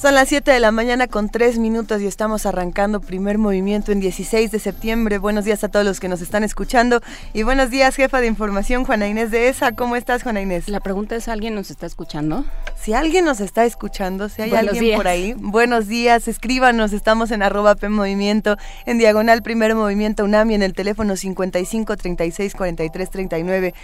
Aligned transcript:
Son 0.00 0.14
las 0.14 0.28
7 0.28 0.52
de 0.52 0.60
la 0.60 0.70
mañana 0.70 1.08
con 1.08 1.28
3 1.28 1.58
minutos 1.58 2.00
y 2.00 2.06
estamos 2.06 2.46
arrancando 2.46 3.00
primer 3.00 3.36
movimiento 3.36 3.90
en 3.90 3.98
16 3.98 4.52
de 4.52 4.60
septiembre. 4.60 5.18
Buenos 5.18 5.44
días 5.44 5.64
a 5.64 5.68
todos 5.68 5.84
los 5.84 5.98
que 5.98 6.08
nos 6.08 6.20
están 6.20 6.44
escuchando 6.44 7.00
y 7.32 7.42
buenos 7.42 7.68
días, 7.68 7.96
jefa 7.96 8.20
de 8.20 8.28
información, 8.28 8.84
Juana 8.84 9.08
Inés 9.08 9.32
de 9.32 9.48
ESA. 9.48 9.72
¿Cómo 9.72 9.96
estás, 9.96 10.22
Juana 10.22 10.40
Inés? 10.40 10.68
La 10.68 10.78
pregunta 10.78 11.16
es, 11.16 11.26
¿alguien 11.26 11.56
nos 11.56 11.72
está 11.72 11.86
escuchando? 11.86 12.44
Si 12.80 12.92
alguien 12.94 13.24
nos 13.24 13.40
está 13.40 13.64
escuchando, 13.64 14.28
si 14.28 14.42
hay 14.42 14.54
alguien 14.54 14.96
por 14.96 15.08
ahí, 15.08 15.34
buenos 15.36 15.88
días, 15.88 16.28
escríbanos, 16.28 16.92
estamos 16.92 17.32
en 17.32 17.42
arroba 17.42 17.74
P 17.74 17.88
Movimiento, 17.88 18.56
en 18.86 18.98
diagonal 18.98 19.42
primer 19.42 19.74
movimiento 19.74 20.22
UNAMI, 20.22 20.54
en 20.54 20.62
el 20.62 20.74
teléfono 20.74 21.16
55 21.16 21.96
36 21.96 22.54
43 22.54 23.10
39 23.10 23.74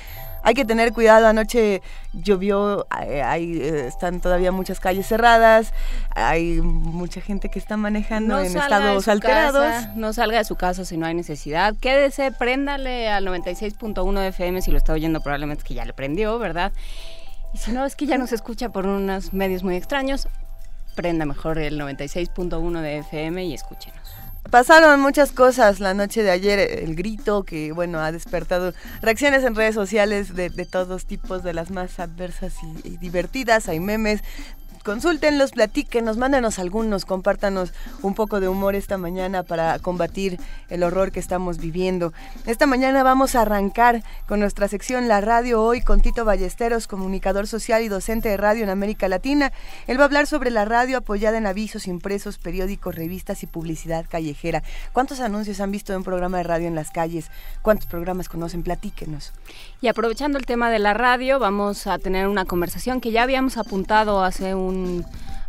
hay 0.44 0.54
que 0.54 0.64
tener 0.66 0.92
cuidado, 0.92 1.26
anoche 1.26 1.82
llovió, 2.12 2.86
hay, 2.90 3.60
eh, 3.60 3.86
están 3.86 4.20
todavía 4.20 4.52
muchas 4.52 4.78
calles 4.78 5.06
cerradas, 5.06 5.72
hay 6.14 6.60
mucha 6.60 7.22
gente 7.22 7.48
que 7.48 7.58
está 7.58 7.78
manejando 7.78 8.38
en 8.38 8.46
estados 8.46 9.08
alterados. 9.08 9.88
no 9.96 10.12
salga 10.12 10.38
de 10.38 10.44
su 10.44 10.56
casa 10.56 10.84
si 10.84 10.98
no 10.98 11.06
hay 11.06 11.14
necesidad, 11.14 11.74
quédese, 11.80 12.30
préndale 12.30 13.08
al 13.08 13.26
96.1 13.26 14.28
FM 14.28 14.60
si 14.60 14.70
lo 14.70 14.76
está 14.76 14.92
oyendo, 14.92 15.20
probablemente 15.20 15.62
es 15.62 15.68
que 15.68 15.74
ya 15.74 15.86
le 15.86 15.94
prendió, 15.94 16.38
¿verdad? 16.38 16.72
Y 17.54 17.58
si 17.58 17.72
no, 17.72 17.86
es 17.86 17.96
que 17.96 18.04
ya 18.04 18.18
nos 18.18 18.32
escucha 18.32 18.68
por 18.68 18.86
unos 18.86 19.32
medios 19.32 19.62
muy 19.62 19.76
extraños, 19.76 20.28
prenda 20.94 21.24
mejor 21.24 21.58
el 21.58 21.80
96.1 21.80 22.80
de 22.80 22.98
FM 22.98 23.44
y 23.46 23.54
escúchenos. 23.54 24.03
Pasaron 24.54 25.00
muchas 25.00 25.32
cosas 25.32 25.80
la 25.80 25.94
noche 25.94 26.22
de 26.22 26.30
ayer, 26.30 26.60
el 26.60 26.94
grito 26.94 27.42
que, 27.42 27.72
bueno, 27.72 27.98
ha 27.98 28.12
despertado 28.12 28.72
reacciones 29.02 29.42
en 29.42 29.56
redes 29.56 29.74
sociales 29.74 30.36
de, 30.36 30.48
todos 30.64 31.06
tipos, 31.06 31.42
de 31.42 31.52
las 31.52 31.72
más 31.72 31.98
adversas 31.98 32.54
y 32.84 32.96
divertidas, 32.98 33.68
hay 33.68 33.80
memes, 33.80 34.22
consúltenlos, 34.84 35.52
platíquenos, 35.52 36.18
mándenos 36.18 36.60
algunos, 36.60 37.04
compártanos 37.04 37.72
un 38.02 38.14
poco 38.14 38.38
de 38.38 38.48
humor 38.48 38.76
esta 38.76 38.98
mañana 38.98 39.42
para 39.42 39.78
combatir 39.80 40.38
el 40.68 40.82
horror 40.82 41.10
que 41.10 41.18
estamos 41.18 41.58
viviendo. 41.58 42.12
Esta 42.46 42.66
mañana 42.66 43.02
vamos 43.02 43.34
a 43.34 43.42
arrancar 43.42 44.04
con 44.28 44.38
nuestra 44.40 44.68
sección 44.68 45.08
La 45.08 45.20
Radio 45.20 45.62
Hoy 45.62 45.80
con 45.80 46.00
Tito 46.00 46.24
Ballesteros, 46.24 46.86
comunicador 46.86 47.46
social 47.46 47.82
y 47.82 47.88
docente 47.88 48.28
de 48.28 48.36
radio 48.36 48.62
en 48.62 48.70
América 48.70 49.08
Latina. 49.08 49.52
Él 49.86 49.98
va 49.98 50.02
a 50.02 50.06
hablar 50.06 50.26
sobre 50.26 50.50
la 50.50 50.66
radio 50.66 50.98
apoyada 50.98 51.38
en 51.38 51.46
avisos 51.46 51.88
impresos, 51.88 52.38
periódicos, 52.38 52.94
revistas 52.94 53.42
y 53.42 53.46
publicidad 53.46 54.04
callejera. 54.08 54.62
¿Cuántos 54.92 55.20
anuncios 55.20 55.60
han 55.60 55.72
visto 55.72 55.92
en 55.92 55.98
un 55.98 56.04
programa 56.04 56.38
de 56.38 56.44
radio 56.44 56.68
en 56.68 56.74
las 56.74 56.90
calles? 56.90 57.30
¿Cuántos 57.62 57.86
programas 57.86 58.28
conocen? 58.28 58.62
Platíquenos. 58.62 59.32
Y 59.80 59.88
aprovechando 59.88 60.38
el 60.38 60.46
tema 60.46 60.70
de 60.70 60.78
la 60.78 60.94
radio, 60.94 61.38
vamos 61.38 61.86
a 61.86 61.98
tener 61.98 62.26
una 62.28 62.44
conversación 62.44 63.00
que 63.00 63.10
ya 63.10 63.22
habíamos 63.22 63.56
apuntado 63.56 64.22
hace 64.22 64.54
un 64.54 65.04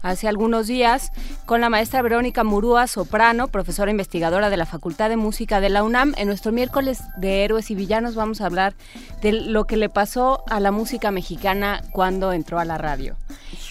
hace 0.05 0.27
algunos 0.27 0.67
días 0.67 1.11
con 1.47 1.61
la 1.61 1.69
maestra 1.69 2.03
Verónica 2.03 2.43
Murúa, 2.43 2.85
soprano, 2.85 3.47
profesora 3.47 3.89
investigadora 3.89 4.51
de 4.51 4.57
la 4.57 4.67
Facultad 4.67 5.09
de 5.09 5.17
Música 5.17 5.59
de 5.59 5.69
la 5.69 5.83
UNAM. 5.83 6.13
En 6.17 6.27
nuestro 6.27 6.51
miércoles 6.51 6.99
de 7.17 7.43
Héroes 7.43 7.71
y 7.71 7.75
Villanos 7.75 8.13
vamos 8.13 8.39
a 8.39 8.45
hablar 8.45 8.75
de 9.23 9.31
lo 9.31 9.65
que 9.65 9.77
le 9.77 9.89
pasó 9.89 10.43
a 10.47 10.59
la 10.59 10.71
música 10.71 11.09
mexicana 11.09 11.81
cuando 11.91 12.33
entró 12.33 12.59
a 12.59 12.65
la 12.65 12.77
radio. 12.77 13.17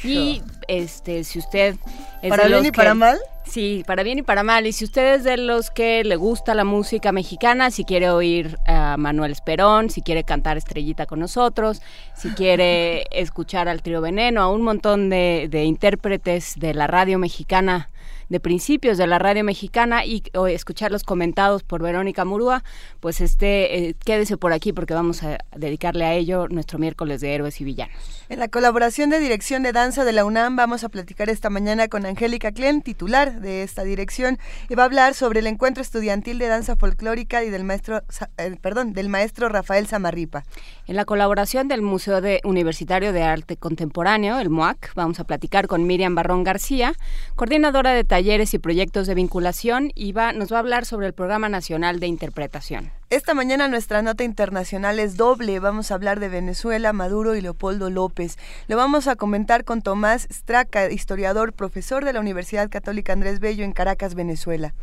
Y 0.02 0.42
este, 0.66 1.22
si 1.22 1.38
usted 1.38 1.76
es 2.20 2.30
¿Para 2.30 2.48
bien 2.48 2.66
y 2.66 2.72
para 2.72 2.94
mal? 2.94 3.18
Sí, 3.54 3.84
para 3.86 4.02
bien 4.02 4.18
y 4.18 4.22
para 4.22 4.42
mal. 4.42 4.66
Y 4.66 4.72
si 4.72 4.84
usted 4.84 5.14
es 5.14 5.22
de 5.22 5.36
los 5.36 5.70
que 5.70 6.02
le 6.02 6.16
gusta 6.16 6.56
la 6.56 6.64
música 6.64 7.12
mexicana, 7.12 7.70
si 7.70 7.84
quiere 7.84 8.10
oír 8.10 8.58
a 8.66 8.96
Manuel 8.96 9.30
Esperón, 9.30 9.90
si 9.90 10.02
quiere 10.02 10.24
cantar 10.24 10.56
Estrellita 10.56 11.06
con 11.06 11.20
nosotros, 11.20 11.80
si 12.16 12.30
quiere 12.30 13.04
escuchar 13.12 13.68
al 13.68 13.80
Trío 13.80 14.00
Veneno, 14.00 14.42
a 14.42 14.48
un 14.48 14.62
montón 14.62 15.08
de, 15.08 15.46
de 15.48 15.62
intérpretes 15.66 16.54
de 16.56 16.74
la 16.74 16.88
radio 16.88 17.20
mexicana 17.20 17.90
de 18.28 18.40
principios 18.40 18.98
de 18.98 19.06
la 19.06 19.18
radio 19.18 19.44
mexicana 19.44 20.04
y 20.04 20.22
escucharlos 20.48 21.02
comentados 21.02 21.62
por 21.62 21.82
Verónica 21.82 22.24
Murúa, 22.24 22.64
pues 23.00 23.20
este, 23.20 23.88
eh, 23.88 23.94
quédese 24.04 24.36
por 24.36 24.52
aquí 24.52 24.72
porque 24.72 24.94
vamos 24.94 25.22
a 25.22 25.38
dedicarle 25.56 26.04
a 26.04 26.14
ello 26.14 26.48
nuestro 26.48 26.78
miércoles 26.78 27.20
de 27.20 27.34
héroes 27.34 27.60
y 27.60 27.64
villanos. 27.64 28.24
En 28.28 28.38
la 28.38 28.48
colaboración 28.48 29.10
de 29.10 29.18
dirección 29.18 29.62
de 29.62 29.72
danza 29.72 30.04
de 30.04 30.12
la 30.12 30.24
UNAM 30.24 30.56
vamos 30.56 30.84
a 30.84 30.88
platicar 30.88 31.28
esta 31.28 31.50
mañana 31.50 31.88
con 31.88 32.06
Angélica 32.06 32.52
Klen, 32.52 32.82
titular 32.82 33.40
de 33.40 33.62
esta 33.62 33.84
dirección, 33.84 34.38
y 34.68 34.74
va 34.74 34.84
a 34.84 34.86
hablar 34.86 35.14
sobre 35.14 35.40
el 35.40 35.46
encuentro 35.46 35.82
estudiantil 35.82 36.38
de 36.38 36.48
danza 36.48 36.76
folclórica 36.76 37.44
y 37.44 37.50
del 37.50 37.64
maestro, 37.64 38.02
eh, 38.38 38.56
perdón, 38.60 38.92
del 38.92 39.08
maestro 39.08 39.48
Rafael 39.48 39.86
Samarripa. 39.86 40.44
En 40.86 40.96
la 40.96 41.04
colaboración 41.04 41.68
del 41.68 41.82
Museo 41.82 42.20
de 42.20 42.40
Universitario 42.44 43.12
de 43.12 43.22
Arte 43.22 43.56
Contemporáneo, 43.56 44.38
el 44.38 44.50
MUAC, 44.50 44.94
vamos 44.94 45.20
a 45.20 45.24
platicar 45.24 45.66
con 45.66 45.86
Miriam 45.86 46.14
Barrón 46.14 46.44
García, 46.44 46.94
coordinadora 47.34 47.92
de 47.92 48.04
talleres 48.14 48.54
y 48.54 48.60
proyectos 48.60 49.08
de 49.08 49.14
vinculación 49.14 49.90
y 49.96 50.12
va, 50.12 50.32
nos 50.32 50.52
va 50.52 50.58
a 50.58 50.60
hablar 50.60 50.86
sobre 50.86 51.08
el 51.08 51.14
Programa 51.14 51.48
Nacional 51.48 51.98
de 51.98 52.06
Interpretación. 52.06 52.92
Esta 53.10 53.34
mañana 53.34 53.66
nuestra 53.66 54.02
nota 54.02 54.22
internacional 54.22 55.00
es 55.00 55.16
doble. 55.16 55.58
Vamos 55.58 55.90
a 55.90 55.94
hablar 55.94 56.20
de 56.20 56.28
Venezuela, 56.28 56.92
Maduro 56.92 57.34
y 57.34 57.40
Leopoldo 57.40 57.90
López. 57.90 58.38
Lo 58.68 58.76
vamos 58.76 59.08
a 59.08 59.16
comentar 59.16 59.64
con 59.64 59.82
Tomás 59.82 60.28
Straca, 60.30 60.92
historiador, 60.92 61.54
profesor 61.54 62.04
de 62.04 62.12
la 62.12 62.20
Universidad 62.20 62.70
Católica 62.70 63.12
Andrés 63.12 63.40
Bello 63.40 63.64
en 63.64 63.72
Caracas, 63.72 64.14
Venezuela. 64.14 64.74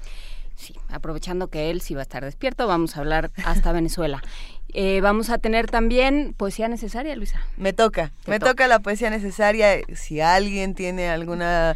Sí, 0.58 0.76
aprovechando 0.90 1.48
que 1.48 1.72
él 1.72 1.80
sí 1.80 1.94
va 1.94 2.02
a 2.02 2.04
estar 2.04 2.26
despierto, 2.26 2.68
vamos 2.68 2.98
a 2.98 3.00
hablar 3.00 3.32
hasta 3.46 3.72
Venezuela. 3.72 4.22
Eh, 4.74 5.02
vamos 5.02 5.30
a 5.30 5.38
tener 5.38 5.70
también 5.70 6.34
poesía 6.38 6.70
necesaria, 6.70 7.16
Luisa. 7.16 7.42
Me 7.58 7.74
toca, 7.74 8.14
me 8.26 8.40
toca. 8.40 8.68
la 8.68 8.80
poesía 8.80 9.10
necesaria. 9.10 9.82
Si 9.96 10.22
alguien 10.22 10.76
tiene 10.76 11.10
alguna, 11.10 11.76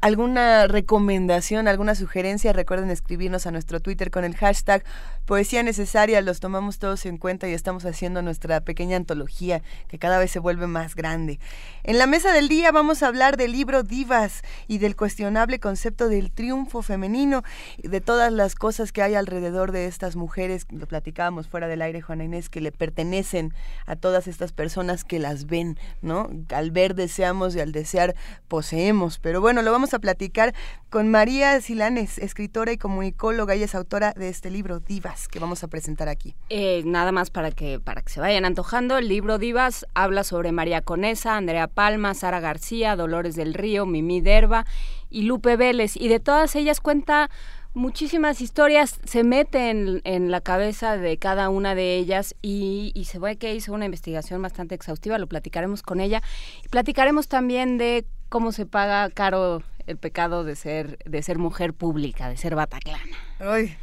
alguna 0.00 0.66
recomendación, 0.66 1.68
alguna 1.68 1.94
sugerencia, 1.94 2.54
recuerden 2.54 2.90
escribirnos 2.90 3.46
a 3.46 3.50
nuestro 3.50 3.80
Twitter 3.80 4.10
con 4.10 4.24
el 4.24 4.34
hashtag 4.36 4.84
poesía 5.26 5.62
necesaria. 5.62 6.22
Los 6.22 6.40
tomamos 6.40 6.78
todos 6.78 7.04
en 7.04 7.18
cuenta 7.18 7.46
y 7.46 7.52
estamos 7.52 7.84
haciendo 7.84 8.22
nuestra 8.22 8.60
pequeña 8.60 8.96
antología 8.96 9.62
que 9.88 9.98
cada 9.98 10.18
vez 10.18 10.30
se 10.30 10.38
vuelve 10.38 10.66
más 10.66 10.94
grande. 10.94 11.40
En 11.84 11.98
la 11.98 12.06
mesa 12.06 12.32
del 12.32 12.48
día 12.48 12.72
vamos 12.72 13.02
a 13.02 13.08
hablar 13.08 13.36
del 13.36 13.52
libro 13.52 13.82
Divas 13.82 14.42
y 14.66 14.78
del 14.78 14.96
cuestionable 14.96 15.60
concepto 15.60 16.08
del 16.08 16.30
triunfo 16.30 16.80
femenino, 16.80 17.42
de 17.82 18.00
todas 18.00 18.32
las 18.32 18.54
cosas 18.54 18.92
que 18.92 19.02
hay 19.02 19.14
alrededor 19.14 19.72
de 19.72 19.86
estas 19.86 20.16
mujeres. 20.16 20.66
Lo 20.70 20.86
platicábamos 20.86 21.46
fuera 21.46 21.68
del 21.68 21.82
aire, 21.82 22.00
Juana 22.00 22.29
que 22.48 22.60
le 22.60 22.72
pertenecen 22.72 23.52
a 23.86 23.96
todas 23.96 24.26
estas 24.26 24.52
personas 24.52 25.04
que 25.04 25.18
las 25.18 25.46
ven, 25.46 25.78
¿no? 26.02 26.30
Al 26.50 26.70
ver 26.70 26.94
deseamos 26.94 27.56
y 27.56 27.60
al 27.60 27.72
desear 27.72 28.14
poseemos. 28.48 29.18
Pero 29.18 29.40
bueno, 29.40 29.62
lo 29.62 29.72
vamos 29.72 29.94
a 29.94 29.98
platicar 29.98 30.54
con 30.88 31.10
María 31.10 31.60
Silanes, 31.60 32.18
escritora 32.18 32.72
y 32.72 32.78
comunicóloga. 32.78 33.56
y 33.56 33.62
es 33.62 33.74
autora 33.74 34.12
de 34.12 34.28
este 34.28 34.50
libro, 34.50 34.80
Divas, 34.80 35.28
que 35.28 35.38
vamos 35.38 35.64
a 35.64 35.68
presentar 35.68 36.08
aquí. 36.08 36.34
Eh, 36.48 36.82
nada 36.84 37.12
más 37.12 37.30
para 37.30 37.50
que, 37.50 37.80
para 37.80 38.02
que 38.02 38.12
se 38.12 38.20
vayan 38.20 38.44
antojando. 38.44 38.98
El 38.98 39.08
libro 39.08 39.38
Divas 39.38 39.86
habla 39.94 40.24
sobre 40.24 40.52
María 40.52 40.82
Conesa, 40.82 41.36
Andrea 41.36 41.66
Palma, 41.66 42.14
Sara 42.14 42.40
García, 42.40 42.96
Dolores 42.96 43.36
del 43.36 43.54
Río, 43.54 43.86
Mimi 43.86 44.20
Derba 44.20 44.66
y 45.08 45.22
Lupe 45.22 45.56
Vélez. 45.56 45.96
Y 45.96 46.08
de 46.08 46.20
todas 46.20 46.54
ellas 46.56 46.80
cuenta 46.80 47.30
muchísimas 47.74 48.40
historias 48.40 48.98
se 49.04 49.24
meten 49.24 50.00
en 50.04 50.30
la 50.30 50.40
cabeza 50.40 50.96
de 50.96 51.18
cada 51.18 51.48
una 51.48 51.74
de 51.74 51.96
ellas 51.96 52.34
y, 52.42 52.92
se 53.04 53.18
ve 53.18 53.36
que 53.36 53.54
hizo 53.54 53.72
una 53.72 53.84
investigación 53.84 54.42
bastante 54.42 54.74
exhaustiva, 54.74 55.18
lo 55.18 55.26
platicaremos 55.26 55.82
con 55.82 56.00
ella. 56.00 56.22
Y 56.64 56.68
platicaremos 56.68 57.28
también 57.28 57.78
de 57.78 58.04
cómo 58.28 58.52
se 58.52 58.66
paga 58.66 59.10
caro 59.10 59.62
el 59.86 59.96
pecado 59.96 60.44
de 60.44 60.56
ser, 60.56 60.98
de 61.04 61.22
ser 61.22 61.38
mujer 61.38 61.74
pública, 61.74 62.28
de 62.28 62.36
ser 62.36 62.54
bataclana. 62.54 63.16
Ay, 63.38 63.76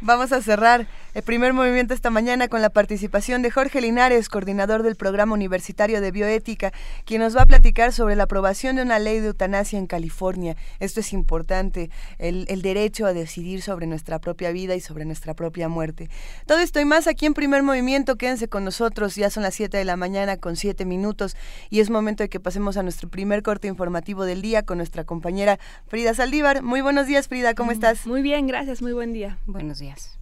Vamos 0.00 0.30
a 0.30 0.40
cerrar 0.40 0.86
el 1.18 1.24
primer 1.24 1.52
movimiento 1.52 1.94
esta 1.94 2.10
mañana 2.10 2.46
con 2.46 2.62
la 2.62 2.70
participación 2.70 3.42
de 3.42 3.50
Jorge 3.50 3.80
Linares, 3.80 4.28
coordinador 4.28 4.84
del 4.84 4.94
Programa 4.94 5.34
Universitario 5.34 6.00
de 6.00 6.12
Bioética, 6.12 6.72
quien 7.04 7.22
nos 7.22 7.36
va 7.36 7.42
a 7.42 7.46
platicar 7.46 7.92
sobre 7.92 8.14
la 8.14 8.22
aprobación 8.22 8.76
de 8.76 8.82
una 8.82 9.00
ley 9.00 9.18
de 9.18 9.26
eutanasia 9.26 9.80
en 9.80 9.88
California. 9.88 10.56
Esto 10.78 11.00
es 11.00 11.12
importante, 11.12 11.90
el, 12.18 12.46
derecho 12.62 13.04
a 13.04 13.14
decidir 13.14 13.62
sobre 13.62 13.88
nuestra 13.88 14.20
propia 14.20 14.52
vida 14.52 14.76
y 14.76 14.80
sobre 14.80 15.04
nuestra 15.06 15.34
propia 15.34 15.68
muerte. 15.68 16.08
Todo 16.46 16.60
esto 16.60 16.78
y 16.78 16.84
más 16.84 17.08
aquí 17.08 17.26
en 17.26 17.34
primer 17.34 17.64
movimiento. 17.64 18.14
Quédense 18.14 18.46
con 18.46 18.64
nosotros, 18.64 19.16
ya 19.16 19.28
son 19.28 19.42
las 19.42 19.56
7 19.56 19.76
de 19.76 19.84
la 19.84 19.96
mañana 19.96 20.36
con 20.36 20.54
7 20.54 20.84
minutos 20.84 21.36
y 21.68 21.80
es 21.80 21.90
momento 21.90 22.22
de 22.22 22.28
que 22.28 22.38
pasemos 22.38 22.76
a 22.76 22.84
nuestro 22.84 23.08
primer 23.08 23.42
corte 23.42 23.66
informativo 23.66 24.24
del 24.24 24.40
día 24.40 24.62
con 24.62 24.78
nuestra 24.78 25.02
compañera 25.02 25.58
Frida 25.88 26.14
Saldívar. 26.14 26.62
Muy 26.62 26.80
buenos 26.80 27.08
días, 27.08 27.26
Frida, 27.26 27.54
¿cómo 27.54 27.72
estás? 27.72 28.06
Muy 28.06 28.22
bien, 28.22 28.46
gracias, 28.46 28.82
muy 28.82 28.92
buen 28.92 29.12
día. 29.12 29.38
Buenos 29.46 29.80
días. 29.80 30.17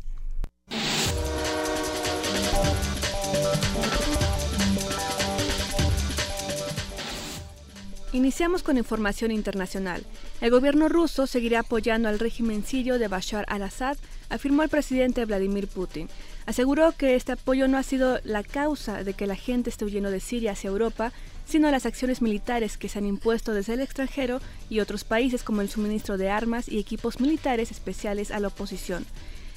Iniciamos 8.16 8.62
con 8.62 8.78
información 8.78 9.30
internacional. 9.30 10.02
El 10.40 10.50
gobierno 10.50 10.88
ruso 10.88 11.26
seguirá 11.26 11.60
apoyando 11.60 12.08
al 12.08 12.18
régimen 12.18 12.64
sirio 12.64 12.98
de 12.98 13.08
Bashar 13.08 13.44
al-Assad, 13.46 13.98
afirmó 14.30 14.62
el 14.62 14.70
presidente 14.70 15.26
Vladimir 15.26 15.68
Putin. 15.68 16.08
Aseguró 16.46 16.92
que 16.92 17.14
este 17.14 17.32
apoyo 17.32 17.68
no 17.68 17.76
ha 17.76 17.82
sido 17.82 18.18
la 18.24 18.42
causa 18.42 19.04
de 19.04 19.12
que 19.12 19.26
la 19.26 19.36
gente 19.36 19.68
esté 19.68 19.84
huyendo 19.84 20.10
de 20.10 20.20
Siria 20.20 20.52
hacia 20.52 20.68
Europa, 20.68 21.12
sino 21.44 21.70
las 21.70 21.84
acciones 21.84 22.22
militares 22.22 22.78
que 22.78 22.88
se 22.88 23.00
han 23.00 23.04
impuesto 23.04 23.52
desde 23.52 23.74
el 23.74 23.80
extranjero 23.80 24.40
y 24.70 24.80
otros 24.80 25.04
países 25.04 25.42
como 25.42 25.60
el 25.60 25.68
suministro 25.68 26.16
de 26.16 26.30
armas 26.30 26.70
y 26.70 26.78
equipos 26.78 27.20
militares 27.20 27.70
especiales 27.70 28.30
a 28.30 28.40
la 28.40 28.48
oposición. 28.48 29.04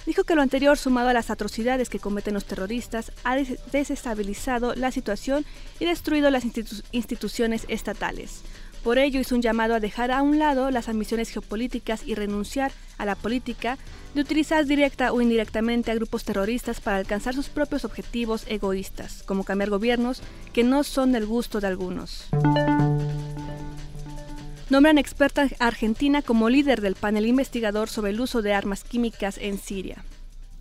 Dijo 0.06 0.24
que 0.24 0.36
lo 0.36 0.42
anterior, 0.42 0.78
sumado 0.78 1.10
a 1.10 1.14
las 1.14 1.30
atrocidades 1.30 1.90
que 1.90 2.00
cometen 2.00 2.34
los 2.34 2.46
terroristas, 2.46 3.12
ha 3.24 3.36
desestabilizado 3.72 4.74
la 4.76 4.92
situación 4.92 5.46
y 5.80 5.86
destruido 5.86 6.32
las 6.32 6.44
instituciones 6.92 7.66
estatales. 7.68 8.42
Por 8.84 8.98
ello 8.98 9.20
hizo 9.20 9.36
un 9.36 9.42
llamado 9.42 9.76
a 9.76 9.80
dejar 9.80 10.10
a 10.12 10.22
un 10.22 10.40
lado 10.40 10.72
las 10.72 10.88
ambiciones 10.88 11.30
geopolíticas 11.30 12.02
y 12.06 12.16
renunciar 12.16 12.72
a 12.98 13.06
la 13.06 13.16
política 13.16 13.78
de 14.14 14.22
utilizar 14.22 14.66
directa 14.66 15.12
o 15.12 15.22
indirectamente 15.22 15.92
a 15.92 15.96
grupos 15.96 16.24
terroristas 16.24 16.80
para 16.80 16.98
alcanzar 16.98 17.36
sus 17.36 17.50
propios 17.50 17.84
objetivos 17.84 18.46
egoístas, 18.48 19.24
como 19.24 19.44
cambiar 19.44 19.70
gobiernos 19.70 20.22
que 20.54 20.64
no 20.64 20.84
son 20.84 21.12
del 21.12 21.26
gusto 21.26 21.60
de 21.60 21.68
algunos. 21.68 22.30
Nombran 24.70 25.00
experta 25.00 25.48
argentina 25.58 26.22
como 26.22 26.48
líder 26.48 26.80
del 26.82 26.94
panel 26.94 27.26
investigador 27.26 27.90
sobre 27.90 28.12
el 28.12 28.22
uso 28.22 28.44
de 28.44 28.54
armas 28.54 28.84
químicas 28.84 29.40
en 29.40 29.58
Siria. 29.58 30.04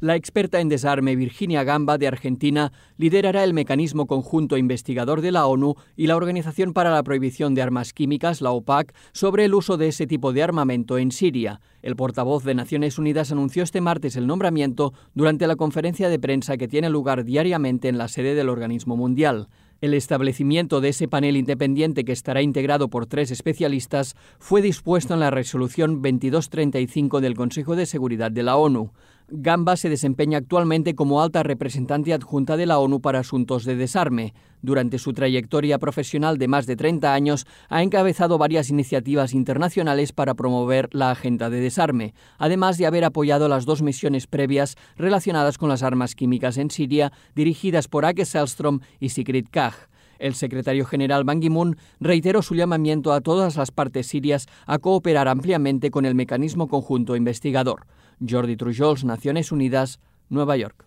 La 0.00 0.16
experta 0.16 0.60
en 0.60 0.70
desarme 0.70 1.14
Virginia 1.14 1.62
Gamba 1.62 1.98
de 1.98 2.06
Argentina 2.06 2.72
liderará 2.96 3.44
el 3.44 3.52
mecanismo 3.52 4.06
conjunto 4.06 4.56
investigador 4.56 5.20
de 5.20 5.32
la 5.32 5.44
ONU 5.44 5.74
y 5.94 6.06
la 6.06 6.16
Organización 6.16 6.72
para 6.72 6.90
la 6.90 7.02
Prohibición 7.02 7.54
de 7.54 7.60
Armas 7.60 7.92
Químicas, 7.92 8.40
la 8.40 8.52
OPAC, 8.52 8.94
sobre 9.12 9.44
el 9.44 9.54
uso 9.54 9.76
de 9.76 9.88
ese 9.88 10.06
tipo 10.06 10.32
de 10.32 10.42
armamento 10.42 10.96
en 10.96 11.10
Siria. 11.10 11.60
El 11.82 11.96
portavoz 11.96 12.44
de 12.44 12.54
Naciones 12.54 12.98
Unidas 12.98 13.30
anunció 13.30 13.62
este 13.62 13.82
martes 13.82 14.16
el 14.16 14.26
nombramiento 14.26 14.94
durante 15.14 15.46
la 15.46 15.56
conferencia 15.56 16.08
de 16.08 16.18
prensa 16.18 16.56
que 16.56 16.68
tiene 16.68 16.88
lugar 16.88 17.24
diariamente 17.24 17.88
en 17.88 17.98
la 17.98 18.08
sede 18.08 18.34
del 18.34 18.48
organismo 18.48 18.96
mundial. 18.96 19.48
El 19.80 19.94
establecimiento 19.94 20.80
de 20.80 20.88
ese 20.88 21.06
panel 21.06 21.36
independiente 21.36 22.04
que 22.04 22.10
estará 22.10 22.42
integrado 22.42 22.88
por 22.88 23.06
tres 23.06 23.30
especialistas 23.30 24.16
fue 24.40 24.60
dispuesto 24.60 25.14
en 25.14 25.20
la 25.20 25.30
resolución 25.30 26.02
2235 26.02 27.20
del 27.20 27.36
Consejo 27.36 27.76
de 27.76 27.86
Seguridad 27.86 28.32
de 28.32 28.42
la 28.42 28.56
ONU. 28.56 28.90
Gamba 29.30 29.76
se 29.76 29.90
desempeña 29.90 30.38
actualmente 30.38 30.94
como 30.94 31.20
alta 31.20 31.42
representante 31.42 32.14
adjunta 32.14 32.56
de 32.56 32.64
la 32.64 32.78
ONU 32.78 33.02
para 33.02 33.18
asuntos 33.18 33.66
de 33.66 33.76
desarme. 33.76 34.32
Durante 34.62 34.98
su 34.98 35.12
trayectoria 35.12 35.78
profesional 35.78 36.38
de 36.38 36.48
más 36.48 36.64
de 36.64 36.76
30 36.76 37.12
años, 37.12 37.46
ha 37.68 37.82
encabezado 37.82 38.38
varias 38.38 38.70
iniciativas 38.70 39.34
internacionales 39.34 40.12
para 40.12 40.32
promover 40.32 40.88
la 40.92 41.10
agenda 41.10 41.50
de 41.50 41.60
desarme, 41.60 42.14
además 42.38 42.78
de 42.78 42.86
haber 42.86 43.04
apoyado 43.04 43.48
las 43.48 43.66
dos 43.66 43.82
misiones 43.82 44.26
previas 44.26 44.76
relacionadas 44.96 45.58
con 45.58 45.68
las 45.68 45.82
armas 45.82 46.14
químicas 46.14 46.56
en 46.56 46.70
Siria, 46.70 47.12
dirigidas 47.34 47.86
por 47.86 48.06
Ake 48.06 48.24
Selstrom 48.24 48.80
y 48.98 49.10
Sigrid 49.10 49.48
Kaj. 49.50 49.74
El 50.18 50.36
secretario 50.36 50.86
general 50.86 51.24
Ban 51.24 51.40
Ki-moon 51.40 51.76
reiteró 52.00 52.40
su 52.40 52.54
llamamiento 52.54 53.12
a 53.12 53.20
todas 53.20 53.56
las 53.56 53.72
partes 53.72 54.06
sirias 54.06 54.46
a 54.66 54.78
cooperar 54.78 55.28
ampliamente 55.28 55.90
con 55.90 56.06
el 56.06 56.14
mecanismo 56.14 56.66
conjunto 56.66 57.14
investigador. 57.14 57.84
Jordi 58.26 58.56
Trujols, 58.56 59.04
Naciones 59.04 59.52
Unidas, 59.52 60.00
Nueva 60.28 60.56
York. 60.56 60.84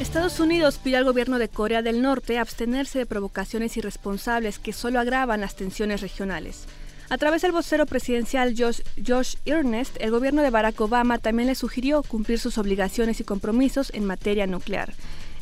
Estados 0.00 0.38
Unidos 0.40 0.78
pide 0.82 0.96
al 0.96 1.04
gobierno 1.04 1.38
de 1.38 1.48
Corea 1.48 1.82
del 1.82 2.02
Norte 2.02 2.38
abstenerse 2.38 2.98
de 2.98 3.06
provocaciones 3.06 3.76
irresponsables 3.76 4.58
que 4.58 4.72
solo 4.72 5.00
agravan 5.00 5.40
las 5.40 5.56
tensiones 5.56 6.00
regionales. 6.00 6.66
A 7.10 7.18
través 7.18 7.42
del 7.42 7.52
vocero 7.52 7.86
presidencial 7.86 8.54
Josh, 8.56 8.80
Josh 9.06 9.36
Earnest, 9.44 9.96
el 10.00 10.10
gobierno 10.10 10.42
de 10.42 10.50
Barack 10.50 10.80
Obama 10.80 11.18
también 11.18 11.48
le 11.48 11.54
sugirió 11.54 12.02
cumplir 12.02 12.38
sus 12.38 12.58
obligaciones 12.58 13.20
y 13.20 13.24
compromisos 13.24 13.92
en 13.94 14.04
materia 14.04 14.46
nuclear. 14.46 14.94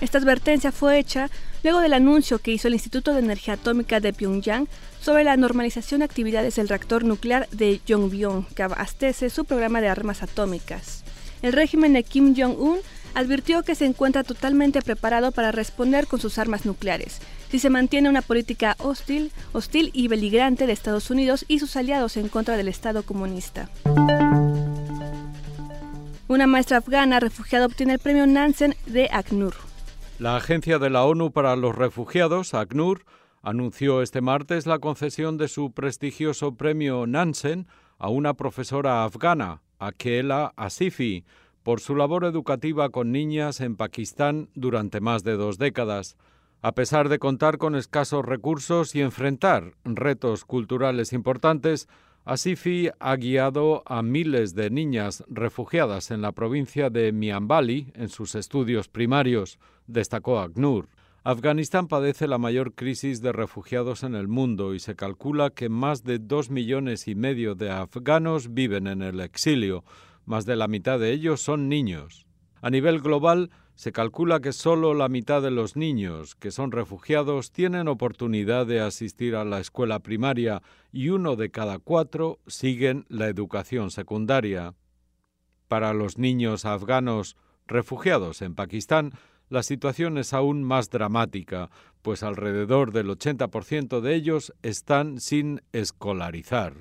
Esta 0.02 0.18
advertencia 0.18 0.72
fue 0.72 0.98
hecha 0.98 1.30
luego 1.62 1.78
del 1.78 1.92
anuncio 1.92 2.40
que 2.40 2.50
hizo 2.50 2.66
el 2.66 2.74
Instituto 2.74 3.12
de 3.12 3.20
Energía 3.20 3.54
Atómica 3.54 4.00
de 4.00 4.12
Pyongyang 4.12 4.66
sobre 5.00 5.22
la 5.22 5.36
normalización 5.36 6.00
de 6.00 6.06
actividades 6.06 6.56
del 6.56 6.68
reactor 6.68 7.04
nuclear 7.04 7.48
de 7.50 7.80
Yongbyon, 7.86 8.46
que 8.46 8.64
abastece 8.64 9.30
su 9.30 9.44
programa 9.44 9.80
de 9.80 9.86
armas 9.86 10.24
atómicas. 10.24 11.04
El 11.40 11.52
régimen 11.52 11.92
de 11.92 12.02
Kim 12.02 12.34
Jong-un 12.36 12.78
advirtió 13.14 13.62
que 13.62 13.76
se 13.76 13.84
encuentra 13.84 14.24
totalmente 14.24 14.82
preparado 14.82 15.30
para 15.30 15.52
responder 15.52 16.08
con 16.08 16.18
sus 16.18 16.36
armas 16.36 16.66
nucleares 16.66 17.20
si 17.52 17.60
se 17.60 17.70
mantiene 17.70 18.08
una 18.08 18.22
política 18.22 18.74
hostil, 18.80 19.30
hostil 19.52 19.90
y 19.92 20.08
beligerante 20.08 20.66
de 20.66 20.72
Estados 20.72 21.10
Unidos 21.10 21.44
y 21.46 21.60
sus 21.60 21.76
aliados 21.76 22.16
en 22.16 22.28
contra 22.28 22.56
del 22.56 22.66
Estado 22.66 23.04
comunista. 23.04 23.70
Una 26.26 26.48
maestra 26.48 26.78
afgana 26.78 27.20
refugiada 27.20 27.66
obtiene 27.66 27.92
el 27.92 27.98
premio 28.00 28.26
Nansen 28.26 28.74
de 28.86 29.08
ACNUR. 29.12 29.71
La 30.22 30.36
Agencia 30.36 30.78
de 30.78 30.88
la 30.88 31.04
ONU 31.04 31.32
para 31.32 31.56
los 31.56 31.74
Refugiados, 31.74 32.54
ACNUR, 32.54 33.04
anunció 33.42 34.02
este 34.02 34.20
martes 34.20 34.66
la 34.66 34.78
concesión 34.78 35.36
de 35.36 35.48
su 35.48 35.72
prestigioso 35.72 36.54
premio 36.54 37.08
Nansen 37.08 37.66
a 37.98 38.08
una 38.08 38.34
profesora 38.34 39.02
afgana, 39.02 39.62
Akela 39.80 40.52
Asifi, 40.54 41.24
por 41.64 41.80
su 41.80 41.96
labor 41.96 42.24
educativa 42.24 42.90
con 42.90 43.10
niñas 43.10 43.60
en 43.60 43.74
Pakistán 43.74 44.48
durante 44.54 45.00
más 45.00 45.24
de 45.24 45.32
dos 45.32 45.58
décadas. 45.58 46.16
A 46.60 46.70
pesar 46.70 47.08
de 47.08 47.18
contar 47.18 47.58
con 47.58 47.74
escasos 47.74 48.24
recursos 48.24 48.94
y 48.94 49.00
enfrentar 49.00 49.72
retos 49.84 50.44
culturales 50.44 51.12
importantes, 51.12 51.88
Asifi 52.24 52.90
ha 53.00 53.16
guiado 53.16 53.82
a 53.86 54.02
miles 54.02 54.54
de 54.54 54.70
niñas 54.70 55.24
refugiadas 55.26 56.12
en 56.12 56.22
la 56.22 56.30
provincia 56.30 56.90
de 56.90 57.10
Mianbali 57.10 57.90
en 57.96 58.08
sus 58.08 58.36
estudios 58.36 58.86
primarios, 58.86 59.58
destacó 59.86 60.40
ACNUR. 60.40 60.88
Afganistán 61.24 61.86
padece 61.86 62.26
la 62.26 62.38
mayor 62.38 62.74
crisis 62.74 63.22
de 63.22 63.30
refugiados 63.30 64.02
en 64.02 64.16
el 64.16 64.26
mundo 64.26 64.74
y 64.74 64.80
se 64.80 64.96
calcula 64.96 65.50
que 65.50 65.68
más 65.68 66.02
de 66.02 66.18
dos 66.18 66.50
millones 66.50 67.06
y 67.06 67.14
medio 67.14 67.54
de 67.54 67.70
afganos 67.70 68.52
viven 68.52 68.88
en 68.88 69.02
el 69.02 69.20
exilio. 69.20 69.84
Más 70.24 70.46
de 70.46 70.56
la 70.56 70.66
mitad 70.66 70.98
de 70.98 71.12
ellos 71.12 71.40
son 71.40 71.68
niños. 71.68 72.26
A 72.60 72.70
nivel 72.70 73.00
global, 73.00 73.50
se 73.74 73.92
calcula 73.92 74.40
que 74.40 74.52
solo 74.52 74.94
la 74.94 75.08
mitad 75.08 75.42
de 75.42 75.50
los 75.50 75.76
niños 75.76 76.34
que 76.34 76.50
son 76.50 76.72
refugiados 76.72 77.52
tienen 77.52 77.88
oportunidad 77.88 78.66
de 78.66 78.80
asistir 78.80 79.34
a 79.34 79.44
la 79.44 79.60
escuela 79.60 80.00
primaria 80.00 80.62
y 80.92 81.08
uno 81.08 81.36
de 81.36 81.50
cada 81.50 81.78
cuatro 81.78 82.38
siguen 82.46 83.06
la 83.08 83.28
educación 83.28 83.90
secundaria. 83.90 84.74
Para 85.68 85.94
los 85.94 86.18
niños 86.18 86.64
afganos 86.64 87.36
refugiados 87.66 88.42
en 88.42 88.54
Pakistán, 88.54 89.12
la 89.52 89.62
situación 89.62 90.16
es 90.16 90.32
aún 90.32 90.64
más 90.64 90.88
dramática, 90.88 91.68
pues 92.00 92.22
alrededor 92.22 92.90
del 92.90 93.08
80% 93.08 94.00
de 94.00 94.14
ellos 94.14 94.54
están 94.62 95.20
sin 95.20 95.60
escolarizar. 95.72 96.72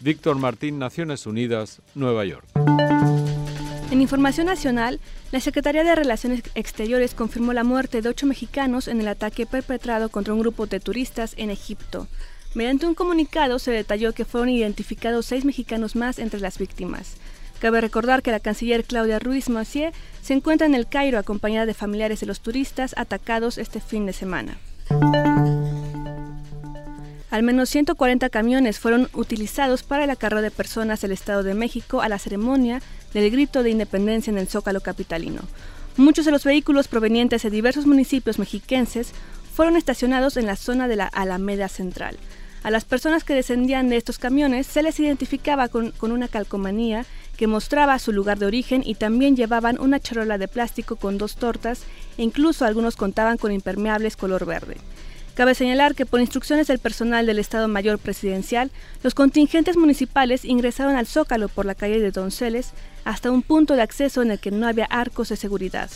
Víctor 0.00 0.38
Martín, 0.38 0.78
Naciones 0.78 1.26
Unidas, 1.26 1.82
Nueva 1.94 2.24
York. 2.24 2.46
En 3.90 4.00
información 4.00 4.46
nacional, 4.46 5.00
la 5.32 5.40
Secretaría 5.40 5.84
de 5.84 5.94
Relaciones 5.94 6.42
Exteriores 6.54 7.12
confirmó 7.12 7.52
la 7.52 7.62
muerte 7.62 8.00
de 8.00 8.08
ocho 8.08 8.24
mexicanos 8.24 8.88
en 8.88 8.98
el 9.00 9.08
ataque 9.08 9.44
perpetrado 9.44 10.08
contra 10.08 10.32
un 10.32 10.40
grupo 10.40 10.66
de 10.66 10.80
turistas 10.80 11.34
en 11.36 11.50
Egipto. 11.50 12.08
Mediante 12.54 12.86
un 12.86 12.94
comunicado 12.94 13.58
se 13.58 13.70
detalló 13.70 14.14
que 14.14 14.24
fueron 14.24 14.48
identificados 14.48 15.26
seis 15.26 15.44
mexicanos 15.44 15.94
más 15.94 16.18
entre 16.18 16.40
las 16.40 16.56
víctimas. 16.56 17.18
Cabe 17.60 17.82
recordar 17.82 18.22
que 18.22 18.30
la 18.30 18.40
canciller 18.40 18.84
Claudia 18.84 19.18
Ruiz 19.18 19.50
Massieu 19.50 19.92
se 20.22 20.32
encuentra 20.32 20.66
en 20.66 20.74
el 20.74 20.88
Cairo 20.88 21.18
acompañada 21.18 21.66
de 21.66 21.74
familiares 21.74 22.20
de 22.20 22.26
los 22.26 22.40
turistas 22.40 22.94
atacados 22.96 23.58
este 23.58 23.80
fin 23.80 24.06
de 24.06 24.14
semana. 24.14 24.56
Al 27.30 27.42
menos 27.42 27.68
140 27.68 28.28
camiones 28.30 28.78
fueron 28.80 29.08
utilizados 29.12 29.82
para 29.82 30.04
el 30.04 30.10
acarreo 30.10 30.42
de 30.42 30.50
personas 30.50 31.00
del 31.02 31.12
Estado 31.12 31.42
de 31.42 31.54
México 31.54 32.00
a 32.00 32.08
la 32.08 32.18
ceremonia 32.18 32.80
del 33.12 33.30
grito 33.30 33.62
de 33.62 33.70
independencia 33.70 34.30
en 34.30 34.38
el 34.38 34.48
Zócalo 34.48 34.80
capitalino. 34.80 35.42
Muchos 35.96 36.24
de 36.24 36.32
los 36.32 36.44
vehículos 36.44 36.88
provenientes 36.88 37.42
de 37.42 37.50
diversos 37.50 37.86
municipios 37.86 38.38
mexiquenses 38.38 39.12
fueron 39.52 39.76
estacionados 39.76 40.38
en 40.38 40.46
la 40.46 40.56
zona 40.56 40.88
de 40.88 40.96
la 40.96 41.06
Alameda 41.06 41.68
Central. 41.68 42.16
A 42.62 42.70
las 42.70 42.84
personas 42.84 43.24
que 43.24 43.34
descendían 43.34 43.88
de 43.88 43.96
estos 43.96 44.18
camiones 44.18 44.66
se 44.66 44.82
les 44.82 44.98
identificaba 45.00 45.68
con, 45.68 45.92
con, 45.92 46.12
una 46.12 46.28
calcomanía 46.28 47.06
que 47.40 47.46
mostraba 47.46 47.98
su 47.98 48.12
lugar 48.12 48.38
de 48.38 48.44
origen 48.44 48.82
y 48.84 48.96
también 48.96 49.34
llevaban 49.34 49.80
una 49.80 49.98
charola 49.98 50.36
de 50.36 50.46
plástico 50.46 50.96
con 50.96 51.16
dos 51.16 51.36
tortas 51.36 51.84
e 52.18 52.22
incluso 52.22 52.66
algunos 52.66 52.96
contaban 52.96 53.38
con 53.38 53.50
impermeables 53.50 54.14
color 54.14 54.44
verde. 54.44 54.76
Cabe 55.32 55.54
señalar 55.54 55.94
que 55.94 56.04
por 56.04 56.20
instrucciones 56.20 56.66
del 56.66 56.80
personal 56.80 57.24
del 57.24 57.38
Estado 57.38 57.66
Mayor 57.66 57.98
Presidencial, 57.98 58.70
los 59.02 59.14
contingentes 59.14 59.78
municipales 59.78 60.44
ingresaron 60.44 60.96
al 60.96 61.06
Zócalo 61.06 61.48
por 61.48 61.64
la 61.64 61.74
calle 61.74 61.98
de 61.98 62.10
Donceles 62.10 62.72
hasta 63.06 63.30
un 63.30 63.40
punto 63.40 63.74
de 63.74 63.80
acceso 63.80 64.20
en 64.20 64.32
el 64.32 64.38
que 64.38 64.50
no 64.50 64.66
había 64.66 64.84
arcos 64.84 65.30
de 65.30 65.36
seguridad. 65.36 65.88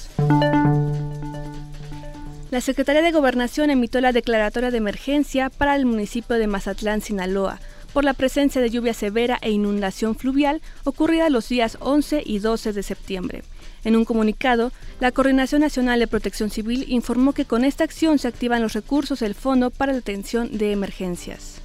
La 2.50 2.62
Secretaría 2.62 3.02
de 3.02 3.12
Gobernación 3.12 3.68
emitió 3.68 4.00
la 4.00 4.12
declaratoria 4.12 4.70
de 4.70 4.78
emergencia 4.78 5.50
para 5.50 5.76
el 5.76 5.84
municipio 5.84 6.36
de 6.36 6.46
Mazatlán, 6.46 7.02
Sinaloa, 7.02 7.60
por 7.94 8.04
la 8.04 8.12
presencia 8.12 8.60
de 8.60 8.70
lluvia 8.70 8.92
severa 8.92 9.38
e 9.40 9.52
inundación 9.52 10.16
fluvial 10.16 10.60
ocurrida 10.82 11.30
los 11.30 11.48
días 11.48 11.78
11 11.80 12.24
y 12.26 12.40
12 12.40 12.72
de 12.72 12.82
septiembre. 12.82 13.44
En 13.84 13.94
un 13.94 14.04
comunicado, 14.04 14.72
la 14.98 15.12
Coordinación 15.12 15.60
Nacional 15.60 16.00
de 16.00 16.08
Protección 16.08 16.50
Civil 16.50 16.86
informó 16.88 17.32
que 17.32 17.44
con 17.44 17.64
esta 17.64 17.84
acción 17.84 18.18
se 18.18 18.26
activan 18.26 18.62
los 18.62 18.72
recursos 18.72 19.20
del 19.20 19.36
Fondo 19.36 19.70
para 19.70 19.92
la 19.92 20.00
Atención 20.00 20.58
de 20.58 20.72
Emergencias. 20.72 21.62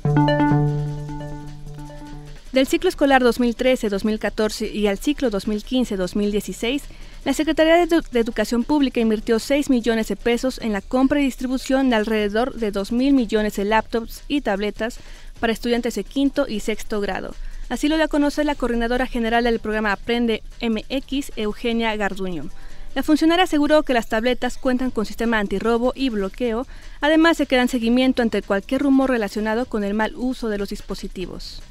Del 2.52 2.68
ciclo 2.68 2.90
escolar 2.90 3.24
2013-2014 3.24 4.72
y 4.72 4.88
al 4.88 5.00
ciclo 5.00 5.32
2015-2016, 5.32 6.82
la 7.26 7.34
Secretaría 7.34 7.86
de, 7.86 8.02
Educación 8.20 8.64
Pública 8.64 9.02
invirtió 9.02 9.40
6 9.40 9.70
millones 9.70 10.08
de 10.08 10.16
pesos 10.16 10.58
en 10.60 10.72
la 10.72 10.82
compra 10.82 11.20
y 11.20 11.26
distribución 11.26 11.90
de 11.90 11.98
alrededor 11.98 12.54
de 12.56 12.72
2 12.72 12.92
mil 12.94 13.14
millones 13.14 13.58
de 13.58 13.66
laptops 13.66 14.24
y 14.28 14.42
tabletas 14.42 15.00
para 15.40 15.54
estudiantes 15.54 15.96
de 15.96 16.04
quinto 16.04 16.48
y 16.48 16.60
sexto 16.60 17.02
grado. 17.02 17.36
Así 17.70 17.88
lo 17.88 17.98
da 17.98 18.06
a 18.06 18.08
conocer 18.08 18.46
la 18.46 18.56
coordinadora 18.56 19.06
general 19.06 19.44
del 19.44 19.60
programa 19.60 19.92
Aprende 19.92 20.42
MX, 20.62 21.32
Eugenia 21.36 21.96
Garduño. 21.96 22.50
La 22.96 23.04
funcionaria 23.04 23.44
aseguró 23.44 23.84
que 23.84 23.94
las 23.94 24.10
tabletas 24.10 24.58
cuentan 24.58 24.90
con 24.90 25.06
sistema 25.06 25.38
antirrobo 25.38 25.94
y 25.96 26.10
bloqueo, 26.10 26.66
además 27.02 27.38
de 27.38 27.46
que 27.46 27.56
dan 27.56 27.68
seguimiento 27.68 28.24
ante 28.24 28.42
cualquier 28.42 28.82
rumor 28.82 29.12
relacionado 29.12 29.66
con 29.66 29.84
el 29.84 29.94
mal 29.94 30.16
uso 30.16 30.50
de 30.50 30.58
los 30.58 30.70
dispositivos. 30.70 31.62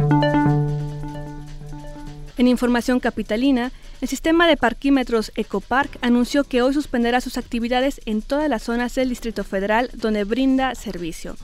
En 2.38 2.46
información 2.46 3.00
capitalina, 3.00 3.72
el 4.00 4.06
sistema 4.06 4.46
de 4.46 4.56
parquímetros 4.56 5.32
Ecopark 5.34 5.98
anunció 6.02 6.44
que 6.44 6.62
hoy 6.62 6.72
suspenderá 6.72 7.20
sus 7.20 7.36
actividades 7.36 8.00
en 8.06 8.22
todas 8.22 8.48
las 8.48 8.62
zonas 8.62 8.94
del 8.94 9.08
Distrito 9.08 9.42
Federal 9.42 9.90
donde 9.94 10.22
brinda 10.22 10.76
servicio. 10.76 11.36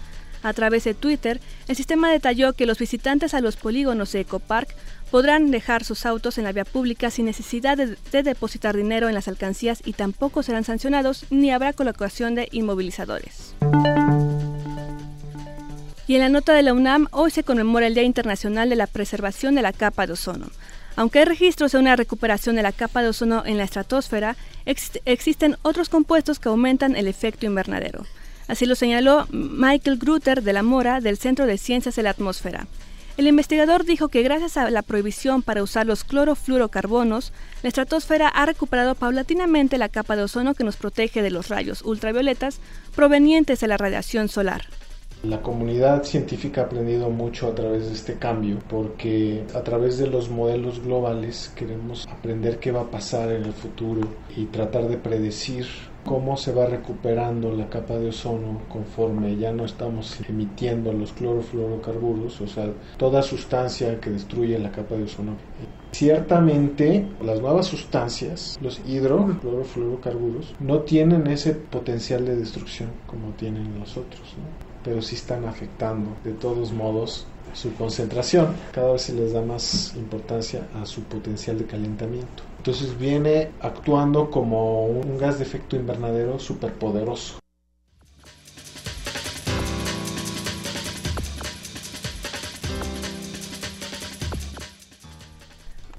A 0.45 0.53
través 0.53 0.85
de 0.85 0.93
Twitter, 0.93 1.41
el 1.69 1.75
sistema 1.75 2.13
detalló 2.13 2.53
que 2.53 2.67
los 2.67 2.79
visitantes 2.79 3.33
a 3.33 3.41
los 3.41 3.57
polígonos 3.57 4.13
de 4.13 4.21
Ecopark 4.21 4.69
podrán 5.11 5.51
dejar 5.51 5.85
sus 5.85 6.05
autos 6.05 6.37
en 6.37 6.45
la 6.45 6.53
vía 6.53 6.67
pública 6.67 7.11
sin 7.11 7.25
necesidad 7.25 7.79
de, 7.79 7.97
de, 8.13 8.23
depositar 8.23 8.77
dinero 8.77 9.09
en 9.09 9.15
las 9.15 9.27
alcancías 9.27 9.81
y 9.85 9.95
tampoco 9.95 10.43
serán 10.43 10.65
sancionados 10.65 11.25
ni 11.31 11.51
habrá 11.51 11.73
colocación 11.73 12.35
de 12.35 12.49
inmovilizadores. 12.53 13.55
Y 16.07 16.15
en 16.17 16.21
la 16.21 16.29
nota 16.29 16.53
de 16.53 16.63
la 16.63 16.75
UNAM, 16.75 17.09
hoy 17.11 17.31
se 17.31 17.43
conmemora 17.43 17.87
el 17.87 17.95
Día 17.95 18.03
Internacional 18.03 18.69
de 18.69 18.77
la 18.77 18.87
Preservación 18.87 19.55
de 19.55 19.63
la 19.63 19.73
Capa 19.73 20.07
de 20.07 20.13
Ozono. 20.13 20.51
Aunque 20.97 21.21
hay 21.21 21.25
registros 21.25 21.73
de 21.73 21.79
una 21.79 21.97
recuperación 21.97 22.55
de 22.55 22.63
la 22.63 22.71
capa 22.71 23.03
de 23.03 23.09
ozono 23.09 23.43
en 23.45 23.57
la 23.57 23.65
estratosfera, 23.65 24.37
existen 24.65 25.57
otros 25.63 25.89
compuestos 25.89 26.39
que 26.39 26.49
aumentan 26.49 26.95
el 26.95 27.09
efecto 27.09 27.47
invernadero. 27.47 28.05
Así 28.49 28.67
lo 28.67 28.75
señaló 28.75 29.27
Michael 29.31 29.99
Grutter 29.99 30.43
de 30.43 30.53
la 30.53 30.63
Mora 30.63 31.01
del 31.01 31.17
Centro 31.17 31.47
de 31.47 31.59
Ciencias 31.59 31.97
de 31.97 32.03
la 32.03 32.11
Atmósfera. 32.11 32.67
El 33.17 33.29
investigador 33.29 33.85
dijo 33.85 34.09
que 34.09 34.23
gracias 34.23 34.57
a 34.57 34.69
la 34.71 34.83
prohibición 34.83 35.43
para 35.43 35.63
usar 35.63 35.87
los 35.87 36.03
clorofluorocarbonos, 36.03 37.33
la 37.63 37.69
estratosfera 37.69 38.29
ha 38.29 38.45
recuperado 38.45 38.97
paulatinamente 38.97 39.79
la 39.79 39.89
capa 39.89 40.17
de 40.17 40.25
ozono 40.25 40.55
que 40.55 40.65
nos 40.65 40.77
protege 40.77 41.23
de 41.23 41.31
los 41.31 41.49
rayos 41.49 41.83
ultravioletas 41.83 42.59
provenientes 42.95 43.61
de 43.61 43.69
la 43.69 43.77
radiación 43.77 44.29
solar. 44.29 44.63
La 45.23 45.41
comunidad 45.41 46.03
científica 46.03 46.63
ha 46.63 46.65
aprendido 46.65 47.09
mucho 47.09 47.49
a 47.49 47.55
través 47.55 47.87
de 47.87 47.95
este 47.95 48.15
cambio 48.15 48.59
porque 48.69 49.45
a 49.55 49.63
través 49.63 49.97
de 49.97 50.09
los 50.09 50.29
modelos 50.29 50.83
globales 50.83 51.53
queremos 51.55 52.07
aprender 52.11 52.59
qué 52.59 52.73
va 52.73 52.83
a 52.83 52.91
pasar 52.91 53.31
en 53.31 53.45
el 53.45 53.53
futuro 53.53 54.03
y 54.37 54.47
tratar 54.47 54.89
de 54.89 54.99
predecir 54.99 55.67
cómo 56.05 56.37
se 56.37 56.53
va 56.53 56.67
recuperando 56.67 57.53
la 57.53 57.69
capa 57.69 57.95
de 57.95 58.09
ozono 58.09 58.61
conforme 58.69 59.37
ya 59.37 59.53
no 59.53 59.65
estamos 59.65 60.19
emitiendo 60.29 60.93
los 60.93 61.13
clorofluorocarburos, 61.13 62.41
o 62.41 62.47
sea, 62.47 62.71
toda 62.97 63.23
sustancia 63.23 64.01
que 64.01 64.11
destruye 64.11 64.59
la 64.59 64.71
capa 64.71 64.95
de 64.95 65.05
ozono. 65.05 65.37
Ciertamente, 65.93 67.07
las 67.23 67.41
nuevas 67.41 67.67
sustancias, 67.67 68.59
los 68.61 68.81
hidroclorofluorocarburos, 68.87 70.55
no 70.59 70.81
tienen 70.81 71.27
ese 71.29 71.55
potencial 71.55 72.25
de 72.25 72.37
destrucción 72.37 72.91
como 73.07 73.29
tienen 73.33 73.79
los 73.79 73.97
otros. 73.97 74.35
pero 74.83 75.01
sí 75.01 75.15
están 75.15 75.47
afectando 75.47 76.11
de 76.25 76.33
todos 76.33 76.71
modos 76.73 77.27
su 77.55 77.73
concentración. 77.75 78.49
Cada 78.73 78.93
vez 78.93 79.03
se 79.03 79.15
les 79.15 79.33
da 79.33 79.41
más 79.41 79.95
importancia 79.97 80.69
a 80.75 80.85
su 80.85 81.03
potencial 81.05 81.59
de 81.59 81.65
calentamiento. 81.65 82.43
Entonces 82.67 82.99
viene 82.99 83.51
actuando 83.61 84.31
como 84.31 84.87
un 84.87 85.19
gas 85.19 85.37
de 85.37 85.45
efecto 85.45 85.77
invernadero 85.77 86.39
superpoderoso. 86.39 87.39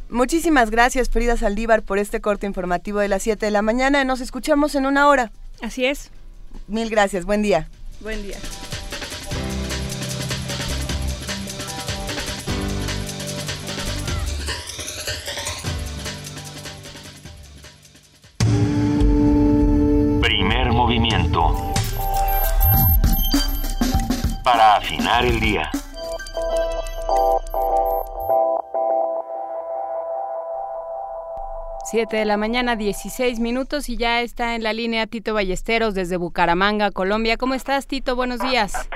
Muchísimas 0.10 0.72
gracias, 0.72 1.10
Frida 1.10 1.38
Saldívar, 1.38 1.84
por 1.84 2.00
este 2.00 2.20
corte 2.20 2.48
informativo 2.48 2.98
de 2.98 3.10
las 3.10 3.22
7 3.22 3.46
de 3.46 3.52
la 3.52 3.62
mañana. 3.62 4.04
Nos 4.04 4.20
escuchamos 4.20 4.74
en 4.74 4.88
una 4.88 5.08
hora. 5.08 5.32
Así 5.62 5.86
es. 5.86 6.10
Mil 6.68 6.90
gracias. 6.90 7.26
Buen 7.26 7.44
día. 7.44 7.70
Buen 8.02 8.24
día. 8.24 8.38
Movimiento. 20.86 21.52
Para 24.44 24.76
afinar 24.76 25.26
el 25.26 25.40
día. 25.40 25.72
Siete 31.86 32.18
de 32.18 32.26
la 32.26 32.38
mañana, 32.38 32.76
16 32.76 33.40
minutos 33.40 33.90
y 33.90 33.98
ya 33.98 34.22
está 34.22 34.54
en 34.54 34.62
la 34.62 34.74
línea 34.74 35.08
Tito 35.08 35.34
Ballesteros 35.34 35.96
desde 35.96 36.18
Bucaramanga, 36.18 36.92
Colombia. 36.92 37.38
¿Cómo 37.38 37.56
estás, 37.56 37.88
Tito? 37.88 38.16
Buenos 38.16 38.40
días. 38.40 38.88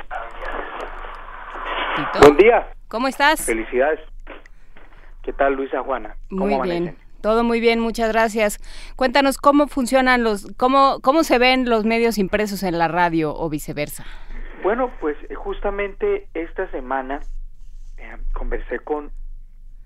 Tito. 1.96 2.19
Buen 2.22 2.38
día. 2.38 2.67
¿Cómo 2.88 3.08
estás? 3.08 3.43
Felicidades. 3.48 4.00
¿Qué 5.24 5.34
tal, 5.34 5.55
Luisa 5.55 5.81
Juana? 5.81 6.15
Muy 6.29 6.62
bien. 6.62 7.08
Todo 7.21 7.43
muy 7.43 7.59
bien, 7.59 7.79
muchas 7.79 8.11
gracias. 8.11 8.59
Cuéntanos 8.95 9.38
cómo 9.38 9.67
funcionan 9.67 10.23
los, 10.23 10.47
cómo, 10.57 10.99
cómo 11.01 11.23
se 11.23 11.38
ven 11.38 11.69
los 11.69 11.85
medios 11.85 12.17
impresos 12.17 12.63
en 12.63 12.77
la 12.77 12.88
radio 12.88 13.35
o 13.35 13.49
viceversa. 13.49 14.05
Bueno, 14.63 14.91
pues 14.99 15.17
eh, 15.29 15.35
justamente 15.35 16.27
esta 16.33 16.69
semana 16.71 17.21
eh, 17.97 18.17
conversé 18.33 18.79
con 18.79 19.11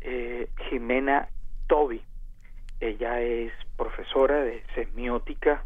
eh, 0.02 0.50
Jimena 0.70 1.28
Tobi. 1.68 2.02
Ella 2.80 3.22
es 3.22 3.52
profesora 3.78 4.42
de 4.44 4.63
semiótica 4.75 5.63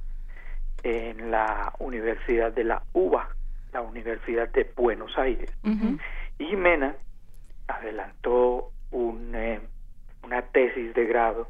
en 0.83 1.31
la 1.31 1.73
Universidad 1.79 2.53
de 2.53 2.63
la 2.63 2.83
UBA, 2.93 3.27
la 3.73 3.81
Universidad 3.81 4.49
de 4.49 4.71
Buenos 4.75 5.17
Aires. 5.17 5.51
Y 6.37 6.45
Jimena 6.45 6.95
adelantó 7.67 8.71
un, 8.91 9.35
una 10.23 10.41
tesis 10.43 10.93
de 10.93 11.05
grado 11.05 11.47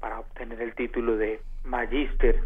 para 0.00 0.18
obtener 0.20 0.60
el 0.60 0.74
título 0.74 1.16
de 1.16 1.40
magíster 1.64 2.42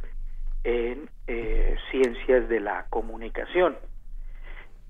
en 0.64 1.08
eh, 1.26 1.76
ciencias 1.90 2.48
de 2.48 2.60
la 2.60 2.86
comunicación. 2.90 3.76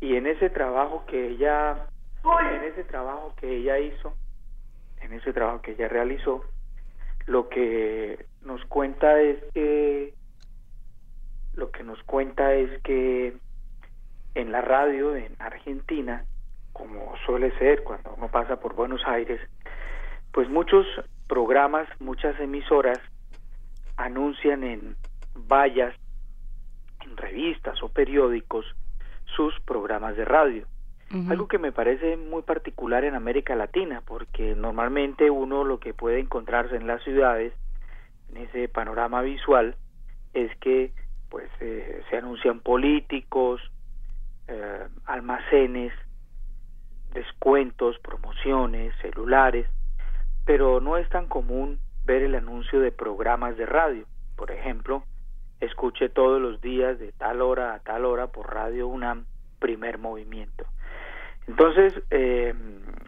Y 0.01 0.17
en 0.17 0.27
ese 0.27 0.51
trabajo 0.51 1.05
que 1.07 1.29
ella 1.29 1.87
en 2.25 2.65
ese 2.65 2.85
trabajo 2.85 3.35
que 3.37 3.57
ella 3.57 3.79
hizo 3.79 4.15
en 5.03 5.13
ese 5.13 5.33
trabajo 5.35 5.61
que 5.61 5.73
ella 5.73 5.89
realizó 5.89 6.43
lo 7.27 7.49
que 7.51 8.25
nos 8.43 8.65
cuenta 8.65 9.21
es 9.21 9.39
que 9.53 10.15
lo 11.55 11.71
que 11.71 11.83
nos 11.83 12.03
cuenta 12.05 12.55
es 12.55 12.83
que 12.83 13.37
en 14.35 14.53
la 14.53 14.63
radio 14.63 15.15
en 15.17 15.37
Argentina 15.39 16.25
como 16.73 17.15
suele 17.27 17.57
ser 17.59 17.85
cuando 17.85 18.15
uno 18.17 18.29
pasa 18.29 18.57
por 18.59 18.75
Buenos 18.75 19.03
Aires 19.07 19.41
pues 20.33 20.49
muchos 20.49 20.87
programas, 21.27 21.89
muchas 22.01 22.39
emisoras 22.41 22.99
anuncian 23.97 24.65
en 24.65 24.97
vallas, 25.35 25.95
en 27.05 27.17
revistas 27.17 27.83
o 27.83 27.89
periódicos 27.89 28.67
sus 29.37 29.59
programas 29.61 30.17
de 30.17 30.25
radio. 30.25 30.67
Algo 31.29 31.47
que 31.47 31.59
me 31.59 31.71
parece 31.71 32.17
muy 32.17 32.43
particular 32.43 33.05
en 33.05 33.15
América 33.15 33.55
Latina, 33.55 34.03
porque 34.05 34.57
normalmente 34.57 35.31
uno 35.31 35.63
lo 35.63 35.79
que 35.79 35.95
puede 35.95 36.19
encontrarse 36.19 36.75
en 36.75 36.89
las 36.89 37.05
ciudades, 37.05 37.53
en 38.31 38.39
ese 38.39 38.69
panorama 38.69 39.23
visual, 39.23 39.77
es 40.33 40.51
que 40.57 40.91
pues 41.29 41.49
eh, 41.61 42.03
se 42.11 42.17
anuncian 42.17 42.59
políticos, 42.59 43.61
eh, 44.49 44.89
almacenes, 45.05 45.93
descuentos, 47.13 47.97
promociones, 48.01 48.93
celulares, 49.01 49.69
pero 50.45 50.81
no 50.81 50.97
es 50.97 51.09
tan 51.09 51.27
común 51.27 51.79
ver 52.05 52.23
el 52.23 52.35
anuncio 52.35 52.81
de 52.81 52.93
programas 52.93 53.57
de 53.57 53.67
radio. 53.67 54.05
Por 54.37 54.51
ejemplo, 54.51 55.05
escuche 55.61 56.09
todos 56.09 56.41
los 56.41 56.61
días 56.61 56.99
de 56.99 57.13
tal 57.13 57.41
hora 57.41 57.75
a 57.75 57.81
tal 57.81 58.05
hora 58.05 58.27
por 58.29 58.53
Radio 58.53 58.89
UNAM, 58.89 59.25
primer 59.59 59.99
movimiento. 59.99 60.65
Entonces, 61.47 61.95
eh, 62.11 62.55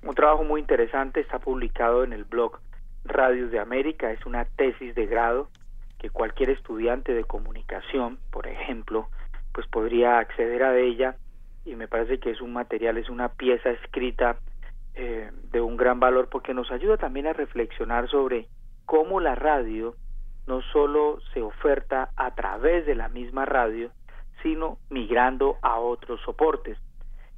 un 0.03 0.15
trabajo 0.15 0.45
muy 0.45 0.61
interesante 0.61 1.21
está 1.21 1.39
publicado 1.39 2.05
en 2.05 2.13
el 2.13 2.25
blog 2.25 2.61
Radios 3.05 3.51
de 3.51 3.61
América, 3.61 4.11
es 4.11 4.25
una 4.27 4.45
tesis 4.45 4.95
de 4.95 5.07
grado 5.07 5.49
que 5.99 6.11
cualquier 6.11 6.51
estudiante 6.51 7.15
de 7.15 7.25
comunicación, 7.25 8.19
por 8.31 8.47
ejemplo, 8.47 9.09
pues 9.53 9.67
podría 9.69 10.19
acceder 10.19 10.63
a 10.63 10.77
ella 10.77 11.17
y 11.65 11.77
me 11.77 11.89
parece 11.89 12.19
que 12.19 12.31
es 12.31 12.41
un 12.41 12.53
material, 12.53 12.99
es 12.99 13.09
una 13.09 13.31
pieza 13.31 13.71
escrita 13.71 14.37
eh, 14.97 15.31
de 15.53 15.61
un 15.61 15.77
gran 15.77 16.01
valor 16.01 16.29
porque 16.31 16.55
nos 16.55 16.71
ayuda 16.71 16.97
también 16.97 17.27
a 17.27 17.35
reflexionar 17.35 18.09
sobre 18.09 18.49
cómo 18.87 19.21
la 19.21 19.35
radio 19.35 19.95
no 20.47 20.63
solo 20.73 21.19
se 21.35 21.43
oferta 21.43 22.11
a 22.17 22.35
través 22.35 22.87
de 22.87 22.95
la 22.95 23.09
misma 23.09 23.45
radio, 23.45 23.91
sino 24.43 24.79
migrando 24.89 25.59
a 25.61 25.79
otros 25.79 26.21
soportes. 26.23 26.79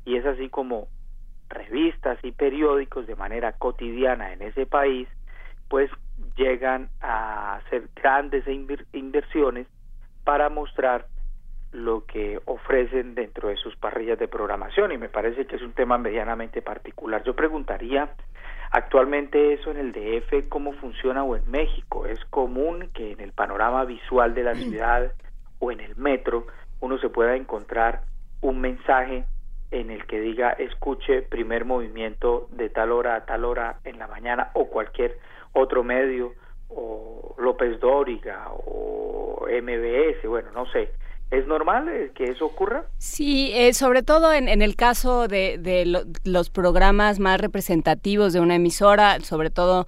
Y 0.04 0.16
es 0.16 0.24
así 0.24 0.48
como 0.48 0.86
revistas 1.48 2.18
y 2.22 2.32
periódicos 2.32 3.06
de 3.06 3.16
manera 3.16 3.52
cotidiana 3.52 4.32
en 4.32 4.42
ese 4.42 4.66
país, 4.66 5.08
pues 5.68 5.90
llegan 6.36 6.90
a 7.00 7.56
hacer 7.56 7.88
grandes 7.96 8.44
inversiones 8.92 9.66
para 10.24 10.48
mostrar 10.48 11.06
lo 11.72 12.06
que 12.06 12.40
ofrecen 12.46 13.14
dentro 13.14 13.48
de 13.48 13.56
sus 13.56 13.76
parrillas 13.76 14.18
de 14.18 14.28
programación 14.28 14.92
y 14.92 14.98
me 14.98 15.08
parece 15.08 15.46
que 15.46 15.56
es 15.56 15.62
un 15.62 15.72
tema 15.72 15.98
medianamente 15.98 16.62
particular. 16.62 17.22
Yo 17.24 17.34
preguntaría 17.36 18.10
actualmente 18.70 19.52
eso 19.52 19.70
en 19.70 19.76
el 19.76 19.92
DF, 19.92 20.48
cómo 20.48 20.72
funciona 20.74 21.24
o 21.24 21.36
en 21.36 21.50
México. 21.50 22.06
Es 22.06 22.24
común 22.26 22.90
que 22.94 23.12
en 23.12 23.20
el 23.20 23.32
panorama 23.32 23.84
visual 23.84 24.34
de 24.34 24.42
la 24.42 24.54
ciudad 24.54 25.12
o 25.58 25.70
en 25.70 25.80
el 25.80 25.96
metro 25.96 26.46
uno 26.80 26.98
se 26.98 27.10
pueda 27.10 27.36
encontrar 27.36 28.02
un 28.40 28.60
mensaje 28.60 29.24
en 29.70 29.90
el 29.90 30.06
que 30.06 30.20
diga 30.20 30.50
escuche 30.52 31.22
primer 31.22 31.64
movimiento 31.64 32.48
de 32.52 32.70
tal 32.70 32.92
hora 32.92 33.16
a 33.16 33.26
tal 33.26 33.44
hora 33.44 33.80
en 33.84 33.98
la 33.98 34.06
mañana 34.06 34.50
o 34.54 34.68
cualquier 34.68 35.18
otro 35.52 35.84
medio 35.84 36.32
o 36.68 37.34
López 37.38 37.78
Dóriga 37.80 38.46
o 38.50 39.46
MBS, 39.46 40.26
bueno, 40.26 40.50
no 40.52 40.66
sé, 40.66 40.90
¿Es 41.30 41.46
normal 41.46 41.88
eh, 41.90 42.10
que 42.14 42.24
eso 42.24 42.46
ocurra? 42.46 42.86
Sí, 42.96 43.50
eh, 43.52 43.74
sobre 43.74 44.02
todo 44.02 44.32
en, 44.32 44.48
el 44.62 44.76
caso 44.76 45.28
de, 45.28 46.02
los 46.24 46.48
programas 46.50 47.18
más 47.18 47.38
representativos 47.38 48.32
de 48.32 48.40
una 48.40 48.54
emisora, 48.54 49.20
sobre 49.20 49.50
todo 49.50 49.86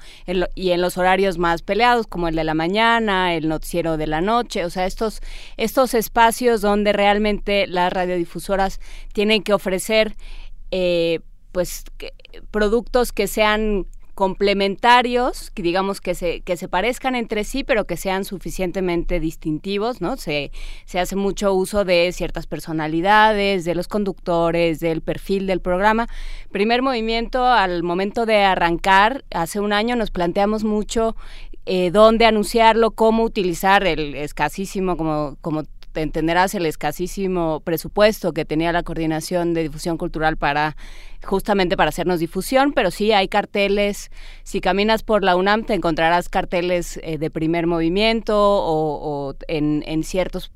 y 0.54 0.70
en 0.72 0.82
los 0.82 0.98
horarios 0.98 1.38
más 1.38 1.62
peleados, 1.62 2.06
como 2.06 2.28
el 2.28 2.36
de 2.36 2.44
la 2.44 2.52
mañana, 2.52 3.34
el 3.34 3.48
noticiero 3.48 3.96
de 3.96 4.06
la 4.06 4.20
noche, 4.20 4.66
o 4.66 4.70
sea, 4.70 4.84
estos, 4.84 5.22
estos 5.56 5.94
espacios 5.94 6.60
donde 6.60 6.92
realmente 6.92 7.66
las 7.66 7.90
radiodifusoras 7.90 8.78
tienen 9.14 9.42
que 9.42 9.54
ofrecer 9.54 10.16
eh, 10.70 11.20
pues 11.52 11.84
productos 12.50 13.12
que 13.12 13.26
sean 13.26 13.86
complementarios, 14.20 15.50
que 15.50 15.62
digamos 15.62 16.02
que 16.02 16.14
se, 16.14 16.42
que 16.42 16.58
se 16.58 16.68
parezcan 16.68 17.14
entre 17.14 17.42
sí, 17.42 17.64
pero 17.64 17.86
que 17.86 17.96
sean 17.96 18.26
suficientemente 18.26 19.18
distintivos, 19.18 20.02
¿no? 20.02 20.18
Se, 20.18 20.52
se 20.84 21.00
hace 21.00 21.16
mucho 21.16 21.54
uso 21.54 21.86
de 21.86 22.12
ciertas 22.12 22.46
personalidades, 22.46 23.64
de 23.64 23.74
los 23.74 23.88
conductores, 23.88 24.78
del 24.78 25.00
perfil 25.00 25.46
del 25.46 25.62
programa. 25.62 26.06
Primer 26.52 26.82
movimiento, 26.82 27.46
al 27.46 27.82
momento 27.82 28.26
de 28.26 28.42
arrancar, 28.42 29.24
hace 29.30 29.58
un 29.58 29.72
año 29.72 29.96
nos 29.96 30.10
planteamos 30.10 30.64
mucho 30.64 31.16
eh, 31.64 31.90
dónde 31.90 32.26
anunciarlo, 32.26 32.90
cómo 32.90 33.24
utilizar 33.24 33.86
el 33.86 34.14
escasísimo, 34.14 34.98
como, 34.98 35.38
como 35.40 35.62
entenderás 35.94 36.54
el 36.54 36.66
escasísimo 36.66 37.60
presupuesto 37.60 38.32
que 38.32 38.44
tenía 38.44 38.72
la 38.72 38.82
coordinación 38.82 39.54
de 39.54 39.62
difusión 39.62 39.96
cultural 39.98 40.36
para 40.36 40.76
justamente 41.24 41.76
para 41.76 41.90
hacernos 41.90 42.20
difusión, 42.20 42.72
pero 42.72 42.90
sí 42.90 43.12
hay 43.12 43.28
carteles, 43.28 44.10
si 44.42 44.60
caminas 44.60 45.02
por 45.02 45.22
la 45.22 45.36
UNAM 45.36 45.64
te 45.64 45.74
encontrarás 45.74 46.28
carteles 46.28 46.98
eh, 47.02 47.18
de 47.18 47.30
primer 47.30 47.66
movimiento 47.66 48.36
o, 48.38 49.34
en, 49.48 50.02
ciertos 50.04 50.52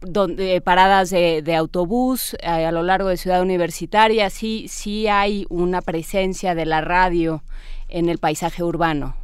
donde, 0.00 0.60
paradas 0.60 1.10
de, 1.10 1.54
autobús 1.56 2.34
eh, 2.34 2.46
a 2.48 2.72
lo 2.72 2.82
largo 2.82 3.08
de 3.08 3.16
Ciudad 3.16 3.42
Universitaria, 3.42 4.30
sí, 4.30 4.66
sí 4.68 5.06
hay 5.08 5.46
una 5.48 5.80
presencia 5.80 6.54
de 6.54 6.66
la 6.66 6.80
radio 6.80 7.42
en 7.88 8.08
el 8.08 8.18
paisaje 8.18 8.62
urbano. 8.62 9.16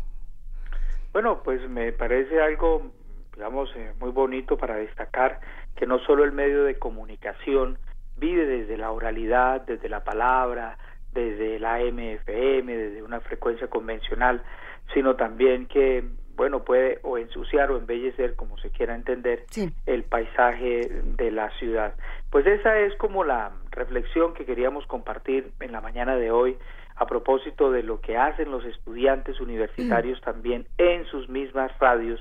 Bueno, 1.13 1.43
pues 1.43 1.69
me 1.69 1.93
parece 1.93 2.41
algo 2.41 2.93
digamos, 3.41 3.75
eh, 3.75 3.95
muy 3.99 4.11
bonito 4.11 4.59
para 4.59 4.77
destacar 4.77 5.41
que 5.75 5.87
no 5.87 5.99
solo 6.01 6.25
el 6.25 6.33
medio 6.33 6.65
de 6.65 6.79
comunicación 6.79 7.79
vive 8.19 8.45
desde 8.45 8.77
la 8.77 8.91
oralidad, 8.91 9.63
desde 9.63 9.89
la 9.89 10.05
palabra, 10.05 10.77
desde 11.15 11.59
la 11.59 11.81
MFM, 11.81 12.77
desde 12.77 13.03
una 13.03 13.21
frecuencia 13.21 13.69
convencional, 13.69 14.43
sino 14.93 15.17
también 15.17 15.69
que, 15.69 16.05
bueno, 16.37 16.65
puede 16.65 16.99
o 17.03 17.17
ensuciar 17.17 17.71
o 17.71 17.79
embellecer, 17.79 18.37
como 18.37 18.59
se 18.59 18.69
quiera 18.73 18.95
entender, 18.95 19.47
el 19.87 20.05
paisaje 20.05 20.91
de 21.03 21.31
la 21.31 21.49
ciudad. 21.59 21.95
Pues 22.31 22.47
esa 22.47 22.79
es 22.79 22.95
como 22.97 23.25
la 23.25 23.53
reflexión 23.71 24.35
que 24.35 24.45
queríamos 24.45 24.87
compartir 24.87 25.51
en 25.61 25.73
la 25.73 25.81
mañana 25.81 26.15
de 26.15 26.31
hoy 26.31 26.59
a 27.01 27.07
propósito 27.07 27.71
de 27.71 27.83
lo 27.83 28.03
que 28.03 28.19
hacen 28.19 28.51
los 28.51 28.67
estudiantes 28.67 29.41
universitarios 29.41 30.21
también 30.21 30.67
en 30.77 31.07
sus 31.07 31.31
mismas 31.31 31.73
radios 31.79 32.21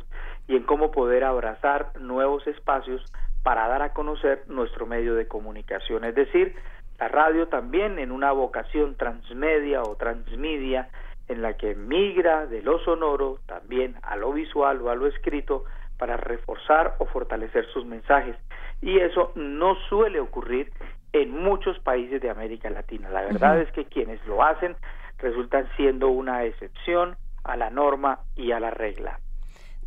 y 0.50 0.56
en 0.56 0.64
cómo 0.64 0.90
poder 0.92 1.24
abrazar 1.24 1.92
nuevos 2.02 2.46
espacios 2.48 3.06
para 3.44 3.68
dar 3.68 3.84
a 3.84 3.94
conocer 3.94 4.44
nuestro 4.48 4.88
medio 4.88 5.14
de 5.14 5.28
comunicación. 5.28 6.04
Es 6.04 6.16
decir, 6.16 6.56
la 7.00 7.08
radio 7.08 7.48
también 7.48 8.00
en 8.00 8.12
una 8.12 8.32
vocación 8.32 8.96
transmedia 8.96 9.84
o 9.84 9.96
transmedia 9.96 10.90
en 11.28 11.44
la 11.44 11.54
que 11.54 11.76
migra 11.76 12.48
de 12.48 12.64
lo 12.64 12.80
sonoro 12.80 13.38
también 13.46 13.96
a 14.02 14.16
lo 14.16 14.34
visual 14.34 14.82
o 14.82 14.90
a 14.90 14.96
lo 14.96 15.06
escrito 15.06 15.66
para 16.00 16.18
reforzar 16.18 16.96
o 16.98 17.06
fortalecer 17.06 17.68
sus 17.68 17.86
mensajes. 17.86 18.36
Y 18.82 18.98
eso 18.98 19.32
no 19.36 19.76
suele 19.88 20.20
ocurrir 20.20 20.72
en 21.14 21.30
muchos 21.32 21.78
países 21.80 22.22
de 22.22 22.30
América 22.32 22.72
Latina. 22.72 23.10
La 23.10 23.22
verdad 23.22 23.62
es 23.62 23.72
que 23.72 23.86
quienes 23.86 24.26
lo 24.26 24.44
hacen 24.44 24.76
resultan 25.20 25.70
siendo 25.78 26.08
una 26.08 26.44
excepción 26.46 27.18
a 27.44 27.56
la 27.56 27.70
norma 27.70 28.22
y 28.36 28.52
a 28.52 28.60
la 28.60 28.72
regla. 28.72 29.20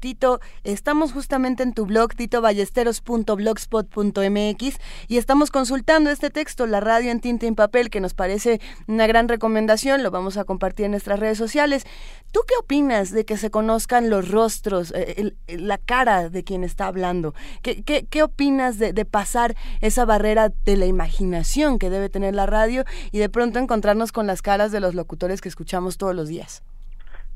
Tito, 0.03 0.41
estamos 0.65 1.13
justamente 1.13 1.63
en 1.63 1.73
tu 1.75 1.87
blog 1.87 2.17
titoballesteros.blogspot.mx 2.17 4.77
y 5.07 5.17
estamos 5.17 5.53
consultando 5.53 6.11
este 6.11 6.29
texto, 6.29 6.67
La 6.67 6.81
radio 6.81 7.13
en 7.13 7.21
tinta 7.21 7.47
y 7.47 7.51
en 7.51 7.55
papel, 7.55 7.89
que 7.89 8.01
nos 8.01 8.13
parece 8.13 8.61
una 8.89 9.07
gran 9.07 9.29
recomendación, 9.29 10.03
lo 10.03 10.11
vamos 10.11 10.39
a 10.39 10.45
compartir 10.45 10.87
en 10.87 10.91
nuestras 10.91 11.21
redes 11.21 11.39
sociales. 11.39 11.85
¿Tú 12.33 12.41
qué 12.49 12.55
opinas 12.59 13.13
de 13.13 13.25
que 13.25 13.37
se 13.37 13.53
conozcan 13.53 14.11
los 14.11 14.29
rostros, 14.29 14.93
eh, 14.97 15.35
la 15.47 15.79
cara 15.79 16.31
de 16.31 16.43
quien 16.43 16.65
está 16.65 16.89
hablando? 16.89 17.33
¿Qué, 17.63 18.23
opinas 18.25 18.81
de 18.81 19.05
pasar 19.05 19.55
esa 19.81 20.05
barrera 20.05 20.53
de 20.65 20.77
la 20.77 20.87
imaginación 20.87 21.79
que 21.79 21.91
debe 21.91 22.09
tener 22.09 22.35
la 22.35 22.47
radio 22.47 22.85
y 23.13 23.19
de 23.19 23.29
pronto 23.29 23.61
encontrarnos 23.61 24.11
con 24.11 24.27
las 24.27 24.43
caras 24.43 24.73
de 24.73 24.81
los 24.81 24.97
locutores 24.97 25.41
que 25.41 25.49
escuchamos 25.49 25.97
todos 25.97 26.17
los 26.17 26.27
días? 26.27 26.65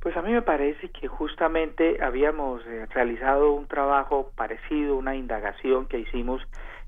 Pues 0.06 0.16
a 0.16 0.22
mí 0.22 0.30
me 0.30 0.42
parece 0.42 0.88
que 0.90 1.08
justamente 1.08 2.00
habíamos 2.00 2.64
eh, 2.64 2.86
realizado 2.94 3.50
un 3.54 3.66
trabajo 3.66 4.30
parecido, 4.36 4.94
una 4.94 5.16
indagación 5.16 5.86
que 5.86 5.98
hicimos 5.98 6.40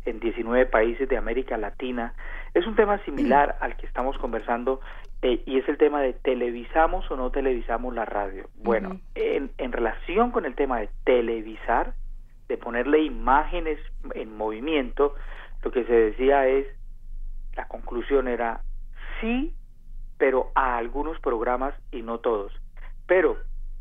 en 0.05 0.21
19 0.21 0.67
países 0.67 1.09
de 1.09 1.17
América 1.17 1.57
Latina. 1.57 2.15
Es 2.55 2.65
un 2.65 2.77
tema 2.77 3.05
similar 3.05 3.57
al 3.61 3.77
que 3.77 3.87
estamos 3.87 4.17
conversando 4.19 4.81
eh, 5.23 5.43
y 5.47 5.59
es 5.59 5.69
el 5.69 5.79
tema 5.79 6.01
de 6.01 6.13
televisamos 6.13 7.11
o 7.11 7.17
no 7.17 7.33
televisamos 7.33 7.93
la 7.93 8.05
radio. 8.05 8.49
Bueno, 8.55 9.01
en, 9.17 9.51
en 9.59 9.73
relación 9.73 10.31
con 10.31 10.45
el 10.45 10.55
tema 10.55 10.79
de 10.79 10.89
televisar, 11.03 11.95
de 12.47 12.57
ponerle 12.57 13.03
imágenes 13.03 13.81
en 14.15 14.37
movimiento, 14.37 15.17
lo 15.65 15.73
que 15.73 15.83
se 15.87 15.93
decía 15.93 16.47
es, 16.47 16.69
la 17.57 17.67
conclusión 17.67 18.29
era 18.29 18.61
sí, 19.21 19.57
pero 20.19 20.53
a 20.55 20.77
algunos 20.77 21.19
programas 21.19 21.75
y 21.91 22.03
no 22.03 22.19
todos 22.19 22.53
pero 23.09 23.39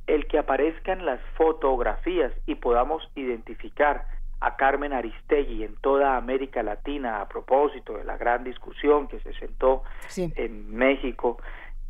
el 0.08 0.26
que 0.26 0.40
aparezcan 0.40 1.06
las 1.06 1.20
fotografías 1.36 2.32
y 2.48 2.56
podamos 2.56 3.08
identificar 3.14 4.06
a 4.40 4.56
Carmen 4.56 4.94
Aristegui 4.94 5.64
en 5.64 5.76
toda 5.76 6.16
América 6.16 6.64
Latina 6.64 7.22
a 7.22 7.28
propósito 7.28 7.98
de 7.98 8.06
la 8.06 8.18
gran 8.18 8.44
discusión 8.44 9.08
que 9.08 9.20
se 9.20 9.34
sentó 9.34 9.84
en 10.16 10.74
México, 10.76 11.38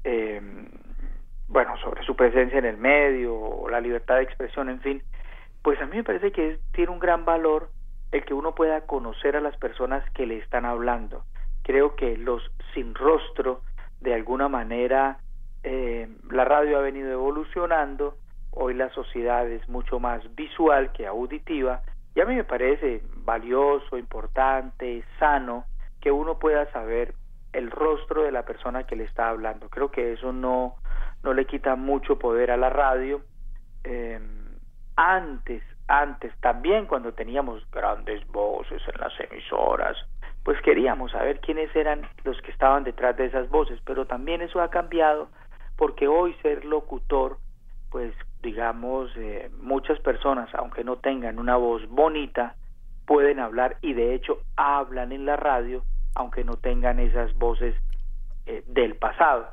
eh, 0.04 0.42
bueno, 1.48 1.78
sobre 1.78 2.04
su 2.04 2.16
presencia 2.16 2.58
en 2.58 2.66
el 2.66 2.78
medio, 2.78 3.36
o 3.36 3.70
la 3.70 3.80
libertad 3.80 4.16
de 4.16 4.24
expresión, 4.24 4.70
en 4.70 4.82
fin, 4.82 5.04
pues 5.62 5.80
a 5.82 5.86
mí 5.86 5.98
me 5.98 6.04
parece 6.04 6.32
que 6.32 6.60
tiene 6.74 6.92
un 6.92 7.00
gran 7.00 7.24
valor 7.24 7.70
el 8.12 8.24
que 8.26 8.34
uno 8.34 8.56
pueda 8.56 8.82
conocer 8.82 9.36
a 9.36 9.42
las 9.42 9.56
personas 9.58 10.10
que 10.12 10.26
le 10.26 10.38
están 10.38 10.66
hablando. 10.66 11.24
Creo 11.64 11.96
que 11.96 12.18
los 12.18 12.42
sin 12.74 12.96
rostro, 12.96 13.62
de 14.00 14.14
alguna 14.14 14.48
manera, 14.48 15.20
eh, 15.64 16.08
la 16.32 16.46
radio 16.46 16.78
ha 16.78 16.82
venido 16.82 17.12
evolucionando, 17.12 18.16
hoy 18.52 18.74
la 18.74 18.90
sociedad 18.90 19.48
es 19.50 19.68
mucho 19.70 20.00
más 20.00 20.24
visual 20.36 20.92
que 20.92 21.06
auditiva 21.06 21.82
Y 22.16 22.22
a 22.22 22.26
mí 22.26 22.36
me 22.36 22.44
parece 22.44 23.02
valioso, 23.18 23.98
importante, 23.98 25.04
sano, 25.20 25.66
que 26.02 26.12
uno 26.12 26.40
pueda 26.40 26.72
saber 26.72 27.14
el 27.54 27.72
rostro 27.72 28.24
de 28.24 28.32
la 28.32 28.44
persona 28.44 28.86
que 28.86 28.96
le 28.96 29.04
está 29.04 29.30
hablando. 29.30 29.70
Creo 29.70 29.92
que 29.92 30.14
eso 30.14 30.32
no, 30.32 30.76
no 31.24 31.34
le 31.34 31.46
quita 31.46 31.76
mucho 31.76 32.18
poder 32.18 32.52
a 32.52 32.58
la 32.58 32.70
radio. 32.70 33.22
Eh, 33.84 34.20
antes, 34.96 35.64
antes, 35.88 36.34
también 36.40 36.86
cuando 36.88 37.14
teníamos 37.14 37.70
grandes 37.72 38.26
voces 38.28 38.82
en 38.94 39.00
las 39.00 39.14
emisoras, 39.20 39.96
pues 40.44 40.62
queríamos 40.62 41.12
saber 41.12 41.40
quiénes 41.40 41.76
eran 41.76 42.08
los 42.24 42.42
que 42.42 42.52
estaban 42.52 42.84
detrás 42.84 43.16
de 43.18 43.26
esas 43.26 43.50
voces, 43.50 43.80
pero 43.86 44.06
también 44.06 44.42
eso 44.42 44.62
ha 44.62 44.70
cambiado 44.70 45.30
porque 45.78 46.08
hoy 46.08 46.36
ser 46.42 46.66
locutor, 46.66 47.38
pues 47.92 48.14
digamos, 48.42 49.12
eh, 49.16 49.50
muchas 49.62 50.00
personas, 50.00 50.50
aunque 50.56 50.84
no 50.84 50.98
tengan 50.98 51.40
una 51.40 51.56
voz 51.56 51.88
bonita, 51.88 52.56
pueden 53.06 53.40
hablar 53.40 53.78
y 53.82 53.94
de 53.94 54.14
hecho 54.14 54.40
hablan 54.56 55.12
en 55.12 55.26
la 55.26 55.36
radio, 55.36 55.84
aunque 56.16 56.44
no 56.44 56.58
tengan 56.58 57.00
esas 57.00 57.34
voces 57.38 57.76
eh, 58.46 58.64
del 58.68 58.96
pasado. 58.96 59.48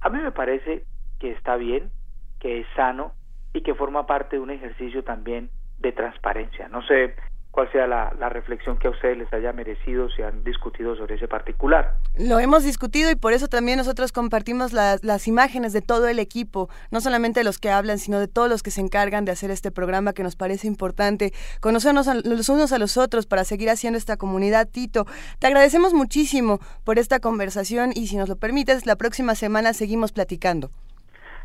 A 0.00 0.08
mí 0.10 0.18
me 0.18 0.32
parece 0.32 0.84
que 1.18 1.32
está 1.32 1.56
bien, 1.56 1.90
que 2.38 2.60
es 2.60 2.66
sano 2.76 3.12
y 3.52 3.62
que 3.62 3.74
forma 3.74 4.06
parte 4.06 4.36
de 4.36 4.42
un 4.42 4.50
ejercicio 4.50 5.02
también 5.02 5.50
de 5.78 5.92
transparencia. 5.92 6.68
No 6.68 6.82
sé 6.82 7.14
cuál 7.50 7.70
sea 7.72 7.86
la, 7.86 8.10
reflexión 8.30 8.78
que 8.78 8.86
a 8.86 8.90
ustedes 8.90 9.18
les 9.18 9.32
haya 9.32 9.52
merecido 9.52 10.08
si 10.10 10.22
han 10.22 10.44
discutido 10.44 10.94
sobre 10.94 11.16
ese 11.16 11.26
particular. 11.26 11.96
Lo 12.16 12.38
hemos 12.38 12.62
discutido 12.62 13.10
y 13.10 13.16
por 13.16 13.32
eso 13.32 13.48
también 13.48 13.78
nosotros 13.78 14.12
compartimos 14.12 14.72
las 14.72 15.28
imágenes 15.28 15.72
de 15.72 15.82
todo 15.82 16.06
el 16.06 16.20
equipo, 16.20 16.68
no 16.90 17.00
solamente 17.00 17.40
de 17.40 17.44
los 17.44 17.58
que 17.58 17.70
hablan, 17.70 17.98
sino 17.98 18.20
de 18.20 18.28
todos 18.28 18.48
los 18.48 18.62
que 18.62 18.70
se 18.70 18.80
encargan 18.80 19.24
de 19.24 19.32
hacer 19.32 19.50
este 19.50 19.72
programa 19.72 20.12
que 20.12 20.22
nos 20.22 20.36
parece 20.36 20.68
importante, 20.68 21.32
conocernos 21.60 22.06
los 22.24 22.48
unos 22.48 22.72
a 22.72 22.78
los 22.78 22.96
otros 22.96 23.26
para 23.26 23.44
seguir 23.44 23.68
haciendo 23.68 23.98
esta 23.98 24.16
comunidad. 24.16 24.68
Tito, 24.68 25.06
te 25.40 25.48
agradecemos 25.48 25.92
muchísimo 25.92 26.60
por 26.84 26.98
esta 26.98 27.18
conversación 27.18 27.90
y 27.94 28.06
si 28.06 28.16
nos 28.16 28.28
lo 28.28 28.36
permites, 28.36 28.86
la 28.86 28.96
próxima 28.96 29.34
semana 29.34 29.72
seguimos 29.72 30.12
platicando. 30.12 30.70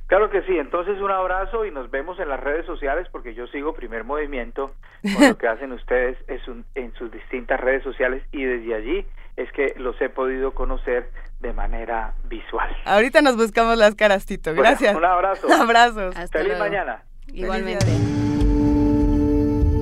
Claro 0.07 0.29
que 0.29 0.43
sí, 0.43 0.57
entonces 0.57 1.01
un 1.01 1.09
abrazo 1.09 1.65
y 1.65 1.71
nos 1.71 1.89
vemos 1.89 2.19
en 2.19 2.29
las 2.29 2.39
redes 2.39 2.65
sociales 2.65 3.07
porque 3.11 3.33
yo 3.33 3.47
sigo 3.47 3.73
Primer 3.73 4.03
Movimiento 4.03 4.71
con 5.01 5.29
lo 5.29 5.37
que 5.37 5.47
hacen 5.47 5.71
ustedes 5.71 6.17
en 6.27 6.93
sus 6.93 7.11
distintas 7.11 7.59
redes 7.59 7.83
sociales 7.83 8.23
y 8.31 8.43
desde 8.43 8.75
allí 8.75 9.05
es 9.35 9.51
que 9.51 9.73
los 9.77 9.99
he 10.01 10.09
podido 10.09 10.53
conocer 10.53 11.09
de 11.39 11.53
manera 11.53 12.13
visual. 12.25 12.69
Ahorita 12.85 13.21
nos 13.21 13.35
buscamos 13.35 13.77
las 13.77 13.95
caras, 13.95 14.25
Tito. 14.25 14.53
Gracias. 14.53 14.95
un 14.95 15.05
abrazo. 15.05 15.47
Abrazos. 15.59 16.15
Feliz 16.31 16.57
mañana. 16.57 17.03
Igualmente. 17.27 17.85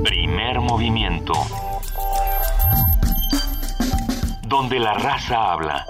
Primer 0.04 0.60
Movimiento. 0.60 1.34
Donde 4.48 4.80
la 4.80 4.94
raza 4.94 5.54
habla. 5.54 5.86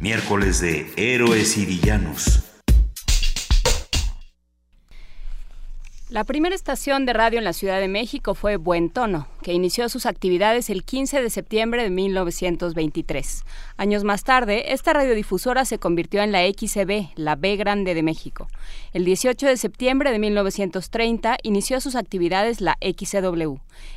Miércoles 0.00 0.60
de 0.60 0.92
Héroes 0.96 1.56
y 1.56 1.64
Villanos. 1.64 2.51
La 6.12 6.24
primera 6.24 6.54
estación 6.54 7.06
de 7.06 7.14
radio 7.14 7.38
en 7.38 7.44
la 7.46 7.54
Ciudad 7.54 7.80
de 7.80 7.88
México 7.88 8.34
fue 8.34 8.58
Buen 8.58 8.90
Tono, 8.90 9.28
que 9.40 9.54
inició 9.54 9.88
sus 9.88 10.04
actividades 10.04 10.68
el 10.68 10.84
15 10.84 11.22
de 11.22 11.30
septiembre 11.30 11.84
de 11.84 11.88
1923. 11.88 13.44
Años 13.78 14.04
más 14.04 14.22
tarde, 14.22 14.74
esta 14.74 14.92
radiodifusora 14.92 15.64
se 15.64 15.78
convirtió 15.78 16.22
en 16.22 16.30
la 16.30 16.42
XCB, 16.42 17.16
la 17.16 17.34
B 17.34 17.56
Grande 17.56 17.94
de 17.94 18.02
México. 18.02 18.48
El 18.92 19.06
18 19.06 19.46
de 19.46 19.56
septiembre 19.56 20.12
de 20.12 20.18
1930 20.18 21.38
inició 21.44 21.80
sus 21.80 21.96
actividades 21.96 22.60
la 22.60 22.76
XCW. 22.82 23.54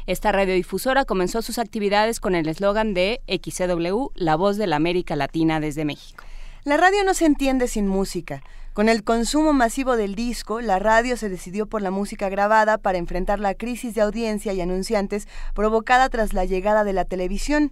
Esta 0.08 0.32
radiodifusora 0.32 1.04
comenzó 1.04 1.42
sus 1.42 1.60
actividades 1.60 2.22
con 2.22 2.34
el 2.34 2.48
eslogan 2.48 2.94
de 2.94 3.20
XCW, 3.28 4.12
la 4.16 4.38
voz 4.38 4.56
de 4.56 4.68
la 4.68 4.78
América 4.78 5.18
Latina 5.18 5.60
desde 5.60 5.84
México. 5.84 6.24
La 6.66 6.78
radio 6.78 7.04
no 7.04 7.14
se 7.14 7.26
entiende 7.26 7.68
sin 7.68 7.88
música. 7.88 8.42
Con 8.74 8.90
el 8.90 9.04
consumo 9.04 9.54
masivo 9.54 9.98
del 9.98 10.16
disco, 10.16 10.62
la 10.62 10.80
radio 10.80 11.16
se 11.16 11.30
decidió 11.30 11.68
por 11.68 11.84
la 11.84 11.92
música 11.92 12.28
grabada 12.28 12.80
para 12.80 12.98
enfrentar 12.98 13.40
la 13.40 13.54
crisis 13.54 13.94
de 13.94 14.02
audiencia 14.02 14.52
y 14.52 14.62
anunciantes 14.62 15.28
provocada 15.54 16.10
tras 16.10 16.34
la 16.34 16.44
llegada 16.44 16.84
de 16.84 16.94
la 16.94 17.06
televisión. 17.06 17.72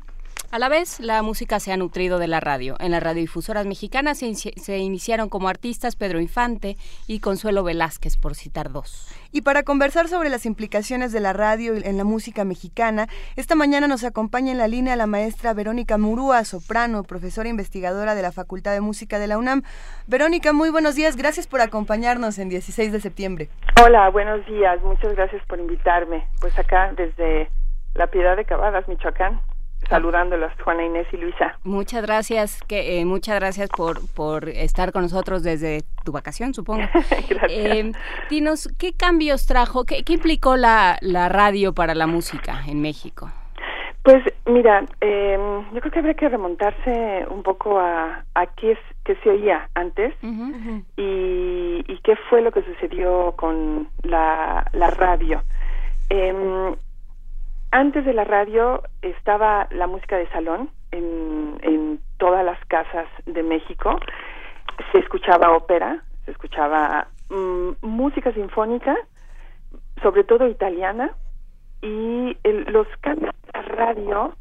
A 0.53 0.59
la 0.59 0.69
vez, 0.69 0.99
la 0.99 1.23
música 1.23 1.59
se 1.59 1.73
ha 1.73 1.77
nutrido 1.77 2.19
de 2.19 2.27
la 2.27 2.39
radio. 2.39 2.75
En 2.79 2.91
las 2.91 3.01
radiodifusoras 3.01 3.65
mexicanas 3.65 4.19
se, 4.19 4.77
iniciaron 4.77 5.27
como 5.27 5.49
artistas 5.49 5.95
Pedro 5.95 6.19
Infante 6.19 6.77
y 7.07 7.21
Consuelo 7.21 7.63
Velázquez, 7.63 8.17
por 8.17 8.35
citar 8.35 8.71
dos. 8.71 9.11
Y 9.31 9.41
para 9.41 9.63
conversar 9.63 10.09
sobre 10.09 10.29
las 10.29 10.45
implicaciones 10.45 11.11
de 11.11 11.21
la 11.21 11.33
radio 11.33 11.73
en 11.73 11.97
la 11.97 12.03
música 12.03 12.45
mexicana, 12.45 13.07
esta 13.35 13.55
mañana 13.55 13.87
nos 13.87 14.03
acompaña 14.03 14.51
en 14.51 14.59
la 14.59 14.67
línea 14.67 14.95
la 14.95 15.07
maestra 15.07 15.55
Verónica 15.55 15.97
Murúa, 15.97 16.43
soprano, 16.43 17.01
profesora 17.01 17.49
investigadora 17.49 18.13
de 18.13 18.21
la 18.21 18.31
Facultad 18.31 18.73
de 18.73 18.81
Música 18.81 19.17
de 19.17 19.25
la 19.25 19.39
UNAM. 19.39 19.63
Verónica, 20.05 20.53
muy 20.53 20.69
buenos 20.69 20.93
días. 20.93 21.15
Gracias 21.15 21.47
por 21.47 21.61
acompañarnos 21.61 22.37
en 22.37 22.49
16 22.49 22.91
de 22.91 22.99
septiembre. 22.99 23.49
Hola, 23.83 24.07
buenos 24.11 24.45
días. 24.45 24.79
Muchas 24.83 25.15
gracias 25.15 25.43
por 25.47 25.59
invitarme. 25.59 26.27
Pues 26.39 26.55
acá 26.59 26.93
desde 26.95 27.49
La 27.95 28.05
Piedad 28.05 28.37
de 28.37 28.45
Cavadas, 28.45 28.87
Michoacán 28.87 29.41
saludándolos, 29.89 30.51
Juana 30.63 30.85
Inés 30.85 31.07
y 31.11 31.17
Luisa. 31.17 31.57
Muchas 31.63 32.01
gracias, 32.03 32.61
que, 32.63 32.99
eh, 32.99 33.05
muchas 33.05 33.35
gracias 33.39 33.69
por, 33.69 33.99
por 34.13 34.49
estar 34.49 34.91
con 34.91 35.03
nosotros 35.03 35.43
desde 35.43 35.81
tu 36.03 36.11
vacación, 36.11 36.53
supongo. 36.53 36.83
gracias. 37.29 37.51
Eh, 37.51 37.91
dinos, 38.29 38.69
¿qué 38.77 38.93
cambios 38.93 39.45
trajo, 39.45 39.85
qué, 39.85 40.03
implicó 40.07 40.55
la, 40.55 40.97
la, 41.01 41.29
radio 41.29 41.73
para 41.73 41.95
la 41.95 42.07
música 42.07 42.61
en 42.67 42.81
México? 42.81 43.31
Pues 44.03 44.21
mira, 44.45 44.83
eh, 44.99 45.37
yo 45.73 45.79
creo 45.79 45.91
que 45.91 45.99
habría 45.99 46.13
que 46.13 46.27
remontarse 46.27 47.25
un 47.29 47.41
poco 47.41 47.79
a, 47.79 48.25
a 48.35 48.45
qué, 48.47 48.73
es, 48.73 48.79
qué 49.05 49.15
se 49.23 49.29
oía 49.29 49.69
antes 49.75 50.13
y, 50.97 51.83
y, 51.87 51.99
qué 52.03 52.17
fue 52.29 52.41
lo 52.41 52.51
que 52.51 52.63
sucedió 52.63 53.33
con 53.37 53.87
la, 54.03 54.65
la 54.73 54.89
radio. 54.89 55.41
Antes 57.73 58.05
de 58.05 58.13
la 58.13 58.23
radio 58.23 58.83
estaba 59.01 59.67
la 59.71 59.87
música 59.87 60.15
de 60.15 60.29
salón 60.29 60.69
en, 60.91 61.99
todas 62.19 62.45
las 62.45 62.63
casas 62.67 63.07
de 63.25 63.41
México. 63.41 63.99
Se 64.91 64.99
escuchaba 64.99 65.57
ópera, 65.57 66.03
se 66.23 66.31
escuchaba 66.31 67.07
mm, 67.31 67.71
música 67.81 68.31
sinfónica, 68.31 68.95
sobre 70.03 70.23
todo 70.23 70.47
italiana, 70.47 71.15
y 71.81 72.37
los 72.43 72.85
cambios 73.01 73.33
de 73.51 73.61
radio 73.63 74.35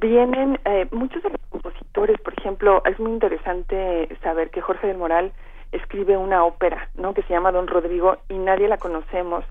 vienen, 0.00 0.60
eh, 0.64 0.86
muchos 0.92 1.24
de 1.24 1.30
los 1.30 1.40
compositores, 1.50 2.20
por 2.20 2.34
ejemplo, 2.38 2.82
es 2.84 3.00
muy 3.00 3.10
interesante 3.10 4.16
saber 4.22 4.50
que 4.50 4.60
Jorge 4.60 4.86
del 4.86 4.98
Moral 4.98 5.32
escribe 5.72 6.16
una 6.16 6.44
ópera, 6.44 6.88
¿no? 6.94 7.14
Que 7.14 7.22
se 7.24 7.34
llama 7.34 7.50
Don 7.50 7.66
Rodrigo 7.66 8.16
y 8.28 8.38
nadie 8.38 8.68
la 8.68 8.78
conocemos 8.78 9.44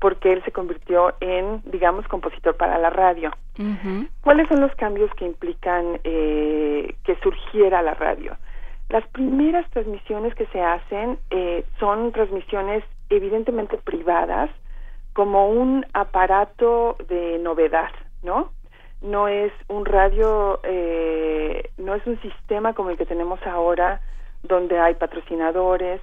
porque 0.00 0.32
él 0.32 0.42
se 0.44 0.52
convirtió 0.52 1.14
en, 1.20 1.62
digamos, 1.66 2.06
compositor 2.08 2.56
para 2.56 2.78
la 2.78 2.90
radio. 2.90 3.32
¿Cuáles 4.20 4.46
son 4.48 4.60
los 4.60 4.72
cambios 4.76 5.10
que 5.14 5.24
implican 5.24 5.98
eh, 6.04 6.94
que 7.04 7.16
surgiera 7.16 7.82
la 7.82 7.94
radio? 7.94 8.36
Las 8.88 9.06
primeras 9.08 9.68
transmisiones 9.70 10.34
que 10.34 10.46
se 10.46 10.62
hacen 10.62 11.18
eh, 11.30 11.64
son 11.80 12.12
transmisiones 12.12 12.84
evidentemente 13.10 13.76
privadas, 13.78 14.50
como 15.12 15.48
un 15.50 15.84
aparato 15.92 16.96
de 17.08 17.38
novedad, 17.38 17.90
¿no? 18.22 18.52
No 19.02 19.26
es 19.26 19.52
un 19.68 19.84
radio, 19.84 20.60
eh, 20.62 21.70
no 21.76 21.94
es 21.94 22.06
un 22.06 22.20
sistema 22.20 22.74
como 22.74 22.90
el 22.90 22.96
que 22.96 23.06
tenemos 23.06 23.44
ahora, 23.44 24.00
donde 24.42 24.78
hay 24.78 24.94
patrocinadores, 24.94 26.00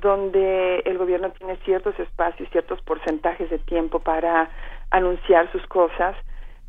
donde 0.00 0.78
el 0.80 0.98
gobierno 0.98 1.30
tiene 1.30 1.56
ciertos 1.64 1.98
espacios, 1.98 2.48
ciertos 2.50 2.80
porcentajes 2.82 3.50
de 3.50 3.58
tiempo 3.58 4.00
para 4.00 4.50
anunciar 4.90 5.50
sus 5.52 5.66
cosas, 5.66 6.16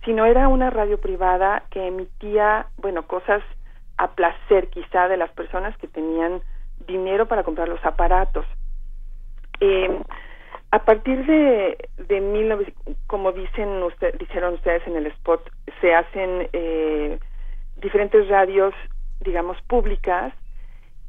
sino 0.06 0.26
era 0.26 0.48
una 0.48 0.70
radio 0.70 1.00
privada 1.00 1.64
que 1.70 1.88
emitía, 1.88 2.68
bueno, 2.78 3.06
cosas 3.08 3.44
a 3.98 4.12
placer 4.12 4.70
quizá 4.70 5.08
de 5.08 5.18
las 5.18 5.32
personas 5.32 5.76
que 5.78 5.88
tenían 5.88 6.42
dinero 6.88 7.28
para 7.28 7.44
comprar 7.44 7.68
los 7.68 7.84
aparatos. 7.84 8.46
Eh, 9.60 10.02
a 10.72 10.80
partir 10.80 11.26
de, 11.26 11.90
de 11.98 12.22
19, 12.22 12.74
como 13.08 13.32
dicen 13.32 13.82
usted, 13.84 14.18
dijeron 14.20 14.56
ustedes 14.56 14.86
en 14.88 14.96
el 14.96 15.08
spot, 15.08 15.50
se 15.82 15.96
hacen 15.96 16.48
eh, 16.54 17.20
diferentes 17.78 18.28
radios, 18.30 18.74
digamos, 19.22 19.60
públicas 19.64 20.34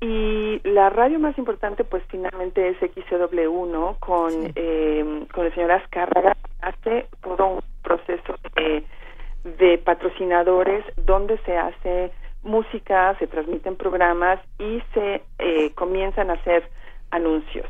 y 0.00 0.60
la 0.64 0.90
radio 0.90 1.18
más 1.18 1.36
importante, 1.38 1.82
pues 1.84 2.02
finalmente 2.08 2.68
es 2.68 2.76
XCW, 2.78 3.96
Con, 3.98 4.32
eh, 4.54 5.26
con 5.34 5.46
el 5.46 5.54
señor 5.54 5.72
Azcárraga, 5.72 6.36
hace 6.60 7.06
todo 7.22 7.46
un 7.46 7.60
proceso 7.82 8.36
de, 8.54 8.84
de 9.58 9.78
patrocinadores 9.78 10.84
donde 11.04 11.38
se 11.38 11.56
hace 11.56 12.12
música, 12.42 13.16
se 13.18 13.26
transmiten 13.26 13.76
programas 13.76 14.40
y 14.58 14.80
se 14.94 15.22
eh, 15.38 15.72
comienzan 15.74 16.30
a 16.30 16.34
hacer 16.34 16.68
anuncios. 17.10 17.66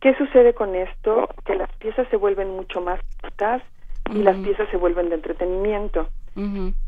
¿Qué 0.00 0.14
sucede 0.14 0.54
con 0.54 0.74
esto? 0.74 1.28
Que 1.44 1.56
las 1.56 1.70
piezas 1.76 2.08
se 2.08 2.16
vuelven 2.16 2.50
mucho 2.50 2.80
más 2.80 3.00
cortas 3.20 3.62
y 4.10 4.22
las 4.22 4.36
piezas 4.38 4.68
se 4.70 4.78
vuelven 4.78 5.10
de 5.10 5.16
entretenimiento. 5.16 6.08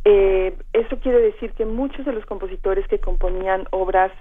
eh, 0.05 0.57
eso 0.73 0.99
quiere 1.01 1.19
decir 1.19 1.53
que 1.53 1.67
muchos 1.67 2.07
de 2.07 2.13
los 2.13 2.25
compositores 2.25 2.87
que 2.89 3.01
componían 3.01 3.67
obras 3.71 4.13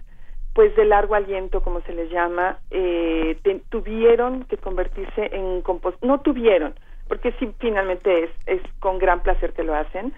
pues 0.53 0.75
de 0.75 0.85
largo 0.85 1.15
aliento, 1.15 1.61
como 1.61 1.81
se 1.81 1.93
les 1.93 2.09
llama, 2.09 2.59
eh, 2.71 3.37
tuvieron 3.69 4.43
que 4.45 4.57
convertirse 4.57 5.29
en 5.33 5.61
compos 5.61 5.95
no 6.01 6.19
tuvieron, 6.21 6.73
porque 7.07 7.33
sí 7.39 7.49
finalmente 7.59 8.25
es, 8.25 8.29
es 8.45 8.61
con 8.79 8.99
gran 8.99 9.21
placer 9.21 9.53
que 9.53 9.63
lo 9.63 9.75
hacen, 9.75 10.13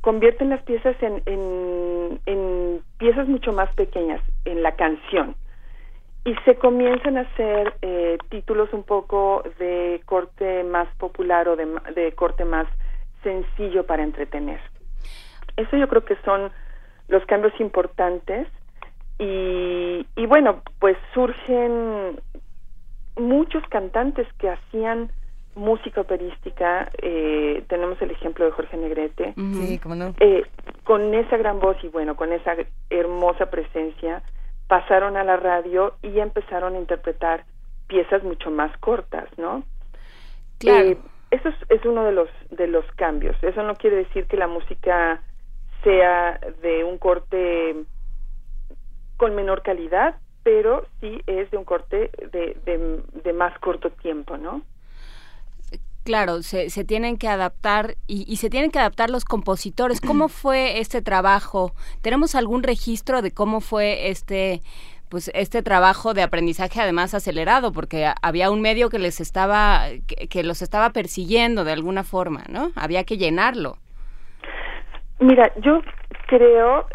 convierten 0.00 0.50
las 0.50 0.62
piezas 0.62 0.96
en, 1.02 1.22
en, 1.26 2.20
en 2.26 2.80
piezas 2.98 3.28
mucho 3.28 3.52
más 3.52 3.74
pequeñas, 3.74 4.20
en 4.44 4.62
la 4.62 4.76
canción 4.76 5.36
y 6.24 6.34
se 6.46 6.56
comienzan 6.56 7.18
a 7.18 7.22
hacer 7.22 7.74
eh, 7.82 8.16
títulos 8.30 8.72
un 8.72 8.82
poco 8.82 9.42
de 9.58 10.00
corte 10.06 10.64
más 10.64 10.88
popular 10.96 11.48
o 11.48 11.56
de, 11.56 11.66
de, 11.94 12.12
corte 12.12 12.46
más 12.46 12.66
sencillo 13.22 13.84
para 13.84 14.02
entretener. 14.02 14.60
Eso 15.56 15.76
yo 15.76 15.86
creo 15.86 16.04
que 16.04 16.16
son 16.24 16.50
los 17.08 17.24
cambios 17.26 17.52
importantes 17.60 18.48
y, 19.18 20.06
y 20.16 20.26
bueno, 20.26 20.62
pues 20.80 20.96
surgen 21.12 22.20
muchos 23.16 23.62
cantantes 23.68 24.26
que 24.38 24.50
hacían 24.50 25.10
música 25.54 26.00
operística, 26.00 26.90
eh, 27.00 27.64
tenemos 27.68 28.00
el 28.02 28.10
ejemplo 28.10 28.44
de 28.44 28.50
Jorge 28.50 28.76
Negrete, 28.76 29.34
sí, 29.36 29.78
¿cómo 29.78 29.94
no? 29.94 30.14
eh, 30.18 30.42
con 30.82 31.14
esa 31.14 31.36
gran 31.36 31.60
voz 31.60 31.76
y 31.84 31.88
bueno, 31.88 32.16
con 32.16 32.32
esa 32.32 32.56
hermosa 32.90 33.50
presencia, 33.50 34.22
pasaron 34.66 35.16
a 35.16 35.22
la 35.22 35.36
radio 35.36 35.94
y 36.02 36.18
empezaron 36.18 36.74
a 36.74 36.78
interpretar 36.78 37.44
piezas 37.86 38.24
mucho 38.24 38.50
más 38.50 38.76
cortas, 38.78 39.28
¿no? 39.36 39.62
Claro. 40.58 40.88
Eh, 40.88 40.98
eso 41.30 41.48
es, 41.48 41.56
es, 41.68 41.84
uno 41.84 42.04
de 42.04 42.12
los 42.12 42.28
de 42.50 42.66
los 42.66 42.84
cambios. 42.96 43.36
Eso 43.42 43.62
no 43.62 43.74
quiere 43.74 43.96
decir 43.96 44.26
que 44.26 44.36
la 44.36 44.46
música 44.46 45.20
sea 45.82 46.38
de 46.62 46.84
un 46.84 46.98
corte 46.98 47.76
con 49.16 49.34
menor 49.34 49.62
calidad, 49.62 50.16
pero 50.42 50.86
sí 51.00 51.20
es 51.26 51.50
de 51.50 51.56
un 51.56 51.64
corte 51.64 52.10
de, 52.32 52.56
de, 52.64 53.02
de 53.22 53.32
más 53.32 53.58
corto 53.58 53.90
tiempo, 53.90 54.36
¿no? 54.36 54.62
Claro, 56.04 56.42
se, 56.42 56.68
se 56.68 56.84
tienen 56.84 57.16
que 57.16 57.28
adaptar 57.28 57.94
y, 58.06 58.30
y, 58.30 58.36
se 58.36 58.50
tienen 58.50 58.70
que 58.70 58.78
adaptar 58.78 59.08
los 59.08 59.24
compositores. 59.24 60.02
¿Cómo 60.02 60.28
fue 60.28 60.78
este 60.80 61.00
trabajo? 61.00 61.72
¿Tenemos 62.02 62.34
algún 62.34 62.62
registro 62.62 63.22
de 63.22 63.32
cómo 63.32 63.60
fue 63.60 64.10
este 64.10 64.60
pues 65.08 65.30
este 65.34 65.62
trabajo 65.62 66.12
de 66.12 66.22
aprendizaje 66.22 66.80
además 66.80 67.14
acelerado 67.14 67.72
porque 67.72 68.10
había 68.20 68.50
un 68.50 68.60
medio 68.60 68.88
que 68.88 68.98
les 68.98 69.20
estaba 69.20 69.84
que, 70.06 70.28
que 70.28 70.42
los 70.42 70.60
estaba 70.60 70.90
persiguiendo 70.90 71.62
de 71.64 71.72
alguna 71.72 72.04
forma, 72.04 72.42
¿no? 72.48 72.72
Había 72.74 73.04
que 73.04 73.16
llenarlo. 73.16 73.76
Mira, 75.20 75.52
yo 75.60 75.80
creo 76.26 76.86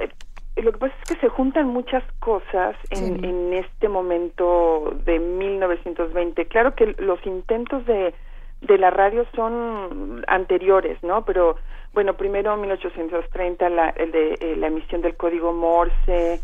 lo 0.61 0.71
que 0.71 0.77
pasa 0.79 0.93
es 1.03 1.15
que 1.15 1.21
se 1.21 1.29
juntan 1.29 1.67
muchas 1.67 2.03
cosas 2.19 2.75
en, 2.89 3.19
sí. 3.19 3.25
en 3.25 3.53
este 3.53 3.89
momento 3.89 4.93
de 5.05 5.19
1920. 5.19 6.45
Claro 6.47 6.75
que 6.75 6.95
los 6.97 7.25
intentos 7.25 7.85
de 7.85 8.13
de 8.61 8.77
la 8.77 8.89
radio 8.89 9.25
son 9.35 10.23
anteriores, 10.27 11.01
¿no? 11.03 11.23
Pero 11.23 11.55
bueno, 11.93 12.15
primero 12.15 12.55
1830 12.57 13.69
la, 13.69 13.89
el 13.89 14.11
de 14.11 14.33
eh, 14.33 14.55
la 14.57 14.67
emisión 14.67 15.01
del 15.01 15.15
código 15.15 15.53
Morse, 15.53 16.41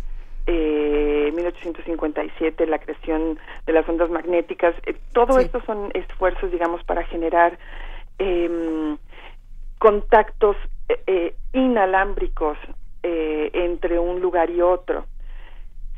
eh, 0.48 1.32
1857 1.36 2.68
la 2.68 2.80
creación 2.80 3.38
de 3.66 3.74
las 3.74 3.88
ondas 3.90 4.10
magnéticas, 4.10 4.76
eh, 4.86 4.96
todo 5.12 5.34
sí. 5.34 5.46
esto 5.46 5.62
son 5.66 5.92
esfuerzos, 5.94 6.52
digamos, 6.52 6.84
para 6.84 7.04
generar 7.04 7.58
eh, 8.20 8.96
contactos 9.78 10.56
eh, 11.08 11.36
inalámbricos 11.54 12.58
eh, 13.08 13.52
entre 13.54 14.00
un 14.00 14.20
lugar 14.20 14.50
y 14.50 14.62
otro. 14.62 15.06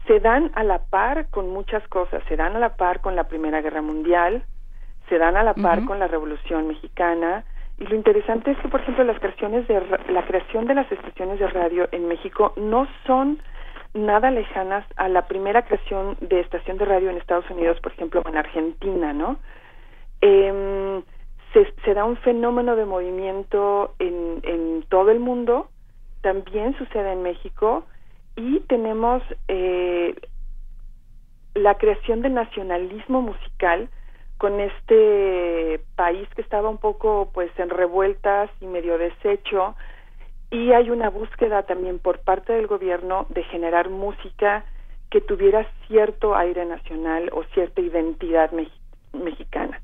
Se 0.08 0.20
dan 0.20 0.52
a 0.56 0.64
la 0.66 0.80
par 0.80 1.28
con 1.30 1.50
muchas 1.50 1.88
cosas, 1.88 2.22
se 2.28 2.36
dan 2.36 2.58
a 2.58 2.60
la 2.60 2.76
par 2.76 3.00
con 3.00 3.16
la 3.16 3.30
Primera 3.30 3.62
Guerra 3.62 3.82
Mundial, 3.82 4.44
se 5.08 5.18
dan 5.18 5.38
a 5.38 5.44
la 5.44 5.54
par 5.54 5.80
uh 5.80 5.82
-huh. 5.84 5.88
con 5.88 6.00
la 6.00 6.08
Revolución 6.08 6.68
Mexicana 6.68 7.46
y 7.78 7.86
lo 7.86 7.96
interesante 7.96 8.52
es 8.52 8.58
que 8.58 8.68
por 8.68 8.82
ejemplo 8.82 9.06
las 9.06 9.20
creaciones 9.20 9.66
de 9.70 9.76
la 10.10 10.26
creación 10.26 10.68
de 10.68 10.74
las 10.74 10.92
estaciones 10.92 11.40
de 11.40 11.48
radio 11.48 11.88
en 11.94 12.10
México 12.10 12.52
no 12.58 12.88
son 13.06 13.40
nada 13.94 14.30
lejanas 14.30 14.84
a 14.98 15.08
la 15.08 15.28
primera 15.28 15.62
creación 15.62 16.18
de 16.20 16.42
estación 16.42 16.78
de 16.78 16.86
radio 16.86 17.10
en 17.10 17.18
Estados 17.18 17.50
Unidos, 17.50 17.80
por 17.80 17.94
ejemplo, 17.94 18.22
en 18.28 18.36
Argentina, 18.38 19.14
¿no? 19.14 19.38
Eh, 20.20 21.02
se, 21.54 21.74
se, 21.86 21.94
da 21.94 22.04
un 22.04 22.18
fenómeno 22.18 22.76
de 22.76 22.86
movimiento 22.86 23.96
en, 24.00 24.42
en 24.44 24.84
todo 24.90 25.10
el 25.12 25.20
mundo, 25.20 25.70
también 26.22 26.78
sucede 26.78 27.14
en 27.14 27.24
México 27.24 27.86
y 28.36 28.60
tenemos 28.62 29.24
eh, 29.48 30.16
la 31.56 31.76
creación 31.76 32.22
del 32.22 32.34
nacionalismo 32.34 33.22
musical 33.22 33.90
con 34.38 34.60
este 34.60 35.82
país 35.96 36.28
que 36.36 36.42
estaba 36.42 36.70
un 36.70 36.78
poco 36.78 37.30
pues 37.34 37.52
en 37.58 37.70
revueltas 37.70 38.50
y 38.62 38.68
medio 38.68 38.98
deshecho 38.98 39.76
y 40.52 40.72
hay 40.72 40.90
una 40.90 41.10
búsqueda 41.10 41.64
también 41.64 42.00
por 42.00 42.20
parte 42.20 42.54
del 42.54 42.68
gobierno 42.68 43.26
de 43.30 43.44
generar 43.44 43.90
música 43.90 44.66
que 45.10 45.22
tuviera 45.22 45.68
cierto 45.88 46.36
aire 46.36 46.66
nacional 46.66 47.30
o 47.34 47.44
cierta 47.54 47.82
identidad 47.82 48.52
me 48.52 48.70
mexicana. 49.14 49.82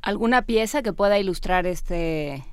¿Alguna 0.00 0.42
pieza 0.42 0.82
que 0.82 0.92
pueda 0.92 1.18
ilustrar 1.18 1.66
este 1.66 2.44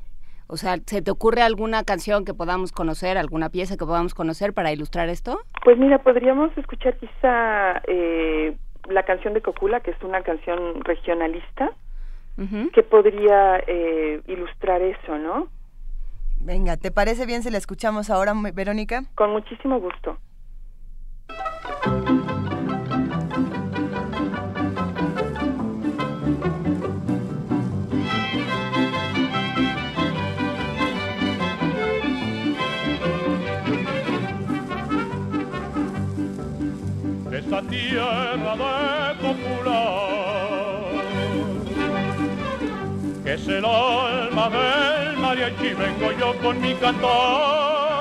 o 0.48 0.58
sea, 0.58 0.78
¿se 0.86 1.02
te 1.02 1.12
ocurre 1.12 1.42
alguna 1.42 1.84
canción 1.84 2.26
que 2.26 2.34
podamos 2.34 2.72
conocer, 2.72 3.18
alguna 3.18 3.50
pieza 3.50 3.78
que 3.78 3.86
podamos 3.86 4.14
conocer 4.14 4.54
para 4.54 4.72
ilustrar 4.72 5.10
esto? 5.10 5.40
Pues 5.64 5.78
mira, 5.78 6.00
podríamos 6.00 6.56
escuchar 6.58 6.98
quizá 6.98 7.82
eh, 7.88 8.56
la 8.88 9.04
canción 9.04 9.34
de 9.34 9.42
Cocula, 9.42 9.80
que 9.80 9.92
es 9.92 10.04
una 10.04 10.22
canción 10.22 10.84
regionalista, 10.84 11.72
uh 12.38 12.42
-huh. 12.42 12.72
que 12.72 12.84
podría 12.84 13.58
eh, 13.66 14.22
ilustrar 14.28 14.82
eso, 14.82 15.18
¿no? 15.18 15.48
Venga, 16.40 16.78
¿te 16.78 16.92
parece 16.92 17.26
bien 17.26 17.42
si 17.42 17.50
la 17.50 17.58
escuchamos 17.58 18.12
ahora, 18.12 18.34
Verónica? 18.54 19.06
Con 19.16 19.32
muchísimo 19.32 19.80
gusto. 19.80 20.18
Esta 37.56 37.70
tierra 37.70 38.56
de 38.56 39.16
popular, 39.22 40.92
que 43.24 43.34
es 43.34 43.48
el 43.48 43.66
alma 43.66 44.50
del 44.50 45.18
mariachi, 45.18 45.74
vengo 45.74 46.12
yo 46.20 46.38
con 46.42 46.62
mi 46.62 46.74
cantar. 46.76 47.96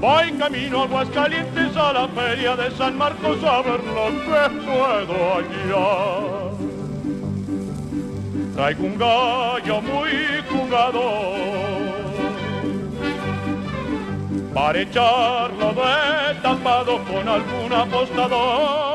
Voy 0.00 0.32
camino 0.32 0.80
a 0.80 0.84
Aguascalientes 0.84 1.76
a 1.76 1.92
la 1.92 2.08
feria 2.08 2.56
de 2.56 2.70
San 2.72 2.98
Marcos 2.98 3.44
a 3.44 3.62
ver 3.62 3.80
lo 3.84 4.08
que 4.24 4.50
puedo 4.66 5.34
hallar. 5.34 6.52
Traigo 8.54 8.84
un 8.84 8.98
gallo 8.98 9.80
muy 9.82 10.10
jugado 10.50 11.91
para 14.54 14.80
echarlo 14.80 15.72
de 15.72 16.34
tapado 16.42 16.98
con 17.04 17.28
algún 17.28 17.72
apostador. 17.72 18.92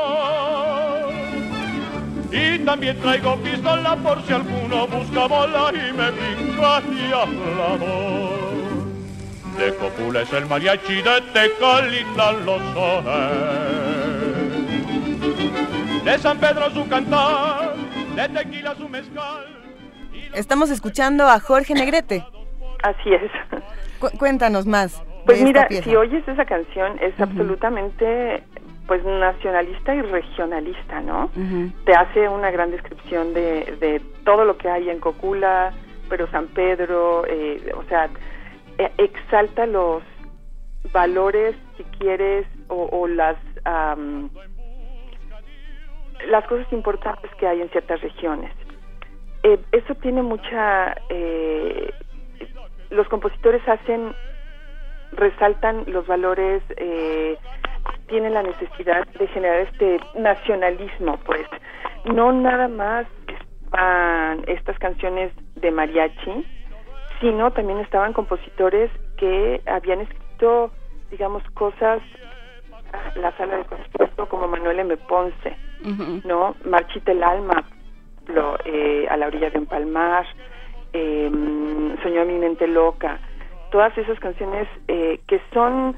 Y 2.30 2.58
también 2.60 3.00
traigo 3.00 3.36
pistola 3.36 3.96
por 3.96 4.22
si 4.22 4.32
alguno 4.34 4.86
busca 4.86 5.26
bola 5.26 5.72
y 5.72 5.92
me 5.92 6.10
brinca 6.10 6.82
y 6.92 7.12
hablador. 7.12 8.48
De 9.56 9.74
Copula 9.74 10.20
es 10.22 10.32
el 10.32 10.46
mariachi, 10.46 11.02
de 11.02 11.20
Tecalita 11.32 12.32
los 12.32 12.62
sones. 12.74 13.58
De 16.04 16.18
San 16.18 16.38
Pedro 16.38 16.70
su 16.70 16.88
cantar, 16.88 17.74
de 18.14 18.28
Tequila 18.28 18.76
su 18.76 18.88
mezcal. 18.88 19.46
Estamos 20.34 20.70
escuchando 20.70 21.26
a 21.28 21.40
Jorge 21.40 21.74
Negrete. 21.74 22.24
Así 22.82 23.12
es. 23.12 23.32
Cu 23.98 24.10
cuéntanos 24.16 24.66
más. 24.66 25.02
Pues 25.28 25.42
mira, 25.42 25.68
si 25.68 25.94
oyes 25.94 26.26
esa 26.26 26.46
canción 26.46 26.98
es 27.00 27.12
uh 27.14 27.18
-huh. 27.18 27.22
absolutamente 27.24 28.42
pues 28.86 29.04
nacionalista 29.04 29.94
y 29.94 30.00
regionalista, 30.00 31.00
¿no? 31.02 31.30
Uh 31.36 31.40
-huh. 31.40 31.84
Te 31.84 31.92
hace 31.92 32.28
una 32.28 32.50
gran 32.50 32.70
descripción 32.70 33.34
de, 33.34 33.76
de, 33.78 34.00
todo 34.24 34.46
lo 34.46 34.56
que 34.56 34.70
hay 34.70 34.88
en 34.88 35.00
Cocula, 35.00 35.74
pero 36.08 36.26
San 36.30 36.46
Pedro, 36.48 37.26
eh, 37.26 37.60
o 37.76 37.82
sea, 37.90 38.08
exalta 38.96 39.66
los 39.66 40.02
valores, 40.92 41.54
si 41.76 41.84
quieres, 41.98 42.46
o, 42.68 43.06
las 43.06 43.36
las 46.26 46.44
cosas 46.46 46.72
importantes 46.72 47.30
que 47.38 47.46
hay 47.46 47.60
en 47.60 47.68
ciertas 47.68 48.00
regiones. 48.00 48.52
Eh, 49.42 49.58
eso 49.72 49.94
tiene 49.96 50.22
mucha... 50.22 50.96
Eh, 51.10 51.92
los 52.90 53.06
compositores 53.08 53.62
hacen, 53.68 54.14
resaltan 55.12 55.84
los 55.86 56.06
valores, 56.06 56.62
eh, 56.76 57.36
tienen 58.08 58.34
la 58.34 58.42
necesidad 58.42 59.06
de 59.18 59.26
generar 59.28 59.60
este 59.60 60.00
nacionalismo, 60.14 61.18
pues. 61.24 61.46
No 62.04 62.32
nada 62.32 62.68
más 62.68 63.06
estaban 63.64 64.44
estas 64.46 64.78
canciones 64.78 65.32
de 65.56 65.70
mariachi, 65.70 66.44
sino 67.20 67.50
también 67.52 67.80
estaban 67.80 68.12
compositores 68.12 68.90
que 69.16 69.60
habían 69.66 70.00
escrito, 70.00 70.70
digamos, 71.10 71.42
cosas 71.54 72.00
la 73.16 73.36
sala 73.36 73.58
de 73.58 73.64
concierto 73.64 74.28
como 74.28 74.48
Manuel 74.48 74.78
M. 74.78 74.96
Ponce, 74.96 75.56
¿no? 76.24 76.54
Marchita 76.64 77.12
el 77.12 77.22
alma, 77.22 77.64
lo, 78.26 78.56
eh, 78.64 79.06
a 79.10 79.16
la 79.16 79.26
orilla 79.26 79.50
de 79.50 79.58
Empalmar, 79.58 80.26
eh, 80.92 81.30
Soñó 82.02 82.24
mi 82.24 82.34
mente 82.34 82.66
loca, 82.66 83.18
todas 83.70 83.96
esas 83.98 84.18
canciones 84.20 84.68
eh, 84.88 85.20
que 85.26 85.40
son 85.52 85.96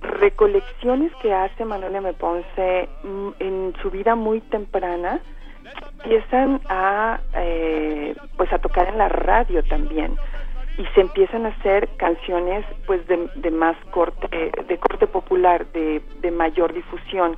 recolecciones 0.00 1.12
que 1.22 1.32
hace 1.32 1.64
Manuel 1.64 1.96
M. 1.96 2.12
Ponce 2.14 2.88
mm, 3.02 3.28
en 3.38 3.74
su 3.80 3.90
vida 3.90 4.14
muy 4.14 4.40
temprana 4.40 5.20
empiezan 5.98 6.60
a 6.68 7.20
eh, 7.34 8.14
pues 8.36 8.52
a 8.52 8.58
tocar 8.58 8.88
en 8.88 8.98
la 8.98 9.08
radio 9.08 9.62
también 9.64 10.14
y 10.76 10.84
se 10.94 11.00
empiezan 11.00 11.46
a 11.46 11.50
hacer 11.50 11.88
canciones 11.96 12.66
pues 12.86 13.06
de, 13.06 13.28
de 13.36 13.50
más 13.50 13.76
corte 13.90 14.28
de 14.68 14.78
corte 14.78 15.06
popular 15.06 15.66
de, 15.72 16.02
de 16.20 16.30
mayor 16.30 16.74
difusión 16.74 17.36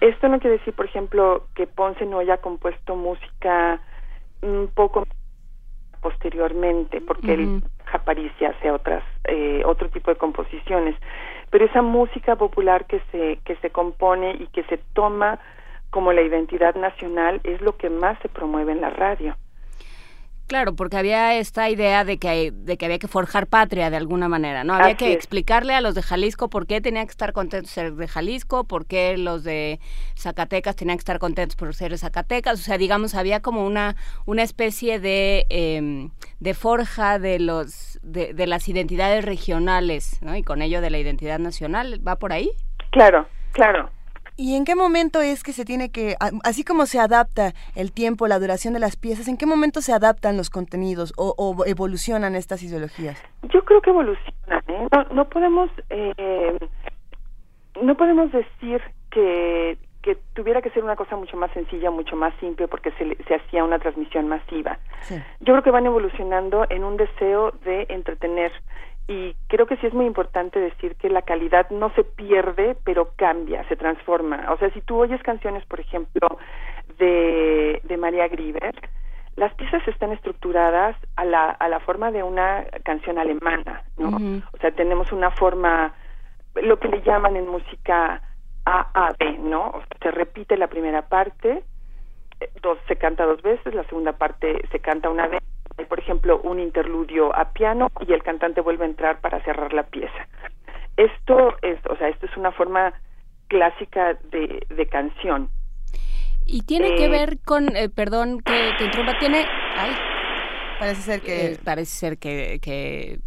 esto 0.00 0.28
no 0.28 0.40
quiere 0.40 0.58
decir 0.58 0.74
por 0.74 0.84
ejemplo 0.84 1.46
que 1.54 1.66
Ponce 1.66 2.04
no 2.04 2.18
haya 2.18 2.36
compuesto 2.38 2.96
música 2.96 3.80
un 4.42 4.68
poco 4.74 5.06
posteriormente 6.02 7.00
porque 7.00 7.32
él 7.32 7.62
Japaricia 7.86 8.50
hace 8.50 8.70
otras 8.70 9.02
eh, 9.24 9.62
otro 9.64 9.88
tipo 9.88 10.10
de 10.10 10.18
composiciones. 10.18 10.94
Pero 11.50 11.64
esa 11.64 11.80
música 11.80 12.36
popular 12.36 12.84
que 12.86 13.00
se 13.10 13.38
que 13.44 13.56
se 13.56 13.70
compone 13.70 14.36
y 14.38 14.48
que 14.48 14.64
se 14.64 14.78
toma 14.92 15.38
como 15.90 16.12
la 16.12 16.22
identidad 16.22 16.74
nacional 16.74 17.40
es 17.44 17.60
lo 17.62 17.76
que 17.76 17.88
más 17.88 18.18
se 18.20 18.28
promueve 18.28 18.72
en 18.72 18.80
la 18.80 18.90
radio 18.90 19.36
Claro, 20.52 20.76
porque 20.76 20.98
había 20.98 21.34
esta 21.36 21.70
idea 21.70 22.04
de 22.04 22.18
que, 22.18 22.52
de 22.52 22.76
que 22.76 22.84
había 22.84 22.98
que 22.98 23.08
forjar 23.08 23.46
patria 23.46 23.88
de 23.88 23.96
alguna 23.96 24.28
manera, 24.28 24.64
¿no? 24.64 24.74
Había 24.74 24.98
que 24.98 25.14
explicarle 25.14 25.72
a 25.72 25.80
los 25.80 25.94
de 25.94 26.02
Jalisco 26.02 26.50
por 26.50 26.66
qué 26.66 26.82
tenían 26.82 27.06
que 27.06 27.12
estar 27.12 27.32
contentos 27.32 27.70
de 27.70 27.74
ser 27.74 27.94
de 27.94 28.06
Jalisco, 28.06 28.64
por 28.64 28.84
qué 28.84 29.16
los 29.16 29.44
de 29.44 29.80
Zacatecas 30.14 30.76
tenían 30.76 30.98
que 30.98 31.00
estar 31.00 31.18
contentos 31.18 31.56
por 31.56 31.74
ser 31.74 31.92
de 31.92 31.96
Zacatecas. 31.96 32.60
O 32.60 32.62
sea, 32.62 32.76
digamos, 32.76 33.14
había 33.14 33.40
como 33.40 33.64
una, 33.66 33.96
una 34.26 34.42
especie 34.42 35.00
de, 35.00 35.46
em, 35.48 36.10
de 36.38 36.52
forja 36.52 37.18
de, 37.18 37.38
los, 37.38 37.98
de, 38.02 38.34
de 38.34 38.46
las 38.46 38.68
identidades 38.68 39.24
regionales, 39.24 40.18
¿no? 40.20 40.36
Y 40.36 40.42
con 40.42 40.60
ello 40.60 40.82
de 40.82 40.90
la 40.90 40.98
identidad 40.98 41.38
nacional. 41.38 41.98
¿Va 42.06 42.16
por 42.16 42.34
ahí? 42.34 42.50
Claro, 42.90 43.26
claro. 43.52 43.88
¿Y 44.36 44.56
en 44.56 44.64
qué 44.64 44.74
momento 44.74 45.20
es 45.20 45.42
que 45.42 45.52
se 45.52 45.64
tiene 45.64 45.90
que, 45.90 46.16
así 46.44 46.64
como 46.64 46.86
se 46.86 46.98
adapta 46.98 47.52
el 47.74 47.92
tiempo, 47.92 48.26
la 48.26 48.38
duración 48.38 48.74
de 48.74 48.80
las 48.80 48.96
piezas, 48.96 49.28
en 49.28 49.36
qué 49.36 49.46
momento 49.46 49.80
se 49.80 49.92
adaptan 49.92 50.36
los 50.36 50.50
contenidos 50.50 51.12
o, 51.16 51.64
evolucionan 51.66 52.34
estas 52.34 52.62
ideologías? 52.62 53.22
Yo 53.42 53.64
creo 53.64 53.80
que 53.82 53.90
evolucionan. 53.90 54.62
¿eh? 54.68 54.88
No, 55.12 55.28
podemos, 55.28 55.70
eh, 55.90 56.58
no 57.80 57.94
podemos 57.96 58.32
decir 58.32 58.80
que, 59.10 59.76
que 60.02 60.16
tuviera 60.34 60.62
que 60.62 60.70
ser 60.70 60.82
una 60.82 60.96
cosa 60.96 61.16
mucho 61.16 61.36
más 61.36 61.50
sencilla, 61.52 61.90
mucho 61.90 62.16
más 62.16 62.34
simple, 62.40 62.68
porque 62.68 62.90
se, 62.92 63.16
se 63.24 63.34
hacía 63.34 63.64
una 63.64 63.78
transmisión 63.78 64.28
masiva. 64.28 64.78
Yo 65.40 65.52
creo 65.52 65.62
que 65.62 65.70
van 65.70 65.86
evolucionando 65.86 66.64
en 66.70 66.84
un 66.84 66.96
deseo 66.96 67.52
de 67.64 67.86
entretener 67.88 68.52
y 69.08 69.34
creo 69.48 69.66
que 69.66 69.76
sí 69.78 69.86
es 69.86 69.94
muy 69.94 70.06
importante 70.06 70.60
decir 70.60 70.94
que 70.96 71.08
la 71.08 71.22
calidad 71.22 71.68
no 71.70 71.90
se 71.94 72.04
pierde, 72.04 72.76
pero 72.84 73.12
cambia, 73.16 73.66
se 73.68 73.76
transforma. 73.76 74.52
O 74.52 74.58
sea, 74.58 74.70
si 74.70 74.80
tú 74.80 74.98
oyes 74.98 75.22
canciones, 75.22 75.64
por 75.66 75.80
ejemplo, 75.80 76.38
de, 76.98 77.80
de 77.84 77.96
María 77.96 78.28
Grieber, 78.28 78.74
las 79.36 79.52
piezas 79.54 79.86
están 79.88 80.12
estructuradas 80.12 80.96
a 81.16 81.24
la, 81.24 81.50
a 81.50 81.68
la 81.68 81.80
forma 81.80 82.10
de 82.10 82.22
una 82.22 82.64
canción 82.84 83.18
alemana, 83.18 83.82
¿no? 83.96 84.16
O 84.52 84.58
sea, 84.58 84.70
tenemos 84.72 85.10
una 85.10 85.30
forma, 85.30 85.94
lo 86.54 86.78
que 86.78 86.88
le 86.88 87.02
llaman 87.02 87.36
en 87.36 87.48
música 87.48 88.22
A-A-B, 88.66 89.38
¿no? 89.38 89.68
O 89.68 89.78
sea, 89.78 89.96
se 90.02 90.10
repite 90.10 90.56
la 90.56 90.68
primera 90.68 91.02
parte, 91.02 91.64
eh, 92.40 92.50
dos, 92.60 92.78
se 92.86 92.96
canta 92.96 93.24
dos 93.24 93.42
veces, 93.42 93.74
la 93.74 93.84
segunda 93.84 94.12
parte 94.12 94.62
se 94.70 94.80
canta 94.80 95.08
una 95.08 95.26
vez 95.26 95.42
hay, 95.76 95.84
por 95.86 95.98
ejemplo, 95.98 96.40
un 96.42 96.60
interludio 96.60 97.34
a 97.36 97.52
piano 97.52 97.88
y 98.06 98.12
el 98.12 98.22
cantante 98.22 98.60
vuelve 98.60 98.84
a 98.84 98.88
entrar 98.88 99.20
para 99.20 99.42
cerrar 99.44 99.72
la 99.72 99.84
pieza. 99.84 100.28
Esto 100.96 101.56
es, 101.62 101.78
o 101.88 101.96
sea, 101.96 102.08
esto 102.08 102.26
es 102.26 102.36
una 102.36 102.52
forma 102.52 102.92
clásica 103.48 104.14
de, 104.30 104.66
de 104.68 104.86
canción. 104.86 105.50
Y 106.46 106.62
tiene 106.62 106.94
que 106.96 107.04
eh, 107.04 107.08
ver 107.08 107.38
con, 107.44 107.76
eh, 107.76 107.88
perdón 107.88 108.40
que 108.40 108.72
te 108.78 108.84
interrumpa, 108.84 109.18
tiene, 109.18 109.44
ay, 109.76 109.90
parece 110.78 111.02
ser 111.02 111.20
que, 111.20 111.46
eh, 111.46 111.58
parece 111.62 111.92
ser 111.94 112.18
que, 112.18 112.58
que 112.60 113.20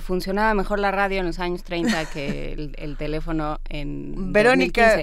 funcionaba 0.00 0.52
mejor 0.54 0.80
la 0.80 0.90
radio 0.90 1.20
en 1.20 1.26
los 1.26 1.38
años 1.38 1.62
30 1.62 2.10
que 2.10 2.72
el, 2.76 2.96
teléfono 2.96 3.58
en 3.68 4.32
Verónica 4.32 5.02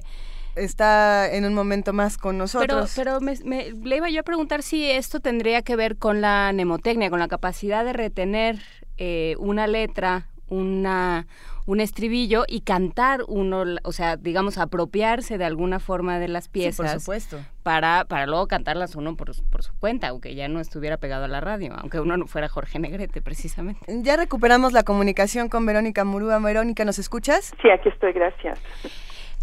está 0.56 1.32
en 1.32 1.46
un 1.46 1.54
momento 1.54 1.94
más 1.94 2.18
con 2.18 2.38
nosotros. 2.38 2.94
Pero, 2.96 3.20
pero 3.20 3.44
me, 3.46 3.72
le 3.72 3.98
iba 3.98 4.10
yo 4.10 4.22
a 4.22 4.24
preguntar 4.24 4.64
si 4.64 4.90
esto 4.90 5.20
tendría 5.20 5.62
que 5.62 5.76
ver 5.76 5.98
con 5.98 6.22
la 6.22 6.52
mnemotecnia, 6.54 7.10
con 7.10 7.20
la 7.20 7.28
capacidad 7.28 7.86
de 7.86 7.94
retener 7.94 8.58
eh, 8.98 9.36
una 9.40 9.68
letra, 9.68 10.28
una 10.50 11.26
un 11.66 11.80
estribillo 11.80 12.44
y 12.48 12.62
cantar 12.62 13.22
uno, 13.28 13.64
o 13.84 13.92
sea, 13.92 14.18
digamos, 14.18 14.58
apropiarse 14.58 15.38
de 15.38 15.46
alguna 15.46 15.80
forma 15.80 16.20
de 16.20 16.28
las 16.28 16.50
piezas. 16.50 16.92
por 16.92 17.00
supuesto. 17.00 17.40
Para, 17.64 18.06
para 18.06 18.26
luego 18.26 18.48
cantarlas 18.48 18.96
uno 18.96 19.16
por, 19.16 19.32
por, 19.50 19.64
su 19.64 19.74
cuenta, 19.80 20.10
aunque 20.10 20.36
ya 20.36 20.48
no 20.50 20.60
estuviera 20.60 20.98
pegado 20.98 21.26
a 21.26 21.28
la 21.28 21.40
radio, 21.40 21.74
aunque 21.78 22.00
uno 22.00 22.18
no 22.18 22.28
fuera 22.28 22.50
Jorge 22.50 22.80
Negrete, 22.80 23.22
precisamente. 23.22 23.86
Ya 23.88 24.18
recuperamos 24.18 24.74
la 24.74 24.84
comunicación 24.84 25.48
con 25.48 25.66
Verónica 25.66 26.04
Murúa. 26.04 26.40
Verónica, 26.40 26.84
¿nos 26.84 27.00
escuchas? 27.00 27.54
Sí, 27.62 27.70
aquí 27.70 27.90
estoy, 27.90 28.12
gracias. 28.12 28.60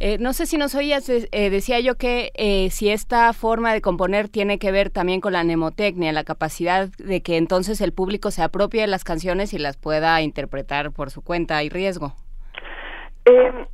Eh, 0.02 0.16
no 0.18 0.32
sé 0.32 0.46
si 0.46 0.56
nos 0.56 0.74
oías, 0.74 1.10
eh, 1.10 1.50
decía 1.50 1.78
yo 1.78 1.96
que 1.96 2.32
eh, 2.34 2.70
si 2.70 2.88
esta 2.88 3.30
forma 3.34 3.74
de 3.74 3.82
componer 3.82 4.30
tiene 4.30 4.58
que 4.58 4.72
ver 4.72 4.88
también 4.88 5.20
con 5.20 5.34
la 5.34 5.44
mnemotecnia, 5.44 6.10
la 6.12 6.24
capacidad 6.24 6.88
de 6.96 7.22
que 7.22 7.36
entonces 7.36 7.82
el 7.82 7.92
público 7.92 8.30
se 8.30 8.42
apropie 8.42 8.80
de 8.80 8.86
las 8.86 9.04
canciones 9.04 9.52
y 9.52 9.58
las 9.58 9.76
pueda 9.76 10.22
interpretar 10.22 10.90
por 10.92 11.10
su 11.10 11.22
cuenta 11.22 11.62
y 11.62 11.68
riesgo. 11.68 12.14
Em, 13.26 13.66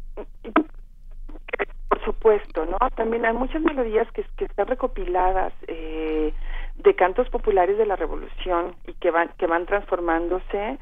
por 1.89 2.05
supuesto, 2.05 2.67
¿no? 2.67 2.79
También 2.97 3.25
hay 3.25 3.33
muchas 3.33 3.63
melodías 3.63 4.11
que, 4.11 4.25
están 4.45 4.67
recopiladas 4.67 5.53
de 5.69 6.95
cantos 6.97 7.31
populares 7.31 7.79
de 7.79 7.87
la 7.87 7.95
Revolución 7.95 8.75
y 8.89 8.95
que 8.95 9.13
van 9.13 9.31
que 9.39 9.47
van 9.47 9.65
transformándose. 9.65 10.79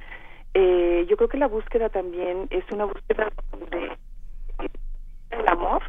yo 0.54 1.16
creo 1.16 1.28
que 1.28 1.36
la 1.36 1.48
búsqueda 1.48 1.90
también 1.90 2.46
es 2.48 2.64
una 2.72 2.86
búsqueda 2.86 3.30
de 3.70 3.92
el 5.38 5.48
amor, 5.48 5.82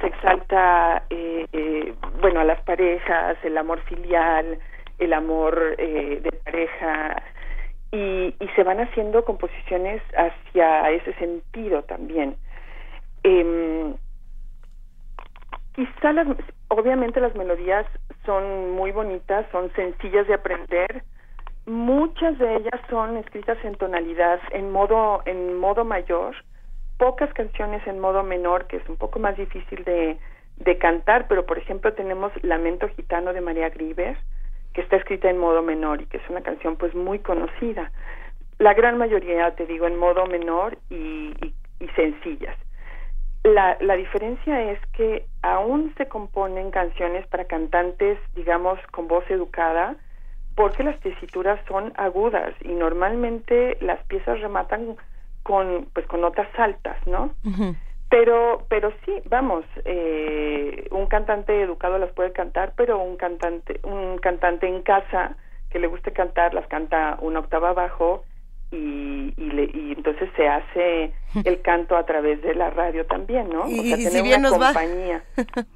se 0.00 0.06
exalta, 0.06 1.02
eh, 1.10 1.46
eh, 1.52 1.94
bueno, 2.20 2.40
a 2.40 2.44
las 2.44 2.60
parejas, 2.62 3.36
el 3.42 3.58
amor 3.58 3.80
filial, 3.82 4.58
el 4.98 5.12
amor 5.12 5.74
eh, 5.78 6.20
de 6.22 6.32
pareja, 6.44 7.22
y, 7.90 8.34
y, 8.40 8.48
se 8.56 8.62
van 8.62 8.80
haciendo 8.80 9.24
composiciones 9.24 10.00
hacia 10.16 10.90
ese 10.90 11.12
sentido 11.14 11.82
también. 11.82 12.36
Eh, 13.24 13.94
quizá 15.74 16.12
las, 16.12 16.26
obviamente 16.68 17.20
las 17.20 17.34
melodías 17.34 17.86
son 18.24 18.72
muy 18.72 18.92
bonitas, 18.92 19.46
son 19.52 19.72
sencillas 19.74 20.26
de 20.26 20.34
aprender, 20.34 21.04
muchas 21.66 22.38
de 22.38 22.56
ellas 22.56 22.80
son 22.90 23.16
escritas 23.18 23.58
en 23.64 23.74
tonalidad, 23.74 24.40
en 24.52 24.70
modo, 24.72 25.22
en 25.26 25.58
modo 25.58 25.84
mayor, 25.84 26.34
pocas 26.98 27.32
canciones 27.34 27.86
en 27.86 28.00
modo 28.00 28.22
menor, 28.22 28.66
que 28.66 28.76
es 28.76 28.88
un 28.88 28.96
poco 28.96 29.18
más 29.18 29.36
difícil 29.36 29.84
de, 29.84 30.18
de 30.58 30.78
cantar, 30.78 31.26
pero 31.28 31.44
por 31.46 31.58
ejemplo 31.58 31.92
tenemos 31.92 32.32
Lamento 32.42 32.88
Gitano 32.90 33.32
de 33.32 33.40
María 33.40 33.70
Grieber, 33.70 34.16
que 34.72 34.80
está 34.80 34.96
escrita 34.96 35.28
en 35.28 35.38
modo 35.38 35.62
menor 35.62 36.02
y 36.02 36.06
que 36.06 36.18
es 36.18 36.28
una 36.28 36.42
canción 36.42 36.76
pues 36.76 36.94
muy 36.94 37.18
conocida. 37.18 37.90
La 38.58 38.74
gran 38.74 38.96
mayoría, 38.96 39.54
te 39.54 39.66
digo, 39.66 39.86
en 39.86 39.98
modo 39.98 40.26
menor 40.26 40.78
y, 40.88 41.32
y, 41.80 41.88
sencillas. 41.96 42.56
La, 43.42 43.76
la 43.80 43.96
diferencia 43.96 44.70
es 44.70 44.78
que 44.92 45.26
aún 45.42 45.92
se 45.96 46.06
componen 46.06 46.70
canciones 46.70 47.26
para 47.26 47.46
cantantes, 47.46 48.18
digamos, 48.36 48.78
con 48.92 49.08
voz 49.08 49.28
educada, 49.30 49.96
porque 50.54 50.84
las 50.84 50.98
tesituras 51.00 51.58
son 51.66 51.92
agudas 51.96 52.54
y 52.60 52.68
normalmente 52.68 53.76
las 53.80 54.00
piezas 54.06 54.40
rematan 54.40 54.96
con 55.42 55.86
pues 55.92 56.06
con 56.06 56.20
notas 56.20 56.48
altas, 56.58 56.96
¿no? 57.06 57.30
Pero 58.08 58.66
pero 58.68 58.92
sí, 59.04 59.12
vamos, 59.28 59.64
eh, 59.84 60.86
un 60.90 61.06
cantante 61.06 61.62
educado 61.62 61.98
las 61.98 62.12
puede 62.12 62.32
cantar, 62.32 62.74
pero 62.76 62.98
un 62.98 63.16
cantante 63.16 63.80
un 63.84 64.18
cantante 64.18 64.66
en 64.68 64.82
casa 64.82 65.36
que 65.70 65.78
le 65.78 65.86
guste 65.86 66.12
cantar 66.12 66.54
las 66.54 66.66
canta 66.66 67.18
una 67.20 67.40
octava 67.40 67.70
abajo 67.70 68.24
y, 68.70 69.34
y, 69.36 69.50
le, 69.50 69.64
y 69.64 69.92
entonces 69.96 70.30
se 70.36 70.48
hace 70.48 71.12
el 71.44 71.60
canto 71.62 71.96
a 71.96 72.06
través 72.06 72.40
de 72.42 72.54
la 72.54 72.70
radio 72.70 73.04
también, 73.06 73.48
¿no? 73.50 73.68
Y, 73.68 73.78
o 73.78 73.82
sea, 73.82 74.10
si 74.10 74.22
bien 74.22 74.40
una 74.40 74.50
nos 74.50 74.58
compañía. 74.58 75.22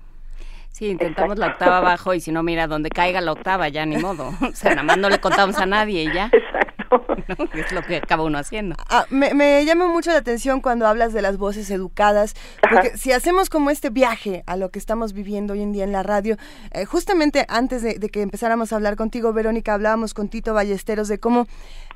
Sí, 0.76 0.90
intentamos 0.90 1.38
la 1.38 1.46
octava 1.46 1.78
abajo 1.78 2.12
y 2.12 2.20
si 2.20 2.30
no, 2.30 2.42
mira, 2.42 2.66
donde 2.66 2.90
caiga 2.90 3.22
la 3.22 3.32
octava, 3.32 3.66
ya 3.70 3.86
ni 3.86 3.96
modo. 3.96 4.28
O 4.42 4.52
sea, 4.52 4.72
nada 4.72 4.82
más 4.82 4.98
no 4.98 5.08
le 5.08 5.18
contamos 5.20 5.56
a 5.56 5.64
nadie 5.64 6.02
y 6.02 6.12
ya. 6.12 6.26
Exacto. 6.30 6.65
Es 7.54 7.72
lo 7.72 7.82
que 7.82 7.96
acaba 7.96 8.22
uno 8.22 8.38
haciendo. 8.38 8.76
Ah, 8.88 9.04
me, 9.10 9.34
me, 9.34 9.64
llama 9.64 9.86
mucho 9.86 10.10
la 10.10 10.18
atención 10.18 10.60
cuando 10.60 10.86
hablas 10.86 11.12
de 11.12 11.22
las 11.22 11.38
voces 11.38 11.70
educadas, 11.70 12.34
porque 12.60 12.88
Ajá. 12.88 12.96
si 12.96 13.12
hacemos 13.12 13.50
como 13.50 13.70
este 13.70 13.90
viaje 13.90 14.44
a 14.46 14.56
lo 14.56 14.70
que 14.70 14.78
estamos 14.78 15.12
viviendo 15.12 15.54
hoy 15.54 15.62
en 15.62 15.72
día 15.72 15.84
en 15.84 15.92
la 15.92 16.02
radio, 16.02 16.36
eh, 16.72 16.84
justamente 16.84 17.46
antes 17.48 17.82
de, 17.82 17.98
de, 17.98 18.08
que 18.08 18.22
empezáramos 18.22 18.72
a 18.72 18.76
hablar 18.76 18.96
contigo, 18.96 19.32
Verónica, 19.32 19.74
hablábamos 19.74 20.14
con 20.14 20.28
Tito 20.28 20.54
Ballesteros 20.54 21.08
de 21.08 21.18
cómo 21.18 21.46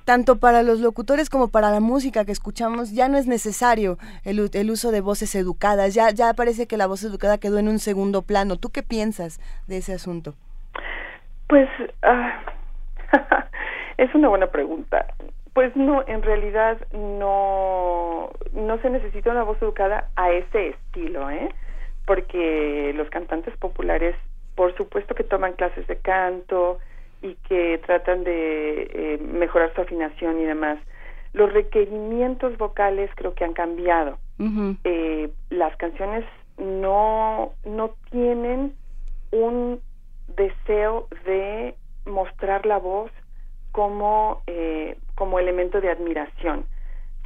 tanto 0.05 0.36
para 0.36 0.62
los 0.62 0.80
locutores 0.80 1.30
como 1.30 1.49
para 1.49 1.70
la 1.70 1.80
música 1.80 2.24
que 2.24 2.32
escuchamos 2.32 2.93
ya 2.93 3.09
no 3.09 3.18
es 3.18 3.26
necesario 3.26 3.99
el, 4.24 4.51
el 4.53 4.70
uso 4.70 4.91
de 4.91 5.01
voces 5.01 5.34
educadas, 5.34 5.95
ya, 5.95 6.11
ya 6.11 6.34
parece 6.34 6.66
que 6.66 6.76
la 6.76 6.86
voz 6.86 7.05
educada 7.05 7.38
quedó 7.38 7.59
en 7.59 7.68
un 7.68 7.78
segundo 7.78 8.22
plano. 8.22 8.57
¿Tú 8.57 8.70
qué 8.70 8.82
piensas 8.82 9.41
de 9.66 9.78
ese 9.78 9.93
asunto? 9.93 10.34
Pues 11.49 11.68
uh, 11.78 13.16
es 14.01 14.14
una 14.14 14.28
buena 14.28 14.46
pregunta. 14.46 15.07
Pues 15.53 15.76
no, 15.76 16.03
en 16.07 16.22
realidad 16.22 16.78
no, 16.92 18.30
no 18.55 18.78
se 18.80 18.88
necesita 18.88 19.30
una 19.30 19.42
voz 19.42 19.61
educada 19.61 20.09
a 20.16 20.30
ese 20.32 20.68
estilo, 20.68 21.28
¿eh? 21.28 21.51
Porque 22.07 22.94
los 22.96 23.11
cantantes 23.11 23.55
populares, 23.59 24.16
por 24.55 24.74
supuesto 24.76 25.14
que 25.14 25.22
toman 25.22 25.53
clases 25.53 25.86
de 25.86 25.96
canto 25.96 26.78
y 27.20 27.34
que 27.46 27.78
tratan 27.84 28.24
de 28.24 28.90
eh, 28.90 29.18
mejorar 29.18 29.74
su 29.74 29.82
afinación 29.82 30.40
y 30.40 30.44
demás. 30.44 30.78
Los 31.34 31.53
requerimientos 31.53 32.57
vocales 32.57 33.11
creo 33.16 33.34
que 33.34 33.44
han 33.44 33.53
cambiado. 33.53 34.16
Uh 34.38 34.44
-huh. 34.44 34.76
eh, 34.84 35.30
las 35.51 35.76
canciones 35.76 36.24
no, 36.57 37.53
no 37.66 37.90
tienen 38.11 38.72
un 39.30 39.80
deseo 40.36 41.07
de 41.26 41.74
mostrar 42.07 42.64
la 42.64 42.78
voz 42.78 43.11
como, 43.73 44.43
eh, 44.47 44.97
como 45.14 45.39
elemento 45.39 45.81
de 45.81 45.91
admiración, 45.91 46.64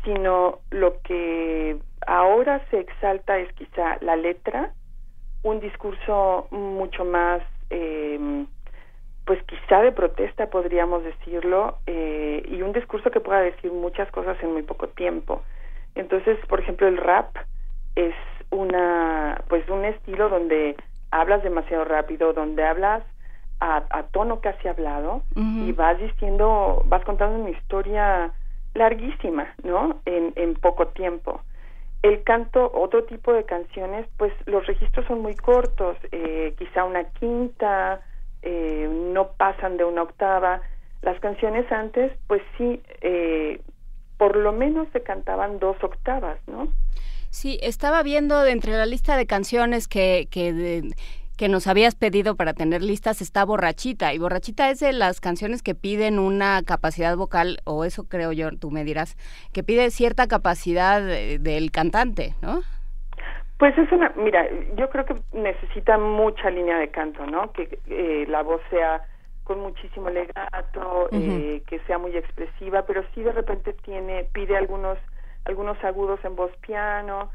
sino 0.05 0.59
lo 0.71 1.01
que 1.03 1.79
ahora 2.07 2.61
se 2.71 2.81
exalta 2.81 3.39
es 3.39 3.53
quizá 3.55 3.97
la 4.01 4.17
letra, 4.17 4.73
un 5.43 5.61
discurso 5.61 6.49
mucho 6.51 7.05
más, 7.05 7.43
eh, 7.71 8.47
pues 9.25 9.43
quizá 9.45 9.81
de 9.81 9.93
protesta 9.93 10.51
podríamos 10.51 11.03
decirlo, 11.05 11.79
eh, 11.87 12.43
y 12.47 12.63
un 12.63 12.73
discurso 12.73 13.11
que 13.11 13.21
pueda 13.21 13.41
decir 13.41 13.73
muchas 13.73 14.11
cosas 14.11 14.37
en 14.43 14.53
muy 14.53 14.63
poco 14.63 14.89
tiempo. 14.89 15.43
Entonces, 15.95 16.39
por 16.49 16.61
ejemplo, 16.61 16.89
el 16.89 16.97
rap 16.97 17.35
es 17.95 18.15
una, 18.51 19.43
pues 19.49 19.69
un 19.69 19.85
estilo 19.85 20.29
donde 20.29 20.77
hablas 21.11 21.43
demasiado 21.43 21.85
rápido, 21.85 22.33
donde 22.33 22.65
hablas 22.65 23.03
a, 23.61 23.83
a 23.91 24.03
tono 24.05 24.41
casi 24.41 24.69
hablado 24.69 25.23
uh 25.35 25.41
-huh. 25.41 25.69
y 25.69 25.73
vas 25.73 25.99
diciendo, 25.99 26.83
vas 26.87 27.05
contando 27.05 27.39
una 27.39 27.51
historia 27.51 28.33
larguísima, 28.75 29.55
¿no? 29.63 30.01
En, 30.05 30.33
en 30.37 30.55
poco 30.55 30.89
tiempo. 30.89 31.41
El 32.03 32.23
canto, 32.23 32.71
otro 32.75 33.05
tipo 33.05 33.33
de 33.33 33.45
canciones, 33.45 34.07
pues 34.19 34.33
los 34.47 34.67
registros 34.67 35.07
son 35.07 35.23
muy 35.23 35.35
cortos, 35.35 35.97
eh, 36.13 36.55
quizá 36.59 36.85
una 36.85 37.05
quinta, 37.05 38.01
eh, 38.43 38.89
no 39.15 39.29
pasan 39.39 39.79
de 39.79 39.85
una 39.85 40.03
octava. 40.03 40.61
Las 41.01 41.19
canciones 41.21 41.71
antes, 41.73 42.13
pues 42.27 42.43
sí, 42.59 42.83
eh, 43.01 43.61
por 44.19 44.37
lo 44.37 44.53
menos 44.53 44.87
se 44.93 45.03
cantaban 45.03 45.59
dos 45.59 45.77
octavas, 45.83 46.39
¿no? 46.47 46.69
Sí, 47.31 47.59
estaba 47.63 48.03
viendo 48.03 48.43
de 48.43 48.53
entre 48.53 48.73
la 48.73 48.87
lista 48.87 49.17
de 49.17 49.27
canciones 49.27 49.89
que, 49.89 50.29
que 50.31 50.53
de, 50.53 50.95
que 51.37 51.49
nos 51.49 51.67
habías 51.67 51.95
pedido 51.95 52.37
para 52.37 52.55
tener 52.55 52.83
listas 52.83 53.21
está 53.21 53.45
Borrachita. 53.45 54.15
Y 54.15 54.19
Borrachita 54.19 54.71
es 54.71 54.81
de 54.81 54.93
las 54.93 55.21
canciones 55.21 55.63
que 55.63 55.75
piden 55.75 56.19
una 56.19 56.63
capacidad 56.65 57.17
vocal, 57.17 57.59
o 57.65 57.85
eso 57.85 58.09
creo 58.09 58.33
yo, 58.33 58.51
tú 58.57 58.71
me 58.71 58.85
dirás, 58.85 59.17
que 59.53 59.63
pide 59.63 59.91
cierta 59.91 60.27
capacidad 60.27 61.03
de, 61.03 61.39
del 61.39 61.71
cantante, 61.71 62.35
¿no? 62.41 62.61
Pues 63.59 63.77
es 63.79 63.91
una, 63.93 64.13
mira, 64.17 64.47
yo 64.77 64.91
creo 64.91 65.05
que 65.05 65.15
necesita 65.33 65.97
mucha 65.97 66.51
línea 66.51 66.79
de 66.79 66.89
canto, 66.89 67.25
¿no? 67.27 67.53
Que 67.53 67.79
eh, 67.87 68.27
la 68.29 68.43
voz 68.43 68.61
sea 68.71 69.03
con 69.45 69.61
muchísimo 69.61 70.11
legato, 70.11 71.09
uh 71.11 71.15
-huh. 71.15 71.57
eh, 71.57 71.63
que 71.67 71.79
sea 71.81 71.99
muy 71.99 72.17
expresiva, 72.17 72.83
pero 72.83 73.05
sí 73.15 73.23
de 73.23 73.33
repente 73.33 73.75
tiene, 73.85 74.25
pide 74.33 74.57
algunos, 74.57 74.99
algunos 75.45 75.83
agudos 75.85 76.19
en 76.25 76.35
voz 76.35 76.51
piano, 76.67 77.31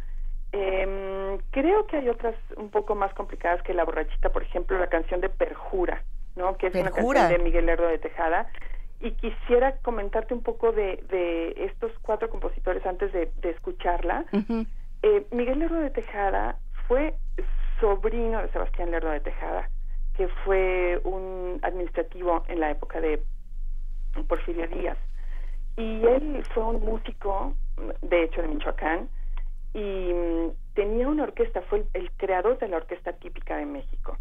eh, 0.51 1.37
creo 1.51 1.85
que 1.87 1.97
hay 1.97 2.09
otras 2.09 2.35
un 2.57 2.69
poco 2.69 2.95
más 2.95 3.13
complicadas 3.13 3.61
que 3.63 3.73
La 3.73 3.83
Borrachita, 3.85 4.29
por 4.29 4.43
ejemplo, 4.43 4.77
la 4.79 4.87
canción 4.87 5.21
de 5.21 5.29
Perjura, 5.29 6.03
¿no? 6.35 6.57
Que 6.57 6.67
es 6.67 6.73
Perjura. 6.73 6.91
una 6.91 7.13
canción 7.13 7.31
de 7.37 7.43
Miguel 7.43 7.65
Lerdo 7.65 7.87
de 7.87 7.99
Tejada. 7.99 8.49
Y 9.01 9.11
quisiera 9.11 9.77
comentarte 9.77 10.33
un 10.33 10.43
poco 10.43 10.71
de, 10.73 11.03
de 11.09 11.53
estos 11.65 11.91
cuatro 12.01 12.29
compositores 12.29 12.85
antes 12.85 13.13
de, 13.13 13.31
de 13.41 13.51
escucharla. 13.51 14.25
Uh 14.33 14.37
-huh. 14.39 14.67
eh, 15.03 15.25
Miguel 15.31 15.59
Lerdo 15.59 15.77
de 15.79 15.89
Tejada 15.91 16.57
fue 16.87 17.13
sobrino 17.79 18.41
de 18.41 18.49
Sebastián 18.49 18.91
Lerdo 18.91 19.09
de 19.11 19.21
Tejada, 19.21 19.69
que 20.17 20.27
fue 20.43 20.99
un 21.05 21.59
administrativo 21.61 22.43
en 22.49 22.59
la 22.59 22.71
época 22.71 22.99
de 22.99 23.21
Porfirio 24.27 24.67
Díaz. 24.67 24.97
Y 25.77 26.03
él 26.05 26.43
fue 26.53 26.63
un 26.65 26.83
músico, 26.83 27.53
de 28.01 28.23
hecho, 28.23 28.41
de 28.41 28.49
Michoacán, 28.49 29.07
y 29.73 30.11
um, 30.11 30.53
tenía 30.73 31.07
una 31.07 31.23
orquesta, 31.23 31.61
fue 31.63 31.79
el, 31.79 31.87
el, 31.93 32.11
creador 32.11 32.57
de 32.57 32.67
la 32.67 32.77
orquesta 32.77 33.13
típica 33.13 33.57
de 33.57 33.65
México. 33.65 34.17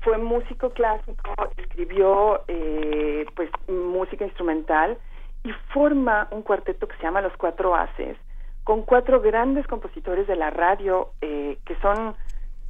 Fue 0.00 0.18
músico 0.18 0.70
clásico, 0.70 1.34
escribió 1.56 2.42
eh, 2.48 3.26
pues 3.34 3.50
música 3.68 4.24
instrumental 4.24 4.98
y 5.44 5.52
forma 5.72 6.28
un 6.30 6.42
cuarteto 6.42 6.86
que 6.86 6.96
se 6.96 7.02
llama 7.02 7.20
Los 7.20 7.36
Cuatro 7.36 7.74
Haces, 7.74 8.16
con 8.64 8.82
cuatro 8.82 9.20
grandes 9.20 9.66
compositores 9.66 10.26
de 10.26 10.36
la 10.36 10.50
radio, 10.50 11.10
eh, 11.20 11.58
que 11.64 11.76
son 11.76 12.14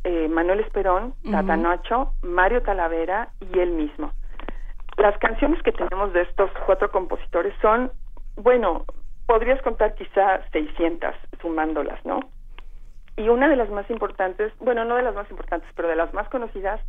eh, 0.05 0.29
Manuel 0.29 0.61
Esperón, 0.61 1.15
uh 1.25 1.29
-huh. 1.29 1.31
Tata 1.33 1.57
Nacho, 1.57 2.13
Mario 2.23 2.63
Talavera 2.63 3.31
y 3.41 3.59
él 3.59 3.71
mismo. 3.71 4.13
Las 4.99 5.17
canciones 5.19 5.63
que 5.63 5.73
tenemos 5.73 6.13
de 6.13 6.23
estos 6.23 6.51
cuatro 6.65 6.91
compositores 6.91 7.55
son, 7.61 7.91
bueno, 8.37 8.85
podrías 9.27 9.61
contar 9.63 9.95
quizá 9.95 10.41
600 10.53 11.15
sumándolas, 11.41 12.05
¿no? 12.05 12.21
Y 13.17 13.29
una 13.29 13.49
de 13.49 13.57
las 13.57 13.71
más 13.71 13.89
importantes, 13.91 14.53
bueno, 14.61 14.85
no 14.85 14.97
de 14.97 15.03
las 15.03 15.15
más 15.15 15.31
importantes, 15.31 15.69
pero 15.75 15.89
de 15.89 15.97
las 15.97 16.13
más 16.13 16.29
conocidas, 16.29 16.81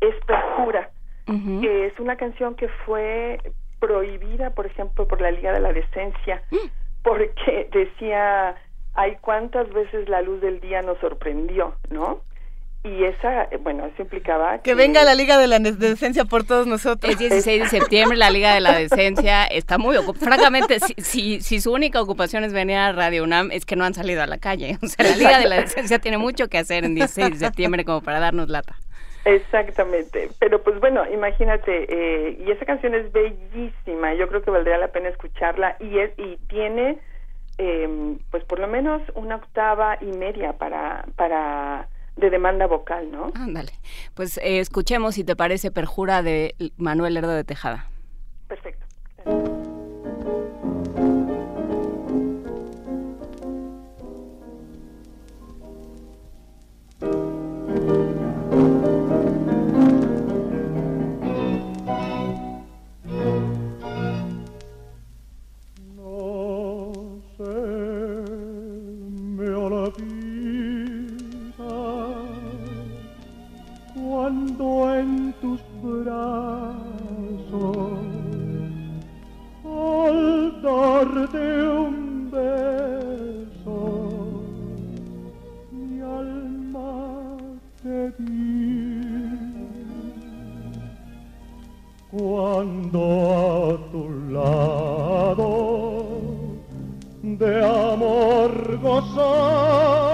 es 0.00 0.14
Perjura, 0.26 0.90
uh 1.28 1.32
-huh. 1.32 1.60
que 1.60 1.86
es 1.86 1.98
una 1.98 2.16
canción 2.16 2.54
que 2.54 2.68
fue 2.84 3.38
prohibida, 3.80 4.50
por 4.50 4.66
ejemplo, 4.66 5.08
por 5.08 5.20
la 5.20 5.30
Liga 5.30 5.52
de 5.52 5.60
la 5.60 5.72
Decencia, 5.72 6.42
uh 6.50 6.56
-huh. 6.56 6.70
porque 7.02 7.68
decía, 7.72 8.54
ay, 8.94 9.16
cuántas 9.20 9.72
veces 9.72 10.08
la 10.08 10.22
luz 10.22 10.40
del 10.40 10.60
día 10.60 10.82
nos 10.82 10.98
sorprendió, 10.98 11.74
¿no? 11.90 12.20
Y 12.84 13.04
esa, 13.04 13.48
bueno, 13.60 13.86
eso 13.86 14.02
implicaba 14.02 14.56
que... 14.56 14.62
que... 14.62 14.74
venga 14.74 15.04
la 15.04 15.14
Liga 15.14 15.38
de 15.38 15.46
la 15.46 15.60
Decencia 15.60 16.24
por 16.24 16.44
todos 16.44 16.66
nosotros. 16.66 17.12
Es 17.12 17.18
16 17.18 17.62
de 17.62 17.68
septiembre, 17.68 18.18
la 18.18 18.30
Liga 18.30 18.54
de 18.54 18.60
la 18.60 18.76
Decencia 18.76 19.44
está 19.44 19.78
muy 19.78 19.96
ocupada. 19.96 20.26
Francamente, 20.26 20.80
si, 20.80 20.94
si, 20.98 21.40
si, 21.40 21.60
su 21.60 21.72
única 21.72 22.02
ocupación 22.02 22.42
es 22.42 22.52
venir 22.52 22.76
a 22.76 22.92
Radio 22.92 23.22
UNAM, 23.22 23.52
es 23.52 23.64
que 23.64 23.76
no 23.76 23.84
han 23.84 23.94
salido 23.94 24.22
a 24.22 24.26
la 24.26 24.38
calle. 24.38 24.78
O 24.82 24.86
sea, 24.86 25.08
la 25.08 25.16
Liga 25.16 25.38
de 25.38 25.48
la 25.48 25.60
Decencia 25.60 26.00
tiene 26.00 26.18
mucho 26.18 26.48
que 26.48 26.58
hacer 26.58 26.84
en 26.84 26.96
16 26.96 27.38
de 27.38 27.46
septiembre 27.46 27.84
como 27.84 28.00
para 28.00 28.18
darnos 28.18 28.48
lata. 28.48 28.74
Exactamente, 29.24 30.30
pero 30.40 30.64
pues 30.64 30.80
bueno, 30.80 31.04
imagínate, 31.08 31.86
eh, 31.88 32.38
y 32.44 32.50
esa 32.50 32.64
canción 32.64 32.96
es 32.96 33.12
bellísima, 33.12 34.14
yo 34.14 34.26
creo 34.26 34.42
que 34.42 34.50
valdría 34.50 34.78
la 34.78 34.88
pena 34.88 35.10
escucharla 35.10 35.76
y, 35.78 35.98
es, 35.98 36.10
y 36.18 36.38
tiene 36.48 36.98
eh, 37.58 38.16
pues 38.32 38.42
por 38.42 38.58
lo 38.58 38.66
menos 38.66 39.00
una 39.14 39.36
octava 39.36 39.96
y 40.00 40.06
media 40.06 40.54
para... 40.54 41.04
para 41.14 41.86
de 42.16 42.30
demanda 42.30 42.66
vocal, 42.66 43.10
¿no? 43.10 43.32
Ándale. 43.34 43.72
Pues 44.14 44.38
eh, 44.38 44.60
escuchemos, 44.60 45.14
si 45.14 45.24
te 45.24 45.36
parece, 45.36 45.70
Perjura 45.70 46.22
de 46.22 46.54
Manuel 46.76 47.14
Lerdo 47.14 47.30
de 47.30 47.44
Tejada. 47.44 47.86
Perfecto. 48.48 48.86
Tus 75.40 75.60
brazos 75.80 76.42
al 79.64 80.62
darte 80.62 81.68
un 81.68 82.28
beso 82.30 83.78
mi 85.70 86.00
alma 86.00 87.36
te 87.82 88.12
di. 88.18 88.82
Cuando 92.10 93.02
a 93.30 93.90
tu 93.92 94.02
lado 94.32 95.50
de 97.22 97.52
amor 97.64 98.78
gozando 98.82 100.11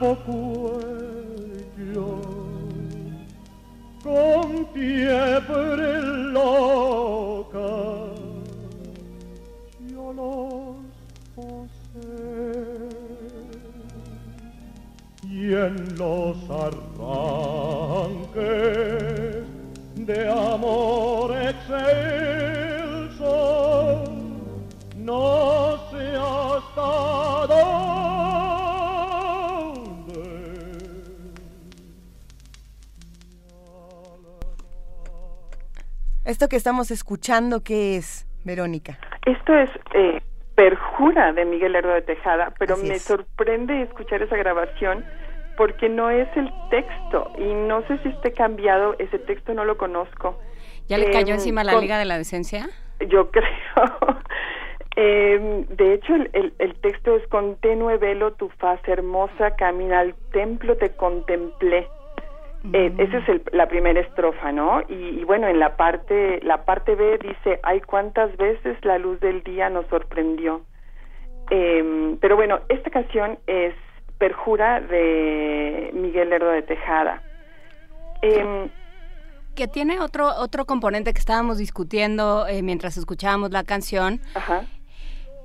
albo 0.00 0.14
cuello 0.24 2.10
con 4.02 4.66
fiebre 4.72 6.02
loca 6.32 7.70
yo 9.90 10.12
los 10.12 10.76
posé. 11.34 12.10
Y 15.24 15.54
en 15.54 15.96
los 15.98 16.36
arranques 16.50 17.58
de 19.96 20.28
amor 20.28 21.36
excelso 21.36 22.44
no 24.96 25.76
sé 25.90 26.16
hasta 26.16 27.46
dónde 27.46 27.87
Esto 36.28 36.48
que 36.50 36.56
estamos 36.56 36.90
escuchando, 36.90 37.62
¿qué 37.64 37.96
es, 37.96 38.26
Verónica? 38.44 38.98
Esto 39.24 39.54
es 39.54 39.70
eh, 39.94 40.20
Perjura 40.54 41.32
de 41.32 41.46
Miguel 41.46 41.72
Lerdo 41.72 41.94
de 41.94 42.02
Tejada, 42.02 42.52
pero 42.58 42.74
Así 42.74 42.86
me 42.86 42.96
es. 42.96 43.02
sorprende 43.02 43.80
escuchar 43.80 44.20
esa 44.20 44.36
grabación 44.36 45.06
porque 45.56 45.88
no 45.88 46.10
es 46.10 46.28
el 46.36 46.52
texto 46.70 47.32
y 47.38 47.54
no 47.54 47.80
sé 47.86 47.96
si 48.02 48.10
esté 48.10 48.34
cambiado, 48.34 48.94
ese 48.98 49.18
texto 49.18 49.54
no 49.54 49.64
lo 49.64 49.78
conozco. 49.78 50.38
¿Ya 50.86 50.98
le 50.98 51.10
cayó 51.10 51.28
Em, 51.28 51.34
encima 51.36 51.64
la 51.64 51.72
con- 51.72 51.80
Liga 51.80 51.98
de 51.98 52.04
la 52.04 52.18
Decencia? 52.18 52.68
Yo 53.08 53.30
creo. 53.32 53.48
Em, 54.96 55.64
de 55.68 55.94
hecho, 55.94 56.14
el, 56.14 56.28
el- 56.34 56.52
el 56.58 56.74
texto 56.80 57.16
es 57.16 57.26
con 57.28 57.56
tenue 57.56 57.96
velo 57.96 58.34
tu 58.34 58.50
faz 58.50 58.80
hermosa, 58.86 59.56
camina 59.56 60.00
al 60.00 60.14
templo, 60.32 60.76
te 60.76 60.90
contemplé. 60.90 61.88
Eh, 62.72 62.92
esa 62.98 63.18
es 63.18 63.28
el- 63.28 63.42
la 63.52 63.68
primera 63.68 64.00
estrofa, 64.00 64.50
¿no? 64.52 64.82
Y, 64.88 64.94
y 65.20 65.24
bueno, 65.24 65.46
en 65.48 65.58
la 65.60 65.76
parte, 65.76 66.40
la 66.42 66.64
parte 66.64 66.94
B 66.96 67.18
dice, 67.18 67.60
ay, 67.62 67.80
cuántas 67.80 68.36
veces 68.36 68.76
la 68.84 68.98
luz 68.98 69.20
del 69.20 69.42
día 69.44 69.70
nos 69.70 69.86
sorprendió. 69.86 70.62
Em, 71.50 72.16
pero 72.18 72.36
bueno, 72.36 72.60
esta 72.68 72.90
canción 72.90 73.38
es 73.46 73.74
Perjura 74.18 74.80
de 74.80 75.90
Miguel 75.94 76.30
Lerdo 76.30 76.50
de 76.50 76.62
Tejada. 76.62 77.22
Em, 78.22 78.68
Que 79.54 79.66
tiene 79.68 80.00
otro, 80.00 80.26
otro 80.38 80.66
componente 80.66 81.12
que 81.12 81.18
estábamos 81.18 81.58
discutiendo 81.58 82.46
eh, 82.48 82.62
mientras 82.62 82.96
escuchábamos 82.96 83.50
la 83.50 83.64
canción. 83.64 84.20
Ajá. 84.34 84.64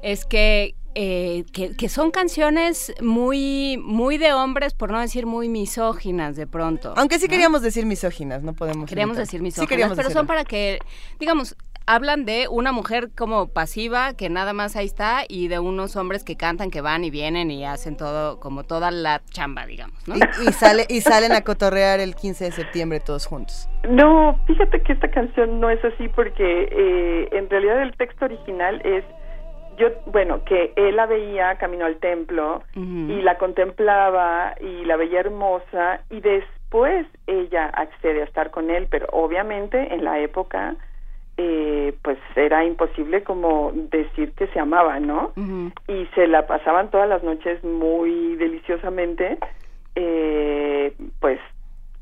Es 0.01 0.25
que, 0.25 0.73
eh, 0.95 1.45
que, 1.53 1.75
que 1.75 1.89
son 1.89 2.11
canciones 2.11 2.93
muy, 3.01 3.77
muy 3.83 4.17
de 4.17 4.33
hombres, 4.33 4.73
por 4.73 4.91
no 4.91 4.99
decir 4.99 5.25
muy 5.25 5.49
misóginas 5.49 6.35
de 6.35 6.47
pronto. 6.47 6.93
Aunque 6.97 7.19
sí 7.19 7.25
¿no? 7.25 7.31
queríamos 7.31 7.61
decir 7.61 7.85
misóginas, 7.85 8.43
no 8.43 8.53
podemos. 8.53 8.89
Queríamos 8.89 9.17
evitar. 9.17 9.25
decir 9.25 9.39
Sí 9.39 9.43
misóginas, 9.43 9.69
queríamos 9.69 9.95
pero 9.95 10.09
decirlo. 10.09 10.21
son 10.21 10.27
para 10.27 10.43
que, 10.43 10.79
digamos, 11.19 11.55
hablan 11.85 12.25
de 12.25 12.47
una 12.49 12.71
mujer 12.71 13.09
como 13.15 13.47
pasiva, 13.47 14.13
que 14.13 14.29
nada 14.29 14.53
más 14.53 14.75
ahí 14.75 14.85
está, 14.85 15.23
y 15.27 15.47
de 15.47 15.59
unos 15.59 15.95
hombres 15.95 16.23
que 16.23 16.35
cantan, 16.35 16.71
que 16.71 16.81
van 16.81 17.03
y 17.03 17.09
vienen 17.09 17.51
y 17.51 17.65
hacen 17.65 17.97
todo, 17.97 18.39
como 18.39 18.63
toda 18.63 18.91
la 18.91 19.21
chamba, 19.31 19.65
digamos, 19.65 20.07
¿no? 20.07 20.15
Y, 20.15 20.19
y 20.47 20.51
sale, 20.53 20.85
y 20.89 21.01
salen 21.01 21.33
a 21.33 21.41
cotorrear 21.41 21.99
el 21.99 22.15
15 22.15 22.45
de 22.45 22.51
septiembre 22.51 22.99
todos 22.99 23.25
juntos. 23.25 23.69
No, 23.89 24.39
fíjate 24.47 24.81
que 24.81 24.93
esta 24.93 25.09
canción 25.09 25.59
no 25.59 25.69
es 25.69 25.83
así 25.83 26.07
porque 26.09 26.69
eh, 26.71 27.29
en 27.31 27.49
realidad 27.49 27.81
el 27.81 27.95
texto 27.97 28.25
original 28.25 28.81
es 28.85 29.03
yo, 29.77 29.89
bueno, 30.07 30.43
que 30.43 30.73
él 30.75 30.95
la 30.95 31.05
veía 31.05 31.55
camino 31.55 31.85
al 31.85 31.97
templo 31.97 32.63
y 32.75 33.21
la 33.21 33.37
contemplaba 33.37 34.55
y 34.59 34.85
la 34.85 34.95
veía 34.95 35.19
hermosa 35.19 36.01
y 36.09 36.21
después 36.21 37.05
ella 37.27 37.65
accede 37.67 38.21
a 38.21 38.25
estar 38.25 38.51
con 38.51 38.69
él, 38.69 38.87
pero 38.89 39.07
obviamente 39.11 39.93
en 39.93 40.03
la 40.03 40.19
época 40.19 40.75
eh, 41.37 41.95
pues 42.03 42.19
era 42.35 42.63
imposible 42.63 43.23
como 43.23 43.71
decir 43.73 44.33
que 44.33 44.47
se 44.47 44.59
amaban, 44.59 45.07
¿no? 45.07 45.31
Y 45.87 46.05
se 46.13 46.27
la 46.27 46.45
pasaban 46.45 46.91
todas 46.91 47.09
las 47.09 47.23
noches 47.23 47.63
muy 47.63 48.35
deliciosamente, 48.35 49.39
eh, 49.95 50.93
pues 51.19 51.39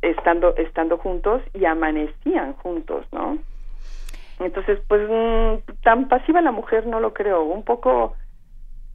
estando 0.01 0.55
estando 0.57 0.97
juntos 0.97 1.41
y 1.53 1.65
amanecían 1.65 2.53
juntos, 2.53 3.05
¿no? 3.11 3.37
Entonces, 4.43 4.79
pues 4.87 5.01
mm, 5.09 5.81
tan 5.83 6.07
pasiva 6.07 6.41
la 6.41 6.51
mujer 6.51 6.87
no 6.87 6.99
lo 6.99 7.13
creo, 7.13 7.43
un 7.43 7.63
poco 7.63 8.15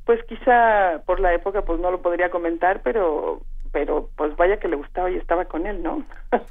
pues 0.04 0.22
quizá 0.24 1.02
por 1.04 1.18
la 1.18 1.34
época 1.34 1.62
pues 1.62 1.80
no 1.80 1.90
lo 1.90 2.00
podría 2.00 2.30
comentar, 2.30 2.80
pero 2.82 3.40
pero 3.72 4.08
pues 4.16 4.34
vaya 4.36 4.58
que 4.58 4.68
le 4.68 4.76
gustaba 4.76 5.10
y 5.10 5.16
estaba 5.16 5.44
con 5.44 5.66
él, 5.66 5.82
¿no? 5.82 6.04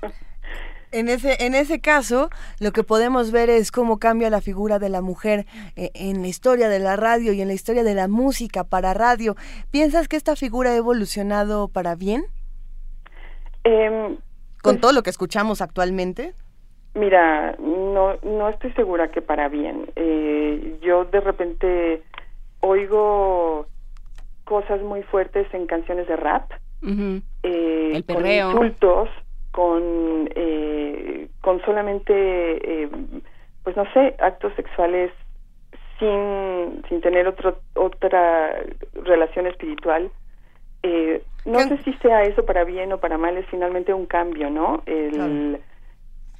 En 0.91 1.09
ese, 1.09 1.43
en 1.45 1.55
ese 1.55 1.81
caso, 1.81 2.29
lo 2.59 2.71
que 2.71 2.83
podemos 2.83 3.31
ver 3.31 3.49
es 3.49 3.69
cómo 3.69 3.99
cambia 3.99 4.29
la 4.29 4.39
figura 4.39 4.79
de 4.79 4.87
la 4.87 5.01
mujer 5.01 5.45
eh, 5.75 5.91
en 5.93 6.21
la 6.21 6.27
historia 6.29 6.69
de 6.69 6.79
la 6.79 6.95
radio 6.95 7.33
y 7.33 7.41
en 7.41 7.49
la 7.49 7.53
historia 7.53 7.83
de 7.83 7.95
la 7.95 8.07
música 8.07 8.63
para 8.63 8.93
radio. 8.93 9.35
¿Piensas 9.71 10.07
que 10.07 10.15
esta 10.15 10.37
figura 10.37 10.69
ha 10.69 10.75
evolucionado 10.77 11.67
para 11.67 11.95
bien? 11.95 12.27
Em, 13.65 14.17
¿Con 14.61 14.79
todo 14.79 14.93
lo 14.93 15.03
que 15.03 15.09
escuchamos 15.09 15.61
actualmente? 15.61 16.33
Mira, 16.95 17.55
no, 17.59 18.17
no 18.23 18.49
estoy 18.49 18.71
segura 18.73 19.11
que 19.11 19.21
para 19.21 19.49
bien. 19.49 19.85
Eh, 19.95 20.77
yo 20.81 21.05
de 21.05 21.19
repente 21.19 22.01
oigo 22.61 23.67
cosas 24.45 24.81
muy 24.81 25.03
fuertes 25.03 25.47
en 25.53 25.67
canciones 25.67 26.07
de 26.07 26.15
rap, 26.15 26.51
eh, 27.43 27.91
El 27.95 28.05
con 28.05 28.25
insultos, 28.25 29.09
con, 29.51 30.29
eh, 30.35 31.27
con 31.41 31.61
solamente, 31.65 32.13
eh, 32.13 32.89
pues 33.63 33.75
no 33.75 33.85
sé, 33.93 34.15
actos 34.19 34.53
sexuales 34.55 35.11
sin, 35.99 36.83
sin 36.87 37.01
tener 37.01 37.27
otro, 37.27 37.59
otra 37.75 38.53
relación 38.93 39.47
espiritual. 39.47 40.11
Eh, 40.83 41.23
no 41.45 41.59
sé 41.59 41.77
si 41.83 41.93
sea 41.95 42.23
eso 42.23 42.45
para 42.45 42.63
bien 42.63 42.91
o 42.93 42.99
para 42.99 43.17
mal, 43.17 43.37
es 43.37 43.45
finalmente 43.47 43.93
un 43.93 44.05
cambio, 44.05 44.49
¿no? 44.49 44.81
El, 44.85 45.59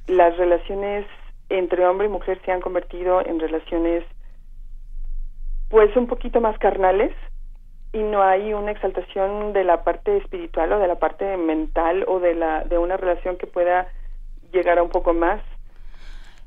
Las 0.06 0.36
relaciones 0.36 1.06
entre 1.48 1.86
hombre 1.86 2.06
y 2.06 2.10
mujer 2.10 2.40
se 2.44 2.52
han 2.52 2.60
convertido 2.60 3.24
en 3.24 3.40
relaciones 3.40 4.04
pues 5.68 5.96
un 5.96 6.06
poquito 6.06 6.40
más 6.40 6.58
carnales 6.58 7.12
y 7.92 7.98
no 7.98 8.22
hay 8.22 8.52
una 8.52 8.70
exaltación 8.70 9.52
de 9.52 9.64
la 9.64 9.84
parte 9.84 10.16
espiritual 10.18 10.72
o 10.72 10.78
de 10.78 10.88
la 10.88 10.96
parte 10.96 11.36
mental 11.36 12.04
o 12.06 12.20
de 12.20 12.34
la 12.34 12.64
de 12.64 12.78
una 12.78 12.96
relación 12.96 13.36
que 13.36 13.46
pueda 13.46 13.88
llegar 14.52 14.78
a 14.78 14.82
un 14.82 14.90
poco 14.90 15.12
más 15.12 15.40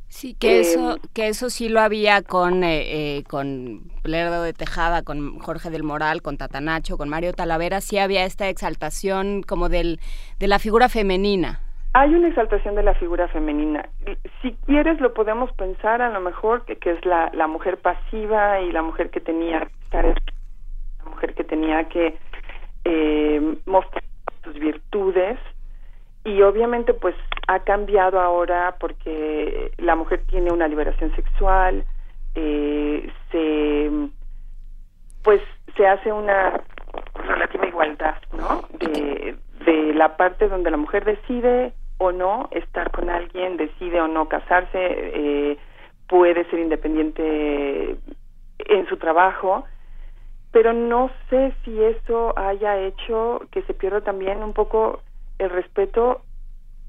Sí, 0.10 0.34
que 0.34 0.58
Eh, 0.58 0.62
eso, 0.62 0.98
que 1.14 1.28
eso 1.28 1.52
sí 1.52 1.70
lo 1.70 1.80
había 1.80 2.24
con, 2.24 2.64
eh, 2.64 3.18
eh, 3.18 3.24
con 3.26 3.92
Lerdo 4.04 4.42
de 4.42 4.54
Tejada, 4.54 5.04
con 5.04 5.38
Jorge 5.38 5.70
del 5.70 5.84
Moral, 5.84 6.24
con 6.24 6.36
Tatanacho, 6.36 6.98
con 6.98 7.10
Mario 7.10 7.32
Talavera, 7.34 7.80
sí 7.80 8.00
había 8.00 8.26
esta 8.26 8.50
exaltación 8.50 9.44
como 9.44 9.70
del, 9.70 10.00
de 10.40 10.48
la 10.48 10.58
figura 10.58 10.90
femenina. 10.90 11.62
Hay 11.94 12.14
una 12.14 12.28
exaltación 12.28 12.76
de 12.76 12.84
la 12.84 12.94
figura 12.94 13.28
femenina. 13.30 13.90
Si 14.42 14.54
quieres 14.66 15.00
lo 15.02 15.14
podemos 15.14 15.52
pensar 15.54 16.02
a 16.02 16.10
lo 16.10 16.20
mejor 16.20 16.66
que, 16.66 16.78
que 16.78 16.92
es 16.92 17.06
la, 17.06 17.32
mujer 17.48 17.78
pasiva 17.78 18.62
y 18.62 18.72
la 18.72 18.84
mujer 18.84 19.10
que 19.10 19.20
tenía 19.20 19.62
que 19.62 19.84
estar 19.84 20.06
la 20.06 21.10
mujer 21.10 21.34
que 21.34 21.44
tenía 21.44 21.84
que 21.86 22.18
eh, 22.86 23.58
mostrar 23.66 24.04
sus 24.44 24.54
virtudes 24.54 25.40
y 26.24 26.42
obviamente 26.44 26.94
pues 26.94 27.16
ha 27.48 27.60
cambiado 27.60 28.22
ahora 28.22 28.76
porque 28.80 29.72
la 29.78 29.96
mujer 29.96 30.24
tiene 30.28 30.52
una 30.52 30.68
liberación 30.68 31.16
sexual, 31.16 31.86
eh, 32.36 33.12
se 33.32 33.90
pues 35.24 35.42
se 35.76 35.88
hace 35.88 36.12
una 36.12 36.62
relativa 37.16 37.68
igualdad, 37.68 38.16
¿no? 38.34 38.64
De, 38.78 39.36
de 39.70 39.94
la 39.94 40.18
parte 40.18 40.48
donde 40.48 40.72
la 40.72 40.78
mujer 40.78 41.06
decide 41.06 41.74
o 42.00 42.12
no 42.12 42.50
estar 42.52 42.92
con 42.92 43.10
alguien, 43.10 43.58
decide 43.58 44.02
o 44.02 44.08
no 44.08 44.28
casarse, 44.28 44.80
eh, 44.82 45.58
puede 46.08 46.44
ser 46.50 46.60
independiente 46.60 47.96
en 48.58 48.88
su 48.88 48.98
trabajo, 48.98 49.66
pero 50.52 50.74
no 50.74 51.12
sé 51.30 51.54
si 51.64 51.84
eso 51.84 52.34
haya 52.38 52.80
hecho 52.80 53.42
que 53.52 53.62
se 53.64 53.76
pierda 53.76 54.02
también 54.02 54.42
un 54.42 54.54
poco 54.54 55.02
el 55.38 55.52
respeto 55.52 56.22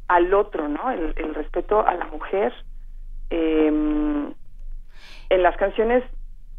al 0.09 0.33
otro, 0.33 0.67
¿no? 0.69 0.91
El, 0.91 1.35
respeto 1.35 1.87
a 1.87 1.95
la 1.95 2.07
mujer. 2.07 2.53
Em, 3.29 4.33
en 5.29 5.43
las 5.43 5.57
canciones, 5.57 6.03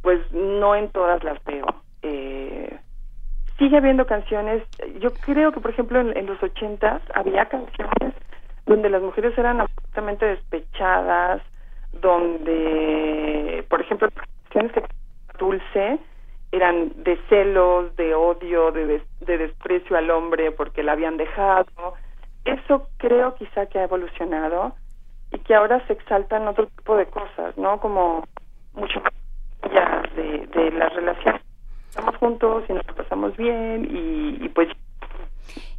pues 0.04 0.20
no 0.32 0.76
en 0.76 0.90
todas 0.90 1.24
las 1.24 1.44
veo. 1.44 1.66
Eh, 2.04 2.80
sigue 3.62 3.78
habiendo 3.78 4.08
canciones, 4.08 4.64
yo 5.00 5.14
creo 5.20 5.52
que 5.52 5.60
por 5.60 5.70
ejemplo 5.70 6.00
en, 6.00 6.26
los 6.26 6.42
ochentas 6.42 7.00
había 7.14 7.46
canciones 7.46 8.16
donde 8.66 8.90
las 8.90 9.04
mujeres 9.04 9.38
eran 9.38 9.62
absolutamente 9.62 10.26
despechadas, 10.26 11.44
donde, 11.94 13.64
por 13.70 13.82
ejemplo, 13.82 14.10
canciones 14.44 14.72
que 14.72 14.84
dulce 15.38 16.00
eran 16.52 17.04
de 17.04 17.20
celos, 17.30 17.96
de 17.98 18.16
odio, 18.16 18.72
de, 18.72 19.04
de 19.20 19.38
desprecio 19.38 19.96
al 19.96 20.10
hombre 20.10 20.52
porque 20.52 20.82
la 20.82 20.94
habían 20.94 21.18
dejado. 21.18 21.94
Eso 22.46 22.88
creo 22.98 23.36
quizá 23.36 23.68
que 23.68 23.78
ha 23.78 23.84
evolucionado 23.84 24.74
y 25.32 25.38
que 25.38 25.54
ahora 25.54 25.86
se 25.86 25.94
exaltan 25.94 26.48
otro 26.48 26.66
tipo 26.66 26.98
de 26.98 27.06
cosas, 27.06 27.56
¿no? 27.58 27.80
Como 27.80 28.24
mucho 28.74 29.02
más 29.02 30.16
de, 30.16 30.48
de 30.48 30.72
las 30.72 30.92
relaciones. 30.94 31.51
Estamos 31.92 32.16
juntos 32.16 32.64
y 32.70 32.74
nos 32.74 32.86
pasamos 32.86 33.36
bien 33.36 33.86
y, 33.92 34.48
pues 34.50 34.70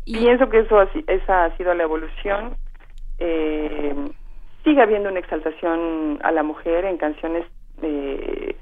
pienso 0.04 0.50
que 0.50 0.58
eso 0.58 0.82
esa 1.06 1.44
ha 1.46 1.56
sido 1.56 1.72
la 1.72 1.84
evolución. 1.84 2.54
Eh, 3.18 3.94
sigue 4.62 4.82
habiendo 4.82 5.08
una 5.08 5.20
exaltación 5.20 6.18
a 6.22 6.30
la 6.30 6.42
mujer 6.42 6.84
en 6.84 6.98
canciones 6.98 7.46
eh, 7.80 8.54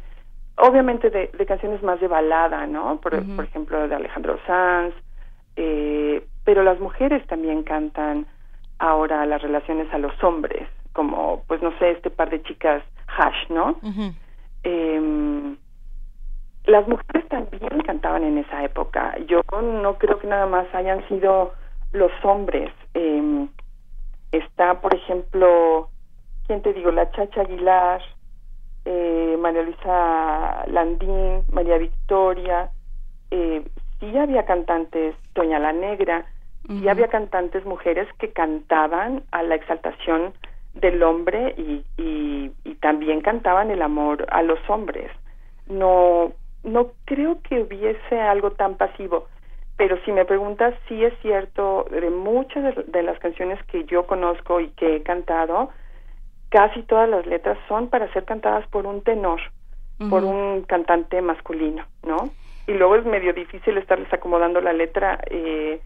obviamente 0.59 1.11
de, 1.11 1.29
canciones 1.45 1.83
más 1.83 2.01
de 2.01 2.07
balada, 2.07 2.69
¿no? 2.69 3.01
Por, 3.01 3.15
ejemplo, 3.15 3.89
de 3.89 3.97
Alejandro 3.97 4.39
Sanz, 4.47 4.95
eh, 5.57 6.25
pero 6.45 6.63
las 6.63 6.79
mujeres 6.79 7.27
también 7.27 7.65
cantan 7.65 8.27
ahora 8.79 9.27
las 9.27 9.43
relaciones 9.43 9.93
a 9.93 9.99
los 9.99 10.13
hombres, 10.23 10.69
como, 10.93 11.43
pues 11.49 11.61
no 11.63 11.77
sé, 11.81 11.91
este 11.91 12.11
par 12.11 12.31
de 12.31 12.45
chicas 12.45 12.85
hash, 13.09 13.51
¿no? 13.51 13.77
Em, 14.63 15.57
las 16.65 16.87
mujeres 16.87 17.27
también 17.29 17.81
cantaban 17.87 18.25
en 18.25 18.39
esa 18.39 18.65
época. 18.65 19.17
Yo 19.27 19.41
no 19.61 19.99
creo 19.99 20.19
que 20.19 20.27
nada 20.27 20.47
más 20.47 20.67
hayan 20.75 21.07
sido 21.09 21.53
los 21.93 22.13
hombres. 22.23 22.71
Eh, 22.95 23.47
está, 24.33 24.81
por 24.81 24.95
ejemplo, 24.95 25.89
¿quién 26.47 26.63
te 26.63 26.73
digo? 26.73 26.91
La 26.91 27.11
Chacha 27.11 27.43
Aguilar, 27.43 28.01
eh, 28.85 29.37
María 29.41 29.63
Luisa 29.63 30.65
Landín, 30.67 31.43
María 31.53 31.79
Victoria, 31.79 32.71
eh, 33.31 33.65
sí 33.99 34.17
había 34.17 34.45
cantantes, 34.45 35.15
Doña 35.35 35.59
la 35.59 35.73
Negra, 35.73 36.27
sí 36.69 36.89
había 36.89 37.09
cantantes 37.09 37.65
mujeres 37.65 38.07
que 38.19 38.33
cantaban 38.33 39.25
a 39.33 39.43
la 39.43 39.57
exaltación 39.57 40.33
del 40.75 41.03
hombre 41.03 41.55
y, 41.57 41.85
y, 41.97 42.53
y 42.65 42.75
también 42.77 43.23
cantaban 43.23 43.71
el 43.71 43.83
amor 43.83 44.27
a 44.31 44.43
los 44.43 44.59
hombres. 44.69 45.11
No, 45.67 46.33
no 46.63 46.93
creo 47.05 47.41
que 47.43 47.61
hubiese 47.61 48.21
algo 48.21 48.53
tan 48.53 48.77
pasivo, 48.77 49.27
pero 49.77 49.99
si 50.05 50.13
me 50.13 50.25
preguntas, 50.27 50.75
sí 50.89 51.05
es 51.05 51.15
cierto, 51.23 51.87
de 51.91 52.11
muchas 52.11 52.75
de 52.87 53.03
las 53.03 53.19
canciones 53.19 53.59
que 53.65 53.85
yo 53.85 54.07
conozco 54.07 54.61
y 54.61 54.69
que 54.73 54.97
he 54.97 55.03
cantado, 55.03 55.71
casi 56.51 56.83
todas 56.83 57.09
las 57.09 57.25
letras 57.27 57.57
son 57.67 57.89
para 57.89 58.13
ser 58.13 58.25
cantadas 58.25 58.67
por 58.69 58.85
un 58.85 59.03
tenor, 59.03 59.41
por 60.11 60.25
un 60.25 60.63
cantante 60.63 61.23
masculino, 61.23 61.85
¿no? 62.03 62.31
Y 62.67 62.73
luego 62.73 62.97
es 62.97 63.05
medio 63.05 63.33
difícil 63.33 63.79
estarles 63.79 64.13
acomodando 64.13 64.61
la 64.61 64.73
letra, 64.73 65.19
eh, 65.31 65.81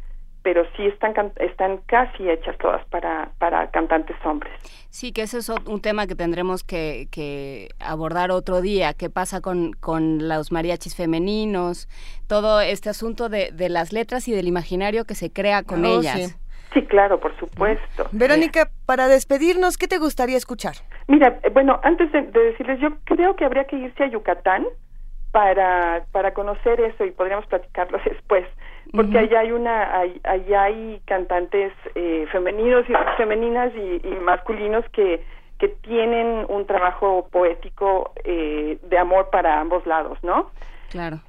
pero 0.45 0.65
sí 0.77 0.87
están, 0.87 1.15
están 1.41 1.79
casi 1.87 2.29
hechas 2.29 2.57
todas 2.59 2.85
para, 2.89 3.31
para 3.39 3.71
cantantes 3.71 4.15
hombres. 4.25 4.53
Sí, 4.91 5.11
que 5.11 5.23
ese 5.23 5.39
es 5.39 5.49
un 5.49 5.81
tema 5.81 6.07
que 6.07 6.15
tendremos 6.15 6.63
que, 6.63 7.09
que 7.11 7.71
abordar 7.81 8.31
otro 8.31 8.61
día. 8.61 8.93
¿Qué 8.93 9.09
pasa 9.09 9.41
con, 9.41 9.73
con 9.73 10.29
los 10.29 10.53
mariachis 10.53 10.95
femeninos? 10.95 11.89
Todo 12.29 12.61
este 12.61 12.91
asunto 12.91 13.31
de, 13.31 13.51
de 13.53 13.71
las 13.71 13.93
letras 13.95 14.29
y 14.29 14.33
del 14.33 14.47
imaginario 14.47 15.07
que 15.07 15.15
se 15.15 15.33
crea 15.33 15.63
con 15.63 15.83
oh, 15.83 15.99
ellas. 15.99 16.39
Sí, 16.75 16.83
claro, 16.83 17.19
por 17.21 17.35
supuesto. 17.39 18.07
Verónica, 18.13 18.69
para 18.85 19.09
despedirnos, 19.09 19.79
¿qué 19.79 19.89
te 19.89 19.97
gustaría 19.97 20.37
escuchar? 20.37 20.75
Mira, 21.07 21.39
eh, 21.43 21.49
bueno, 21.49 21.81
antes 21.83 22.13
de, 22.13 22.23
decirles, 22.23 22.81
yo 22.81 22.91
creo 23.05 23.35
que 23.35 23.47
habría 23.47 23.65
que 23.65 23.77
irse 23.77 24.05
a 24.05 24.09
Yucatán 24.09 24.67
para, 25.31 26.05
para 26.13 26.35
conocer 26.35 26.81
eso 26.81 27.07
y 27.07 27.13
podríamos 27.13 27.47
platicarlo 27.47 27.99
después, 28.05 28.45
porque 28.93 29.19
allá 29.19 29.41
hay 29.41 29.53
una, 29.53 30.01
allá 30.25 30.63
hay 30.63 31.01
cantantes 31.07 31.73
eh, 31.95 32.27
femeninos 32.31 32.85
y 32.89 32.93
femeninas 33.17 33.73
y, 33.75 34.07
masculinos 34.23 34.85
que 34.91 35.25
que 35.59 35.69
tienen 35.69 36.47
un 36.49 36.67
trabajo 36.67 37.29
poético 37.31 38.13
eh, 38.25 38.77
de 38.83 38.99
amor 38.99 39.31
para 39.31 39.61
ambos 39.61 39.87
lados, 39.87 40.19
¿no? 40.23 40.51
Claro. 40.91 41.21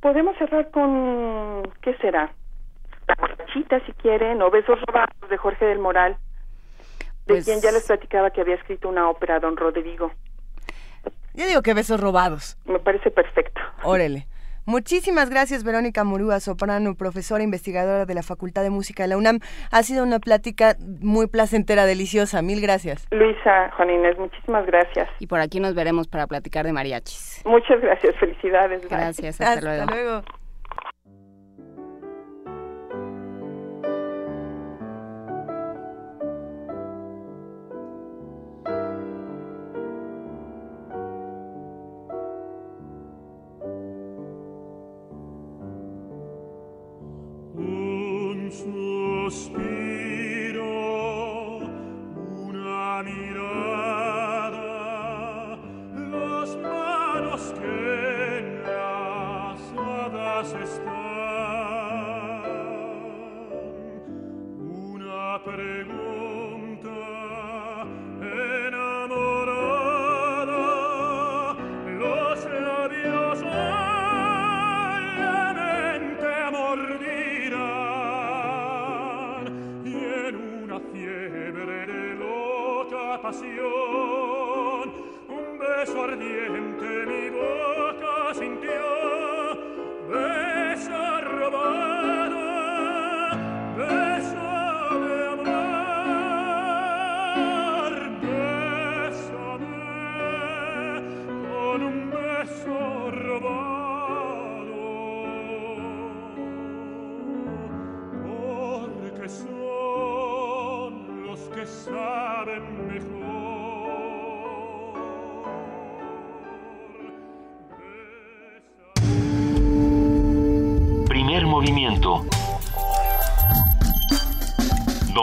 podemos 0.00 0.36
cerrar 0.38 0.70
con, 0.70 1.62
¿qué 1.82 1.94
será? 1.98 2.32
La 3.06 3.14
borrachita, 3.18 3.80
si 3.84 3.92
quieren, 3.92 4.40
o 4.40 4.50
Besos 4.50 4.80
robados 4.86 5.28
de 5.28 5.36
Jorge 5.36 5.66
del 5.66 5.78
Moral, 5.78 6.16
de 7.26 7.34
pues 7.34 7.44
quien 7.44 7.60
ya 7.60 7.70
les 7.70 7.86
platicaba 7.86 8.30
que 8.30 8.40
había 8.40 8.54
escrito 8.54 8.88
una 8.88 9.10
ópera, 9.10 9.40
Don 9.40 9.56
Rodrigo. 9.56 10.10
Yo 11.34 11.46
digo 11.46 11.62
que 11.62 11.74
Besos 11.74 12.00
robados. 12.00 12.56
Me 12.64 12.78
parece 12.78 13.10
perfecto. 13.10 13.60
Órale. 13.82 14.26
Muchísimas 14.66 15.30
gracias, 15.30 15.64
Verónica 15.64 16.04
Murúa, 16.04 16.40
soprano, 16.40 16.94
profesora 16.94 17.42
investigadora 17.42 18.06
de 18.06 18.14
la 18.14 18.22
Facultad 18.22 18.62
de 18.62 18.70
Música 18.70 19.02
de 19.02 19.10
la 19.10 19.16
UNAM. 19.16 19.40
Ha 19.70 19.82
sido 19.82 20.02
una 20.02 20.18
plática 20.18 20.76
muy 21.00 21.26
placentera, 21.26 21.84
deliciosa. 21.84 22.40
Mil 22.42 22.60
gracias. 22.60 23.06
Luisa, 23.10 23.70
Juan 23.76 23.90
Inés, 23.90 24.18
muchísimas 24.18 24.66
gracias. 24.66 25.08
Y 25.18 25.26
por 25.26 25.40
aquí 25.40 25.60
nos 25.60 25.74
veremos 25.74 26.08
para 26.08 26.26
platicar 26.26 26.64
de 26.64 26.72
mariachis. 26.72 27.42
Muchas 27.44 27.80
gracias, 27.80 28.16
felicidades. 28.16 28.88
Gracias, 28.88 29.40
hasta, 29.40 29.52
hasta 29.52 29.86
luego. 29.86 30.22
Christus 48.54 49.46
speak. 49.46 49.83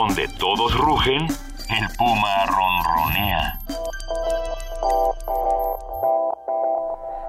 Donde 0.02 0.26
todos 0.36 0.76
rugen, 0.78 1.28
el 1.28 1.86
puma 1.96 2.46
ronronea. 2.46 3.56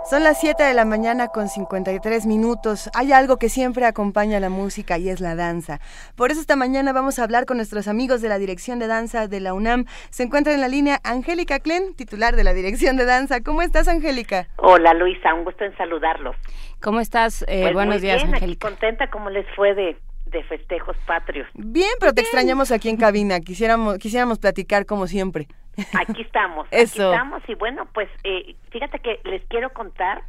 Son 0.10 0.24
las 0.24 0.40
7 0.42 0.64
de 0.64 0.74
la 0.74 0.84
mañana 0.84 1.28
con 1.28 1.50
53 1.50 2.26
minutos. 2.26 2.90
Hay 2.96 3.12
algo 3.14 3.38
que 3.38 3.50
siempre 3.50 3.86
acompaña 3.86 4.38
a 4.38 4.40
la 4.40 4.50
música 4.50 4.98
y 4.98 5.10
es 5.10 5.22
la 5.22 5.36
danza. 5.36 5.82
Por 6.16 6.32
eso 6.32 6.42
esta 6.42 6.56
mañana 6.56 6.94
vamos 6.94 7.20
a 7.20 7.24
hablar 7.26 7.46
con 7.46 7.58
nuestros 7.58 7.88
amigos 7.88 8.24
de 8.24 8.30
la 8.30 8.40
Dirección 8.40 8.80
de 8.80 8.88
Danza 8.88 9.28
de 9.28 9.40
la 9.40 9.54
UNAM. 9.54 9.86
Se 10.10 10.24
encuentra 10.24 10.52
en 10.56 10.62
la 10.62 10.68
línea 10.68 11.00
Angélica 11.04 11.60
Klen, 11.60 11.94
titular 11.96 12.36
de 12.36 12.44
la 12.44 12.54
Dirección 12.54 12.98
de 12.98 13.06
Danza. 13.06 13.42
¿Cómo 13.42 13.62
estás, 13.62 13.88
Angélica? 13.88 14.48
Hola, 14.58 14.96
Luisa. 14.96 15.32
Un 15.36 15.44
gusto 15.44 15.64
en 15.64 15.78
saludarlos. 15.78 16.36
¿Cómo 16.82 17.02
estás? 17.02 17.44
Eh, 17.48 17.60
Pues 17.62 17.74
buenos 17.76 17.96
muy 17.98 18.02
días, 18.02 18.16
bien, 18.24 18.30
aquí 18.30 18.46
Angélica. 18.46 18.68
contenta 18.68 19.12
cómo 19.12 19.30
les 19.30 19.46
fue 19.56 19.76
de, 19.76 19.96
de 20.34 20.44
festejos 20.44 20.98
patrios. 21.08 21.48
Bien, 21.54 21.92
pero 22.00 22.14
te 22.14 22.22
extrañamos 22.22 22.72
aquí 22.72 22.90
en 22.90 22.98
cabina. 22.98 23.40
Quisiéramos, 23.40 23.98
quisiéramos 24.00 24.40
platicar 24.40 24.86
como 24.86 25.08
siempre. 25.08 25.48
Aquí 25.94 26.22
estamos, 26.22 26.68
Eso. 26.72 27.08
aquí 27.08 27.14
estamos 27.14 27.44
y 27.48 27.56
bueno, 27.56 27.88
pues 27.94 28.10
eh, 28.24 28.56
fíjate 28.72 29.00
que 29.00 29.20
les 29.24 29.44
quiero 29.46 29.72
contar 29.72 30.24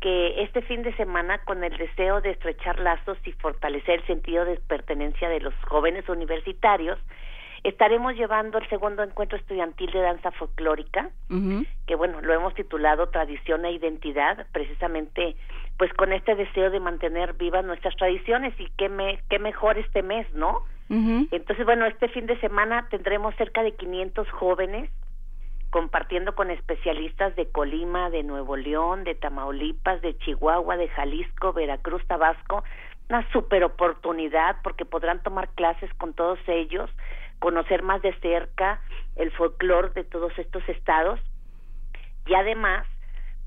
que 0.00 0.42
este 0.42 0.60
fin 0.62 0.82
de 0.82 0.94
semana 0.96 1.38
con 1.44 1.64
el 1.64 1.74
deseo 1.78 2.20
de 2.20 2.32
estrechar 2.32 2.78
lazos 2.78 3.16
y 3.24 3.32
fortalecer 3.32 4.00
el 4.00 4.06
sentido 4.06 4.44
de 4.44 4.56
pertenencia 4.56 5.28
de 5.30 5.40
los 5.40 5.54
jóvenes 5.66 6.06
universitarios, 6.08 6.98
estaremos 7.64 8.14
llevando 8.14 8.58
el 8.58 8.68
segundo 8.68 9.02
encuentro 9.02 9.38
estudiantil 9.38 9.90
de 9.90 10.00
danza 10.00 10.30
folclórica, 10.32 11.10
que 11.86 11.94
bueno, 11.96 12.20
lo 12.20 12.32
hemos 12.34 12.54
titulado 12.54 13.08
Tradición 13.08 13.64
e 13.64 13.72
Identidad, 13.72 14.46
precisamente 14.52 15.34
pues 15.78 15.92
con 15.94 16.12
este 16.12 16.36
deseo 16.36 16.70
de 16.70 16.78
mantener 16.78 17.32
vivas 17.32 17.64
nuestras 17.64 17.96
tradiciones 17.96 18.54
y 18.60 18.68
qué, 18.76 18.88
me, 18.88 19.18
qué 19.28 19.38
mejor 19.38 19.78
este 19.78 20.02
mes, 20.02 20.32
¿no? 20.34 20.62
Entonces, 20.88 21.64
bueno, 21.64 21.86
este 21.86 22.08
fin 22.08 22.26
de 22.26 22.38
semana 22.38 22.86
tendremos 22.90 23.34
cerca 23.36 23.62
de 23.62 23.72
500 23.72 24.30
jóvenes 24.30 24.90
compartiendo 25.70 26.36
con 26.36 26.52
especialistas 26.52 27.34
de 27.34 27.48
Colima, 27.50 28.10
de 28.10 28.22
Nuevo 28.22 28.56
León, 28.56 29.02
de 29.02 29.16
Tamaulipas, 29.16 30.00
de 30.02 30.16
Chihuahua, 30.18 30.76
de 30.76 30.86
Jalisco, 30.88 31.52
Veracruz, 31.52 32.06
Tabasco, 32.06 32.62
una 33.08 33.28
super 33.32 33.64
oportunidad 33.64 34.56
porque 34.62 34.84
podrán 34.84 35.20
tomar 35.24 35.48
clases 35.48 35.92
con 35.94 36.14
todos 36.14 36.38
ellos, 36.46 36.88
conocer 37.44 37.82
más 37.82 38.00
de 38.00 38.14
cerca 38.20 38.80
el 39.16 39.30
folclore 39.32 39.90
de 39.90 40.04
todos 40.04 40.32
estos 40.38 40.66
estados 40.66 41.20
y 42.24 42.32
además 42.32 42.86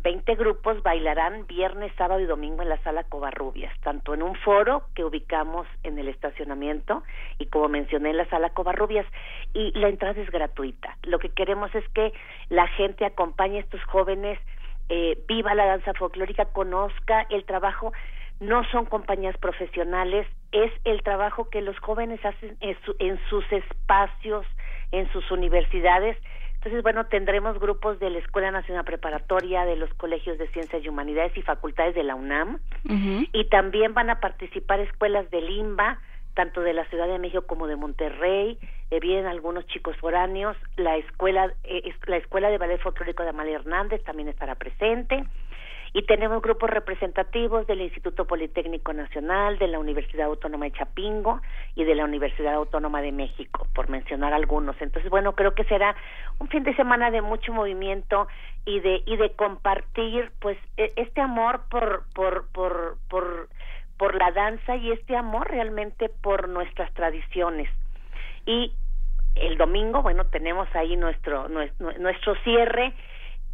20 0.04 0.36
grupos 0.36 0.84
bailarán 0.84 1.48
viernes, 1.48 1.92
sábado 1.98 2.22
y 2.22 2.28
domingo 2.28 2.62
en 2.62 2.70
la 2.70 2.78
sala 2.84 3.06
Covarrubias, 3.06 3.74
tanto 3.82 4.14
en 4.14 4.22
un 4.22 4.36
foro 4.36 4.84
que 4.94 5.04
ubicamos 5.04 5.66
en 5.82 5.98
el 5.98 6.10
estacionamiento 6.10 7.02
y 7.40 7.48
como 7.48 7.70
mencioné 7.70 8.12
en 8.12 8.18
la 8.18 8.30
sala 8.30 8.52
Covarrubias 8.52 9.08
y 9.56 9.72
la 9.72 9.90
entrada 9.90 10.22
es 10.22 10.30
gratuita. 10.30 10.96
Lo 11.02 11.18
que 11.18 11.30
queremos 11.30 11.74
es 11.74 11.84
que 11.90 12.14
la 12.50 12.68
gente 12.68 13.04
acompañe 13.04 13.58
a 13.58 13.62
estos 13.62 13.84
jóvenes, 13.86 14.38
eh, 14.90 15.18
viva 15.28 15.56
la 15.56 15.66
danza 15.66 15.96
folclórica, 15.96 16.46
conozca 16.46 17.26
el 17.32 17.46
trabajo. 17.46 17.94
No 18.40 18.64
son 18.72 18.86
compañías 18.86 19.38
profesionales, 19.38 20.28
es 20.52 20.72
el 20.86 21.02
trabajo 21.04 21.50
que 21.50 21.62
los 21.62 21.78
jóvenes 21.80 22.24
hacen 22.24 22.56
en, 22.62 22.78
su- 22.86 22.96
en 23.00 23.20
sus 23.30 23.44
espacios, 23.52 24.46
en 24.92 25.12
sus 25.12 25.30
universidades. 25.32 26.18
Entonces, 26.56 26.82
bueno, 26.84 27.06
tendremos 27.06 27.60
grupos 27.60 28.00
de 28.00 28.10
la 28.10 28.20
Escuela 28.20 28.52
Nacional 28.52 28.84
Preparatoria, 28.84 29.66
de 29.66 29.76
los 29.76 29.94
colegios 29.96 30.38
de 30.38 30.48
Ciencias 30.50 30.84
y 30.84 30.90
Humanidades 30.90 31.36
y 31.38 31.42
facultades 31.42 31.96
de 31.96 32.04
la 32.04 32.16
UNAM, 32.16 32.60
y 33.34 33.46
también 33.46 33.94
van 33.94 34.10
a 34.10 34.20
participar 34.20 34.80
escuelas 34.80 35.30
de 35.32 35.42
Limba, 35.42 36.00
tanto 36.34 36.62
de 36.62 36.74
la 36.74 36.86
Ciudad 36.86 37.08
de 37.08 37.18
México 37.20 37.44
como 37.48 37.66
de 37.68 37.76
Monterrey, 37.76 38.60
eh, 38.92 39.00
vienen 39.00 39.26
algunos 39.26 39.66
chicos 39.68 39.98
foráneos, 39.98 40.56
la 40.78 40.96
escuela 40.98 41.52
eh, 41.64 41.92
la 42.06 42.18
escuela 42.18 42.50
de 42.50 42.58
ballet 42.60 42.80
folclórico 42.80 43.24
de 43.24 43.30
Amalia 43.30 43.56
Hernández 43.56 44.04
también 44.04 44.28
estará 44.30 44.54
presente 44.56 45.24
y 45.94 46.04
tenemos 46.04 46.42
grupos 46.42 46.70
representativos 46.70 47.66
del 47.68 47.82
Instituto 47.82 48.26
Politécnico 48.26 48.94
Nacional, 48.94 49.58
de 49.58 49.68
la 49.68 49.80
Universidad 49.80 50.28
Autónoma 50.28 50.66
de 50.66 50.72
Chapingo 50.74 51.42
y 51.76 51.84
de 51.84 51.96
la 51.96 52.06
Universidad 52.06 52.56
Autónoma 52.56 53.02
de 53.02 53.12
México, 53.12 53.68
por 53.74 53.90
mencionar 53.90 54.34
algunos. 54.34 54.80
Entonces, 54.82 55.10
bueno, 55.10 55.34
creo 55.34 55.54
que 55.54 55.64
será 55.66 55.96
un 56.40 56.48
fin 56.50 56.64
de 56.64 56.76
semana 56.76 57.12
de 57.12 57.22
mucho 57.22 57.54
movimiento 57.54 58.28
y 58.66 58.80
de 58.80 59.02
y 59.06 59.16
de 59.18 59.32
compartir 59.34 60.32
pues 60.40 60.58
e- 60.76 60.94
este 60.96 61.22
amor 61.22 61.62
por 61.70 62.04
por 62.14 62.48
por 62.52 62.98
por 63.10 63.48
por 63.98 64.16
la 64.16 64.32
danza 64.32 64.76
y 64.76 64.92
este 64.92 65.16
amor 65.16 65.50
realmente 65.50 66.10
por 66.10 66.50
nuestras 66.50 66.94
tradiciones. 66.94 67.70
Y 68.46 68.74
el 69.36 69.58
domingo, 69.58 70.02
bueno, 70.02 70.26
tenemos 70.26 70.68
ahí 70.76 70.96
nuestro 70.98 71.48
nuestro, 71.48 71.94
nuestro 72.00 72.36
cierre 72.44 72.94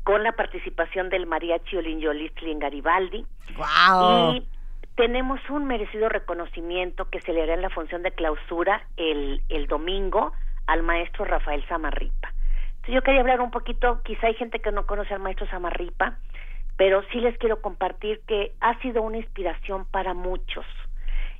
con 0.03 0.23
la 0.23 0.33
participación 0.33 1.09
del 1.09 1.25
mariachi 1.25 1.77
Olinjolistli 1.77 2.51
en 2.51 2.59
Garibaldi. 2.59 3.25
¡Guau! 3.55 4.35
Y 4.35 4.47
tenemos 4.95 5.39
un 5.49 5.65
merecido 5.65 6.09
reconocimiento 6.09 7.09
que 7.09 7.21
se 7.21 7.33
le 7.33 7.43
hará 7.43 7.53
en 7.53 7.61
la 7.61 7.69
función 7.69 8.03
de 8.03 8.11
clausura 8.11 8.85
el, 8.97 9.41
el 9.49 9.67
domingo 9.67 10.33
al 10.67 10.83
maestro 10.83 11.25
Rafael 11.25 11.65
Samarripa. 11.67 12.33
Entonces 12.67 12.95
yo 12.95 13.01
quería 13.01 13.21
hablar 13.21 13.41
un 13.41 13.51
poquito, 13.51 14.01
quizá 14.03 14.27
hay 14.27 14.33
gente 14.35 14.59
que 14.59 14.71
no 14.71 14.85
conoce 14.85 15.13
al 15.13 15.21
maestro 15.21 15.47
Samarripa, 15.47 16.17
pero 16.75 17.03
sí 17.11 17.19
les 17.19 17.37
quiero 17.37 17.61
compartir 17.61 18.21
que 18.27 18.53
ha 18.59 18.77
sido 18.79 19.01
una 19.01 19.17
inspiración 19.17 19.85
para 19.85 20.13
muchos 20.13 20.65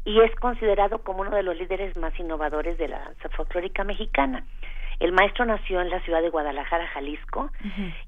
y 0.05 0.19
es 0.19 0.35
considerado 0.35 0.99
como 0.99 1.21
uno 1.21 1.31
de 1.31 1.43
los 1.43 1.57
líderes 1.57 1.95
más 1.97 2.17
innovadores 2.19 2.77
de 2.77 2.89
la 2.89 2.99
danza 2.99 3.29
folclórica 3.29 3.83
mexicana. 3.83 4.45
El 5.03 5.11
maestro 5.11 5.43
nació 5.43 5.81
en 5.81 5.89
la 5.89 5.99
ciudad 5.99 6.21
de 6.21 6.29
Guadalajara, 6.29 6.87
Jalisco, 6.87 7.51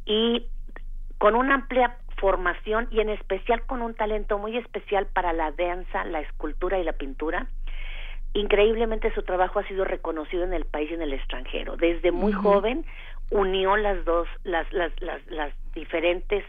y 0.06 0.46
con 1.18 1.36
una 1.36 1.56
amplia 1.56 1.98
formación 2.16 2.88
y 2.90 3.02
en 3.02 3.10
especial 3.10 3.64
con 3.64 3.82
un 3.82 3.96
talento 3.96 4.38
muy 4.38 4.56
especial 4.56 5.06
para 5.08 5.34
la 5.34 5.52
danza, 5.52 6.06
la 6.06 6.22
escultura 6.22 6.80
y 6.80 6.86
la 6.86 6.94
pintura. 6.94 7.48
Increíblemente 8.32 9.14
su 9.14 9.24
trabajo 9.24 9.60
ha 9.60 9.68
sido 9.68 9.84
reconocido 9.84 10.46
en 10.46 10.54
el 10.54 10.64
país 10.64 10.90
y 10.90 10.94
en 10.94 11.02
el 11.02 11.12
extranjero. 11.12 11.76
Desde 11.76 12.14
muy 12.14 12.32
joven 12.32 12.86
unió 13.30 13.76
las 13.76 14.06
dos, 14.06 14.30
las, 14.46 14.72
las, 14.72 14.94
las, 15.02 15.20
las 15.28 15.54
diferentes 15.74 16.46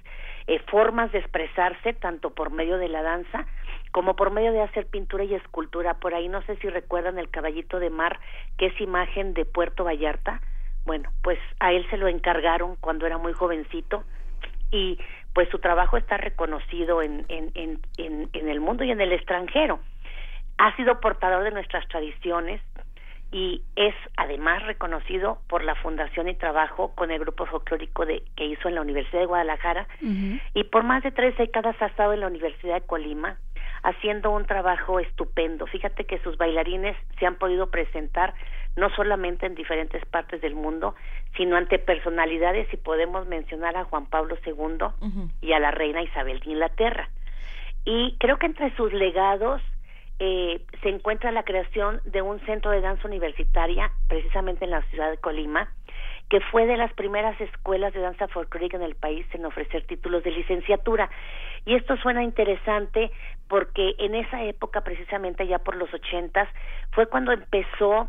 eh, 0.47 0.61
formas 0.70 1.11
de 1.11 1.18
expresarse, 1.18 1.92
tanto 1.94 2.30
por 2.30 2.53
medio 2.53 2.78
de 2.78 2.88
la 2.88 3.03
danza 3.03 3.47
como 3.97 4.14
por 4.14 4.30
medio 4.30 4.53
de 4.53 4.61
hacer 4.61 4.84
pintura 4.88 5.24
y 5.24 5.32
escultura. 5.32 5.94
Por 5.94 6.14
ahí 6.14 6.28
no 6.28 6.42
sé 6.42 6.57
si 6.57 6.68
recuerdan 6.68 7.18
el 7.18 7.30
caballito 7.30 7.78
de 7.78 7.88
mar, 7.88 8.20
que 8.59 8.66
es 8.66 8.78
imagen 8.78 9.32
de 9.32 9.47
Puerto 9.47 9.84
Vallarta. 9.84 10.42
Bueno, 10.84 11.09
pues 11.22 11.38
a 11.61 11.72
él 11.72 11.86
se 11.88 11.97
lo 11.97 12.07
encargaron 12.07 12.76
cuando 12.76 13.07
era 13.07 13.16
muy 13.16 13.32
jovencito 13.32 14.05
y 14.70 14.99
pues 15.32 15.49
su 15.49 15.61
trabajo 15.61 15.97
está 15.97 16.18
reconocido 16.18 17.01
en, 17.01 17.24
en, 17.30 17.53
en, 17.55 17.80
en, 17.97 18.28
en 18.34 18.49
el 18.51 18.61
mundo 18.61 18.84
y 18.84 18.90
en 18.90 19.01
el 19.01 19.12
extranjero. 19.12 19.80
Ha 20.59 20.76
sido 20.76 21.01
portador 21.01 21.44
de 21.44 21.53
nuestras 21.53 21.88
tradiciones 21.88 22.61
y 23.32 23.62
es 23.76 23.94
además 24.18 24.62
reconocido 24.64 25.38
por 25.49 25.64
la 25.64 25.74
fundación 25.74 26.28
y 26.28 26.34
trabajo 26.34 26.94
con 26.94 27.11
el 27.11 27.20
grupo 27.20 27.47
folclórico 27.47 28.05
de, 28.05 28.22
que 28.36 28.44
hizo 28.44 28.68
en 28.68 28.74
la 28.74 28.82
Universidad 28.82 29.20
de 29.20 29.26
Guadalajara 29.26 29.88
y 30.53 30.64
por 30.64 30.82
más 30.82 31.03
de 31.03 31.12
tres 31.12 31.34
décadas 31.38 31.80
ha 31.80 31.86
estado 31.86 32.12
en 32.12 32.20
la 32.20 32.26
Universidad 32.26 32.74
de 32.74 32.86
Colima 32.86 33.38
haciendo 33.87 34.32
un 34.32 34.45
trabajo 34.47 34.99
estupendo. 34.99 35.66
Fíjate 35.68 36.05
que 36.05 36.18
sus 36.18 36.37
bailarines 36.37 36.97
se 37.20 37.26
han 37.26 37.37
podido 37.37 37.70
presentar 37.70 38.34
no 38.74 38.91
solamente 38.91 39.47
en 39.47 39.55
diferentes 39.55 40.05
partes 40.07 40.41
del 40.41 40.57
mundo, 40.57 40.97
sino 41.37 41.57
ante 41.57 41.78
personalidades 41.78 42.66
y 42.74 42.76
podemos 42.76 43.28
mencionar 43.28 43.76
a 43.76 43.84
Juan 43.84 44.07
Pablo 44.07 44.37
II 44.45 44.89
y 45.41 45.53
a 45.53 45.61
la 45.61 45.70
reina 45.70 46.03
Isabel 46.03 46.41
de 46.41 46.51
Inglaterra. 46.51 47.09
Y 47.84 48.16
creo 48.18 48.39
que 48.39 48.47
entre 48.47 48.74
sus 48.74 48.93
legados 48.93 49.62
eh, 50.18 50.61
se 50.82 50.89
encuentra 50.89 51.30
la 51.30 51.45
creación 51.45 52.01
de 52.05 52.22
un 52.22 52.41
centro 52.41 52.72
de 52.72 52.80
danza 52.80 53.07
universitaria, 53.07 53.93
precisamente 54.09 54.64
en 54.64 54.72
la 54.72 54.82
ciudad 54.91 55.11
de 55.11 55.18
Colima, 55.18 55.70
que 56.28 56.41
fue 56.41 56.66
de 56.66 56.76
las 56.76 56.93
primeras 56.95 57.41
escuelas 57.41 57.95
de 57.95 58.01
danza 58.01 58.26
folclórica 58.28 58.76
en 58.76 58.82
el 58.82 58.97
país 58.97 59.26
en 59.32 59.45
ofrecer 59.45 59.87
títulos 59.87 60.24
de 60.24 60.32
licenciatura. 60.32 61.09
Y 61.67 61.75
esto 61.75 61.97
suena 61.97 62.23
interesante 62.23 63.11
porque 63.49 63.95
en 63.99 64.14
esa 64.14 64.43
época, 64.45 64.83
precisamente 64.83 65.47
ya 65.47 65.59
por 65.59 65.77
los 65.77 65.93
ochentas, 65.93 66.49
fue 66.93 67.07
cuando 67.07 67.33
empezó 67.33 68.09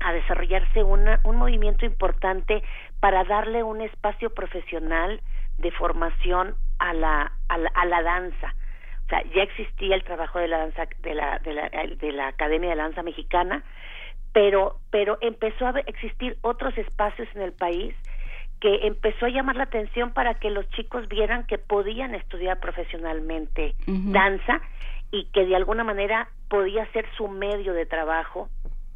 a 0.00 0.12
desarrollarse 0.12 0.84
una, 0.84 1.20
un 1.24 1.36
movimiento 1.36 1.84
importante 1.84 2.62
para 3.00 3.24
darle 3.24 3.62
un 3.62 3.80
espacio 3.80 4.30
profesional 4.30 5.20
de 5.58 5.70
formación 5.72 6.54
a 6.78 6.92
la, 6.94 7.32
a 7.48 7.84
la, 7.86 8.02
danza. 8.02 8.54
O 9.06 9.08
sea, 9.08 9.22
ya 9.34 9.42
existía 9.42 9.96
el 9.96 10.04
trabajo 10.04 10.38
de 10.38 10.48
la 10.48 10.58
danza 10.58 10.86
de 11.00 11.14
la, 11.14 11.38
de 11.40 11.54
la, 11.54 11.68
de 11.68 12.12
la 12.12 12.28
Academia 12.28 12.70
de 12.70 12.76
Danza 12.76 13.02
Mexicana, 13.02 13.64
pero, 14.32 14.78
pero 14.90 15.18
empezó 15.22 15.66
a 15.66 15.80
existir 15.86 16.36
otros 16.42 16.76
espacios 16.78 17.28
en 17.34 17.42
el 17.42 17.52
país 17.52 17.96
que 18.60 18.86
empezó 18.86 19.26
a 19.26 19.30
llamar 19.30 19.56
la 19.56 19.64
atención 19.64 20.12
para 20.12 20.34
que 20.34 20.50
los 20.50 20.68
chicos 20.70 21.08
vieran 21.08 21.44
que 21.44 21.58
podían 21.58 22.14
estudiar 22.14 22.58
profesionalmente 22.60 23.74
danza 23.86 24.60
y 25.10 25.26
que 25.26 25.44
de 25.44 25.56
alguna 25.56 25.84
manera 25.84 26.28
podía 26.48 26.90
ser 26.92 27.06
su 27.16 27.28
medio 27.28 27.74
de 27.74 27.86
trabajo 27.86 28.48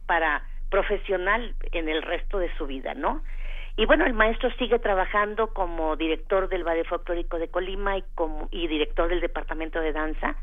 para 0.07 0.43
profesional 0.71 1.55
en 1.73 1.89
el 1.89 2.03
resto 2.03 2.39
de 2.39 2.55
su 2.57 2.67
vida, 2.67 2.95
¿no? 2.95 3.23
Y 3.77 3.87
bueno, 3.87 4.05
el 4.05 4.13
maestro 4.13 4.51
sigue 4.59 4.79
trabajando 4.79 5.49
como 5.49 5.97
director 5.97 6.49
del 6.49 6.65
Ballet 6.65 6.87
Folclórico 6.87 7.39
de 7.39 7.49
Colima 7.49 7.97
y 7.97 8.05
como 8.15 8.49
y 8.51 8.67
director 8.67 9.09
del 9.09 9.21
Departamento 9.21 9.81
de 9.81 9.93
Danza 9.93 10.37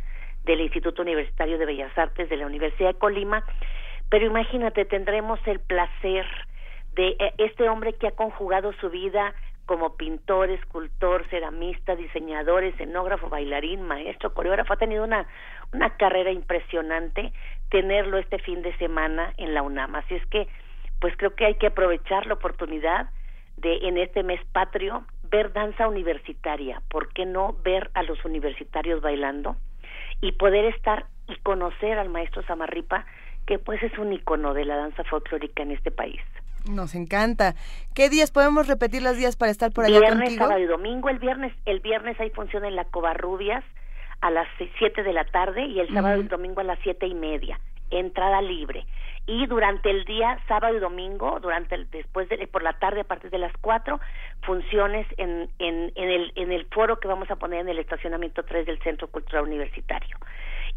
del 0.43 0.61
Instituto 0.61 1.01
Universitario 1.01 1.57
de 1.57 1.65
Bellas 1.65 1.95
Artes 1.97 2.29
de 2.29 2.37
la 2.37 2.45
Universidad 2.45 2.93
de 2.93 2.99
Colima, 2.99 3.43
pero 4.09 4.25
imagínate, 4.25 4.85
tendremos 4.85 5.39
el 5.45 5.59
placer 5.59 6.25
de 6.97 7.15
eh, 7.19 7.33
este 7.37 7.69
hombre 7.69 7.93
que 7.93 8.07
ha 8.07 8.11
conjugado 8.11 8.73
su 8.73 8.89
vida 8.89 9.33
como 9.67 9.95
pintor, 9.95 10.49
escultor, 10.49 11.25
ceramista, 11.29 11.95
diseñador, 11.95 12.63
escenógrafo, 12.63 13.29
bailarín, 13.29 13.83
maestro, 13.83 14.33
coreógrafo, 14.33 14.73
ha 14.73 14.77
tenido 14.77 15.03
una, 15.03 15.27
una 15.73 15.95
carrera 15.97 16.31
impresionante 16.31 17.31
tenerlo 17.69 18.17
este 18.17 18.39
fin 18.39 18.61
de 18.61 18.75
semana 18.77 19.33
en 19.37 19.53
la 19.53 19.61
UNAM. 19.61 19.95
Así 19.95 20.15
es 20.15 20.25
que, 20.27 20.47
pues 20.99 21.15
creo 21.17 21.35
que 21.35 21.45
hay 21.45 21.55
que 21.55 21.67
aprovechar 21.67 22.25
la 22.25 22.33
oportunidad 22.33 23.09
de 23.57 23.87
en 23.87 23.97
este 23.97 24.23
mes 24.23 24.39
patrio 24.51 25.05
ver 25.29 25.51
danza 25.51 25.87
universitaria, 25.87 26.81
¿por 26.89 27.09
qué 27.13 27.25
no 27.25 27.57
ver 27.63 27.91
a 27.93 28.03
los 28.03 28.23
universitarios 28.23 29.01
bailando 29.01 29.57
y 30.21 30.31
poder 30.31 30.65
estar 30.65 31.05
y 31.27 31.35
conocer 31.39 31.99
al 31.99 32.09
maestro 32.09 32.41
Samarripa, 32.43 33.05
que 33.45 33.59
pues 33.59 33.83
es 33.83 33.97
un 33.97 34.13
icono 34.13 34.53
de 34.53 34.63
la 34.63 34.77
danza 34.77 35.03
folclórica 35.03 35.63
en 35.63 35.71
este 35.71 35.91
país? 35.91 36.21
Nos 36.69 36.95
encanta. 36.95 37.55
¿Qué 37.93 38.09
días 38.09 38.31
podemos 38.31 38.67
repetir 38.67 39.01
los 39.01 39.17
días 39.17 39.35
para 39.35 39.51
estar 39.51 39.71
por 39.71 39.85
allá 39.85 39.99
Viernes, 39.99 40.35
sábado 40.35 40.59
y 40.59 40.65
domingo. 40.65 41.09
El 41.09 41.19
viernes, 41.19 41.53
el 41.65 41.79
viernes 41.79 42.19
hay 42.19 42.29
función 42.31 42.65
en 42.65 42.75
la 42.75 42.85
Covarrubias 42.85 43.63
a 44.21 44.31
las 44.31 44.47
siete 44.79 45.03
de 45.03 45.13
la 45.13 45.25
tarde 45.25 45.65
y 45.65 45.79
el 45.79 45.93
sábado 45.93 46.21
y 46.21 46.27
domingo 46.27 46.61
a 46.61 46.63
las 46.63 46.79
siete 46.79 47.07
y 47.07 47.13
media. 47.13 47.59
Entrada 47.91 48.41
libre. 48.41 48.85
Y 49.27 49.45
durante 49.45 49.89
el 49.89 50.05
día, 50.05 50.39
sábado 50.47 50.75
y 50.75 50.79
domingo, 50.79 51.39
durante 51.41 51.75
el, 51.75 51.89
después 51.91 52.29
de, 52.29 52.47
por 52.47 52.63
la 52.63 52.79
tarde 52.79 53.01
a 53.01 53.03
partir 53.03 53.29
de 53.29 53.37
las 53.37 53.51
cuatro, 53.59 53.99
funciones 54.41 55.05
en, 55.17 55.49
en, 55.59 55.91
en, 55.95 56.09
el, 56.09 56.31
en 56.35 56.51
el 56.53 56.65
foro 56.67 56.99
que 56.99 57.09
vamos 57.09 57.29
a 57.29 57.35
poner 57.35 57.59
en 57.59 57.69
el 57.69 57.79
estacionamiento 57.79 58.43
3 58.43 58.65
del 58.65 58.79
Centro 58.79 59.09
Cultural 59.09 59.43
Universitario. 59.43 60.17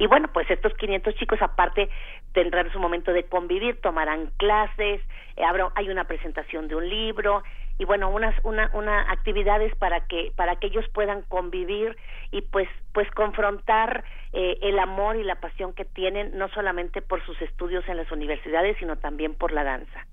Y 0.00 0.06
bueno, 0.06 0.28
pues 0.32 0.50
estos 0.50 0.72
500 0.72 1.14
chicos 1.16 1.42
aparte 1.42 1.90
tendrán 2.32 2.72
su 2.72 2.78
momento 2.78 3.12
de 3.12 3.24
convivir, 3.24 3.82
tomarán 3.82 4.30
clases, 4.38 5.02
eh, 5.36 5.42
hay 5.74 5.90
una 5.90 6.04
presentación 6.04 6.68
de 6.68 6.74
un 6.74 6.88
libro 6.88 7.42
y 7.78 7.84
bueno, 7.84 8.08
unas 8.08 8.34
una, 8.42 8.70
una 8.72 9.12
actividades 9.12 9.76
para 9.76 10.06
que 10.06 10.32
para 10.36 10.56
que 10.56 10.68
ellos 10.68 10.86
puedan 10.94 11.20
convivir 11.28 11.98
y 12.30 12.40
pues 12.40 12.66
pues 12.94 13.10
confrontar 13.10 14.02
eh, 14.32 14.56
el 14.62 14.78
amor 14.78 15.16
y 15.16 15.22
la 15.22 15.38
pasión 15.38 15.74
que 15.74 15.84
tienen 15.84 16.30
no 16.38 16.48
solamente 16.48 17.02
por 17.02 17.22
sus 17.26 17.38
estudios 17.42 17.86
en 17.86 17.98
las 17.98 18.10
universidades, 18.10 18.78
sino 18.78 18.96
también 18.96 19.34
por 19.34 19.52
la 19.52 19.64
danza. 19.64 20.06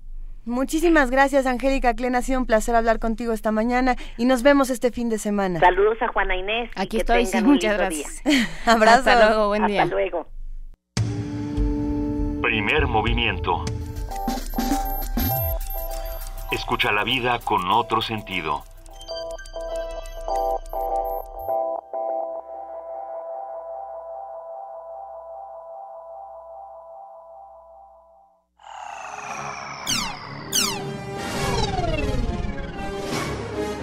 Muchísimas 0.48 1.10
gracias, 1.10 1.46
Angélica 1.46 1.94
Klen. 1.94 2.14
Ha 2.14 2.22
sido 2.22 2.40
un 2.40 2.46
placer 2.46 2.74
hablar 2.74 2.98
contigo 2.98 3.32
esta 3.32 3.52
mañana 3.52 3.96
y 4.16 4.24
nos 4.24 4.42
vemos 4.42 4.70
este 4.70 4.90
fin 4.90 5.10
de 5.10 5.18
semana. 5.18 5.60
Saludos 5.60 5.98
a 6.00 6.08
Juana 6.08 6.36
Inés. 6.36 6.70
Aquí 6.74 6.96
estoy, 6.96 7.26
sí, 7.26 7.42
muchas 7.42 7.76
gracias. 7.76 8.22
Abrazo. 8.66 9.10
Hasta 9.10 9.28
luego, 9.28 9.48
buen 9.48 9.66
día. 9.66 9.82
Hasta 9.82 9.94
luego. 9.94 10.26
Primer 12.40 12.86
movimiento. 12.86 13.64
Escucha 16.50 16.92
la 16.92 17.04
vida 17.04 17.38
con 17.40 17.70
otro 17.70 18.00
sentido. 18.00 18.64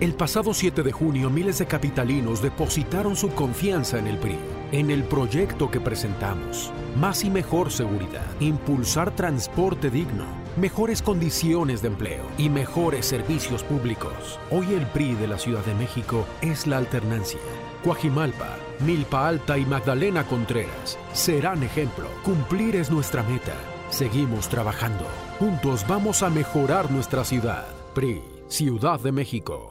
El 0.00 0.14
pasado 0.14 0.54
7 0.54 0.82
de 0.82 0.92
junio, 0.92 1.28
miles 1.28 1.58
de 1.58 1.66
capitalinos 1.66 2.40
depositaron 2.40 3.16
su 3.16 3.28
confianza 3.34 3.98
en 3.98 4.06
el 4.06 4.16
PRI, 4.16 4.38
en 4.72 4.90
el 4.90 5.04
proyecto 5.04 5.70
que 5.70 5.78
presentamos. 5.78 6.72
Más 6.96 7.22
y 7.22 7.28
mejor 7.28 7.70
seguridad, 7.70 8.24
impulsar 8.40 9.14
transporte 9.14 9.90
digno, 9.90 10.24
mejores 10.56 11.02
condiciones 11.02 11.82
de 11.82 11.88
empleo 11.88 12.22
y 12.38 12.48
mejores 12.48 13.04
servicios 13.04 13.62
públicos. 13.62 14.40
Hoy 14.50 14.72
el 14.72 14.86
PRI 14.86 15.16
de 15.16 15.28
la 15.28 15.38
Ciudad 15.38 15.62
de 15.66 15.74
México 15.74 16.24
es 16.40 16.66
la 16.66 16.78
alternancia. 16.78 17.40
Coajimalpa, 17.84 18.56
Milpa 18.78 19.28
Alta 19.28 19.58
y 19.58 19.66
Magdalena 19.66 20.26
Contreras 20.26 20.98
serán 21.12 21.62
ejemplo. 21.62 22.08
Cumplir 22.24 22.76
es 22.76 22.90
nuestra 22.90 23.22
meta. 23.22 23.54
Seguimos 23.90 24.48
trabajando. 24.48 25.04
Juntos 25.38 25.84
vamos 25.86 26.22
a 26.22 26.30
mejorar 26.30 26.90
nuestra 26.90 27.22
ciudad. 27.22 27.66
PRI, 27.94 28.22
Ciudad 28.48 28.98
de 28.98 29.12
México. 29.12 29.70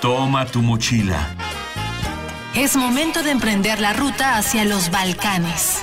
Toma 0.00 0.46
tu 0.46 0.62
mochila. 0.62 1.34
Es 2.54 2.76
momento 2.76 3.22
de 3.22 3.30
emprender 3.30 3.80
la 3.80 3.92
ruta 3.92 4.36
hacia 4.36 4.64
los 4.64 4.90
Balcanes. 4.90 5.82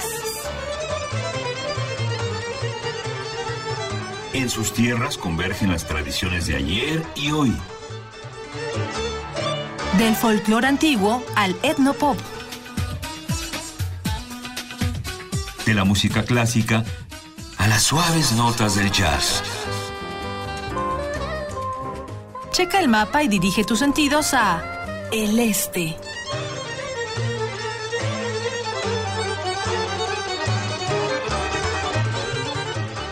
En 4.34 4.50
sus 4.50 4.74
tierras 4.74 5.18
convergen 5.18 5.72
las 5.72 5.86
tradiciones 5.86 6.48
de 6.48 6.58
ayer 6.58 7.06
y 7.16 7.32
hoy. 7.32 7.56
Del 9.98 10.16
folclore 10.16 10.68
antiguo 10.68 11.24
al 11.36 11.56
etnopop. 11.64 12.18
De 15.66 15.74
la 15.74 15.86
música 15.86 16.24
clásica 16.24 16.84
a 17.58 17.68
las 17.68 17.84
suaves 17.84 18.34
notas 18.34 18.76
del 18.76 18.92
jazz. 18.92 19.42
Checa 22.56 22.80
el 22.80 22.88
mapa 22.88 23.22
y 23.22 23.28
dirige 23.28 23.66
tus 23.66 23.80
sentidos 23.80 24.34
a 24.34 24.64
el 25.12 25.38
este. 25.40 25.94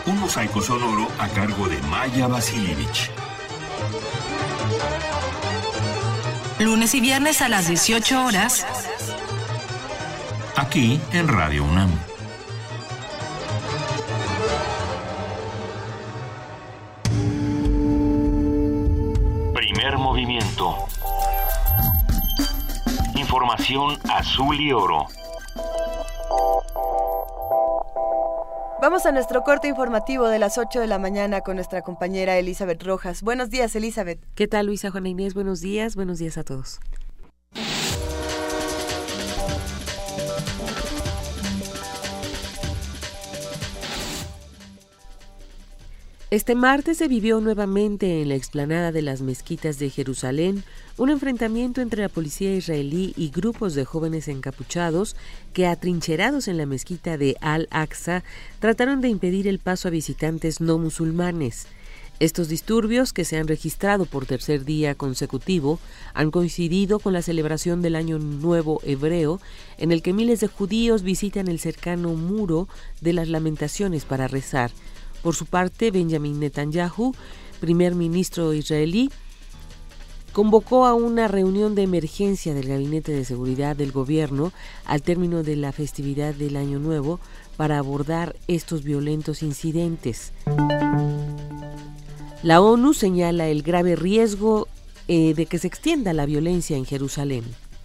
Un 0.06 0.18
mosaico 0.18 0.62
sonoro 0.62 1.08
a 1.18 1.28
cargo 1.28 1.68
de 1.68 1.78
Maya 1.82 2.26
Vasilievich. 2.26 3.10
lunes 6.58 6.94
y 6.94 7.02
viernes 7.02 7.42
a 7.42 7.50
las 7.50 7.68
18 7.68 8.24
horas. 8.24 8.66
Aquí 10.56 10.98
en 11.12 11.28
Radio 11.28 11.64
UNAM. 11.64 12.13
Movimiento. 20.24 20.76
Información 23.14 23.98
azul 24.08 24.58
y 24.58 24.72
oro. 24.72 25.06
Vamos 28.80 29.06
a 29.06 29.12
nuestro 29.12 29.42
corte 29.42 29.68
informativo 29.68 30.28
de 30.28 30.38
las 30.38 30.58
8 30.58 30.80
de 30.80 30.86
la 30.86 30.98
mañana 30.98 31.40
con 31.42 31.56
nuestra 31.56 31.82
compañera 31.82 32.38
Elizabeth 32.38 32.82
Rojas. 32.82 33.22
Buenos 33.22 33.50
días, 33.50 33.74
Elizabeth. 33.76 34.20
¿Qué 34.34 34.46
tal, 34.46 34.66
Luisa 34.66 34.90
Juana 34.90 35.08
Inés? 35.08 35.34
Buenos 35.34 35.60
días, 35.60 35.94
buenos 35.94 36.18
días 36.18 36.38
a 36.38 36.44
todos. 36.44 36.80
Este 46.34 46.56
martes 46.56 46.98
se 46.98 47.06
vivió 47.06 47.40
nuevamente 47.40 48.20
en 48.20 48.28
la 48.30 48.34
explanada 48.34 48.90
de 48.90 49.02
las 49.02 49.22
mezquitas 49.22 49.78
de 49.78 49.88
Jerusalén 49.88 50.64
un 50.96 51.10
enfrentamiento 51.10 51.80
entre 51.80 52.02
la 52.02 52.08
policía 52.08 52.52
israelí 52.56 53.14
y 53.16 53.30
grupos 53.30 53.76
de 53.76 53.84
jóvenes 53.84 54.26
encapuchados 54.26 55.14
que, 55.52 55.68
atrincherados 55.68 56.48
en 56.48 56.56
la 56.56 56.66
mezquita 56.66 57.16
de 57.16 57.36
Al-Aqsa, 57.40 58.24
trataron 58.58 59.00
de 59.00 59.10
impedir 59.10 59.46
el 59.46 59.60
paso 59.60 59.86
a 59.86 59.92
visitantes 59.92 60.60
no 60.60 60.76
musulmanes. 60.76 61.68
Estos 62.18 62.48
disturbios, 62.48 63.12
que 63.12 63.24
se 63.24 63.38
han 63.38 63.46
registrado 63.46 64.04
por 64.04 64.26
tercer 64.26 64.64
día 64.64 64.96
consecutivo, 64.96 65.78
han 66.14 66.32
coincidido 66.32 66.98
con 66.98 67.12
la 67.12 67.22
celebración 67.22 67.80
del 67.80 67.94
Año 67.94 68.18
Nuevo 68.18 68.80
Hebreo, 68.82 69.40
en 69.78 69.92
el 69.92 70.02
que 70.02 70.12
miles 70.12 70.40
de 70.40 70.48
judíos 70.48 71.04
visitan 71.04 71.46
el 71.46 71.60
cercano 71.60 72.08
muro 72.14 72.66
de 73.00 73.12
las 73.12 73.28
lamentaciones 73.28 74.04
para 74.04 74.26
rezar. 74.26 74.72
Por 75.24 75.34
su 75.34 75.46
parte, 75.46 75.90
Benjamin 75.90 76.38
Netanyahu, 76.38 77.14
primer 77.58 77.94
ministro 77.94 78.52
israelí, 78.52 79.10
convocó 80.34 80.84
a 80.84 80.92
una 80.92 81.28
reunión 81.28 81.74
de 81.74 81.80
emergencia 81.80 82.52
del 82.52 82.68
Gabinete 82.68 83.12
de 83.12 83.24
Seguridad 83.24 83.74
del 83.74 83.90
Gobierno 83.90 84.52
al 84.84 85.00
término 85.00 85.42
de 85.42 85.56
la 85.56 85.72
festividad 85.72 86.34
del 86.34 86.56
Año 86.56 86.78
Nuevo 86.78 87.20
para 87.56 87.78
abordar 87.78 88.36
estos 88.48 88.84
violentos 88.84 89.42
incidentes. 89.42 90.34
La 92.42 92.60
ONU 92.60 92.92
señala 92.92 93.48
el 93.48 93.62
grave 93.62 93.96
riesgo 93.96 94.68
eh, 95.08 95.32
de 95.32 95.46
que 95.46 95.56
se 95.58 95.68
extienda 95.68 96.12
la 96.12 96.26
violencia 96.26 96.76
en 96.76 96.84
Jerusalén. 96.84 97.44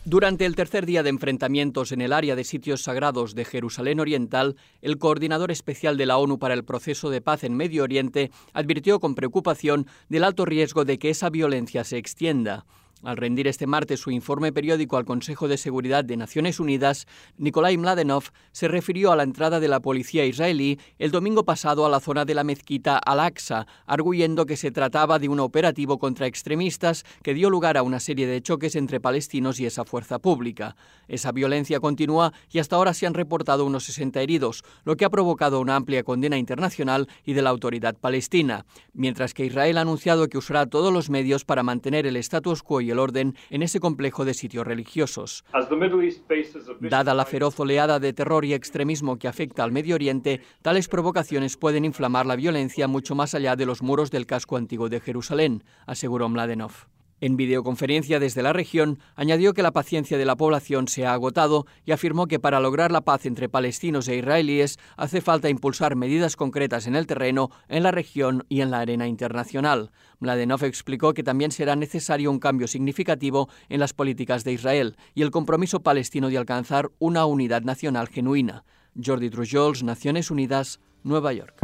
Durante 0.10 0.48
el 0.48 0.56
tercer 0.56 0.88
día 0.88 1.04
de 1.04 1.12
enfrentamientos 1.12 1.92
en 1.92 2.02
el 2.02 2.14
área 2.14 2.36
de 2.36 2.44
sitios 2.44 2.82
sagrados 2.82 3.36
de 3.36 3.46
Jerusalén 3.46 4.00
Oriental, 4.00 4.56
el 4.82 4.98
coordinador 4.98 5.52
especial 5.52 5.98
de 5.98 6.08
la 6.08 6.18
ONU 6.18 6.40
para 6.40 6.56
el 6.56 6.66
proceso 6.66 7.12
de 7.12 7.22
paz 7.22 7.44
en 7.44 7.56
Medio 7.56 7.84
Oriente 7.84 8.32
advirtió 8.54 9.00
con 9.00 9.14
preocupación 9.14 9.86
del 10.08 10.24
alto 10.24 10.46
riesgo 10.46 10.84
de 10.84 10.98
que 10.98 11.12
esa 11.12 11.30
violencia 11.30 11.84
se 11.84 11.98
extienda. 11.98 12.66
Al 13.02 13.16
rendir 13.16 13.48
este 13.48 13.66
martes 13.66 14.02
su 14.02 14.12
informe 14.12 14.52
periódico 14.52 14.98
al 14.98 15.06
Consejo 15.06 15.48
de 15.48 15.58
Seguridad 15.58 16.04
de 16.04 16.18
Naciones 16.18 16.60
Unidas, 16.60 17.08
Nikolai 17.38 17.78
Mladenov 17.78 18.26
se 18.52 18.68
refirió 18.68 19.14
a 19.14 19.16
la 19.16 19.24
entrada 19.24 19.62
de 19.62 19.70
la 19.70 19.80
policía 19.80 20.26
israelí 20.26 20.78
el 20.98 21.10
domingo 21.10 21.46
pasado 21.46 21.86
a 21.86 21.90
la 21.90 22.02
zona 22.02 22.26
de 22.26 22.34
la 22.34 22.44
mezquita 22.44 22.98
Al-Aqsa, 22.98 23.68
arguyendo 23.86 24.46
que 24.46 24.58
se 24.58 24.72
trataba 24.72 25.18
de 25.18 25.30
un 25.30 25.40
operativo 25.40 25.98
contra 25.98 26.28
extremistas 26.28 27.06
que 27.24 27.34
dio 27.34 27.50
lugar 27.50 27.78
a 27.78 27.84
una 27.84 28.02
serie 28.02 28.28
de 28.28 28.42
choques 28.42 28.76
entre 28.76 29.00
palestinos 29.00 29.62
y 29.62 29.66
esa 29.66 29.86
fuerza 29.86 30.20
pública. 30.20 30.76
Esa 31.08 31.32
violencia 31.32 31.80
continúa 31.80 32.34
y 32.52 32.60
hasta 32.60 32.76
ahora 32.76 32.94
se 32.94 33.08
han 33.08 33.14
reportado 33.14 33.66
unos 33.66 33.86
60 33.86 34.22
heridos, 34.22 34.64
lo 34.84 34.98
que 34.98 35.06
ha 35.06 35.10
provocado 35.10 35.62
una 35.62 35.78
amplia 35.78 36.04
condena 36.04 36.38
internacional 36.38 37.08
y 37.24 37.32
de 37.32 37.44
la 37.44 37.50
autoridad 37.50 37.96
palestina, 37.96 38.66
mientras 38.92 39.34
que 39.34 39.46
Israel 39.46 39.78
ha 39.78 39.82
anunciado 39.82 40.28
que 40.28 40.38
usará 40.38 40.66
todos 40.66 40.92
los 40.92 41.10
medios 41.10 41.46
para 41.46 41.64
mantener 41.64 42.06
el 42.06 42.18
status 42.18 42.62
quo 42.62 42.82
y 42.82 42.89
el 42.92 43.00
orden 43.00 43.36
en 43.50 43.64
ese 43.64 43.80
complejo 43.80 44.26
de 44.26 44.34
sitios 44.34 44.66
religiosos. 44.66 45.44
Dada 46.82 47.14
la 47.14 47.26
feroz 47.26 47.60
oleada 47.60 48.00
de 48.00 48.14
terror 48.14 48.46
y 48.46 48.54
extremismo 48.54 49.18
que 49.18 49.28
afecta 49.28 49.64
al 49.64 49.72
Medio 49.72 49.96
Oriente, 49.96 50.42
tales 50.62 50.88
provocaciones 50.88 51.58
pueden 51.58 51.86
inflamar 51.86 52.26
la 52.26 52.36
violencia 52.36 52.88
mucho 52.88 53.16
más 53.16 53.34
allá 53.36 53.56
de 53.56 53.66
los 53.66 53.82
muros 53.82 54.12
del 54.12 54.26
casco 54.26 54.58
antiguo 54.58 54.90
de 54.90 55.00
Jerusalén, 55.00 55.64
aseguró 55.86 56.30
Mladenov. 56.30 56.88
En 57.22 57.36
videoconferencia 57.36 58.20
desde 58.20 58.44
la 58.44 58.54
región, 58.54 59.00
añadió 59.16 59.54
que 59.54 59.64
la 59.64 59.72
paciencia 59.72 60.18
de 60.18 60.26
la 60.26 60.38
población 60.38 60.88
se 60.88 61.06
ha 61.06 61.14
agotado 61.14 61.66
y 61.86 61.92
afirmó 61.92 62.28
que 62.28 62.40
para 62.40 62.60
lograr 62.60 62.92
la 62.92 63.02
paz 63.02 63.26
entre 63.26 63.50
palestinos 63.50 64.08
e 64.08 64.16
israelíes 64.16 64.78
hace 64.96 65.20
falta 65.20 65.50
impulsar 65.50 65.96
medidas 65.96 66.36
concretas 66.36 66.88
en 66.88 66.96
el 66.96 67.08
terreno, 67.08 67.50
en 67.68 67.84
la 67.84 67.92
región 67.92 68.46
y 68.48 68.62
en 68.62 68.72
la 68.72 68.80
arena 68.80 69.08
internacional. 69.08 69.92
Mladenov 70.20 70.64
explicó 70.64 71.14
que 71.14 71.24
también 71.24 71.52
será 71.52 71.76
necesario 71.76 72.32
un 72.32 72.40
cambio 72.40 72.68
significativo 72.68 73.50
en 73.68 73.80
las 73.80 73.94
políticas 73.94 74.44
de 74.44 74.54
Israel 74.54 74.98
y 75.14 75.22
el 75.22 75.32
compromiso 75.32 75.82
palestino 75.82 76.30
de 76.30 76.38
alcanzar 76.38 76.92
una 77.00 77.26
unidad 77.26 77.64
nacional 77.64 78.08
genuina. 78.08 78.64
Jordi 79.02 79.30
Trujols, 79.30 79.84
Naciones 79.84 80.32
Unidas, 80.32 80.80
Nueva 81.04 81.34
York. 81.34 81.56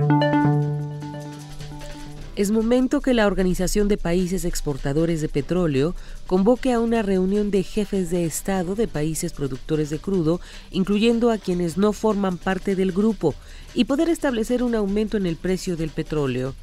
Es 2.36 2.52
momento 2.52 3.00
que 3.00 3.14
la 3.14 3.28
Organización 3.28 3.88
de 3.88 3.98
Países 3.98 4.44
Exportadores 4.44 5.22
de 5.22 5.30
Petróleo 5.30 5.96
convoque 6.28 6.74
a 6.74 6.82
una 6.82 7.02
reunión 7.02 7.50
de 7.50 7.64
jefes 7.64 8.10
de 8.10 8.26
Estado 8.26 8.76
de 8.76 8.90
países 8.90 9.32
productores 9.32 9.90
de 9.90 10.00
crudo, 10.00 10.42
incluyendo 10.70 11.32
a 11.32 11.38
quienes 11.38 11.78
no 11.78 11.94
forman 11.94 12.38
parte 12.38 12.76
del 12.76 12.92
grupo, 12.92 13.36
y 13.74 13.86
poder 13.86 14.10
establecer 14.10 14.64
un 14.64 14.76
aumento 14.76 15.16
en 15.16 15.28
el 15.28 15.38
precio 15.38 15.78
del 15.78 15.92
petróleo. 15.92 16.56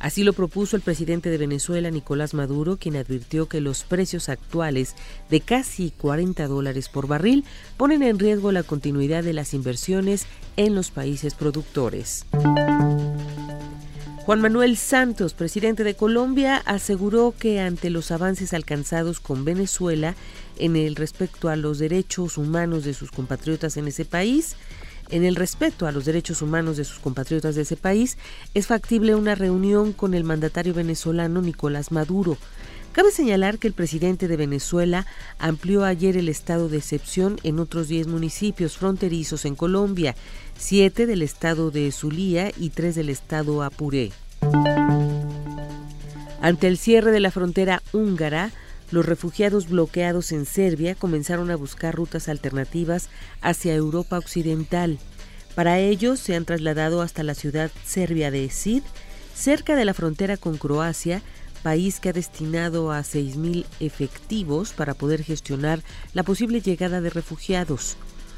Así 0.00 0.24
lo 0.24 0.32
propuso 0.32 0.74
el 0.74 0.82
presidente 0.82 1.30
de 1.30 1.38
Venezuela, 1.38 1.88
Nicolás 1.92 2.34
Maduro, 2.34 2.76
quien 2.76 2.96
advirtió 2.96 3.46
que 3.46 3.60
los 3.60 3.84
precios 3.84 4.28
actuales 4.28 4.96
de 5.30 5.40
casi 5.40 5.92
40 5.92 6.48
dólares 6.48 6.88
por 6.88 7.06
barril 7.06 7.44
ponen 7.76 8.02
en 8.02 8.18
riesgo 8.18 8.50
la 8.50 8.64
continuidad 8.64 9.22
de 9.22 9.34
las 9.34 9.54
inversiones 9.54 10.26
en 10.56 10.74
los 10.74 10.90
países 10.90 11.34
productores. 11.34 12.26
Juan 14.24 14.40
Manuel 14.40 14.76
Santos, 14.76 15.34
presidente 15.34 15.82
de 15.82 15.96
Colombia, 15.96 16.62
aseguró 16.64 17.34
que 17.36 17.58
ante 17.58 17.90
los 17.90 18.12
avances 18.12 18.54
alcanzados 18.54 19.18
con 19.18 19.44
Venezuela 19.44 20.14
en 20.58 20.76
el 20.76 20.94
respecto 20.94 21.48
a 21.48 21.56
los 21.56 21.80
derechos 21.80 22.38
humanos 22.38 22.84
de 22.84 22.94
sus 22.94 23.10
compatriotas 23.10 23.76
en 23.76 23.88
ese 23.88 24.04
país, 24.04 24.54
en 25.10 25.24
el 25.24 25.34
respeto 25.34 25.88
a 25.88 25.92
los 25.92 26.04
derechos 26.04 26.40
humanos 26.40 26.76
de 26.76 26.84
sus 26.84 27.00
compatriotas 27.00 27.56
de 27.56 27.62
ese 27.62 27.76
país, 27.76 28.16
es 28.54 28.68
factible 28.68 29.16
una 29.16 29.34
reunión 29.34 29.92
con 29.92 30.14
el 30.14 30.22
mandatario 30.22 30.72
venezolano 30.72 31.42
Nicolás 31.42 31.90
Maduro. 31.90 32.38
Cabe 32.92 33.10
señalar 33.10 33.58
que 33.58 33.68
el 33.68 33.72
presidente 33.72 34.28
de 34.28 34.36
Venezuela 34.36 35.06
amplió 35.38 35.84
ayer 35.84 36.18
el 36.18 36.28
estado 36.28 36.68
de 36.68 36.76
excepción 36.76 37.38
en 37.42 37.58
otros 37.58 37.88
10 37.88 38.06
municipios 38.06 38.76
fronterizos 38.76 39.46
en 39.46 39.54
Colombia, 39.54 40.14
7 40.58 41.06
del 41.06 41.22
estado 41.22 41.70
de 41.70 41.90
Zulía 41.90 42.52
y 42.54 42.68
3 42.68 42.94
del 42.94 43.08
estado 43.08 43.62
Apuré. 43.62 44.12
Ante 46.42 46.68
el 46.68 46.76
cierre 46.76 47.12
de 47.12 47.20
la 47.20 47.30
frontera 47.30 47.82
húngara, 47.94 48.50
los 48.90 49.06
refugiados 49.06 49.70
bloqueados 49.70 50.30
en 50.32 50.44
Serbia 50.44 50.94
comenzaron 50.94 51.50
a 51.50 51.56
buscar 51.56 51.94
rutas 51.94 52.28
alternativas 52.28 53.08
hacia 53.40 53.74
Europa 53.74 54.18
Occidental. 54.18 54.98
Para 55.54 55.78
ello 55.78 56.16
se 56.16 56.36
han 56.36 56.44
trasladado 56.44 57.00
hasta 57.00 57.22
la 57.22 57.34
ciudad 57.34 57.70
serbia 57.86 58.30
de 58.30 58.50
Sid, 58.50 58.82
cerca 59.34 59.76
de 59.76 59.86
la 59.86 59.94
frontera 59.94 60.36
con 60.36 60.58
Croacia, 60.58 61.22
país 61.62 62.00
que 62.00 62.10
ha 62.10 62.12
destinado 62.12 62.92
a 62.92 63.00
6.000 63.00 63.64
efectivos 63.80 64.72
para 64.72 64.94
poder 64.94 65.22
gestionar 65.22 65.82
la 66.12 66.22
posible 66.22 66.60
llegada 66.60 67.00
de 67.00 67.10
refugiados. 67.10 67.96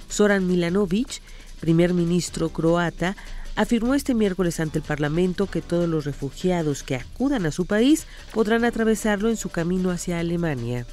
Soran 0.09 0.47
Milanovic, 0.47 1.20
primer 1.61 1.95
ministro 1.95 2.51
croata, 2.51 3.16
afirmó 3.57 3.95
este 3.95 4.14
miércoles 4.14 4.61
ante 4.61 4.79
el 4.79 4.85
Parlamento 4.85 5.47
que 5.47 5.62
todos 5.62 5.89
los 5.89 6.05
refugiados 6.05 6.83
que 6.83 6.97
acudan 6.97 7.47
a 7.47 7.51
su 7.51 7.66
país 7.66 8.07
podrán 8.33 8.64
atravesarlo 8.64 9.31
en 9.31 9.37
su 9.37 9.49
camino 9.49 9.91
hacia 9.91 10.18
Alemania. 10.18 10.87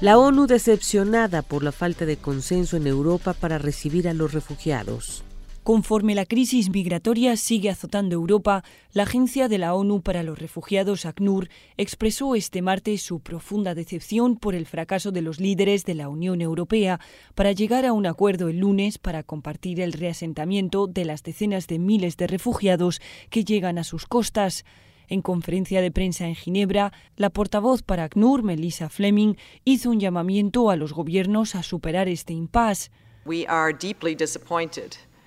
La 0.00 0.18
ONU 0.18 0.46
decepcionada 0.46 1.42
por 1.42 1.62
la 1.62 1.70
falta 1.70 2.06
de 2.06 2.16
consenso 2.16 2.76
en 2.76 2.86
Europa 2.86 3.34
para 3.34 3.58
recibir 3.58 4.08
a 4.08 4.14
los 4.14 4.32
refugiados. 4.32 5.22
Conforme 5.62 6.16
la 6.16 6.26
crisis 6.26 6.70
migratoria 6.70 7.36
sigue 7.36 7.70
azotando 7.70 8.16
Europa, 8.16 8.64
la 8.92 9.04
Agencia 9.04 9.46
de 9.46 9.58
la 9.58 9.74
ONU 9.74 10.02
para 10.02 10.24
los 10.24 10.36
Refugiados, 10.36 11.06
ACNUR, 11.06 11.50
expresó 11.76 12.34
este 12.34 12.62
martes 12.62 13.02
su 13.02 13.20
profunda 13.20 13.72
decepción 13.76 14.36
por 14.36 14.56
el 14.56 14.66
fracaso 14.66 15.12
de 15.12 15.22
los 15.22 15.38
líderes 15.38 15.84
de 15.84 15.94
la 15.94 16.08
Unión 16.08 16.40
Europea 16.40 16.98
para 17.36 17.52
llegar 17.52 17.86
a 17.86 17.92
un 17.92 18.06
acuerdo 18.06 18.48
el 18.48 18.58
lunes 18.58 18.98
para 18.98 19.22
compartir 19.22 19.80
el 19.80 19.92
reasentamiento 19.92 20.88
de 20.88 21.04
las 21.04 21.22
decenas 21.22 21.68
de 21.68 21.78
miles 21.78 22.16
de 22.16 22.26
refugiados 22.26 23.00
que 23.30 23.44
llegan 23.44 23.78
a 23.78 23.84
sus 23.84 24.06
costas. 24.06 24.64
En 25.06 25.22
conferencia 25.22 25.80
de 25.80 25.92
prensa 25.92 26.26
en 26.26 26.34
Ginebra, 26.34 26.92
la 27.14 27.30
portavoz 27.30 27.84
para 27.84 28.02
ACNUR, 28.02 28.42
Melissa 28.42 28.88
Fleming, 28.88 29.36
hizo 29.64 29.90
un 29.90 30.00
llamamiento 30.00 30.70
a 30.70 30.76
los 30.76 30.92
gobiernos 30.92 31.54
a 31.54 31.62
superar 31.62 32.08
este 32.08 32.32
impasse. 32.32 32.90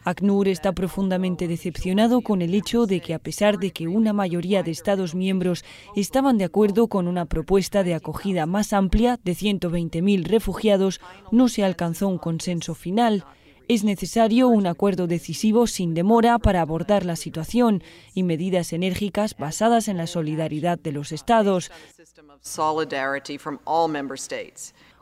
ACNUR 0.05 0.47
está 0.47 0.71
profundamente 0.71 1.47
decepcionado 1.47 2.21
con 2.21 2.43
el 2.43 2.53
hecho 2.53 2.85
de 2.85 3.01
que, 3.01 3.15
a 3.15 3.19
pesar 3.19 3.57
de 3.57 3.71
que 3.71 3.87
una 3.87 4.13
mayoría 4.13 4.61
de 4.61 4.69
Estados 4.69 5.15
miembros 5.15 5.65
estaban 5.95 6.37
de 6.37 6.43
acuerdo 6.43 6.87
con 6.87 7.07
una 7.07 7.25
propuesta 7.25 7.81
de 7.81 7.95
acogida 7.95 8.45
más 8.45 8.71
amplia 8.71 9.19
de 9.23 9.31
120.000 9.31 10.25
refugiados, 10.25 11.01
no 11.31 11.47
se 11.47 11.63
alcanzó 11.63 12.07
un 12.07 12.19
consenso 12.19 12.75
final. 12.75 13.25
Es 13.67 13.83
necesario 13.83 14.47
un 14.47 14.67
acuerdo 14.67 15.07
decisivo 15.07 15.65
sin 15.65 15.95
demora 15.95 16.37
para 16.37 16.61
abordar 16.61 17.03
la 17.03 17.15
situación 17.15 17.81
y 18.13 18.21
medidas 18.21 18.73
enérgicas 18.73 19.35
basadas 19.35 19.87
en 19.87 19.97
la 19.97 20.05
solidaridad 20.05 20.77
de 20.77 20.91
los 20.91 21.11
Estados. 21.11 21.71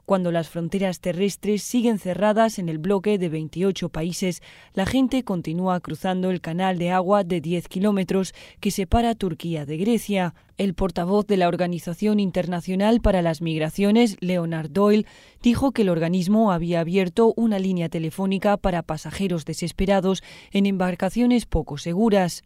Cuando 0.05 0.33
las 0.33 0.49
fronteras 0.49 0.99
terrestres 0.99 1.63
siguen 1.63 1.97
cerradas 1.97 2.59
en 2.59 2.67
el 2.67 2.77
bloque 2.77 3.17
de 3.17 3.29
28 3.29 3.87
países, 3.87 4.41
la 4.73 4.85
gente 4.85 5.23
continúa 5.23 5.79
cruzando 5.79 6.29
el 6.29 6.41
canal 6.41 6.77
de 6.77 6.91
agua 6.91 7.23
de 7.23 7.39
10 7.39 7.69
kilómetros 7.69 8.33
que 8.59 8.69
separa 8.69 9.15
Turquía 9.15 9.65
de 9.65 9.77
Grecia. 9.77 10.35
El 10.57 10.73
portavoz 10.73 11.25
de 11.25 11.37
la 11.37 11.47
Organización 11.47 12.19
Internacional 12.19 12.99
para 12.99 13.21
las 13.21 13.41
Migraciones, 13.41 14.17
Leonard 14.19 14.71
Doyle, 14.71 15.05
dijo 15.41 15.71
que 15.71 15.83
el 15.83 15.89
organismo 15.89 16.51
había 16.51 16.81
abierto 16.81 17.33
una 17.37 17.57
línea 17.57 17.87
telefónica 17.87 18.57
para 18.57 18.83
pasajeros 18.83 19.45
desesperados 19.45 20.21
en 20.51 20.65
embarcaciones 20.65 21.45
poco 21.45 21.77
seguras. 21.77 22.43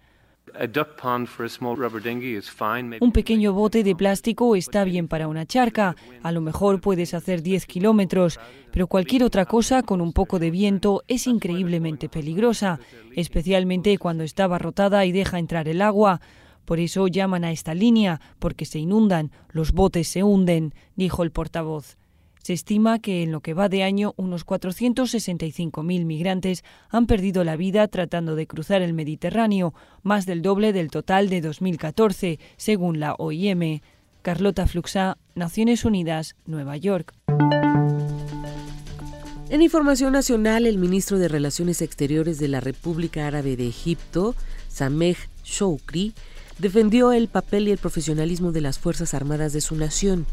Un 3.01 3.11
pequeño 3.11 3.53
bote 3.53 3.83
de 3.83 3.95
plástico 3.95 4.55
está 4.55 4.83
bien 4.83 5.07
para 5.07 5.27
una 5.27 5.45
charca. 5.45 5.95
A 6.23 6.31
lo 6.31 6.41
mejor 6.41 6.81
puedes 6.81 7.13
hacer 7.13 7.41
10 7.43 7.65
kilómetros, 7.65 8.39
pero 8.71 8.87
cualquier 8.87 9.23
otra 9.23 9.45
cosa 9.45 9.83
con 9.83 10.01
un 10.01 10.13
poco 10.13 10.39
de 10.39 10.51
viento 10.51 11.03
es 11.07 11.27
increíblemente 11.27 12.09
peligrosa, 12.09 12.79
especialmente 13.15 13.97
cuando 13.97 14.23
está 14.23 14.45
abarrotada 14.45 15.05
y 15.05 15.11
deja 15.11 15.39
entrar 15.39 15.67
el 15.67 15.81
agua. 15.81 16.21
Por 16.65 16.79
eso 16.79 17.07
llaman 17.07 17.45
a 17.45 17.51
esta 17.51 17.73
línea, 17.73 18.19
porque 18.39 18.65
se 18.65 18.79
inundan, 18.79 19.31
los 19.49 19.71
botes 19.71 20.07
se 20.07 20.23
hunden, 20.23 20.73
dijo 20.95 21.23
el 21.23 21.31
portavoz. 21.31 21.97
Se 22.47 22.53
estima 22.53 22.99
que 22.99 23.23
en 23.23 23.33
lo 23.33 23.41
que 23.41 23.53
va 23.53 23.67
de 23.67 23.83
año 23.83 24.13
unos 24.15 24.45
465.000 24.45 26.05
migrantes 26.05 26.63
han 26.89 27.05
perdido 27.05 27.43
la 27.43 27.57
vida 27.57 27.85
tratando 27.89 28.37
de 28.37 28.47
cruzar 28.47 28.81
el 28.81 28.93
Mediterráneo, 28.93 29.73
más 30.01 30.25
del 30.25 30.41
doble 30.41 30.71
del 30.71 30.89
total 30.89 31.27
de 31.27 31.41
2014, 31.41 32.39
según 32.55 33.01
la 33.01 33.15
OIM. 33.15 33.81
Carlota 34.21 34.65
Fluxá, 34.65 35.17
Naciones 35.35 35.83
Unidas, 35.83 36.37
Nueva 36.45 36.77
York. 36.77 37.13
En 39.49 39.61
información 39.61 40.13
nacional, 40.13 40.67
el 40.67 40.77
ministro 40.77 41.19
de 41.19 41.27
Relaciones 41.27 41.81
Exteriores 41.81 42.39
de 42.39 42.47
la 42.47 42.61
República 42.61 43.27
Árabe 43.27 43.57
de 43.57 43.67
Egipto, 43.67 44.35
Sameh 44.69 45.17
Shoukri, 45.43 46.13
defendió 46.59 47.11
el 47.11 47.27
papel 47.27 47.67
y 47.67 47.71
el 47.71 47.77
profesionalismo 47.77 48.53
de 48.53 48.61
las 48.61 48.79
Fuerzas 48.79 49.13
Armadas 49.13 49.51
de 49.51 49.59
su 49.59 49.75
nación. 49.75 50.25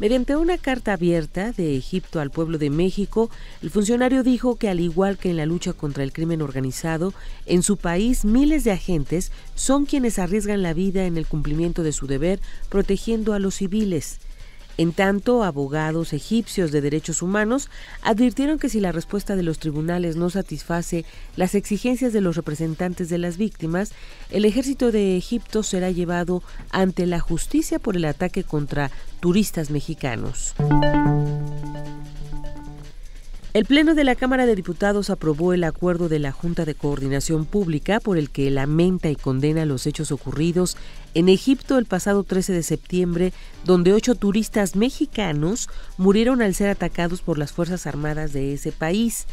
Mediante 0.00 0.36
una 0.36 0.58
carta 0.58 0.92
abierta 0.92 1.50
de 1.50 1.76
Egipto 1.76 2.20
al 2.20 2.30
pueblo 2.30 2.56
de 2.58 2.70
México, 2.70 3.30
el 3.62 3.70
funcionario 3.70 4.22
dijo 4.22 4.54
que 4.54 4.68
al 4.68 4.78
igual 4.78 5.18
que 5.18 5.30
en 5.30 5.36
la 5.36 5.44
lucha 5.44 5.72
contra 5.72 6.04
el 6.04 6.12
crimen 6.12 6.40
organizado, 6.40 7.14
en 7.46 7.64
su 7.64 7.78
país 7.78 8.24
miles 8.24 8.62
de 8.62 8.70
agentes 8.70 9.32
son 9.56 9.86
quienes 9.86 10.20
arriesgan 10.20 10.62
la 10.62 10.72
vida 10.72 11.06
en 11.06 11.16
el 11.16 11.26
cumplimiento 11.26 11.82
de 11.82 11.90
su 11.90 12.06
deber 12.06 12.38
protegiendo 12.68 13.32
a 13.32 13.40
los 13.40 13.56
civiles. 13.56 14.20
En 14.78 14.92
tanto, 14.92 15.42
abogados 15.42 16.12
egipcios 16.12 16.70
de 16.70 16.80
derechos 16.80 17.20
humanos 17.20 17.68
advirtieron 18.02 18.60
que 18.60 18.68
si 18.68 18.78
la 18.78 18.92
respuesta 18.92 19.34
de 19.34 19.42
los 19.42 19.58
tribunales 19.58 20.14
no 20.14 20.30
satisface 20.30 21.04
las 21.34 21.56
exigencias 21.56 22.12
de 22.12 22.20
los 22.20 22.36
representantes 22.36 23.08
de 23.08 23.18
las 23.18 23.38
víctimas, 23.38 23.90
el 24.30 24.44
ejército 24.44 24.92
de 24.92 25.16
Egipto 25.16 25.64
será 25.64 25.90
llevado 25.90 26.44
ante 26.70 27.06
la 27.06 27.18
justicia 27.18 27.80
por 27.80 27.96
el 27.96 28.04
ataque 28.04 28.44
contra 28.44 28.92
turistas 29.18 29.70
mexicanos. 29.70 30.54
El 33.54 33.64
Pleno 33.64 33.94
de 33.94 34.04
la 34.04 34.14
Cámara 34.14 34.44
de 34.44 34.54
Diputados 34.54 35.08
aprobó 35.08 35.54
el 35.54 35.64
acuerdo 35.64 36.10
de 36.10 36.18
la 36.18 36.32
Junta 36.32 36.66
de 36.66 36.74
Coordinación 36.74 37.46
Pública 37.46 37.98
por 37.98 38.18
el 38.18 38.28
que 38.28 38.50
lamenta 38.50 39.08
y 39.08 39.16
condena 39.16 39.64
los 39.64 39.86
hechos 39.86 40.12
ocurridos 40.12 40.76
en 41.14 41.30
Egipto 41.30 41.78
el 41.78 41.86
pasado 41.86 42.24
13 42.24 42.52
de 42.52 42.62
septiembre, 42.62 43.32
donde 43.64 43.94
ocho 43.94 44.14
turistas 44.16 44.76
mexicanos 44.76 45.70
murieron 45.96 46.42
al 46.42 46.54
ser 46.54 46.68
atacados 46.68 47.22
por 47.22 47.38
las 47.38 47.52
Fuerzas 47.52 47.86
Armadas 47.86 48.34
de 48.34 48.52
ese 48.52 48.70
país. 48.70 49.26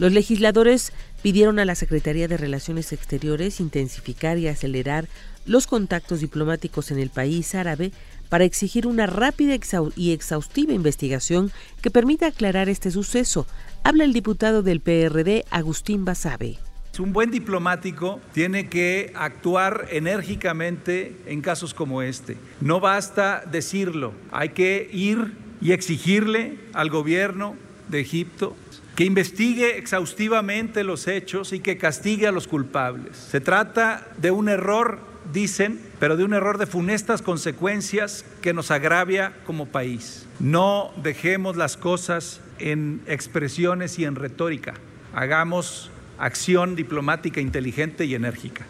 Los 0.00 0.14
legisladores 0.14 0.94
pidieron 1.22 1.58
a 1.58 1.66
la 1.66 1.74
Secretaría 1.74 2.26
de 2.26 2.38
Relaciones 2.38 2.94
Exteriores 2.94 3.60
intensificar 3.60 4.38
y 4.38 4.48
acelerar 4.48 5.06
los 5.44 5.66
contactos 5.66 6.20
diplomáticos 6.20 6.90
en 6.90 6.98
el 6.98 7.10
país 7.10 7.54
árabe 7.54 7.92
para 8.30 8.44
exigir 8.44 8.86
una 8.86 9.04
rápida 9.04 9.58
y 9.96 10.12
exhaustiva 10.12 10.72
investigación 10.72 11.52
que 11.82 11.90
permita 11.90 12.28
aclarar 12.28 12.70
este 12.70 12.90
suceso. 12.90 13.46
Habla 13.84 14.04
el 14.04 14.14
diputado 14.14 14.62
del 14.62 14.80
PRD, 14.80 15.44
Agustín 15.50 16.06
Basabe. 16.06 16.56
Un 16.98 17.12
buen 17.12 17.30
diplomático 17.30 18.20
tiene 18.32 18.70
que 18.70 19.12
actuar 19.14 19.86
enérgicamente 19.90 21.14
en 21.26 21.42
casos 21.42 21.74
como 21.74 22.00
este. 22.00 22.38
No 22.62 22.80
basta 22.80 23.42
decirlo, 23.52 24.14
hay 24.32 24.50
que 24.50 24.88
ir 24.94 25.34
y 25.60 25.72
exigirle 25.72 26.56
al 26.72 26.88
gobierno 26.88 27.54
de 27.90 28.00
Egipto 28.00 28.56
que 28.96 29.04
investigue 29.04 29.78
exhaustivamente 29.78 30.84
los 30.84 31.08
hechos 31.08 31.52
y 31.52 31.60
que 31.60 31.78
castigue 31.78 32.26
a 32.26 32.32
los 32.32 32.48
culpables. 32.48 33.16
Se 33.16 33.40
trata 33.40 34.06
de 34.18 34.30
un 34.30 34.48
error 34.48 35.10
dicen, 35.32 35.80
pero 35.98 36.16
de 36.16 36.24
un 36.24 36.34
error 36.34 36.58
de 36.58 36.66
funestas 36.66 37.22
consecuencias 37.22 38.24
que 38.42 38.52
nos 38.52 38.70
agravia 38.70 39.32
como 39.46 39.66
país. 39.66 40.26
No 40.38 40.90
dejemos 41.02 41.56
las 41.56 41.76
cosas 41.76 42.40
en 42.58 43.02
expresiones 43.06 43.98
y 43.98 44.04
en 44.04 44.16
retórica. 44.16 44.74
Hagamos 45.14 45.90
acción 46.18 46.76
diplomática 46.76 47.40
inteligente 47.40 48.04
y 48.04 48.14
enérgica. 48.14 48.66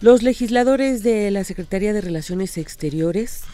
Los 0.00 0.22
legisladores 0.22 1.02
de 1.04 1.30
la 1.30 1.44
Secretaría 1.44 1.92
de 1.92 2.00
Relaciones 2.00 2.58
Exteriores 2.58 3.44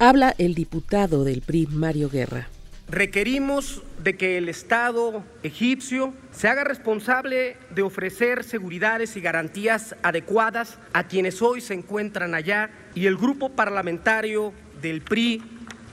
habla 0.00 0.34
el 0.38 0.54
diputado 0.54 1.24
del 1.24 1.42
PRI, 1.42 1.66
Mario 1.66 2.08
Guerra. 2.08 2.48
Requerimos 2.88 3.82
de 4.02 4.16
que 4.16 4.38
el 4.38 4.48
Estado 4.48 5.22
egipcio 5.42 6.14
se 6.32 6.48
haga 6.48 6.64
responsable 6.64 7.58
de 7.74 7.82
ofrecer 7.82 8.42
seguridades 8.42 9.16
y 9.16 9.20
garantías 9.20 9.94
adecuadas 10.02 10.78
a 10.94 11.06
quienes 11.06 11.42
hoy 11.42 11.60
se 11.60 11.74
encuentran 11.74 12.34
allá 12.34 12.70
y 12.94 13.06
el 13.06 13.16
grupo 13.16 13.50
parlamentario 13.50 14.54
del 14.80 15.02
PRI 15.02 15.42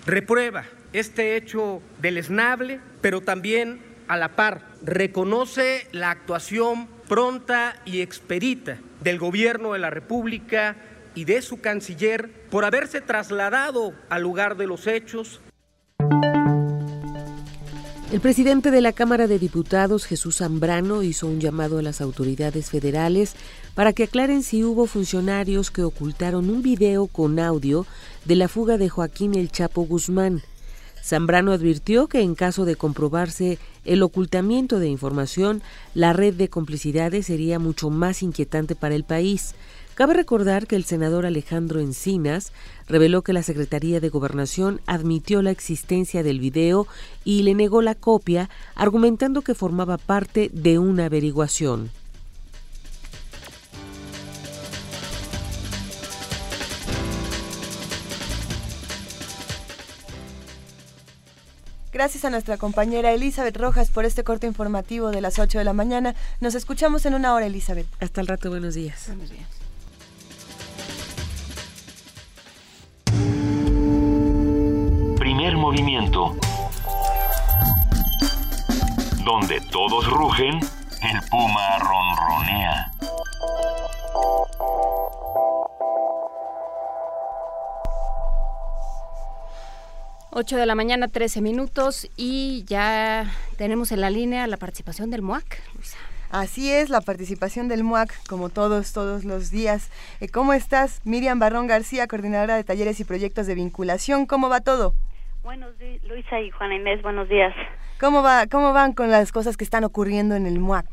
reprueba 0.05 0.63
este 0.93 1.35
hecho 1.35 1.81
deleznable, 2.01 2.79
pero 3.01 3.19
también 3.19 3.81
a 4.07 4.15
la 4.15 4.37
par 4.37 4.61
reconoce 4.81 5.85
la 5.91 6.11
actuación 6.11 6.87
pronta 7.09 7.75
y 7.83 7.99
expedita 7.99 8.79
del 9.01 9.19
gobierno 9.19 9.73
de 9.73 9.79
la 9.79 9.89
República 9.89 10.77
y 11.17 11.25
de 11.25 11.41
su 11.41 11.59
canciller 11.61 12.29
por 12.51 12.63
haberse 12.63 13.01
trasladado 13.01 13.95
al 14.07 14.21
lugar 14.21 14.55
de 14.55 14.67
los 14.67 14.85
hechos 14.85 15.41
el 18.09 18.21
presidente 18.21 18.71
de 18.71 18.81
la 18.81 18.93
Cámara 18.93 19.27
de 19.27 19.37
Diputados, 19.37 20.05
Jesús 20.05 20.37
Zambrano, 20.37 21.03
hizo 21.03 21.27
un 21.27 21.41
llamado 21.41 21.79
a 21.79 21.81
las 21.81 21.99
autoridades 21.99 22.69
federales 22.69 23.35
para 23.75 23.91
que 23.91 24.03
aclaren 24.03 24.43
si 24.43 24.63
hubo 24.63 24.85
funcionarios 24.85 25.71
que 25.71 25.83
ocultaron 25.83 26.49
un 26.49 26.61
video 26.61 27.07
con 27.07 27.37
audio 27.37 27.85
de 28.23 28.35
la 28.37 28.47
fuga 28.47 28.77
de 28.77 28.87
Joaquín 28.87 29.35
El 29.35 29.51
Chapo 29.51 29.81
Guzmán. 29.81 30.41
Zambrano 31.03 31.51
advirtió 31.51 32.07
que 32.07 32.21
en 32.21 32.35
caso 32.35 32.65
de 32.65 32.75
comprobarse 32.75 33.59
el 33.85 34.03
ocultamiento 34.03 34.79
de 34.79 34.87
información, 34.87 35.61
la 35.93 36.13
red 36.13 36.33
de 36.33 36.49
complicidades 36.49 37.27
sería 37.27 37.59
mucho 37.59 37.89
más 37.89 38.23
inquietante 38.23 38.75
para 38.75 38.95
el 38.95 39.03
país. 39.03 39.53
Cabe 39.97 40.13
recordar 40.13 40.67
que 40.67 40.75
el 40.75 40.83
senador 40.83 41.25
Alejandro 41.25 41.79
Encinas 41.79 42.51
reveló 42.87 43.23
que 43.23 43.33
la 43.33 43.41
Secretaría 43.41 43.99
de 43.99 44.09
Gobernación 44.09 44.79
admitió 44.85 45.41
la 45.41 45.49
existencia 45.49 46.21
del 46.21 46.39
video 46.39 46.85
y 47.23 47.41
le 47.41 47.55
negó 47.55 47.81
la 47.81 47.95
copia, 47.95 48.47
argumentando 48.75 49.41
que 49.41 49.55
formaba 49.55 49.97
parte 49.97 50.51
de 50.53 50.77
una 50.77 51.05
averiguación. 51.05 51.89
Gracias 61.91 62.23
a 62.23 62.29
nuestra 62.29 62.57
compañera 62.57 63.13
Elizabeth 63.13 63.57
Rojas 63.57 63.89
por 63.89 64.05
este 64.05 64.23
corte 64.23 64.45
informativo 64.45 65.09
de 65.09 65.21
las 65.21 65.39
8 65.39 65.57
de 65.57 65.63
la 65.63 65.73
mañana. 65.73 66.13
Nos 66.39 66.53
escuchamos 66.53 67.07
en 67.07 67.15
una 67.15 67.33
hora, 67.33 67.47
Elizabeth. 67.47 67.87
Hasta 67.99 68.21
el 68.21 68.27
rato, 68.27 68.51
buenos 68.51 68.75
días. 68.75 69.05
Buenos 69.07 69.31
días. 69.31 69.56
Movimiento. 75.67 76.33
Donde 79.25 79.59
todos 79.69 80.09
rugen, 80.09 80.61
el 81.01 81.29
puma 81.29 81.77
ronronea. 81.79 82.93
Ocho 90.31 90.55
de 90.55 90.65
la 90.65 90.73
mañana, 90.75 91.09
13 91.09 91.41
minutos 91.41 92.07
y 92.15 92.63
ya 92.65 93.29
tenemos 93.57 93.91
en 93.91 93.99
la 93.99 94.09
línea 94.09 94.47
la 94.47 94.55
participación 94.55 95.09
del 95.09 95.21
MUAC. 95.21 95.61
Así 96.29 96.71
es, 96.71 96.89
la 96.89 97.01
participación 97.01 97.67
del 97.67 97.83
MUAC, 97.83 98.25
como 98.29 98.47
todos, 98.47 98.93
todos 98.93 99.25
los 99.25 99.51
días. 99.51 99.89
Eh, 100.21 100.29
¿Cómo 100.29 100.53
estás? 100.53 101.01
Miriam 101.03 101.39
Barrón 101.39 101.67
García, 101.67 102.07
coordinadora 102.07 102.55
de 102.55 102.63
talleres 102.63 103.01
y 103.01 103.03
proyectos 103.03 103.47
de 103.47 103.55
vinculación. 103.55 104.27
¿Cómo 104.27 104.47
va 104.47 104.61
todo? 104.61 104.93
Buenos 105.47 105.79
días, 105.79 106.03
Luisa 106.03 106.41
y 106.41 106.51
Juana 106.51 106.75
Inés, 106.75 107.01
buenos 107.01 107.29
días. 107.29 107.55
¿Cómo, 108.01 108.21
va, 108.21 108.47
¿Cómo 108.47 108.73
van 108.73 108.91
con 108.91 109.09
las 109.09 109.31
cosas 109.31 109.55
que 109.55 109.63
están 109.63 109.85
ocurriendo 109.85 110.35
en 110.35 110.45
el 110.45 110.59
MUAC? 110.59 110.85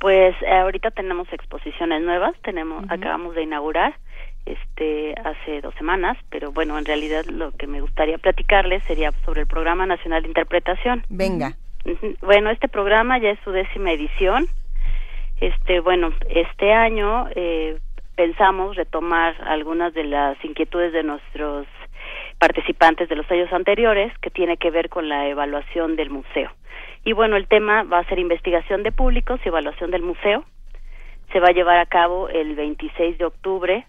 Pues 0.00 0.34
eh, 0.42 0.50
ahorita 0.50 0.90
tenemos 0.90 1.32
exposiciones 1.32 2.02
nuevas, 2.02 2.34
tenemos, 2.42 2.84
acabamos 2.88 3.36
de 3.36 3.44
inaugurar 3.44 3.94
este 4.44 5.14
hace 5.24 5.60
dos 5.60 5.72
semanas, 5.76 6.18
pero 6.30 6.50
bueno, 6.50 6.76
en 6.78 6.84
realidad 6.84 7.26
lo 7.26 7.52
que 7.52 7.68
me 7.68 7.80
gustaría 7.80 8.18
platicarles 8.18 8.82
sería 8.88 9.12
sobre 9.24 9.42
el 9.42 9.46
Programa 9.46 9.86
Nacional 9.86 10.22
de 10.22 10.28
Interpretación. 10.30 11.04
Venga. 11.08 11.56
Bueno, 12.22 12.50
este 12.50 12.66
programa 12.66 13.20
ya 13.20 13.30
es 13.30 13.38
su 13.44 13.52
décima 13.52 13.92
edición. 13.92 14.48
Este, 15.40 15.78
bueno, 15.78 16.12
este 16.28 16.72
año 16.72 17.28
eh, 17.36 17.78
pensamos 18.16 18.74
retomar 18.74 19.40
algunas 19.46 19.94
de 19.94 20.02
las 20.02 20.44
inquietudes 20.44 20.92
de 20.92 21.04
nuestros 21.04 21.68
participantes 22.42 23.08
de 23.08 23.14
los 23.14 23.30
años 23.30 23.52
anteriores, 23.52 24.12
que 24.18 24.28
tiene 24.28 24.56
que 24.56 24.72
ver 24.72 24.88
con 24.88 25.08
la 25.08 25.28
evaluación 25.28 25.94
del 25.94 26.10
museo. 26.10 26.50
Y 27.04 27.12
bueno, 27.12 27.36
el 27.36 27.46
tema 27.46 27.84
va 27.84 28.00
a 28.00 28.08
ser 28.08 28.18
investigación 28.18 28.82
de 28.82 28.90
públicos 28.90 29.38
y 29.44 29.48
evaluación 29.48 29.92
del 29.92 30.02
museo. 30.02 30.44
Se 31.32 31.38
va 31.38 31.50
a 31.50 31.52
llevar 31.52 31.78
a 31.78 31.86
cabo 31.86 32.28
el 32.28 32.56
26 32.56 33.16
de 33.18 33.24
octubre 33.24 33.86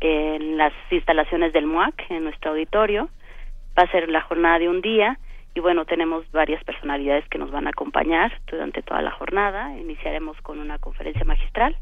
en 0.00 0.56
las 0.56 0.72
instalaciones 0.90 1.52
del 1.52 1.66
MUAC, 1.66 2.10
en 2.10 2.24
nuestro 2.24 2.52
auditorio. 2.52 3.10
Va 3.78 3.82
a 3.82 3.90
ser 3.90 4.08
la 4.08 4.22
jornada 4.22 4.58
de 4.58 4.70
un 4.70 4.80
día 4.80 5.18
y 5.54 5.60
bueno, 5.60 5.84
tenemos 5.84 6.24
varias 6.32 6.64
personalidades 6.64 7.28
que 7.28 7.36
nos 7.36 7.50
van 7.50 7.66
a 7.66 7.70
acompañar 7.76 8.32
durante 8.46 8.80
toda 8.80 9.02
la 9.02 9.10
jornada. 9.10 9.76
Iniciaremos 9.76 10.40
con 10.40 10.60
una 10.60 10.78
conferencia 10.78 11.26
magistral 11.26 11.76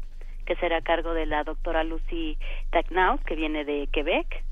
que 0.45 0.57
será 0.57 0.79
a 0.79 0.81
cargo 0.81 1.13
de 1.13 1.25
la 1.25 1.45
doctora 1.45 1.85
Lucy 1.85 2.37
Tacnaut, 2.71 3.23
que 3.23 3.35
viene 3.35 3.63
de 3.63 3.87
Quebec. 3.93 4.43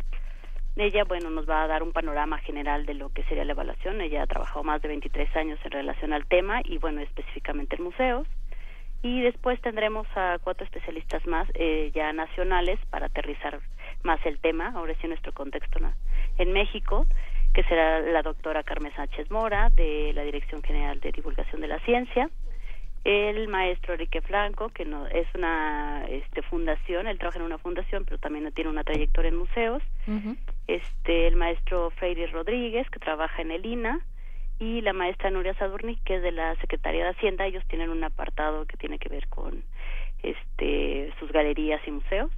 Ella, 0.75 1.03
bueno, 1.03 1.29
nos 1.29 1.47
va 1.47 1.63
a 1.63 1.67
dar 1.67 1.83
un 1.83 1.91
panorama 1.91 2.39
general 2.39 2.85
de 2.87 2.95
lo 2.95 3.09
que 3.09 3.23
sería 3.25 3.45
la 3.45 3.51
evaluación. 3.51 4.01
Ella 4.01 4.23
ha 4.23 4.27
trabajado 4.27 4.63
más 4.63 4.81
de 4.81 4.87
23 4.87 5.35
años 5.35 5.59
en 5.63 5.71
relación 5.71 6.13
al 6.13 6.25
tema 6.25 6.61
y, 6.63 6.79
bueno, 6.79 7.01
específicamente 7.01 7.75
en 7.75 7.83
museos. 7.83 8.27
Y 9.03 9.21
después 9.21 9.61
tendremos 9.61 10.07
a 10.15 10.39
cuatro 10.41 10.65
especialistas 10.65 11.27
más 11.27 11.47
eh, 11.53 11.91
ya 11.93 12.11
nacionales 12.13 12.79
para 12.89 13.07
aterrizar 13.07 13.59
más 14.01 14.19
el 14.25 14.39
tema, 14.39 14.71
ahora 14.75 14.95
sí 14.99 15.07
nuestro 15.07 15.31
contexto 15.33 15.79
en 16.37 16.53
México, 16.53 17.05
que 17.53 17.63
será 17.63 17.99
la 17.99 18.21
doctora 18.21 18.63
Carmen 18.63 18.93
Sánchez 18.95 19.29
Mora, 19.29 19.69
de 19.69 20.11
la 20.13 20.23
Dirección 20.23 20.63
General 20.63 20.99
de 20.99 21.11
Divulgación 21.11 21.61
de 21.61 21.67
la 21.67 21.79
Ciencia, 21.81 22.29
el 23.03 23.47
maestro 23.49 23.93
Enrique 23.93 24.21
Franco, 24.21 24.69
que 24.69 24.85
no, 24.85 25.07
es 25.07 25.27
una 25.35 26.05
este, 26.09 26.41
fundación, 26.41 27.07
él 27.07 27.19
trabaja 27.19 27.39
en 27.39 27.45
una 27.45 27.57
fundación, 27.57 28.05
pero 28.05 28.17
también 28.17 28.49
tiene 28.53 28.69
una 28.69 28.83
trayectoria 28.83 29.29
en 29.29 29.37
museos, 29.37 29.83
este 30.67 31.27
el 31.27 31.35
maestro 31.35 31.89
Freire 31.91 32.27
Rodríguez, 32.27 32.89
que 32.89 32.99
trabaja 32.99 33.41
en 33.41 33.51
el 33.51 33.65
INA, 33.65 33.99
y 34.59 34.81
la 34.81 34.93
maestra 34.93 35.29
Nuria 35.29 35.53
Sadurni, 35.55 35.97
que 36.05 36.15
es 36.15 36.21
de 36.21 36.31
la 36.31 36.55
Secretaría 36.57 37.03
de 37.03 37.11
Hacienda. 37.11 37.45
Ellos 37.45 37.65
tienen 37.67 37.89
un 37.89 38.03
apartado 38.03 38.65
que 38.65 38.77
tiene 38.77 38.99
que 38.99 39.09
ver 39.09 39.27
con 39.27 39.63
este 40.21 41.11
sus 41.19 41.31
galerías 41.31 41.81
y 41.85 41.91
museos. 41.91 42.31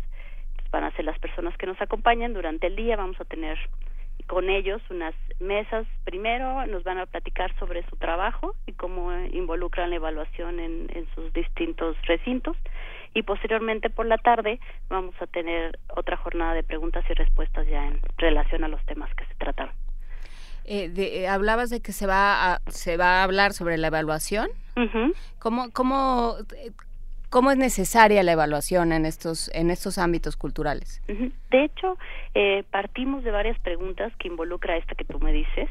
Entonces, 0.50 0.72
van 0.72 0.84
a 0.86 0.92
ser 0.92 1.06
las 1.06 1.20
personas 1.20 1.56
que 1.58 1.68
nos 1.68 1.80
acompañan 1.82 2.34
durante 2.34 2.68
el 2.68 2.76
día. 2.76 2.96
Vamos 2.96 3.20
a 3.20 3.26
tener 3.26 3.58
con 4.28 4.50
ellos 4.50 4.82
unas 4.90 5.14
mesas. 5.40 5.86
Primero 6.04 6.66
nos 6.68 6.84
van 6.84 6.98
a 6.98 7.06
platicar 7.06 7.54
sobre 7.60 7.88
su 7.90 7.96
trabajo 7.98 8.56
y 8.66 8.74
cómo 8.74 9.12
involucran 9.28 9.90
la 9.90 9.98
evaluación 9.98 10.60
en, 10.60 10.88
en 10.94 11.08
sus 11.16 11.32
distintos 11.34 11.96
recintos. 12.04 12.56
Y 13.14 13.24
posteriormente 13.24 13.90
por 13.90 14.06
la 14.06 14.18
tarde 14.18 14.60
vamos 14.90 15.16
a 15.22 15.28
tener 15.28 15.80
otra 15.96 16.18
jornada 16.18 16.54
de 16.54 16.64
preguntas 16.64 17.06
y 17.10 17.14
respuestas 17.14 17.66
ya 17.68 17.86
en 17.88 18.00
relación 18.18 18.64
a 18.64 18.68
los 18.68 18.84
temas 18.86 19.14
que 19.16 19.26
se 19.26 19.36
trataron. 19.36 19.74
Eh, 20.66 20.90
de- 20.90 21.22
eh, 21.22 21.28
hablabas 21.28 21.70
de 21.70 21.80
que 21.82 21.92
se 21.92 22.08
va 22.08 22.54
a, 22.56 22.60
se 22.68 22.98
va 22.98 23.20
a 23.22 23.24
hablar 23.24 23.54
sobre 23.54 23.78
la 23.78 23.88
evaluación. 23.88 24.50
¿Cómo, 25.40 25.72
cómo, 25.72 26.36
¿Cómo 27.36 27.52
es 27.52 27.58
necesaria 27.58 28.24
la 28.24 28.32
evaluación 28.32 28.94
en 28.94 29.06
estos, 29.06 29.54
en 29.54 29.70
estos 29.70 29.98
ámbitos 29.98 30.38
culturales? 30.38 31.02
De 31.52 31.66
hecho, 31.66 31.98
eh, 32.34 32.64
partimos 32.72 33.26
de 33.26 33.32
varias 33.32 33.60
preguntas 33.60 34.14
que 34.20 34.30
involucra 34.30 34.78
esta 34.78 34.96
que 34.96 35.04
tú 35.04 35.20
me 35.20 35.34
dices. 35.34 35.70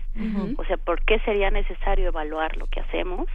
O 0.59 0.65
sea, 0.67 0.77
¿por 0.77 1.03
qué 1.07 1.21
sería 1.21 1.51
necesario 1.51 2.09
evaluar 2.09 2.59
lo 2.59 2.67
que 2.67 2.81
hacemos 2.81 3.31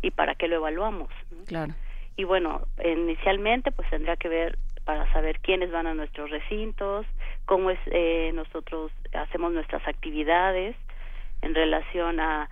y 0.00 0.12
para 0.12 0.34
qué 0.34 0.48
lo 0.48 0.56
evaluamos? 0.56 1.10
Claro. 1.46 1.74
Y 2.16 2.24
bueno, 2.24 2.62
inicialmente 2.82 3.70
pues 3.70 3.90
tendría 3.90 4.16
que 4.16 4.30
ver 4.30 4.56
para 4.86 5.12
saber 5.12 5.40
quiénes 5.40 5.70
van 5.70 5.86
a 5.86 5.92
nuestros 5.92 6.30
recintos, 6.30 7.04
cómo 7.44 7.68
es 7.68 7.78
eh, 7.90 8.30
nosotros 8.32 8.92
hacemos 9.12 9.52
nuestras 9.52 9.86
actividades 9.86 10.74
en 11.42 11.54
relación 11.54 12.18
a 12.18 12.48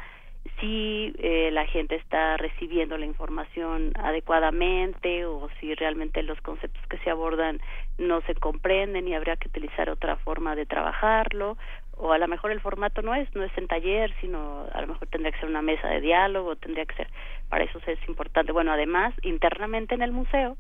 si 0.61 1.13
eh, 1.19 1.51
la 1.53 1.67
gente 1.67 1.97
está 1.97 2.37
recibiendo 2.37 2.97
la 2.99 3.07
información 3.07 3.93
adecuadamente 3.97 5.25
o 5.25 5.49
si 5.61 5.75
realmente 5.75 6.23
los 6.23 6.41
conceptos 6.41 6.83
que 6.89 6.99
se 6.99 7.11
abordan 7.11 7.61
no 7.99 8.21
se 8.23 8.35
comprenden 8.35 9.07
y 9.09 9.15
habría 9.15 9.37
que 9.37 9.49
utilizar 9.49 9.91
otra 9.91 10.17
forma 10.17 10.57
de 10.57 10.67
trabajarlo. 10.67 11.57
O 11.97 12.13
a 12.13 12.19
lo 12.19 12.27
mejor 12.27 12.51
el 12.51 12.61
formato 12.61 13.03
no 13.03 13.15
es 13.15 13.33
no 13.35 13.45
es 13.45 13.57
en 13.57 13.69
taller 13.69 14.13
sino 14.21 14.67
a 14.73 14.81
lo 14.81 14.89
mejor 14.89 15.07
tendría 15.09 15.33
que 15.33 15.41
ser 15.41 15.49
una 15.49 15.63
mesa 15.63 15.89
de 15.89 16.01
diálogo 16.01 16.57
tendría 16.57 16.87
que 16.87 16.95
ser 16.95 17.09
para 17.49 17.65
eso 17.65 17.79
es 17.87 18.09
importante. 18.09 18.51
Bueno 18.51 18.73
además 18.73 19.15
internamente 19.23 19.95
en 19.95 20.03
el 20.03 20.13
museo 20.13 20.57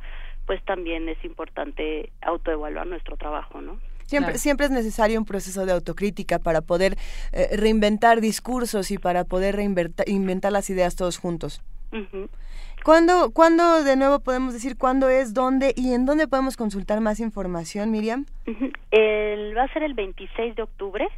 pues 0.47 0.63
también 0.65 1.09
es 1.09 1.25
importante 1.25 2.11
autoevaluar 2.21 2.87
nuestro 2.87 3.17
trabajo 3.17 3.61
no 3.61 3.79
Siempre, 4.05 4.39
siempre 4.39 4.67
es 4.67 4.73
necesario 4.73 5.19
un 5.19 5.25
proceso 5.25 5.67
de 5.67 5.73
autocrítica 5.73 6.39
para 6.39 6.61
poder 6.61 6.97
eh, 7.33 7.49
reinventar 7.57 8.21
discursos 8.21 8.91
y 8.91 8.99
para 8.99 9.25
poder 9.25 9.57
reinventar 9.57 10.09
inventar 10.09 10.53
las 10.53 10.71
ideas 10.71 10.97
todos 10.97 11.19
juntos. 11.19 11.63
Ujú. 11.93 12.29
¿Cuándo, 12.85 13.31
¿Cuándo, 13.33 13.85
de 13.85 13.97
nuevo 13.97 14.19
podemos 14.21 14.55
decir 14.55 14.77
cuándo 14.77 15.09
es, 15.09 15.35
dónde 15.35 15.73
y 15.77 15.93
en 15.93 16.05
dónde 16.05 16.27
podemos 16.27 16.57
consultar 16.57 17.01
más 17.01 17.21
información, 17.21 17.91
Miriam? 17.93 18.27
El, 18.91 19.57
va 19.57 19.65
a 19.65 19.73
ser 19.73 19.85
el 19.85 19.95
26 19.95 20.57
de 20.57 20.63
octubre 20.63 21.09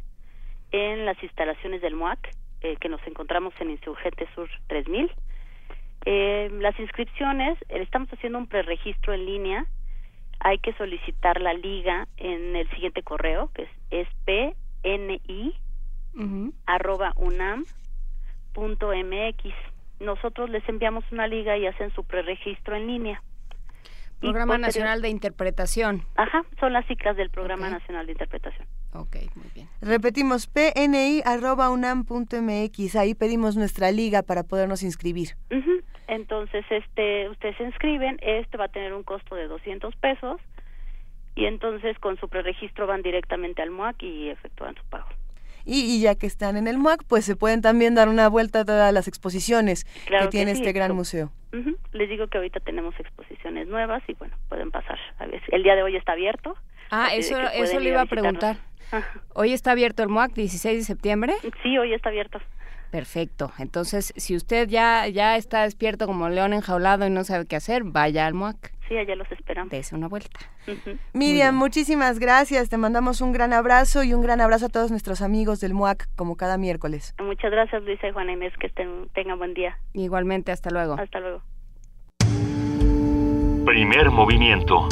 en 0.71 1.05
las 1.05 1.21
instalaciones 1.23 1.81
del 1.81 1.95
MUAC, 1.95 2.19
eh, 2.61 2.77
que 2.79 2.89
nos 2.89 3.01
encontramos 3.07 3.53
en 3.59 3.71
Insurgente 3.71 4.27
Sur 4.35 4.47
3000. 4.67 5.11
Eh, 6.05 6.49
las 6.59 6.79
inscripciones, 6.79 7.57
eh, 7.69 7.81
estamos 7.81 8.09
haciendo 8.13 8.37
un 8.37 8.47
preregistro 8.47 9.13
en 9.13 9.25
línea. 9.25 9.65
Hay 10.39 10.59
que 10.59 10.73
solicitar 10.73 11.41
la 11.41 11.53
liga 11.53 12.07
en 12.17 12.55
el 12.55 12.69
siguiente 12.71 13.01
correo, 13.03 13.49
que 13.53 13.67
es 13.89 14.07
spni 14.09 15.53
arroba 16.65 17.13
unam 17.15 17.65
punto 18.53 18.91
mx. 18.95 19.53
Nosotros 19.99 20.49
les 20.49 20.67
enviamos 20.69 21.03
una 21.11 21.27
liga 21.27 21.57
y 21.57 21.67
hacen 21.67 21.91
su 21.93 22.03
preregistro 22.03 22.75
en 22.75 22.87
línea. 22.87 23.21
Programa 24.19 24.57
Nacional 24.57 25.01
de 25.01 25.09
Interpretación. 25.09 26.03
Ajá, 26.15 26.43
son 26.59 26.73
las 26.73 26.85
siglas 26.87 27.17
del 27.17 27.29
Programa 27.29 27.69
Nacional 27.69 28.05
de 28.05 28.13
Interpretación. 28.13 28.67
Ok, 28.93 29.17
muy 29.35 29.49
bien. 29.53 29.67
Repetimos, 29.81 30.47
pni.unam.mx. 30.47 31.25
Ahí 32.95 33.13
pedimos 33.13 33.57
nuestra 33.57 33.91
liga 33.91 34.23
para 34.23 34.43
podernos 34.43 34.83
inscribir. 34.83 35.35
Entonces, 36.07 36.65
este, 36.69 37.29
ustedes 37.29 37.57
se 37.57 37.63
inscriben, 37.63 38.19
este 38.21 38.57
va 38.57 38.65
a 38.65 38.69
tener 38.69 38.93
un 38.93 39.03
costo 39.03 39.35
de 39.35 39.47
200 39.47 39.95
pesos 39.95 40.39
y 41.35 41.45
entonces 41.45 41.97
con 41.99 42.17
su 42.17 42.29
preregistro 42.29 42.87
van 42.87 43.01
directamente 43.01 43.61
al 43.61 43.71
MUAC 43.71 44.01
y 44.03 44.29
efectúan 44.29 44.75
su 44.75 44.83
pago. 44.85 45.07
Y, 45.65 45.81
y 45.81 46.01
ya 46.01 46.13
que 46.13 46.27
están 46.27 46.57
en 46.57 46.67
el 46.67 46.77
MUAC, 46.77 47.03
pues 47.07 47.25
se 47.25 47.35
pueden 47.35 47.61
también 47.61 47.95
dar 47.95 48.07
una 48.07 48.29
vuelta 48.29 48.59
a 48.61 48.65
todas 48.65 48.93
las 48.93 49.07
exposiciones 49.07 49.85
Claro 50.05 50.25
que 50.25 50.27
que 50.27 50.31
tiene 50.37 50.53
sí, 50.53 50.61
este 50.61 50.73
gran 50.73 50.95
museo. 50.95 51.31
Ujú. 51.53 51.75
Les 51.91 52.07
digo 52.07 52.27
que 52.27 52.37
ahorita 52.37 52.59
tenemos 52.59 52.93
exposiciones 52.99 53.67
nuevas 53.67 54.03
y 54.07 54.13
bueno, 54.13 54.35
pueden 54.47 54.69
pasar. 54.69 54.99
A 55.17 55.25
ver, 55.25 55.41
el 55.47 55.63
día 55.63 55.75
de 55.75 55.81
hoy 55.81 55.95
está 55.95 56.11
abierto. 56.11 56.55
Ah, 56.91 57.09
eso, 57.13 57.39
eso 57.39 57.79
le 57.79 57.89
iba 57.89 58.01
a 58.01 58.03
visitarnos. 58.03 58.39
preguntar. 58.39 58.57
Hoy 59.33 59.53
está 59.53 59.71
abierto 59.71 60.03
el 60.03 60.09
MUAC, 60.09 60.33
16 60.33 60.77
de 60.77 60.83
septiembre. 60.83 61.33
Sí, 61.63 61.75
hoy 61.79 61.93
está 61.93 62.09
abierto. 62.09 62.39
Perfecto. 62.91 63.51
Entonces, 63.59 64.13
si 64.15 64.35
usted 64.35 64.67
ya, 64.67 65.07
ya 65.07 65.35
está 65.37 65.63
despierto 65.63 66.07
como 66.07 66.29
león 66.29 66.53
enjaulado 66.53 67.05
y 67.05 67.09
no 67.09 67.23
sabe 67.23 67.45
qué 67.45 67.55
hacer, 67.55 67.83
vaya 67.83 68.25
al 68.25 68.33
MUAC. 68.33 68.73
Sí, 68.87 68.97
allá 68.97 69.15
los 69.15 69.31
esperamos. 69.31 69.71
Dese 69.71 69.95
una 69.95 70.07
vuelta. 70.07 70.39
Miriam, 71.13 71.55
muchísimas 71.55 72.19
gracias. 72.19 72.69
Te 72.69 72.77
mandamos 72.77 73.19
un 73.21 73.31
gran 73.31 73.51
abrazo 73.51 74.03
y 74.03 74.13
un 74.13 74.21
gran 74.21 74.41
abrazo 74.41 74.67
a 74.67 74.69
todos 74.69 74.91
nuestros 74.91 75.21
amigos 75.21 75.59
del 75.59 75.73
MUAC, 75.73 76.07
como 76.15 76.37
cada 76.37 76.57
miércoles. 76.57 77.15
Muchas 77.19 77.51
gracias, 77.51 77.81
Luisa 77.83 78.07
y 78.07 78.11
Juana 78.11 78.33
Inés. 78.33 78.53
Que 78.59 78.67
estén, 78.67 79.09
tengan 79.13 79.39
buen 79.39 79.53
día. 79.53 79.77
Igualmente, 79.93 80.51
hasta 80.51 80.69
luego. 80.69 80.95
Hasta 80.99 81.19
luego. 81.19 81.41
Primer 83.65 84.11
movimiento. 84.11 84.87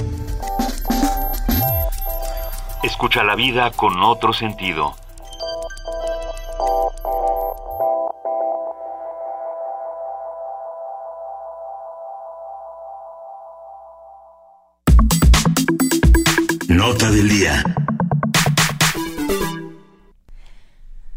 Escucha 2.84 3.24
la 3.24 3.36
vida 3.36 3.72
con 3.72 4.02
otro 4.02 4.34
sentido. 4.34 4.96
Nota 16.86 17.10
del 17.12 17.30
día. 17.30 17.64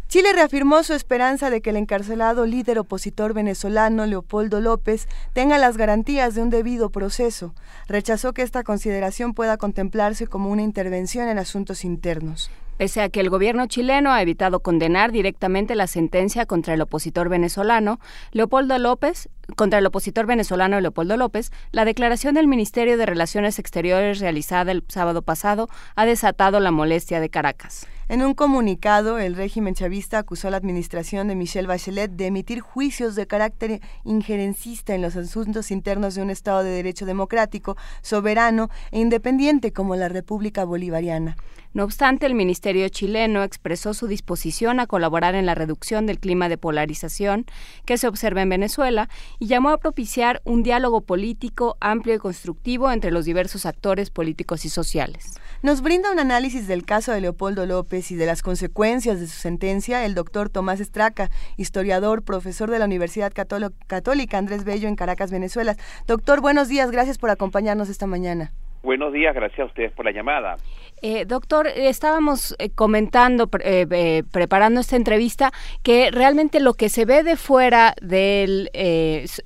Chile 0.06 0.32
reafirmó 0.32 0.84
su 0.84 0.92
esperanza 0.92 1.50
de 1.50 1.60
que 1.60 1.70
el 1.70 1.76
encarcelado 1.76 2.46
líder 2.46 2.78
opositor 2.78 3.34
venezolano 3.34 4.06
Leopoldo 4.06 4.60
López 4.60 5.08
tenga 5.32 5.58
las 5.58 5.76
garantías 5.76 6.36
de 6.36 6.42
un 6.42 6.50
debido 6.50 6.90
proceso. 6.90 7.52
Rechazó 7.88 8.32
que 8.32 8.42
esta 8.42 8.62
consideración 8.62 9.34
pueda 9.34 9.56
contemplarse 9.56 10.28
como 10.28 10.52
una 10.52 10.62
intervención 10.62 11.26
en 11.26 11.40
asuntos 11.40 11.84
internos. 11.84 12.48
Pese 12.76 13.00
a 13.00 13.08
que 13.08 13.20
el 13.20 13.30
gobierno 13.30 13.66
chileno 13.66 14.12
ha 14.12 14.20
evitado 14.20 14.60
condenar 14.60 15.10
directamente 15.10 15.74
la 15.74 15.86
sentencia 15.86 16.44
contra 16.44 16.74
el 16.74 16.82
opositor 16.82 17.30
venezolano, 17.30 17.98
Leopoldo 18.32 18.78
López, 18.78 19.30
contra 19.56 19.78
el 19.78 19.86
opositor 19.86 20.26
venezolano 20.26 20.78
Leopoldo 20.78 21.16
López, 21.16 21.52
la 21.72 21.86
declaración 21.86 22.34
del 22.34 22.48
Ministerio 22.48 22.98
de 22.98 23.06
Relaciones 23.06 23.58
Exteriores 23.58 24.20
realizada 24.20 24.72
el 24.72 24.84
sábado 24.88 25.22
pasado 25.22 25.68
ha 25.94 26.04
desatado 26.04 26.60
la 26.60 26.70
molestia 26.70 27.18
de 27.18 27.30
Caracas. 27.30 27.86
En 28.08 28.22
un 28.22 28.34
comunicado, 28.34 29.18
el 29.18 29.34
régimen 29.34 29.74
chavista 29.74 30.18
acusó 30.18 30.46
a 30.46 30.50
la 30.52 30.58
administración 30.58 31.26
de 31.26 31.34
Michelle 31.34 31.66
Bachelet 31.66 32.12
de 32.12 32.26
emitir 32.26 32.60
juicios 32.60 33.16
de 33.16 33.26
carácter 33.26 33.80
injerencista 34.04 34.94
en 34.94 35.02
los 35.02 35.16
asuntos 35.16 35.72
internos 35.72 36.14
de 36.14 36.22
un 36.22 36.30
Estado 36.30 36.62
de 36.62 36.70
Derecho 36.70 37.04
democrático, 37.04 37.76
soberano 38.02 38.68
e 38.92 39.00
independiente 39.00 39.72
como 39.72 39.96
la 39.96 40.08
República 40.08 40.64
Bolivariana. 40.64 41.36
No 41.76 41.84
obstante, 41.84 42.24
el 42.24 42.34
Ministerio 42.34 42.88
chileno 42.88 43.42
expresó 43.42 43.92
su 43.92 44.06
disposición 44.06 44.80
a 44.80 44.86
colaborar 44.86 45.34
en 45.34 45.44
la 45.44 45.54
reducción 45.54 46.06
del 46.06 46.18
clima 46.18 46.48
de 46.48 46.56
polarización 46.56 47.44
que 47.84 47.98
se 47.98 48.08
observa 48.08 48.40
en 48.40 48.48
Venezuela 48.48 49.10
y 49.38 49.46
llamó 49.46 49.68
a 49.68 49.76
propiciar 49.76 50.40
un 50.44 50.62
diálogo 50.62 51.02
político 51.02 51.76
amplio 51.80 52.14
y 52.14 52.18
constructivo 52.18 52.90
entre 52.90 53.10
los 53.10 53.26
diversos 53.26 53.66
actores 53.66 54.08
políticos 54.08 54.64
y 54.64 54.70
sociales. 54.70 55.34
Nos 55.60 55.82
brinda 55.82 56.10
un 56.10 56.18
análisis 56.18 56.66
del 56.66 56.86
caso 56.86 57.12
de 57.12 57.20
Leopoldo 57.20 57.66
López 57.66 58.10
y 58.10 58.14
de 58.14 58.24
las 58.24 58.40
consecuencias 58.40 59.20
de 59.20 59.26
su 59.26 59.36
sentencia 59.38 60.06
el 60.06 60.14
doctor 60.14 60.48
Tomás 60.48 60.80
Estraca, 60.80 61.30
historiador, 61.58 62.22
profesor 62.22 62.70
de 62.70 62.78
la 62.78 62.86
Universidad 62.86 63.34
Católica 63.34 64.38
Andrés 64.38 64.64
Bello 64.64 64.88
en 64.88 64.96
Caracas, 64.96 65.30
Venezuela. 65.30 65.76
Doctor, 66.06 66.40
buenos 66.40 66.68
días, 66.68 66.90
gracias 66.90 67.18
por 67.18 67.28
acompañarnos 67.28 67.90
esta 67.90 68.06
mañana. 68.06 68.54
Buenos 68.82 69.12
días, 69.12 69.34
gracias 69.34 69.60
a 69.60 69.64
ustedes 69.64 69.92
por 69.92 70.04
la 70.04 70.12
llamada. 70.12 70.56
Eh, 71.02 71.24
doctor, 71.26 71.66
estábamos 71.66 72.54
eh, 72.58 72.70
comentando, 72.70 73.48
eh, 73.62 74.22
preparando 74.32 74.80
esta 74.80 74.96
entrevista, 74.96 75.50
que 75.82 76.10
realmente 76.10 76.60
lo 76.60 76.74
que 76.74 76.88
se 76.88 77.04
ve 77.04 77.22
de 77.22 77.36
fuera 77.36 77.94
del, 78.00 78.70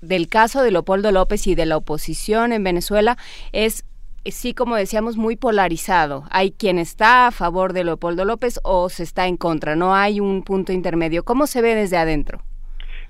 del 0.00 0.28
caso 0.28 0.62
de 0.62 0.70
Leopoldo 0.70 1.10
López 1.10 1.46
y 1.46 1.54
de 1.54 1.66
la 1.66 1.76
oposición 1.76 2.52
en 2.52 2.62
Venezuela 2.62 3.16
es 3.52 3.84
sí, 4.26 4.52
como 4.54 4.76
decíamos, 4.76 5.16
muy 5.16 5.36
polarizado. 5.36 6.24
Hay 6.30 6.52
quien 6.52 6.78
está 6.78 7.26
a 7.26 7.30
favor 7.30 7.72
de 7.72 7.84
Leopoldo 7.84 8.24
López 8.24 8.60
o 8.62 8.88
se 8.88 9.02
está 9.02 9.26
en 9.26 9.36
contra. 9.36 9.76
No 9.76 9.94
hay 9.94 10.20
un 10.20 10.42
punto 10.42 10.72
intermedio. 10.72 11.24
¿Cómo 11.24 11.46
se 11.46 11.62
ve 11.62 11.74
desde 11.74 11.96
adentro? 11.96 12.40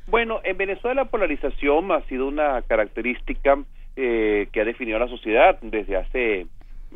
Bueno, 0.07 0.41
en 0.45 0.57
Venezuela 0.57 1.03
la 1.03 1.11
polarización 1.11 1.93
ha 1.93 2.03
sido 2.07 2.27
una 2.27 2.63
característica 2.63 3.59
eh, 4.03 4.49
que 4.51 4.63
ha 4.63 4.65
definido 4.65 4.99
la 4.99 5.09
sociedad 5.09 5.59
desde 5.61 5.97
hace 5.97 6.47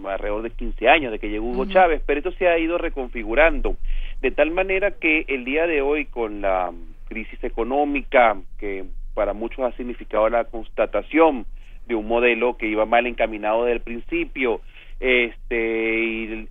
alrededor 0.07 0.43
de 0.43 0.51
15 0.51 0.89
años, 0.89 1.13
de 1.13 1.19
que 1.19 1.29
llegó 1.29 1.47
Hugo 1.51 1.67
Chávez, 1.67 2.03
pero 2.07 2.19
esto 2.19 2.33
se 2.33 2.49
ha 2.49 2.59
ido 2.59 2.79
reconfigurando, 2.79 3.77
de 4.23 4.31
tal 4.31 4.51
manera 4.51 4.93
que 4.93 5.27
el 5.29 5.45
día 5.45 5.67
de 5.67 5.83
hoy, 5.83 6.07
con 6.07 6.41
la 6.41 6.73
crisis 7.09 7.45
económica, 7.45 8.39
que 8.59 8.85
para 9.13 9.35
muchos 9.35 9.61
ha 9.61 9.77
significado 9.77 10.29
la 10.31 10.45
constatación 10.45 11.45
de 11.87 11.95
un 11.95 12.09
modelo 12.09 12.57
que 12.57 12.69
iba 12.69 12.87
mal 12.87 13.07
encaminado 13.07 13.65
desde 13.65 13.77
el 13.77 13.83
principio, 13.83 14.63
este 15.01 16.03
y 16.03 16.47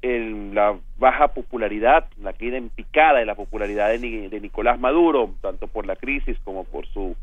la 0.53 0.77
baja 0.99 1.29
popularidad, 1.29 2.05
la 2.21 2.33
caída 2.33 2.57
en 2.57 2.69
picada 2.69 3.19
de 3.19 3.25
la 3.25 3.35
popularidad 3.35 3.89
de, 3.89 4.29
de 4.29 4.39
Nicolás 4.39 4.79
Maduro, 4.79 5.33
tanto 5.41 5.67
por 5.67 5.87
la 5.87 5.95
crisis 5.95 6.37
como 6.43 6.63
por 6.63 6.85
su 6.87 7.15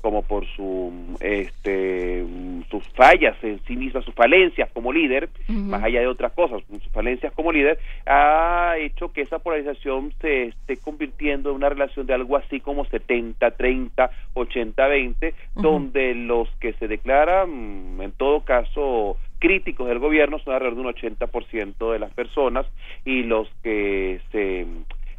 como 0.00 0.22
por 0.22 0.46
su 0.56 0.92
este 1.20 2.24
sus 2.70 2.86
fallas 2.90 3.36
en 3.42 3.60
sí 3.64 3.76
misma, 3.76 4.02
sus 4.02 4.14
falencias 4.14 4.70
como 4.72 4.92
líder, 4.92 5.28
más 5.48 5.82
allá 5.82 6.00
de 6.00 6.06
otras 6.06 6.32
cosas, 6.32 6.62
sus 6.70 6.92
falencias 6.92 7.32
como 7.32 7.52
líder, 7.52 7.78
ha 8.06 8.74
hecho 8.78 9.12
que 9.12 9.22
esa 9.22 9.38
polarización 9.38 10.12
se 10.20 10.44
esté 10.44 10.76
convirtiendo 10.76 11.50
en 11.50 11.56
una 11.56 11.68
relación 11.68 12.06
de 12.06 12.14
algo 12.14 12.36
así 12.36 12.60
como 12.60 12.84
70, 12.84 13.50
30, 13.52 14.10
80, 14.34 14.86
20, 14.86 15.34
donde 15.54 16.14
los 16.14 16.48
que 16.60 16.72
se 16.74 16.88
declaran, 16.88 17.98
en 18.00 18.12
todo 18.12 18.40
caso, 18.40 19.16
críticos 19.38 19.88
del 19.88 19.98
gobierno 19.98 20.38
son 20.40 20.54
alrededor 20.54 20.76
de 20.76 20.88
un 20.88 20.94
80% 20.94 21.92
de 21.92 21.98
las 21.98 22.12
personas 22.12 22.66
y 23.04 23.22
los 23.22 23.48
que 23.62 24.20
se 24.32 24.66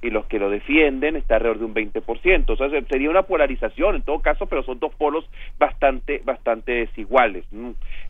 y 0.02 0.10
los 0.10 0.26
que 0.28 0.40
lo 0.40 0.50
defienden 0.50 1.16
está 1.16 1.36
alrededor 1.36 1.60
de 1.60 1.66
un 1.66 1.74
20%. 1.74 2.50
O 2.50 2.56
sea, 2.56 2.70
sería 2.90 3.10
una 3.10 3.24
polarización 3.24 3.96
en 3.96 4.02
todo 4.04 4.20
caso, 4.20 4.46
pero 4.46 4.64
son 4.64 4.80
dos 4.80 4.94
polos 4.96 5.30
bastante 5.58 6.22
bastante 6.24 6.72
desiguales. 6.72 7.46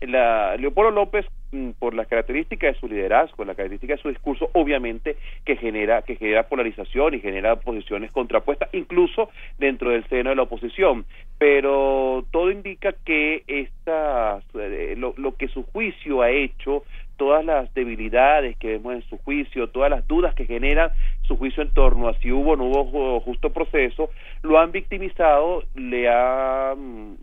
La, 0.01 0.55
Leopoldo 0.57 0.91
López 0.91 1.25
mm, 1.51 1.71
por 1.79 1.93
las 1.93 2.07
características 2.07 2.73
de 2.73 2.79
su 2.79 2.87
liderazgo, 2.87 3.43
la 3.43 3.55
característica 3.55 3.95
de 3.95 4.01
su 4.01 4.09
discurso, 4.09 4.49
obviamente 4.53 5.17
que 5.45 5.55
genera 5.55 6.01
que 6.03 6.15
genera 6.15 6.43
polarización 6.43 7.15
y 7.15 7.19
genera 7.19 7.55
posiciones 7.55 8.11
contrapuestas, 8.11 8.69
incluso 8.73 9.29
dentro 9.57 9.91
del 9.91 10.05
seno 10.07 10.29
de 10.29 10.35
la 10.35 10.43
oposición. 10.43 11.05
Pero 11.37 12.25
todo 12.31 12.51
indica 12.51 12.93
que 13.05 13.43
esta 13.47 14.41
eh, 14.55 14.95
lo, 14.97 15.13
lo 15.17 15.35
que 15.35 15.47
su 15.47 15.63
juicio 15.63 16.21
ha 16.21 16.29
hecho 16.29 16.83
todas 17.19 17.43
las 17.43 17.71
debilidades 17.73 18.57
que 18.57 18.69
vemos 18.69 18.95
en 18.95 19.01
su 19.03 19.17
juicio, 19.17 19.67
todas 19.67 19.91
las 19.91 20.07
dudas 20.07 20.33
que 20.33 20.45
genera 20.45 20.93
su 21.29 21.37
juicio 21.37 21.61
en 21.61 21.69
torno 21.69 22.09
a 22.09 22.15
si 22.15 22.31
hubo 22.31 22.53
o 22.53 22.55
no 22.57 22.65
hubo 22.65 23.19
justo 23.21 23.51
proceso, 23.51 24.09
lo 24.41 24.59
han 24.59 24.71
victimizado, 24.71 25.63
le 25.75 26.09
ha 26.09 26.73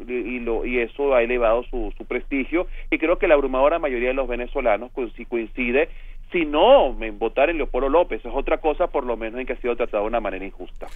y 0.07 0.39
lo 0.39 0.65
y 0.65 0.79
eso 0.79 1.15
ha 1.15 1.23
elevado 1.23 1.65
su, 1.65 1.93
su 1.99 2.05
prestigio 2.07 2.69
y 2.91 2.99
creo 2.99 3.19
que 3.19 3.27
la 3.27 3.35
abrumadora 3.35 3.81
mayoría 3.81 4.09
de 4.09 4.15
los 4.15 4.29
venezolanos 4.29 4.93
coincide 5.29 5.89
si 6.33 6.45
no 6.45 6.97
en 7.03 7.19
votar 7.19 7.51
en 7.51 7.59
Leopoldo 7.59 7.89
López 7.89 8.25
es 8.25 8.33
otra 8.35 8.59
cosa 8.59 8.89
por 8.89 9.05
lo 9.05 9.17
menos 9.17 9.41
en 9.41 9.47
que 9.47 9.53
ha 9.53 9.61
sido 9.61 9.77
tratado 9.77 10.03
de 10.03 10.09
una 10.09 10.21
manera 10.21 10.45
injusta. 10.45 10.87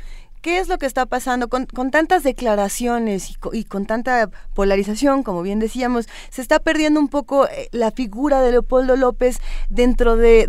¿Qué 0.42 0.58
es 0.58 0.68
lo 0.68 0.78
que 0.78 0.86
está 0.86 1.06
pasando 1.06 1.48
con, 1.48 1.66
con 1.66 1.90
tantas 1.90 2.22
declaraciones 2.22 3.38
y 3.52 3.64
con, 3.64 3.86
tanta 3.86 4.30
polarización, 4.54 5.22
como 5.22 5.42
bien 5.42 5.58
decíamos, 5.58 6.08
se 6.30 6.42
está 6.42 6.58
perdiendo 6.58 6.98
un 6.98 7.08
poco 7.08 7.46
eh, 7.46 7.68
la 7.72 7.90
figura 7.90 8.40
de 8.40 8.52
Leopoldo 8.52 8.96
López 8.96 9.40
dentro 9.68 10.16
de, 10.16 10.46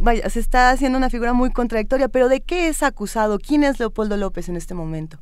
vaya, 0.00 0.28
se 0.28 0.40
está 0.40 0.70
haciendo 0.70 0.98
una 0.98 1.10
figura 1.10 1.32
muy 1.32 1.50
contradictoria, 1.50 2.08
pero 2.08 2.28
¿de 2.28 2.40
qué 2.40 2.68
es 2.68 2.82
acusado? 2.82 3.38
¿Quién 3.38 3.64
es 3.64 3.80
Leopoldo 3.80 4.16
López 4.16 4.48
en 4.48 4.56
este 4.56 4.74
momento? 4.74 5.18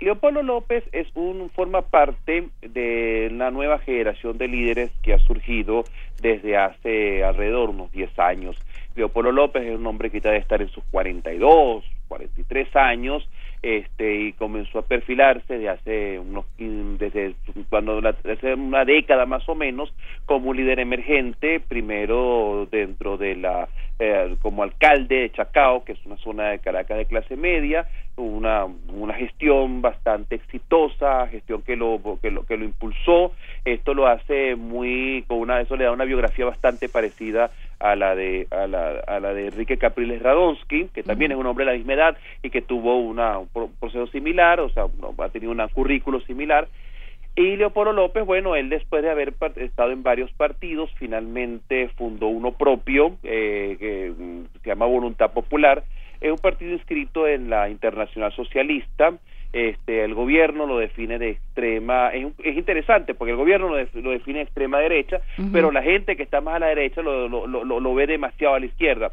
Leopoldo 0.00 0.42
López 0.42 0.84
es 0.92 1.08
un 1.14 1.50
forma 1.50 1.82
parte 1.82 2.48
de 2.60 3.30
la 3.32 3.50
nueva 3.50 3.78
generación 3.78 4.38
de 4.38 4.48
líderes 4.48 4.90
que 5.02 5.14
ha 5.14 5.18
surgido 5.18 5.84
desde 6.20 6.56
hace 6.56 7.24
alrededor 7.24 7.68
de 7.68 7.74
unos 7.74 7.92
10 7.92 8.18
años. 8.18 8.56
Leopoldo 8.94 9.32
López 9.32 9.64
es 9.64 9.76
un 9.76 9.86
hombre 9.86 10.10
que 10.10 10.20
debe 10.20 10.36
estar 10.36 10.60
en 10.60 10.68
sus 10.68 10.84
42, 10.90 11.84
43 12.08 12.76
años, 12.76 13.28
este 13.62 14.20
y 14.22 14.32
comenzó 14.32 14.80
a 14.80 14.82
perfilarse 14.82 15.54
desde 15.54 15.68
hace 15.68 16.18
unos 16.18 16.44
desde 16.58 17.34
cuando 17.70 18.00
hace 18.06 18.54
una 18.54 18.84
década 18.84 19.24
más 19.24 19.48
o 19.48 19.54
menos 19.54 19.94
como 20.26 20.50
un 20.50 20.56
líder 20.56 20.80
emergente 20.80 21.60
primero 21.60 22.66
dentro 22.72 23.16
de 23.16 23.36
la 23.36 23.68
eh, 24.00 24.34
como 24.42 24.64
alcalde 24.64 25.20
de 25.20 25.30
Chacao 25.30 25.84
que 25.84 25.92
es 25.92 26.04
una 26.04 26.16
zona 26.16 26.48
de 26.48 26.58
Caracas 26.58 26.98
de 26.98 27.06
clase 27.06 27.36
media 27.36 27.86
una 28.16 28.66
una 28.92 29.14
gestión 29.14 29.80
bastante 29.80 30.34
exitosa 30.34 31.26
gestión 31.28 31.62
que 31.62 31.76
lo 31.76 31.98
que 32.20 32.30
lo 32.30 32.44
que 32.44 32.56
lo 32.58 32.64
impulsó 32.64 33.32
esto 33.64 33.94
lo 33.94 34.06
hace 34.06 34.54
muy 34.54 35.24
con 35.26 35.38
una 35.38 35.60
eso 35.60 35.76
le 35.76 35.84
da 35.84 35.92
una 35.92 36.04
biografía 36.04 36.44
bastante 36.44 36.88
parecida 36.88 37.50
a 37.82 37.96
la 37.96 38.14
de 38.14 38.46
a 38.50 38.66
la, 38.66 39.00
a 39.06 39.20
la 39.20 39.34
de 39.34 39.48
Enrique 39.48 39.76
Capriles 39.76 40.22
Radonsky, 40.22 40.88
que 40.94 41.02
también 41.02 41.32
es 41.32 41.38
un 41.38 41.46
hombre 41.46 41.64
de 41.64 41.72
la 41.72 41.76
misma 41.76 41.94
edad 41.94 42.16
y 42.42 42.50
que 42.50 42.62
tuvo 42.62 43.00
una, 43.00 43.38
un 43.38 43.48
proceso 43.48 44.06
similar, 44.06 44.60
o 44.60 44.70
sea, 44.70 44.84
ha 44.84 45.28
tenido 45.28 45.52
un 45.52 45.66
currículo 45.68 46.20
similar. 46.20 46.68
Y 47.34 47.56
Leopoldo 47.56 47.92
López, 47.92 48.26
bueno, 48.26 48.56
él 48.56 48.68
después 48.68 49.02
de 49.02 49.10
haber 49.10 49.34
estado 49.56 49.90
en 49.90 50.02
varios 50.02 50.30
partidos, 50.32 50.90
finalmente 50.98 51.88
fundó 51.96 52.26
uno 52.26 52.52
propio, 52.52 53.16
eh, 53.22 53.76
que 53.80 54.12
mm, 54.16 54.60
se 54.62 54.68
llama 54.68 54.86
Voluntad 54.86 55.32
Popular, 55.32 55.82
es 56.22 56.30
un 56.30 56.38
partido 56.38 56.72
inscrito 56.72 57.26
en 57.26 57.50
la 57.50 57.68
Internacional 57.68 58.32
Socialista, 58.32 59.12
este, 59.52 60.02
el 60.02 60.14
gobierno 60.14 60.66
lo 60.66 60.78
define 60.78 61.18
de 61.18 61.30
extrema, 61.30 62.08
es, 62.08 62.26
es 62.42 62.56
interesante 62.56 63.12
porque 63.12 63.32
el 63.32 63.36
gobierno 63.36 63.68
lo, 63.68 63.86
lo 64.00 64.10
define 64.10 64.38
de 64.38 64.44
extrema 64.44 64.78
derecha, 64.78 65.20
pero 65.52 65.70
la 65.70 65.82
gente 65.82 66.16
que 66.16 66.22
está 66.22 66.40
más 66.40 66.54
a 66.54 66.60
la 66.60 66.66
derecha 66.68 67.02
lo, 67.02 67.28
lo, 67.28 67.46
lo, 67.46 67.80
lo, 67.80 67.94
ve 67.94 68.06
demasiado 68.06 68.54
a 68.54 68.60
la 68.60 68.66
izquierda. 68.66 69.12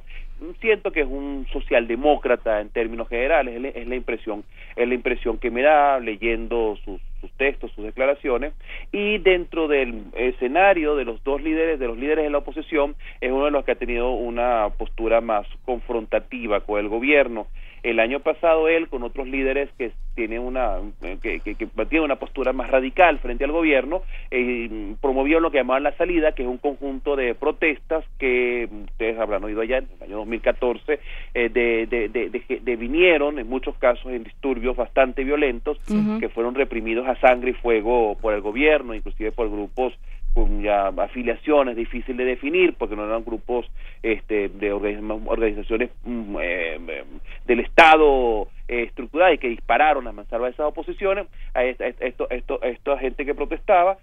Siento 0.62 0.94
que 0.94 1.02
es 1.02 1.08
un 1.08 1.46
socialdemócrata 1.52 2.62
en 2.62 2.70
términos 2.70 3.10
generales, 3.10 3.76
es 3.76 3.88
la 3.88 3.96
impresión, 3.96 4.46
es 4.78 4.88
la 4.88 4.94
impresión 4.94 5.40
que 5.40 5.52
me 5.52 5.62
da 5.62 6.00
leyendo 6.00 6.78
sus, 6.86 7.02
sus 7.22 7.32
textos, 7.34 7.72
sus 7.76 7.86
declaraciones, 7.86 8.54
y 8.92 9.18
dentro 9.20 9.68
del 9.68 10.04
escenario 10.16 10.96
de 10.96 11.06
los 11.06 11.24
dos 11.24 11.42
líderes, 11.42 11.80
de 11.80 11.88
los 11.88 11.98
líderes 11.98 12.24
de 12.24 12.30
la 12.30 12.40
oposición, 12.40 12.96
es 13.22 13.32
uno 13.32 13.46
de 13.46 13.52
los 13.52 13.66
que 13.66 13.72
ha 13.74 13.76
tenido 13.76 14.12
una 14.12 14.70
postura 14.78 15.22
más 15.22 15.48
confrontativa 15.66 16.62
con 16.62 16.80
el 16.80 16.90
gobierno 16.90 17.48
el 17.84 18.00
año 18.00 18.20
pasado 18.20 18.68
él 18.68 18.88
con 18.90 19.04
otros 19.04 19.28
líderes 19.28 19.70
que 19.78 19.92
tiene 20.16 20.40
una 20.40 20.78
que, 21.22 21.40
que, 21.40 21.56
tiene 21.56 22.06
una 22.06 22.18
postura 22.18 22.52
más 22.52 22.70
radical 22.70 23.20
frente 23.20 23.46
al 23.46 23.52
gobierno 23.52 24.02
eh, 24.32 24.96
promovió 25.02 25.40
lo 25.40 25.52
que 25.52 25.60
llamaban 25.60 25.84
la 25.84 25.96
salida 25.96 26.34
que 26.34 26.44
es 26.44 26.50
un 26.50 26.58
conjunto 26.58 27.16
de 27.16 27.36
protestas 27.36 28.04
que 28.18 28.68
ustedes 28.84 29.18
habrán 29.18 29.44
oído 29.44 29.62
allá 29.62 29.78
en 29.78 29.88
el 29.98 30.04
año 30.04 30.18
2014 30.18 31.00
eh, 31.34 31.50
de, 31.50 31.88
de, 31.88 32.10
de, 32.10 32.60
de, 32.60 32.76
vinieron 32.76 33.40
en 33.40 33.48
muchos 33.48 33.78
casos 33.78 34.12
en 34.12 34.24
disturbios 34.24 34.76
bastante 34.76 35.24
violentos 35.24 35.80
que 36.20 36.30
fueron 36.30 36.56
reprimidos 36.56 37.08
a 37.08 37.16
sangre 37.20 37.52
y 37.52 37.54
fuego 37.54 38.18
por 38.20 38.34
el 38.34 38.42
gobierno 38.42 38.94
inclusive 38.94 39.32
por 39.32 39.50
grupos 39.50 39.94
con 40.40 40.62
ya 40.62 40.88
afiliaciones 40.88 41.76
difícil 41.76 42.16
de 42.16 42.26
definir 42.26 42.74
porque 42.76 42.96
no 42.96 43.06
eran 43.06 43.26
grupos 43.26 43.70
este, 44.02 44.50
de 44.50 44.72
organizaciones 44.72 45.90
mm, 46.06 46.38
eh, 46.42 47.04
del 47.46 47.60
Estado 47.60 48.48
eh, 48.68 48.84
estructuradas 48.84 49.36
y 49.36 49.38
que 49.38 49.50
dispararon 49.50 50.08
a 50.08 50.12
mansalva 50.12 50.48
de 50.48 50.54
esas 50.54 50.68
oposiciones 50.68 51.28
a 51.54 51.64
esta, 51.64 51.88
esto, 51.88 52.30
esto, 52.30 52.62
esta 52.62 52.98
gente 52.98 53.26
que 53.26 53.36
protestaba. 53.36 53.98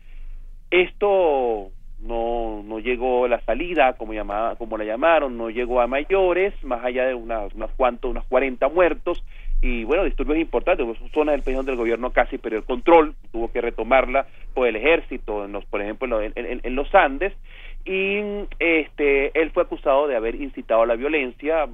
Esto 0.70 1.70
no 2.00 2.62
no 2.62 2.78
llegó 2.78 3.26
la 3.26 3.40
salida 3.40 3.94
como 3.94 4.12
llamaba 4.12 4.56
como 4.56 4.76
la 4.76 4.84
llamaron 4.84 5.38
no 5.38 5.48
llegó 5.48 5.80
a 5.80 5.86
mayores 5.86 6.52
más 6.62 6.84
allá 6.84 7.06
de 7.06 7.14
unas 7.14 7.54
unas 7.54 7.70
cuantos 7.70 8.10
unas 8.10 8.26
40 8.26 8.68
muertos 8.68 9.24
y 9.62 9.84
bueno, 9.84 10.04
disturbios 10.04 10.38
importantes, 10.38 10.86
pues, 10.86 11.12
zonas 11.12 11.34
del 11.34 11.42
país 11.42 11.56
donde 11.56 11.72
el 11.72 11.78
gobierno 11.78 12.10
casi 12.10 12.38
perdió 12.38 12.58
el 12.58 12.64
control, 12.64 13.14
tuvo 13.32 13.50
que 13.50 13.60
retomarla 13.60 14.26
por 14.54 14.68
el 14.68 14.76
ejército, 14.76 15.44
en 15.44 15.52
los, 15.52 15.64
por 15.64 15.80
ejemplo, 15.80 16.20
en, 16.20 16.32
en, 16.36 16.74
los 16.74 16.94
Andes, 16.94 17.32
y 17.86 18.18
este 18.58 19.30
él 19.40 19.50
fue 19.52 19.62
acusado 19.62 20.08
de 20.08 20.16
haber 20.16 20.34
incitado 20.34 20.82
a 20.82 20.86
la 20.86 20.96
violencia 20.96 21.68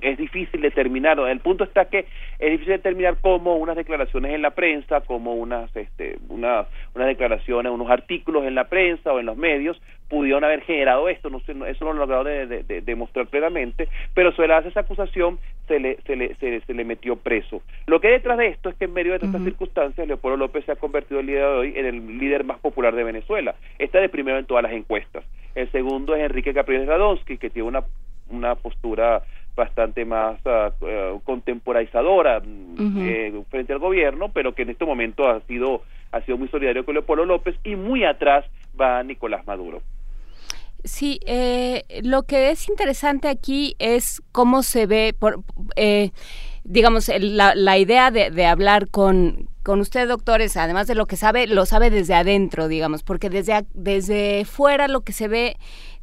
es 0.00 0.18
difícil 0.18 0.60
determinar 0.60 1.20
el 1.20 1.38
punto 1.38 1.62
está 1.62 1.84
que 1.84 2.06
es 2.40 2.50
difícil 2.50 2.72
determinar 2.72 3.18
cómo 3.20 3.54
unas 3.54 3.76
declaraciones 3.76 4.34
en 4.34 4.42
la 4.42 4.50
prensa 4.50 5.00
como 5.02 5.34
unas 5.34 5.74
este 5.76 6.18
unas 6.28 6.66
unas 6.96 7.06
declaraciones 7.06 7.70
unos 7.70 7.88
artículos 7.88 8.44
en 8.44 8.56
la 8.56 8.64
prensa 8.64 9.12
o 9.12 9.20
en 9.20 9.26
los 9.26 9.36
medios 9.36 9.80
pudieron 10.10 10.42
haber 10.42 10.62
generado 10.62 11.08
esto, 11.08 11.30
no 11.30 11.38
sé, 11.40 11.52
eso 11.68 11.84
no 11.84 11.92
lo 11.92 12.02
he 12.02 12.06
logrado 12.06 12.24
de, 12.24 12.82
demostrar 12.84 13.28
plenamente, 13.28 13.88
pero 14.12 14.32
sobre 14.32 14.48
la 14.48 14.58
esa 14.58 14.80
acusación 14.80 15.38
se 15.68 15.78
le, 15.78 15.98
se, 16.04 16.16
le, 16.16 16.34
se, 16.34 16.74
le 16.74 16.84
metió 16.84 17.14
preso. 17.14 17.62
Lo 17.86 18.00
que 18.00 18.08
hay 18.08 18.14
detrás 18.14 18.36
de 18.36 18.48
esto 18.48 18.68
es 18.68 18.74
que 18.74 18.86
en 18.86 18.92
medio 18.92 19.12
de 19.12 19.24
estas 19.24 19.42
circunstancias, 19.42 20.06
Leopoldo 20.06 20.36
López 20.36 20.64
se 20.64 20.72
ha 20.72 20.76
convertido 20.76 21.20
el 21.20 21.28
día 21.28 21.38
de 21.38 21.44
hoy 21.46 21.72
en 21.76 21.86
el 21.86 22.18
líder 22.18 22.42
más 22.42 22.58
popular 22.58 22.94
de 22.94 23.04
Venezuela. 23.04 23.54
Está 23.78 24.00
de 24.00 24.08
primero 24.08 24.38
en 24.38 24.46
todas 24.46 24.64
las 24.64 24.72
encuestas. 24.72 25.24
El 25.54 25.70
segundo 25.70 26.16
es 26.16 26.22
Enrique 26.22 26.52
Capriles 26.52 26.88
Radonsky, 26.88 27.38
que 27.38 27.48
tiene 27.48 27.68
una, 27.68 27.84
una 28.30 28.56
postura 28.56 29.22
bastante 29.54 30.04
más 30.04 30.40
uh, 30.44 31.20
contemporaizadora 31.22 32.40
mm, 32.40 32.98
eh, 32.98 33.42
frente 33.48 33.72
al 33.72 33.78
gobierno, 33.78 34.30
pero 34.32 34.54
que 34.54 34.62
en 34.62 34.70
este 34.70 34.84
momento 34.84 35.28
ha 35.28 35.40
sido 35.42 35.82
ha 36.12 36.20
sido 36.22 36.36
muy 36.38 36.48
solidario 36.48 36.84
con 36.84 36.94
Leopoldo 36.94 37.24
López 37.24 37.54
y 37.62 37.76
muy 37.76 38.04
atrás 38.04 38.44
va 38.80 39.02
Nicolás 39.04 39.46
Maduro. 39.46 39.80
Sí, 40.84 41.20
eh, 41.26 41.84
lo 42.02 42.22
que 42.22 42.50
es 42.50 42.68
interesante 42.68 43.28
aquí 43.28 43.76
es 43.78 44.22
cómo 44.32 44.62
se 44.62 44.86
ve, 44.86 45.14
por, 45.18 45.42
eh, 45.76 46.10
digamos, 46.64 47.10
la, 47.20 47.54
la 47.54 47.78
idea 47.78 48.10
de, 48.10 48.30
de, 48.30 48.46
hablar 48.46 48.88
con, 48.88 49.48
con 49.62 49.80
usted, 49.80 50.08
doctores, 50.08 50.56
además 50.56 50.86
de 50.86 50.94
lo 50.94 51.06
que 51.06 51.16
sabe, 51.16 51.46
lo 51.46 51.66
sabe 51.66 51.90
desde 51.90 52.14
adentro, 52.14 52.68
digamos, 52.68 53.02
porque 53.02 53.28
desde, 53.28 53.66
desde 53.74 54.44
fuera 54.44 54.88
lo 54.88 55.02
que 55.02 55.12
se 55.12 55.28
ve 55.28 55.56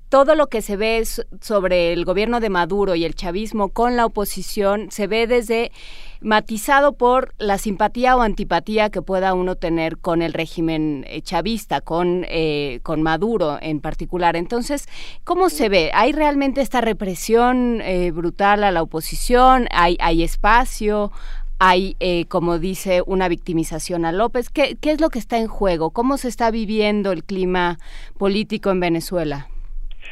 todo 0.10 0.36
lo 0.36 0.48
que 0.48 0.62
se 0.62 0.78
ve 0.78 1.04
sobre 1.41 1.91
el 1.91 2.06
gobierno 2.06 2.40
de 2.40 2.49
Maduro 2.49 2.95
y 2.95 3.04
el 3.04 3.16
chavismo 3.16 3.70
con 3.70 3.98
la 3.98 4.06
oposición 4.06 4.90
se 4.90 5.08
ve 5.08 5.28
desde 5.28 5.72
matizado 6.22 6.94
por 6.94 7.34
la 7.38 7.57
simpatía 7.57 8.15
o 8.15 8.22
antipatía 8.22 8.89
que 8.89 9.02
pueda 9.02 9.34
uno 9.34 9.56
tener 9.56 9.98
con 9.98 10.22
el 10.22 10.34
régimen 10.34 11.06
eh, 11.07 11.22
chavista, 11.22 11.81
con, 11.81 12.26
eh, 12.27 12.80
con 12.84 13.02
Maduro 13.02 13.57
en 13.61 13.80
particular. 13.80 14.35
Entonces, 14.35 14.88
¿cómo 15.23 15.49
se 15.49 15.69
ve? 15.69 15.91
¿Hay 15.94 16.11
realmente 16.11 16.61
esta 16.61 16.81
represión 16.81 17.81
eh, 17.81 18.11
brutal 18.11 18.64
a 18.64 18.72
la 18.72 18.81
oposición? 18.81 19.68
¿Hay, 19.72 19.98
hay 19.99 20.23
espacio? 20.23 21.11
hay, 21.60 21.95
como 22.30 22.60
dice, 22.60 23.02
una 23.07 23.27
victimización 23.27 24.06
a 24.06 24.11
López. 24.11 24.52
¿Qué, 24.52 24.77
¿Qué 24.80 24.91
es 24.91 25.02
lo 25.02 25.10
que 25.10 25.18
está 25.18 25.39
en 25.39 25.48
juego? 25.48 25.89
¿Cómo 25.89 26.18
se 26.18 26.27
está 26.27 26.52
viviendo 26.52 27.11
el 27.11 27.23
clima 27.23 27.80
político 28.19 28.69
en 28.69 28.80
Venezuela? 28.80 29.48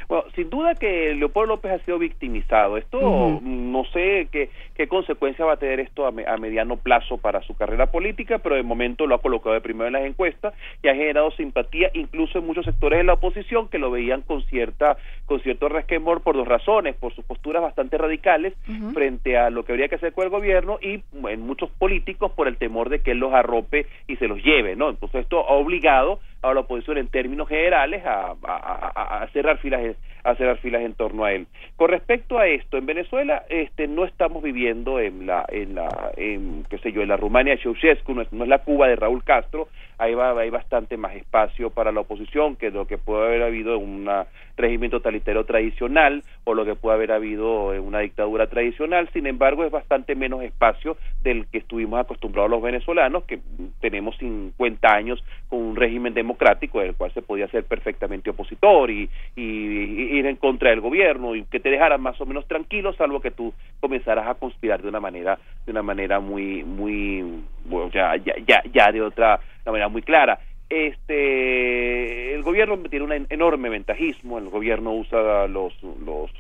Bueno, 0.08 0.26
sin 0.36 0.50
duda 0.50 0.76
que 0.76 1.14
Leopoldo 1.16 1.56
López 1.56 1.72
ha 1.72 1.86
sido 1.86 1.98
victimizado. 1.98 2.78
Esto 2.78 3.40
no 3.42 3.86
sé 3.86 4.28
qué, 4.32 4.50
qué 4.76 4.88
consecuencia 4.88 5.46
va 5.46 5.54
a 5.54 5.58
tener 5.58 5.80
esto 5.80 6.06
a, 6.06 6.12
mediano 6.12 6.78
plazo 6.78 7.18
para 7.18 7.42
su 7.42 7.56
carrera 7.56 7.88
política, 7.88 8.40
pero 8.40 8.56
de 8.56 8.64
momento 8.64 9.08
lo 9.08 9.16
ha 9.16 9.22
colocado 9.22 9.54
de 9.54 9.62
primero 9.62 9.88
en 9.88 9.94
las 9.94 10.06
encuestas 10.06 10.54
y 10.84 10.88
ha 10.88 10.96
generado 10.96 11.32
simpatía 11.32 11.90
incluso 11.94 12.40
en 12.40 12.46
muchos 12.46 12.66
sectores 12.66 13.00
de 13.00 13.04
la 13.04 13.14
oposición 13.14 13.68
que 13.68 13.80
lo 13.80 13.92
veían 13.92 14.22
con 14.22 14.44
cierta 14.44 14.98
con 15.26 15.42
cierto 15.42 15.70
resquemor 15.70 16.22
por 16.22 16.36
dos 16.36 16.48
razones, 16.48 16.96
por 16.96 17.14
sus 17.14 17.26
posturas 17.26 17.62
bastante 17.62 17.98
radicales 17.98 18.54
frente 18.94 19.38
a 19.38 19.50
lo 19.50 19.66
que 19.66 19.72
habría 19.72 19.88
que 19.88 19.96
hacer 19.96 20.14
con 20.14 20.26
el 20.26 20.30
gobierno 20.30 20.78
y 20.82 21.02
en 21.28 21.42
muchos 21.42 21.70
políticos 21.72 22.32
por 22.32 22.48
el 22.48 22.58
temor 22.58 22.90
de 22.90 23.00
que 23.00 23.12
él 23.12 23.20
los 23.20 23.34
arrope 23.34 23.88
y 24.08 24.16
se 24.18 24.28
los 24.28 24.44
lleve, 24.44 24.76
¿no? 24.76 24.90
Entonces 24.90 25.22
esto 25.22 25.40
ha 25.48 25.54
obligado 25.54 26.20
a 26.42 26.54
la 26.54 26.62
oposición 26.62 26.98
en 26.98 27.08
términos 27.08 27.48
generales 27.48 28.04
a, 28.06 28.36
a, 28.44 29.28
cerrar 29.34 29.58
filas 29.58 29.82
a 30.26 30.36
cerrar 30.36 30.58
filas 30.58 30.82
en 30.82 30.94
torno 30.94 31.24
a 31.24 31.32
él. 31.32 31.48
Con 31.78 31.90
respecto 31.90 32.38
a 32.38 32.48
esto, 32.48 32.78
en 32.78 32.86
Venezuela 32.86 33.44
este 33.50 33.88
no 33.88 34.06
estamos 34.06 34.42
viviendo 34.44 35.00
en 35.00 35.26
la 35.26 35.46
en 35.48 35.76
la 35.76 36.12
en, 36.18 36.66
qué 36.70 36.78
sé 36.80 36.92
yo, 36.92 37.02
en 37.02 37.10
la 37.10 37.18
Rumania 37.18 37.56
de 37.56 37.62
Ceausescu, 37.62 38.14
no 38.14 38.22
es, 38.22 38.34
no 38.34 38.44
es 38.44 38.50
la 38.50 38.60
Cuba 38.60 38.88
de 38.88 38.96
Raúl 38.96 39.24
Castro, 39.24 39.70
ahí 39.98 40.14
va 40.14 40.38
hay 40.38 40.50
bastante 40.50 40.98
más 40.98 41.16
espacio 41.16 41.70
para 41.70 41.92
la 41.92 42.02
oposición 42.02 42.56
que 42.56 42.72
lo 42.72 42.88
que 42.88 42.98
puede 42.98 43.26
haber 43.26 43.44
habido 43.44 43.76
en 43.76 43.84
un 43.84 44.10
régimen 44.58 44.90
totalitario 44.90 45.44
tradicional 45.46 46.24
o 46.44 46.54
lo 46.54 46.66
que 46.66 46.76
puede 46.76 46.96
haber 46.96 47.12
habido 47.12 47.74
en 47.74 47.82
una 47.82 48.00
dictadura 48.00 48.48
tradicional, 48.48 49.10
sin 49.14 49.28
embargo 49.28 49.64
es 49.64 49.72
bastante 49.72 50.16
menos 50.16 50.44
espacio 50.44 50.98
del 51.24 51.48
que 51.48 51.60
estuvimos 51.60 52.00
acostumbrados 52.00 52.50
los 52.50 52.62
venezolanos, 52.62 53.24
que 53.26 53.40
tenemos 53.82 54.18
50 54.18 54.94
años 54.94 55.24
con 55.50 55.60
un 55.60 55.76
régimen 55.76 56.14
democrático 56.14 56.80
del 56.80 56.96
cual 56.96 57.12
se 57.14 57.22
podía 57.22 57.48
ser 57.48 57.64
perfectamente 57.64 58.30
opositor 58.30 58.90
y, 58.92 59.10
y, 59.36 60.15
ir 60.16 60.26
en 60.26 60.36
contra 60.38 60.70
del 60.70 60.82
gobierno 60.82 61.36
y 61.36 61.44
que 61.44 61.60
te 61.60 61.70
dejaran 61.70 62.02
más 62.02 62.20
o 62.20 62.26
menos 62.26 62.48
tranquilo, 62.48 62.94
salvo 62.94 63.22
que 63.22 63.32
tú 63.32 63.54
comenzaras 63.80 64.28
a 64.28 64.36
conspirar 64.36 64.82
de 64.82 64.90
una 64.90 65.00
manera 65.00 65.38
de 65.66 65.72
una 65.72 65.84
manera 65.84 66.20
muy 66.20 66.64
muy 66.64 67.44
bueno, 67.66 67.90
ya 67.92 68.16
ya 68.18 68.36
ya, 68.46 68.64
ya 68.74 68.92
de 68.92 69.02
otra 69.02 69.40
manera 69.66 69.88
muy 69.88 70.02
clara. 70.02 70.40
Este 70.70 72.34
el 72.34 72.42
gobierno 72.44 72.78
tiene 72.90 73.06
un 73.06 73.28
enorme 73.30 73.70
ventajismo 73.70 74.40
el 74.40 74.50
gobierno 74.50 74.94
usa 74.94 75.48
los 75.48 75.74
los 75.84 76.32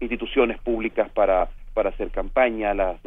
instituciones 0.00 0.58
públicas 0.58 1.10
para 1.10 1.48
para 1.74 1.90
hacer 1.90 2.10
campaña, 2.10 2.72
las, 2.72 2.98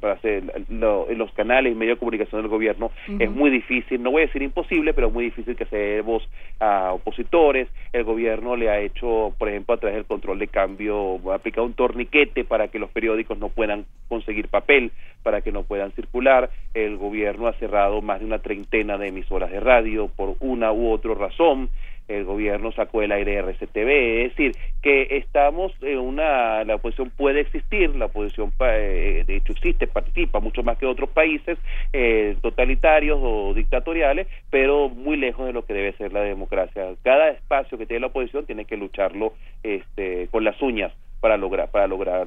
para 0.00 0.14
hacer 0.14 0.44
los 0.68 1.32
canales 1.32 1.72
y 1.72 1.74
medios 1.74 1.96
de 1.96 1.98
comunicación 1.98 2.42
del 2.42 2.50
gobierno, 2.50 2.90
es 3.18 3.30
muy 3.30 3.50
difícil, 3.50 4.02
no 4.02 4.12
voy 4.12 4.22
a 4.22 4.26
decir 4.26 4.42
imposible, 4.42 4.94
pero 4.94 5.10
muy 5.10 5.24
difícil 5.24 5.56
que 5.56 5.66
se 5.66 6.00
voz 6.00 6.26
a 6.60 6.92
opositores. 6.92 7.68
El 7.92 8.04
gobierno 8.04 8.56
le 8.56 8.70
ha 8.70 8.78
hecho, 8.78 9.34
por 9.36 9.48
ejemplo, 9.48 9.74
a 9.74 9.78
través 9.78 9.96
del 9.96 10.06
control 10.06 10.38
de 10.38 10.48
cambio, 10.48 11.18
ha 11.32 11.34
aplicado 11.34 11.66
un 11.66 11.74
torniquete 11.74 12.44
para 12.44 12.68
que 12.68 12.78
los 12.78 12.90
periódicos 12.90 13.36
no 13.38 13.48
puedan 13.48 13.84
conseguir 14.08 14.48
papel, 14.48 14.92
para 15.22 15.40
que 15.40 15.50
no 15.50 15.64
puedan 15.64 15.90
circular. 15.92 16.50
El 16.72 16.96
gobierno 16.96 17.48
ha 17.48 17.52
cerrado 17.54 18.00
más 18.00 18.20
de 18.20 18.26
una 18.26 18.38
treintena 18.38 18.96
de 18.96 19.08
emisoras 19.08 19.50
de 19.50 19.58
radio 19.58 20.08
por 20.08 20.36
una 20.40 20.72
u 20.72 20.90
otra 20.90 21.14
razón 21.14 21.68
el 22.08 22.24
gobierno 22.24 22.72
sacó 22.72 23.02
el 23.02 23.12
aire 23.12 23.36
RCTV, 23.36 24.24
es 24.24 24.36
decir, 24.36 24.52
que 24.82 25.16
estamos 25.16 25.72
en 25.82 25.98
una, 25.98 26.64
la 26.64 26.76
oposición 26.76 27.10
puede 27.10 27.40
existir, 27.40 27.94
la 27.96 28.06
oposición 28.06 28.52
eh, 28.60 29.24
de 29.26 29.36
hecho 29.36 29.52
existe, 29.52 29.86
participa 29.86 30.40
mucho 30.40 30.62
más 30.62 30.78
que 30.78 30.86
otros 30.86 31.10
países 31.10 31.58
eh, 31.92 32.36
totalitarios 32.42 33.18
o 33.20 33.54
dictatoriales, 33.54 34.28
pero 34.50 34.88
muy 34.88 35.16
lejos 35.16 35.46
de 35.46 35.52
lo 35.52 35.64
que 35.64 35.74
debe 35.74 35.92
ser 35.94 36.12
la 36.12 36.20
democracia. 36.20 36.94
Cada 37.02 37.30
espacio 37.30 37.78
que 37.78 37.86
tiene 37.86 38.00
la 38.00 38.06
oposición 38.08 38.46
tiene 38.46 38.64
que 38.64 38.76
lucharlo 38.76 39.34
este, 39.62 40.28
con 40.28 40.44
las 40.44 40.60
uñas 40.62 40.92
para 41.20 41.36
lograr, 41.36 41.70
para 41.70 41.86
lograr 41.86 42.26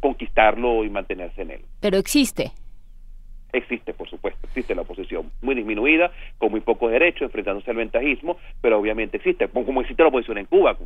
conquistarlo 0.00 0.84
y 0.84 0.90
mantenerse 0.90 1.42
en 1.42 1.50
él. 1.50 1.60
Pero 1.80 1.98
existe 1.98 2.52
existe, 3.54 3.94
por 3.94 4.08
supuesto, 4.08 4.46
existe 4.46 4.74
la 4.74 4.82
oposición 4.82 5.30
muy 5.42 5.54
disminuida, 5.54 6.10
con 6.38 6.50
muy 6.50 6.60
pocos 6.60 6.90
derechos, 6.90 7.22
enfrentándose 7.22 7.70
al 7.70 7.76
ventajismo, 7.76 8.36
pero 8.60 8.78
obviamente 8.78 9.16
existe, 9.16 9.48
como 9.48 9.80
existe 9.80 10.02
la 10.02 10.08
oposición 10.08 10.38
en 10.38 10.46
Cuba, 10.46 10.76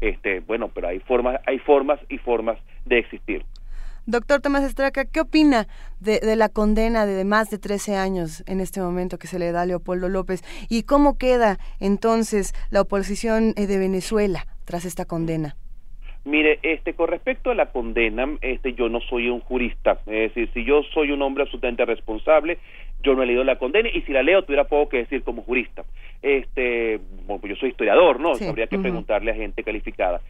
este, 0.00 0.40
bueno, 0.40 0.68
pero 0.68 0.88
hay 0.88 1.00
formas, 1.00 1.40
hay 1.46 1.58
formas 1.58 2.00
y 2.08 2.18
formas 2.18 2.58
de 2.84 2.98
existir. 2.98 3.44
Doctor 4.04 4.40
Tomás 4.40 4.64
Estraca, 4.64 5.04
¿qué 5.04 5.20
opina 5.20 5.68
de, 6.00 6.34
la 6.34 6.48
condena 6.48 7.06
de 7.06 7.24
más 7.24 7.50
de 7.50 7.58
13 7.58 7.94
años 7.94 8.42
en 8.48 8.60
este 8.60 8.80
momento 8.80 9.16
que 9.16 9.28
se 9.28 9.38
le 9.38 9.52
da 9.52 9.62
a 9.62 9.66
Leopoldo 9.66 10.08
López? 10.08 10.42
¿Y 10.68 10.82
cómo 10.82 11.18
queda 11.18 11.58
entonces 11.78 12.52
la 12.70 12.80
oposición 12.80 13.54
eh, 13.56 13.68
de 13.68 13.78
Venezuela 13.78 14.44
tras 14.64 14.86
esta 14.86 15.04
condena? 15.04 15.54
Mire, 16.24 16.60
este, 16.62 16.94
con 16.94 17.08
respecto 17.08 17.50
a 17.50 17.54
la 17.54 17.72
condena, 17.72 18.28
este, 18.42 18.74
yo 18.74 18.88
no 18.88 19.00
soy 19.00 19.28
un 19.28 19.40
jurista, 19.40 19.98
es 20.06 20.32
decir, 20.32 20.48
si 20.54 20.64
yo 20.64 20.82
soy 20.94 21.10
un 21.10 21.20
hombre 21.20 21.42
absolutamente 21.42 21.84
responsable, 21.84 22.58
yo 23.02 23.14
no 23.14 23.22
he 23.22 23.26
leído 23.26 23.42
la 23.42 23.58
condena 23.58 23.88
y 23.92 24.02
si 24.02 24.12
la 24.12 24.22
leo 24.22 24.42
tuviera 24.42 24.64
poco 24.64 24.90
que 24.90 24.98
decir 24.98 25.24
como 25.24 25.42
jurista. 25.42 25.82
Este, 26.22 27.00
bueno, 27.26 27.40
pues 27.40 27.54
yo 27.54 27.56
soy 27.56 27.70
historiador, 27.70 28.20
¿no? 28.20 28.32
Habría 28.48 28.68
que 28.68 28.78
preguntarle 28.78 29.32
a 29.32 29.34
gente 29.34 29.64
calificada. 29.64 30.20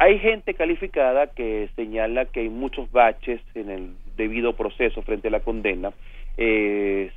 Hay 0.00 0.18
gente 0.18 0.54
calificada 0.54 1.28
que 1.28 1.68
señala 1.76 2.24
que 2.26 2.40
hay 2.40 2.48
muchos 2.48 2.90
baches 2.90 3.40
en 3.54 3.70
el 3.70 3.90
debido 4.16 4.54
proceso 4.54 5.02
frente 5.02 5.28
a 5.28 5.30
la 5.30 5.40
condena. 5.40 5.92
Eh, 6.36 7.10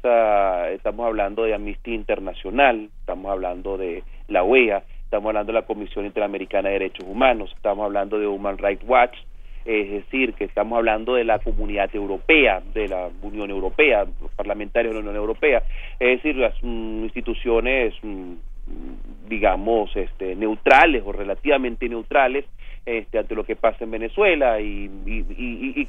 estamos 0.74 1.06
hablando 1.06 1.44
de 1.44 1.54
Amnistía 1.54 1.94
Internacional, 1.94 2.90
estamos 3.00 3.32
hablando 3.32 3.78
de 3.78 4.04
la 4.28 4.44
OEA, 4.44 4.84
estamos 5.12 5.28
hablando 5.28 5.52
de 5.52 5.60
la 5.60 5.66
Comisión 5.66 6.06
Interamericana 6.06 6.70
de 6.70 6.80
Derechos 6.80 7.06
Humanos, 7.06 7.52
estamos 7.54 7.84
hablando 7.84 8.18
de 8.18 8.28
Human 8.28 8.58
Rights 8.58 8.86
Watch, 8.88 9.18
es 9.66 9.92
decir, 9.92 10.34
que 10.36 10.46
estamos 10.46 10.78
hablando 10.78 11.16
de 11.16 11.26
la 11.26 11.40
comunidad 11.40 11.94
europea, 11.94 12.64
de 12.74 12.88
la 12.88 13.10
Unión 13.22 13.50
Europea, 13.50 14.06
los 14.22 14.32
parlamentarios 14.32 14.94
de 14.94 15.02
la 15.02 15.02
Unión 15.02 15.18
Europea, 15.18 15.64
es 16.00 16.24
decir, 16.24 16.38
las 16.38 16.56
mm, 16.62 17.04
instituciones, 17.04 17.94
mm, 18.02 18.36
digamos, 19.28 19.94
este, 19.98 20.34
neutrales 20.38 21.04
o 21.06 21.12
relativamente 21.12 21.90
neutrales 21.90 22.46
este, 22.86 23.20
ante 23.20 23.36
lo 23.36 23.44
que 23.44 23.56
pasa 23.56 23.84
en 23.84 23.92
Venezuela 23.92 24.60
y, 24.60 24.90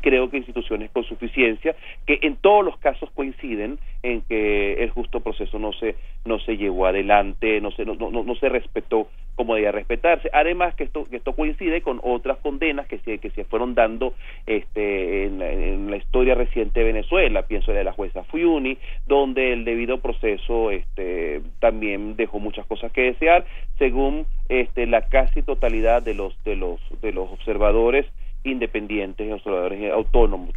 creo 0.02 0.28
que 0.28 0.39
instituciones 0.39 0.90
con 0.90 1.05
suficiencia 1.05 1.74
que 2.06 2.19
en 2.23 2.36
todos 2.36 2.64
los 2.64 2.77
casos 2.78 3.10
coinciden 3.14 3.78
en 4.02 4.23
que 4.23 4.82
el 4.82 4.90
justo 4.90 5.20
proceso 5.20 5.59
no 5.59 5.73
se 5.73 5.94
no 6.24 6.39
se 6.40 6.56
llevó 6.56 6.86
adelante 6.86 7.60
no 7.60 7.70
se 7.70 7.85
no, 7.85 7.94
no, 7.94 8.10
no 8.10 8.35
se 8.35 8.48
respetó 8.48 9.09
como 9.35 9.55
debía 9.55 9.73
respetarse. 9.73 10.31
Además 10.33 10.75
que 10.75 10.85
esto 10.85 11.05
que 11.05 11.17
esto 11.17 11.33
coincide 11.35 11.83
con 11.83 12.01
otras 12.03 12.39
condenas 12.39 12.87
que 12.87 12.99
se 12.99 13.19
que 13.19 13.31
se 13.31 13.45
fueron 13.45 13.75
dando 13.75 14.15
este 14.47 15.25
en, 15.25 15.91
la 15.91 15.97
historia 15.97 16.35
reciente 16.35 16.81
de 16.81 16.87
Venezuela. 16.87 17.43
Pienso 17.43 17.73
de 17.73 17.85
la 17.85 17.93
jueza 17.93 18.25
Fuyuni 18.25 18.79
donde 19.07 19.53
el 19.53 19.65
debido 19.65 19.99
proceso 19.99 20.71
este 20.71 21.43
también 21.61 22.17
dejó 22.17 22.39
muchas 22.39 22.67
cosas 22.67 22.93
que 22.93 23.03
desear 23.03 23.45
según 23.79 24.27
este 24.49 24.87
la 24.87 25.03
casi 25.03 25.43
totalidad 25.43 26.03
de 26.03 26.15
los 26.15 26.33
de 26.45 26.57
los 26.57 26.81
de 27.01 27.13
los 27.13 27.31
observadores 27.31 28.07
independientes 28.45 29.33
observadores 29.33 29.93
autónomos. 29.93 30.51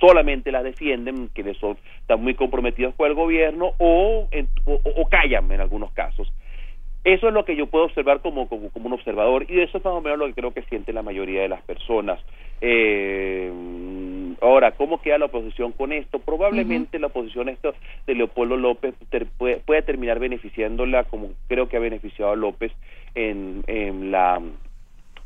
Solamente 0.00 0.52
las 0.52 0.64
defienden 0.64 1.28
quienes 1.28 1.56
son 1.58 1.76
están 2.00 2.22
muy 2.22 2.34
comprometidos 2.34 2.94
con 2.94 3.08
el 3.08 3.14
gobierno 3.14 3.72
o, 3.78 4.28
o, 4.64 5.08
callan 5.08 5.50
en 5.50 5.60
algunos 5.60 5.90
casos 5.92 6.32
eso 7.06 7.28
es 7.28 7.34
lo 7.34 7.44
que 7.44 7.54
yo 7.54 7.66
puedo 7.66 7.84
observar 7.84 8.20
como, 8.20 8.48
como, 8.48 8.68
un 8.74 8.92
observador 8.92 9.46
y 9.48 9.60
eso 9.60 9.78
es 9.78 9.84
más 9.84 9.94
o 9.94 10.00
menos 10.00 10.18
lo 10.18 10.26
que 10.26 10.34
creo 10.34 10.52
que 10.52 10.62
siente 10.62 10.92
la 10.92 11.02
mayoría 11.02 11.42
de 11.42 11.48
las 11.48 11.62
personas. 11.62 12.18
Eh, 12.60 13.48
ahora 14.40 14.72
cómo 14.72 15.00
queda 15.00 15.18
la 15.18 15.26
oposición 15.26 15.70
con 15.70 15.92
esto 15.92 16.18
probablemente 16.18 16.98
la 16.98 17.06
oposición 17.06 17.48
esto 17.48 17.74
de 18.06 18.14
Leopoldo 18.14 18.56
López 18.56 18.94
puede, 19.38 19.58
puede, 19.58 19.82
terminar 19.82 20.18
beneficiándola 20.18 21.04
como 21.04 21.30
creo 21.46 21.68
que 21.68 21.76
ha 21.76 21.80
beneficiado 21.80 22.32
a 22.32 22.36
López 22.36 22.72
en, 23.14 23.62
en 23.68 24.10
la 24.10 24.42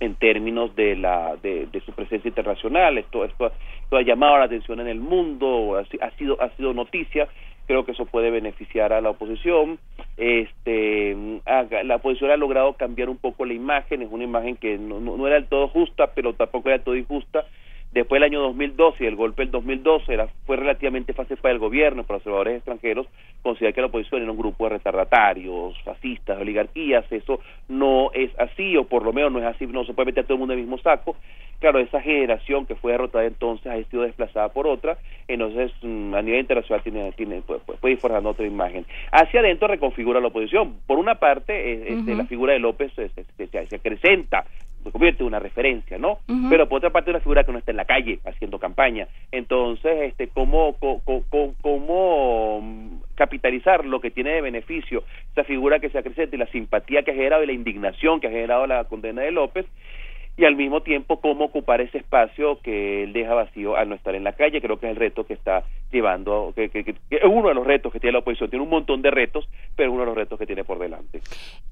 en 0.01 0.15
términos 0.15 0.75
de 0.75 0.97
la 0.97 1.37
de, 1.37 1.69
su 1.85 1.93
presencia 1.93 2.29
internacional. 2.29 2.99
Esto, 2.99 3.25
esto 3.25 3.53
ha 3.93 4.03
llamado 4.03 4.39
la 4.39 4.45
atención 4.45 4.81
en 4.81 4.89
el 4.89 4.99
mundo 4.99 5.79
ha, 5.79 6.11
sido 6.17 6.41
ha 6.43 6.51
sido 6.57 6.73
noticia 6.73 7.29
creo 7.71 7.85
que 7.85 7.93
eso 7.93 8.05
puede 8.05 8.33
beneficiar 8.33 8.93
a 8.93 9.01
la 9.01 9.11
oposición. 9.11 9.79
Este 10.17 11.17
la 11.47 11.97
oposición 11.97 12.33
ha 12.33 12.37
logrado 12.37 12.73
cambiar 12.73 13.09
un 13.09 13.17
poco 13.17 13.45
la 13.45 13.55
imagen 13.55 14.03
es 14.03 14.09
una 14.11 14.25
imagen 14.25 14.57
que 14.57 14.77
no, 14.77 14.99
no, 14.99 15.17
no 15.17 15.27
era 15.29 15.37
del 15.37 15.47
todo 15.47 15.69
justa 15.69 16.11
pero 16.13 16.33
tampoco 16.35 16.69
era 16.69 16.79
del 16.79 16.85
todo 16.85 16.97
injusta 16.97 17.47
Después 17.93 18.21
del 18.21 18.31
año 18.31 18.41
2012 18.43 19.03
y 19.03 19.07
el 19.09 19.17
golpe 19.17 19.43
del 19.43 19.51
2012 19.51 20.15
era, 20.15 20.29
fue 20.47 20.57
relativamente 20.57 21.13
fácil 21.13 21.37
para 21.39 21.53
el 21.53 21.59
gobierno, 21.59 22.05
para 22.05 22.19
los 22.19 22.21
observadores 22.21 22.57
extranjeros, 22.59 23.09
considerar 23.43 23.75
que 23.75 23.81
la 23.81 23.89
oposición 23.89 24.23
era 24.23 24.31
un 24.31 24.39
grupo 24.39 24.65
de 24.65 24.71
retardatarios, 24.71 25.77
fascistas, 25.83 26.41
oligarquías. 26.41 27.11
Eso 27.11 27.41
no 27.69 28.13
es 28.13 28.31
así, 28.39 28.77
o 28.77 28.85
por 28.85 29.05
lo 29.05 29.13
menos 29.13 29.33
no 29.33 29.41
es 29.41 29.45
así, 29.45 29.67
no 29.67 29.85
se 29.85 29.93
puede 29.93 30.07
meter 30.07 30.23
a 30.23 30.27
todo 30.27 30.35
el 30.35 30.39
mundo 30.39 30.55
en 30.55 30.61
el 30.61 30.67
mismo 30.67 30.79
saco. 30.79 31.17
Claro, 31.59 31.81
esa 31.81 32.01
generación 32.01 32.65
que 32.65 32.77
fue 32.77 32.93
derrotada 32.93 33.27
entonces 33.27 33.67
ha 33.67 33.91
sido 33.91 34.05
desplazada 34.05 34.49
por 34.51 34.69
otra, 34.69 34.97
entonces 35.27 35.73
mm, 35.83 36.15
a 36.15 36.23
nivel 36.23 36.41
internacional 36.41 36.83
tiene, 36.83 37.13
tiene 37.13 37.43
puede, 37.43 37.61
puede 37.61 37.95
ir 37.95 37.99
forjando 37.99 38.31
otra 38.31 38.47
imagen. 38.47 38.87
Hacia 39.11 39.41
adentro 39.41 39.67
reconfigura 39.67 40.21
la 40.21 40.29
oposición. 40.29 40.77
Por 40.87 40.99
una 40.99 41.17
parte, 41.17 41.73
eh, 41.73 41.85
este, 41.89 42.15
la 42.15 42.25
figura 42.27 42.53
de 42.53 42.61
López 42.61 42.93
se, 42.95 43.09
se 43.09 43.77
acrecenta 43.77 44.45
se 44.45 44.70
convierte 44.91 45.23
en 45.23 45.29
una 45.29 45.39
referencia, 45.39 45.99
¿no? 45.99 46.19
Pero 46.49 46.69
por 46.69 46.79
otra 46.79 46.91
parte 46.91 47.11
una 47.11 47.21
figura 47.21 47.45
que 47.45 47.53
no 47.53 47.59
está 47.59 47.71
en 47.71 47.77
la 47.77 47.85
calle 47.85 48.21
haciendo 48.25 48.59
campaña. 48.59 49.09
Entonces, 49.31 50.11
este, 50.11 50.29
¿cómo, 50.29 50.77
cómo, 50.79 51.55
cómo 51.61 53.01
capitalizar 53.15 53.85
lo 53.85 54.01
que 54.01 54.11
tiene 54.11 54.31
de 54.33 54.41
beneficio 54.41 55.05
esa 55.33 55.45
figura 55.45 55.79
que 55.79 55.91
se 55.91 55.99
acrecenta 55.99 56.37
y 56.37 56.39
la 56.39 56.47
simpatía 56.47 57.03
que 57.03 57.11
ha 57.11 57.15
generado 57.15 57.43
y 57.43 57.47
la 57.47 57.53
indignación 57.53 58.21
que 58.21 58.29
ha 58.29 58.31
generado 58.31 58.67
la 58.67 58.85
condena 58.85 59.23
de 59.23 59.31
López? 59.31 59.67
Y 60.41 60.47
al 60.47 60.57
mismo 60.57 60.81
tiempo 60.81 61.21
cómo 61.21 61.45
ocupar 61.45 61.83
ese 61.83 61.99
espacio 61.99 62.61
que 62.63 63.05
él 63.05 63.13
deja 63.13 63.35
vacío 63.35 63.77
al 63.77 63.91
no 63.91 63.95
estar 63.95 64.15
en 64.15 64.25
la 64.25 64.33
calle. 64.33 64.63
Creo 64.63 64.81
que 64.81 64.87
es 64.87 64.93
el 64.93 64.97
reto 64.97 65.27
que 65.27 65.35
está 65.35 65.65
llevando, 65.93 66.55
que, 66.57 66.71
es 67.11 67.25
uno 67.25 67.49
de 67.49 67.55
los 67.55 67.67
retos 67.67 67.93
que 67.93 68.01
tiene 68.01 68.15
la 68.15 68.21
oposición. 68.21 68.49
Tiene 68.49 68.65
un 68.65 68.71
montón 68.71 69.03
de 69.03 69.11
retos, 69.11 69.47
pero 69.77 69.93
uno 69.93 70.01
de 70.01 70.07
los 70.07 70.15
retos 70.15 70.39
que 70.39 70.47
tiene 70.47 70.65
por 70.65 70.79
delante. 70.79 71.21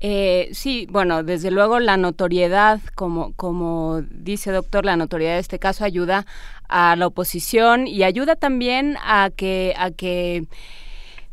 Eh, 0.01 0.49
sí, 0.53 0.87
bueno, 0.91 1.23
desde 1.23 1.51
luego 1.51 1.81
la 1.81 1.97
notoriedad, 1.97 2.81
como, 2.95 3.33
como 3.37 4.03
dice 4.03 4.53
doctor, 4.53 4.85
la 4.85 4.97
notoriedad 4.97 5.35
de 5.35 5.41
este 5.41 5.59
caso 5.59 5.85
ayuda 5.85 6.27
a 6.69 6.95
la 6.97 7.07
oposición 7.07 7.87
y 7.87 8.03
ayuda 8.03 8.37
también 8.37 8.97
a 9.03 9.31
que, 9.35 9.73
a 9.79 9.91
que 9.93 10.43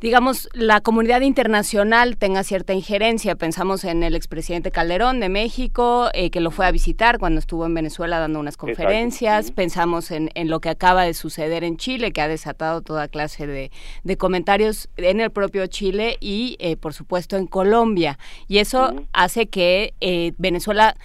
digamos, 0.01 0.49
la 0.53 0.81
comunidad 0.81 1.21
internacional 1.21 2.17
tenga 2.17 2.43
cierta 2.43 2.73
injerencia. 2.73 3.35
Pensamos 3.35 3.83
en 3.85 4.03
el 4.03 4.15
expresidente 4.15 4.71
Calderón 4.71 5.19
de 5.19 5.29
México, 5.29 6.09
eh, 6.13 6.29
que 6.29 6.41
lo 6.41 6.51
fue 6.51 6.65
a 6.65 6.71
visitar 6.71 7.17
cuando 7.17 7.39
estuvo 7.39 7.65
en 7.65 7.73
Venezuela 7.73 8.19
dando 8.19 8.39
unas 8.39 8.57
conferencias. 8.57 9.51
Pensamos 9.51 10.11
en, 10.11 10.29
lo 10.35 10.59
que 10.59 10.69
acaba 10.69 11.03
de 11.03 11.13
suceder 11.13 11.63
en 11.63 11.77
Chile, 11.77 12.11
que 12.11 12.21
ha 12.21 12.27
desatado 12.27 12.81
toda 12.81 13.07
clase 13.07 13.47
de, 13.47 14.17
comentarios 14.17 14.89
en 14.97 15.21
el 15.21 15.31
propio 15.31 15.65
Chile 15.67 16.17
y, 16.19 16.57
eh, 16.59 16.77
por 16.77 16.93
supuesto, 16.93 17.37
en 17.37 17.47
Colombia. 17.47 18.19
Y 18.47 18.59
eso 18.59 18.93
hace 19.13 19.47
que 19.47 19.93
eh, 20.01 20.33
Venezuela 20.37 20.95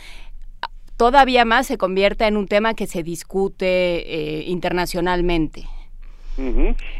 todavía 0.97 1.45
más 1.45 1.67
se 1.67 1.79
convierta 1.79 2.27
en 2.27 2.37
un 2.37 2.47
tema 2.47 2.75
que 2.75 2.87
se 2.87 3.03
discute 3.03 4.45
internacionalmente. 4.47 5.67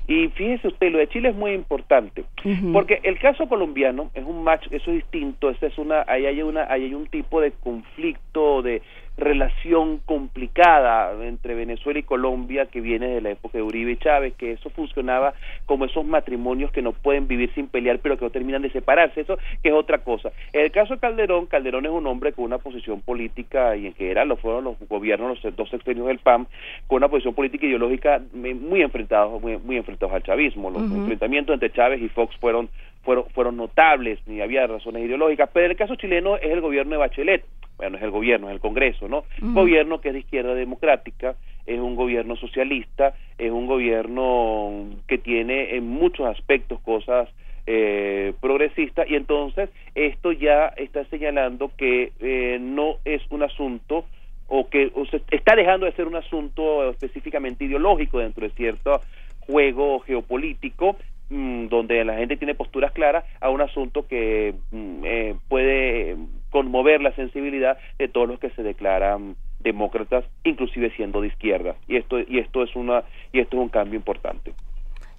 Y 0.07 0.29
fíjese 0.29 0.69
usted, 0.69 0.93
lo 0.93 0.99
de 0.99 1.09
Chile 1.09 1.31
es 1.31 1.35
muy 1.35 1.53
importante, 1.53 2.25
porque 2.73 3.01
el 3.03 3.19
caso 3.19 3.49
colombiano 3.49 4.11
es 4.15 4.25
un 4.25 4.45
match, 4.45 4.67
eso 4.71 4.91
es 4.91 4.99
distinto, 4.99 5.51
esa 5.51 5.67
es 5.67 5.79
una, 5.79 6.05
ahí 6.07 6.27
hay 6.27 6.43
una, 6.43 6.71
ahí 6.71 6.85
hay 6.85 6.95
un 6.95 7.07
tipo 7.07 7.41
de 7.41 7.53
conflicto, 7.53 8.63
de 8.63 8.83
relación 9.21 9.99
complicada 9.99 11.13
entre 11.25 11.55
Venezuela 11.55 12.01
y 12.01 12.03
Colombia 12.03 12.67
que 12.67 12.81
viene 12.81 13.09
de 13.09 13.21
la 13.21 13.31
época 13.31 13.59
de 13.59 13.63
Uribe 13.63 13.93
y 13.93 13.97
Chávez, 13.97 14.35
que 14.35 14.53
eso 14.53 14.71
funcionaba 14.71 15.35
como 15.67 15.85
esos 15.85 16.05
matrimonios 16.05 16.73
que 16.73 16.83
no 16.83 16.93
pueden 16.93 17.29
vivir 17.29 17.53
sin 17.55 17.69
pelear, 17.69 18.01
pero 18.01 18.19
que 18.19 18.25
no 18.25 18.31
terminan 18.31 18.63
de 18.63 18.71
separarse, 18.71 19.21
eso 19.21 19.39
que 19.63 19.69
es 19.69 19.75
otra 19.75 19.99
cosa. 19.99 20.33
En 20.53 20.63
el 20.63 20.71
caso 20.73 20.95
de 20.95 21.01
Calderón, 21.01 21.47
Calderón 21.47 21.87
es 21.87 21.93
un 21.93 22.07
hombre 22.07 22.33
con 22.33 22.45
una 22.47 22.59
posición 22.59 23.01
política 23.01 23.77
y 23.77 23.87
en 23.87 23.95
general 23.95 24.29
lo 24.29 24.37
fueron 24.37 24.65
los 24.65 24.77
gobiernos, 24.89 25.43
los 25.43 25.57
dos 25.57 25.73
extremos 25.73 26.09
del 26.09 26.19
PAM, 26.19 26.47
con 26.87 26.99
una 26.99 27.09
posición 27.09 27.35
política 27.35 27.67
ideológica 27.67 28.21
muy 28.33 28.83
enfrentados, 28.83 29.41
muy, 29.43 29.77
enfrentados 29.77 30.15
al 30.15 30.23
chavismo. 30.23 30.71
Los 30.71 30.83
enfrentamientos 30.83 31.55
entre 31.55 31.71
Chávez 31.73 32.01
y 32.01 32.09
Fox 32.09 32.35
fueron 32.37 32.69
fueron, 33.03 33.25
fueron 33.31 33.57
notables 33.57 34.19
ni 34.27 34.41
había 34.41 34.67
razones 34.67 35.05
ideológicas, 35.05 35.51
pero 35.53 35.67
en 35.67 35.73
el 35.73 35.77
caso 35.77 35.97
chileno 35.97 36.37
es 36.37 36.51
el 36.51 36.61
gobierno 36.61 36.93
de 36.93 36.99
Bachelet, 36.99 37.45
bueno, 37.77 37.97
es 37.97 38.03
el 38.03 38.11
gobierno, 38.11 38.49
es 38.49 38.55
el 38.55 38.61
Congreso, 38.61 39.09
¿no? 39.09 39.25
Gobierno 39.41 40.03
que 40.03 40.09
es 40.09 40.15
de 40.15 40.21
izquierda 40.21 40.55
democrática, 40.55 41.37
es 41.65 41.81
un 41.81 41.97
gobierno 41.97 42.37
socialista, 42.37 43.15
es 43.39 43.51
un 43.51 43.67
gobierno 43.67 44.85
que 45.07 45.17
tiene 45.17 45.77
en 45.77 45.89
muchos 45.89 46.27
aspectos 46.27 46.79
cosas 46.81 47.29
eh, 47.67 48.35
progresistas 48.41 49.09
y 49.09 49.15
entonces 49.15 49.71
esto 49.95 50.33
ya 50.33 50.69
está 50.77 51.05
señalando 51.07 51.71
que 51.77 52.13
eh, 52.21 52.59
no 52.61 52.97
es 53.05 53.23
un 53.31 53.43
asunto 53.43 54.05
o 54.49 54.69
que 54.69 54.93
está 55.31 55.55
dejando 55.55 55.87
de 55.87 55.93
ser 55.93 56.07
un 56.07 56.17
asunto 56.17 56.91
específicamente 56.91 57.65
ideológico 57.65 58.19
dentro 58.19 58.47
de 58.47 58.53
cierto 58.55 59.01
juego 59.39 60.01
geopolítico 60.01 60.97
mm, 61.31 61.69
donde 61.69 62.05
la 62.05 62.17
gente 62.17 62.37
tiene 62.37 62.55
posturas 62.55 62.93
claras 62.93 63.25
a 63.41 63.49
un 63.49 63.61
asunto 63.61 64.07
que 64.07 64.55
mm, 64.71 65.05
eh, 65.05 65.37
puede 65.49 66.17
conmover 66.51 67.01
la 67.01 67.13
sensibilidad 67.15 67.79
de 67.99 68.09
todos 68.09 68.29
los 68.29 68.39
que 68.39 68.51
se 68.51 68.63
declaran 68.63 69.37
demócratas, 69.61 70.25
inclusive 70.45 70.91
siendo 70.97 71.21
de 71.21 71.29
izquierda. 71.29 71.77
Y 71.89 71.97
esto 71.97 72.21
y 72.21 72.39
esto 72.39 72.63
es 72.63 72.75
una 72.77 73.05
y 73.33 73.41
esto 73.41 73.57
es 73.57 73.63
un 73.63 73.69
cambio 73.69 73.97
importante. 73.97 74.53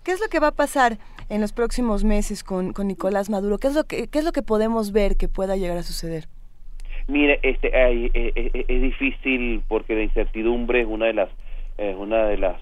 ¿Qué 0.04 0.12
es 0.12 0.20
lo 0.20 0.28
que 0.28 0.40
va 0.40 0.48
a 0.48 0.56
pasar 0.56 0.98
en 1.30 1.42
los 1.42 1.54
próximos 1.54 2.04
meses 2.04 2.44
con, 2.44 2.74
con 2.74 2.88
Nicolás 2.88 3.30
Maduro? 3.30 3.58
¿Qué 3.58 3.68
es 3.68 3.76
lo 3.76 3.84
que 3.84 4.08
qué 4.08 4.20
es 4.20 4.26
lo 4.26 4.32
que 4.32 4.42
podemos 4.42 4.92
ver 4.92 5.16
que 5.16 5.28
pueda 5.28 5.56
llegar 5.56 5.78
a 5.78 5.84
suceder? 5.84 6.26
Mire, 7.08 7.40
este, 7.44 7.68
eh, 7.68 8.12
eh, 8.14 8.32
eh, 8.36 8.66
es 8.68 8.82
difícil 8.82 9.64
porque 9.68 9.96
la 9.96 10.04
incertidumbre 10.04 10.82
es 10.82 10.88
una 10.88 11.08
de 11.08 11.14
las, 11.14 11.30
una 11.98 12.26
de 12.26 12.38
las, 12.38 12.62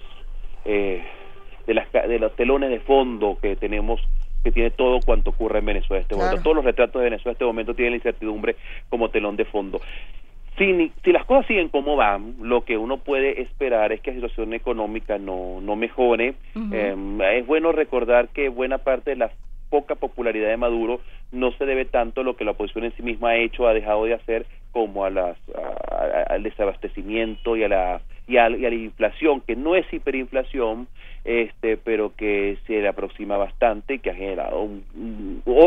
de 1.66 1.74
las, 1.74 1.90
de 1.92 2.18
los 2.18 2.34
telones 2.36 2.70
de 2.70 2.80
fondo 2.80 3.38
que 3.40 3.56
tenemos 3.56 4.00
que 4.42 4.52
tiene 4.52 4.70
todo 4.70 5.00
cuanto 5.00 5.30
ocurre 5.30 5.58
en 5.58 5.66
Venezuela 5.66 5.98
en 5.98 6.02
este 6.02 6.16
momento. 6.16 6.42
Todos 6.42 6.56
los 6.56 6.64
retratos 6.64 7.00
de 7.00 7.10
Venezuela 7.10 7.32
en 7.32 7.34
este 7.34 7.44
momento 7.44 7.74
tienen 7.74 7.92
la 7.92 7.96
incertidumbre 7.96 8.56
como 8.88 9.10
telón 9.10 9.36
de 9.36 9.44
fondo. 9.44 9.80
Si, 10.56 10.92
si 11.04 11.12
las 11.12 11.24
cosas 11.24 11.46
siguen 11.46 11.68
como 11.68 11.96
van, 11.96 12.36
lo 12.40 12.64
que 12.64 12.76
uno 12.76 12.98
puede 12.98 13.40
esperar 13.42 13.92
es 13.92 14.00
que 14.00 14.10
la 14.10 14.16
situación 14.16 14.52
económica 14.54 15.18
no, 15.18 15.60
no 15.60 15.76
mejore. 15.76 16.34
es 16.54 17.46
bueno 17.46 17.72
recordar 17.72 18.28
que 18.28 18.48
buena 18.48 18.78
parte 18.78 19.10
de 19.10 19.16
la 19.16 19.30
poca 19.70 19.94
popularidad 19.94 20.48
de 20.48 20.56
Maduro 20.56 21.00
no 21.32 21.52
se 21.52 21.64
debe 21.64 21.84
tanto 21.84 22.20
a 22.20 22.24
lo 22.24 22.36
que 22.36 22.44
la 22.44 22.50
oposición 22.50 22.84
en 22.84 22.96
sí 22.96 23.02
misma 23.02 23.30
ha 23.30 23.36
hecho, 23.36 23.68
ha 23.68 23.72
dejado 23.72 24.04
de 24.04 24.14
hacer, 24.14 24.46
como 24.72 25.04
a 25.04 25.10
las, 25.10 25.36
al 26.28 26.42
desabastecimiento 26.42 27.56
y 27.56 27.64
a 27.64 27.68
la 27.68 28.00
y 28.30 28.36
a, 28.36 28.48
la 28.48 28.74
inflación, 28.74 29.40
que 29.40 29.56
no 29.56 29.74
es 29.74 29.92
hiperinflación, 29.92 30.86
este, 31.24 31.76
pero 31.76 32.14
que 32.16 32.58
se 32.66 32.80
le 32.80 32.88
aproxima 32.88 33.36
bastante 33.36 33.94
y 33.94 33.98
que 33.98 34.10
ha 34.10 34.14
generado 34.14 34.68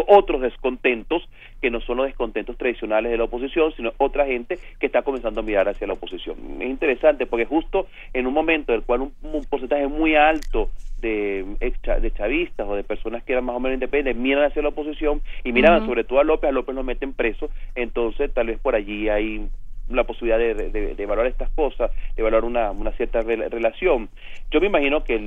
otros 0.07 0.41
descontentos 0.41 1.27
que 1.61 1.69
no 1.69 1.81
son 1.81 1.97
los 1.97 2.07
descontentos 2.07 2.57
tradicionales 2.57 3.11
de 3.11 3.17
la 3.17 3.25
oposición, 3.25 3.73
sino 3.75 3.91
otra 3.97 4.25
gente 4.25 4.57
que 4.79 4.85
está 4.85 5.01
comenzando 5.01 5.41
a 5.41 5.43
mirar 5.43 5.67
hacia 5.67 5.87
la 5.87 5.93
oposición. 5.93 6.37
Es 6.59 6.69
interesante 6.69 7.25
porque 7.25 7.45
justo 7.45 7.87
en 8.13 8.27
un 8.27 8.33
momento 8.33 8.71
en 8.71 8.79
el 8.79 8.85
cual 8.85 9.01
un 9.01 9.45
porcentaje 9.49 9.87
muy 9.87 10.15
alto 10.15 10.69
de, 11.03 11.45
de 11.59 12.11
chavistas 12.11 12.67
o 12.67 12.75
de 12.75 12.83
personas 12.83 13.23
que 13.23 13.33
eran 13.33 13.45
más 13.45 13.55
o 13.55 13.59
menos 13.59 13.75
independientes 13.75 14.15
miran 14.15 14.45
hacia 14.45 14.61
la 14.61 14.69
oposición 14.69 15.21
y 15.43 15.51
miran 15.51 15.85
sobre 15.85 16.05
todo 16.05 16.19
a 16.19 16.23
López, 16.23 16.49
a 16.49 16.53
López 16.53 16.73
lo 16.73 16.83
meten 16.83 17.13
preso, 17.13 17.49
entonces 17.75 18.33
tal 18.33 18.47
vez 18.47 18.59
por 18.59 18.73
allí 18.73 19.09
hay 19.09 19.47
la 19.89 20.03
posibilidad 20.05 20.37
de, 20.37 20.69
de, 20.69 21.03
evaluar 21.03 21.27
estas 21.27 21.49
cosas, 21.51 21.91
de 22.15 22.21
evaluar 22.21 22.45
una, 22.45 22.71
una 22.71 22.91
cierta 22.93 23.21
relación. 23.21 24.09
Yo 24.51 24.61
me 24.61 24.67
imagino 24.67 25.03
que, 25.03 25.19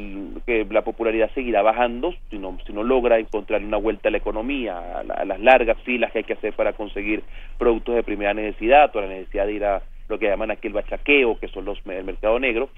que 0.47 0.67
la 0.71 0.83
popularidad 0.83 1.31
seguirá 1.35 1.63
bajando 1.63 2.15
si 2.31 2.39
no, 2.39 2.59
si 2.67 2.73
no 2.73 2.83
logra 2.83 3.19
encontrar 3.19 3.63
una 3.63 3.77
vuelta 3.77 4.09
a 4.09 4.13
la 4.13 4.19
economía, 4.19 5.01
a, 5.01 5.25
las 5.25 5.41
largas 5.41 5.79
filas 5.83 6.13
que 6.13 6.19
hay 6.19 6.25
que 6.25 6.35
hacer 6.35 6.55
para 6.55 6.73
conseguir 6.73 7.23
productos 7.59 7.95
de 7.95 8.03
primera 8.03 8.35
necesidad 8.35 8.95
o 8.95 9.01
la 9.01 9.09
necesidad 9.09 9.47
de 9.47 9.53
ir 9.53 9.65
a 9.65 9.83
lo 10.09 10.19
que 10.19 10.27
llaman 10.27 10.51
aquí 10.51 10.69
el 10.69 10.73
bachaqueo, 10.73 11.39
que 11.39 11.49
son 11.49 11.65
los 11.65 11.79
el 11.87 12.05
mercado 12.05 12.39
negro, 12.39 12.71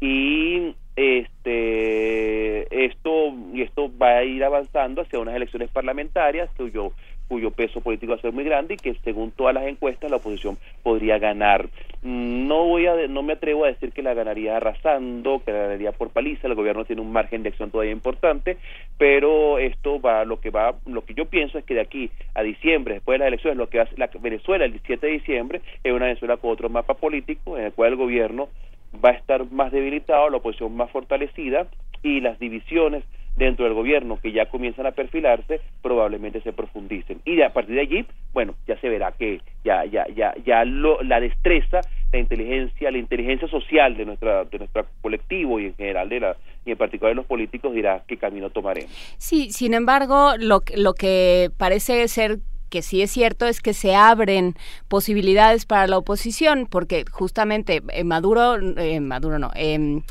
y 0.00 0.74
este 0.94 2.84
esto 2.84 3.34
y 3.52 3.62
esto 3.62 3.90
va 3.98 4.18
a 4.18 4.24
ir 4.24 4.44
avanzando 4.44 5.02
hacia 5.02 5.18
unas 5.18 5.34
elecciones 5.34 5.70
parlamentarias 5.70 6.50
cuyo 6.56 6.92
cuyo 7.28 7.50
peso 7.50 7.80
político 7.80 8.12
va 8.12 8.18
a 8.18 8.22
ser 8.22 8.32
muy 8.32 8.44
grande 8.44 8.74
y 8.74 8.76
que 8.76 8.94
según 9.04 9.30
todas 9.30 9.54
las 9.54 9.66
encuestas 9.66 10.10
la 10.10 10.16
oposición 10.16 10.56
podría 10.82 11.18
ganar. 11.18 11.68
No 12.02 12.66
voy 12.66 12.86
a 12.86 12.94
no 13.08 13.22
me 13.22 13.34
atrevo 13.34 13.64
a 13.64 13.68
decir 13.68 13.92
que 13.92 14.02
la 14.02 14.14
ganaría 14.14 14.56
arrasando, 14.56 15.42
que 15.44 15.52
la 15.52 15.58
ganaría 15.58 15.92
por 15.92 16.10
paliza, 16.10 16.46
el 16.46 16.54
gobierno 16.54 16.84
tiene 16.84 17.02
un 17.02 17.12
margen 17.12 17.42
de 17.42 17.50
acción 17.50 17.70
todavía 17.70 17.92
importante, 17.92 18.58
pero 18.98 19.58
esto 19.58 20.00
va 20.00 20.24
lo 20.24 20.40
que 20.40 20.50
va 20.50 20.74
lo 20.86 21.04
que 21.04 21.14
yo 21.14 21.26
pienso 21.26 21.58
es 21.58 21.64
que 21.64 21.74
de 21.74 21.80
aquí 21.80 22.10
a 22.34 22.42
diciembre, 22.42 22.94
después 22.94 23.14
de 23.14 23.18
las 23.20 23.28
elecciones, 23.28 23.58
lo 23.58 23.68
que 23.68 23.80
hace 23.80 23.96
la 23.96 24.08
Venezuela 24.20 24.64
el 24.64 24.72
17 24.72 25.06
de 25.06 25.12
diciembre 25.12 25.60
es 25.82 25.92
una 25.92 26.06
Venezuela 26.06 26.36
con 26.36 26.50
otro 26.50 26.68
mapa 26.68 26.94
político 26.94 27.58
en 27.58 27.64
el 27.64 27.72
cual 27.72 27.92
el 27.92 27.96
gobierno 27.96 28.48
va 29.04 29.10
a 29.10 29.14
estar 29.14 29.50
más 29.50 29.72
debilitado, 29.72 30.30
la 30.30 30.38
oposición 30.38 30.76
más 30.76 30.90
fortalecida 30.90 31.66
y 32.02 32.20
las 32.20 32.38
divisiones 32.38 33.04
dentro 33.36 33.64
del 33.64 33.74
gobierno 33.74 34.18
que 34.20 34.32
ya 34.32 34.46
comienzan 34.46 34.86
a 34.86 34.92
perfilarse 34.92 35.60
probablemente 35.82 36.40
se 36.40 36.52
profundicen. 36.52 37.20
Y 37.24 37.40
a 37.42 37.52
partir 37.52 37.74
de 37.74 37.82
allí 37.82 38.06
bueno 38.32 38.54
ya 38.66 38.78
se 38.80 38.88
verá 38.88 39.12
que 39.12 39.40
ya 39.64 39.84
ya 39.84 40.06
ya 40.14 40.34
ya 40.44 40.64
lo, 40.64 41.02
la 41.02 41.20
destreza 41.20 41.80
la 42.12 42.18
inteligencia 42.18 42.90
la 42.90 42.98
inteligencia 42.98 43.48
social 43.48 43.96
de 43.96 44.04
nuestra 44.04 44.44
de 44.44 44.58
nuestro 44.58 44.86
colectivo 45.00 45.60
y 45.60 45.66
en 45.66 45.76
general 45.76 46.08
de 46.08 46.20
la 46.20 46.36
y 46.64 46.72
en 46.72 46.78
particular 46.78 47.12
de 47.12 47.16
los 47.16 47.26
políticos 47.26 47.72
dirá 47.74 48.02
qué 48.08 48.16
camino 48.16 48.50
tomaremos. 48.50 48.90
Sí 49.18 49.50
sin 49.50 49.74
embargo 49.74 50.32
lo 50.38 50.62
lo 50.74 50.94
que 50.94 51.50
parece 51.58 52.08
ser 52.08 52.38
que 52.70 52.82
sí 52.82 53.02
es 53.02 53.10
cierto 53.10 53.46
es 53.46 53.60
que 53.60 53.74
se 53.74 53.94
abren 53.94 54.54
posibilidades 54.88 55.66
para 55.66 55.86
la 55.86 55.98
oposición, 55.98 56.66
porque 56.68 57.04
justamente 57.10 57.82
eh, 57.92 58.04
Maduro, 58.04 58.56
eh, 58.56 59.00
Maduro 59.00 59.38
no, 59.38 59.50
eh, 59.54 60.02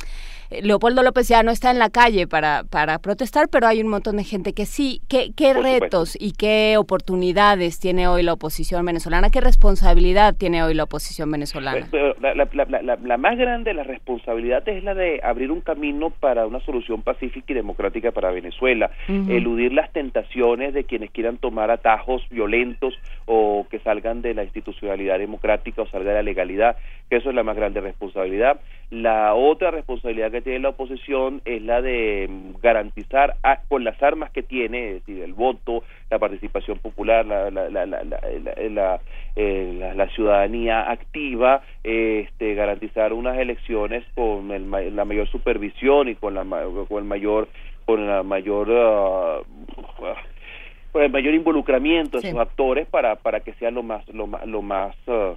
Leopoldo 0.49 1.03
López 1.03 1.27
ya 1.27 1.43
no 1.43 1.51
está 1.51 1.71
en 1.71 1.79
la 1.79 1.89
calle 1.89 2.27
para, 2.27 2.63
para 2.69 2.99
protestar, 2.99 3.47
pero 3.49 3.67
hay 3.67 3.81
un 3.81 3.87
montón 3.87 4.17
de 4.17 4.23
gente 4.23 4.53
que 4.53 4.65
sí. 4.65 5.01
¿Qué, 5.09 5.31
qué 5.35 5.53
retos 5.53 6.15
y 6.19 6.33
qué 6.33 6.75
oportunidades 6.77 7.79
tiene 7.79 8.07
hoy 8.07 8.23
la 8.23 8.33
oposición 8.33 8.85
venezolana? 8.85 9.29
¿Qué 9.29 9.41
responsabilidad 9.41 10.35
tiene 10.35 10.63
hoy 10.63 10.73
la 10.73 10.83
oposición 10.83 11.31
venezolana? 11.31 11.87
La, 12.21 13.17
más 13.17 13.37
grande 13.37 13.73
la 13.73 13.83
responsabilidad 13.83 14.67
es 14.67 14.83
la 14.83 14.93
de 14.93 15.19
abrir 15.23 15.51
un 15.51 15.61
camino 15.61 16.09
para 16.09 16.45
una 16.45 16.59
solución 16.61 17.01
pacífica 17.01 17.53
y 17.53 17.55
democrática 17.55 18.11
para 18.11 18.31
Venezuela, 18.31 18.91
eludir 19.07 19.73
las 19.73 19.91
tentaciones 19.91 20.73
de 20.73 20.83
quienes 20.83 21.11
quieran 21.11 21.37
tomar 21.37 21.71
atajos 21.71 22.21
violentos 22.29 22.93
o 23.25 23.65
que 23.69 23.79
salgan 23.79 24.21
de 24.21 24.33
la 24.33 24.43
institucionalidad 24.43 25.19
democrática 25.19 25.81
o 25.81 25.87
salga 25.87 26.11
de 26.11 26.15
la 26.17 26.23
legalidad, 26.23 26.77
que 27.09 27.17
eso 27.17 27.29
es 27.29 27.35
la 27.35 27.43
más 27.43 27.55
grande 27.55 27.81
responsabilidad. 27.81 28.59
La 28.91 29.33
otra 29.33 29.71
responsabilidad 29.71 30.31
que 30.31 30.41
tiene 30.41 30.59
la 30.59 30.69
oposición 30.69 31.41
es 31.45 31.61
la 31.61 31.81
de 31.81 32.27
mm, 32.29 32.61
garantizar 32.61 33.35
con 33.67 33.83
las 33.83 34.01
armas 34.01 34.31
que 34.31 34.43
tiene, 34.43 34.89
es 34.89 34.93
decir, 35.05 35.23
el 35.23 35.33
voto, 35.33 35.83
la 36.09 36.19
participación 36.19 36.77
popular, 36.79 37.25
la, 37.25 37.49
la, 37.49 37.69
la, 37.69 37.85
la 37.85 39.01
eh, 39.35 40.07
ciudadanía 40.13 40.89
activa, 40.89 41.61
este, 41.83 42.53
garantizar 42.53 43.13
unas 43.13 43.37
elecciones 43.37 44.03
con 44.15 44.51
el, 44.51 44.69
la 44.95 45.05
mayor 45.05 45.27
supervisión 45.29 46.09
y 46.09 46.15
con, 46.15 46.35
la, 46.35 46.43
con 46.87 46.97
el 46.97 47.03
mayor 47.05 47.47
con 47.85 48.07
la 48.07 48.23
mayor 48.23 48.69
uh, 48.69 49.45
con 50.91 51.03
el 51.03 51.11
mayor 51.11 51.33
involucramiento 51.33 52.19
de 52.19 52.31
sus 52.31 52.39
actores 52.39 52.87
para 52.87 53.15
para 53.15 53.41
que 53.41 53.53
sea 53.53 53.69
lo 53.69 53.83
más 53.83 54.07
lo 54.09 54.25
más 54.27 54.45
lo 54.47 54.61
más 54.61 54.95
uh, 55.07 55.35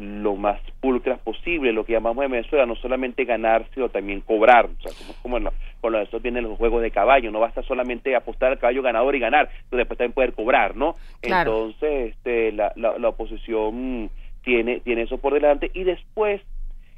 lo 0.00 0.34
más 0.34 0.58
pulcras 0.80 1.20
posible, 1.20 1.74
lo 1.74 1.84
que 1.84 1.92
llamamos 1.92 2.24
en 2.24 2.30
Venezuela, 2.30 2.64
no 2.64 2.74
solamente 2.76 3.26
ganar, 3.26 3.66
sino 3.74 3.90
también 3.90 4.22
cobrar, 4.22 4.64
o 4.64 4.82
sea, 4.82 4.92
como, 5.22 5.34
como 5.38 5.50
con 5.82 5.94
eso 5.96 6.20
vienen 6.20 6.44
los 6.44 6.56
juegos 6.56 6.80
de 6.80 6.90
caballo, 6.90 7.30
no 7.30 7.38
basta 7.38 7.62
solamente 7.62 8.16
apostar 8.16 8.52
al 8.52 8.58
caballo 8.58 8.82
ganador 8.82 9.14
y 9.14 9.20
ganar, 9.20 9.50
sino 9.68 9.78
después 9.78 9.98
también 9.98 10.14
poder 10.14 10.32
cobrar, 10.32 10.74
¿no? 10.74 10.96
Entonces, 11.20 12.14
este, 12.14 12.52
la, 12.52 12.72
la, 12.76 12.98
la 12.98 13.08
oposición 13.10 14.10
tiene, 14.42 14.80
tiene 14.80 15.02
eso 15.02 15.18
por 15.18 15.34
delante 15.34 15.70
y 15.74 15.84
después, 15.84 16.40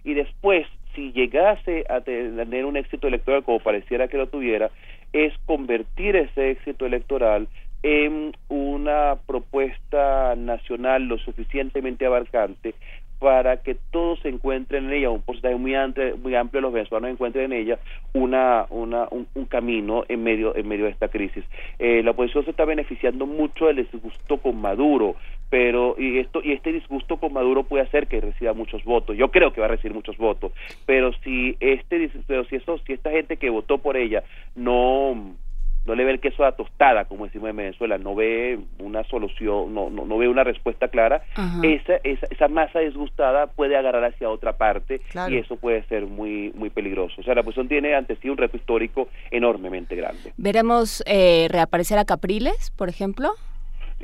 y 0.05 0.15
después, 0.15 0.67
si 0.95 1.11
llegase 1.13 1.85
a 1.89 2.03
tener 2.03 2.65
un 2.67 2.77
éxito 2.77 3.09
electoral 3.09 3.43
como 3.43 3.59
pareciera 3.59 4.07
que 4.07 4.19
lo 4.19 4.29
tuviera, 4.29 4.71
es 5.13 5.33
convertir 5.45 6.15
ese 6.15 6.51
éxito 6.51 6.87
electoral 6.87 7.49
en 7.83 8.37
una 8.49 9.17
propuesta 9.27 10.35
nacional 10.37 11.05
lo 11.05 11.19
suficientemente 11.19 12.07
abarcante 12.07 12.75
para 13.23 13.59
que 13.59 13.77
todos 13.93 14.19
se 14.19 14.29
encuentren 14.29 14.87
en 14.87 14.95
ella, 14.95 15.11
un 15.11 15.23
porcentaje 15.23 15.55
muy 15.55 15.77
amplio, 15.77 16.17
muy 16.17 16.35
amplio 16.35 16.59
de 16.59 16.63
los 16.63 16.73
venezolanos 16.73 17.13
encuentren 17.13 17.53
en 17.53 17.53
ella 17.53 17.79
una, 18.15 18.67
una, 18.69 19.07
un, 19.11 19.45
camino 19.45 20.05
en 20.09 20.25
medio, 20.25 20.57
en 20.57 20.67
medio 20.67 20.87
de 20.87 20.91
esta 20.91 21.07
crisis. 21.07 21.45
Eh, 21.79 22.03
la 22.03 22.11
oposición 22.11 22.45
se 22.45 22.51
está 22.51 22.65
beneficiando 22.65 23.27
mucho 23.27 23.67
del 23.67 23.77
disgusto 23.77 24.39
con 24.39 24.61
Maduro, 24.61 25.15
pero 25.51 25.95
y 25.99 26.19
esto 26.19 26.41
y 26.43 26.51
este 26.51 26.73
disgusto 26.73 27.19
con 27.19 27.33
Maduro 27.33 27.63
puede 27.63 27.85
hacer 27.85 28.09
que 28.09 28.21
reciba 28.21 28.55
muchos 28.55 28.83
votos. 28.83 29.17
Yo 29.17 29.31
creo 29.31 29.53
que 29.53 29.61
va 29.61 29.67
a 29.67 29.71
recibir 29.71 29.95
muchos 29.95 30.17
votos, 30.17 30.51
pero 30.85 31.13
si 31.23 31.57
este 31.61 32.11
pero 32.27 32.45
si 32.47 32.57
eso 32.57 32.79
si 32.79 32.95
esta 32.95 33.11
gente 33.11 33.37
que 33.37 33.51
votó 33.51 33.79
por 33.79 33.97
ella 33.97 34.25
no 34.57 35.37
no 35.85 35.95
le 35.95 36.05
ve 36.05 36.13
el 36.13 36.21
queso 36.21 36.45
a 36.45 36.53
tostada, 36.53 37.05
como 37.07 37.27
decimos 37.27 37.51
en 37.51 37.57
Venezuela, 37.57 37.99
no 37.99 38.15
ve 38.15 38.59
una 38.79 39.03
solución, 39.05 39.75
no, 39.75 39.91
no, 39.91 40.05
no 40.05 40.19
ve 40.19 40.29
una 40.29 40.45
respuesta 40.45 40.89
clara, 40.89 41.23
esa, 41.63 41.97
esa, 42.05 42.27
esa 42.31 42.49
masa 42.49 42.81
disgustada 42.81 43.49
puede 43.49 43.77
agarrar 43.77 44.05
hacia 44.05 44.29
otra 44.29 44.57
parte 44.57 45.01
y 45.29 45.37
eso 45.37 45.57
puede 45.57 45.83
ser 45.85 46.07
muy, 46.07 46.53
muy 46.55 46.71
peligroso. 46.71 47.21
O 47.21 47.25
sea, 47.25 47.35
la 47.35 47.41
oposición 47.41 47.69
tiene 47.69 47.95
ante 47.95 48.17
sí 48.17 48.29
un 48.29 48.37
reto 48.37 48.57
histórico 48.57 49.09
enormemente 49.31 49.97
grande. 49.97 50.33
¿Veremos 50.37 51.03
eh, 51.07 51.49
reaparecer 51.51 51.99
a 51.99 52.05
Capriles, 52.05 52.71
por 52.71 52.89
ejemplo? 52.89 53.33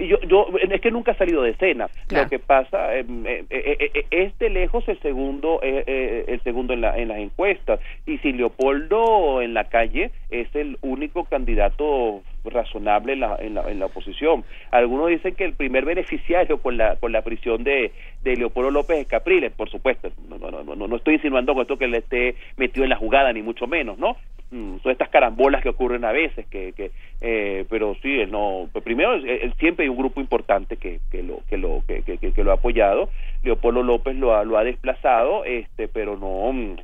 Yo, 0.06 0.20
yo 0.20 0.46
es 0.70 0.80
que 0.80 0.90
nunca 0.90 1.12
ha 1.12 1.16
salido 1.16 1.42
de 1.42 1.50
escena. 1.50 1.88
Lo 2.10 2.28
que 2.28 2.38
pasa 2.38 2.96
eh, 2.96 3.04
eh, 3.24 3.44
eh, 3.50 4.06
es 4.10 4.38
de 4.38 4.50
lejos 4.50 4.88
el 4.88 4.98
segundo 5.00 5.60
el 5.62 6.40
segundo 6.42 6.74
en, 6.74 6.80
la, 6.80 6.96
en 6.96 7.08
las 7.08 7.18
encuestas. 7.18 7.80
Y 8.06 8.18
si 8.18 8.32
Leopoldo 8.32 9.42
en 9.42 9.54
la 9.54 9.64
calle 9.64 10.10
es 10.30 10.54
el 10.54 10.78
único 10.82 11.24
candidato 11.24 12.22
razonable 12.44 13.12
en 13.14 13.20
la, 13.20 13.36
en 13.40 13.54
la, 13.54 13.70
en 13.70 13.78
la 13.78 13.86
oposición. 13.86 14.44
Algunos 14.70 15.08
dicen 15.08 15.34
que 15.34 15.44
el 15.44 15.54
primer 15.54 15.84
beneficiario 15.84 16.58
con 16.58 16.76
la 16.76 16.96
con 16.96 17.12
la 17.12 17.22
prisión 17.22 17.64
de, 17.64 17.92
de 18.22 18.36
Leopoldo 18.36 18.70
López 18.70 18.98
es 18.98 19.06
Capriles 19.06 19.52
por 19.52 19.70
supuesto. 19.70 20.10
No, 20.28 20.38
no, 20.38 20.62
no, 20.62 20.86
no, 20.86 20.96
estoy 20.96 21.14
insinuando 21.14 21.54
con 21.54 21.62
esto 21.62 21.78
que 21.78 21.88
le 21.88 21.98
esté 21.98 22.34
metido 22.56 22.84
en 22.84 22.90
la 22.90 22.96
jugada 22.96 23.32
ni 23.32 23.42
mucho 23.42 23.66
menos 23.66 23.98
no 23.98 24.16
mm, 24.50 24.78
son 24.82 24.92
estas 24.92 25.08
carambolas 25.08 25.62
que 25.62 25.68
ocurren 25.68 26.04
a 26.04 26.12
veces 26.12 26.46
que, 26.46 26.72
que 26.72 26.90
eh, 27.20 27.64
pero 27.68 27.94
sí 28.02 28.20
él 28.20 28.30
no 28.30 28.68
pues 28.72 28.84
primero 28.84 29.14
él, 29.14 29.52
siempre 29.58 29.84
hay 29.84 29.88
un 29.88 29.98
grupo 29.98 30.20
importante 30.20 30.76
que, 30.76 31.00
que 31.10 31.22
lo 31.22 31.40
que 31.48 31.56
lo 31.56 31.82
que, 31.86 32.02
que, 32.02 32.18
que 32.18 32.44
lo 32.44 32.50
ha 32.50 32.54
apoyado. 32.54 33.10
Leopoldo 33.42 33.82
López 33.82 34.16
lo 34.16 34.34
ha, 34.34 34.44
lo 34.44 34.58
ha 34.58 34.64
desplazado 34.64 35.44
este 35.44 35.88
pero 35.88 36.16
no 36.16 36.52
mm, 36.52 36.76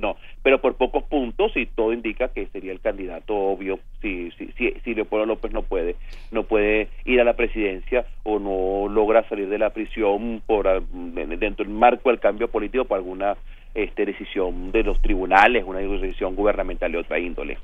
no, 0.00 0.16
pero 0.42 0.60
por 0.60 0.74
pocos 0.74 1.04
puntos 1.04 1.56
y 1.56 1.66
todo 1.66 1.92
indica 1.92 2.28
que 2.28 2.46
sería 2.46 2.72
el 2.72 2.80
candidato 2.80 3.34
obvio 3.34 3.78
si 4.02 4.30
si 4.32 4.52
si, 4.58 4.72
si 4.84 4.94
Leopoldo 4.94 5.26
López 5.26 5.52
no 5.52 5.62
puede 5.62 5.96
no 6.32 6.44
puede 6.44 6.88
ir 7.04 7.20
a 7.20 7.24
la 7.24 7.34
presidencia 7.34 8.06
o 8.24 8.38
no 8.38 8.92
logra 8.92 9.28
salir 9.28 9.48
de 9.48 9.58
la 9.58 9.70
prisión 9.70 10.42
por 10.46 10.82
dentro 10.82 11.64
del 11.64 11.74
marco 11.74 12.10
del 12.10 12.20
cambio 12.20 12.48
político 12.48 12.84
por 12.84 12.98
alguna 12.98 13.36
este, 13.74 14.06
decisión 14.06 14.70
de 14.70 14.84
los 14.84 15.00
tribunales, 15.02 15.64
una 15.66 15.80
decisión 15.80 16.36
gubernamental 16.36 16.92
de 16.92 16.98
otra 16.98 17.18
índole. 17.18 17.58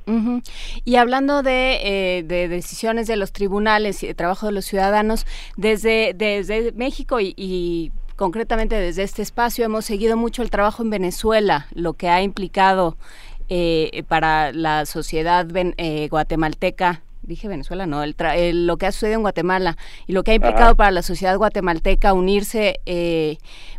Y 0.85 0.97
hablando 0.97 1.43
de, 1.43 1.79
eh, 1.85 2.23
de, 2.25 2.49
decisiones 2.49 3.07
de 3.07 3.17
los 3.17 3.33
tribunales 3.33 4.03
y 4.03 4.09
de 4.09 4.15
trabajo 4.15 4.47
de 4.47 4.53
los 4.53 4.65
ciudadanos, 4.65 5.25
desde, 5.57 6.13
desde 6.15 6.73
México 6.73 7.21
y, 7.21 7.33
y 7.37 7.93
concretamente 8.21 8.75
desde 8.79 9.03
este 9.03 9.23
espacio 9.23 9.65
hemos 9.65 9.87
seguido 9.87 10.15
mucho 10.15 10.43
el 10.43 10.51
trabajo 10.51 10.83
en 10.83 10.91
Venezuela, 10.91 11.69
lo 11.73 11.95
que 11.95 12.11
ha 12.11 12.21
implicado 12.21 12.99
eh, 13.49 14.03
para 14.09 14.53
la 14.53 14.85
sociedad 14.85 15.47
eh, 15.57 16.07
guatemalteca 16.11 17.01
dije 17.23 17.49
Venezuela, 17.49 17.87
no, 17.87 18.03
el 18.03 18.67
lo 18.67 18.77
que 18.77 18.87
ha 18.87 18.93
sucedido 18.93 19.17
en 19.17 19.23
Guatemala 19.23 19.79
y 20.07 20.13
lo 20.13 20.23
que 20.23 20.33
ha 20.33 20.35
implicado 20.35 20.75
para 20.75 20.91
la 20.91 21.03
sociedad 21.03 21.39
guatemalteca 21.39 22.13
unirse 22.13 22.81
eh, 22.85 23.39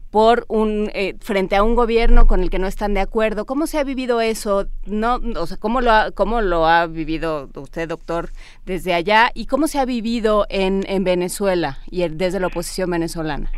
por 0.10 0.46
un 0.48 0.90
eh, 0.96 1.16
frente 1.20 1.56
a 1.56 1.62
un 1.62 1.76
gobierno 1.76 2.26
con 2.26 2.42
el 2.42 2.50
que 2.50 2.58
no 2.58 2.66
están 2.66 2.96
de 2.96 3.02
acuerdo. 3.02 3.46
¿Cómo 3.46 3.68
se 3.68 3.78
ha 3.78 3.84
vivido 3.84 4.22
eso? 4.22 4.66
No, 4.86 5.20
o 5.36 5.46
sea, 5.46 5.58
¿cómo 5.58 5.82
lo 5.82 5.92
ha, 5.92 6.12
cómo 6.12 6.42
lo 6.42 6.68
ha 6.68 6.88
vivido 6.88 7.48
usted, 7.56 7.88
doctor, 7.88 8.32
desde 8.66 8.96
allá 8.96 9.30
y 9.36 9.46
cómo 9.46 9.68
se 9.68 9.78
ha 9.78 9.86
vivido 9.86 10.48
en, 10.50 10.84
en 10.88 11.04
Venezuela 11.04 11.78
y 11.92 12.08
desde 12.10 12.40
la 12.40 12.48
oposición 12.48 12.90
venezolana? 12.90 13.52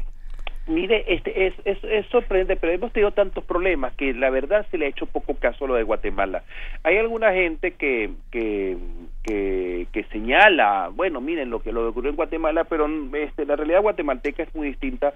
Mire, 0.66 1.04
este 1.14 1.48
es, 1.48 1.54
es, 1.66 2.06
sorprendente, 2.08 2.56
pero 2.56 2.72
hemos 2.72 2.94
tenido 2.94 3.12
tantos 3.12 3.44
problemas 3.44 3.94
que 3.96 4.14
la 4.14 4.30
verdad 4.30 4.66
se 4.72 4.78
le 4.78 4.86
ha 4.86 4.90
hecho 4.90 5.06
poco 5.06 5.36
caso 5.36 5.66
a 5.66 5.68
lo 5.68 5.76
de 5.76 5.84
Guatemala. 5.84 6.44
Hay 6.84 6.98
alguna 6.98 7.34
gente 7.34 7.72
que, 7.72 8.12
que, 8.32 8.78
que, 9.24 9.88
que 9.92 10.04
señala, 10.06 10.90
bueno, 10.94 11.20
miren 11.20 11.50
lo 11.50 11.62
que 11.62 11.74
lo 11.74 11.90
ocurrió 11.90 12.12
en 12.12 12.16
Guatemala, 12.16 12.64
pero 12.64 12.88
este, 13.14 13.46
la 13.46 13.58
realidad 13.58 13.82
guatemalteca 13.82 14.44
es 14.44 14.56
muy 14.56 14.68
distinta 14.70 15.14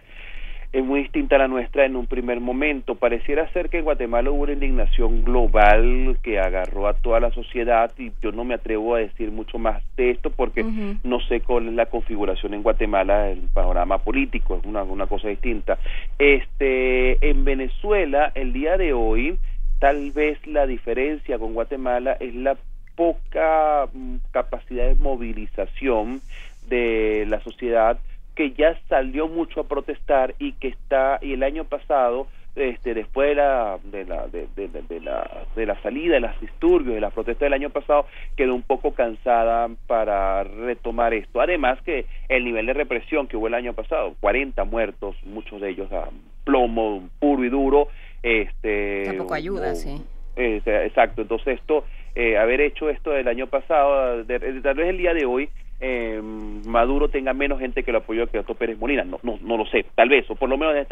es 0.74 0.84
muy 0.84 1.02
distinta 1.04 1.36
a 1.36 1.40
la 1.40 1.48
nuestra 1.48 1.86
en 1.86 1.96
un 1.96 2.08
primer 2.08 2.40
momento. 2.40 2.96
Pareciera 2.96 3.52
ser 3.54 3.70
que 3.70 3.80
en 3.80 3.86
Guatemala 3.86 4.32
hubo 4.32 4.44
una 4.44 4.54
indignación 4.54 5.24
global 5.24 6.18
que 6.22 6.40
agarró 6.40 6.88
a 6.88 6.94
toda 6.94 7.20
la 7.20 7.32
sociedad 7.32 7.92
y 7.98 8.12
yo 8.22 8.32
no 8.32 8.44
me 8.44 8.56
atrevo 8.56 8.96
a 8.96 9.00
decir 9.00 9.32
mucho 9.32 9.58
más 9.58 9.82
de 9.96 10.12
esto 10.12 10.30
porque 10.30 10.64
no 11.04 11.20
sé 11.22 11.42
cuál 11.42 11.70
es 11.70 11.74
la 11.74 11.86
configuración 11.86 12.54
en 12.54 12.64
Guatemala, 12.64 13.30
el 13.30 13.48
panorama 13.54 14.00
político, 14.00 14.58
es 14.58 14.66
una, 14.66 14.84
una 14.84 15.08
cosa 15.08 15.30
distinta. 15.30 15.78
Este, 16.20 17.30
en 17.30 17.46
Venezuela, 17.46 18.32
el 18.36 18.52
día 18.52 18.78
de 18.78 18.94
hoy, 18.94 19.38
tal 19.80 20.12
vez 20.12 20.46
la 20.46 20.68
diferencia 20.68 21.40
con 21.40 21.54
Guatemala 21.54 22.18
es 22.20 22.36
la 22.36 22.58
poca 22.96 23.88
mm, 23.94 24.16
capacidad 24.32 24.88
de 24.88 24.96
movilización 24.96 26.20
de 26.68 27.26
la 27.30 27.40
sociedad 27.40 27.98
que 28.38 28.52
ya 28.52 28.80
salió 28.88 29.28
mucho 29.28 29.62
a 29.62 29.64
protestar 29.68 30.36
y 30.38 30.52
que 30.54 30.68
está 30.68 31.18
y 31.24 31.34
el 31.34 31.42
año 31.42 31.64
pasado 31.64 32.28
este 32.56 32.94
después 32.94 33.30
de 33.30 33.36
la 33.36 33.80
de 33.84 34.06
la 34.06 34.28
de, 34.28 34.48
de, 34.56 35.00
la 35.00 35.46
de 35.56 35.66
la 35.66 35.82
salida 35.82 36.16
de 36.16 36.20
los 36.20 36.40
disturbios 36.40 36.94
de 36.94 37.02
la 37.02 37.10
protesta 37.10 37.46
del 37.46 37.54
año 37.54 37.72
pasado 37.72 38.06
quedó 38.36 38.54
un 38.54 38.62
poco 38.62 38.94
cansada 38.94 39.70
para 39.88 40.44
retomar 40.44 41.16
esto. 41.16 41.42
Además 41.42 41.82
que 41.82 42.06
el 42.30 42.46
nivel 42.46 42.68
de 42.68 42.74
represión 42.74 43.28
que 43.28 43.38
hubo 43.38 43.48
el 43.48 43.56
año 43.56 43.74
pasado 43.74 44.14
40 44.20 44.64
muertos 44.66 45.16
muchos 45.24 45.60
de 45.60 45.72
ellos 45.72 45.92
a 45.92 46.10
plomo 46.44 47.10
puro 47.20 47.44
y 47.44 47.50
duro 47.50 47.88
este 48.22 49.06
tampoco 49.08 49.34
ayuda 49.34 49.74
sí. 49.74 50.00
exacto. 50.36 51.24
Entonces 51.24 51.60
esto 51.60 51.86
eh, 52.14 52.38
haber 52.38 52.62
hecho 52.62 52.92
esto 52.92 53.16
el 53.16 53.28
año 53.28 53.48
pasado 53.48 54.24
tal 54.26 54.76
vez 54.76 54.90
el 54.90 54.98
día 54.98 55.16
de 55.16 55.26
hoy 55.26 55.50
eh, 55.80 56.20
Maduro 56.22 57.10
tenga 57.10 57.34
menos 57.34 57.60
gente 57.60 57.84
que 57.84 57.92
lo 57.92 58.00
apoyó 58.00 58.28
que 58.28 58.40
Otto 58.40 58.56
Pérez 58.56 58.80
Molina, 58.80 59.04
no, 59.04 59.20
no, 59.24 59.38
no 59.42 59.58
lo 59.58 59.66
sé, 59.68 59.86
tal 59.96 60.10
vez, 60.10 60.30
o 60.30 60.36
por 60.36 60.50
lo 60.50 60.58
menos 60.58 60.74
de 60.74 60.86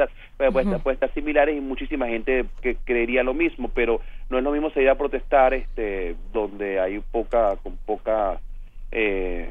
puede, 0.52 0.66
estar, 0.66 0.82
puede 0.82 0.94
estar 0.94 1.14
similares 1.14 1.58
y 1.58 1.62
muchísima 1.62 2.08
gente 2.08 2.46
que 2.62 2.76
creería 2.84 3.24
lo 3.24 3.34
mismo, 3.34 3.70
pero 3.74 4.00
no 4.30 4.38
es 4.38 4.44
lo 4.44 4.52
mismo 4.52 4.70
salir 4.70 4.90
a 4.90 4.98
protestar 4.98 5.54
este 5.54 6.16
donde 6.32 6.80
hay 6.80 7.00
poca, 7.00 7.56
con 7.64 7.78
poca 7.78 8.40
eh, 8.92 9.50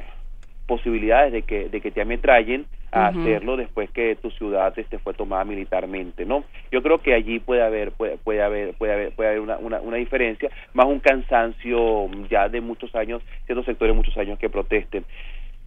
posibilidades 0.67 1.31
de 1.31 1.41
que, 1.43 1.69
de 1.69 1.81
que 1.81 1.91
te 1.91 2.01
ametrallen 2.01 2.65
a 2.91 3.07
hacerlo 3.07 3.57
después 3.57 3.89
que 3.89 4.15
tu 4.15 4.31
ciudad 4.31 4.73
este 4.79 4.99
fue 4.99 5.13
tomada 5.13 5.43
militarmente, 5.43 6.25
¿no? 6.25 6.45
Yo 6.71 6.81
creo 6.81 6.99
que 6.99 7.13
allí 7.13 7.39
puede 7.39 7.61
haber 7.61 7.91
puede, 7.91 8.17
puede 8.17 8.41
haber 8.41 8.73
puede 8.75 8.93
haber 8.93 9.11
puede 9.11 9.29
haber 9.29 9.41
una, 9.41 9.57
una, 9.57 9.81
una 9.81 9.97
diferencia, 9.97 10.49
más 10.73 10.85
un 10.85 10.99
cansancio 10.99 12.09
ya 12.29 12.47
de 12.47 12.61
muchos 12.61 12.95
años, 12.95 13.21
ciertos 13.45 13.65
sectores 13.65 13.95
muchos 13.95 14.17
años 14.17 14.39
que 14.39 14.49
protesten. 14.49 15.03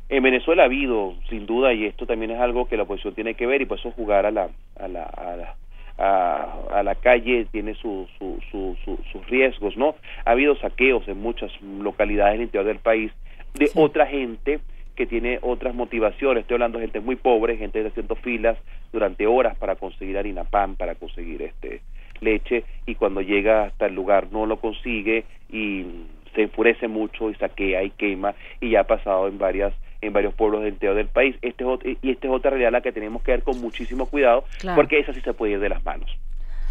En 0.09 0.23
Venezuela 0.23 0.63
ha 0.63 0.67
habido, 0.67 1.17
sin 1.29 1.45
duda, 1.45 1.75
y 1.75 1.85
esto 1.85 2.07
también 2.07 2.31
es 2.31 2.41
algo 2.41 2.67
que 2.67 2.79
la 2.79 2.85
oposición 2.85 3.15
tiene 3.15 3.35
que 3.35 3.47
ver, 3.47 3.61
y 3.61 3.67
por 3.67 3.79
eso 3.79 3.91
jugar 3.91 4.25
a 4.25 4.31
la, 4.31 4.49
a 4.81 4.89
la, 4.89 5.03
a 5.03 5.37
la 5.37 5.55
a, 5.99 6.55
a, 6.73 6.83
la 6.83 6.95
calle 6.95 7.47
tiene 7.51 7.75
su, 7.75 8.09
su, 8.19 8.39
su, 8.51 8.77
sus 9.13 9.27
riesgos, 9.29 9.77
¿no? 9.77 9.97
Ha 10.25 10.31
habido 10.31 10.57
saqueos 10.57 11.07
en 11.09 11.21
muchas 11.21 11.51
localidades 11.61 12.35
del 12.35 12.43
interior 12.43 12.67
del 12.67 12.79
país 12.79 13.13
de 13.55 13.69
otra 13.75 14.07
gente 14.07 14.61
que 14.99 15.07
tiene 15.07 15.39
otras 15.43 15.77
motivaciones. 15.77 16.41
Estoy 16.41 16.57
hablando 16.57 16.79
de 16.79 16.87
gente 16.87 16.99
muy 16.99 17.15
pobre, 17.15 17.57
gente 17.57 17.87
haciendo 17.87 18.17
filas 18.17 18.59
durante 18.93 19.29
horas 19.29 19.57
para 19.57 19.77
conseguir 19.77 20.19
harina 20.19 20.43
pan, 20.43 20.75
para 20.75 20.97
conseguir 20.97 21.41
este 21.41 21.83
leche 22.21 22.65
y 22.85 22.97
cuando 22.97 23.21
llega 23.21 23.63
hasta 23.63 23.87
el 23.87 23.95
lugar 23.95 24.27
no 24.33 24.45
lo 24.45 24.57
consigue 24.57 25.25
y 25.53 25.87
se 26.35 26.43
enfurece 26.43 26.89
mucho 26.89 27.31
y 27.31 27.37
saquea 27.37 27.85
y 27.85 27.91
quema 27.91 28.35
y 28.61 28.71
ya 28.71 28.81
ha 28.81 28.85
pasado 28.89 29.29
en 29.29 29.39
varias 29.39 29.73
en 30.01 30.13
varios 30.13 30.35
pueblos 30.35 30.63
del 30.63 30.73
interior 30.73 30.97
del 30.97 31.07
país. 31.07 31.37
Este 31.43 31.63
es, 31.63 31.99
y 32.03 32.11
esta 32.11 32.27
es 32.27 32.33
otra 32.33 32.51
realidad 32.51 32.73
la 32.73 32.81
que 32.81 32.91
tenemos 32.91 33.23
que 33.23 33.31
ver 33.31 33.45
con 33.45 33.61
muchísimo 33.61 34.07
cuidado 34.07 34.47
porque 34.75 34.99
esa 34.99 35.15
sí 35.15 35.21
se 35.21 35.33
puede 35.33 35.53
ir 35.53 35.61
de 35.61 35.69
las 35.69 35.85
manos. 35.85 36.11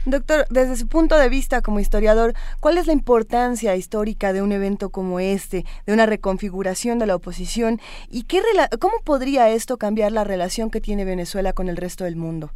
Doctor, 0.08 0.48
desde 0.50 0.78
su 0.78 0.88
punto 0.88 1.18
de 1.18 1.28
vista 1.28 1.62
como 1.62 1.82
historiador, 1.82 2.34
¿cuál 2.62 2.78
es 2.78 2.88
la 2.88 2.94
importancia 2.94 3.76
histórica 3.76 4.32
de 4.32 4.42
un 4.42 4.54
evento 4.54 4.90
como 4.90 5.20
este, 5.20 5.66
de 5.86 5.92
una 5.92 6.06
reconfiguración 6.06 6.98
de 6.98 7.08
la 7.08 7.16
oposición 7.18 7.82
y 8.10 8.24
qué 8.24 8.42
cómo 8.80 9.02
podría 9.04 9.50
esto 9.50 9.76
cambiar 9.76 10.14
la 10.14 10.24
relación 10.24 10.70
que 10.70 10.80
tiene 10.80 11.04
Venezuela 11.04 11.52
con 11.52 11.68
el 11.68 11.76
resto 11.76 12.06
del 12.06 12.16
mundo? 12.16 12.52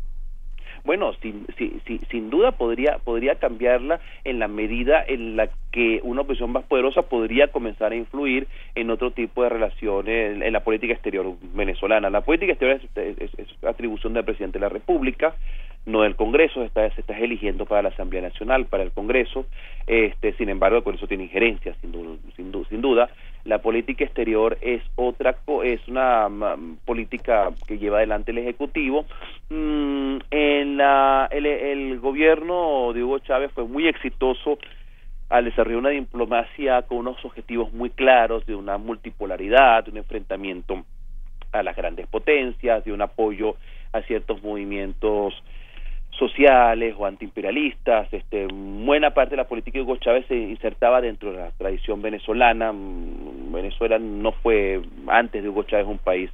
Bueno, 0.84 1.14
sin, 1.22 1.46
sin 2.10 2.30
duda 2.30 2.52
podría, 2.52 2.98
podría 3.00 3.36
cambiarla 3.36 4.00
en 4.24 4.40
la 4.40 4.48
medida 4.48 5.04
en 5.06 5.36
la 5.36 5.50
que 5.72 6.02
una 6.04 6.22
oposición 6.22 6.52
más 6.52 6.66
poderosa 6.66 7.04
podría 7.04 7.48
comenzar 7.48 7.92
a 7.92 7.96
influir 7.96 8.48
en 8.76 8.90
otro 8.90 9.12
tipo 9.12 9.44
de 9.44 9.50
relaciones 9.50 10.42
en, 10.42 10.54
la 10.54 10.64
política 10.64 10.94
exterior 10.94 11.26
venezolana. 11.54 12.10
La 12.10 12.22
política 12.22 12.54
exterior 12.54 12.82
es, 12.96 13.66
atribución 13.66 14.14
del 14.14 14.26
presidente 14.26 14.60
de 14.60 14.66
la 14.66 14.70
República, 14.70 15.36
no 15.86 16.02
del 16.02 16.16
Congreso, 16.16 16.64
está, 16.64 16.90
se 16.92 17.02
está 17.02 17.18
eligiendo 17.18 17.66
para 17.66 17.84
la 17.84 17.90
Asamblea 17.90 18.22
Nacional, 18.22 18.66
para 18.66 18.84
el 18.84 18.92
Congreso, 18.92 19.46
este, 19.88 20.34
sin 20.34 20.50
embargo 20.50 20.78
el 20.78 20.84
Congreso 20.84 21.08
tiene 21.08 21.24
injerencia, 21.24 21.74
sin 21.82 21.92
sin, 22.36 22.52
duda, 22.52 22.68
sin 22.70 22.82
duda. 22.82 23.10
La 23.44 23.60
política 23.60 24.04
exterior 24.04 24.58
es 24.62 24.84
otra, 24.96 25.36
es 25.64 25.88
una 25.88 26.28
política 26.86 27.50
que 27.68 27.80
lleva 27.80 27.98
adelante 27.98 28.32
el 28.32 28.38
Ejecutivo. 28.38 29.06
Mm, 29.50 30.18
en 30.30 30.78
la, 30.78 31.28
el, 31.32 31.46
el 31.46 32.00
gobierno 32.00 32.94
de 32.94 33.04
Hugo 33.04 33.20
Chávez 33.20 33.52
fue 33.54 33.66
muy 33.66 33.88
exitoso 33.88 34.60
al 35.30 35.46
desarrollar 35.46 35.80
una 35.80 35.90
diplomacia 35.90 36.82
con 36.84 37.00
unos 37.00 37.24
objetivos 37.24 37.72
muy 37.74 37.90
claros 37.90 38.46
de 38.46 38.54
una 38.54 38.78
multipolaridad, 38.78 39.86
de 39.86 39.92
un 39.92 39.98
enfrentamiento 39.98 40.86
a 41.52 41.64
las 41.64 41.76
grandes 41.76 42.06
potencias, 42.08 42.84
de 42.84 42.92
un 42.92 43.02
apoyo 43.02 43.56
a 43.94 44.02
ciertos 44.02 44.44
movimientos 44.44 45.34
sociales 46.18 46.96
o 46.98 47.06
antiimperialistas. 47.06 48.12
Este, 48.14 48.48
buena 48.52 49.12
parte 49.14 49.32
de 49.32 49.38
la 49.38 49.48
política 49.48 49.80
de 49.80 49.84
Hugo 49.84 49.98
Chávez 49.98 50.26
se 50.28 50.36
insertaba 50.36 51.02
dentro 51.02 51.32
de 51.32 51.38
la 51.38 51.52
tradición 51.52 52.02
venezolana. 52.02 52.72
Mm, 52.72 53.52
Venezuela 53.54 54.00
no 54.00 54.32
fue 54.32 54.82
antes 55.08 55.44
de 55.44 55.50
Hugo 55.50 55.64
Chávez 55.64 55.88
un 55.88 55.98
país 55.98 56.30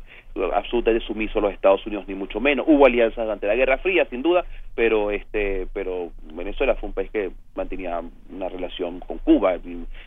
absolutamente 0.53 1.03
sumiso 1.05 1.39
a 1.39 1.41
los 1.41 1.53
Estados 1.53 1.83
Unidos 1.87 2.05
ni 2.07 2.13
mucho 2.13 2.39
menos. 2.39 2.65
Hubo 2.69 2.85
alianzas 2.85 3.25
durante 3.25 3.47
la 3.47 3.55
Guerra 3.55 3.79
Fría, 3.79 4.05
sin 4.05 4.21
duda, 4.21 4.45
pero 4.75 5.09
este, 5.09 5.67
pero 5.73 6.11
Venezuela 6.31 6.75
fue 6.75 6.89
un 6.89 6.93
país 6.93 7.09
que 7.09 7.31
mantenía 7.55 8.01
una 8.31 8.47
relación 8.47 8.99
con 8.99 9.17
Cuba, 9.17 9.57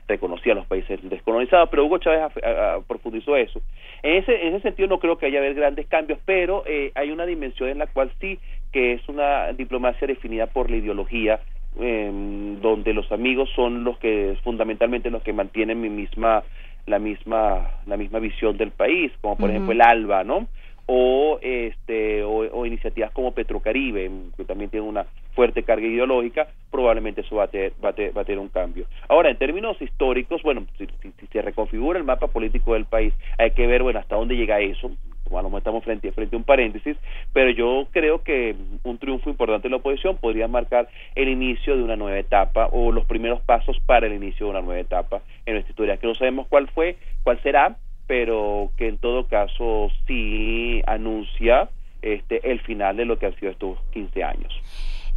reconocía 0.06 0.52
a 0.52 0.56
los 0.56 0.66
países 0.66 1.00
descolonizados, 1.02 1.68
pero 1.68 1.84
Hugo 1.84 1.98
Chávez 1.98 2.20
a- 2.44 2.74
a- 2.74 2.80
profundizó 2.82 3.36
eso. 3.36 3.60
En 4.04 4.16
ese, 4.18 4.46
en 4.46 4.54
ese 4.54 4.62
sentido 4.62 4.88
no 4.88 5.00
creo 5.00 5.18
que 5.18 5.26
haya 5.26 5.40
haber 5.40 5.54
grandes 5.54 5.88
cambios, 5.88 6.20
pero 6.24 6.62
eh, 6.66 6.92
hay 6.94 7.10
una 7.10 7.26
dimensión 7.26 7.68
en 7.68 7.78
la 7.78 7.88
cual 7.88 8.12
sí 8.20 8.38
que 8.72 8.92
es 8.94 9.08
una 9.08 9.52
diplomacia 9.52 10.06
definida 10.06 10.46
por 10.46 10.70
la 10.70 10.76
ideología 10.76 11.40
em, 11.80 12.60
donde 12.60 12.92
los 12.94 13.10
amigos 13.12 13.48
son 13.54 13.84
los 13.84 13.98
que 13.98 14.36
fundamentalmente 14.42 15.10
los 15.10 15.22
que 15.22 15.32
mantienen 15.32 15.80
mi 15.80 15.88
misma 15.88 16.42
la 16.86 16.98
misma 16.98 17.68
la 17.86 17.96
misma 17.96 18.18
visión 18.18 18.56
del 18.56 18.70
país 18.72 19.12
como 19.20 19.36
por 19.36 19.50
ejemplo 19.50 19.72
el 19.72 19.80
ALBA 19.82 20.24
no 20.24 20.48
o 20.86 21.38
este 21.42 22.24
o, 22.24 22.38
o 22.52 22.66
iniciativas 22.66 23.12
como 23.12 23.32
Petrocaribe 23.32 24.10
que 24.36 24.44
también 24.44 24.70
tiene 24.70 24.86
una 24.86 25.06
fuerte 25.34 25.62
carga 25.62 25.86
ideológica 25.86 26.48
probablemente 26.70 27.20
eso 27.20 27.36
va 27.36 27.44
a 27.44 27.48
tener, 27.48 27.72
va 27.84 27.90
a 27.90 27.92
tener, 27.92 28.16
va 28.16 28.22
a 28.22 28.24
tener 28.24 28.38
un 28.38 28.48
cambio. 28.48 28.86
Ahora 29.08 29.30
en 29.30 29.36
términos 29.36 29.80
históricos 29.80 30.42
bueno 30.42 30.66
si, 30.78 30.86
si- 31.02 31.12
si 31.20 31.26
se 31.28 31.42
reconfigura 31.42 31.98
el 31.98 32.04
mapa 32.04 32.26
político 32.26 32.74
del 32.74 32.86
país 32.86 33.12
hay 33.38 33.52
que 33.52 33.66
ver 33.68 33.82
bueno 33.84 34.00
hasta 34.00 34.16
dónde 34.16 34.36
llega 34.36 34.58
eso 34.60 34.90
a 35.38 35.42
lo 35.42 35.48
mejor 35.48 35.58
estamos 35.58 35.84
frente, 35.84 36.12
frente 36.12 36.36
a 36.36 36.38
un 36.38 36.44
paréntesis, 36.44 36.96
pero 37.32 37.50
yo 37.50 37.86
creo 37.90 38.22
que 38.22 38.56
un 38.82 38.98
triunfo 38.98 39.30
importante 39.30 39.68
de 39.68 39.70
la 39.70 39.76
oposición 39.76 40.16
podría 40.16 40.48
marcar 40.48 40.88
el 41.14 41.28
inicio 41.28 41.76
de 41.76 41.82
una 41.82 41.96
nueva 41.96 42.18
etapa 42.18 42.68
o 42.72 42.92
los 42.92 43.06
primeros 43.06 43.40
pasos 43.42 43.78
para 43.86 44.06
el 44.06 44.14
inicio 44.14 44.46
de 44.46 44.50
una 44.50 44.62
nueva 44.62 44.80
etapa 44.80 45.22
en 45.46 45.54
nuestra 45.54 45.70
historia, 45.70 45.96
que 45.96 46.06
no 46.06 46.14
sabemos 46.14 46.46
cuál 46.48 46.68
fue, 46.68 46.96
cuál 47.22 47.40
será, 47.42 47.76
pero 48.06 48.70
que 48.76 48.88
en 48.88 48.98
todo 48.98 49.28
caso 49.28 49.90
sí 50.06 50.82
anuncia 50.86 51.68
este 52.02 52.50
el 52.50 52.60
final 52.60 52.96
de 52.96 53.04
lo 53.04 53.18
que 53.18 53.26
han 53.26 53.36
sido 53.36 53.52
estos 53.52 53.78
15 53.92 54.24
años. 54.24 54.52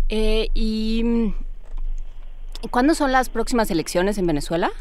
Eh, 0.09 0.49
¿Y 0.53 1.03
cuándo 2.69 2.93
son 2.93 3.11
las 3.11 3.29
próximas 3.29 3.71
elecciones 3.71 4.17
en 4.17 4.27
Venezuela? 4.27 4.71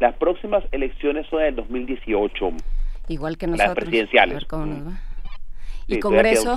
Las 0.00 0.14
próximas 0.16 0.64
elecciones 0.72 1.26
son 1.28 1.40
en 1.42 1.48
el 1.48 1.56
2018, 1.56 2.52
Igual 3.08 3.36
que 3.38 3.46
las 3.46 3.58
nosotros. 3.58 3.84
presidenciales. 3.84 4.34
A 4.34 4.38
ver 4.38 4.46
cómo 4.46 4.66
nos 4.66 4.86
va. 4.86 4.90
Sí, 5.86 5.92
¿Y 5.92 5.94
un 5.94 6.00
Congreso? 6.00 6.56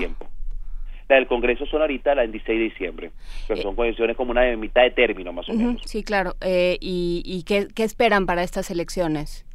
La 1.09 1.15
del 1.15 1.27
Congreso 1.27 1.65
son 1.67 1.81
ahorita 1.81 2.15
la 2.15 2.23
del 2.23 2.33
16 2.33 2.59
de 2.59 2.63
diciembre, 2.65 3.11
pero 3.47 3.61
son 3.61 3.75
condiciones 3.75 4.17
como 4.17 4.31
una 4.31 4.41
de 4.41 4.57
mitad 4.57 4.81
de 4.81 4.91
término 4.91 5.31
más 5.31 5.47
o 5.47 5.53
menos. 5.53 5.81
Sí, 5.85 6.03
claro. 6.03 6.35
Eh, 6.41 6.77
¿Y, 6.81 7.23
y 7.25 7.43
qué, 7.43 7.67
qué 7.73 7.83
esperan 7.83 8.25
para 8.25 8.43
estas 8.43 8.69
elecciones? 8.71 9.45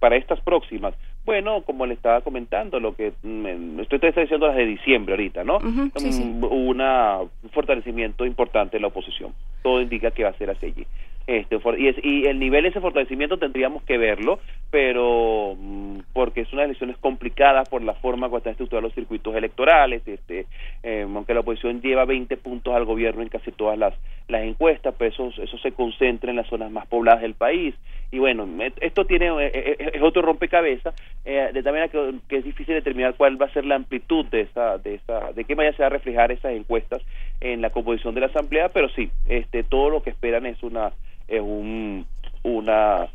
para 0.00 0.14
estas 0.16 0.40
próximas. 0.42 0.94
Bueno, 1.24 1.62
como 1.62 1.84
le 1.84 1.94
estaba 1.94 2.20
comentando, 2.20 2.78
lo 2.78 2.94
que 2.94 3.12
mm, 3.24 3.80
estoy, 3.80 3.98
estoy 4.00 4.22
diciendo 4.22 4.46
las 4.46 4.54
de 4.56 4.64
diciembre 4.64 5.14
ahorita, 5.14 5.42
¿no? 5.42 5.58
Sí, 5.96 6.12
sí. 6.12 6.22
Mm, 6.24 6.44
Una, 6.44 7.18
un 7.18 7.50
fortalecimiento 7.52 8.24
importante 8.24 8.76
de 8.76 8.80
la 8.80 8.86
oposición. 8.86 9.34
Todo 9.64 9.82
indica 9.82 10.12
que 10.12 10.22
va 10.22 10.30
a 10.30 10.34
ser 10.38 10.50
así 10.50 10.66
allí. 10.66 10.86
Este, 11.28 11.58
y, 11.78 11.88
es- 11.88 12.04
y 12.04 12.26
el 12.26 12.38
nivel 12.40 12.62
de 12.64 12.70
ese 12.70 12.80
fortalecimiento 12.80 13.38
tendríamos 13.38 13.82
que 13.84 13.98
verlo, 13.98 14.40
pero 14.70 15.56
mm, 15.60 15.98
porque 16.14 16.40
es 16.40 16.52
una 16.54 16.64
elección 16.64 16.96
complicada 17.00 17.66
por 17.66 17.82
la 17.82 17.94
forma 17.94 18.28
como 18.28 18.38
están 18.38 18.52
estructurados 18.52 18.84
los 18.84 18.94
circuitos 18.94 19.36
electorales, 19.36 20.02
este, 20.08 20.46
eh, 20.82 21.02
aunque 21.06 21.34
la 21.34 21.40
oposición 21.40 21.82
lleva 21.82 22.06
20 22.06 22.38
puntos 22.38 22.74
al 22.74 22.86
gobierno 22.86 23.22
en 23.22 23.28
casi 23.28 23.52
todas 23.52 23.78
las, 23.78 23.94
las 24.28 24.42
encuestas, 24.42 24.94
pero 24.98 25.10
eso, 25.10 25.30
eso 25.42 25.58
se 25.58 25.72
concentra 25.72 26.30
en 26.30 26.36
las 26.38 26.48
zonas 26.48 26.70
más 26.72 26.86
pobladas 26.86 27.20
del 27.20 27.34
país. 27.34 27.74
Y 28.10 28.18
bueno, 28.20 28.48
esto 28.80 29.04
tiene 29.04 29.28
eh, 29.28 29.52
eh, 29.54 29.90
es 29.94 30.02
otro 30.02 30.22
rompecabezas, 30.22 30.94
eh, 31.26 31.50
de 31.52 31.62
tal 31.62 31.74
manera 31.74 31.88
que, 31.88 32.14
que 32.26 32.38
es 32.38 32.44
difícil 32.44 32.74
determinar 32.74 33.14
cuál 33.16 33.40
va 33.40 33.46
a 33.46 33.52
ser 33.52 33.66
la 33.66 33.74
amplitud 33.74 34.24
de 34.26 34.42
esa, 34.42 34.78
de 34.78 34.94
esa, 34.94 35.32
de 35.34 35.44
qué 35.44 35.54
manera 35.54 35.76
se 35.76 35.82
va 35.82 35.88
a 35.88 35.90
reflejar 35.90 36.32
esas 36.32 36.52
encuestas 36.54 37.02
en 37.40 37.62
la 37.62 37.70
composición 37.70 38.14
de 38.14 38.20
la 38.22 38.26
asamblea, 38.26 38.68
pero 38.70 38.88
sí, 38.90 39.10
este, 39.28 39.62
todo 39.62 39.90
lo 39.90 40.02
que 40.02 40.10
esperan 40.10 40.46
es 40.46 40.62
una, 40.62 40.92
es 41.28 41.40
un, 41.40 42.06
una 42.42 43.08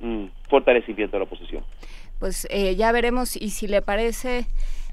un 0.00 0.30
fortalecimiento 0.48 1.16
de 1.16 1.18
la 1.20 1.24
oposición. 1.24 1.64
Pues 2.18 2.46
eh, 2.50 2.76
ya 2.76 2.92
veremos 2.92 3.36
y 3.36 3.50
si 3.50 3.66
le 3.66 3.82
parece, 3.82 4.46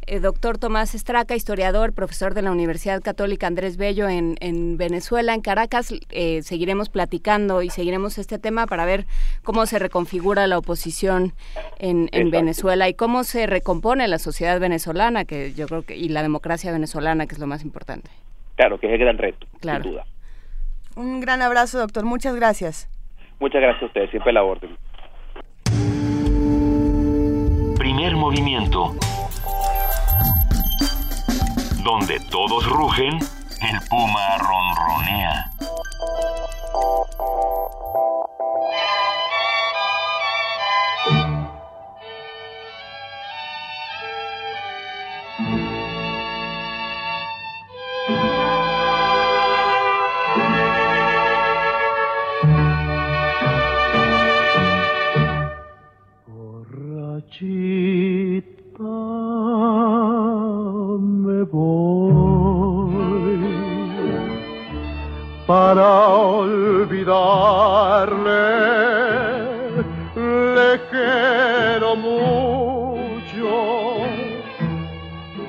eh, 0.08 0.20
doctor 0.20 0.58
Tomás 0.58 0.96
Estraca, 0.96 1.36
historiador, 1.36 1.94
profesor 1.94 2.34
de 2.34 2.42
la 2.42 2.52
Universidad 2.52 3.02
Católica 3.02 3.48
Andrés 3.48 3.78
Bello 3.78 4.10
en, 4.10 4.38
en 4.40 4.78
Venezuela, 4.78 5.34
en 5.34 5.42
Caracas, 5.42 5.94
eh, 6.10 6.42
seguiremos 6.44 6.90
platicando 6.90 7.62
y 7.62 7.70
seguiremos 7.70 8.18
este 8.18 8.40
tema 8.40 8.66
para 8.66 8.86
ver 8.86 9.06
cómo 9.44 9.66
se 9.66 9.80
reconfigura 9.80 10.48
la 10.48 10.58
oposición 10.58 11.34
en, 11.80 12.10
en. 12.12 12.32
Venezuela 12.32 12.90
y 12.90 12.94
cómo 12.94 13.24
se 13.24 13.46
recompone 13.46 14.08
la 14.08 14.20
sociedad 14.20 14.60
venezolana, 14.60 15.26
que 15.26 15.54
yo 15.54 15.68
creo 15.68 15.84
que 15.84 15.96
y 15.96 16.10
la 16.10 16.24
democracia 16.24 16.72
venezolana, 16.72 17.28
que 17.28 17.36
es 17.36 17.40
lo 17.40 17.48
más 17.48 17.64
importante. 17.64 18.10
Claro, 18.62 18.78
que 18.80 18.86
es 18.86 18.94
el 18.94 19.00
gran 19.00 19.18
reto, 19.18 19.48
Claro. 19.60 19.82
sin 19.84 19.92
duda. 19.94 20.06
Un 20.96 21.20
gran 21.20 21.42
abrazo, 21.42 21.80
doctor. 21.80 22.06
Muchas 22.06 22.36
gracias. 22.36 22.88
Muchas 23.40 23.60
gracias 23.60 23.82
a 23.82 23.86
ustedes, 23.88 24.12
siempre 24.12 24.32
la 24.32 24.44
orden. 24.44 24.78
Primer 27.76 28.16
movimiento. 28.16 28.94
Donde 31.84 32.20
todos 32.30 32.70
rugen, 32.70 33.16
el 33.18 33.80
puma 33.90 34.38
ronronea. 34.38 35.50
Borrachita 57.32 58.84
me 61.00 61.44
voy. 61.44 62.92
Para 65.48 66.08
olvidarle, 66.08 67.16
le 70.16 70.80
quiero 70.90 71.96
mucho, 71.96 73.50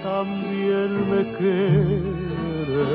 también 0.02 1.10
me 1.10 1.22
quiere, 1.36 2.86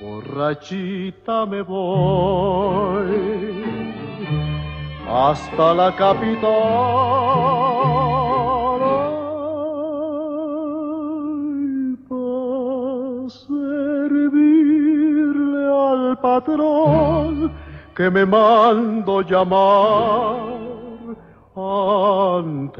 borrachita 0.00 1.46
me 1.46 1.62
voy 1.62 3.18
hasta 5.08 5.74
la 5.74 5.94
capital 5.96 6.48
servirle 13.28 14.52
al 15.90 16.18
patrón 16.20 17.52
que 17.94 18.10
me 18.10 18.24
mando 18.24 19.22
llamar 19.22 20.58
anteayer. 21.56 22.70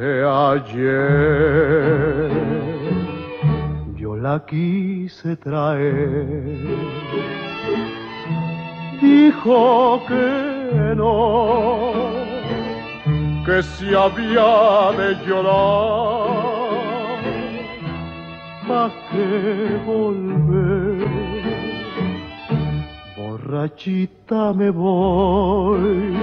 Yo 3.96 4.16
la 4.16 4.44
quise 4.46 5.36
traer 5.36 6.78
dijo 9.00 10.00
que 10.06 10.57
no, 10.97 11.93
que 13.45 13.62
si 13.62 13.95
había 13.95 14.93
de 14.99 15.15
llorar, 15.27 16.28
¿pa' 18.66 18.90
qué 19.11 19.81
volver? 19.86 21.09
Borrachita 23.16 24.53
me 24.53 24.70
voy 24.70 26.16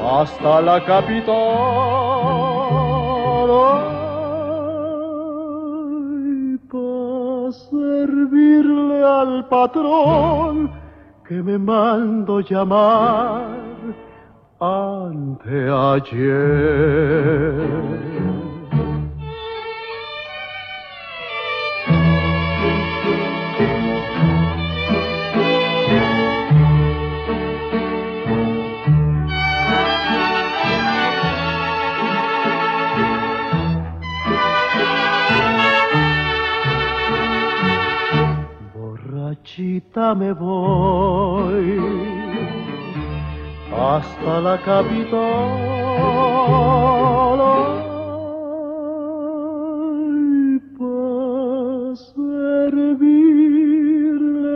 hasta 0.00 0.60
la 0.60 0.84
capital. 0.84 1.34
Ay, 6.30 6.58
servirle 7.50 9.02
al 9.02 9.48
patrón 9.48 10.70
que 11.28 11.42
me 11.42 11.58
mando 11.58 12.40
llamar 12.40 13.50
ante 14.58 15.68
ayer. 15.68 16.98
Borrachita 39.58 40.14
me 40.14 40.32
voy 40.32 41.80
hasta 43.76 44.40
la 44.40 44.56
capital. 44.58 45.78
Para 50.78 51.96
servirle 51.96 53.02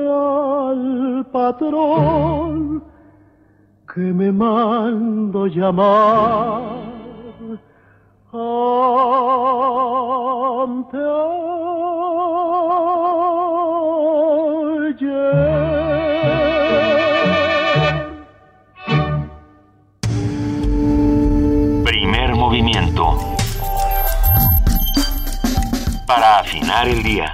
al 0.09 1.27
patrón 1.33 2.85
que 3.93 4.01
me 4.01 4.31
mando 4.31 5.47
llamar 5.47 6.63
ante 10.63 10.99
Primer 21.85 22.35
movimiento. 22.35 23.19
Para 26.07 26.41
afinar 26.41 26.89
el 26.89 27.03
día. 27.03 27.33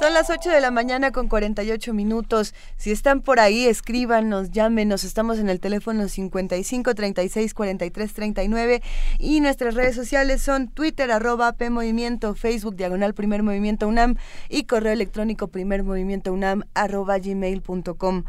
Son 0.00 0.14
las 0.14 0.30
8 0.30 0.48
de 0.48 0.62
la 0.62 0.70
mañana 0.70 1.12
con 1.12 1.28
48 1.28 1.92
minutos. 1.92 2.54
Si 2.78 2.90
están 2.90 3.20
por 3.20 3.38
ahí, 3.38 3.66
escríbanos, 3.66 4.50
llámenos. 4.50 5.04
Estamos 5.04 5.38
en 5.38 5.50
el 5.50 5.60
teléfono 5.60 6.08
55 6.08 6.94
36 6.94 7.52
43 7.52 8.14
39 8.14 8.82
y 9.18 9.40
nuestras 9.40 9.74
redes 9.74 9.94
sociales 9.94 10.40
son 10.40 10.68
Twitter 10.68 11.10
arroba 11.10 11.52
P 11.52 11.68
Movimiento, 11.68 12.34
Facebook 12.34 12.76
diagonal 12.76 13.12
Primer 13.12 13.42
Movimiento 13.42 13.88
UNAM 13.88 14.16
y 14.48 14.64
correo 14.64 14.94
electrónico 14.94 15.48
Primer 15.48 15.82
Movimiento 15.82 16.32
UNAM 16.32 16.62
arroba 16.72 17.18
gmail.com. 17.18 18.24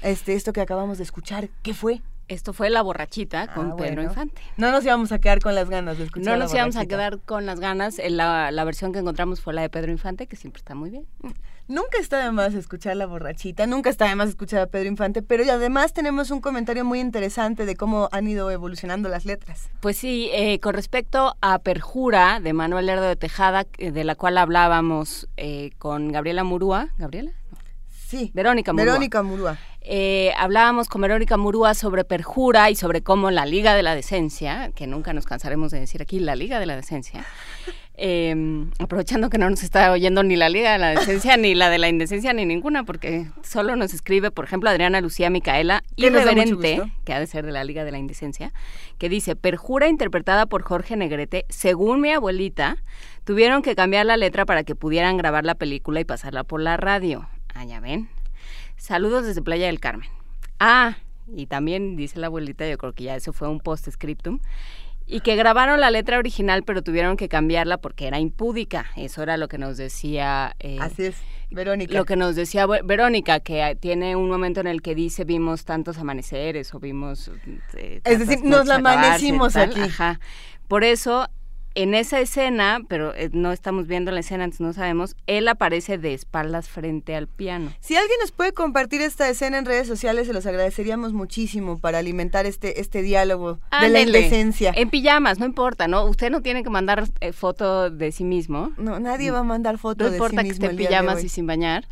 Este, 0.00 0.32
esto 0.32 0.54
que 0.54 0.62
acabamos 0.62 0.96
de 0.96 1.04
escuchar, 1.04 1.50
¿qué 1.62 1.74
fue? 1.74 2.00
Esto 2.30 2.52
fue 2.52 2.70
La 2.70 2.80
Borrachita 2.82 3.48
con 3.52 3.72
Ah, 3.72 3.76
Pedro 3.76 3.94
bueno. 3.96 4.02
Infante. 4.04 4.40
No 4.56 4.70
nos 4.70 4.84
íbamos 4.84 5.10
a 5.12 5.18
quedar 5.18 5.40
con 5.40 5.54
las 5.54 5.68
ganas 5.68 5.98
de 5.98 6.04
escuchar 6.04 6.26
No 6.32 6.38
La 6.38 6.44
nos 6.44 6.54
íbamos 6.54 6.76
a 6.76 6.86
quedar 6.86 7.18
con 7.20 7.44
las 7.44 7.58
ganas. 7.60 7.98
Eh, 7.98 8.08
La, 8.10 8.50
la 8.52 8.64
versión 8.64 8.92
que 8.92 9.00
encontramos 9.00 9.40
fue 9.40 9.52
la 9.52 9.62
de 9.62 9.68
Pedro 9.70 9.90
Infante, 9.90 10.26
que 10.26 10.36
siempre 10.36 10.58
está 10.60 10.74
muy 10.74 10.90
bien. 10.90 11.06
Nunca 11.68 11.98
está 11.98 12.24
de 12.24 12.32
más 12.32 12.54
escuchar 12.54 12.96
la 12.96 13.06
borrachita, 13.06 13.66
nunca 13.66 13.90
está 13.90 14.08
de 14.08 14.14
más 14.16 14.28
escuchar 14.28 14.60
a 14.60 14.66
Pedro 14.66 14.88
Infante, 14.88 15.22
pero 15.22 15.44
además 15.52 15.92
tenemos 15.92 16.30
un 16.32 16.40
comentario 16.40 16.84
muy 16.84 16.98
interesante 17.00 17.64
de 17.66 17.76
cómo 17.76 18.08
han 18.10 18.26
ido 18.26 18.50
evolucionando 18.50 19.08
las 19.08 19.24
letras. 19.24 19.68
Pues 19.80 19.96
sí, 19.96 20.30
eh, 20.32 20.58
con 20.60 20.74
respecto 20.74 21.36
a 21.40 21.58
Perjura 21.60 22.40
de 22.40 22.52
Manuel 22.52 22.86
Lerdo 22.86 23.06
de 23.06 23.14
Tejada, 23.16 23.66
eh, 23.78 23.92
de 23.92 24.02
la 24.04 24.14
cual 24.16 24.38
hablábamos 24.38 25.28
eh, 25.36 25.70
con 25.78 26.10
Gabriela 26.10 26.42
Murúa. 26.42 26.88
¿Gabriela? 26.98 27.32
Sí. 28.08 28.32
Verónica 28.34 28.72
Murúa. 28.72 28.86
Verónica 28.86 29.22
Murúa. 29.22 29.58
Eh, 29.82 30.32
hablábamos 30.36 30.88
con 30.88 31.00
Verónica 31.00 31.36
Murúa 31.36 31.74
sobre 31.74 32.04
Perjura 32.04 32.70
y 32.70 32.76
sobre 32.76 33.02
cómo 33.02 33.30
la 33.30 33.46
Liga 33.46 33.74
de 33.74 33.82
la 33.82 33.94
Decencia, 33.94 34.72
que 34.74 34.86
nunca 34.86 35.12
nos 35.12 35.24
cansaremos 35.24 35.70
de 35.70 35.80
decir 35.80 36.02
aquí, 36.02 36.18
la 36.18 36.36
Liga 36.36 36.60
de 36.60 36.66
la 36.66 36.76
Decencia, 36.76 37.24
eh, 37.94 38.66
aprovechando 38.78 39.30
que 39.30 39.38
no 39.38 39.48
nos 39.48 39.62
está 39.62 39.90
oyendo 39.90 40.22
ni 40.22 40.36
la 40.36 40.50
Liga 40.50 40.72
de 40.72 40.78
la 40.78 40.90
Decencia, 40.90 41.38
ni 41.38 41.54
la 41.54 41.70
de 41.70 41.78
la 41.78 41.88
Indecencia, 41.88 42.34
ni 42.34 42.44
ninguna, 42.44 42.84
porque 42.84 43.26
solo 43.42 43.74
nos 43.74 43.94
escribe, 43.94 44.30
por 44.30 44.44
ejemplo, 44.44 44.68
Adriana 44.68 45.00
Lucía 45.00 45.30
Micaela, 45.30 45.82
irreverente, 45.96 46.82
que 47.06 47.14
ha 47.14 47.20
de 47.20 47.26
ser 47.26 47.46
de 47.46 47.52
la 47.52 47.64
Liga 47.64 47.82
de 47.82 47.90
la 47.90 47.98
Indecencia, 47.98 48.52
que 48.98 49.08
dice, 49.08 49.34
Perjura 49.34 49.88
interpretada 49.88 50.44
por 50.44 50.62
Jorge 50.62 50.94
Negrete, 50.96 51.46
según 51.48 52.02
mi 52.02 52.10
abuelita, 52.10 52.76
tuvieron 53.24 53.62
que 53.62 53.74
cambiar 53.74 54.04
la 54.04 54.18
letra 54.18 54.44
para 54.44 54.62
que 54.62 54.74
pudieran 54.74 55.16
grabar 55.16 55.46
la 55.46 55.54
película 55.54 56.00
y 56.00 56.04
pasarla 56.04 56.44
por 56.44 56.60
la 56.60 56.76
radio. 56.76 57.28
Ah, 57.54 57.64
ya 57.64 57.80
ven. 57.80 58.08
Saludos 58.84 59.26
desde 59.26 59.42
Playa 59.42 59.66
del 59.66 59.78
Carmen. 59.78 60.08
Ah, 60.58 60.96
y 61.36 61.46
también 61.46 61.96
dice 61.96 62.18
la 62.18 62.28
abuelita, 62.28 62.66
yo 62.68 62.78
creo 62.78 62.92
que 62.94 63.04
ya 63.04 63.14
eso 63.14 63.32
fue 63.34 63.48
un 63.48 63.60
post-scriptum, 63.60 64.40
y 65.06 65.20
que 65.20 65.36
grabaron 65.36 65.80
la 65.80 65.90
letra 65.90 66.18
original, 66.18 66.62
pero 66.62 66.82
tuvieron 66.82 67.16
que 67.16 67.28
cambiarla 67.28 67.76
porque 67.78 68.06
era 68.06 68.18
impúdica. 68.20 68.86
Eso 68.96 69.22
era 69.22 69.36
lo 69.36 69.48
que 69.48 69.58
nos 69.58 69.76
decía. 69.76 70.54
eh, 70.60 70.78
Así 70.80 71.04
es, 71.06 71.16
Verónica. 71.50 71.94
Lo 71.94 72.04
que 72.06 72.16
nos 72.16 72.36
decía 72.36 72.64
Ve- 72.66 72.80
Verónica, 72.82 73.40
que 73.40 73.76
tiene 73.78 74.16
un 74.16 74.30
momento 74.30 74.60
en 74.60 74.66
el 74.68 74.80
que 74.82 74.94
dice 74.94 75.24
vimos 75.24 75.64
tantos 75.64 75.98
amaneceres 75.98 76.72
o 76.74 76.80
vimos. 76.80 77.30
eh, 77.74 78.00
Es 78.04 78.18
decir, 78.20 78.44
nos 78.44 78.66
la 78.66 78.76
amanecimos 78.76 79.56
aquí. 79.56 79.80
Ajá. 79.80 80.20
Por 80.68 80.84
eso, 80.84 81.28
en 81.74 81.94
esa 81.94 82.20
escena, 82.20 82.80
pero 82.88 83.14
eh, 83.14 83.30
no 83.32 83.52
estamos 83.52 83.86
viendo 83.86 84.10
la 84.10 84.20
escena, 84.20 84.44
entonces 84.44 84.66
no 84.66 84.72
sabemos, 84.72 85.16
él 85.26 85.48
aparece 85.48 85.98
de 85.98 86.14
espaldas 86.14 86.68
frente 86.68 87.14
al 87.14 87.28
piano. 87.28 87.72
Si 87.80 87.96
alguien 87.96 88.18
nos 88.20 88.32
puede 88.32 88.52
compartir 88.52 89.00
esta 89.02 89.28
escena 89.28 89.58
en 89.58 89.64
redes 89.64 89.86
sociales, 89.86 90.26
se 90.26 90.32
los 90.32 90.46
agradeceríamos 90.46 91.12
muchísimo 91.12 91.78
para 91.78 91.98
alimentar 91.98 92.46
este, 92.46 92.80
este 92.80 93.02
diálogo 93.02 93.60
de 93.80 93.88
la 93.88 94.00
indecencia. 94.00 94.72
En 94.74 94.90
pijamas, 94.90 95.38
no 95.38 95.46
importa, 95.46 95.86
¿no? 95.88 96.04
Usted 96.04 96.30
no 96.30 96.42
tiene 96.42 96.62
que 96.62 96.70
mandar 96.70 97.08
eh, 97.20 97.32
foto 97.32 97.90
de 97.90 98.12
sí 98.12 98.24
mismo. 98.24 98.72
No, 98.76 98.98
nadie 99.00 99.30
va 99.30 99.40
a 99.40 99.44
mandar 99.44 99.78
foto 99.78 100.04
No 100.04 100.10
de 100.10 100.16
importa 100.16 100.42
sí 100.42 100.48
que 100.48 100.52
mismo 100.52 100.54
esté 100.54 100.66
el 100.66 100.70
en 100.72 100.76
día 100.76 100.88
de 100.88 100.94
pijamas 100.94 101.24
y 101.24 101.28
sin 101.28 101.46
bañar. 101.46 101.86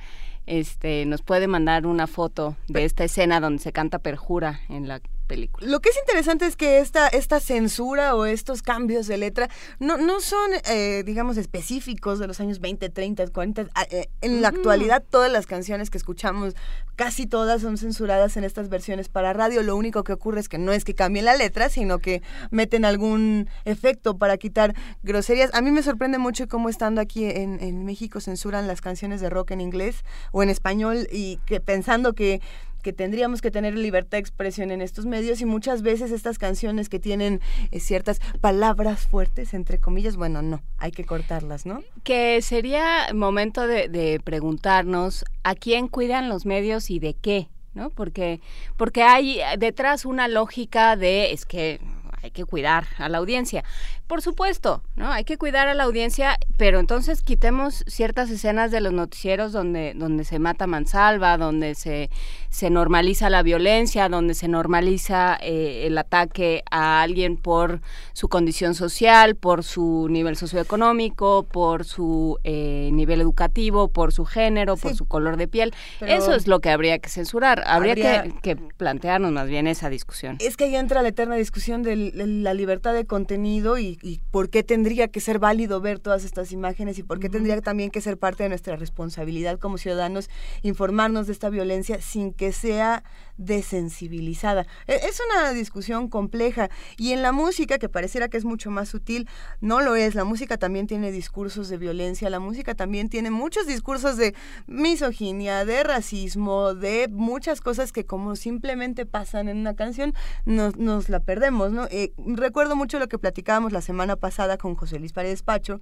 Este, 0.47 1.05
nos 1.05 1.23
puede 1.23 1.47
mandar 1.47 1.87
una 1.87 2.07
foto 2.07 2.57
de 2.69 2.85
esta 2.85 3.05
escena 3.05 3.39
donde 3.39 3.63
se 3.63 3.73
canta 3.73 3.99
perjura 3.99 4.61
en 4.71 4.89
la 4.89 5.01
película. 5.29 5.65
Lo 5.69 5.79
que 5.81 5.91
es 5.91 5.97
interesante 5.99 6.47
es 6.47 6.57
que 6.57 6.81
esta, 6.81 7.07
esta 7.07 7.39
censura 7.39 8.17
o 8.17 8.25
estos 8.25 8.63
cambios 8.63 9.07
de 9.07 9.19
letra 9.19 9.49
no, 9.79 9.97
no 9.97 10.21
son, 10.21 10.51
eh, 10.69 11.05
digamos, 11.07 11.37
específicos 11.37 12.19
de 12.19 12.27
los 12.27 12.41
años 12.41 12.59
20, 12.59 12.89
30, 12.89 13.29
40. 13.29 13.69
Ah, 13.75 13.87
eh, 13.91 14.09
En 14.21 14.43
la 14.43 14.49
actualidad, 14.49 15.05
todas 15.09 15.31
las 15.31 15.47
canciones 15.47 15.91
que 15.91 15.99
escuchamos, 15.99 16.57
casi 16.97 17.27
todas 17.27 17.63
son 17.63 17.79
censuradas 17.79 18.37
en 18.37 18.43
estas 18.43 18.69
versiones 18.69 19.09
para 19.09 19.33
radio. 19.33 19.63
Lo 19.63 19.77
único 19.77 20.03
que 20.03 20.13
ocurre 20.13 20.41
es 20.41 20.49
que 20.49 20.59
no 20.59 20.73
es 20.73 20.85
que 20.85 20.95
cambien 20.95 21.27
la 21.27 21.37
letra, 21.37 21.69
sino 21.69 22.01
que 22.01 22.23
meten 22.51 22.85
algún 22.85 23.49
efecto 23.65 24.19
para 24.19 24.37
quitar 24.39 24.75
groserías. 25.05 25.51
A 25.55 25.61
mí 25.61 25.71
me 25.71 25.83
sorprende 25.83 26.19
mucho 26.19 26.49
cómo 26.49 26.69
estando 26.69 27.01
aquí 27.01 27.27
en, 27.27 27.63
en 27.63 27.85
México 27.85 28.21
censuran 28.21 28.67
las 28.67 28.81
canciones 28.81 29.21
de 29.21 29.31
rock 29.31 29.53
en 29.53 29.61
inglés 29.61 30.05
o 30.33 30.43
en 30.43 30.49
español 30.49 31.07
y 31.13 31.39
que 31.47 31.61
pensando 31.61 32.15
que 32.15 32.41
que 32.89 32.95
tendríamos 32.95 33.43
que 33.43 33.51
tener 33.51 33.77
libertad 33.77 34.13
de 34.13 34.21
expresión 34.21 34.71
en 34.71 34.81
estos 34.81 35.05
medios 35.05 35.43
y 35.43 35.45
muchas 35.45 35.83
veces 35.83 36.11
estas 36.11 36.39
canciones 36.39 36.89
que 36.89 36.99
tienen 36.99 37.43
eh, 37.71 37.81
ciertas 37.81 38.19
palabras 38.41 39.07
fuertes, 39.07 39.53
entre 39.53 39.79
comillas, 39.79 40.17
bueno, 40.17 40.41
no, 40.41 40.63
hay 40.79 40.91
que 40.91 41.05
cortarlas, 41.05 41.67
¿no? 41.67 41.83
Que 42.03 42.41
sería 42.41 43.13
momento 43.13 43.67
de, 43.67 43.91
de 43.91 44.21
preguntarnos 44.25 45.27
a 45.43 45.55
quién 45.55 45.89
cuidan 45.89 46.31
los 46.31 46.47
medios 46.47 46.89
y 46.89 46.99
de 46.99 47.13
qué, 47.13 47.49
¿no? 47.75 47.91
Porque, 47.91 48.41
porque 48.79 49.03
hay 49.03 49.41
detrás 49.59 50.07
una 50.07 50.27
lógica 50.27 50.97
de 50.97 51.33
es 51.33 51.45
que 51.45 51.81
hay 52.23 52.31
que 52.31 52.47
cuidar 52.47 52.87
a 52.97 53.11
la 53.11 53.19
audiencia. 53.19 53.65
Por 54.09 54.23
supuesto, 54.23 54.83
¿no? 54.97 55.13
Hay 55.13 55.25
que 55.25 55.37
cuidar 55.37 55.69
a 55.69 55.75
la 55.75 55.85
audiencia, 55.85 56.39
pero 56.57 56.81
entonces 56.81 57.23
quitemos 57.23 57.85
ciertas 57.87 58.31
escenas 58.31 58.71
de 58.71 58.81
los 58.81 58.93
noticieros 58.93 59.53
donde, 59.53 59.93
donde 59.95 60.25
se 60.25 60.39
mata 60.39 60.67
mansalva, 60.67 61.37
donde 61.37 61.75
se, 61.75 62.09
se 62.49 62.71
normaliza 62.71 63.29
la 63.31 63.43
violencia, 63.43 64.09
donde 64.09 64.33
se 64.35 64.49
normaliza 64.49 65.37
eh, 65.43 65.87
el 65.87 65.99
ataque 65.99 66.63
a 66.71 67.03
alguien 67.03 67.37
por 67.37 67.81
su 68.15 68.29
condición 68.29 68.75
social, 68.75 69.37
por 69.37 69.63
su 69.63 70.09
nivel 70.11 70.37
socioeconómico, 70.37 71.45
por 71.45 71.85
su 71.85 72.39
eh, 72.45 72.91
nivel 72.93 73.21
educativo, 73.21 73.89
por 73.89 74.13
su 74.13 74.25
género, 74.25 74.77
por 74.77 74.95
su 74.95 75.07
color 75.07 75.37
de 75.37 75.49
piel. 75.49 75.75
Eso 76.01 76.35
es 76.35 76.47
lo 76.47 76.61
que 76.61 76.71
habría 76.71 76.99
que 76.99 77.09
censurar. 77.09 77.63
Habría, 77.67 77.93
Habría- 77.93 78.23
Que, 78.23 78.41
que 78.41 78.57
plantearnos 78.57 79.33
más 79.33 79.49
bien 79.49 79.67
esa 79.67 79.91
discusión. 79.91 80.37
Es 80.41 80.57
que 80.57 80.65
ahí 80.65 80.77
entra 80.77 81.03
la 81.03 81.09
eterna 81.09 81.35
discusión 81.37 81.83
de 81.83 81.97
la 82.15 82.55
libertad 82.55 82.95
de 82.95 83.05
contenido 83.05 83.79
y, 83.79 83.98
y 84.03 84.21
por 84.31 84.51
qué 84.51 84.63
tendría 84.63 85.09
que 85.09 85.21
ser 85.21 85.39
válido 85.39 85.81
ver 85.81 85.99
todas 85.99 86.25
estas 86.25 86.53
imágenes 86.53 86.99
y 86.99 87.03
por 87.03 87.21
qué 87.21 87.29
tendría 87.29 87.61
también 87.61 87.91
que 87.91 88.01
ser 88.01 88.19
parte 88.19 88.43
de 88.43 88.49
nuestra 88.49 88.77
responsabilidad 88.77 89.59
como 89.59 89.79
ciudadanos 89.79 90.31
informarnos 90.63 91.27
de 91.27 91.33
esta 91.33 91.51
violencia 91.51 92.01
sin 92.01 92.33
que 92.33 92.53
sea 92.53 93.05
desensibilizada. 93.39 94.67
E, 94.87 94.95
es 94.95 95.21
una 95.31 95.53
discusión 95.53 96.09
compleja 96.09 96.69
y 96.97 97.13
en 97.13 97.23
la 97.23 97.33
música, 97.33 97.79
que 97.79 97.89
pareciera 97.89 98.29
que 98.29 98.37
es 98.37 98.45
mucho 98.45 98.71
más 98.71 98.89
sutil, 98.89 99.29
no 99.61 99.81
lo 99.81 99.97
es. 99.97 100.15
La 100.15 100.25
música 100.25 100.59
también 100.59 100.87
tiene 100.87 101.11
discursos 101.11 101.69
de 101.69 101.79
violencia, 101.79 102.29
la 102.29 102.41
música 102.41 102.75
también 102.75 103.09
tiene 103.09 103.31
muchos 103.31 103.67
discursos 103.67 104.17
de 104.17 104.35
misoginia, 104.67 105.65
de 105.65 105.83
racismo, 105.83 106.75
de 106.75 107.09
muchas 107.11 107.61
cosas 107.61 107.93
que 107.93 108.05
como 108.05 108.37
simplemente 108.37 109.07
pasan 109.07 109.49
en 109.49 109.59
una 109.59 109.75
canción, 109.75 110.15
nos, 110.45 110.77
nos 110.77 111.09
la 111.09 111.21
perdemos, 111.21 111.73
¿no? 111.73 111.87
Eh, 111.91 112.13
recuerdo 112.17 112.77
mucho 112.77 112.99
lo 112.99 113.09
que 113.09 113.19
platicábamos 113.19 113.73
la 113.73 113.81
semana 113.81 114.17
pasada 114.17 114.59
con 114.59 114.75
José 114.75 114.99
Luis 114.99 115.13
Paredes 115.13 115.43
Pacho, 115.43 115.81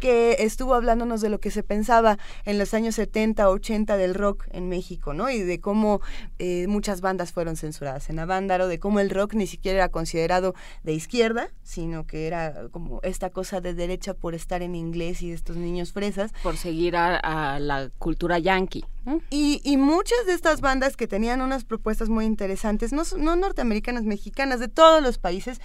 que 0.00 0.36
estuvo 0.40 0.74
hablándonos 0.74 1.20
de 1.20 1.28
lo 1.28 1.38
que 1.38 1.50
se 1.50 1.62
pensaba 1.62 2.18
en 2.44 2.58
los 2.58 2.74
años 2.74 2.94
70, 2.94 3.48
80 3.48 3.96
del 3.96 4.14
rock 4.14 4.46
en 4.50 4.68
México, 4.68 5.12
¿no? 5.12 5.30
Y 5.30 5.40
de 5.40 5.60
cómo 5.60 6.00
eh, 6.38 6.66
muchas 6.70 7.00
bandas 7.00 7.32
fueron 7.32 7.56
censuradas 7.56 8.08
en 8.08 8.18
Avándaro, 8.18 8.68
de 8.68 8.78
cómo 8.78 9.00
el 9.00 9.10
rock 9.10 9.34
ni 9.34 9.46
siquiera 9.46 9.78
era 9.78 9.88
considerado 9.90 10.54
de 10.82 10.94
izquierda, 10.94 11.50
sino 11.62 12.06
que 12.06 12.26
era 12.26 12.68
como 12.70 13.00
esta 13.02 13.30
cosa 13.30 13.60
de 13.60 13.74
derecha 13.74 14.14
por 14.14 14.34
estar 14.34 14.62
en 14.62 14.74
inglés 14.74 15.22
y 15.22 15.32
estos 15.32 15.56
niños 15.56 15.92
fresas. 15.92 16.32
Por 16.42 16.56
seguir 16.56 16.96
a, 16.96 17.58
la 17.58 17.90
cultura 17.98 18.38
yankee. 18.38 18.84
Y, 19.30 19.60
y, 19.64 19.76
muchas 19.76 20.26
de 20.26 20.34
estas 20.34 20.60
bandas 20.60 20.96
que 20.96 21.06
tenían 21.06 21.40
unas 21.40 21.64
propuestas 21.64 22.08
muy 22.08 22.26
interesantes, 22.26 22.92
no, 22.92 23.02
no 23.16 23.34
norteamericanas, 23.34 24.04
mexicanas, 24.04 24.60
de 24.60 24.68
todos 24.68 25.02
los 25.02 25.18
países, 25.18 25.60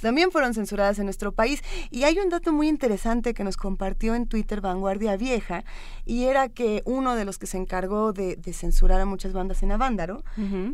también 0.00 0.30
fueron 0.30 0.54
censuradas 0.54 0.98
en 0.98 1.06
nuestro 1.06 1.32
país. 1.32 1.62
Y 1.90 2.04
hay 2.04 2.18
un 2.18 2.28
dato 2.28 2.52
muy 2.52 2.68
interesante 2.68 3.34
que 3.34 3.44
nos 3.44 3.56
compartió 3.56 4.14
en 4.14 4.26
Twitter 4.26 4.60
Vanguardia 4.60 5.16
Vieja, 5.16 5.64
y 6.04 6.24
era 6.24 6.48
que 6.48 6.82
uno 6.84 7.16
de 7.16 7.24
los 7.24 7.38
que 7.38 7.46
se 7.46 7.58
encargó 7.58 8.12
de, 8.12 8.38
censurar 8.52 9.00
a 9.00 9.04
muchas 9.04 9.32
bandas 9.32 9.62
en 9.62 9.72
Avándaro 9.72 10.22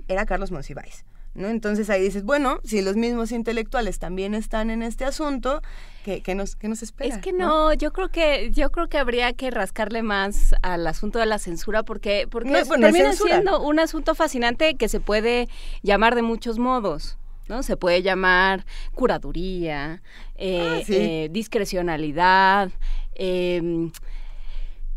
era 0.06 0.26
Carlos 0.26 0.50
Monsiváis. 0.50 1.04
¿No? 1.34 1.48
Entonces 1.48 1.90
ahí 1.90 2.00
dices, 2.00 2.22
bueno, 2.22 2.60
si 2.62 2.80
los 2.80 2.94
mismos 2.94 3.32
intelectuales 3.32 3.98
también 3.98 4.34
están 4.34 4.70
en 4.70 4.84
este 4.84 5.04
asunto, 5.04 5.62
¿qué, 6.04 6.34
nos, 6.36 6.54
qué 6.54 6.68
nos 6.68 6.82
espera? 6.82 7.12
Es 7.12 7.20
que 7.20 7.32
no, 7.32 7.72
yo 7.74 7.92
creo 7.92 8.08
que 8.08 8.50
yo 8.52 8.70
creo 8.70 8.88
que 8.88 8.98
habría 8.98 9.32
que 9.32 9.50
rascarle 9.50 10.02
más 10.04 10.54
al 10.62 10.86
asunto 10.86 11.18
de 11.18 11.26
la 11.26 11.40
censura 11.40 11.82
porque 11.82 12.28
porque 12.30 12.52
termina 12.52 13.12
siendo 13.14 13.60
un 13.60 13.80
asunto 13.80 14.14
fascinante 14.14 14.76
que 14.76 14.88
se 14.88 15.00
puede 15.00 15.48
llamar 15.82 16.14
de 16.14 16.22
muchos 16.22 16.58
modos. 16.58 17.18
¿no? 17.48 17.62
Se 17.62 17.76
puede 17.76 18.02
llamar 18.02 18.64
curaduría, 18.94 20.02
eh, 20.36 20.80
ah, 20.80 20.82
eh, 20.88 21.28
discrecionalidad. 21.30 22.70
Em, 23.14 23.90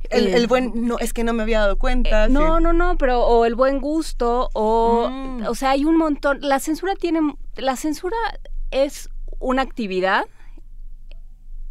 el, 0.09 0.27
el, 0.27 0.47
buen, 0.47 0.87
no, 0.87 0.99
es 0.99 1.13
que 1.13 1.23
no 1.23 1.33
me 1.33 1.43
había 1.43 1.59
dado 1.61 1.77
cuenta. 1.77 2.25
Eh, 2.25 2.29
no, 2.29 2.59
no, 2.59 2.73
no, 2.73 2.97
pero 2.97 3.21
o 3.25 3.45
el 3.45 3.55
buen 3.55 3.79
gusto, 3.79 4.49
o, 4.53 5.09
mm. 5.09 5.47
o 5.47 5.55
sea, 5.55 5.71
hay 5.71 5.85
un 5.85 5.97
montón. 5.97 6.39
La 6.41 6.59
censura 6.59 6.95
tiene, 6.95 7.19
la 7.55 7.75
censura 7.75 8.17
es 8.71 9.09
una 9.39 9.61
actividad 9.61 10.25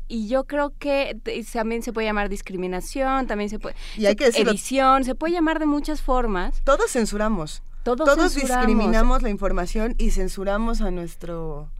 y 0.09 0.29
yo 0.29 0.45
creo 0.45 0.73
que 0.79 1.19
también 1.53 1.83
se 1.83 1.93
puede 1.93 2.07
llamar 2.07 2.29
discriminación, 2.29 3.27
también 3.27 3.51
se 3.51 3.59
puede 3.59 3.75
y 3.97 4.07
hay 4.07 4.15
que 4.15 4.27
edición, 4.27 5.05
se 5.05 5.15
puede 5.15 5.33
llamar 5.33 5.59
de 5.59 5.67
muchas 5.67 6.03
formas. 6.03 6.63
Todos 6.65 6.93
censuramos. 6.93 7.63
Todos, 7.83 8.35
discriminamos 8.35 9.23
la 9.23 9.31
información 9.31 9.95
y 9.97 10.11
censuramos 10.11 10.81
a 10.81 10.91
nuestro 10.91 11.71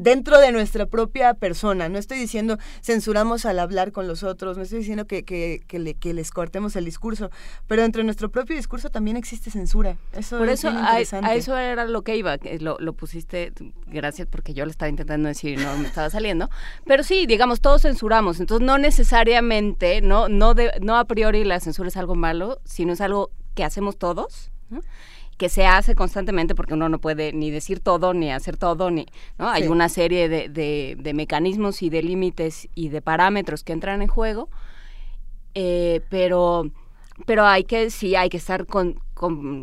dentro 0.00 0.38
de 0.38 0.52
nuestra 0.52 0.86
propia 0.86 1.34
persona. 1.34 1.88
No 1.88 1.98
estoy 1.98 2.18
diciendo 2.18 2.58
censuramos 2.82 3.46
al 3.46 3.58
hablar 3.58 3.92
con 3.92 4.08
los 4.08 4.22
otros, 4.22 4.56
no 4.56 4.62
estoy 4.62 4.80
diciendo 4.80 5.06
que, 5.06 5.24
que, 5.24 5.62
que, 5.66 6.14
les 6.14 6.30
cortemos 6.30 6.76
el 6.76 6.84
discurso, 6.84 7.30
pero 7.66 7.82
dentro 7.82 8.00
de 8.00 8.04
nuestro 8.04 8.30
propio 8.30 8.56
discurso 8.56 8.90
también 8.90 9.16
existe 9.16 9.50
censura. 9.50 9.96
Eso 10.12 10.38
Por 10.38 10.48
es 10.48 10.60
eso 10.60 10.70
a, 10.70 11.00
eso 11.34 11.56
era 11.56 11.84
lo 11.86 12.02
que 12.02 12.16
iba, 12.16 12.36
lo, 12.60 12.76
lo 12.78 12.92
pusiste, 12.92 13.52
gracias 13.86 14.28
porque 14.28 14.54
yo 14.54 14.64
lo 14.64 14.70
estaba 14.70 14.88
intentando 14.88 15.28
decir 15.28 15.58
y 15.58 15.62
no 15.62 15.76
me 15.78 15.86
estaba 15.86 16.10
saliendo, 16.10 16.50
pero 16.86 17.02
sí, 17.02 17.26
digamos, 17.26 17.60
todos 17.60 17.82
censuramos, 17.82 18.40
entonces 18.40 18.66
no 18.66 18.78
necesariamente, 18.78 20.00
no, 20.00 20.28
no, 20.28 20.54
de, 20.54 20.72
no 20.80 20.96
a 20.96 21.04
priori 21.04 21.44
la 21.44 21.60
censura 21.60 21.88
es 21.88 21.96
algo 21.96 22.14
malo, 22.14 22.60
sino 22.64 22.92
es 22.92 23.00
algo 23.00 23.30
que 23.54 23.64
hacemos 23.64 23.96
todos. 23.98 24.50
¿no? 24.70 24.80
Que 25.36 25.48
se 25.48 25.66
hace 25.66 25.94
constantemente 25.94 26.54
porque 26.54 26.74
uno 26.74 26.88
no 26.88 27.00
puede 27.00 27.32
ni 27.32 27.50
decir 27.50 27.80
todo 27.80 28.14
ni 28.14 28.32
hacer 28.32 28.56
todo 28.56 28.90
ni 28.90 29.06
no 29.38 29.48
hay 29.48 29.66
una 29.66 29.88
serie 29.88 30.28
de, 30.28 30.48
de, 30.48 31.14
mecanismos 31.14 31.82
y 31.82 31.90
de 31.90 32.02
límites 32.02 32.68
y 32.74 32.88
de 32.88 33.02
parámetros 33.02 33.64
que 33.64 33.72
entran 33.72 34.02
en 34.02 34.08
juego 34.08 34.48
eh, 35.54 36.00
pero 36.08 36.70
pero 37.26 37.46
hay 37.46 37.64
que 37.64 37.90
sí 37.90 38.16
hay 38.16 38.28
que 38.28 38.36
estar 38.36 38.66
con, 38.66 39.00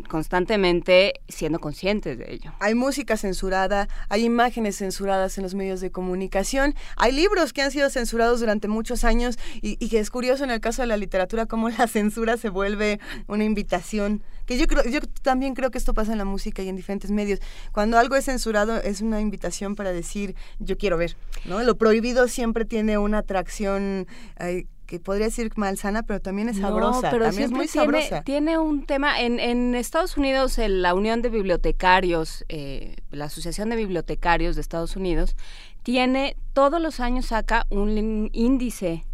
constantemente 0.08 1.14
siendo 1.28 1.58
conscientes 1.58 2.18
de 2.18 2.32
ello. 2.32 2.52
Hay 2.58 2.74
música 2.74 3.16
censurada, 3.16 3.88
hay 4.08 4.24
imágenes 4.24 4.78
censuradas 4.78 5.36
en 5.38 5.44
los 5.44 5.54
medios 5.54 5.80
de 5.80 5.90
comunicación, 5.90 6.74
hay 6.96 7.12
libros 7.12 7.52
que 7.52 7.62
han 7.62 7.70
sido 7.70 7.90
censurados 7.90 8.40
durante 8.40 8.68
muchos 8.68 9.04
años 9.04 9.38
y, 9.60 9.76
que 9.88 9.98
es 9.98 10.10
curioso 10.10 10.44
en 10.44 10.50
el 10.50 10.60
caso 10.60 10.82
de 10.82 10.88
la 10.88 10.96
literatura 10.96 11.46
cómo 11.46 11.68
la 11.78 11.86
censura 11.86 12.36
se 12.36 12.48
vuelve 12.48 13.00
una 13.26 13.44
invitación. 13.44 14.22
Que 14.52 14.58
yo 14.58 14.66
creo, 14.66 14.84
yo 14.84 15.00
también 15.22 15.54
creo 15.54 15.70
que 15.70 15.78
esto 15.78 15.94
pasa 15.94 16.12
en 16.12 16.18
la 16.18 16.24
música 16.24 16.62
y 16.62 16.68
en 16.68 16.76
diferentes 16.76 17.10
medios. 17.10 17.40
Cuando 17.72 17.98
algo 17.98 18.16
es 18.16 18.26
censurado 18.26 18.76
es 18.76 19.00
una 19.00 19.20
invitación 19.20 19.76
para 19.76 19.92
decir 19.92 20.34
yo 20.58 20.76
quiero 20.76 20.96
ver, 20.96 21.16
¿no? 21.44 21.62
Lo 21.62 21.76
prohibido 21.76 22.28
siempre 22.28 22.64
tiene 22.64 22.98
una 22.98 23.18
atracción 23.18 24.06
que 24.92 25.00
podría 25.00 25.24
decir 25.24 25.50
malsana, 25.56 26.02
pero 26.02 26.20
también 26.20 26.50
es 26.50 26.58
sabrosa. 26.58 27.10
pero 27.10 27.24
también 27.24 27.44
es 27.44 27.50
muy 27.50 27.66
tiene, 27.66 27.86
sabrosa. 27.86 28.22
Tiene 28.24 28.58
un 28.58 28.84
tema, 28.84 29.22
en, 29.22 29.40
en 29.40 29.74
Estados 29.74 30.18
Unidos, 30.18 30.58
la 30.58 30.92
Unión 30.92 31.22
de 31.22 31.30
Bibliotecarios, 31.30 32.44
eh, 32.50 32.96
la 33.10 33.24
Asociación 33.24 33.70
de 33.70 33.76
Bibliotecarios 33.76 34.54
de 34.54 34.60
Estados 34.60 34.94
Unidos, 34.94 35.34
tiene, 35.82 36.36
todos 36.52 36.78
los 36.78 37.00
años 37.00 37.24
saca 37.24 37.66
un 37.70 38.28
índice 38.34 39.06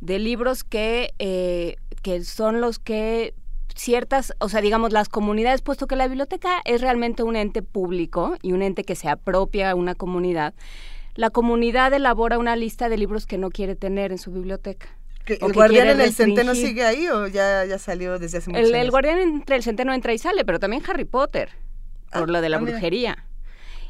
de 0.00 0.18
libros 0.18 0.64
que, 0.64 1.12
eh, 1.18 1.76
que 2.00 2.24
son 2.24 2.62
los 2.62 2.78
que 2.78 3.34
ciertas, 3.74 4.34
o 4.38 4.48
sea, 4.48 4.60
digamos, 4.60 4.92
las 4.92 5.08
comunidades, 5.08 5.62
puesto 5.62 5.86
que 5.86 5.96
la 5.96 6.06
biblioteca 6.06 6.60
es 6.64 6.80
realmente 6.80 7.22
un 7.22 7.36
ente 7.36 7.62
público 7.62 8.36
y 8.42 8.52
un 8.52 8.62
ente 8.62 8.84
que 8.84 8.94
se 8.94 9.08
apropia 9.08 9.70
a 9.70 9.74
una 9.74 9.94
comunidad, 9.94 10.54
la 11.14 11.30
comunidad 11.30 11.92
elabora 11.92 12.38
una 12.38 12.56
lista 12.56 12.88
de 12.88 12.96
libros 12.96 13.26
que 13.26 13.38
no 13.38 13.50
quiere 13.50 13.76
tener 13.76 14.12
en 14.12 14.18
su 14.18 14.30
biblioteca. 14.30 14.88
¿El 15.26 15.52
guardián 15.52 15.88
en 15.88 16.00
el 16.00 16.12
centeno 16.12 16.54
sigue 16.54 16.84
ahí 16.84 17.06
o 17.08 17.26
ya, 17.26 17.64
ya 17.64 17.78
salió 17.78 18.18
desde 18.18 18.38
hace 18.38 18.50
muchos 18.50 18.68
el, 18.68 18.74
años? 18.74 18.84
El 18.84 18.90
guardián 18.90 19.18
entre 19.18 19.56
el 19.56 19.62
centeno 19.62 19.92
entra 19.92 20.12
y 20.12 20.18
sale, 20.18 20.44
pero 20.44 20.58
también 20.58 20.82
Harry 20.88 21.04
Potter, 21.04 21.50
por 22.12 22.22
ah, 22.22 22.26
lo 22.26 22.40
de 22.40 22.48
la 22.48 22.56
ah, 22.56 22.60
brujería. 22.60 23.26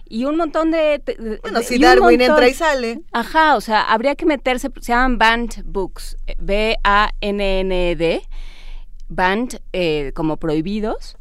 Y 0.09 0.25
un 0.25 0.37
montón 0.37 0.73
de... 0.73 1.01
bueno, 1.41 1.63
si 1.63 1.79
Darwin 1.79 2.21
entra 2.21 2.49
y 2.49 2.55
sale. 2.55 3.01
Ajá, 3.13 3.55
o 3.55 3.61
sea, 3.61 3.83
habría 3.83 4.17
que 4.17 4.27
meterse, 4.27 4.69
se 4.81 4.93
llaman 4.93 5.19
banned 5.19 5.63
books, 5.65 6.17
B-A-N-N-D, 6.39 8.23
banned 9.11 9.61
eh, 9.75 10.13
como 10.15 10.39
prohibidos. 10.39 11.17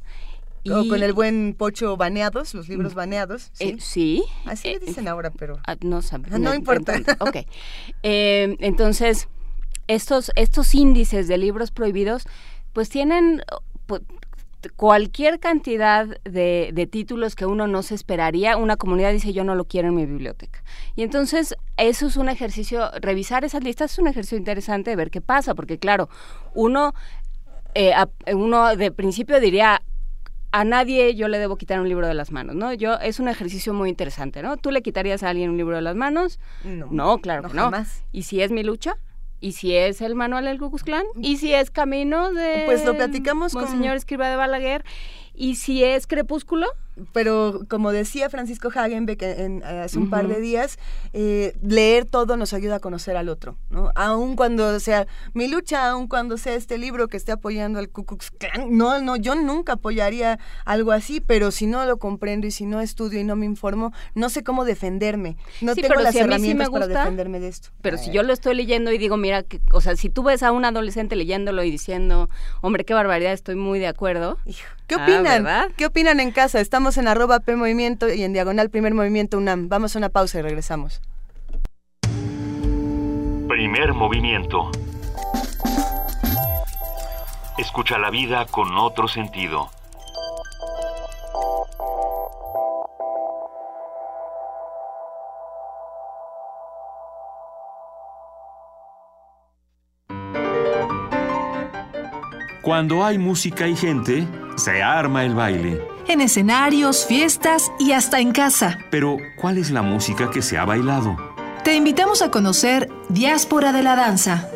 Y, 0.62 0.90
con 0.90 1.02
el 1.02 1.14
buen 1.14 1.56
pocho 1.58 1.98
baneados, 1.98 2.54
los 2.54 2.70
libros 2.70 2.94
baneados. 2.94 3.50
Sí. 3.54 3.64
Eh, 3.64 3.78
sí. 3.80 4.24
Así 4.46 4.68
le 4.68 4.80
dicen 4.80 5.08
ahora, 5.08 5.32
pero... 5.32 5.58
Ah, 5.66 5.76
no, 5.82 6.02
no, 6.38 6.54
importa. 6.54 7.02
ok. 7.20 7.38
Eh, 8.04 8.56
entonces 8.60 9.30
estos, 9.88 10.32
estos 10.36 10.76
índices 10.76 11.28
de 11.28 11.38
libros 11.38 11.72
prohibidos, 11.72 12.28
pues 12.74 12.90
tienen 12.90 13.42
pues, 13.88 14.04
cualquier 14.76 15.40
cantidad 15.40 16.06
de, 16.26 16.72
de, 16.74 16.88
títulos 16.88 17.36
que 17.36 17.46
uno 17.46 17.66
no 17.66 17.82
se 17.82 17.96
esperaría, 17.96 18.58
una 18.58 18.76
comunidad 18.76 19.14
dice 19.14 19.34
yo 19.34 19.44
no 19.44 19.56
lo 19.56 19.66
quiero 19.66 19.88
en 19.88 19.96
mi 19.96 20.06
biblioteca. 20.06 20.64
Y 20.96 21.04
entonces 21.04 21.56
eso 21.78 22.08
es 22.08 22.18
un 22.18 22.30
ejercicio, 22.30 22.92
revisar 23.00 23.46
esas 23.46 23.64
listas 23.64 23.94
es 23.94 24.00
un 24.00 24.08
ejercicio 24.08 24.38
interesante 24.38 24.90
de 24.90 24.96
ver 24.96 25.10
qué 25.10 25.22
pasa, 25.22 25.56
porque 25.56 25.80
claro, 25.80 26.10
uno, 26.54 26.94
eh, 27.76 27.94
uno 28.34 28.76
de 28.76 28.92
principio 28.92 29.40
diría, 29.40 29.82
a 30.52 30.64
nadie 30.64 31.16
yo 31.16 31.28
le 31.28 31.38
debo 31.38 31.58
quitar 31.58 31.80
un 31.80 31.88
libro 31.88 32.08
de 32.08 32.14
las 32.14 32.32
manos, 32.32 32.56
¿no? 32.56 32.74
Yo 32.74 32.96
es 32.96 33.20
un 33.20 33.28
ejercicio 33.28 33.74
muy 33.74 33.90
interesante, 33.90 34.42
¿no? 34.42 34.58
¿Tú 34.58 34.72
le 34.72 34.82
quitarías 34.82 35.24
a 35.24 35.30
alguien 35.30 35.52
un 35.52 35.58
libro 35.58 35.76
de 35.76 35.82
las 35.82 35.96
manos? 35.96 36.40
No. 36.64 36.88
No, 36.90 37.18
claro 37.20 37.44
no, 37.44 37.50
que 37.50 37.56
no. 37.56 37.86
¿Y 38.12 38.24
si 38.24 38.42
es 38.42 38.52
mi 38.52 38.64
lucha? 38.64 38.98
¿Y 39.42 39.54
si 39.54 39.74
es 39.76 40.02
el 40.02 40.16
manual 40.16 40.46
del 40.46 40.60
Ku 40.60 40.70
Klux 40.70 41.06
¿Y 41.22 41.38
si 41.38 41.54
es 41.54 41.72
Camino 41.72 42.34
de 42.34 42.64
Pues 42.66 42.84
lo 42.84 42.96
platicamos 42.96 43.54
con 43.54 43.68
señor 43.68 43.96
Escriba 43.96 44.30
de 44.30 44.36
Balaguer? 44.36 44.84
¿Y 45.34 45.56
si 45.56 45.84
es 45.84 46.08
Crepúsculo? 46.08 46.68
Pero 47.14 47.62
como 47.70 47.92
decía 47.92 48.30
Francisco 48.30 48.70
Hagenbeck 48.74 49.22
en, 49.22 49.64
hace 49.64 49.98
un 49.98 50.10
par 50.10 50.28
de 50.28 50.40
días, 50.40 50.78
eh, 51.14 51.56
leer 51.62 52.06
todo 52.06 52.38
nos 52.38 52.54
ayuda 52.54 52.76
a 52.76 52.80
conocer 52.80 53.18
al 53.18 53.30
otro, 53.30 53.58
¿no? 53.70 53.92
Aun 53.96 54.36
cuando 54.36 54.80
sea 54.80 55.08
mi 55.34 55.48
lucha, 55.48 55.90
aun 55.90 56.08
cuando 56.08 56.38
sea 56.38 56.56
este 56.56 56.78
libro 56.78 57.08
que 57.08 57.18
esté 57.18 57.32
apoyando 57.32 57.80
al 57.80 57.90
Ku 57.90 58.06
Klux 58.06 58.32
Klan, 58.32 58.78
no, 58.78 59.02
no, 59.02 59.16
yo 59.16 59.36
nunca 59.36 59.74
apoyaría 59.74 60.40
algo 60.66 60.92
así, 60.92 61.20
pero 61.20 61.52
si 61.52 61.68
no 61.68 61.86
lo 61.86 61.98
comprendo 61.98 62.48
y 62.48 62.52
si 62.52 62.66
no 62.66 62.82
estudio 62.82 63.20
y 63.20 63.24
no 63.24 63.36
me 63.36 63.46
informo, 63.46 63.92
no 64.16 64.30
sé 64.30 64.44
cómo 64.44 64.66
defenderme, 64.66 65.38
no 65.62 65.76
tengo 65.76 65.96
las 65.96 66.16
herramientas 66.16 66.70
para 66.70 66.88
defenderme 66.88 67.40
de 67.40 67.48
esto. 67.48 67.70
Pero 67.82 67.98
si 67.98 68.12
yo 68.12 68.24
lo 68.24 68.34
estoy 68.34 68.56
leyendo 68.56 68.92
y 68.92 68.98
digo, 68.98 69.18
mira, 69.18 69.44
que, 69.44 69.62
o 69.72 69.82
sea, 69.82 69.96
si 69.96 70.10
tú 70.10 70.24
ves 70.24 70.44
a 70.44 70.52
un 70.52 70.66
adolescente 70.66 71.16
leyéndolo 71.16 71.64
y 71.64 71.72
diciendo, 71.72 72.30
hombre, 72.62 72.86
qué 72.86 72.94
barbaridad, 72.94 73.34
estoy 73.34 73.56
muy 73.56 73.80
de 73.80 73.88
acuerdo. 73.88 74.38
¿Qué 74.88 74.96
ah, 74.96 75.04
opinan? 75.04 75.74
¿Qué 75.78 75.86
opinan 75.86 76.20
en 76.20 76.32
casa? 76.32 76.60
Estamos 76.60 76.89
en 76.98 77.08
arroba 77.08 77.40
P 77.40 77.56
Movimiento 77.56 78.12
y 78.12 78.24
en 78.24 78.34
diagonal 78.34 78.70
Primer 78.70 78.94
Movimiento 78.94 79.38
UNAM. 79.38 79.70
Vamos 79.70 79.96
a 79.96 80.00
una 80.00 80.10
pausa 80.10 80.40
y 80.40 80.42
regresamos. 80.42 81.02
Primer 83.48 83.94
movimiento. 83.94 84.72
Escucha 87.58 87.98
la 87.98 88.10
vida 88.10 88.46
con 88.46 88.78
otro 88.78 89.08
sentido. 89.08 89.70
Cuando 102.62 103.04
hay 103.04 103.18
música 103.18 103.68
y 103.68 103.76
gente, 103.76 104.28
se 104.56 104.84
arma 104.84 105.26
el 105.26 105.34
baile. 105.34 105.99
En 106.10 106.22
escenarios, 106.22 107.06
fiestas 107.06 107.72
y 107.78 107.92
hasta 107.92 108.20
en 108.20 108.32
casa. 108.32 108.80
Pero, 108.90 109.18
¿cuál 109.40 109.60
es 109.60 109.70
la 109.70 109.84
música 109.84 110.32
que 110.32 110.42
se 110.42 110.58
ha 110.58 110.66
bailado? 110.66 111.16
Te 111.64 111.76
invitamos 111.76 112.24
a 112.24 112.32
conocer 112.32 112.90
Diáspora 113.10 113.72
de 113.72 113.84
la 113.84 113.96
Danza. 113.96 114.50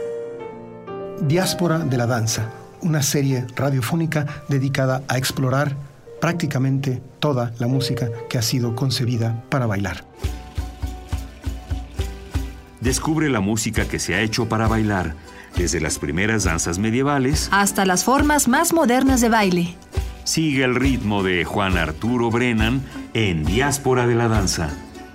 Diáspora 1.22 1.78
de 1.78 1.96
la 1.96 2.08
Danza, 2.08 2.50
una 2.82 3.04
serie 3.04 3.46
radiofónica 3.56 4.44
dedicada 4.50 5.04
a 5.08 5.20
explorar 5.20 5.76
prácticamente 6.20 7.04
toda 7.20 7.54
la 7.60 7.68
música 7.68 8.10
que 8.32 8.40
ha 8.40 8.42
sido 8.42 8.74
concebida 8.74 9.44
para 9.50 9.68
bailar. 9.68 10.06
Descubre 12.82 13.30
la 13.30 13.42
música 13.42 13.88
que 13.88 14.00
se 14.00 14.16
ha 14.16 14.22
hecho 14.22 14.50
para 14.50 14.68
bailar 14.68 15.14
desde 15.56 15.80
las 15.80 16.00
primeras 16.00 16.46
danzas 16.46 16.80
medievales 16.80 17.48
hasta 17.52 17.86
las 17.86 18.04
formas 18.04 18.48
más 18.48 18.74
modernas 18.74 19.22
de 19.22 19.30
baile. 19.30 19.76
Sigue 20.24 20.64
el 20.64 20.76
ritmo 20.76 21.24
de 21.24 21.44
Juan 21.44 21.78
Arturo 21.78 22.32
Brennan 22.32 22.82
en 23.14 23.44
Diáspora 23.44 24.08
de 24.08 24.16
la 24.16 24.28
Danza. 24.28 24.70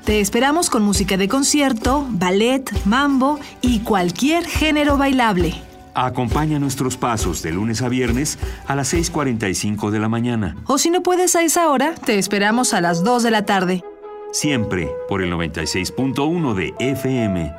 Te 0.04 0.20
esperamos 0.20 0.70
con 0.70 0.82
música 0.82 1.16
de 1.16 1.28
concierto, 1.28 2.06
ballet, 2.08 2.70
mambo 2.86 3.38
y 3.60 3.80
cualquier 3.80 4.44
género 4.44 4.96
bailable. 4.96 5.54
Acompaña 5.94 6.58
nuestros 6.58 6.96
pasos 6.96 7.42
de 7.42 7.52
lunes 7.52 7.82
a 7.82 7.88
viernes 7.88 8.38
a 8.66 8.76
las 8.76 8.94
6.45 8.94 9.90
de 9.90 9.98
la 9.98 10.08
mañana. 10.08 10.56
O 10.66 10.78
si 10.78 10.90
no 10.90 11.02
puedes 11.02 11.34
a 11.36 11.42
esa 11.42 11.68
hora, 11.68 11.94
te 11.94 12.18
esperamos 12.18 12.72
a 12.72 12.80
las 12.80 13.02
2 13.02 13.22
de 13.22 13.30
la 13.30 13.44
tarde. 13.44 13.84
Siempre 14.32 14.88
por 15.08 15.22
el 15.22 15.32
96.1 15.32 16.54
de 16.54 16.74
FM. 16.78 17.52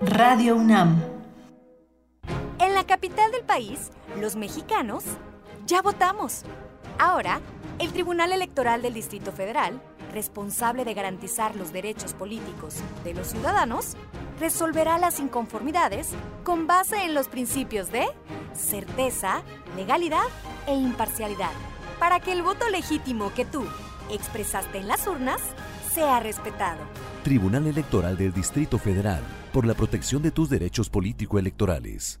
Radio 0.00 0.56
UNAM. 0.56 1.02
En 2.58 2.74
la 2.74 2.84
capital 2.84 3.30
del 3.32 3.42
país, 3.42 3.90
los 4.20 4.36
mexicanos 4.36 5.04
ya 5.66 5.82
votamos. 5.82 6.44
Ahora, 6.98 7.40
el 7.78 7.92
Tribunal 7.92 8.32
Electoral 8.32 8.82
del 8.82 8.94
Distrito 8.94 9.32
Federal, 9.32 9.80
responsable 10.12 10.84
de 10.84 10.94
garantizar 10.94 11.56
los 11.56 11.72
derechos 11.72 12.12
políticos 12.14 12.76
de 13.02 13.14
los 13.14 13.28
ciudadanos, 13.28 13.96
resolverá 14.38 14.98
las 14.98 15.18
inconformidades 15.18 16.10
con 16.44 16.66
base 16.66 17.04
en 17.04 17.14
los 17.14 17.28
principios 17.28 17.90
de 17.90 18.06
certeza, 18.54 19.42
legalidad 19.76 20.24
e 20.66 20.74
imparcialidad, 20.74 21.50
para 21.98 22.20
que 22.20 22.32
el 22.32 22.42
voto 22.42 22.68
legítimo 22.70 23.32
que 23.34 23.44
tú 23.44 23.64
expresaste 24.10 24.78
en 24.78 24.88
las 24.88 25.06
urnas 25.06 25.40
sea 25.92 26.20
respetado. 26.20 26.80
Tribunal 27.24 27.66
Electoral 27.66 28.16
del 28.16 28.32
Distrito 28.32 28.78
Federal, 28.78 29.22
por 29.52 29.66
la 29.66 29.74
protección 29.74 30.22
de 30.22 30.30
tus 30.30 30.48
derechos 30.48 30.90
político-electorales. 30.90 32.20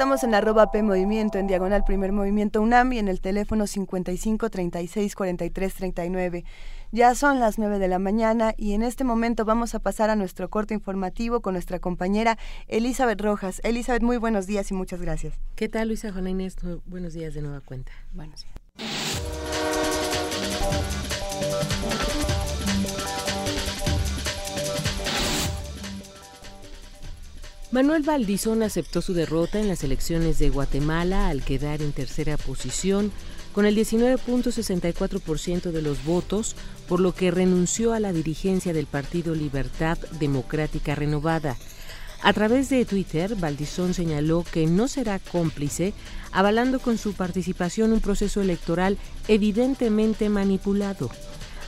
Estamos 0.00 0.24
en 0.24 0.34
arroba 0.34 0.70
P 0.70 0.82
Movimiento, 0.82 1.36
en 1.36 1.46
diagonal 1.46 1.84
Primer 1.84 2.10
Movimiento 2.10 2.62
UNAM 2.62 2.94
y 2.94 2.98
en 3.00 3.08
el 3.08 3.20
teléfono 3.20 3.66
55 3.66 4.48
36 4.48 5.14
43 5.14 5.74
39. 5.74 6.44
Ya 6.90 7.14
son 7.14 7.38
las 7.38 7.58
9 7.58 7.78
de 7.78 7.86
la 7.86 7.98
mañana 7.98 8.54
y 8.56 8.72
en 8.72 8.82
este 8.82 9.04
momento 9.04 9.44
vamos 9.44 9.74
a 9.74 9.78
pasar 9.78 10.08
a 10.08 10.16
nuestro 10.16 10.48
corto 10.48 10.72
informativo 10.72 11.42
con 11.42 11.52
nuestra 11.52 11.80
compañera 11.80 12.38
Elizabeth 12.66 13.20
Rojas. 13.20 13.60
Elizabeth, 13.62 14.00
muy 14.02 14.16
buenos 14.16 14.46
días 14.46 14.70
y 14.70 14.74
muchas 14.74 15.02
gracias. 15.02 15.34
¿Qué 15.54 15.68
tal, 15.68 15.88
Luisa 15.88 16.10
Juana 16.10 16.30
Inés? 16.30 16.56
Buenos 16.86 17.12
días 17.12 17.34
de 17.34 17.42
nueva 17.42 17.60
cuenta. 17.60 17.92
Buenos 18.14 18.46
días. 18.46 18.54
Manuel 27.72 28.02
Valdizón 28.02 28.64
aceptó 28.64 29.00
su 29.00 29.14
derrota 29.14 29.60
en 29.60 29.68
las 29.68 29.84
elecciones 29.84 30.40
de 30.40 30.50
Guatemala 30.50 31.28
al 31.28 31.44
quedar 31.44 31.82
en 31.82 31.92
tercera 31.92 32.36
posición 32.36 33.12
con 33.52 33.64
el 33.64 33.76
19.64% 33.76 35.70
de 35.70 35.80
los 35.80 36.04
votos, 36.04 36.56
por 36.88 36.98
lo 36.98 37.14
que 37.14 37.30
renunció 37.30 37.92
a 37.92 38.00
la 38.00 38.12
dirigencia 38.12 38.72
del 38.72 38.86
Partido 38.86 39.36
Libertad 39.36 39.98
Democrática 40.18 40.96
Renovada. 40.96 41.56
A 42.22 42.32
través 42.32 42.70
de 42.70 42.84
Twitter, 42.84 43.36
Valdizón 43.36 43.94
señaló 43.94 44.44
que 44.52 44.66
no 44.66 44.88
será 44.88 45.20
cómplice, 45.20 45.94
avalando 46.32 46.80
con 46.80 46.98
su 46.98 47.14
participación 47.14 47.92
un 47.92 48.00
proceso 48.00 48.40
electoral 48.40 48.98
evidentemente 49.28 50.28
manipulado. 50.28 51.08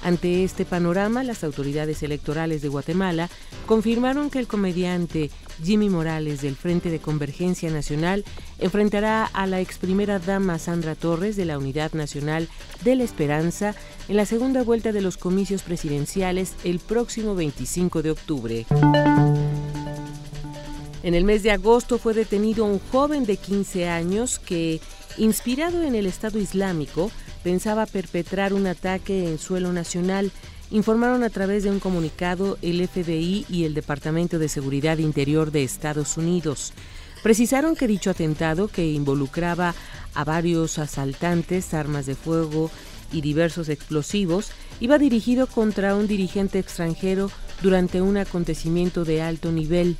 Ante 0.02 0.42
este 0.42 0.64
panorama, 0.64 1.22
las 1.22 1.44
autoridades 1.44 2.02
electorales 2.02 2.60
de 2.60 2.68
Guatemala 2.68 3.30
confirmaron 3.66 4.30
que 4.30 4.40
el 4.40 4.48
comediante 4.48 5.30
Jimmy 5.62 5.88
Morales 5.88 6.42
del 6.42 6.56
Frente 6.56 6.90
de 6.90 6.98
Convergencia 6.98 7.70
Nacional 7.70 8.24
enfrentará 8.58 9.24
a 9.24 9.46
la 9.46 9.60
ex 9.60 9.78
primera 9.78 10.18
dama 10.18 10.58
Sandra 10.58 10.96
Torres 10.96 11.36
de 11.36 11.44
la 11.44 11.56
Unidad 11.56 11.92
Nacional 11.92 12.48
de 12.82 12.96
la 12.96 13.04
Esperanza 13.04 13.76
en 14.08 14.16
la 14.16 14.26
segunda 14.26 14.64
vuelta 14.64 14.90
de 14.90 15.02
los 15.02 15.16
comicios 15.16 15.62
presidenciales 15.62 16.54
el 16.64 16.80
próximo 16.80 17.36
25 17.36 18.02
de 18.02 18.10
octubre. 18.10 18.66
En 21.04 21.14
el 21.14 21.24
mes 21.24 21.42
de 21.42 21.52
agosto 21.52 21.98
fue 21.98 22.14
detenido 22.14 22.64
un 22.64 22.80
joven 22.90 23.24
de 23.24 23.36
15 23.36 23.88
años 23.88 24.38
que, 24.38 24.80
inspirado 25.16 25.82
en 25.82 25.94
el 25.94 26.06
Estado 26.06 26.38
Islámico, 26.38 27.10
pensaba 27.42 27.86
perpetrar 27.86 28.52
un 28.52 28.66
ataque 28.66 29.28
en 29.28 29.38
suelo 29.38 29.72
nacional, 29.72 30.30
informaron 30.70 31.22
a 31.22 31.30
través 31.30 31.64
de 31.64 31.70
un 31.70 31.80
comunicado 31.80 32.58
el 32.62 32.86
FBI 32.86 33.46
y 33.48 33.64
el 33.64 33.74
Departamento 33.74 34.38
de 34.38 34.48
Seguridad 34.48 34.98
Interior 34.98 35.50
de 35.50 35.64
Estados 35.64 36.16
Unidos. 36.16 36.72
Precisaron 37.22 37.76
que 37.76 37.86
dicho 37.86 38.10
atentado, 38.10 38.68
que 38.68 38.86
involucraba 38.90 39.74
a 40.14 40.24
varios 40.24 40.78
asaltantes, 40.78 41.72
armas 41.74 42.06
de 42.06 42.14
fuego 42.14 42.70
y 43.12 43.20
diversos 43.20 43.68
explosivos, 43.68 44.50
iba 44.80 44.98
dirigido 44.98 45.46
contra 45.46 45.94
un 45.94 46.08
dirigente 46.08 46.58
extranjero 46.58 47.30
durante 47.62 48.00
un 48.00 48.16
acontecimiento 48.16 49.04
de 49.04 49.22
alto 49.22 49.52
nivel. 49.52 49.96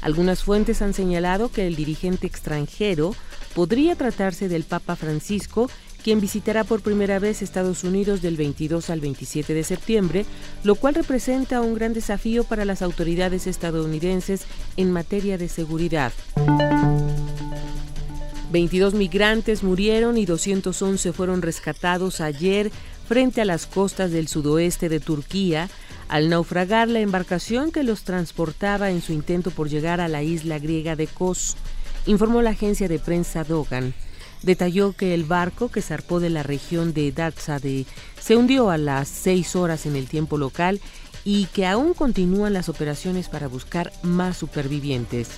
Algunas 0.00 0.42
fuentes 0.42 0.82
han 0.82 0.94
señalado 0.94 1.50
que 1.50 1.66
el 1.66 1.76
dirigente 1.76 2.26
extranjero 2.26 3.14
podría 3.54 3.94
tratarse 3.94 4.48
del 4.48 4.64
Papa 4.64 4.96
Francisco 4.96 5.70
quien 6.02 6.20
visitará 6.20 6.64
por 6.64 6.82
primera 6.82 7.18
vez 7.18 7.42
Estados 7.42 7.84
Unidos 7.84 8.20
del 8.20 8.36
22 8.36 8.90
al 8.90 9.00
27 9.00 9.54
de 9.54 9.64
septiembre, 9.64 10.26
lo 10.64 10.74
cual 10.74 10.94
representa 10.94 11.60
un 11.60 11.74
gran 11.74 11.92
desafío 11.92 12.44
para 12.44 12.64
las 12.64 12.82
autoridades 12.82 13.46
estadounidenses 13.46 14.42
en 14.76 14.92
materia 14.92 15.38
de 15.38 15.48
seguridad. 15.48 16.12
22 18.50 18.94
migrantes 18.94 19.62
murieron 19.62 20.18
y 20.18 20.26
211 20.26 21.12
fueron 21.12 21.40
rescatados 21.40 22.20
ayer 22.20 22.70
frente 23.08 23.40
a 23.40 23.46
las 23.46 23.66
costas 23.66 24.10
del 24.10 24.28
sudoeste 24.28 24.88
de 24.88 25.00
Turquía 25.00 25.70
al 26.08 26.28
naufragar 26.28 26.88
la 26.88 27.00
embarcación 27.00 27.72
que 27.72 27.82
los 27.82 28.02
transportaba 28.02 28.90
en 28.90 29.00
su 29.00 29.14
intento 29.14 29.50
por 29.50 29.70
llegar 29.70 30.00
a 30.00 30.08
la 30.08 30.22
isla 30.22 30.58
griega 30.58 30.94
de 30.94 31.06
Kos, 31.06 31.56
informó 32.04 32.42
la 32.42 32.50
agencia 32.50 32.86
de 32.88 32.98
prensa 32.98 33.44
Dogan. 33.44 33.94
Detalló 34.42 34.92
que 34.92 35.14
el 35.14 35.24
barco 35.24 35.70
que 35.70 35.82
zarpó 35.82 36.18
de 36.18 36.30
la 36.30 36.42
región 36.42 36.92
de 36.92 37.12
Datsade 37.12 37.86
se 38.20 38.36
hundió 38.36 38.70
a 38.70 38.78
las 38.78 39.08
6 39.08 39.56
horas 39.56 39.86
en 39.86 39.96
el 39.96 40.08
tiempo 40.08 40.36
local 40.36 40.80
y 41.24 41.46
que 41.46 41.66
aún 41.66 41.94
continúan 41.94 42.52
las 42.52 42.68
operaciones 42.68 43.28
para 43.28 43.46
buscar 43.46 43.92
más 44.02 44.36
supervivientes. 44.36 45.28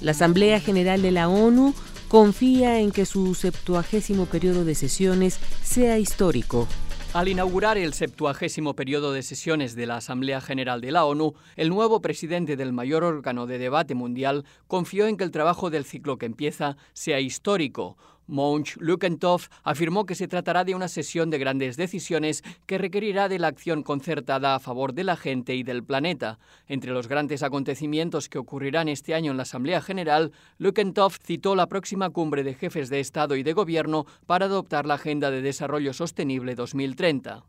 La 0.00 0.10
Asamblea 0.10 0.60
General 0.60 1.00
de 1.00 1.12
la 1.12 1.28
ONU 1.28 1.74
confía 2.08 2.80
en 2.80 2.90
que 2.90 3.06
su 3.06 3.36
septuagésimo 3.36 4.26
periodo 4.26 4.64
de 4.64 4.74
sesiones 4.74 5.38
sea 5.62 5.98
histórico. 5.98 6.66
Al 7.12 7.26
inaugurar 7.26 7.76
el 7.76 7.92
septuagésimo 7.92 8.76
periodo 8.76 9.12
de 9.12 9.24
sesiones 9.24 9.74
de 9.74 9.84
la 9.84 9.96
Asamblea 9.96 10.40
General 10.40 10.80
de 10.80 10.92
la 10.92 11.04
ONU, 11.04 11.34
el 11.56 11.68
nuevo 11.68 12.00
presidente 12.00 12.56
del 12.56 12.72
mayor 12.72 13.02
órgano 13.02 13.48
de 13.48 13.58
debate 13.58 13.96
mundial 13.96 14.44
confió 14.68 15.08
en 15.08 15.16
que 15.16 15.24
el 15.24 15.32
trabajo 15.32 15.70
del 15.70 15.84
ciclo 15.84 16.18
que 16.18 16.26
empieza 16.26 16.76
sea 16.92 17.18
histórico, 17.18 17.96
Monch 18.30 18.76
Lukentov 18.78 19.48
afirmó 19.62 20.06
que 20.06 20.14
se 20.14 20.28
tratará 20.28 20.64
de 20.64 20.74
una 20.74 20.88
sesión 20.88 21.28
de 21.28 21.38
grandes 21.38 21.76
decisiones 21.76 22.42
que 22.66 22.78
requerirá 22.78 23.28
de 23.28 23.38
la 23.38 23.48
acción 23.48 23.82
concertada 23.82 24.54
a 24.54 24.60
favor 24.60 24.94
de 24.94 25.04
la 25.04 25.16
gente 25.16 25.54
y 25.54 25.62
del 25.62 25.84
planeta. 25.84 26.38
Entre 26.66 26.92
los 26.92 27.08
grandes 27.08 27.42
acontecimientos 27.42 28.28
que 28.28 28.38
ocurrirán 28.38 28.88
este 28.88 29.14
año 29.14 29.32
en 29.32 29.36
la 29.36 29.42
Asamblea 29.42 29.82
General, 29.82 30.32
Lukentov 30.58 31.12
citó 31.22 31.54
la 31.54 31.66
próxima 31.66 32.10
cumbre 32.10 32.44
de 32.44 32.54
jefes 32.54 32.88
de 32.88 33.00
Estado 33.00 33.36
y 33.36 33.42
de 33.42 33.52
Gobierno 33.52 34.06
para 34.26 34.46
adoptar 34.46 34.86
la 34.86 34.94
Agenda 34.94 35.30
de 35.30 35.42
Desarrollo 35.42 35.92
Sostenible 35.92 36.54
2030. 36.54 37.44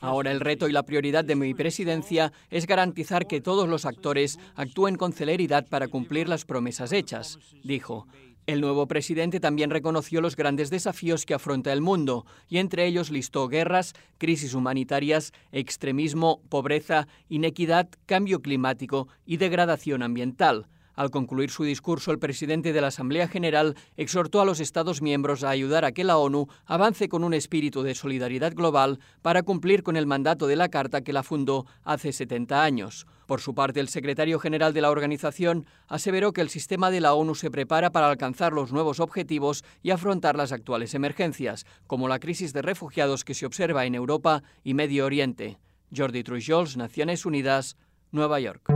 Ahora 0.00 0.30
el 0.30 0.40
reto 0.40 0.68
y 0.68 0.72
la 0.72 0.82
prioridad 0.82 1.24
de 1.24 1.34
mi 1.34 1.54
presidencia 1.54 2.32
es 2.50 2.66
garantizar 2.66 3.26
que 3.26 3.40
todos 3.40 3.68
los 3.68 3.86
actores 3.86 4.38
actúen 4.54 4.96
con 4.96 5.12
celeridad 5.12 5.66
para 5.66 5.88
cumplir 5.88 6.28
las 6.28 6.44
promesas 6.44 6.92
hechas, 6.92 7.38
dijo. 7.64 8.06
El 8.46 8.62
nuevo 8.62 8.86
presidente 8.86 9.40
también 9.40 9.68
reconoció 9.68 10.22
los 10.22 10.34
grandes 10.34 10.70
desafíos 10.70 11.26
que 11.26 11.34
afronta 11.34 11.70
el 11.70 11.82
mundo 11.82 12.24
y 12.48 12.56
entre 12.58 12.86
ellos 12.86 13.10
listó 13.10 13.46
guerras, 13.46 13.94
crisis 14.16 14.54
humanitarias, 14.54 15.32
extremismo, 15.52 16.40
pobreza, 16.48 17.08
inequidad, 17.28 17.90
cambio 18.06 18.40
climático 18.40 19.08
y 19.26 19.36
degradación 19.36 20.02
ambiental. 20.02 20.66
Al 20.98 21.12
concluir 21.12 21.52
su 21.52 21.62
discurso, 21.62 22.10
el 22.10 22.18
presidente 22.18 22.72
de 22.72 22.80
la 22.80 22.88
Asamblea 22.88 23.28
General 23.28 23.76
exhortó 23.96 24.40
a 24.40 24.44
los 24.44 24.58
Estados 24.58 25.00
miembros 25.00 25.44
a 25.44 25.50
ayudar 25.50 25.84
a 25.84 25.92
que 25.92 26.02
la 26.02 26.18
ONU 26.18 26.48
avance 26.66 27.08
con 27.08 27.22
un 27.22 27.34
espíritu 27.34 27.84
de 27.84 27.94
solidaridad 27.94 28.52
global 28.52 28.98
para 29.22 29.44
cumplir 29.44 29.84
con 29.84 29.96
el 29.96 30.08
mandato 30.08 30.48
de 30.48 30.56
la 30.56 30.70
Carta 30.70 31.02
que 31.02 31.12
la 31.12 31.22
fundó 31.22 31.66
hace 31.84 32.12
70 32.12 32.64
años. 32.64 33.06
Por 33.28 33.40
su 33.40 33.54
parte, 33.54 33.78
el 33.78 33.86
secretario 33.86 34.40
general 34.40 34.74
de 34.74 34.80
la 34.80 34.90
organización 34.90 35.66
aseveró 35.86 36.32
que 36.32 36.40
el 36.40 36.48
sistema 36.48 36.90
de 36.90 37.00
la 37.00 37.14
ONU 37.14 37.36
se 37.36 37.52
prepara 37.52 37.92
para 37.92 38.10
alcanzar 38.10 38.52
los 38.52 38.72
nuevos 38.72 38.98
objetivos 38.98 39.62
y 39.84 39.92
afrontar 39.92 40.34
las 40.34 40.50
actuales 40.50 40.94
emergencias, 40.94 41.64
como 41.86 42.08
la 42.08 42.18
crisis 42.18 42.52
de 42.52 42.62
refugiados 42.62 43.24
que 43.24 43.34
se 43.34 43.46
observa 43.46 43.86
en 43.86 43.94
Europa 43.94 44.42
y 44.64 44.74
Medio 44.74 45.06
Oriente. 45.06 45.60
Jordi 45.96 46.24
Trujols, 46.24 46.76
Naciones 46.76 47.24
Unidas, 47.24 47.76
Nueva 48.10 48.40
York. 48.40 48.68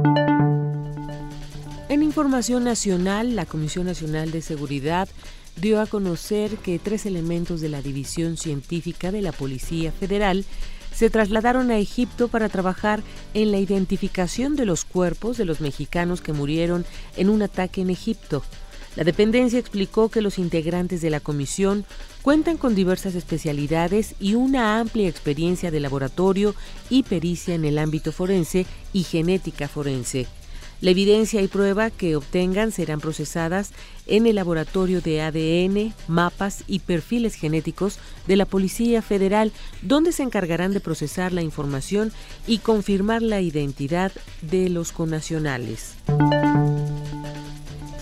En 1.92 2.02
información 2.02 2.64
nacional, 2.64 3.36
la 3.36 3.44
Comisión 3.44 3.84
Nacional 3.84 4.30
de 4.30 4.40
Seguridad 4.40 5.10
dio 5.60 5.78
a 5.78 5.84
conocer 5.84 6.56
que 6.56 6.78
tres 6.78 7.04
elementos 7.04 7.60
de 7.60 7.68
la 7.68 7.82
División 7.82 8.38
Científica 8.38 9.12
de 9.12 9.20
la 9.20 9.30
Policía 9.30 9.92
Federal 9.92 10.46
se 10.94 11.10
trasladaron 11.10 11.70
a 11.70 11.76
Egipto 11.76 12.28
para 12.28 12.48
trabajar 12.48 13.02
en 13.34 13.52
la 13.52 13.58
identificación 13.58 14.56
de 14.56 14.64
los 14.64 14.86
cuerpos 14.86 15.36
de 15.36 15.44
los 15.44 15.60
mexicanos 15.60 16.22
que 16.22 16.32
murieron 16.32 16.86
en 17.18 17.28
un 17.28 17.42
ataque 17.42 17.82
en 17.82 17.90
Egipto. 17.90 18.42
La 18.96 19.04
dependencia 19.04 19.58
explicó 19.58 20.08
que 20.08 20.22
los 20.22 20.38
integrantes 20.38 21.02
de 21.02 21.10
la 21.10 21.20
comisión 21.20 21.84
cuentan 22.22 22.56
con 22.56 22.74
diversas 22.74 23.14
especialidades 23.16 24.14
y 24.18 24.34
una 24.34 24.80
amplia 24.80 25.10
experiencia 25.10 25.70
de 25.70 25.80
laboratorio 25.80 26.54
y 26.88 27.02
pericia 27.02 27.54
en 27.54 27.66
el 27.66 27.76
ámbito 27.76 28.12
forense 28.12 28.64
y 28.94 29.02
genética 29.02 29.68
forense. 29.68 30.26
La 30.82 30.90
evidencia 30.90 31.40
y 31.40 31.46
prueba 31.46 31.90
que 31.90 32.16
obtengan 32.16 32.72
serán 32.72 32.98
procesadas 32.98 33.70
en 34.08 34.26
el 34.26 34.34
laboratorio 34.34 35.00
de 35.00 35.20
ADN, 35.22 35.94
mapas 36.08 36.64
y 36.66 36.80
perfiles 36.80 37.36
genéticos 37.36 38.00
de 38.26 38.34
la 38.34 38.46
Policía 38.46 39.00
Federal, 39.00 39.52
donde 39.82 40.10
se 40.10 40.24
encargarán 40.24 40.72
de 40.72 40.80
procesar 40.80 41.32
la 41.32 41.40
información 41.40 42.10
y 42.48 42.58
confirmar 42.58 43.22
la 43.22 43.40
identidad 43.40 44.10
de 44.40 44.68
los 44.70 44.90
conacionales. 44.90 45.94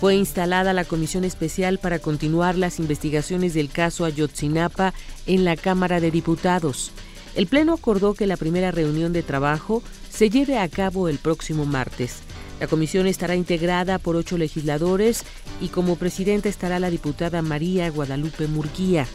Fue 0.00 0.14
instalada 0.14 0.72
la 0.72 0.86
Comisión 0.86 1.24
Especial 1.24 1.76
para 1.76 1.98
continuar 1.98 2.56
las 2.56 2.78
investigaciones 2.78 3.52
del 3.52 3.68
caso 3.68 4.06
Ayotzinapa 4.06 4.94
en 5.26 5.44
la 5.44 5.56
Cámara 5.58 6.00
de 6.00 6.10
Diputados. 6.10 6.92
El 7.36 7.46
Pleno 7.46 7.74
acordó 7.74 8.14
que 8.14 8.26
la 8.26 8.38
primera 8.38 8.70
reunión 8.70 9.12
de 9.12 9.22
trabajo 9.22 9.82
se 10.08 10.30
lleve 10.30 10.56
a 10.56 10.66
cabo 10.70 11.10
el 11.10 11.18
próximo 11.18 11.66
martes. 11.66 12.22
La 12.60 12.66
comisión 12.66 13.06
estará 13.06 13.34
integrada 13.34 13.98
por 13.98 14.16
ocho 14.16 14.36
legisladores 14.36 15.24
y 15.62 15.68
como 15.68 15.96
presidenta 15.96 16.50
estará 16.50 16.78
la 16.78 16.90
diputada 16.90 17.40
María 17.40 17.90
Guadalupe 17.90 18.46
Murguía. 18.48 19.06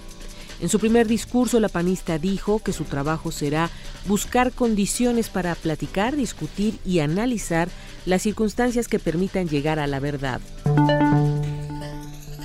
En 0.62 0.70
su 0.70 0.80
primer 0.80 1.06
discurso, 1.08 1.60
la 1.60 1.70
panista 1.70 2.18
dijo 2.18 2.60
que 2.60 2.74
su 2.74 2.86
trabajo 2.86 3.32
será 3.32 3.70
buscar 4.08 4.52
condiciones 4.52 5.30
para 5.30 5.54
platicar, 5.54 6.16
discutir 6.16 6.80
y 6.86 7.00
analizar 7.00 7.70
las 8.06 8.24
circunstancias 8.24 8.88
que 8.88 8.98
permitan 8.98 9.48
llegar 9.48 9.80
a 9.80 9.86
la 9.86 10.00
verdad. 10.00 10.42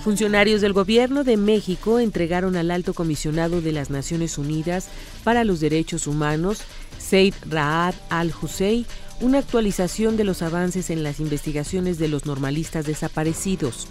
Funcionarios 0.05 0.61
del 0.61 0.73
Gobierno 0.73 1.25
de 1.25 1.37
México 1.37 1.99
entregaron 1.99 2.57
al 2.57 2.71
alto 2.71 2.95
comisionado 2.95 3.61
de 3.61 3.73
las 3.73 3.91
Naciones 3.91 4.39
Unidas 4.39 4.89
para 5.25 5.45
los 5.45 5.61
Derechos 5.61 6.07
Humanos, 6.07 6.63
Said 6.99 7.35
Raad 7.49 7.95
al-Hussein, 8.09 8.87
una 9.21 9.39
actualización 9.39 10.17
de 10.17 10.25
los 10.25 10.43
avances 10.43 10.91
en 10.91 11.03
las 11.03 11.21
investigaciones 11.21 11.99
de 11.99 12.09
los 12.09 12.27
normalistas 12.27 12.87
desaparecidos. 12.87 13.87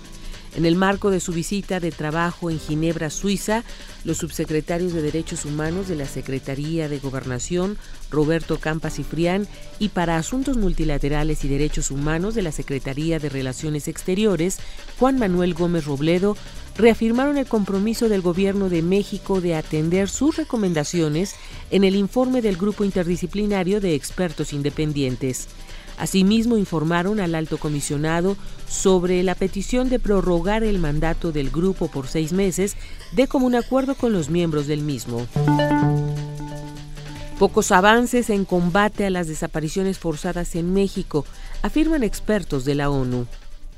En 0.56 0.65
el 0.65 0.76
marco 0.76 1.11
de 1.11 1.19
su 1.19 1.31
visita 1.31 1.80
de 1.80 1.91
trabajo 1.91 2.49
en 2.49 2.60
Ginebra, 2.60 3.11
Suiza, 3.11 3.64
los 4.03 4.18
subsecretarios 4.18 4.93
de 4.93 5.03
Derechos 5.03 5.45
Humanos 5.45 5.88
de 5.88 5.95
la 5.95 6.07
Secretaría 6.07 6.89
de 6.89 6.97
Gobernación, 6.97 7.77
Roberto 8.10 8.57
Campa 8.57 8.89
Cifrián, 8.89 9.47
y 9.77 9.89
para 9.89 10.18
Asuntos 10.18 10.57
Multilaterales 10.57 11.45
y 11.45 11.47
Derechos 11.47 11.91
Humanos 11.91 12.34
de 12.34 12.41
la 12.41 12.51
Secretaría 12.51 13.19
de 13.19 13.30
Relaciones 13.30 13.88
Exteriores, 13.88 14.57
Juan 14.97 15.19
Manuel 15.19 15.53
Gómez 15.53 15.85
Robledo, 15.85 16.35
reafirmaron 16.80 17.38
el 17.38 17.45
compromiso 17.45 18.07
del 18.07 18.22
Gobierno 18.22 18.69
de 18.69 18.81
México 18.81 19.41
de 19.41 19.53
atender 19.53 20.07
sus 20.07 20.38
recomendaciones 20.38 21.35
en 21.72 21.84
el 21.84 21.93
informe 21.93 22.41
del 22.41 22.56
Grupo 22.56 22.85
Interdisciplinario 22.85 23.81
de 23.81 23.95
Expertos 23.95 24.53
Independientes. 24.53 25.49
Asimismo, 25.97 26.56
informaron 26.56 27.19
al 27.19 27.35
alto 27.35 27.57
comisionado 27.57 28.38
sobre 28.69 29.22
la 29.23 29.35
petición 29.35 29.89
de 29.89 29.99
prorrogar 29.99 30.64
el 30.64 30.80
mandato 30.80 31.34
del 31.34 31.49
grupo 31.49 31.89
por 31.89 32.07
seis 32.07 32.31
meses 32.31 32.77
de 33.11 33.27
común 33.27 33.56
acuerdo 33.56 33.95
con 33.95 34.14
los 34.14 34.30
miembros 34.30 34.65
del 34.65 34.81
mismo. 34.81 35.27
Pocos 37.38 37.73
avances 37.73 38.30
en 38.30 38.45
combate 38.45 39.06
a 39.06 39.10
las 39.10 39.27
desapariciones 39.27 39.99
forzadas 39.99 40.56
en 40.56 40.73
México, 40.73 41.26
afirman 41.61 42.03
expertos 42.03 42.64
de 42.64 42.76
la 42.76 42.89
ONU. 42.89 43.27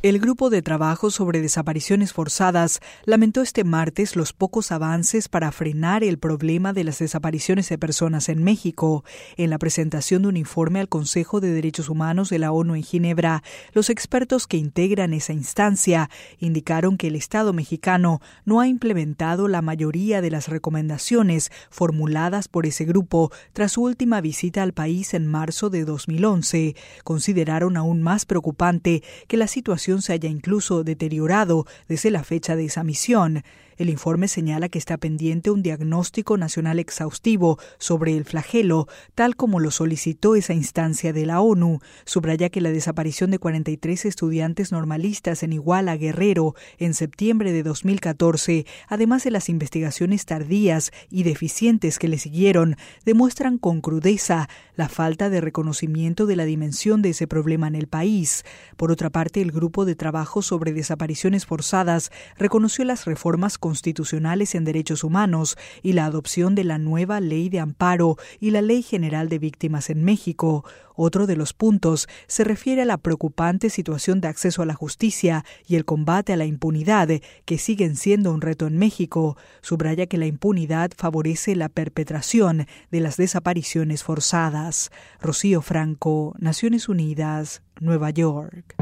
El 0.03 0.17
Grupo 0.17 0.49
de 0.49 0.63
Trabajo 0.63 1.11
sobre 1.11 1.41
Desapariciones 1.41 2.11
Forzadas 2.11 2.79
lamentó 3.05 3.43
este 3.43 3.63
martes 3.63 4.15
los 4.15 4.33
pocos 4.33 4.71
avances 4.71 5.29
para 5.29 5.51
frenar 5.51 6.03
el 6.03 6.17
problema 6.17 6.73
de 6.73 6.83
las 6.83 6.97
desapariciones 6.97 7.69
de 7.69 7.77
personas 7.77 8.27
en 8.27 8.43
México. 8.43 9.05
En 9.37 9.51
la 9.51 9.59
presentación 9.59 10.23
de 10.23 10.29
un 10.29 10.37
informe 10.37 10.79
al 10.79 10.89
Consejo 10.89 11.39
de 11.39 11.53
Derechos 11.53 11.87
Humanos 11.87 12.31
de 12.31 12.39
la 12.39 12.51
ONU 12.51 12.73
en 12.73 12.81
Ginebra, 12.81 13.43
los 13.73 13.91
expertos 13.91 14.47
que 14.47 14.57
integran 14.57 15.13
esa 15.13 15.33
instancia 15.33 16.09
indicaron 16.39 16.97
que 16.97 17.09
el 17.09 17.15
Estado 17.15 17.53
mexicano 17.53 18.21
no 18.43 18.59
ha 18.59 18.67
implementado 18.67 19.47
la 19.47 19.61
mayoría 19.61 20.19
de 20.21 20.31
las 20.31 20.47
recomendaciones 20.47 21.51
formuladas 21.69 22.47
por 22.47 22.65
ese 22.65 22.85
grupo 22.85 23.31
tras 23.53 23.73
su 23.73 23.83
última 23.83 24.19
visita 24.19 24.63
al 24.63 24.73
país 24.73 25.13
en 25.13 25.27
marzo 25.27 25.69
de 25.69 25.85
2011. 25.85 26.75
Consideraron 27.03 27.77
aún 27.77 28.01
más 28.01 28.25
preocupante 28.25 29.03
que 29.27 29.37
la 29.37 29.45
situación 29.45 29.90
se 29.99 30.13
haya 30.13 30.29
incluso 30.29 30.83
deteriorado 30.83 31.65
desde 31.87 32.11
la 32.11 32.23
fecha 32.23 32.55
de 32.55 32.65
esa 32.65 32.83
misión. 32.83 33.43
El 33.81 33.89
informe 33.89 34.27
señala 34.27 34.69
que 34.69 34.77
está 34.77 34.97
pendiente 34.97 35.49
un 35.49 35.63
diagnóstico 35.63 36.37
nacional 36.37 36.77
exhaustivo 36.77 37.57
sobre 37.79 38.15
el 38.15 38.25
flagelo, 38.25 38.87
tal 39.15 39.35
como 39.35 39.59
lo 39.59 39.71
solicitó 39.71 40.35
esa 40.35 40.53
instancia 40.53 41.13
de 41.13 41.25
la 41.25 41.41
ONU. 41.41 41.79
Subraya 42.05 42.49
que 42.51 42.61
la 42.61 42.69
desaparición 42.69 43.31
de 43.31 43.39
43 43.39 44.05
estudiantes 44.05 44.71
normalistas 44.71 45.41
en 45.41 45.53
Iguala 45.53 45.97
Guerrero 45.97 46.53
en 46.77 46.93
septiembre 46.93 47.53
de 47.53 47.63
2014, 47.63 48.67
además 48.87 49.23
de 49.23 49.31
las 49.31 49.49
investigaciones 49.49 50.27
tardías 50.27 50.91
y 51.09 51.23
deficientes 51.23 51.97
que 51.97 52.07
le 52.07 52.19
siguieron, 52.19 52.75
demuestran 53.03 53.57
con 53.57 53.81
crudeza 53.81 54.47
la 54.75 54.89
falta 54.89 55.31
de 55.31 55.41
reconocimiento 55.41 56.27
de 56.27 56.35
la 56.35 56.45
dimensión 56.45 57.01
de 57.01 57.09
ese 57.09 57.25
problema 57.25 57.67
en 57.67 57.73
el 57.73 57.87
país. 57.87 58.45
Por 58.77 58.91
otra 58.91 59.09
parte, 59.09 59.41
el 59.41 59.51
Grupo 59.51 59.85
de 59.85 59.95
Trabajo 59.95 60.43
sobre 60.43 60.71
Desapariciones 60.71 61.47
Forzadas 61.47 62.11
reconoció 62.37 62.85
las 62.85 63.05
reformas 63.05 63.57
constitucionales 63.71 64.53
en 64.53 64.65
derechos 64.65 65.01
humanos 65.05 65.57
y 65.81 65.93
la 65.93 66.03
adopción 66.03 66.55
de 66.55 66.65
la 66.65 66.77
nueva 66.77 67.21
Ley 67.21 67.47
de 67.47 67.61
Amparo 67.61 68.17
y 68.41 68.49
la 68.49 68.61
Ley 68.61 68.83
General 68.83 69.29
de 69.29 69.39
Víctimas 69.39 69.89
en 69.89 70.03
México. 70.03 70.65
Otro 70.93 71.25
de 71.25 71.37
los 71.37 71.53
puntos 71.53 72.09
se 72.27 72.43
refiere 72.43 72.81
a 72.81 72.85
la 72.85 72.97
preocupante 72.97 73.69
situación 73.69 74.19
de 74.19 74.27
acceso 74.27 74.61
a 74.61 74.65
la 74.65 74.73
justicia 74.73 75.45
y 75.65 75.77
el 75.77 75.85
combate 75.85 76.33
a 76.33 76.35
la 76.35 76.43
impunidad, 76.43 77.07
que 77.45 77.57
siguen 77.57 77.95
siendo 77.95 78.33
un 78.33 78.41
reto 78.41 78.67
en 78.67 78.77
México. 78.77 79.37
Subraya 79.61 80.05
que 80.05 80.17
la 80.17 80.25
impunidad 80.25 80.91
favorece 80.97 81.55
la 81.55 81.69
perpetración 81.69 82.67
de 82.91 82.99
las 82.99 83.15
desapariciones 83.15 84.03
forzadas. 84.03 84.91
Rocío 85.21 85.61
Franco, 85.61 86.35
Naciones 86.39 86.89
Unidas, 86.89 87.61
Nueva 87.79 88.09
York. 88.09 88.75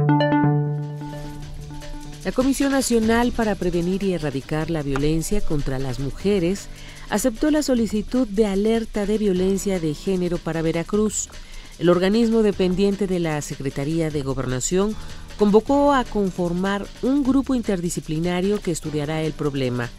La 2.25 2.33
Comisión 2.33 2.73
Nacional 2.73 3.31
para 3.31 3.55
Prevenir 3.55 4.03
y 4.03 4.13
Erradicar 4.13 4.69
la 4.69 4.83
Violencia 4.83 5.39
contra 5.39 5.79
las 5.79 5.99
Mujeres 5.99 6.67
aceptó 7.09 7.49
la 7.49 7.63
solicitud 7.63 8.27
de 8.27 8.45
alerta 8.45 9.05
de 9.05 9.17
violencia 9.17 9.79
de 9.79 9.93
género 9.93 10.37
para 10.37 10.61
Veracruz. 10.61 11.29
El 11.79 11.87
organismo 11.87 12.41
dependiente 12.41 13.07
de 13.07 13.19
la 13.19 13.41
Secretaría 13.41 14.09
de 14.09 14.21
Gobernación 14.21 14.97
convocó 15.37 15.93
a 15.93 16.03
conformar 16.03 16.85
un 17.01 17.23
grupo 17.23 17.55
interdisciplinario 17.55 18.59
que 18.61 18.71
estudiará 18.71 19.21
el 19.21 19.31
problema. 19.31 19.89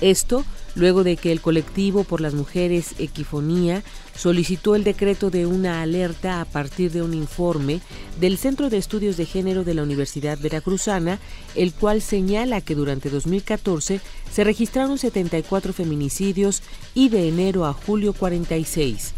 Esto 0.00 0.44
luego 0.74 1.04
de 1.04 1.16
que 1.16 1.32
el 1.32 1.40
colectivo 1.40 2.04
por 2.04 2.20
las 2.20 2.34
mujeres 2.34 2.94
Equifonía 2.98 3.82
solicitó 4.16 4.74
el 4.74 4.84
decreto 4.84 5.30
de 5.30 5.46
una 5.46 5.82
alerta 5.82 6.40
a 6.40 6.44
partir 6.44 6.90
de 6.92 7.02
un 7.02 7.14
informe 7.14 7.80
del 8.20 8.38
Centro 8.38 8.70
de 8.70 8.78
Estudios 8.78 9.16
de 9.16 9.26
Género 9.26 9.64
de 9.64 9.74
la 9.74 9.82
Universidad 9.82 10.38
Veracruzana, 10.38 11.18
el 11.54 11.72
cual 11.72 12.02
señala 12.02 12.60
que 12.60 12.74
durante 12.74 13.10
2014 13.10 14.00
se 14.32 14.44
registraron 14.44 14.98
74 14.98 15.72
feminicidios 15.72 16.62
y 16.94 17.08
de 17.08 17.28
enero 17.28 17.64
a 17.64 17.72
julio 17.72 18.12
46. 18.12 19.14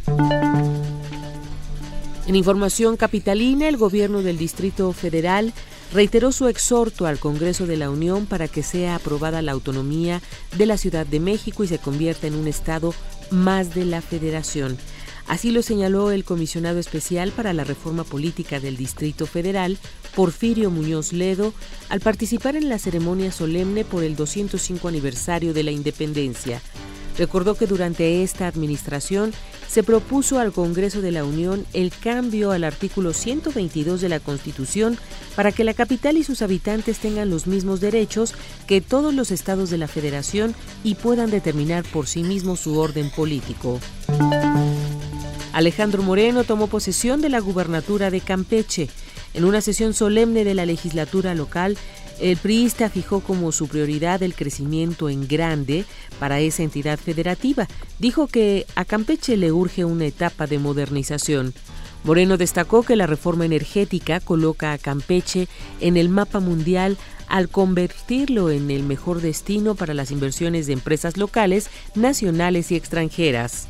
En 2.27 2.35
información 2.35 2.97
capitalina, 2.97 3.69
el 3.69 3.77
gobierno 3.77 4.23
del 4.23 4.37
Distrito 4.37 4.93
Federal 4.93 5.53
reiteró 5.93 6.33
su 6.33 6.49
exhorto 6.49 7.07
al 7.07 7.19
Congreso 7.19 7.67
de 7.67 7.77
la 7.77 7.91
Unión 7.91 8.27
para 8.27 8.49
que 8.49 8.63
sea 8.63 8.97
aprobada 8.97 9.43
la 9.43 9.53
autonomía 9.53 10.21
de 10.57 10.67
la 10.67 10.77
Ciudad 10.77 11.07
de 11.07 11.21
México 11.21 11.65
y 11.65 11.69
se 11.69 11.79
convierta 11.79 12.27
en 12.27 12.35
un 12.35 12.49
Estado 12.49 12.95
más 13.31 13.75
de 13.75 13.85
la 13.85 14.03
Federación. 14.03 14.77
Así 15.29 15.51
lo 15.51 15.63
señaló 15.63 16.13
el 16.13 16.25
comisionado 16.25 16.79
especial 16.79 17.33
para 17.33 17.53
la 17.53 17.65
reforma 17.65 18.05
política 18.05 18.61
del 18.61 18.77
Distrito 18.77 19.27
Federal, 19.27 19.77
Porfirio 20.15 20.71
Muñoz 20.71 21.13
Ledo, 21.13 21.53
al 21.89 22.01
participar 22.01 22.55
en 22.55 22.69
la 22.69 22.79
ceremonia 22.79 23.33
solemne 23.33 23.85
por 23.85 24.05
el 24.05 24.15
205 24.15 24.87
aniversario 24.87 25.53
de 25.53 25.65
la 25.65 25.73
independencia. 25.73 26.63
Recordó 27.19 27.55
que 27.55 27.67
durante 27.67 28.23
esta 28.23 28.47
administración 28.47 29.33
se 29.69 29.83
propuso 29.83 30.39
al 30.39 30.53
Congreso 30.53 31.01
de 31.01 31.13
la 31.13 31.25
Unión 31.25 31.67
el 31.73 31.91
cambio 31.91 32.51
al 32.51 32.65
artículo 32.65 33.13
122 33.13 34.01
de 34.01 34.09
la 34.09 34.21
Constitución 34.21 34.99
para 35.35 35.53
que 35.53 35.65
la 35.65 35.75
capital 35.75 36.17
y 36.17 36.25
sus 36.25 36.43
habitantes 36.43 36.99
tengan 36.99 37.31
los 37.31 37.47
mismos 37.47 37.81
derechos 37.81 38.35
que 38.67 38.81
todos 38.81 39.15
los 39.15 39.31
estados 39.31 39.71
de 39.71 39.79
la 39.79 39.89
Federación 39.89 40.55
y 40.85 40.95
puedan 40.95 41.31
determinar 41.31 41.85
por 41.85 42.07
sí 42.07 42.23
mismos 42.23 42.61
su 42.61 42.79
orden 42.79 43.11
político. 43.11 43.81
Alejandro 45.53 46.03
Moreno 46.03 46.45
tomó 46.45 46.67
posesión 46.67 47.23
de 47.23 47.31
la 47.31 47.41
gubernatura 47.41 48.11
de 48.11 48.21
Campeche. 48.21 48.91
En 49.33 49.45
una 49.45 49.63
sesión 49.63 49.95
solemne 49.95 50.45
de 50.45 50.55
la 50.55 50.67
legislatura 50.67 51.35
local, 51.35 51.79
el 52.21 52.37
priista 52.37 52.89
fijó 52.91 53.21
como 53.21 53.53
su 53.53 53.69
prioridad 53.69 54.23
el 54.23 54.35
crecimiento 54.35 55.09
en 55.09 55.27
grande 55.29 55.85
para 56.19 56.41
esa 56.41 56.63
entidad 56.63 56.99
federativa. 56.99 57.69
Dijo 57.99 58.27
que 58.27 58.67
a 58.75 58.85
Campeche 58.85 59.37
le 59.37 59.53
urge 59.53 59.85
una 59.85 60.07
etapa 60.07 60.47
de 60.47 60.59
modernización. 60.59 61.55
Moreno 62.05 62.37
destacó 62.37 62.83
que 62.83 62.97
la 62.97 63.07
reforma 63.07 63.45
energética 63.45 64.21
coloca 64.21 64.73
a 64.73 64.79
Campeche 64.79 65.49
en 65.81 65.97
el 65.97 66.09
mapa 66.09 66.41
mundial 66.41 66.97
al 67.29 67.49
convertirlo 67.49 68.51
en 68.51 68.71
el 68.71 68.85
mejor 68.85 69.21
destino 69.21 69.75
para 69.75 69.95
las 69.95 70.11
inversiones 70.11 70.67
de 70.67 70.75
empresas 70.75 71.17
locales, 71.17 71.69
nacionales 71.95 72.71
y 72.71 72.77
extranjeras. 72.77 73.67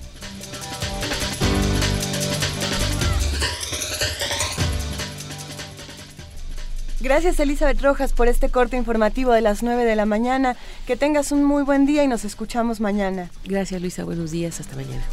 Gracias 7.06 7.38
Elizabeth 7.38 7.80
Rojas 7.82 8.12
por 8.12 8.26
este 8.26 8.48
corte 8.48 8.76
informativo 8.76 9.30
de 9.30 9.40
las 9.40 9.62
9 9.62 9.84
de 9.84 9.94
la 9.94 10.06
mañana. 10.06 10.56
Que 10.88 10.96
tengas 10.96 11.30
un 11.30 11.44
muy 11.44 11.62
buen 11.62 11.86
día 11.86 12.02
y 12.02 12.08
nos 12.08 12.24
escuchamos 12.24 12.80
mañana. 12.80 13.30
Gracias 13.44 13.80
Luisa, 13.80 14.02
buenos 14.02 14.32
días, 14.32 14.58
hasta 14.58 14.74
mañana. 14.74 15.04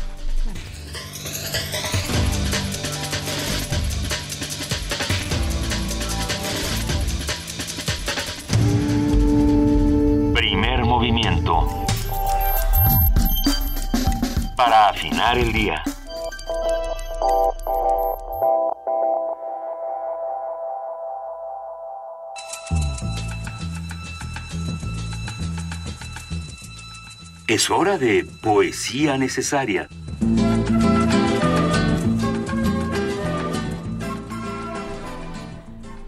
Primer 10.33 10.85
movimiento. 10.85 11.85
Para 14.57 14.89
afinar 14.89 15.37
el 15.37 15.53
día. 15.53 15.83
Es 27.47 27.69
hora 27.69 27.97
de 27.97 28.25
poesía 28.41 29.17
necesaria. 29.17 29.89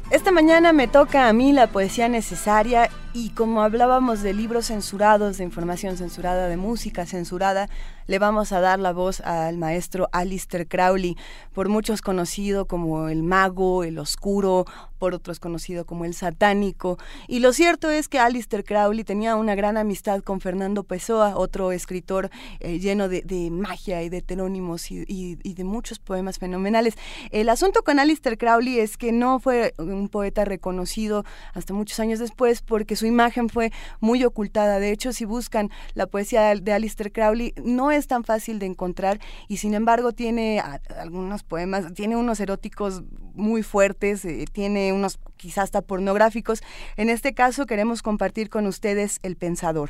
Esta 0.09 0.31
mañana 0.31 0.71
me 0.71 0.87
toca 0.87 1.27
a 1.27 1.33
mí 1.33 1.51
la 1.51 1.67
poesía 1.67 2.07
necesaria 2.07 2.89
y 3.15 3.29
como 3.29 3.61
hablábamos 3.61 4.21
de 4.21 4.33
libros 4.33 4.65
censurados, 4.65 5.37
de 5.37 5.45
información 5.45 5.95
censurada, 5.95 6.49
de 6.49 6.57
música 6.57 7.05
censurada, 7.05 7.69
le 8.07 8.19
vamos 8.19 8.51
a 8.51 8.59
dar 8.59 8.77
la 8.77 8.91
voz 8.91 9.21
al 9.21 9.57
maestro 9.57 10.09
Alistair 10.11 10.67
Crowley, 10.67 11.15
por 11.53 11.69
muchos 11.69 12.01
conocido 12.01 12.65
como 12.65 13.07
el 13.07 13.23
mago, 13.23 13.85
el 13.85 13.99
oscuro, 13.99 14.65
por 14.99 15.13
otros 15.13 15.39
conocido 15.39 15.85
como 15.85 16.05
el 16.05 16.13
satánico. 16.13 16.97
Y 17.27 17.39
lo 17.39 17.53
cierto 17.53 17.89
es 17.89 18.07
que 18.07 18.19
Alistair 18.19 18.63
Crowley 18.63 19.03
tenía 19.03 19.35
una 19.35 19.55
gran 19.55 19.77
amistad 19.77 20.21
con 20.21 20.41
Fernando 20.41 20.83
Pessoa, 20.83 21.37
otro 21.37 21.71
escritor 21.71 22.29
eh, 22.59 22.79
lleno 22.79 23.07
de, 23.09 23.49
magia 23.51 24.03
y 24.03 24.09
de 24.09 24.21
terónimos 24.21 24.91
y, 24.91 25.35
de 25.35 25.63
muchos 25.63 25.99
poemas 25.99 26.39
fenomenales. 26.39 26.95
El 27.31 27.49
asunto 27.49 27.83
con 27.83 27.99
Alistair 27.99 28.37
Crowley 28.37 28.79
es 28.79 28.97
que 28.97 29.11
no 29.11 29.39
fue 29.39 29.73
un 29.77 30.09
poeta 30.09 30.45
reconocido 30.45 31.23
hasta 31.53 31.73
muchos 31.73 31.99
años 31.99 32.19
después 32.19 32.61
porque 32.61 32.95
su 32.95 33.04
imagen 33.05 33.49
fue 33.49 33.71
muy 33.99 34.23
ocultada. 34.23 34.79
De 34.79 34.91
hecho, 34.91 35.13
si 35.13 35.25
buscan 35.25 35.69
la 35.93 36.07
poesía 36.07 36.55
de 36.55 36.73
Alistair 36.73 37.11
Crowley, 37.11 37.53
no 37.63 37.91
es 37.91 38.07
tan 38.07 38.23
fácil 38.23 38.59
de 38.59 38.65
encontrar 38.65 39.19
y 39.47 39.57
sin 39.57 39.73
embargo 39.73 40.11
tiene 40.11 40.61
algunos 40.97 41.43
poemas, 41.43 41.93
tiene 41.93 42.15
unos 42.15 42.39
eróticos 42.39 43.03
muy 43.33 43.63
fuertes, 43.63 44.25
eh, 44.25 44.45
tiene 44.51 44.93
unos 44.93 45.19
quizás 45.37 45.65
hasta 45.65 45.81
pornográficos. 45.81 46.61
En 46.95 47.09
este 47.09 47.33
caso 47.33 47.65
queremos 47.65 48.01
compartir 48.01 48.49
con 48.49 48.67
ustedes 48.67 49.19
El 49.23 49.35
Pensador. 49.35 49.89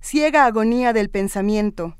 Ciega 0.00 0.46
agonía 0.46 0.92
del 0.92 1.10
pensamiento, 1.10 1.96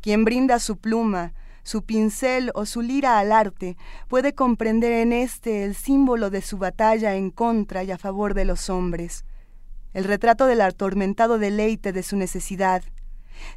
quien 0.00 0.24
brinda 0.24 0.58
su 0.58 0.76
pluma, 0.76 1.32
su 1.68 1.82
pincel 1.82 2.50
o 2.54 2.64
su 2.64 2.80
lira 2.80 3.18
al 3.18 3.30
arte, 3.30 3.76
puede 4.08 4.32
comprender 4.34 4.90
en 4.90 5.12
este 5.12 5.66
el 5.66 5.74
símbolo 5.74 6.30
de 6.30 6.40
su 6.40 6.56
batalla 6.56 7.14
en 7.14 7.30
contra 7.30 7.84
y 7.84 7.90
a 7.90 7.98
favor 7.98 8.32
de 8.32 8.46
los 8.46 8.70
hombres, 8.70 9.26
el 9.92 10.04
retrato 10.04 10.46
del 10.46 10.62
atormentado 10.62 11.38
deleite 11.38 11.92
de 11.92 12.02
su 12.02 12.16
necesidad, 12.16 12.82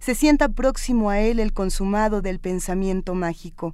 se 0.02 0.14
sienta 0.14 0.50
próximo 0.50 1.10
a 1.10 1.22
él 1.22 1.40
el 1.40 1.54
consumado 1.54 2.22
del 2.22 2.42
pensamiento 2.42 3.16
mágico. 3.16 3.72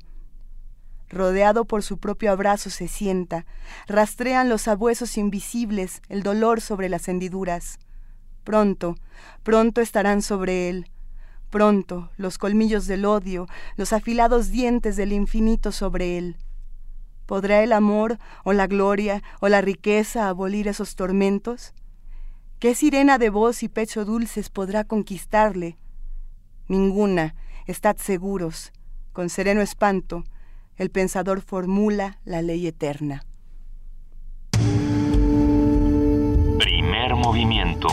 Rodeado 1.10 1.66
por 1.66 1.82
su 1.82 1.98
propio 1.98 2.32
abrazo 2.32 2.70
se 2.70 2.88
sienta, 2.88 3.48
rastrean 3.88 4.50
los 4.50 4.68
abuesos 4.68 5.18
invisibles 5.18 6.04
el 6.10 6.22
dolor 6.22 6.62
sobre 6.62 6.90
las 6.90 7.08
hendiduras. 7.08 7.80
Pronto, 8.44 8.98
pronto 9.42 9.82
estarán 9.82 10.22
sobre 10.22 10.70
él. 10.70 10.92
Pronto 11.50 12.10
los 12.18 12.38
colmillos 12.38 12.88
del 12.88 13.06
odio, 13.06 13.48
los 13.78 13.94
afilados 13.94 14.50
dientes 14.50 14.98
del 14.98 15.14
infinito 15.14 15.72
sobre 15.72 16.18
él. 16.18 16.38
¿Podrá 17.26 17.64
el 17.64 17.74
amor 17.74 18.20
o 18.44 18.54
la 18.54 18.68
gloria 18.68 19.22
o 19.42 19.50
la 19.50 19.62
riqueza 19.62 20.28
abolir 20.28 20.68
esos 20.68 20.96
tormentos? 20.96 21.74
¿Qué 22.60 22.74
sirena 22.74 23.18
de 23.18 23.30
voz 23.30 23.64
y 23.64 23.70
pecho 23.70 24.04
dulces 24.04 24.50
podrá 24.50 24.84
conquistarle? 24.84 25.78
Ninguna, 26.68 27.36
estad 27.66 27.98
seguros. 27.98 28.72
Con 29.14 29.30
sereno 29.30 29.62
espanto, 29.62 30.24
el 30.76 30.90
pensador 30.90 31.42
formula 31.42 32.20
la 32.26 32.42
ley 32.42 32.68
eterna. 32.68 33.26
Primer 36.60 37.16
movimiento. 37.16 37.88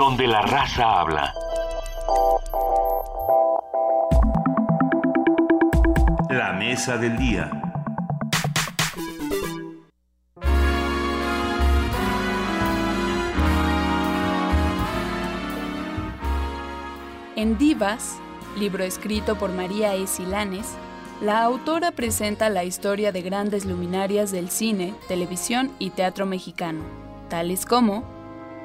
Donde 0.00 0.26
la 0.26 0.40
raza 0.40 0.98
habla. 0.98 1.34
La 6.30 6.54
mesa 6.54 6.96
del 6.96 7.18
día. 7.18 7.50
En 17.36 17.58
Divas, 17.58 18.18
libro 18.58 18.82
escrito 18.84 19.36
por 19.36 19.50
María 19.50 19.94
E. 19.96 20.06
Silanes, 20.06 20.76
la 21.20 21.42
autora 21.42 21.90
presenta 21.90 22.48
la 22.48 22.64
historia 22.64 23.12
de 23.12 23.20
grandes 23.20 23.66
luminarias 23.66 24.32
del 24.32 24.48
cine, 24.48 24.94
televisión 25.08 25.70
y 25.78 25.90
teatro 25.90 26.24
mexicano, 26.24 26.80
tales 27.28 27.66
como 27.66 28.02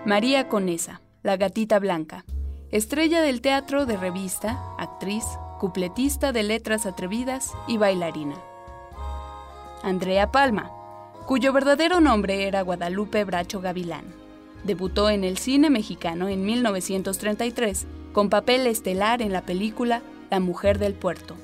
María 0.05 0.47
Conesa, 0.47 1.01
la 1.25 1.37
gatita 1.37 1.79
blanca, 1.79 2.23
estrella 2.69 3.19
del 3.19 3.41
teatro 3.41 3.87
de 3.87 3.97
revista, 3.97 4.61
actriz, 4.77 5.25
cupletista 5.59 6.31
de 6.31 6.43
letras 6.43 6.85
atrevidas 6.85 7.51
y 7.67 7.77
bailarina. 7.77 8.35
Andrea 9.81 10.31
Palma, 10.31 10.71
cuyo 11.25 11.51
verdadero 11.51 11.99
nombre 11.99 12.47
era 12.47 12.61
Guadalupe 12.61 13.23
Bracho 13.23 13.59
Gavilán. 13.59 14.05
Debutó 14.65 15.09
en 15.09 15.23
el 15.23 15.39
cine 15.39 15.71
mexicano 15.71 16.27
en 16.27 16.45
1933 16.45 17.87
con 18.13 18.29
papel 18.29 18.67
estelar 18.67 19.23
en 19.23 19.33
la 19.33 19.41
película 19.41 20.03
La 20.29 20.39
Mujer 20.39 20.77
del 20.77 20.93
Puerto. 20.93 21.35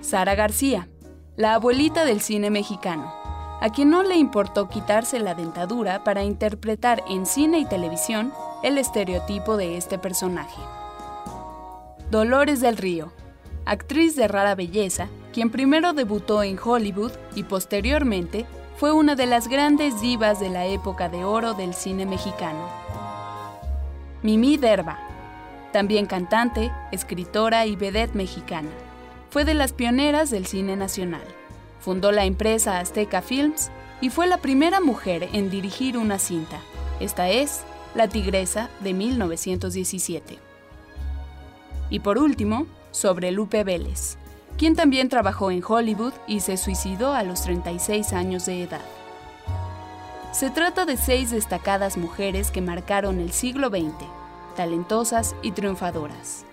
Sara 0.00 0.34
García, 0.34 0.88
la 1.36 1.52
abuelita 1.52 2.06
del 2.06 2.22
cine 2.22 2.48
mexicano, 2.48 3.19
a 3.60 3.70
quien 3.70 3.90
no 3.90 4.02
le 4.02 4.16
importó 4.16 4.68
quitarse 4.68 5.18
la 5.20 5.34
dentadura 5.34 6.02
para 6.02 6.24
interpretar 6.24 7.02
en 7.08 7.26
cine 7.26 7.58
y 7.58 7.66
televisión 7.66 8.32
el 8.62 8.78
estereotipo 8.78 9.56
de 9.56 9.76
este 9.76 9.98
personaje. 9.98 10.60
Dolores 12.10 12.60
del 12.60 12.76
Río, 12.76 13.12
actriz 13.66 14.16
de 14.16 14.28
rara 14.28 14.54
belleza, 14.54 15.08
quien 15.32 15.50
primero 15.50 15.92
debutó 15.92 16.42
en 16.42 16.58
Hollywood 16.62 17.12
y 17.34 17.44
posteriormente 17.44 18.46
fue 18.76 18.92
una 18.92 19.14
de 19.14 19.26
las 19.26 19.46
grandes 19.46 20.00
divas 20.00 20.40
de 20.40 20.48
la 20.48 20.66
época 20.66 21.08
de 21.08 21.24
oro 21.24 21.54
del 21.54 21.74
cine 21.74 22.06
mexicano. 22.06 22.66
Mimi 24.22 24.56
Derba, 24.56 24.98
también 25.72 26.06
cantante, 26.06 26.72
escritora 26.90 27.66
y 27.66 27.76
vedette 27.76 28.14
mexicana. 28.14 28.70
Fue 29.30 29.44
de 29.44 29.54
las 29.54 29.72
pioneras 29.72 30.30
del 30.30 30.46
cine 30.46 30.76
nacional. 30.76 31.22
Fundó 31.80 32.12
la 32.12 32.24
empresa 32.24 32.78
Azteca 32.78 33.22
Films 33.22 33.70
y 34.00 34.10
fue 34.10 34.26
la 34.26 34.38
primera 34.38 34.80
mujer 34.80 35.28
en 35.32 35.50
dirigir 35.50 35.96
una 35.96 36.18
cinta. 36.18 36.60
Esta 37.00 37.30
es 37.30 37.62
La 37.94 38.08
Tigresa 38.08 38.68
de 38.80 38.94
1917. 38.94 40.38
Y 41.88 42.00
por 42.00 42.18
último, 42.18 42.66
sobre 42.90 43.30
Lupe 43.32 43.64
Vélez, 43.64 44.16
quien 44.58 44.76
también 44.76 45.08
trabajó 45.08 45.50
en 45.50 45.62
Hollywood 45.66 46.12
y 46.26 46.40
se 46.40 46.56
suicidó 46.56 47.14
a 47.14 47.22
los 47.22 47.42
36 47.42 48.12
años 48.12 48.46
de 48.46 48.62
edad. 48.62 48.84
Se 50.32 50.50
trata 50.50 50.84
de 50.84 50.96
seis 50.96 51.30
destacadas 51.30 51.96
mujeres 51.96 52.50
que 52.50 52.60
marcaron 52.60 53.18
el 53.18 53.32
siglo 53.32 53.68
XX, 53.68 54.06
talentosas 54.54 55.34
y 55.42 55.52
triunfadoras. 55.52 56.44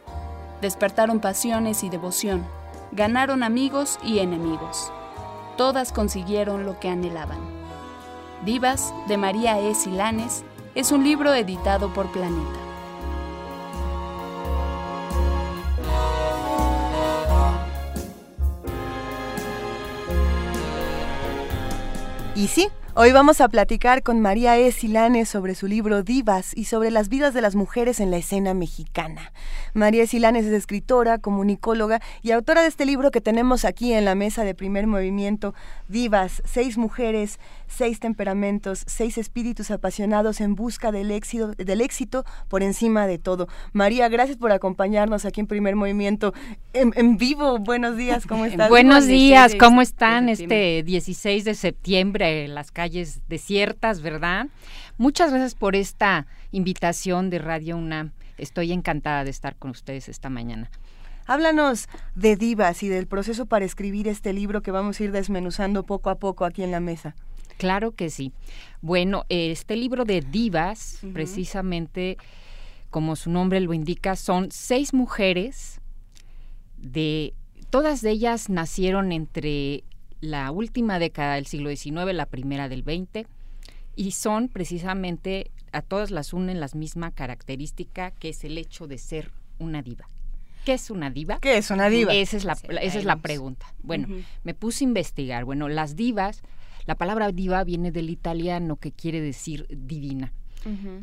Despertaron 0.62 1.20
pasiones 1.20 1.84
y 1.84 1.90
devoción, 1.90 2.44
ganaron 2.92 3.44
amigos 3.44 4.00
y 4.04 4.20
enemigos. 4.20 4.92
Todas 5.58 5.92
consiguieron 5.92 6.66
lo 6.68 6.80
que 6.80 6.88
anhelaban. 6.88 7.40
Divas 8.46 8.94
de 9.08 9.18
María 9.18 9.60
E. 9.60 9.74
Silanes 9.74 10.44
es 10.76 10.92
un 10.92 11.04
libro 11.04 11.34
editado 11.34 11.92
por 11.94 12.12
Planeta. 12.12 12.60
Y 22.36 22.48
sí, 22.50 22.70
Hoy 23.00 23.12
vamos 23.12 23.42
a 23.42 23.48
platicar 23.48 24.02
con 24.02 24.22
María 24.22 24.58
E. 24.58 24.72
Silanes 24.72 25.30
sobre 25.30 25.54
su 25.54 25.68
libro 25.68 26.02
Divas 26.02 26.58
y 26.58 26.64
sobre 26.64 26.90
las 26.90 27.10
vidas 27.10 27.36
de 27.36 27.42
las 27.42 27.54
mujeres 27.54 28.00
en 28.00 28.10
la 28.10 28.18
escena 28.18 28.56
mexicana. 28.56 29.34
María 29.76 30.02
E. 30.02 30.08
Silanes 30.08 30.48
es 30.48 30.54
escritora, 30.54 31.20
comunicóloga 31.20 32.02
y 32.24 32.32
autora 32.32 32.64
de 32.64 32.70
este 32.70 32.88
libro 32.88 33.12
que 33.12 33.22
tenemos 33.22 33.66
aquí 33.66 33.94
en 33.94 34.04
la 34.04 34.16
mesa 34.16 34.44
de 34.44 34.56
primer 34.56 34.88
movimiento, 34.88 35.54
Divas, 35.88 36.42
seis 36.44 36.80
mujeres, 36.80 37.40
seis 37.68 38.00
temperamentos, 38.00 38.82
seis 38.88 39.20
espíritus 39.20 39.70
apasionados 39.70 40.42
en 40.42 40.56
busca 40.56 40.92
del 40.92 41.12
éxito, 41.12 41.52
del 41.52 41.82
éxito 41.82 42.26
por 42.48 42.64
encima 42.64 43.06
de 43.06 43.20
todo. 43.20 43.48
María, 43.74 44.10
gracias 44.10 44.38
por 44.38 44.52
acompañarnos 44.52 45.24
aquí 45.24 45.42
en 45.42 45.46
primer 45.46 45.76
movimiento 45.76 46.34
en, 46.74 47.18
vivo. 47.18 47.60
Buenos 47.60 47.96
días, 47.96 48.26
¿cómo 48.26 48.46
estás? 48.48 48.70
Buenos 48.70 49.06
días, 49.06 49.54
¿cómo 49.54 49.84
están 49.84 50.30
este 50.30 50.82
16 50.82 51.46
de 51.46 51.54
septiembre 51.54 52.46
en 52.46 52.56
las 52.56 52.72
calles? 52.72 52.87
Desiertas, 52.90 54.02
¿verdad? 54.02 54.48
Muchas 54.98 55.32
gracias 55.32 55.56
por 55.56 55.76
esta 55.76 56.28
invitación 56.52 57.30
de 57.30 57.40
Radio 57.40 57.78
UNAM. 57.78 58.12
Estoy 58.38 58.72
encantada 58.72 59.24
de 59.24 59.30
estar 59.30 59.56
con 59.56 59.72
ustedes 59.72 60.10
esta 60.10 60.30
mañana. 60.30 60.70
Háblanos 61.26 61.90
de 62.16 62.38
Divas 62.38 62.84
y 62.84 62.88
del 62.88 63.06
proceso 63.06 63.46
para 63.48 63.66
escribir 63.66 64.08
este 64.08 64.32
libro 64.32 64.62
que 64.62 64.72
vamos 64.72 65.00
a 65.00 65.04
ir 65.04 65.12
desmenuzando 65.12 65.84
poco 65.84 66.10
a 66.10 66.16
poco 66.16 66.46
aquí 66.46 66.64
en 66.64 66.72
la 66.72 66.80
mesa. 66.80 67.16
Claro 67.58 67.92
que 67.92 68.10
sí. 68.10 68.32
Bueno, 68.82 69.26
este 69.30 69.76
libro 69.76 70.06
de 70.06 70.22
Divas, 70.22 71.00
precisamente 71.14 72.18
como 72.90 73.16
su 73.16 73.30
nombre 73.30 73.60
lo 73.60 73.74
indica, 73.74 74.16
son 74.16 74.52
seis 74.52 74.94
mujeres 74.94 75.82
de 76.78 77.34
todas 77.70 78.04
ellas 78.04 78.50
nacieron 78.50 79.12
entre 79.12 79.84
la 80.22 80.52
última 80.52 81.00
década 81.00 81.36
del 81.36 81.46
siglo 81.46 81.70
XIX, 81.70 82.14
la 82.14 82.26
primera 82.26 82.70
del 82.70 82.84
XX, 82.84 83.28
y 83.96 84.12
son 84.12 84.48
precisamente, 84.48 85.52
a 85.72 85.82
todas 85.82 86.12
las 86.12 86.34
unen 86.34 86.60
la 86.60 86.70
misma 86.74 87.12
característica, 87.12 88.12
que 88.12 88.30
es 88.30 88.44
el 88.44 88.58
hecho 88.58 88.88
de 88.88 88.98
ser 88.98 89.32
una 89.60 89.82
diva. 89.82 90.10
¿Qué 90.66 90.74
es 90.74 90.90
una 90.92 91.10
diva? 91.10 91.40
¿Qué 91.40 91.58
es 91.58 91.72
una 91.72 91.90
diva? 91.90 92.14
Esa 92.14 92.38
es 92.38 92.44
la, 92.44 92.54
esa 92.54 93.00
es 93.00 93.06
la 93.06 93.22
pregunta. 93.22 93.74
Bueno, 93.84 94.08
me 94.44 94.54
puse 94.54 94.84
a 94.84 94.88
investigar. 94.88 95.46
Bueno, 95.46 95.70
las 95.70 95.96
divas, 95.96 96.42
la 96.86 96.96
palabra 96.96 97.32
diva 97.32 97.64
viene 97.64 97.92
del 97.92 98.10
italiano 98.10 98.76
que 98.76 98.92
quiere 98.92 99.22
decir 99.22 99.66
divina. 99.70 100.34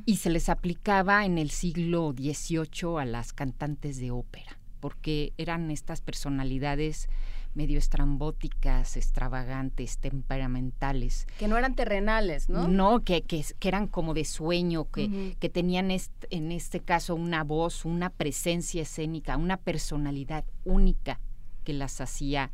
Y 0.05 0.17
se 0.17 0.29
les 0.29 0.51
aplicaba 0.51 1.25
en 1.25 1.39
el 1.39 1.49
siglo 1.49 2.13
XVIII 2.15 3.01
a 3.01 3.07
las 3.07 3.33
cantantes 3.33 3.97
de 3.97 4.11
ópera, 4.11 4.59
porque 4.81 5.33
eran 5.39 5.71
estas 5.71 6.03
personalidades 6.03 7.09
medio 7.55 7.79
estrambóticas, 7.79 8.97
extravagantes, 8.97 9.99
temperamentales. 9.99 11.27
Que 11.39 11.49
no 11.49 11.57
eran 11.57 11.75
terrenales, 11.75 12.49
¿no? 12.49 12.69
No, 12.69 13.05
que, 13.05 13.23
que, 13.23 13.45
eran 13.61 13.87
como 13.87 14.13
de 14.15 14.25
sueño, 14.25 14.91
que, 14.91 15.37
que 15.39 15.49
tenían 15.49 15.91
en 15.91 16.53
este 16.53 16.81
caso 16.81 17.15
una 17.15 17.45
voz, 17.45 17.85
una 17.85 18.11
presencia 18.11 18.83
escénica, 18.83 19.37
una 19.37 19.57
personalidad 19.57 20.45
única 20.65 21.21
que 21.63 21.73
las 21.73 22.01
hacía 22.01 22.51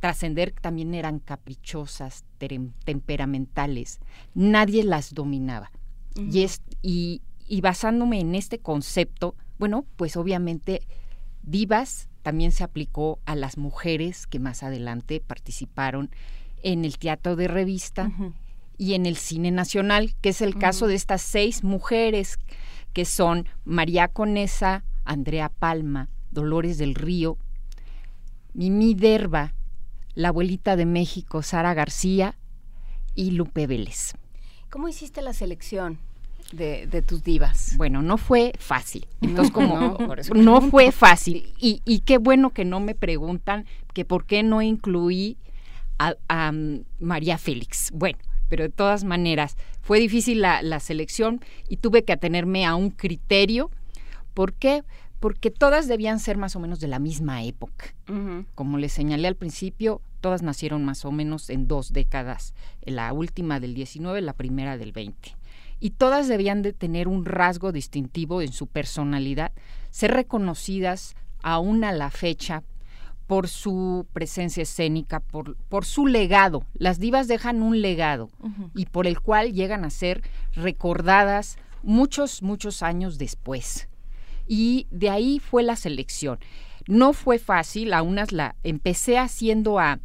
trascender, 0.00 0.52
también 0.52 0.94
eran 0.94 1.20
caprichosas, 1.20 2.24
temperamentales. 2.84 4.00
Nadie 4.34 4.82
las 4.82 5.14
dominaba. 5.14 5.70
y, 6.16 6.42
es, 6.42 6.60
y, 6.82 7.22
y 7.46 7.60
basándome 7.60 8.18
en 8.18 8.34
este 8.34 8.58
concepto, 8.58 9.36
bueno, 9.58 9.86
pues 9.96 10.16
obviamente 10.16 10.82
divas 11.42 12.08
también 12.22 12.52
se 12.52 12.64
aplicó 12.64 13.18
a 13.26 13.34
las 13.34 13.58
mujeres 13.58 14.26
que 14.26 14.38
más 14.38 14.62
adelante 14.62 15.20
participaron 15.20 16.10
en 16.62 16.84
el 16.84 16.98
teatro 16.98 17.36
de 17.36 17.48
revista 17.48 18.10
y 18.78 18.94
en 18.94 19.06
el 19.06 19.16
cine 19.16 19.50
nacional, 19.50 20.14
que 20.20 20.30
es 20.30 20.40
el 20.40 20.56
caso 20.56 20.86
de 20.86 20.94
estas 20.94 21.22
seis 21.22 21.64
mujeres 21.64 22.38
que 22.92 23.04
son 23.04 23.48
María 23.64 24.08
Conesa, 24.08 24.84
Andrea 25.04 25.48
Palma, 25.48 26.08
Dolores 26.30 26.78
del 26.78 26.94
Río, 26.94 27.38
Mimi 28.54 28.94
Derba, 28.94 29.54
la 30.14 30.28
abuelita 30.28 30.76
de 30.76 30.86
México, 30.86 31.42
Sara 31.42 31.74
García 31.74 32.36
y 33.14 33.32
Lupe 33.32 33.66
Vélez. 33.66 34.12
¿Cómo 34.70 34.88
hiciste 34.88 35.22
la 35.22 35.32
selección? 35.32 35.98
De, 36.52 37.02
tus 37.02 37.22
divas. 37.22 37.74
Bueno, 37.76 38.02
no 38.02 38.18
fue 38.18 38.52
fácil. 38.58 39.06
Entonces, 39.20 39.52
como 39.52 39.96
no, 40.34 40.60
fue 40.60 40.92
fácil. 40.92 41.52
Y, 41.58 41.82
y, 41.84 42.00
qué 42.00 42.18
bueno 42.18 42.50
que 42.50 42.64
no 42.64 42.78
me 42.78 42.94
preguntan 42.94 43.64
que 43.94 44.04
por 44.04 44.26
qué 44.26 44.42
no 44.42 44.60
incluí 44.62 45.38
a, 45.98 46.14
a 46.28 46.52
María 47.00 47.38
Félix. 47.38 47.90
Bueno, 47.92 48.18
pero 48.48 48.64
de 48.64 48.70
todas 48.70 49.04
maneras 49.04 49.56
fue 49.80 49.98
difícil 49.98 50.42
la, 50.42 50.60
la 50.60 50.78
selección 50.78 51.40
y 51.68 51.78
tuve 51.78 52.04
que 52.04 52.12
atenerme 52.12 52.66
a 52.66 52.74
un 52.74 52.90
criterio. 52.90 53.70
¿Por 54.34 54.52
qué? 54.52 54.84
Porque 55.20 55.50
todas 55.50 55.88
debían 55.88 56.18
ser 56.18 56.36
más 56.36 56.56
o 56.56 56.60
menos 56.60 56.80
de 56.80 56.88
la 56.88 56.98
misma 56.98 57.44
época. 57.44 57.94
Como 58.54 58.76
les 58.76 58.92
señalé 58.92 59.28
al 59.28 59.36
principio, 59.36 60.02
todas 60.20 60.42
nacieron 60.42 60.84
más 60.84 61.04
o 61.04 61.12
menos 61.12 61.48
en 61.48 61.68
dos 61.68 61.92
décadas, 61.92 62.54
la 62.82 63.12
última 63.12 63.60
del 63.60 63.72
19, 63.74 64.20
la 64.20 64.32
primera 64.32 64.76
del 64.76 64.92
20. 64.92 65.34
Y 65.82 65.90
todas 65.90 66.28
debían 66.28 66.62
de 66.62 66.72
tener 66.72 67.08
un 67.08 67.24
rasgo 67.24 67.72
distintivo 67.72 68.40
en 68.40 68.52
su 68.52 68.68
personalidad, 68.68 69.50
ser 69.90 70.12
reconocidas 70.12 71.16
aún 71.42 71.82
a 71.82 71.90
la 71.90 72.08
fecha 72.12 72.62
por 73.26 73.48
su 73.48 74.06
presencia 74.12 74.62
escénica, 74.62 75.18
por, 75.18 75.56
por 75.56 75.84
su 75.84 76.06
legado. 76.06 76.64
Las 76.74 77.00
divas 77.00 77.26
dejan 77.26 77.62
un 77.62 77.82
legado 77.82 78.30
y 78.76 78.86
por 78.86 79.08
el 79.08 79.18
cual 79.20 79.54
llegan 79.54 79.84
a 79.84 79.90
ser 79.90 80.22
recordadas 80.52 81.56
muchos, 81.82 82.42
muchos 82.42 82.84
años 82.84 83.18
después. 83.18 83.88
Y 84.46 84.86
de 84.92 85.10
ahí 85.10 85.40
fue 85.40 85.64
la 85.64 85.74
selección. 85.74 86.38
No 86.86 87.12
fue 87.12 87.40
fácil, 87.40 87.92
a 87.92 88.02
unas 88.02 88.30
la 88.30 88.54
empecé 88.62 89.18
haciendo 89.18 89.80
a 89.80 89.98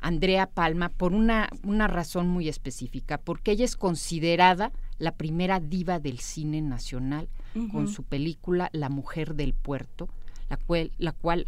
Andrea 0.00 0.46
Palma 0.46 0.88
por 0.88 1.12
una, 1.12 1.50
una 1.64 1.86
razón 1.86 2.28
muy 2.28 2.48
específica, 2.48 3.18
porque 3.18 3.50
ella 3.50 3.66
es 3.66 3.76
considerada 3.76 4.72
la 4.98 5.12
primera 5.12 5.60
diva 5.60 5.98
del 6.00 6.18
cine 6.18 6.60
nacional 6.60 7.28
con 7.72 7.88
su 7.88 8.04
película 8.04 8.68
La 8.72 8.88
Mujer 8.88 9.34
del 9.34 9.54
Puerto, 9.54 10.08
la 10.48 10.56
cual, 10.56 10.92
la 10.98 11.12
cual 11.12 11.46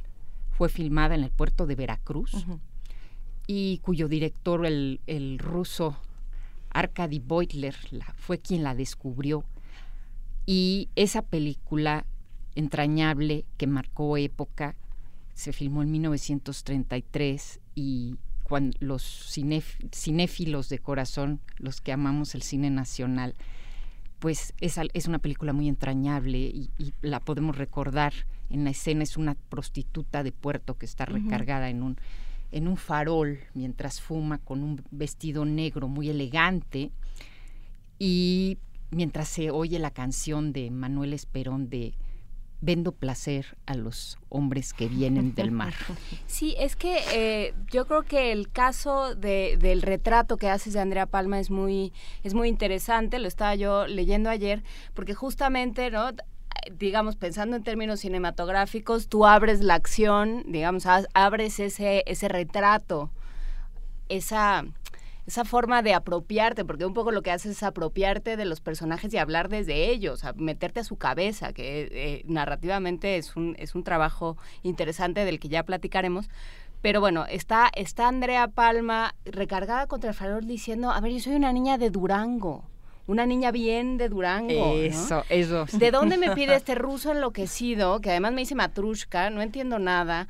fue 0.51 0.69
filmada 0.69 1.15
en 1.15 1.25
el 1.25 1.31
puerto 1.31 1.67
de 1.67 1.75
Veracruz 1.75 2.47
y 3.47 3.79
cuyo 3.79 4.09
director, 4.09 4.65
el, 4.67 5.01
el 5.07 5.39
ruso 5.39 5.97
Arkady 6.71 7.19
Beutler, 7.19 7.75
fue 8.17 8.39
quien 8.39 8.63
la 8.63 8.75
descubrió. 8.75 9.45
Y 10.47 10.89
esa 10.97 11.23
película 11.23 12.07
entrañable 12.55 13.45
que 13.57 13.67
marcó 13.67 14.17
época 14.17 14.77
se 15.35 15.53
filmó 15.53 15.83
en 15.83 15.91
1933 15.91 17.61
y 17.75 18.17
cuando 18.51 18.77
los 18.81 19.33
cinéfilos 19.93 20.69
de 20.69 20.81
corazón, 20.81 21.39
los 21.59 21.81
que 21.81 21.93
amamos 21.93 22.35
el 22.35 22.43
cine 22.43 22.69
nacional, 22.69 23.37
pues 24.19 24.55
es, 24.61 24.77
es 24.93 25.07
una 25.07 25.21
película 25.21 25.53
muy 25.53 25.69
entrañable 25.69 26.39
y, 26.39 26.69
la 27.01 27.21
podemos 27.21 27.57
recordar. 27.57 28.13
En 28.51 28.65
la 28.65 28.71
escena 28.71 29.05
es 29.05 29.17
una 29.17 29.37
prostituta 29.37 30.25
de 30.25 30.33
puerto 30.33 30.77
que 30.77 30.85
está 30.85 31.05
recargada 31.05 31.71
en 31.71 31.85
un 31.85 31.97
en 32.51 32.67
un 32.67 32.77
farol 32.77 33.39
mientras 33.55 34.01
fuma 34.01 34.39
con 34.39 34.65
un 34.65 34.83
vestido 34.91 35.45
negro 35.45 35.87
muy 35.87 36.11
elegante. 36.11 36.91
Y 38.01 38.59
mientras 38.91 39.29
se 39.29 39.53
oye 39.53 39.79
la 39.79 39.93
canción 39.93 40.53
de 40.53 40.73
Manuel 40.73 41.13
Esperón 41.13 41.71
de 41.71 41.95
vendo 42.61 42.93
placer 42.93 43.57
a 43.67 43.75
los 43.75 44.19
hombres 44.29 44.73
que 44.73 44.89
vienen 44.89 45.35
del 45.35 45.51
mar. 45.51 45.75
Sí, 46.27 46.55
es 46.59 46.77
que 46.77 47.01
eh, 47.13 47.55
yo 47.71 47.87
creo 47.87 48.03
que 48.03 48.33
el 48.33 48.51
caso 48.51 49.15
de, 49.15 49.57
del 49.59 49.83
retrato 49.83 50.37
que 50.37 50.49
haces 50.49 50.73
de 50.73 50.81
Andrea 50.81 51.07
Palma 51.07 51.39
es 51.39 51.51
muy, 51.51 51.93
es 52.23 52.35
muy 52.35 52.49
interesante, 52.49 53.19
lo 53.19 53.29
estaba 53.29 53.55
yo 53.55 53.87
leyendo 53.87 54.31
ayer, 54.31 54.63
porque 54.95 55.15
justamente, 55.15 55.91
¿no? 55.91 56.11
digamos, 56.79 57.17
pensando 57.17 57.57
en 57.57 57.63
términos 57.63 58.01
cinematográficos, 58.01 59.09
tú 59.09 59.27
abres 59.27 59.61
la 59.61 59.75
acción, 59.75 60.45
digamos, 60.47 60.85
abres 61.15 61.61
ese, 61.61 62.05
ese 62.07 62.29
retrato, 62.29 63.11
esa 64.09 64.65
esa 65.31 65.45
forma 65.45 65.81
de 65.81 65.95
apropiarte, 65.95 66.65
porque 66.65 66.85
un 66.85 66.93
poco 66.93 67.13
lo 67.13 67.23
que 67.23 67.31
haces 67.31 67.53
es 67.53 67.63
apropiarte 67.63 68.37
de 68.37 68.45
los 68.45 68.61
personajes 68.61 69.15
y 69.15 69.17
hablar 69.17 69.49
desde 69.49 69.89
ellos, 69.89 70.23
meterte 70.35 70.81
a 70.81 70.85
su 70.85 70.97
cabeza, 70.97 71.53
que 71.53 71.89
eh, 71.93 72.23
narrativamente 72.27 73.17
es 73.17 73.37
un, 73.37 73.55
es 73.57 73.77
un 73.77 73.85
trabajo 73.85 74.37
interesante 74.65 75.25
del 75.25 75.39
que 75.39 75.49
ya 75.49 75.63
platicaremos. 75.63 76.29
Pero 76.83 76.99
bueno, 76.99 77.27
está, 77.27 77.71
está 77.77 78.09
Andrea 78.09 78.49
Palma 78.49 79.15
recargada 79.25 79.87
contra 79.87 80.11
el 80.11 80.17
farol 80.17 80.49
diciendo, 80.49 80.91
a 80.91 81.01
ver, 81.01 81.13
yo 81.13 81.21
soy 81.21 81.37
una 81.37 81.53
niña 81.53 81.79
de 81.79 81.91
Durango 81.91 82.65
una 83.07 83.27
niña 83.27 83.51
bien 83.51 83.97
de 83.97 84.09
Durango. 84.09 84.77
Eso, 84.77 85.25
eso. 85.31 85.67
¿De 85.73 85.91
dónde 85.91 86.17
me 86.17 86.33
pide 86.33 86.55
este 86.55 86.77
ruso 86.77 87.11
enloquecido, 87.11 88.01
que 88.01 88.11
además 88.11 88.33
me 88.33 88.43
dice 88.43 88.55
matrushka, 88.55 89.31
no 89.31 89.43
entiendo 89.43 89.81
nada? 89.81 90.29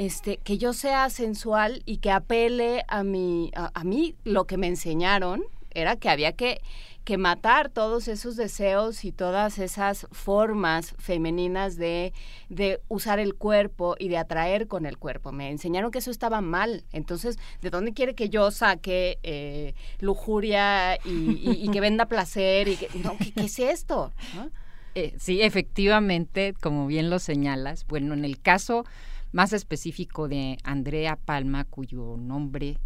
Este, 0.00 0.38
que 0.38 0.56
yo 0.56 0.72
sea 0.72 1.10
sensual 1.10 1.82
y 1.84 1.98
que 1.98 2.10
apele 2.10 2.84
a 2.88 3.04
mi, 3.04 3.50
a, 3.54 3.84
mí 3.84 4.14
lo 4.24 4.46
que 4.46 4.56
me 4.56 4.66
enseñaron 4.66 5.42
era 5.72 5.96
que 5.96 6.08
había 6.08 6.32
que, 6.32 6.62
que 7.04 7.18
matar 7.18 7.68
todos 7.68 8.08
esos 8.08 8.34
deseos 8.34 9.04
y 9.04 9.12
todas 9.12 9.58
esas 9.58 10.06
formas 10.10 10.94
femeninas 10.96 11.76
de, 11.76 12.14
de, 12.48 12.80
usar 12.88 13.18
el 13.18 13.34
cuerpo 13.34 13.94
y 13.98 14.08
de 14.08 14.16
atraer 14.16 14.68
con 14.68 14.86
el 14.86 14.96
cuerpo. 14.96 15.32
Me 15.32 15.50
enseñaron 15.50 15.90
que 15.90 15.98
eso 15.98 16.10
estaba 16.10 16.40
mal. 16.40 16.82
Entonces, 16.92 17.38
¿de 17.60 17.68
dónde 17.68 17.92
quiere 17.92 18.14
que 18.14 18.30
yo 18.30 18.50
saque 18.52 19.18
eh, 19.22 19.74
lujuria 19.98 20.96
y, 21.04 21.68
que 21.70 21.80
venda 21.82 22.06
placer? 22.06 22.68
Y 22.68 22.76
que, 22.76 22.88
no, 23.00 23.18
¿qué, 23.18 23.34
es 23.44 23.58
esto? 23.58 24.14
Eh, 24.94 25.12
sí, 25.18 25.42
efectivamente, 25.42 26.54
como 26.58 26.86
bien 26.86 27.10
lo 27.10 27.18
señalas. 27.18 27.86
Bueno, 27.86 28.14
en 28.14 28.24
el 28.24 28.40
caso 28.40 28.86
más 29.32 29.52
específico 29.52 30.28
de 30.28 30.58
Andrea 30.64 31.16
Palma, 31.16 31.64
cuyo 31.64 32.16
nombre 32.18 32.78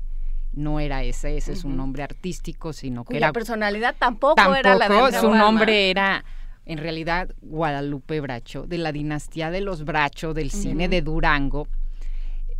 no 0.53 0.79
era 0.81 1.03
ese, 1.03 1.37
ese 1.37 1.53
es 1.53 1.65
un 1.65 1.77
nombre 1.77 2.03
artístico, 2.03 2.73
sino 2.73 3.05
que 3.05 3.17
era... 3.17 3.33
personalidad 3.33 3.97
tampoco, 3.99 4.55
era 4.55 4.77
la 4.77 4.89
de 4.89 5.19
Su 5.19 5.31
nombre 5.31 5.91
era 5.91 6.25
en 6.67 6.79
realidad 6.79 7.35
Guadalupe 7.43 8.21
Bracho, 8.21 8.67
de 8.67 8.79
la 8.79 8.93
dinastía 8.93 9.51
de 9.51 9.61
los 9.61 9.85
Bracho 9.85 10.33
del 10.33 10.51
cine 10.51 10.89
de 10.89 11.03
Durango. 11.03 11.69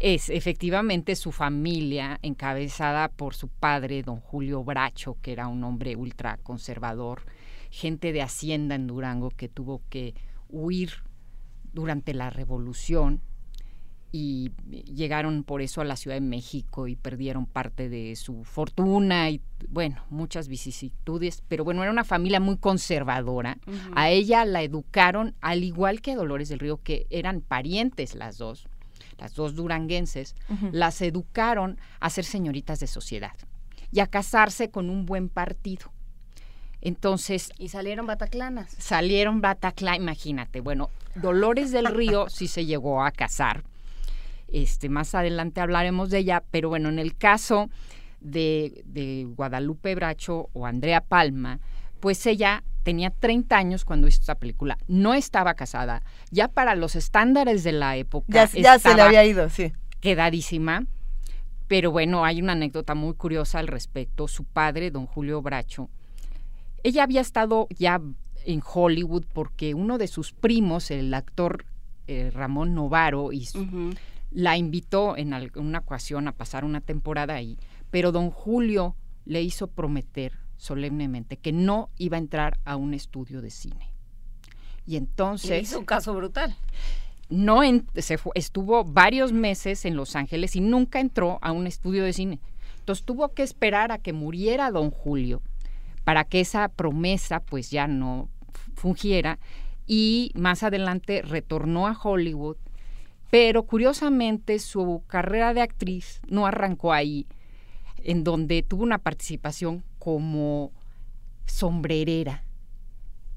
Es 0.01 0.29
efectivamente 0.29 1.15
su 1.17 1.33
familia, 1.33 2.19
encabezada 2.23 3.09
por 3.09 3.35
su 3.35 3.49
padre, 3.49 4.03
don 4.03 4.21
Julio 4.21 4.63
Bracho, 4.65 5.17
que 5.23 5.33
era 5.33 5.47
un 5.47 5.63
hombre 5.65 5.97
ultra 5.97 6.37
conservador, 6.43 7.23
gente 7.71 8.13
de 8.13 8.23
Hacienda 8.23 8.75
en 8.75 8.87
Durango 8.87 9.31
que 9.31 9.49
tuvo 9.49 9.83
que 9.89 10.15
huir 10.49 10.91
durante 11.73 12.13
la 12.13 12.29
revolución 12.31 13.23
y 14.17 14.53
llegaron 14.95 15.43
por 15.43 15.61
eso 15.61 15.81
a 15.81 15.85
la 15.85 15.97
Ciudad 15.97 16.15
de 16.15 16.21
México 16.21 16.87
y 16.87 16.95
perdieron 16.95 17.47
parte 17.47 17.89
de 17.89 18.15
su 18.15 18.45
fortuna 18.45 19.29
y 19.29 19.41
bueno, 19.69 20.05
muchas 20.09 20.47
vicisitudes, 20.47 21.43
pero 21.49 21.65
bueno, 21.65 21.83
era 21.83 21.91
una 21.91 22.05
familia 22.05 22.39
muy 22.39 22.57
conservadora. 22.57 23.59
A 23.97 24.11
ella 24.11 24.45
la 24.45 24.63
educaron 24.63 25.35
al 25.41 25.65
igual 25.65 26.01
que 26.01 26.13
a 26.13 26.17
Dolores 26.17 26.49
del 26.49 26.61
Río, 26.61 26.81
que 26.81 27.09
eran 27.11 27.41
parientes 27.41 28.15
las 28.15 28.39
dos, 28.39 28.69
las 29.19 29.35
dos 29.35 29.57
duranguenses, 29.57 30.37
las 30.71 31.03
educaron 31.03 31.77
a 31.99 32.09
ser 32.09 32.25
señoritas 32.25 32.79
de 32.79 32.87
sociedad 32.87 33.35
y 33.91 33.99
a 33.99 34.07
casarse 34.07 34.71
con 34.71 34.91
un 34.91 35.07
buen 35.07 35.29
partido. 35.29 35.91
Entonces. 36.81 37.51
Y 37.59 37.71
salieron 37.71 38.07
bataclanas. 38.07 38.71
Salieron 38.79 39.41
bataclanas, 39.41 39.99
imagínate. 39.99 40.61
Bueno, 40.61 40.91
Dolores 41.17 41.73
del 41.73 41.87
Río 41.87 42.29
sí 42.29 42.47
se 42.47 42.65
llegó 42.65 43.03
a 43.03 43.11
casar 43.11 43.65
este, 44.49 44.89
más 44.89 45.15
adelante 45.15 45.61
hablaremos 45.61 46.11
de 46.11 46.19
ella, 46.19 46.43
pero 46.51 46.69
bueno, 46.69 46.89
en 46.89 46.99
el 46.99 47.17
caso 47.17 47.71
de, 48.21 49.27
Guadalupe 49.37 49.95
Bracho 49.95 50.49
o 50.53 50.67
Andrea 50.67 51.01
Palma, 51.01 51.61
pues 52.01 52.27
ella 52.27 52.63
tenía 52.83 53.11
30 53.11 53.57
años 53.57 53.85
cuando 53.85 54.07
hizo 54.07 54.21
esta 54.21 54.35
película, 54.35 54.79
no 54.89 55.15
estaba 55.15 55.55
casada, 55.55 56.03
ya 56.31 56.49
para 56.49 56.75
los 56.75 56.97
estándares 56.97 57.65
de 57.65 57.73
la 57.73 57.97
época. 57.97 58.27
Ya, 58.29 58.47
ya 58.47 58.79
se 58.79 58.95
le 58.95 59.03
había 59.03 59.25
ido, 59.25 59.49
sí. 59.49 59.73
Quedadísima. 60.01 60.87
Pero 61.67 61.91
bueno, 61.91 62.27
hay 62.27 62.43
una 62.43 62.53
anécdota 62.53 62.95
muy 62.95 63.15
curiosa 63.15 63.59
al 63.59 63.69
respecto. 63.69 64.29
Su 64.29 64.45
padre, 64.45 64.91
don 64.91 65.07
Julio 65.07 65.41
Bracho, 65.41 65.89
ella 66.83 67.05
había 67.05 67.23
estado 67.23 67.67
ya 67.71 68.03
en 68.45 68.63
Hollywood 68.63 69.25
porque 69.33 69.73
uno 69.73 69.97
de 69.97 70.07
sus 70.07 70.33
primos, 70.33 70.91
el 70.91 71.15
actor 71.15 71.65
eh, 72.07 72.31
Ramón 72.35 72.75
Novaro, 72.75 73.33
y 73.33 73.49
la 74.35 74.57
invitó 74.57 75.17
en 75.17 75.33
una 75.55 75.79
ocasión 75.79 76.27
a 76.29 76.33
pasar 76.33 76.65
una 76.65 76.81
temporada 76.81 77.35
ahí, 77.35 77.57
pero 77.91 78.11
don 78.13 78.31
Julio 78.31 78.97
le 79.25 79.41
hizo 79.41 79.69
prometer 79.69 80.33
solemnemente 80.57 81.37
que 81.37 81.53
no 81.53 81.89
iba 81.99 82.17
a 82.17 82.21
entrar 82.21 82.59
a 82.65 82.77
un 82.77 82.95
estudio 82.95 83.41
de 83.41 83.51
cine. 83.51 83.93
Y 84.87 84.97
entonces... 84.97 85.63
hizo 85.63 85.79
un 85.79 85.85
caso 85.87 86.13
brutal. 86.15 86.55
No 87.31 87.61
se 87.95 88.19
estuvo 88.35 88.85
varios 88.85 89.33
meses 89.33 89.85
en 89.85 89.97
Los 89.97 90.17
Ángeles 90.17 90.57
y 90.57 90.61
nunca 90.61 91.01
entró 91.01 91.39
a 91.41 91.53
un 91.53 91.67
estudio 91.67 92.05
de 92.05 92.13
cine. 92.13 92.41
Entonces 92.81 93.05
tuvo 93.05 93.31
que 93.31 93.45
esperar 93.45 93.93
a 93.93 93.99
que 93.99 94.13
muriera 94.13 94.71
don 94.71 94.91
Julio 94.91 95.41
para 96.03 96.25
que 96.25 96.41
esa 96.41 96.69
promesa 96.69 97.41
pues 97.41 97.71
ya 97.71 97.87
no 97.87 98.29
fungiera 98.75 99.39
y 99.87 100.33
más 100.35 100.63
adelante 100.63 101.23
retornó 101.23 101.87
a 101.87 101.99
Hollywood, 102.01 102.57
pero 103.35 103.65
curiosamente 103.65 104.61
su 104.61 105.03
carrera 105.09 105.55
de 105.55 105.61
actriz 105.61 106.21
no 106.29 106.47
arrancó 106.47 106.93
ahí, 106.93 107.27
en 108.05 108.23
donde 108.23 108.63
tuvo 108.63 108.85
una 108.85 108.99
participación 108.99 109.83
como 109.99 110.71
sombrerera. 111.45 112.45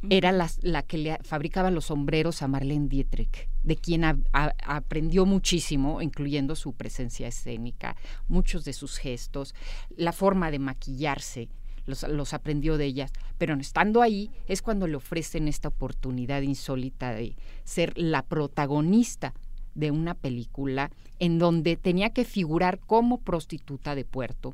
Era 0.08 0.32
la, 0.32 0.52
la 0.62 0.84
que 0.84 1.00
le 1.00 1.18
fabricaba 1.24 1.72
los 1.72 1.86
sombreros 1.86 2.44
a 2.44 2.48
Marlene 2.48 2.88
Dietrich, 2.88 3.50
de 3.64 3.76
quien 3.76 4.04
a- 4.04 4.20
a- 4.34 4.54
aprendió 4.68 5.26
muchísimo, 5.26 6.00
incluyendo 6.04 6.56
su 6.56 6.74
presencia 6.74 7.28
escénica, 7.28 7.96
muchos 8.28 8.66
de 8.66 8.74
sus 8.74 9.00
gestos, 9.00 9.56
la 9.96 10.12
forma 10.14 10.52
de 10.52 10.60
maquillarse, 10.60 11.50
los, 11.88 12.04
los 12.04 12.36
aprendió 12.36 12.78
de 12.78 12.86
ellas. 12.86 13.12
Pero 13.40 13.56
estando 13.56 14.04
ahí 14.04 14.30
es 14.46 14.62
cuando 14.62 14.86
le 14.86 14.96
ofrecen 14.98 15.48
esta 15.48 15.70
oportunidad 15.70 16.44
insólita 16.44 17.14
de 17.16 17.36
ser 17.64 17.94
la 17.98 18.22
protagonista 18.22 19.34
de 19.78 19.92
una 19.92 20.16
película 20.16 20.92
en 21.20 21.40
donde 21.40 21.78
tenía 21.78 22.10
que 22.10 22.26
figurar 22.26 22.80
como 22.80 23.22
prostituta 23.22 23.96
de 23.96 24.04
puerto, 24.04 24.54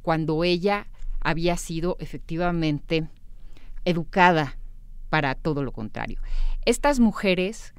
cuando 0.00 0.42
ella 0.42 0.88
había 1.20 1.56
sido 1.56 1.96
efectivamente 2.00 3.08
educada 3.84 4.56
para 5.10 5.34
todo 5.34 5.62
lo 5.62 5.72
contrario. 5.72 6.18
Estas 6.64 6.98
mujeres 6.98 7.74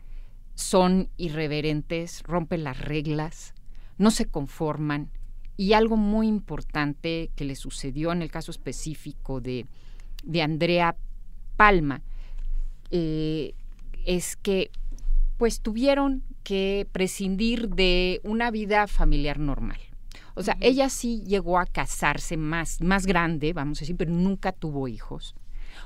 son 0.55 1.09
irreverentes, 1.17 2.21
rompen 2.23 2.63
las 2.63 2.79
reglas, 2.79 3.53
no 3.97 4.11
se 4.11 4.25
conforman 4.25 5.09
y 5.57 5.73
algo 5.73 5.97
muy 5.97 6.27
importante 6.27 7.31
que 7.35 7.45
le 7.45 7.55
sucedió 7.55 8.11
en 8.11 8.21
el 8.21 8.31
caso 8.31 8.51
específico 8.51 9.41
de, 9.41 9.65
de 10.23 10.41
Andrea 10.41 10.95
Palma 11.57 12.01
eh, 12.91 13.55
es 14.05 14.35
que 14.35 14.69
pues 15.37 15.61
tuvieron 15.61 16.23
que 16.43 16.87
prescindir 16.91 17.69
de 17.69 18.21
una 18.23 18.51
vida 18.51 18.87
familiar 18.87 19.39
normal. 19.39 19.79
O 20.35 20.43
sea, 20.43 20.57
ella 20.61 20.89
sí 20.89 21.23
llegó 21.25 21.59
a 21.59 21.65
casarse 21.65 22.37
más, 22.37 22.81
más 22.81 23.05
grande, 23.05 23.53
vamos 23.53 23.79
a 23.79 23.81
decir, 23.81 23.95
pero 23.97 24.11
nunca 24.11 24.51
tuvo 24.51 24.87
hijos. 24.87 25.35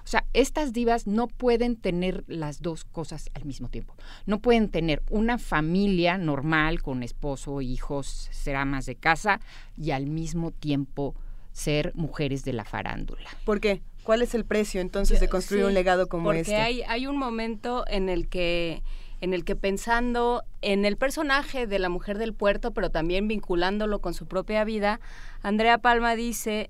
O 0.04 0.08
sea, 0.08 0.26
estas 0.34 0.74
divas 0.74 1.06
no 1.08 1.28
pueden 1.28 1.76
tener 1.76 2.24
las 2.28 2.62
dos 2.62 2.84
cosas 2.86 3.30
al 3.34 3.46
mismo 3.46 3.70
tiempo. 3.70 3.96
No 4.26 4.40
pueden 4.40 4.70
tener 4.70 5.02
una 5.10 5.38
familia 5.38 6.18
normal 6.18 6.82
con 6.82 7.04
esposo, 7.04 7.62
hijos, 7.62 8.30
ser 8.32 8.56
amas 8.56 8.86
de 8.86 8.96
casa 8.96 9.40
y 9.78 9.92
al 9.92 10.08
mismo 10.08 10.52
tiempo 10.52 11.16
ser 11.52 11.92
mujeres 11.96 12.44
de 12.46 12.54
la 12.54 12.64
farándula. 12.66 13.30
¿Por 13.46 13.60
qué? 13.60 13.82
¿Cuál 14.04 14.22
es 14.22 14.34
el 14.36 14.46
precio 14.46 14.80
entonces 14.80 15.20
de 15.20 15.28
construir 15.28 15.64
Sí, 15.64 15.68
un 15.68 15.74
legado 15.74 16.08
como 16.08 16.26
porque 16.26 16.42
este? 16.42 16.56
hay, 16.56 16.84
hay 16.84 17.08
un 17.08 17.18
momento 17.18 17.84
en 17.88 18.08
el 18.08 18.30
que 18.30 18.84
en 19.22 19.34
el 19.34 19.44
que 19.44 19.56
pensando 19.56 20.44
en 20.62 20.86
el 20.86 20.98
personaje 20.98 21.68
de 21.68 21.80
la 21.80 21.90
mujer 21.90 22.18
del 22.18 22.34
puerto, 22.34 22.72
pero 22.72 22.90
también 22.90 23.28
vinculándolo 23.28 24.00
con 24.00 24.14
su 24.14 24.26
propia 24.28 24.64
vida, 24.64 25.00
Andrea 25.42 25.80
Palma 25.80 26.16
dice, 26.16 26.70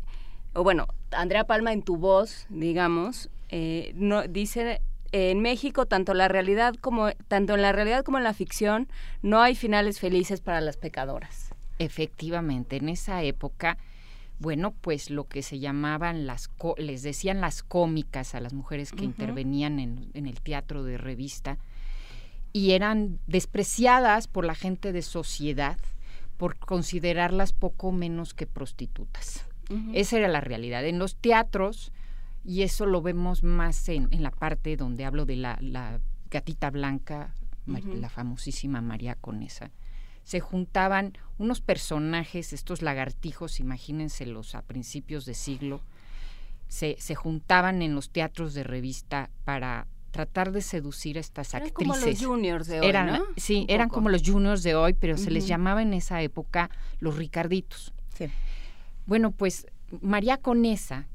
o 0.53 0.63
bueno, 0.63 0.87
Andrea 1.11 1.43
Palma 1.45 1.73
en 1.73 1.81
tu 1.83 1.97
voz, 1.97 2.45
digamos, 2.49 3.29
eh, 3.49 3.91
no, 3.95 4.23
dice 4.23 4.81
en 5.13 5.41
México 5.41 5.85
tanto 5.85 6.13
la 6.13 6.27
realidad 6.27 6.75
como 6.81 7.11
tanto 7.29 7.55
en 7.55 7.61
la 7.61 7.71
realidad 7.71 8.03
como 8.03 8.17
en 8.17 8.25
la 8.25 8.33
ficción 8.33 8.89
no 9.21 9.41
hay 9.41 9.55
finales 9.55 9.99
felices 10.01 10.41
para 10.41 10.59
las 10.59 10.75
pecadoras. 10.75 11.53
Efectivamente, 11.79 12.75
en 12.75 12.89
esa 12.89 13.23
época, 13.23 13.77
bueno, 14.39 14.73
pues 14.81 15.09
lo 15.09 15.23
que 15.23 15.43
se 15.43 15.59
llamaban 15.59 16.27
las, 16.27 16.47
co- 16.49 16.75
les 16.77 17.03
decían 17.03 17.39
las 17.39 17.63
cómicas 17.63 18.35
a 18.35 18.39
las 18.41 18.53
mujeres 18.53 18.91
que 18.91 19.05
intervenían 19.05 19.79
en, 19.79 20.09
en 20.13 20.27
el 20.27 20.41
teatro 20.41 20.83
de 20.83 20.97
revista 20.97 21.57
y 22.53 22.71
eran 22.71 23.19
despreciadas 23.27 24.27
por 24.27 24.45
la 24.45 24.55
gente 24.55 24.91
de 24.91 25.01
sociedad 25.01 25.77
por 26.37 26.57
considerarlas 26.57 27.51
poco 27.51 27.91
menos 27.91 28.33
que 28.33 28.45
prostitutas. 28.45 29.45
Esa 29.93 30.17
era 30.17 30.29
la 30.29 30.39
realidad. 30.39 30.85
En 30.85 30.97
los 30.97 31.17
teatros, 31.17 31.91
y 32.45 32.61
eso 32.61 32.85
lo 32.85 33.01
vemos 33.01 33.43
más 33.43 33.89
en, 33.89 34.07
en 34.11 34.23
la 34.23 34.31
parte 34.31 34.77
donde 34.77 35.03
hablo 35.03 35.25
de 35.25 35.35
la, 35.35 35.57
la 35.59 35.99
gatita 36.29 36.69
blanca, 36.69 37.33
la 37.65 38.09
famosísima 38.09 38.81
María 38.81 39.15
Conesa, 39.15 39.71
se 40.23 40.39
juntaban 40.39 41.17
unos 41.37 41.59
personajes, 41.61 42.53
estos 42.53 42.81
lagartijos, 42.81 43.59
imagínenselos 43.59 44.55
a 44.55 44.61
principios 44.61 45.25
de 45.25 45.33
siglo, 45.33 45.81
se, 46.67 46.95
se 46.99 47.15
juntaban 47.15 47.81
en 47.81 47.95
los 47.95 48.09
teatros 48.09 48.53
de 48.53 48.63
revista 48.63 49.29
para 49.43 49.87
tratar 50.17 50.51
de 50.51 50.61
seducir 50.61 51.17
a 51.17 51.21
estas 51.21 51.53
Eran 51.53 51.67
actrices. 51.67 51.95
como 51.95 52.05
los 52.11 52.19
juniors 52.25 52.67
de 52.67 52.79
hoy, 52.81 52.87
Eran- 52.87 53.07
¿no? 53.07 53.23
Sí, 53.37 53.65
Un 53.69 53.69
eran 53.69 53.87
poco. 53.89 53.95
como 53.97 54.09
los 54.09 54.23
juniors 54.25 54.63
de 54.63 54.73
hoy, 54.75 54.93
pero 54.93 55.15
se 55.17 55.29
les 55.29 55.45
llamaba 55.47 55.81
en 55.83 55.93
esa 55.93 56.21
época 56.23 56.69
los 56.99 57.15
Ricarditos. 57.17 57.93
Bueno, 59.05 59.31
pues 59.31 59.67
María 60.01 60.37
Conesa, 60.37 61.07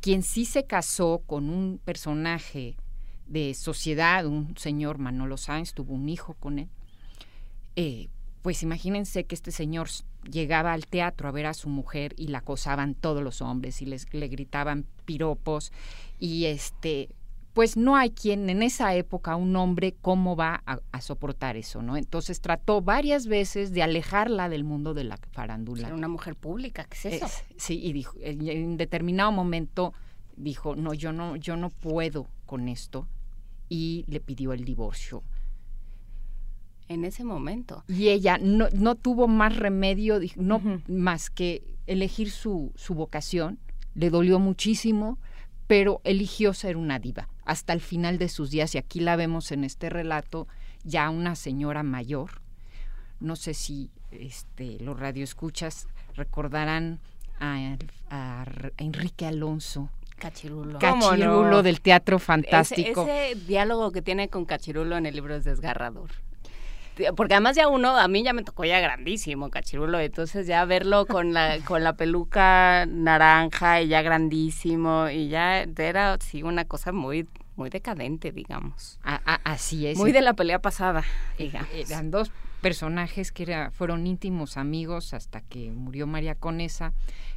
quien 0.00 0.22
sí 0.22 0.44
se 0.46 0.64
casó 0.64 1.22
con 1.26 1.50
un 1.50 1.78
personaje 1.84 2.76
de 3.26 3.52
sociedad, 3.54 4.24
un 4.26 4.56
señor 4.56 4.96
Manolo 4.98 5.36
Sáenz, 5.36 5.74
tuvo 5.74 5.92
un 5.92 6.08
hijo 6.08 6.34
con 6.40 6.58
él, 6.58 6.68
eh, 7.76 8.08
pues 8.42 8.62
imagínense 8.62 9.24
que 9.24 9.34
este 9.34 9.50
señor 9.50 9.88
llegaba 10.28 10.72
al 10.72 10.86
teatro 10.86 11.28
a 11.28 11.32
ver 11.32 11.46
a 11.46 11.54
su 11.54 11.68
mujer 11.68 12.14
y 12.16 12.28
la 12.28 12.38
acosaban 12.38 12.94
todos 12.94 13.22
los 13.22 13.42
hombres 13.42 13.82
y 13.82 13.86
les 13.86 14.12
le 14.14 14.26
gritaban 14.28 14.86
piropos 15.04 15.70
y 16.18 16.46
este 16.46 17.10
pues 17.58 17.76
no 17.76 17.96
hay 17.96 18.10
quien 18.10 18.48
en 18.50 18.62
esa 18.62 18.94
época 18.94 19.34
un 19.34 19.56
hombre 19.56 19.96
cómo 20.00 20.36
va 20.36 20.62
a, 20.64 20.78
a 20.92 21.00
soportar 21.00 21.56
eso, 21.56 21.82
¿no? 21.82 21.96
Entonces 21.96 22.40
trató 22.40 22.82
varias 22.82 23.26
veces 23.26 23.72
de 23.72 23.82
alejarla 23.82 24.48
del 24.48 24.62
mundo 24.62 24.94
de 24.94 25.02
la 25.02 25.18
farándula. 25.32 25.88
Era 25.88 25.96
una 25.96 26.06
mujer 26.06 26.36
pública, 26.36 26.84
¿qué 26.84 26.96
es 26.96 27.14
eso? 27.16 27.26
Es- 27.26 27.44
sí, 27.56 27.80
y 27.82 27.92
dijo, 27.92 28.16
en, 28.20 28.76
determinado 28.76 29.32
momento 29.32 29.92
dijo, 30.36 30.76
no, 30.76 30.94
yo 30.94 31.12
no, 31.12 31.34
yo 31.34 31.56
no 31.56 31.70
puedo 31.70 32.28
con 32.46 32.68
esto, 32.68 33.08
y 33.68 34.04
le 34.06 34.20
pidió 34.20 34.52
el 34.52 34.64
divorcio. 34.64 35.24
En 36.86 37.04
ese 37.04 37.24
momento. 37.24 37.82
Y 37.88 38.10
ella 38.10 38.38
no, 38.40 38.68
no 38.72 38.94
tuvo 38.94 39.26
más 39.26 39.56
remedio, 39.56 40.20
no 40.36 40.62
más 40.86 41.28
que 41.28 41.64
elegir 41.88 42.30
su, 42.30 42.70
su 42.76 42.94
vocación. 42.94 43.58
Le 43.96 44.10
dolió 44.10 44.38
muchísimo, 44.38 45.18
pero 45.68 46.00
eligió 46.02 46.52
ser 46.54 46.76
una 46.76 46.98
diva 46.98 47.28
hasta 47.44 47.72
el 47.72 47.80
final 47.80 48.18
de 48.18 48.28
sus 48.28 48.50
días. 48.50 48.74
Y 48.74 48.78
aquí 48.78 48.98
la 48.98 49.14
vemos 49.14 49.52
en 49.52 49.62
este 49.62 49.88
relato, 49.90 50.48
ya 50.82 51.08
una 51.10 51.36
señora 51.36 51.84
mayor. 51.84 52.40
No 53.20 53.36
sé 53.36 53.54
si 53.54 53.90
este, 54.10 54.78
los 54.80 54.98
radioescuchas 54.98 55.86
recordarán 56.16 56.98
a, 57.38 57.76
a 58.10 58.42
R- 58.42 58.72
a 58.78 58.82
Enrique 58.82 59.26
Alonso. 59.26 59.90
Cachirulo. 60.18 60.78
Cachirulo 60.80 61.62
del 61.62 61.80
Teatro 61.80 62.18
Fantástico. 62.18 63.02
Ese, 63.02 63.30
ese 63.32 63.44
diálogo 63.46 63.92
que 63.92 64.02
tiene 64.02 64.28
con 64.28 64.44
Cachirulo 64.46 64.96
en 64.96 65.06
el 65.06 65.14
libro 65.14 65.36
es 65.36 65.44
desgarrador. 65.44 66.10
Porque 67.16 67.34
además 67.34 67.56
ya 67.56 67.68
uno, 67.68 67.96
a 67.96 68.08
mí 68.08 68.22
ya 68.22 68.32
me 68.32 68.42
tocó 68.42 68.64
ya 68.64 68.80
grandísimo 68.80 69.50
Cachirulo, 69.50 70.00
entonces 70.00 70.46
ya 70.46 70.64
verlo 70.64 71.06
con 71.06 71.32
la, 71.32 71.58
con 71.64 71.84
la 71.84 71.94
peluca 71.96 72.86
naranja 72.86 73.80
y 73.82 73.88
ya 73.88 74.02
grandísimo 74.02 75.08
y 75.08 75.28
ya 75.28 75.62
era 75.62 76.16
sí 76.20 76.42
una 76.42 76.64
cosa 76.64 76.92
muy, 76.92 77.28
muy 77.56 77.70
decadente, 77.70 78.32
digamos. 78.32 78.98
así 79.44 79.86
es. 79.86 79.96
Muy 79.98 80.12
de 80.12 80.20
la 80.22 80.34
pelea 80.34 80.58
pasada, 80.60 81.04
digamos. 81.38 81.68
Eran 81.72 82.10
dos 82.10 82.30
personajes 82.60 83.30
que 83.30 83.44
era, 83.44 83.70
fueron 83.70 84.06
íntimos 84.06 84.56
amigos 84.56 85.14
hasta 85.14 85.40
que 85.40 85.70
murió 85.70 86.06
María 86.06 86.34
Conesa 86.34 86.92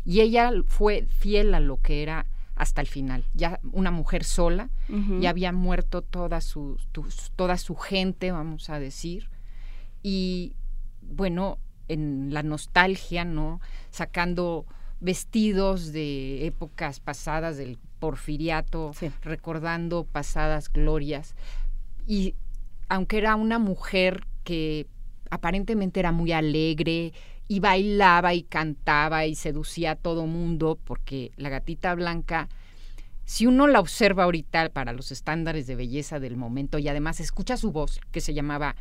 y 0.06 0.22
ella 0.22 0.52
fue 0.66 1.06
fiel 1.20 1.54
a 1.54 1.60
lo 1.60 1.78
que 1.78 2.02
era 2.02 2.26
hasta 2.56 2.82
el 2.82 2.88
final. 2.88 3.24
Ya 3.34 3.60
una 3.72 3.92
mujer 3.92 4.24
sola, 4.24 4.70
Ujú. 4.90 5.20
ya 5.20 5.30
había 5.30 5.52
muerto 5.52 6.02
toda 6.02 6.42
su, 6.42 6.78
tu- 6.92 7.08
toda 7.36 7.58
su 7.58 7.76
gente, 7.76 8.32
vamos 8.32 8.70
a 8.70 8.80
decir. 8.80 9.30
Y 10.04 10.56
bueno, 11.02 11.58
en 11.88 12.34
la 12.34 12.44
nostalgia, 12.44 13.26
¿no? 13.26 13.60
Sacando 13.90 14.66
vestidos 15.00 15.92
de 15.92 16.46
épocas 16.46 17.00
pasadas 17.00 17.58
del 17.58 17.78
porfiriato, 18.00 18.92
recordando 19.22 20.06
pasadas 20.06 20.72
glorias. 20.72 21.36
Y 22.08 22.36
aunque 22.88 23.18
era 23.18 23.36
una 23.36 23.60
mujer 23.60 24.26
que 24.44 24.88
aparentemente 25.30 26.00
era 26.00 26.12
muy 26.12 26.32
alegre 26.32 27.14
y 27.48 27.60
bailaba 27.60 28.34
y 28.34 28.44
cantaba 28.44 29.26
y 29.26 29.36
seducía 29.36 29.92
a 29.92 29.96
todo 29.96 30.26
mundo, 30.28 30.80
porque 30.84 31.32
la 31.36 31.50
gatita 31.50 31.94
blanca, 31.96 32.48
si 33.32 33.46
uno 33.46 33.66
la 33.66 33.80
observa 33.80 34.26
ahorita 34.26 34.68
para 34.74 34.92
los 34.92 35.10
estándares 35.14 35.66
de 35.66 35.78
belleza 35.78 36.20
del 36.20 36.36
momento 36.36 36.80
y 36.80 36.90
además 36.90 37.22
escucha 37.22 37.56
su 37.56 37.72
voz, 37.72 38.02
que 38.12 38.20
se 38.20 38.34
llamaba 38.34 38.76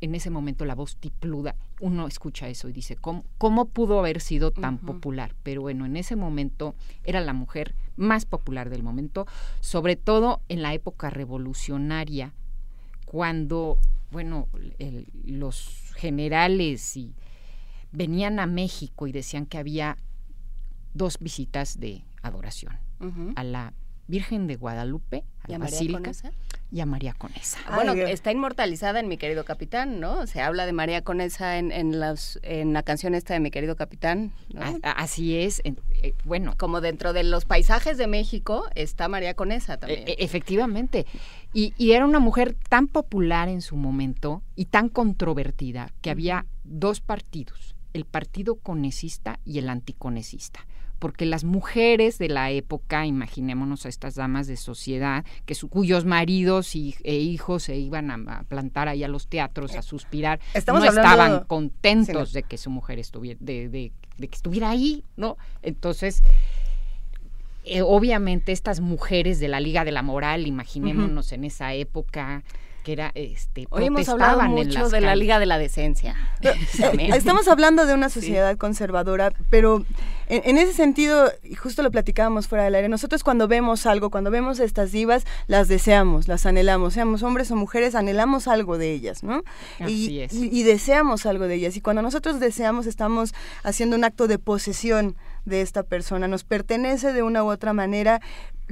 en 0.00 0.16
ese 0.16 0.28
momento 0.28 0.64
la 0.64 0.74
voz 0.74 0.96
tipluda, 0.96 1.54
uno 1.78 2.08
escucha 2.08 2.48
eso 2.48 2.68
y 2.68 2.72
dice, 2.72 2.96
¿cómo, 2.96 3.24
cómo 3.38 3.66
pudo 3.66 4.00
haber 4.00 4.20
sido 4.20 4.50
tan 4.50 4.78
popular? 4.78 5.36
Pero 5.44 5.62
bueno, 5.62 5.86
en 5.86 5.96
ese 5.96 6.16
momento 6.16 6.74
era 7.04 7.20
la 7.20 7.32
mujer 7.32 7.76
más 7.94 8.26
popular 8.26 8.70
del 8.70 8.82
momento, 8.82 9.28
sobre 9.60 9.94
todo 9.94 10.40
en 10.48 10.62
la 10.62 10.74
época 10.74 11.08
revolucionaria, 11.08 12.32
cuando, 13.04 13.78
bueno, 14.10 14.48
los 15.24 15.92
generales 15.94 16.96
y 16.96 17.14
venían 17.92 18.40
a 18.40 18.48
México 18.48 19.06
y 19.06 19.12
decían 19.12 19.46
que 19.46 19.58
había 19.58 19.96
dos 20.92 21.18
visitas 21.20 21.78
de 21.78 22.02
adoración, 22.20 22.76
a 23.36 23.44
la 23.44 23.72
Virgen 24.08 24.46
de 24.46 24.56
Guadalupe, 24.56 25.24
a 25.42 25.50
la 25.50 25.58
Basílica 25.58 26.12
y 26.70 26.80
a 26.80 26.86
María 26.86 27.12
Conesa. 27.12 27.58
Bueno, 27.74 27.92
está 27.92 28.32
inmortalizada 28.32 29.00
en 29.00 29.08
Mi 29.08 29.18
querido 29.18 29.44
capitán, 29.44 30.00
¿no? 30.00 30.26
Se 30.26 30.40
habla 30.40 30.64
de 30.66 30.72
María 30.72 31.02
Conesa 31.02 31.58
en, 31.58 31.70
en, 31.70 32.00
las, 32.00 32.38
en 32.42 32.72
la 32.72 32.82
canción 32.82 33.14
esta 33.14 33.34
de 33.34 33.40
Mi 33.40 33.50
querido 33.50 33.76
capitán. 33.76 34.32
así 34.82 35.36
es, 35.36 35.60
eh, 35.64 36.14
bueno. 36.24 36.54
Como 36.56 36.80
dentro 36.80 37.12
de 37.12 37.24
los 37.24 37.44
paisajes 37.44 37.98
de 37.98 38.06
México 38.06 38.64
está 38.74 39.08
María 39.08 39.34
Conesa 39.34 39.76
también. 39.76 40.08
E, 40.08 40.12
e, 40.12 40.24
efectivamente. 40.24 41.06
Y, 41.52 41.74
y, 41.76 41.92
era 41.92 42.06
una 42.06 42.18
mujer 42.18 42.56
tan 42.68 42.88
popular 42.88 43.48
en 43.48 43.60
su 43.60 43.76
momento 43.76 44.42
y 44.56 44.66
tan 44.66 44.88
controvertida 44.88 45.92
que 46.00 46.10
había 46.10 46.46
dos 46.64 47.00
partidos, 47.00 47.76
el 47.92 48.06
partido 48.06 48.54
conesista 48.54 49.38
y 49.44 49.58
el 49.58 49.68
anticonesista 49.68 50.66
porque 51.02 51.26
las 51.26 51.42
mujeres 51.42 52.16
de 52.18 52.28
la 52.28 52.52
época, 52.52 53.06
imaginémonos 53.06 53.86
a 53.86 53.88
estas 53.88 54.14
damas 54.14 54.46
de 54.46 54.56
sociedad, 54.56 55.24
que 55.46 55.56
cuyos 55.68 56.04
maridos 56.04 56.76
y, 56.76 56.94
e 57.02 57.16
hijos 57.16 57.64
se 57.64 57.76
iban 57.76 58.12
a, 58.12 58.44
plantar 58.44 58.86
ahí 58.86 59.02
a 59.02 59.08
los 59.08 59.26
teatros 59.26 59.74
a 59.74 59.82
suspirar, 59.82 60.38
no 60.64 60.84
estaban 60.84 61.42
contentos 61.48 62.32
de 62.32 62.44
que 62.44 62.56
su 62.56 62.70
mujer 62.70 63.00
estuviera, 63.00 63.36
de, 63.40 63.90
que 64.16 64.28
estuviera 64.30 64.70
ahí, 64.70 65.02
¿no? 65.16 65.38
Entonces, 65.62 66.22
eh, 67.64 67.82
obviamente 67.82 68.52
estas 68.52 68.78
mujeres 68.78 69.40
de 69.40 69.48
la 69.48 69.58
Liga 69.58 69.84
de 69.84 69.90
la 69.90 70.02
Moral, 70.02 70.46
imaginémonos 70.46 71.32
en 71.32 71.42
esa 71.42 71.74
época, 71.74 72.44
que 72.82 72.92
era 72.92 73.12
este 73.14 73.66
hoy 73.70 73.86
hemos 73.86 74.08
hablado 74.08 74.42
mucho 74.42 74.88
de 74.88 75.00
la 75.00 75.16
Liga 75.16 75.38
de 75.38 75.46
la 75.46 75.58
Decencia. 75.58 76.16
Eh, 76.42 76.52
estamos 77.14 77.48
hablando 77.48 77.86
de 77.86 77.94
una 77.94 78.08
sociedad 78.08 78.56
conservadora 78.56 79.32
pero 79.50 79.84
en, 80.32 80.58
ese 80.58 80.72
sentido 80.72 81.30
y 81.42 81.54
justo 81.54 81.82
lo 81.82 81.90
platicábamos 81.90 82.48
fuera 82.48 82.64
del 82.64 82.74
aire 82.74 82.88
nosotros 82.88 83.22
cuando 83.22 83.48
vemos 83.48 83.86
algo 83.86 84.10
cuando 84.10 84.30
vemos 84.30 84.60
estas 84.60 84.92
divas 84.92 85.24
las 85.46 85.68
deseamos 85.68 86.28
las 86.28 86.46
anhelamos 86.46 86.94
seamos 86.94 87.22
hombres 87.22 87.50
o 87.50 87.56
mujeres 87.56 87.94
anhelamos 87.94 88.48
algo 88.48 88.78
de 88.78 88.92
ellas 88.92 89.22
no 89.22 89.42
y, 89.80 90.26
y 90.30 90.62
deseamos 90.62 91.26
algo 91.26 91.46
de 91.46 91.54
ellas. 91.54 91.76
Y 91.76 91.80
cuando 91.80 92.02
nosotros 92.02 92.40
deseamos 92.40 92.86
estamos 92.86 93.34
haciendo 93.62 93.96
un 93.96 94.04
acto 94.04 94.28
de 94.28 94.38
posesión 94.38 95.16
de 95.44 95.60
esta 95.60 95.82
persona, 95.82 96.28
nos 96.28 96.44
pertenece 96.44 97.12
de 97.12 97.22
una 97.22 97.42
u 97.42 97.50
otra 97.50 97.72
manera, 97.72 98.20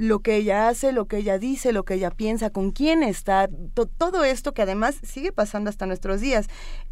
lo 0.01 0.21
que 0.21 0.35
ella 0.35 0.67
hace, 0.67 0.93
lo 0.93 1.05
que 1.05 1.17
ella 1.17 1.37
dice, 1.37 1.71
lo 1.71 1.83
que 1.83 1.93
ella 1.93 2.09
piensa, 2.09 2.49
con 2.49 2.71
quién 2.71 3.03
está, 3.03 3.47
todo 3.99 4.23
esto 4.23 4.51
que 4.51 4.63
además 4.63 4.95
sigue 5.03 5.31
pasando 5.31 5.69
hasta 5.69 5.85
nuestros 5.85 6.21
días. 6.21 6.47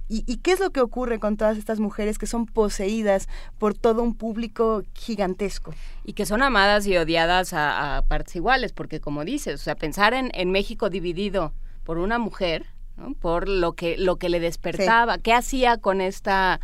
¿Y, 0.07 0.38
qué 0.38 0.51
es 0.51 0.59
lo 0.59 0.69
que 0.69 0.81
ocurre 0.81 1.19
con 1.19 1.35
todas 1.35 1.57
estas 1.57 1.79
mujeres 1.79 2.19
que 2.19 2.27
son 2.27 2.45
poseídas 2.45 3.27
por 3.57 3.75
todo 3.75 4.03
un 4.03 4.15
público 4.15 4.83
gigantesco? 4.93 5.73
Y 6.03 6.13
que 6.13 6.27
son 6.27 6.43
amadas 6.43 6.85
y 6.85 6.97
odiadas 6.97 7.53
a, 7.53 8.03
partes 8.07 8.35
iguales, 8.35 8.73
porque 8.73 8.99
como 8.99 9.25
dices, 9.25 9.55
o 9.55 9.63
sea, 9.63 9.75
pensar 9.75 10.13
en, 10.13 10.29
en 10.35 10.51
México 10.51 10.91
dividido 10.91 11.51
por 11.83 11.97
una 11.97 12.19
mujer, 12.19 12.67
por 13.19 13.49
lo 13.49 13.73
que, 13.73 13.97
lo 13.97 14.17
que 14.17 14.29
le 14.29 14.39
despertaba, 14.39 15.17
qué 15.17 15.33
hacía 15.33 15.77
con 15.77 15.99
esta 15.99 16.59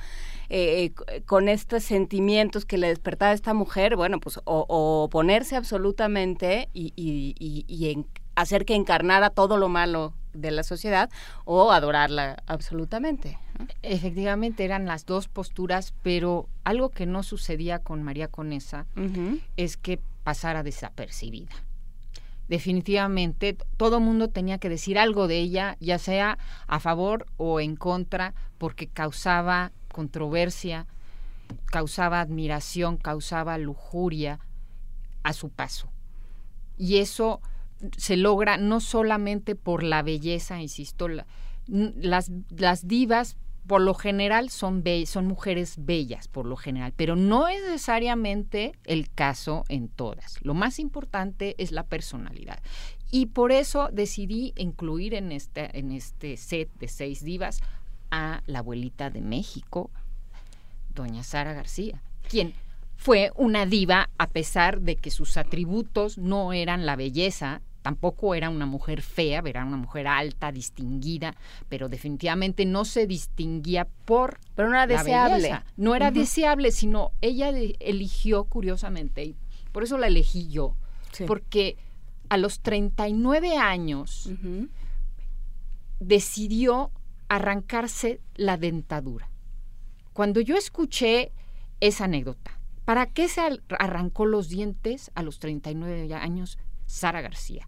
eh, 0.50 0.92
eh, 1.08 1.22
con 1.22 1.50
estos 1.50 1.84
sentimientos 1.84 2.66
que 2.66 2.78
le 2.78 2.88
despertaba 2.88 3.32
a 3.32 3.36
esta 3.36 3.54
mujer, 3.54 3.96
bueno, 3.96 4.20
pues 4.20 4.40
o, 4.46 4.66
oponerse 5.04 5.56
absolutamente 5.56 6.70
y, 6.74 6.94
y, 6.96 8.06
hacer 8.36 8.66
que 8.66 8.76
encarnara 8.76 9.30
todo 9.30 9.58
lo 9.58 9.70
malo 9.70 10.14
de 10.34 10.52
la 10.52 10.64
sociedad 10.64 11.10
o 11.46 11.72
adorarla 11.72 12.44
absolutamente. 12.48 13.40
Efectivamente 13.82 14.66
eran 14.66 14.86
las 14.86 15.06
dos 15.06 15.30
posturas, 15.30 15.94
pero 16.02 16.50
algo 16.66 16.90
que 16.90 17.06
no 17.06 17.24
sucedía 17.24 17.80
con 17.80 18.04
María 18.04 18.28
Conesa 18.28 18.86
es 19.56 19.78
que 19.78 20.02
pasara 20.24 20.64
desapercibida. 20.64 21.56
Definitivamente 22.48 23.58
todo 23.78 24.00
mundo 24.00 24.30
tenía 24.30 24.60
que 24.60 24.70
decir 24.70 25.00
algo 25.00 25.28
de 25.28 25.40
ella, 25.40 25.78
ya 25.80 25.98
sea 25.98 26.38
a 26.68 26.80
favor 26.80 27.26
o 27.38 27.60
en 27.60 27.76
contra, 27.76 28.34
porque 28.58 28.88
causaba 28.88 29.72
controversia, 29.96 30.88
causaba 31.68 32.20
admiración, 32.20 32.98
causaba 32.98 33.58
lujuria 33.58 34.42
a 35.24 35.32
su 35.32 35.52
paso. 35.52 35.90
Y 36.78 36.98
eso 36.98 37.40
se 37.96 38.18
logra 38.18 38.58
no 38.58 38.82
solamente 38.82 39.56
por 39.56 39.84
la 39.84 40.02
belleza, 40.02 40.62
insisto, 40.62 41.08
las, 41.68 42.30
las 42.50 42.90
divas 42.90 43.38
por 43.68 43.80
lo 43.80 43.94
general 43.94 44.50
son, 44.50 44.84
son 45.06 45.28
mujeres 45.28 45.76
bellas, 45.78 46.28
por 46.28 46.46
lo 46.46 46.58
general, 46.58 46.92
pero 46.98 47.16
no 47.16 47.48
es 47.48 47.62
necesariamente 47.64 48.74
el 48.84 49.10
caso 49.10 49.64
en 49.70 49.88
todas. 49.88 50.40
Lo 50.42 50.54
más 50.54 50.78
importante 50.78 51.56
es 51.58 51.72
la 51.72 51.84
personalidad. 51.84 52.60
Y 53.12 53.28
por 53.28 53.54
eso 53.54 53.88
decidí 53.94 54.54
incluir 54.58 55.14
en 55.14 55.32
este, 55.32 55.80
en 55.80 55.92
este 55.92 56.36
set 56.36 56.70
de 56.80 56.90
seis 56.90 57.24
divas 57.24 57.62
a 58.16 58.42
la 58.48 58.60
abuelita 58.60 59.10
de 59.10 59.20
México, 59.20 59.90
doña 60.94 61.22
Sara 61.22 61.52
García, 61.52 62.02
quien 62.30 62.54
fue 62.96 63.32
una 63.36 63.66
diva 63.66 64.10
a 64.18 64.28
pesar 64.28 64.80
de 64.80 64.96
que 64.96 65.12
sus 65.12 65.36
atributos 65.36 66.18
no 66.18 66.54
eran 66.54 66.86
la 66.86 66.96
belleza, 66.96 67.62
tampoco 67.82 68.34
era 68.34 68.50
una 68.50 68.66
mujer 68.66 69.02
fea, 69.02 69.44
era 69.46 69.66
una 69.66 69.76
mujer 69.76 70.08
alta, 70.08 70.54
distinguida, 70.54 71.36
pero 71.68 71.90
definitivamente 71.90 72.66
no 72.66 72.86
se 72.86 73.06
distinguía 73.06 73.86
por 74.06 74.40
pero 74.56 74.70
no 74.70 74.76
era 74.76 74.88
deseable. 74.88 75.60
No 75.76 75.94
era 75.94 76.10
deseable, 76.10 76.72
sino 76.72 77.12
ella 77.20 77.50
eligió 77.50 78.46
curiosamente 78.46 79.26
y 79.26 79.36
por 79.74 79.84
eso 79.84 79.98
la 79.98 80.08
elegí 80.08 80.48
yo, 80.48 80.78
porque 81.28 81.76
a 82.30 82.38
los 82.38 82.62
39 82.62 83.58
años 83.58 84.32
decidió 86.00 86.92
arrancarse 87.30 88.22
la 88.36 88.58
dentadura. 88.58 89.30
Cuando 90.14 90.42
yo 90.42 90.56
escuché 90.56 91.32
esa 91.80 92.06
anécdota, 92.06 92.60
¿para 92.86 93.08
qué 93.08 93.28
se 93.28 93.42
arrancó 93.80 94.26
los 94.26 94.50
dientes 94.50 95.12
a 95.16 95.24
los 95.24 95.40
39 95.40 96.14
años 96.14 96.58
Sara 96.86 97.22
García? 97.22 97.68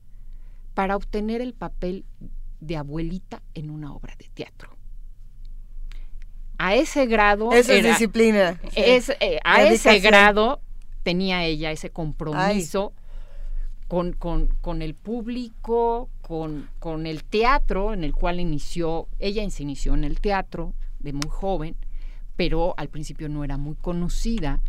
Para 0.74 0.96
obtener 0.96 1.42
el 1.42 1.54
papel 1.54 2.06
de 2.60 2.78
abuelita 2.78 3.42
en 3.54 3.70
una 3.70 3.94
obra 3.94 4.16
de 4.18 4.30
teatro. 4.34 4.78
A 6.58 6.76
ese 6.76 7.06
grado... 7.06 7.52
Esa 7.52 7.74
es 7.74 7.84
disciplina. 7.84 8.60
Eh, 8.76 9.40
a 9.44 9.64
ese 9.64 10.00
grado 10.00 10.62
tenía 11.04 11.46
ella 11.46 11.72
ese 11.72 11.90
compromiso 11.90 12.94
con, 13.88 14.14
con, 14.14 14.82
el 14.82 14.96
público, 14.96 16.10
con, 16.28 17.06
el 17.06 17.24
teatro 17.24 17.94
en 17.94 18.04
el 18.04 18.14
cual 18.14 18.42
inició, 18.42 19.08
ella 19.18 19.50
se 19.50 19.64
inició 19.64 19.94
en 19.94 20.04
el 20.04 20.20
teatro 20.20 20.74
de 21.00 21.14
muy 21.14 21.30
joven, 21.30 21.78
pero 22.36 22.74
al 22.76 22.90
principio 22.90 23.30
no 23.30 23.46
era 23.46 23.56
muy 23.56 23.76
conocida. 23.76 24.60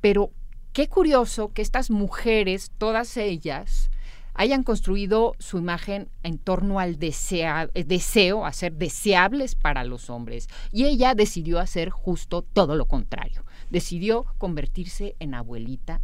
Pero 0.00 0.30
qué 0.72 0.86
curioso 0.86 1.52
que 1.52 1.62
estas 1.62 1.90
mujeres, 1.90 2.70
todas 2.78 3.16
ellas, 3.16 3.90
hayan 4.34 4.62
construido 4.62 5.34
su 5.40 5.58
imagen 5.58 6.08
en 6.22 6.38
torno 6.38 6.78
al 6.78 6.98
eh, 7.00 7.84
deseo, 7.84 8.46
a 8.46 8.52
ser 8.52 8.74
deseables 8.74 9.56
para 9.56 9.82
los 9.82 10.08
hombres. 10.08 10.48
Y 10.70 10.84
ella 10.84 11.16
decidió 11.16 11.58
hacer 11.58 11.90
justo 11.90 12.42
todo 12.42 12.76
lo 12.76 12.86
contrario. 12.86 13.44
Decidió 13.70 14.24
convertirse 14.38 15.16
en 15.18 15.34
abuelita 15.34 16.00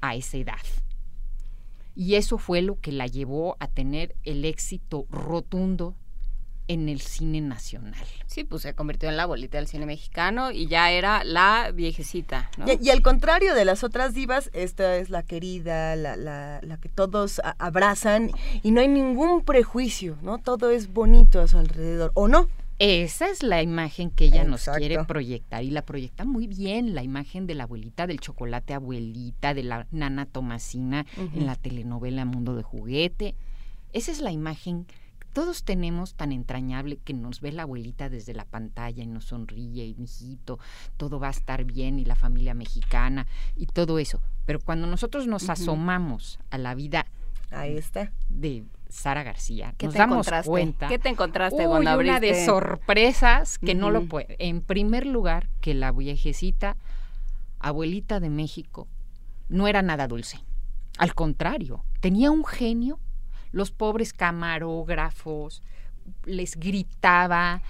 a 0.00 0.14
esa 0.14 0.38
edad. 0.38 0.56
Y 1.94 2.14
eso 2.14 2.38
fue 2.38 2.62
lo 2.62 2.80
que 2.80 2.92
la 2.92 3.06
llevó 3.06 3.56
a 3.60 3.68
tener 3.68 4.14
el 4.24 4.44
éxito 4.44 5.06
rotundo 5.10 5.94
en 6.70 6.88
el 6.88 7.00
cine 7.00 7.40
nacional. 7.40 8.06
Sí, 8.26 8.44
pues 8.44 8.62
se 8.62 8.74
convirtió 8.74 9.08
en 9.08 9.16
la 9.16 9.24
abuelita 9.24 9.58
del 9.58 9.66
cine 9.66 9.86
mexicano 9.86 10.52
y 10.52 10.68
ya 10.68 10.92
era 10.92 11.24
la 11.24 11.72
viejecita. 11.74 12.48
Y, 12.80 12.90
al 12.90 13.02
contrario 13.02 13.56
de 13.56 13.64
las 13.64 13.82
otras 13.82 14.14
divas, 14.14 14.50
esta 14.52 14.96
es 14.96 15.10
la 15.10 15.24
querida, 15.24 15.96
la, 15.96 16.14
la, 16.14 16.60
la 16.62 16.76
que 16.76 16.88
todos 16.88 17.40
abrazan 17.58 18.30
y 18.62 18.70
no 18.70 18.80
hay 18.80 18.86
ningún 18.86 19.44
prejuicio, 19.44 20.16
¿no? 20.22 20.38
Todo 20.38 20.70
es 20.70 20.92
bonito 20.92 21.40
a 21.40 21.48
su 21.48 21.58
alrededor, 21.58 22.12
¿o 22.14 22.28
no? 22.28 22.48
Esa 22.80 23.28
es 23.28 23.42
la 23.42 23.62
imagen 23.62 24.10
que 24.10 24.24
ella 24.24 24.42
nos 24.42 24.64
quiere 24.64 25.04
proyectar 25.04 25.62
y 25.62 25.70
la 25.70 25.82
proyecta 25.82 26.24
muy 26.24 26.46
bien, 26.46 26.94
la 26.94 27.02
imagen 27.02 27.46
de 27.46 27.54
la 27.54 27.64
abuelita 27.64 28.06
del 28.06 28.20
chocolate 28.20 28.72
abuelita, 28.72 29.52
de 29.52 29.64
la 29.64 29.86
nana 29.90 30.24
Tomasina 30.24 31.04
en 31.18 31.44
la 31.44 31.56
telenovela 31.56 32.24
Mundo 32.24 32.56
de 32.56 32.62
Juguete. 32.62 33.34
Esa 33.92 34.10
es 34.10 34.22
la 34.22 34.32
imagen 34.32 34.86
todos 35.34 35.62
tenemos 35.62 36.14
tan 36.14 36.32
entrañable 36.32 36.96
que 36.96 37.12
nos 37.12 37.42
ve 37.42 37.52
la 37.52 37.62
abuelita 37.62 38.08
desde 38.08 38.32
la 38.32 38.46
pantalla 38.46 39.04
y 39.04 39.06
nos 39.06 39.26
sonríe 39.26 39.84
y 39.84 39.94
mijito, 39.94 40.58
todo 40.96 41.20
va 41.20 41.28
a 41.28 41.32
estar 41.32 41.64
bien 41.64 41.98
y 41.98 42.06
la 42.06 42.16
familia 42.16 42.54
mexicana 42.54 43.26
y 43.56 43.66
todo 43.66 43.98
eso. 43.98 44.20
Pero 44.46 44.58
cuando 44.58 44.86
nosotros 44.86 45.26
nos 45.26 45.50
asomamos 45.50 46.40
a 46.48 46.56
la 46.56 46.74
vida 46.74 47.06
Ahí 47.50 47.76
está. 47.76 48.10
de 48.28 48.64
Sara 48.90 49.22
García, 49.22 49.74
¿Qué 49.78 49.86
nos 49.86 49.92
te 49.94 49.98
damos 49.98 50.14
encontraste? 50.18 50.48
cuenta. 50.50 50.88
¿Qué 50.88 50.98
te 50.98 51.08
encontraste 51.08 51.62
Uy, 51.62 51.66
cuando 51.66 51.98
una 51.98 52.20
de 52.20 52.44
sorpresas 52.44 53.58
que 53.58 53.74
no 53.74 53.90
lo 53.90 54.06
puede. 54.06 54.36
En 54.38 54.60
primer 54.62 55.06
lugar, 55.06 55.48
que 55.60 55.74
la 55.74 55.92
viejecita 55.92 56.76
abuelita 57.58 58.20
de 58.20 58.30
México 58.30 58.88
no 59.48 59.68
era 59.68 59.82
nada 59.82 60.06
dulce. 60.08 60.38
Al 60.98 61.14
contrario, 61.14 61.84
tenía 62.00 62.30
un 62.30 62.44
genio. 62.44 62.98
Los 63.52 63.70
pobres 63.72 64.12
camarógrafos 64.12 65.62
les 66.24 66.56
gritaba, 66.56 67.62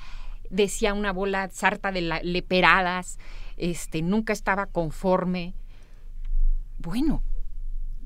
decía 0.51 0.95
una 0.95 1.13
bola 1.13 1.49
sarta 1.51 1.91
de 1.93 2.03
la- 2.03 2.23
leperadas, 2.23 3.19
este, 3.57 4.03
nunca 4.03 4.33
estaba 4.33 4.67
conforme. 4.67 5.55
Bueno, 6.79 7.23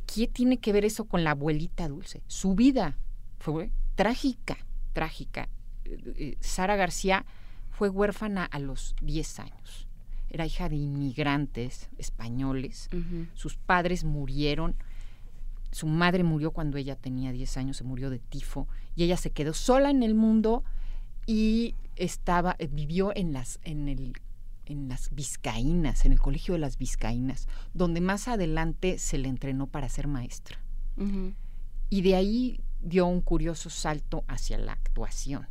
¿qué 0.07 0.27
tiene 0.29 0.59
que 0.59 0.73
ver 0.73 0.85
eso 0.85 1.05
con 1.05 1.25
la 1.25 1.31
abuelita 1.33 1.89
dulce? 1.89 2.23
Su 2.27 2.55
vida 2.55 2.97
fue 3.45 3.71
trágica, 3.95 4.57
trágica. 4.95 5.51
Eh, 5.85 5.99
eh, 6.17 6.37
Sara 6.41 6.77
García 6.77 7.27
fue 7.71 7.91
huérfana 7.91 8.47
a 8.47 8.59
los 8.59 8.97
10 9.03 9.41
años. 9.41 9.87
Era 10.31 10.47
hija 10.47 10.71
de 10.71 10.77
inmigrantes 10.77 11.91
españoles. 11.99 12.89
Sus 13.35 13.57
padres 13.57 14.03
murieron. 14.05 14.75
Su 15.73 15.87
madre 15.87 16.25
murió 16.25 16.53
cuando 16.53 16.79
ella 16.79 16.97
tenía 16.97 17.33
10 17.33 17.57
años, 17.59 17.77
se 17.77 17.85
murió 17.85 18.09
de 18.09 18.19
tifo. 18.19 18.67
Y 18.97 19.05
ella 19.05 19.19
se 19.19 19.31
quedó 19.31 19.53
sola 19.53 19.91
en 19.91 20.03
el 20.03 20.15
mundo 20.15 20.65
y 21.27 21.75
estaba, 21.97 22.57
eh, 22.59 22.69
vivió 22.73 23.13
en 23.15 23.35
las, 23.35 23.61
en 23.63 23.89
el 23.89 24.15
en 24.67 24.89
las 24.89 25.15
Vizcaínas, 25.15 26.07
en 26.07 26.13
el 26.13 26.19
Colegio 26.19 26.55
de 26.55 26.61
las 26.61 26.79
Vizcaínas, 26.79 27.49
donde 27.75 28.01
más 28.01 28.29
adelante 28.29 28.99
se 28.99 29.19
le 29.19 29.29
entrenó 29.29 29.67
para 29.67 29.91
ser 29.91 30.07
maestra. 30.09 30.59
Y 31.91 32.01
de 32.01 32.15
ahí 32.15 32.61
dio 32.85 33.07
un 33.07 33.21
curioso 33.21 33.71
salto 33.71 34.25
hacia 34.29 34.59
la 34.59 34.73
actuación. 34.73 35.49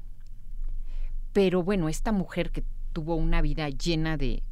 Pero 1.33 1.63
bueno, 1.63 1.89
esta 1.89 2.11
mujer 2.11 2.51
que 2.51 2.63
tuvo 2.93 3.15
una 3.15 3.41
vida 3.41 3.69
llena 3.69 4.17
de 4.17 4.43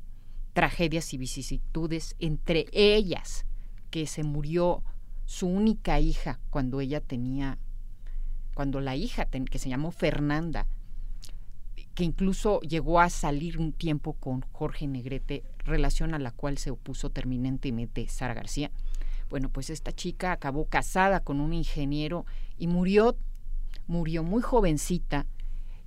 tragedias 0.54 1.14
y 1.14 1.18
vicisitudes, 1.18 2.16
entre 2.20 2.66
ellas 2.72 3.46
que 3.90 4.08
se 4.08 4.24
murió 4.24 4.84
su 5.26 5.48
única 5.48 6.00
hija 6.00 6.40
cuando 6.50 6.82
ella 6.82 7.00
tenía, 7.00 7.58
cuando 8.54 8.82
la 8.82 8.96
hija 8.96 9.26
ten- 9.26 9.46
que 9.46 9.60
se 9.60 9.70
llamó 9.70 9.92
Fernanda, 9.92 10.66
que 11.94 12.04
incluso 12.04 12.62
llegó 12.62 13.00
a 13.00 13.10
salir 13.10 13.60
un 13.60 13.74
tiempo 13.74 14.14
con 14.14 14.42
Jorge 14.52 14.88
Negrete, 14.88 15.44
relación 15.60 16.14
a 16.14 16.20
la 16.20 16.32
cual 16.32 16.58
se 16.58 16.72
opuso 16.72 17.12
terminantemente 17.12 18.08
Sara 18.08 18.34
García. 18.34 18.72
Bueno, 19.30 19.50
pues 19.50 19.70
esta 19.70 19.94
chica 19.94 20.32
acabó 20.32 20.66
casada 20.66 21.22
con 21.22 21.40
un 21.40 21.54
ingeniero 21.54 22.26
y 22.62 22.68
murió, 22.68 23.18
murió 23.88 24.22
muy 24.22 24.44
jovencita 24.44 25.26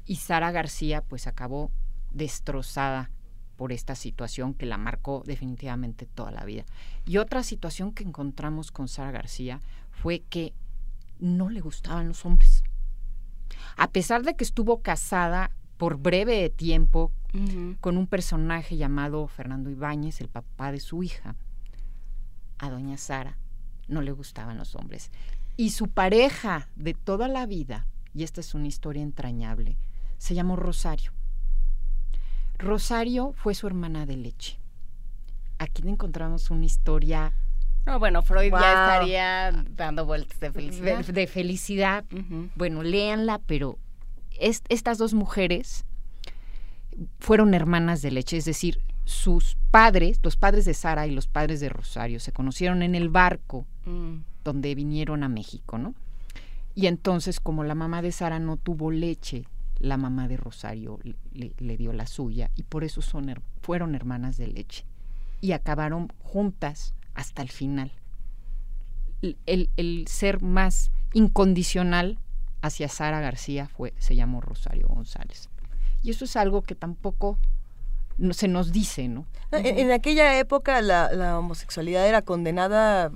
y 0.07 0.17
Sara 0.17 0.51
García 0.51 1.03
pues 1.03 1.29
acabó 1.29 1.71
destrozada 2.11 3.13
por 3.55 3.71
esta 3.71 3.95
situación 3.95 4.55
que 4.55 4.67
la 4.67 4.77
marcó 4.77 5.23
definitivamente 5.25 6.05
toda 6.05 6.33
la 6.33 6.45
vida. 6.45 6.65
Y 7.07 7.19
otra 7.19 7.45
situación 7.45 7.93
que 7.93 8.03
encontramos 8.03 8.73
con 8.73 8.89
Sara 8.89 9.13
García 9.13 9.61
fue 9.93 10.25
que 10.29 10.53
no 11.21 11.49
le 11.49 11.61
gustaban 11.61 12.09
los 12.09 12.27
hombres. 12.27 12.65
A 13.77 13.89
pesar 13.91 14.25
de 14.25 14.35
que 14.35 14.43
estuvo 14.43 14.83
casada 14.83 15.53
por 15.77 15.99
breve 15.99 16.51
tiempo 16.51 17.13
con 17.81 17.97
un 17.97 18.09
personaje 18.09 18.77
llamado 18.77 19.29
Fernando 19.29 19.71
Ibáñez, 19.71 20.21
el 20.21 20.29
papá 20.29 20.73
de 20.73 20.81
su 20.81 21.05
hija, 21.05 21.37
a 22.59 22.69
doña 22.69 22.97
Sara 22.97 23.39
no 23.87 24.03
le 24.03 24.11
gustaban 24.11 24.59
los 24.59 24.75
hombres. 24.75 25.13
Y 25.57 25.71
su 25.71 25.89
pareja 25.89 26.69
de 26.77 26.95
toda 26.95 27.29
la 27.29 27.47
vida, 27.47 27.87
y 28.13 28.23
esta 28.25 28.41
es 28.41 28.55
una 28.55 28.67
historia 28.67 29.03
entrañable, 29.03 29.77
se 30.19 30.35
llamó 30.35 30.57
Rosario. 30.57 31.13
Rosario 32.59 33.33
fue 33.37 33.55
su 33.55 33.67
hermana 33.67 34.07
de 34.07 34.17
leche. 34.17 34.59
Aquí 35.59 35.83
encontramos 35.89 36.51
una 36.51 36.65
historia 36.65 37.33
No, 37.87 37.99
bueno, 37.99 38.23
Freud 38.23 38.51
Wow. 38.51 38.61
ya 38.61 38.73
estaría 38.95 39.65
dando 39.77 40.07
vueltas 40.07 40.41
de 40.41 40.51
felicidad. 40.51 41.05
de, 41.05 41.13
de 41.13 41.27
felicidad. 41.27 42.05
Bueno, 42.55 42.83
léanla, 42.83 43.41
pero 43.47 43.79
es- 44.41 44.63
estas 44.71 44.97
dos 44.99 45.13
mujeres 45.13 45.85
fueron 47.21 47.53
hermanas 47.53 48.01
de 48.03 48.11
leche, 48.11 48.39
es 48.39 48.47
decir, 48.47 48.81
sus 49.05 49.57
padres, 49.71 50.19
los 50.23 50.37
padres 50.37 50.65
de 50.65 50.75
Sara 50.75 51.07
y 51.07 51.11
los 51.11 51.27
padres 51.27 51.61
de 51.61 51.69
Rosario, 51.69 52.21
se 52.21 52.33
conocieron 52.33 52.83
en 52.83 52.95
el 52.95 53.09
barco 53.11 53.67
Mm. 53.87 54.19
donde 54.45 54.75
vinieron 54.75 55.23
a 55.23 55.29
México, 55.29 55.77
¿no? 55.79 55.95
Y 56.75 56.87
entonces, 56.87 57.39
como 57.41 57.65
la 57.65 57.75
mamá 57.75 58.03
de 58.03 58.13
Sara 58.13 58.39
no 58.39 58.57
tuvo 58.57 58.91
leche, 58.91 59.45
la 59.79 59.97
mamá 59.97 60.27
de 60.29 60.37
Rosario 60.37 60.99
le, 61.03 61.15
le- 61.33 61.53
le 61.59 61.77
dio 61.77 61.93
la 61.93 62.07
suya 62.07 62.51
y 62.57 62.63
por 62.63 62.83
eso 62.85 63.03
son, 63.03 63.29
her- 63.29 63.43
fueron 63.63 63.95
hermanas 63.95 64.37
de 64.37 64.47
leche 64.49 64.85
y 65.41 65.53
acabaron 65.53 66.09
juntas 66.23 66.95
hasta 67.15 67.43
el 67.43 67.51
final. 67.51 67.93
El, 69.23 69.37
el- 69.47 69.71
el 69.77 70.07
ser 70.09 70.43
más 70.43 70.91
incondicional 71.13 72.19
hacia 72.63 72.89
Sara 72.89 73.21
García 73.21 73.69
fue, 73.69 73.93
se 73.99 74.17
llamó 74.17 74.41
Rosario 74.41 74.89
González. 74.89 75.49
Y 76.03 76.11
eso 76.11 76.25
es 76.25 76.37
algo 76.37 76.63
que 76.63 76.75
tampoco 76.75 77.39
se 78.33 78.49
nos 78.49 78.73
dice, 78.73 79.09
¿no? 79.09 79.27
En, 79.53 79.79
en 79.79 79.93
aquella 79.93 80.39
época 80.39 80.81
la, 80.83 81.13
la 81.13 81.39
homosexualidad 81.39 82.07
era 82.09 82.23
condenada, 82.23 83.11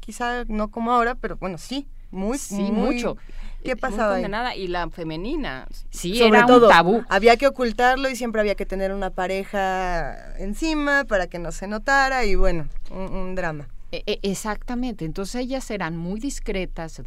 quizá 0.00 0.44
no 0.46 0.70
como 0.70 0.92
ahora, 0.92 1.14
pero 1.14 1.36
bueno, 1.36 1.58
sí, 1.58 1.86
muy, 2.10 2.38
Sí, 2.38 2.54
muy- 2.56 2.94
mucho. 2.94 3.16
¿Qué 3.64 3.74
Muy 3.74 3.80
pasaba 3.80 4.14
ahí? 4.14 4.22
condenada 4.22 4.54
y 4.54 4.68
la 4.68 4.88
femenina. 4.88 5.66
Sí, 5.90 6.16
Sobre 6.16 6.38
era 6.38 6.46
todo, 6.46 6.66
un 6.68 6.72
tabú. 6.72 7.04
había 7.08 7.36
que 7.36 7.46
ocultarlo 7.48 8.08
y 8.08 8.14
siempre 8.14 8.40
había 8.40 8.54
que 8.54 8.64
tener 8.66 8.92
una 8.94 9.10
pareja 9.10 10.36
encima 10.38 11.04
para 11.04 11.26
que 11.26 11.38
no 11.40 11.50
se 11.52 11.66
notara 11.66 12.24
y 12.24 12.34
bueno, 12.36 12.68
un, 12.90 13.12
un 13.12 13.34
drama. 13.34 13.68
E- 13.90 14.02
e- 14.06 14.20
exactamente, 14.22 15.04
entonces 15.04 15.36
ellas 15.42 15.70
eran 15.70 15.96
muy 15.96 16.20
discretas, 16.20 17.00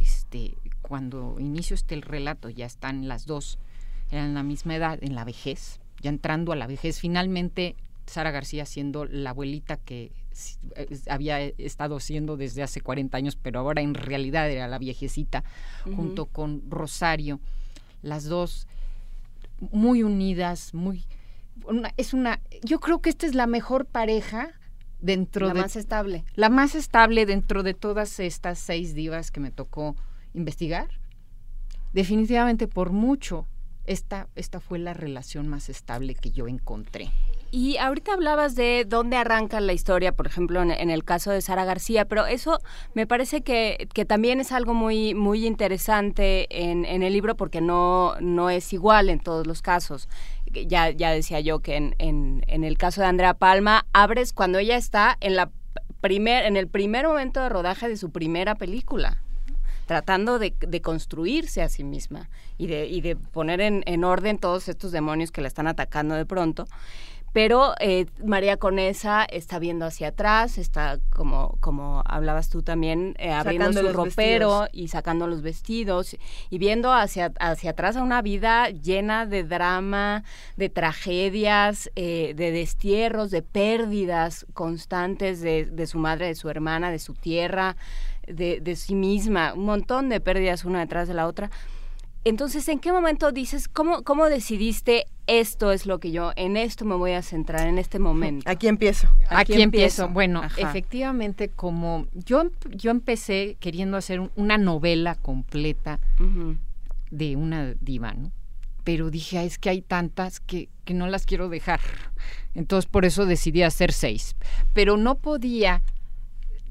este, 0.00 0.54
cuando 0.82 1.36
inicio 1.40 1.74
este 1.74 1.94
el 1.94 2.02
relato 2.02 2.48
ya 2.48 2.64
están 2.66 3.08
las 3.08 3.26
dos, 3.26 3.58
eran 4.10 4.34
la 4.34 4.42
misma 4.42 4.76
edad, 4.76 4.98
en 5.02 5.14
la 5.14 5.24
vejez, 5.24 5.79
ya 6.00 6.10
entrando 6.10 6.52
a 6.52 6.56
la 6.56 6.66
vejez, 6.66 6.98
finalmente 6.98 7.76
Sara 8.06 8.30
García 8.30 8.66
siendo 8.66 9.04
la 9.04 9.30
abuelita 9.30 9.76
que 9.76 10.12
había 11.08 11.40
estado 11.40 12.00
siendo 12.00 12.36
desde 12.36 12.62
hace 12.62 12.80
40 12.80 13.16
años, 13.16 13.36
pero 13.36 13.60
ahora 13.60 13.82
en 13.82 13.94
realidad 13.94 14.50
era 14.50 14.66
la 14.68 14.78
viejecita, 14.78 15.44
junto 15.94 16.26
con 16.26 16.62
Rosario, 16.70 17.40
las 18.02 18.24
dos 18.24 18.66
muy 19.72 20.02
unidas, 20.02 20.72
muy... 20.74 21.04
una- 21.66 21.92
es 21.98 22.14
una, 22.14 22.40
yo 22.62 22.80
creo 22.80 23.00
que 23.00 23.10
esta 23.10 23.26
es 23.26 23.34
la 23.34 23.46
mejor 23.46 23.84
pareja 23.86 24.52
dentro 25.00 25.46
La 25.48 25.54
de 25.54 25.60
más 25.60 25.76
estable. 25.76 26.24
la 26.34 26.48
más 26.48 26.74
estable 26.74 27.26
dentro 27.26 27.62
de 27.62 27.74
todas 27.74 28.18
estas 28.20 28.58
seis 28.58 28.94
divas 28.94 29.30
que 29.30 29.40
me 29.40 29.50
tocó 29.50 29.94
investigar. 30.34 30.88
Definitivamente 31.92 32.68
por 32.68 32.92
mucho 32.92 33.46
esta 33.86 34.28
esta 34.34 34.60
fue 34.60 34.78
la 34.78 34.94
relación 34.94 35.48
más 35.48 35.68
estable 35.68 36.14
que 36.14 36.30
yo 36.30 36.48
encontré. 36.48 37.10
Y 37.52 37.78
ahorita 37.78 38.12
hablabas 38.12 38.54
de 38.54 38.84
dónde 38.86 39.16
arranca 39.16 39.60
la 39.60 39.72
historia, 39.72 40.12
por 40.12 40.28
ejemplo, 40.28 40.62
en, 40.62 40.90
el 40.90 41.02
caso 41.02 41.32
de 41.32 41.40
Sara 41.40 41.64
García, 41.64 42.04
pero 42.04 42.26
eso 42.26 42.60
me 42.94 43.08
parece 43.08 43.40
que, 43.40 43.88
que 43.92 44.04
también 44.04 44.38
es 44.38 44.52
algo 44.52 44.72
muy, 44.72 45.14
muy 45.14 45.46
interesante 45.46 46.46
en, 46.48 46.84
en 46.84 47.02
el 47.02 47.12
libro 47.12 47.36
porque 47.36 47.60
no, 47.60 48.14
no 48.20 48.50
es 48.50 48.72
igual 48.72 49.08
en 49.08 49.18
todos 49.18 49.48
los 49.48 49.62
casos. 49.62 50.08
Ya, 50.52 50.90
ya 50.90 51.10
decía 51.10 51.40
yo 51.40 51.58
que 51.58 51.74
en, 51.74 51.96
en, 51.98 52.44
en 52.46 52.62
el 52.62 52.78
caso 52.78 53.00
de 53.00 53.08
Andrea 53.08 53.34
Palma, 53.34 53.84
abres 53.92 54.32
cuando 54.32 54.58
ella 54.58 54.76
está 54.76 55.16
en, 55.20 55.34
la 55.34 55.50
primer, 56.00 56.46
en 56.46 56.56
el 56.56 56.68
primer 56.68 57.08
momento 57.08 57.40
de 57.40 57.48
rodaje 57.48 57.88
de 57.88 57.96
su 57.96 58.10
primera 58.10 58.54
película 58.54 59.20
tratando 59.90 60.38
de, 60.38 60.54
de 60.60 60.80
construirse 60.80 61.62
a 61.62 61.68
sí 61.68 61.82
misma 61.82 62.30
y 62.58 62.68
de, 62.68 62.86
y 62.86 63.00
de 63.00 63.16
poner 63.16 63.60
en, 63.60 63.82
en 63.86 64.04
orden 64.04 64.38
todos 64.38 64.68
estos 64.68 64.92
demonios 64.92 65.32
que 65.32 65.40
la 65.40 65.48
están 65.48 65.66
atacando 65.66 66.14
de 66.14 66.24
pronto. 66.24 66.68
Pero 67.32 67.74
eh, 67.80 68.06
María 68.24 68.56
Conesa 68.56 69.24
está 69.24 69.58
viendo 69.58 69.86
hacia 69.86 70.08
atrás, 70.08 70.58
está 70.58 71.00
como, 71.12 71.56
como 71.60 72.04
hablabas 72.06 72.50
tú 72.50 72.62
también, 72.62 73.16
eh, 73.18 73.32
abriendo 73.32 73.72
Sacando 73.72 73.90
su 73.90 73.96
ropero 73.96 74.60
vestidos. 74.60 74.68
y 74.72 74.88
sacando 74.88 75.26
los 75.26 75.42
vestidos 75.42 76.16
y 76.50 76.58
viendo 76.58 76.92
hacia, 76.92 77.32
hacia 77.40 77.70
atrás 77.70 77.96
a 77.96 78.02
una 78.02 78.22
vida 78.22 78.70
llena 78.70 79.26
de 79.26 79.42
drama, 79.42 80.22
de 80.56 80.68
tragedias, 80.68 81.90
eh, 81.96 82.32
de 82.36 82.52
destierros, 82.52 83.32
de 83.32 83.42
pérdidas 83.42 84.46
constantes 84.52 85.40
de, 85.40 85.66
de 85.66 85.86
su 85.88 85.98
madre, 85.98 86.26
de 86.26 86.34
su 86.36 86.48
hermana, 86.48 86.92
de 86.92 87.00
su 87.00 87.14
tierra, 87.14 87.76
de, 88.34 88.60
de 88.60 88.76
sí 88.76 88.94
misma, 88.94 89.54
un 89.54 89.64
montón 89.64 90.08
de 90.08 90.20
pérdidas 90.20 90.64
una 90.64 90.80
detrás 90.80 91.08
de 91.08 91.14
la 91.14 91.26
otra. 91.26 91.50
entonces, 92.24 92.68
¿en 92.68 92.78
qué 92.78 92.92
momento 92.92 93.32
dices, 93.32 93.68
cómo, 93.68 94.02
cómo 94.02 94.26
decidiste 94.26 95.06
esto 95.26 95.70
es 95.70 95.86
lo 95.86 96.00
que 96.00 96.10
yo, 96.10 96.32
en 96.34 96.56
esto 96.56 96.84
me 96.84 96.96
voy 96.96 97.12
a 97.12 97.22
centrar 97.22 97.68
en 97.68 97.78
este 97.78 97.98
momento? 97.98 98.50
Aquí 98.50 98.66
empiezo. 98.66 99.08
Aquí, 99.28 99.60
empiezo. 99.62 100.08
Bueno, 100.08 100.42
efectivamente, 100.56 101.48
como 101.48 102.06
yo, 102.12 102.50
yo 102.70 102.90
empecé 102.90 103.56
queriendo 103.60 103.96
hacer 103.96 104.28
una 104.34 104.58
novela 104.58 105.14
completa 105.14 106.00
de 107.10 107.36
una 107.36 107.74
diva, 107.80 108.12
¿no? 108.14 108.32
Pero 108.82 109.10
dije, 109.10 109.44
es 109.44 109.58
que 109.58 109.70
hay 109.70 109.82
tantas 109.82 110.40
que, 110.40 110.68
que 110.84 110.94
no 110.94 111.06
las 111.06 111.26
quiero 111.26 111.48
dejar. 111.48 111.80
Entonces, 112.54 112.90
por 112.90 113.04
eso 113.04 113.26
decidí 113.26 113.62
hacer 113.62 113.92
seis. 113.92 114.36
Pero 114.72 114.96
no 114.96 115.16
podía 115.16 115.82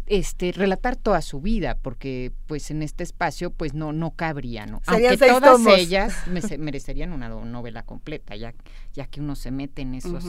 este 0.09 0.51
relatar 0.51 0.95
toda 0.95 1.21
su 1.21 1.39
vida 1.39 1.77
porque 1.79 2.33
pues 2.47 2.71
en 2.71 2.81
este 2.81 3.03
espacio 3.03 3.51
pues 3.51 3.75
no 3.75 3.93
no 3.93 4.11
cabría 4.11 4.65
no 4.65 4.81
aunque 4.88 5.17
todas 5.17 5.61
ellas 5.67 6.13
merecerían 6.57 7.13
una 7.13 7.29
novela 7.29 7.83
completa 7.83 8.35
ya 8.35 8.55
ya 8.93 9.05
que 9.05 9.21
uno 9.21 9.35
se 9.35 9.51
mete 9.51 9.83
en 9.83 9.93
esa 9.93 10.19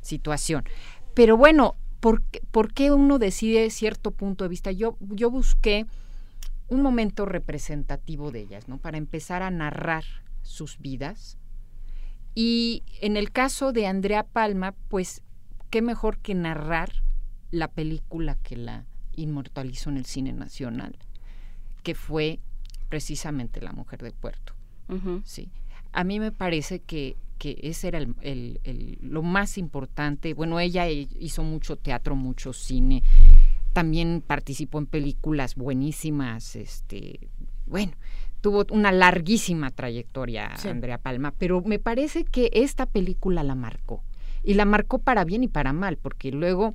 situación. 0.00 0.64
Pero 1.14 1.36
bueno 1.36 1.76
¿por, 2.00 2.22
¿por 2.50 2.72
qué 2.72 2.90
uno 2.90 3.18
decide 3.18 3.68
cierto 3.68 4.12
punto 4.12 4.44
de 4.44 4.48
vista 4.48 4.72
yo 4.72 4.96
yo 5.00 5.30
busqué 5.30 5.86
un 6.68 6.80
momento 6.80 7.26
representativo 7.26 8.30
de 8.30 8.40
ellas 8.40 8.66
no 8.66 8.78
para 8.78 8.96
empezar 8.96 9.42
a 9.42 9.50
narrar 9.50 10.04
sus 10.42 10.78
vidas. 10.78 11.36
Y 12.34 12.82
en 13.02 13.18
el 13.18 13.30
caso 13.30 13.72
de 13.72 13.86
Andrea 13.86 14.24
Palma 14.24 14.74
pues 14.88 15.22
qué 15.68 15.82
mejor 15.82 16.16
que 16.16 16.34
narrar 16.34 16.90
la 17.50 17.68
película 17.68 18.36
que 18.42 18.56
la 18.56 18.86
inmortalizó 19.14 19.90
en 19.90 19.98
el 19.98 20.06
cine 20.06 20.32
nacional, 20.32 20.96
que 21.82 21.94
fue 21.94 22.38
precisamente 22.88 23.60
La 23.60 23.72
Mujer 23.72 24.02
de 24.02 24.12
Puerto. 24.12 24.54
Sí. 25.24 25.48
A 25.92 26.04
mí 26.04 26.20
me 26.20 26.32
parece 26.32 26.80
que, 26.80 27.16
que 27.38 27.58
ese 27.62 27.88
era 27.88 27.98
el, 27.98 28.98
lo 29.00 29.22
más 29.22 29.56
importante. 29.56 30.34
Bueno, 30.34 30.60
ella 30.60 30.88
hizo 30.88 31.42
mucho 31.42 31.76
teatro, 31.76 32.14
mucho 32.14 32.52
cine, 32.52 33.02
también 33.72 34.22
participó 34.26 34.78
en 34.78 34.86
películas 34.86 35.54
buenísimas, 35.54 36.56
este, 36.56 37.20
bueno, 37.66 37.92
tuvo 38.42 38.66
una 38.70 38.92
larguísima 38.92 39.70
trayectoria 39.70 40.54
Andrea 40.64 40.98
Palma, 40.98 41.32
pero 41.38 41.62
me 41.62 41.78
parece 41.78 42.24
que 42.24 42.50
esta 42.52 42.86
película 42.86 43.42
la 43.42 43.54
marcó. 43.54 44.02
Y 44.44 44.54
la 44.54 44.64
marcó 44.64 44.98
para 44.98 45.24
bien 45.24 45.44
y 45.44 45.48
para 45.48 45.72
mal, 45.72 45.96
porque 45.96 46.32
luego 46.32 46.74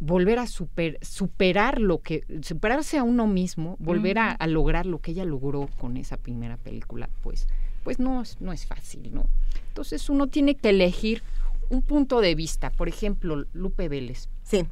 volver 0.00 0.38
a 0.38 0.46
superar 0.46 1.78
lo 1.78 2.00
que, 2.00 2.24
superarse 2.42 2.96
a 2.96 3.02
uno 3.02 3.26
mismo, 3.26 3.76
volver 3.78 4.18
a, 4.18 4.46
lograr 4.46 4.86
lo 4.86 4.98
que 4.98 5.10
ella 5.10 5.26
logró 5.26 5.68
con 5.78 5.98
esa 5.98 6.16
primera 6.16 6.56
película, 6.56 7.10
pues, 7.22 7.46
pues 7.84 7.98
no, 7.98 8.22
no 8.40 8.52
es 8.52 8.66
fácil, 8.66 9.14
¿no? 9.14 9.26
Entonces 9.68 10.08
uno 10.08 10.26
tiene 10.26 10.56
que 10.56 10.70
elegir 10.70 11.22
un 11.68 11.82
punto 11.82 12.20
de 12.20 12.34
vista. 12.34 12.70
Por 12.70 12.88
ejemplo, 12.88 13.44
Lupe 13.52 13.88
Vélez. 13.88 14.28
Sí. 14.42 14.66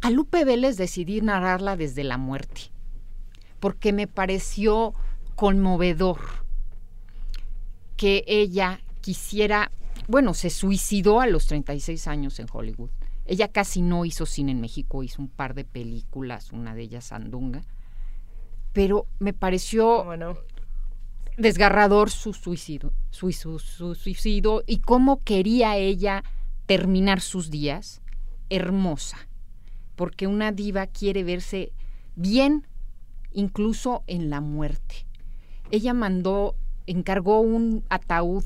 A 0.00 0.10
Lupe 0.10 0.44
Vélez 0.44 0.76
decidí 0.76 1.20
narrarla 1.20 1.76
desde 1.76 2.04
la 2.04 2.16
muerte, 2.16 2.70
porque 3.58 3.92
me 3.92 4.06
pareció 4.06 4.94
conmovedor 5.34 6.20
que 7.96 8.24
ella 8.28 8.80
quisiera, 9.00 9.72
bueno, 10.06 10.34
se 10.34 10.50
suicidó 10.50 11.20
a 11.20 11.26
los 11.26 11.46
36 11.46 12.06
años 12.06 12.38
en 12.38 12.46
Hollywood 12.50 12.90
ella 13.30 13.46
casi 13.46 13.80
no 13.80 14.04
hizo 14.04 14.26
cine 14.26 14.50
en 14.50 14.60
México, 14.60 15.04
hizo 15.04 15.22
un 15.22 15.28
par 15.28 15.54
de 15.54 15.64
películas, 15.64 16.50
una 16.50 16.74
de 16.74 16.82
ellas 16.82 17.04
Sandunga, 17.04 17.62
pero 18.72 19.06
me 19.20 19.32
pareció 19.32 20.04
desgarrador 21.36 22.10
su 22.10 22.34
suicidio, 22.34 22.92
su, 23.10 23.30
suicidio 23.30 24.64
y 24.66 24.80
cómo 24.80 25.22
quería 25.22 25.76
ella 25.76 26.24
terminar 26.66 27.20
sus 27.20 27.52
días 27.52 28.02
hermosa, 28.48 29.28
porque 29.94 30.26
una 30.26 30.50
diva 30.50 30.88
quiere 30.88 31.22
verse 31.22 31.70
bien 32.16 32.66
incluso 33.30 34.02
en 34.08 34.28
la 34.28 34.40
muerte. 34.40 35.06
Ella 35.70 35.94
mandó, 35.94 36.56
encargó 36.88 37.38
un 37.42 37.84
ataúd 37.90 38.42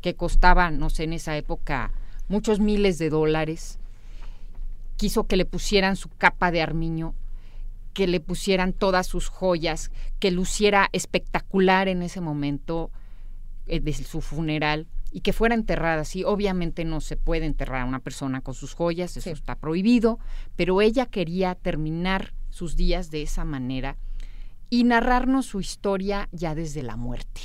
que 0.00 0.14
costaba, 0.14 0.70
no 0.70 0.88
sé, 0.88 1.04
en 1.04 1.12
esa 1.12 1.36
época 1.36 1.92
muchos 2.28 2.60
miles 2.60 2.96
de 2.96 3.10
dólares 3.10 3.78
quiso 4.96 5.26
que 5.26 5.36
le 5.36 5.44
pusieran 5.44 5.96
su 5.96 6.08
capa 6.08 6.50
de 6.50 6.62
armiño, 6.62 7.14
que 7.92 8.06
le 8.06 8.20
pusieran 8.20 8.72
todas 8.72 9.06
sus 9.06 9.28
joyas, 9.28 9.90
que 10.18 10.30
luciera 10.30 10.88
espectacular 10.92 11.88
en 11.88 12.02
ese 12.02 12.20
momento 12.20 12.90
eh, 13.66 13.80
de 13.80 13.92
su 13.92 14.20
funeral 14.20 14.86
y 15.10 15.20
que 15.20 15.32
fuera 15.32 15.54
enterrada 15.54 16.02
así. 16.02 16.22
Obviamente 16.24 16.84
no 16.84 17.00
se 17.00 17.16
puede 17.16 17.46
enterrar 17.46 17.82
a 17.82 17.86
una 17.86 18.00
persona 18.00 18.42
con 18.42 18.54
sus 18.54 18.74
joyas, 18.74 19.16
eso 19.16 19.30
está 19.30 19.54
prohibido, 19.54 20.18
pero 20.56 20.82
ella 20.82 21.06
quería 21.06 21.54
terminar 21.54 22.34
sus 22.50 22.76
días 22.76 23.10
de 23.10 23.22
esa 23.22 23.44
manera 23.44 23.96
y 24.68 24.84
narrarnos 24.84 25.46
su 25.46 25.60
historia 25.60 26.28
ya 26.32 26.54
desde 26.54 26.82
la 26.82 26.96
muerte. 26.96 27.40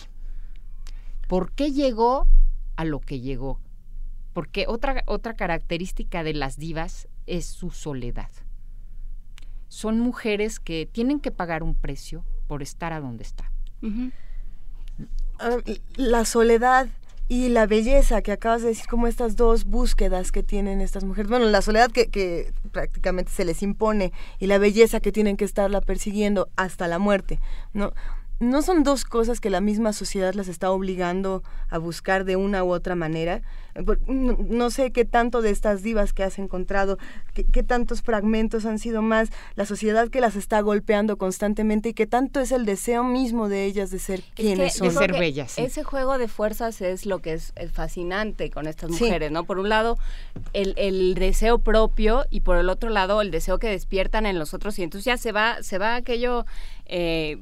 ¿Por 1.27 1.53
qué 1.53 1.71
llegó 1.71 2.27
a 2.75 2.83
lo 2.83 2.99
que 2.99 3.21
llegó? 3.21 3.59
Porque 4.33 4.65
otra, 4.67 5.03
otra 5.07 5.35
característica 5.35 6.23
de 6.23 6.33
las 6.33 6.57
divas 6.57 7.07
es 7.27 7.45
su 7.45 7.72
soledad. 7.72 8.30
Son 9.67 10.00
mujeres 10.00 10.59
que 10.59 10.85
tienen 10.85 11.19
que 11.19 11.32
pagar 11.32 11.64
un 11.64 11.75
precio 11.75 12.25
por 12.48 12.61
estar 12.61 12.93
a 12.93 13.00
donde 13.00 13.24
está. 13.24 13.51
Ah, 15.40 15.58
la 15.95 16.25
soledad 16.25 16.88
y 17.32 17.48
la 17.48 17.66
belleza 17.66 18.22
que 18.22 18.33
acabas 18.33 18.61
de 18.61 18.67
decir, 18.67 18.88
como 18.88 19.08
estas 19.08 19.38
dos 19.38 19.64
búsquedas 19.64 20.33
que 20.33 20.43
tienen 20.43 20.82
estas 20.82 21.06
mujeres. 21.06 21.30
Bueno, 21.30 21.45
la 21.45 21.61
soledad 21.61 21.90
que, 21.90 22.08
que, 22.09 22.51
prácticamente 22.74 23.32
se 23.32 23.45
les 23.45 23.64
impone 23.64 24.11
y 24.38 24.48
la 24.48 24.58
belleza 24.58 25.00
que 25.00 25.14
tienen 25.14 25.38
que 25.38 25.45
estarla 25.45 25.80
persiguiendo 25.80 26.50
hasta 26.58 26.90
la 26.90 27.00
muerte, 27.00 27.40
¿no? 27.74 27.93
¿No 28.41 28.63
son 28.63 28.81
dos 28.81 29.05
cosas 29.05 29.39
que 29.39 29.51
la 29.51 29.61
misma 29.61 29.93
sociedad 29.93 30.33
las 30.33 30.47
está 30.47 30.71
obligando 30.71 31.43
a 31.69 31.77
buscar 31.77 32.25
de 32.25 32.37
una 32.37 32.63
u 32.63 32.71
otra 32.73 32.95
manera? 32.95 33.43
No, 34.07 34.71
sé 34.71 34.91
qué 34.91 35.05
tanto 35.05 35.43
de 35.43 35.51
estas 35.51 35.83
divas 35.83 36.11
que 36.11 36.23
has 36.23 36.39
encontrado, 36.39 36.97
qué, 37.33 37.61
tantos 37.61 38.01
fragmentos 38.01 38.65
han 38.65 38.79
sido 38.79 39.03
más 39.03 39.29
la 39.53 39.67
sociedad 39.67 40.09
que 40.09 40.21
las 40.21 40.35
está 40.35 40.59
golpeando 40.61 41.17
constantemente 41.17 41.89
y 41.89 41.93
qué 41.93 42.07
tanto 42.07 42.39
es 42.39 42.51
el 42.51 42.65
deseo 42.65 43.03
mismo 43.03 43.47
de 43.47 43.65
ellas 43.65 43.91
de 43.91 43.99
ser 43.99 44.23
quienes 44.33 44.73
son. 44.73 44.87
De 44.87 44.95
ser 44.95 45.13
bellas. 45.13 45.59
Ese 45.59 45.83
juego 45.83 46.17
de 46.17 46.27
fuerzas 46.27 46.81
es 46.81 47.05
lo 47.05 47.19
que 47.19 47.33
es, 47.33 47.53
fascinante 47.71 48.49
con 48.49 48.65
estas 48.65 48.89
mujeres, 48.89 49.31
¿no? 49.31 49.43
Por 49.43 49.59
un 49.59 49.69
lado, 49.69 49.99
el, 50.53 51.13
deseo 51.13 51.59
propio 51.59 52.25
y 52.31 52.41
por 52.41 52.57
el 52.57 52.69
otro 52.69 52.89
lado, 52.89 53.21
el 53.21 53.29
deseo 53.29 53.59
que 53.59 53.69
despiertan 53.69 54.25
en 54.25 54.39
los 54.39 54.55
otros 54.55 54.79
y 54.79 54.83
entonces 54.83 55.05
ya 55.05 55.17
se 55.17 55.31
va, 55.31 55.61
se 55.61 55.77
va 55.77 55.95
aquello 55.95 56.47
eh, 56.93 57.41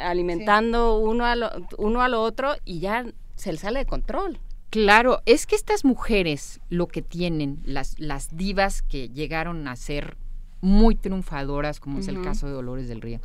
alimentando 0.00 0.98
uno, 0.98 1.24
a 1.24 1.36
lo, 1.36 1.48
uno 1.78 2.02
a 2.02 2.08
lo 2.08 2.22
otro 2.22 2.54
y 2.64 2.80
ya 2.80 3.06
se 3.36 3.52
le 3.52 3.58
sale 3.58 3.78
de 3.78 3.86
control. 3.86 4.40
Claro, 4.70 5.22
es 5.26 5.46
que 5.46 5.54
estas 5.54 5.84
mujeres 5.84 6.60
lo 6.68 6.88
que 6.88 7.00
tienen, 7.00 7.60
las, 7.64 7.98
las 8.00 8.36
divas 8.36 8.82
que 8.82 9.08
llegaron 9.08 9.68
a 9.68 9.76
ser 9.76 10.16
muy 10.60 10.96
triunfadoras, 10.96 11.78
como 11.78 12.00
es 12.00 12.08
el 12.08 12.20
caso 12.22 12.46
de 12.48 12.52
Dolores 12.52 12.88
del 12.88 13.00
Río, 13.00 13.20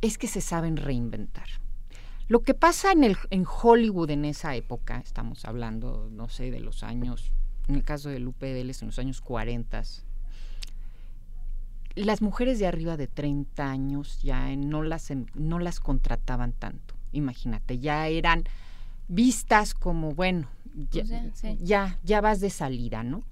es 0.00 0.18
que 0.18 0.28
se 0.28 0.40
saben 0.40 0.76
reinventar. 0.76 1.48
Lo 2.28 2.40
que 2.40 2.54
pasa 2.54 2.92
en, 2.92 3.02
el, 3.02 3.16
en 3.30 3.44
Hollywood 3.44 4.10
en 4.10 4.24
esa 4.24 4.54
época, 4.54 4.98
estamos 4.98 5.44
hablando, 5.46 6.08
no 6.12 6.28
sé, 6.28 6.52
de 6.52 6.60
los 6.60 6.84
años, 6.84 7.32
en 7.66 7.74
el 7.74 7.82
caso 7.82 8.08
de 8.08 8.20
Lupe 8.20 8.52
Vélez, 8.52 8.82
en 8.82 8.88
los 8.88 9.00
años 9.00 9.20
40, 9.20 9.82
las 11.98 12.22
mujeres 12.22 12.58
de 12.58 12.66
arriba 12.66 12.96
de 12.96 13.06
30 13.06 13.68
años 13.68 14.20
ya 14.22 14.54
no 14.56 14.82
las, 14.82 15.12
no 15.34 15.58
las 15.58 15.80
contrataban 15.80 16.52
tanto. 16.52 16.94
Imagínate, 17.12 17.78
ya 17.78 18.08
eran 18.08 18.44
vistas 19.08 19.74
como, 19.74 20.12
bueno, 20.12 20.48
ya, 20.90 21.02
pues 21.40 21.58
ya, 22.04 22.20
vas 22.20 22.40
de 22.40 22.50
salida, 22.50 23.02
¿no? 23.02 23.24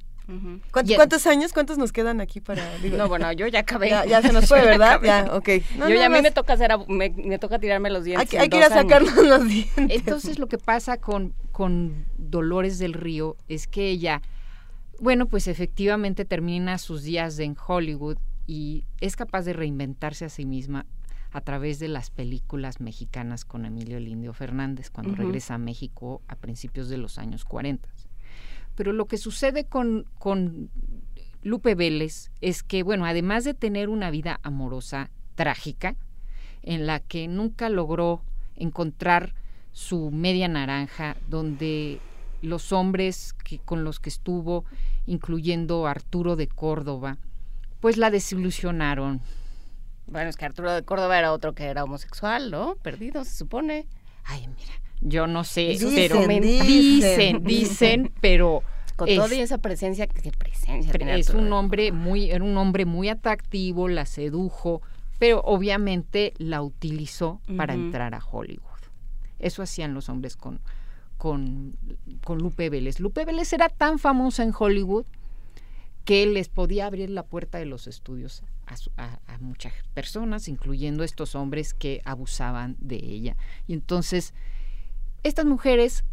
¿Cuántos, 0.72 1.26
años? 1.28 1.52
¿Cuántos 1.52 1.78
nos 1.78 1.92
quedan 1.92 2.20
aquí 2.20 2.40
para...? 2.40 2.64
no, 2.82 3.08
bueno, 3.08 3.30
yo 3.30 3.46
ya 3.46 3.60
acabé. 3.60 3.90
Ya, 3.90 4.22
se 4.22 4.32
nos 4.32 4.48
fue, 4.48 4.60
¿verdad? 4.64 5.00
ya, 5.04 5.28
ok. 5.32 5.48
yo 5.78 5.88
ya 5.88 6.06
a 6.06 6.08
mí 6.08 6.20
me 6.20 6.32
toca, 6.32 6.54
hacer, 6.54 6.72
me, 6.88 7.38
toca 7.38 7.60
tirarme 7.60 7.90
los 7.90 8.02
dientes. 8.02 8.40
Hay, 8.40 8.48
que 8.48 8.56
ir 8.56 8.64
a 8.64 8.70
sacarnos 8.70 9.14
los 9.16 9.46
dientes. 9.46 9.86
Entonces 9.88 10.40
lo 10.40 10.48
que 10.48 10.58
pasa 10.58 10.96
con, 10.96 11.32
con 11.52 12.06
Dolores 12.18 12.80
del 12.80 12.94
Río 12.94 13.36
es 13.46 13.68
que 13.68 13.88
ella, 13.88 14.20
bueno, 14.98 15.26
pues 15.26 15.46
efectivamente 15.46 16.24
termina 16.24 16.78
sus 16.78 17.04
días 17.04 17.38
en 17.38 17.56
Hollywood 17.64 18.18
y 18.46 18.84
es 19.00 19.16
capaz 19.16 19.42
de 19.42 19.52
reinventarse 19.52 20.24
a 20.24 20.28
sí 20.28 20.44
misma 20.44 20.86
a 21.32 21.40
través 21.40 21.78
de 21.78 21.88
las 21.88 22.10
películas 22.10 22.80
mexicanas 22.80 23.44
con 23.44 23.66
Emilio 23.66 24.00
Lindio 24.00 24.32
Fernández 24.32 24.90
cuando 24.90 25.14
regresa 25.14 25.54
a 25.54 25.58
México 25.58 26.22
a 26.28 26.36
principios 26.36 26.88
de 26.88 26.98
los 26.98 27.18
años 27.18 27.44
40. 27.44 27.88
Pero 28.74 28.92
lo 28.92 29.06
que 29.06 29.18
sucede 29.18 29.64
con, 29.64 30.06
con 30.18 30.70
Lupe 31.42 31.74
Vélez 31.74 32.30
es 32.40 32.62
que, 32.62 32.82
bueno, 32.82 33.06
además 33.06 33.44
de 33.44 33.54
tener 33.54 33.88
una 33.88 34.10
vida 34.10 34.40
amorosa 34.42 35.10
trágica, 35.34 35.96
en 36.62 36.86
la 36.86 37.00
que 37.00 37.28
nunca 37.28 37.68
logró 37.68 38.22
encontrar 38.56 39.34
su 39.72 40.10
media 40.10 40.48
naranja, 40.48 41.16
donde 41.28 42.00
los 42.42 42.72
hombres 42.72 43.32
que, 43.32 43.58
con 43.58 43.84
los 43.84 44.00
que 44.00 44.08
estuvo, 44.08 44.64
incluyendo 45.06 45.86
Arturo 45.86 46.36
de 46.36 46.48
Córdoba, 46.48 47.18
pues 47.80 47.96
la 47.96 48.10
desilusionaron. 48.10 49.20
Bueno, 50.06 50.30
es 50.30 50.36
que 50.36 50.44
Arturo 50.44 50.72
de 50.72 50.82
Córdoba 50.84 51.18
era 51.18 51.32
otro 51.32 51.54
que 51.54 51.64
era 51.64 51.84
homosexual, 51.84 52.50
¿no? 52.50 52.76
Perdido, 52.76 53.24
se 53.24 53.34
supone. 53.36 53.86
Ay, 54.24 54.46
mira, 54.48 54.72
yo 55.00 55.26
no 55.26 55.44
sé, 55.44 55.62
Dicen, 55.68 55.92
pero 55.94 56.20
dicen. 56.26 56.40
dicen, 56.66 57.44
dicen, 57.44 58.12
pero 58.20 58.62
Con 58.96 59.08
es- 59.08 59.16
toda 59.16 59.34
esa 59.34 59.58
presencia, 59.58 60.06
¿qué 60.06 60.30
presencia 60.32 60.92
es 61.16 61.30
un 61.30 61.52
hombre 61.52 61.92
muy, 61.92 62.30
era 62.30 62.44
un 62.44 62.56
hombre 62.56 62.84
muy 62.84 63.08
atractivo, 63.08 63.88
la 63.88 64.06
sedujo, 64.06 64.80
pero 65.18 65.40
obviamente 65.44 66.34
la 66.38 66.62
utilizó 66.62 67.40
para 67.56 67.74
entrar 67.74 68.14
a 68.14 68.20
Hollywood. 68.24 68.62
Eso 69.38 69.62
hacían 69.62 69.92
los 69.94 70.08
hombres 70.08 70.36
con, 70.36 70.60
con, 71.18 71.76
con 72.24 72.38
Lupe 72.38 72.70
Vélez. 72.70 73.00
Lupe 73.00 73.24
Vélez 73.24 73.52
era 73.52 73.68
tan 73.68 73.98
famosa 73.98 74.42
en 74.42 74.52
Hollywood 74.56 75.04
que 76.06 76.24
les 76.24 76.48
podía 76.48 76.86
abrir 76.86 77.10
la 77.10 77.24
puerta 77.24 77.58
de 77.58 77.66
los 77.66 77.86
estudios 77.86 78.42
a, 78.64 78.76
su- 78.78 78.90
a- 78.96 79.18
a 79.26 79.38
muchas 79.38 79.74
personas, 79.92 80.48
incluyendo 80.48 81.04
estos 81.04 81.34
hombres 81.34 81.74
que 81.74 82.00
abusaban 82.06 82.76
de 82.80 82.96
ella. 82.96 83.36
Y 83.66 83.74
entonces, 83.74 84.32
estas 85.24 85.44
mujeres, 85.44 86.04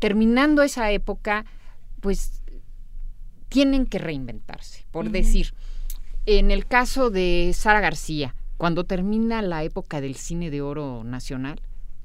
terminando 0.00 0.62
esa 0.62 0.90
época, 0.90 1.44
pues 2.00 2.42
tienen 3.48 3.86
que 3.86 3.98
reinventarse. 3.98 4.84
Por 4.90 5.10
decir, 5.10 5.54
en 6.26 6.50
el 6.50 6.66
caso 6.66 7.10
de 7.10 7.52
Sara 7.54 7.80
García, 7.80 8.34
cuando 8.56 8.84
termina 8.84 9.40
la 9.42 9.62
época 9.62 10.00
del 10.00 10.16
cine 10.16 10.50
de 10.50 10.62
oro 10.62 11.04
nacional, 11.04 11.60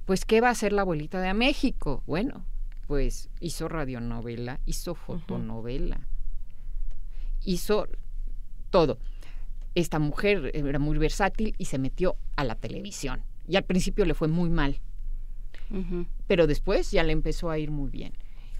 pues 0.06 0.26
¿qué 0.26 0.42
va 0.42 0.50
a 0.50 0.52
hacer 0.52 0.74
la 0.74 0.82
abuelita 0.84 1.20
de 1.22 1.34
México? 1.34 2.04
Bueno, 2.06 2.44
pues 2.88 3.30
hizo 3.40 3.68
radionovela, 3.70 4.60
hizo 4.66 4.94
fotonovela, 4.96 6.08
hizo 7.46 7.88
todo. 8.70 8.98
Esta 9.76 10.00
mujer 10.00 10.52
era 10.54 10.80
muy 10.80 10.98
versátil 10.98 11.56
y 11.58 11.66
se 11.66 11.80
metió 11.80 12.16
a 12.36 12.44
la 12.44 12.56
televisión. 12.56 13.22
Y 13.48 13.56
al 13.56 13.64
principio 13.64 14.06
le 14.06 14.14
fue 14.14 14.28
muy 14.28 14.50
mal, 14.50 14.80
pero 16.28 16.48
después 16.48 16.92
ya 16.92 17.04
le 17.04 17.12
empezó 17.14 17.50
a 17.50 17.58
ir 17.58 17.72
muy 17.72 17.90
bien. 17.90 18.14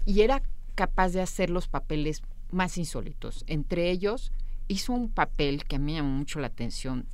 Y 0.04 0.20
era 0.22 0.42
capaz 0.74 1.10
de 1.10 1.22
hacer 1.22 1.50
los 1.50 1.68
papeles 1.68 2.22
más 2.50 2.76
insólitos. 2.76 3.44
Entre 3.46 3.90
ellos, 3.90 4.32
hizo 4.68 4.92
un 4.92 5.08
papel 5.10 5.64
que 5.64 5.76
a 5.76 5.78
mí 5.78 5.86
me 5.86 5.98
llamó 5.98 6.10
mucho 6.10 6.40
la 6.40 6.48
atención 6.48 7.06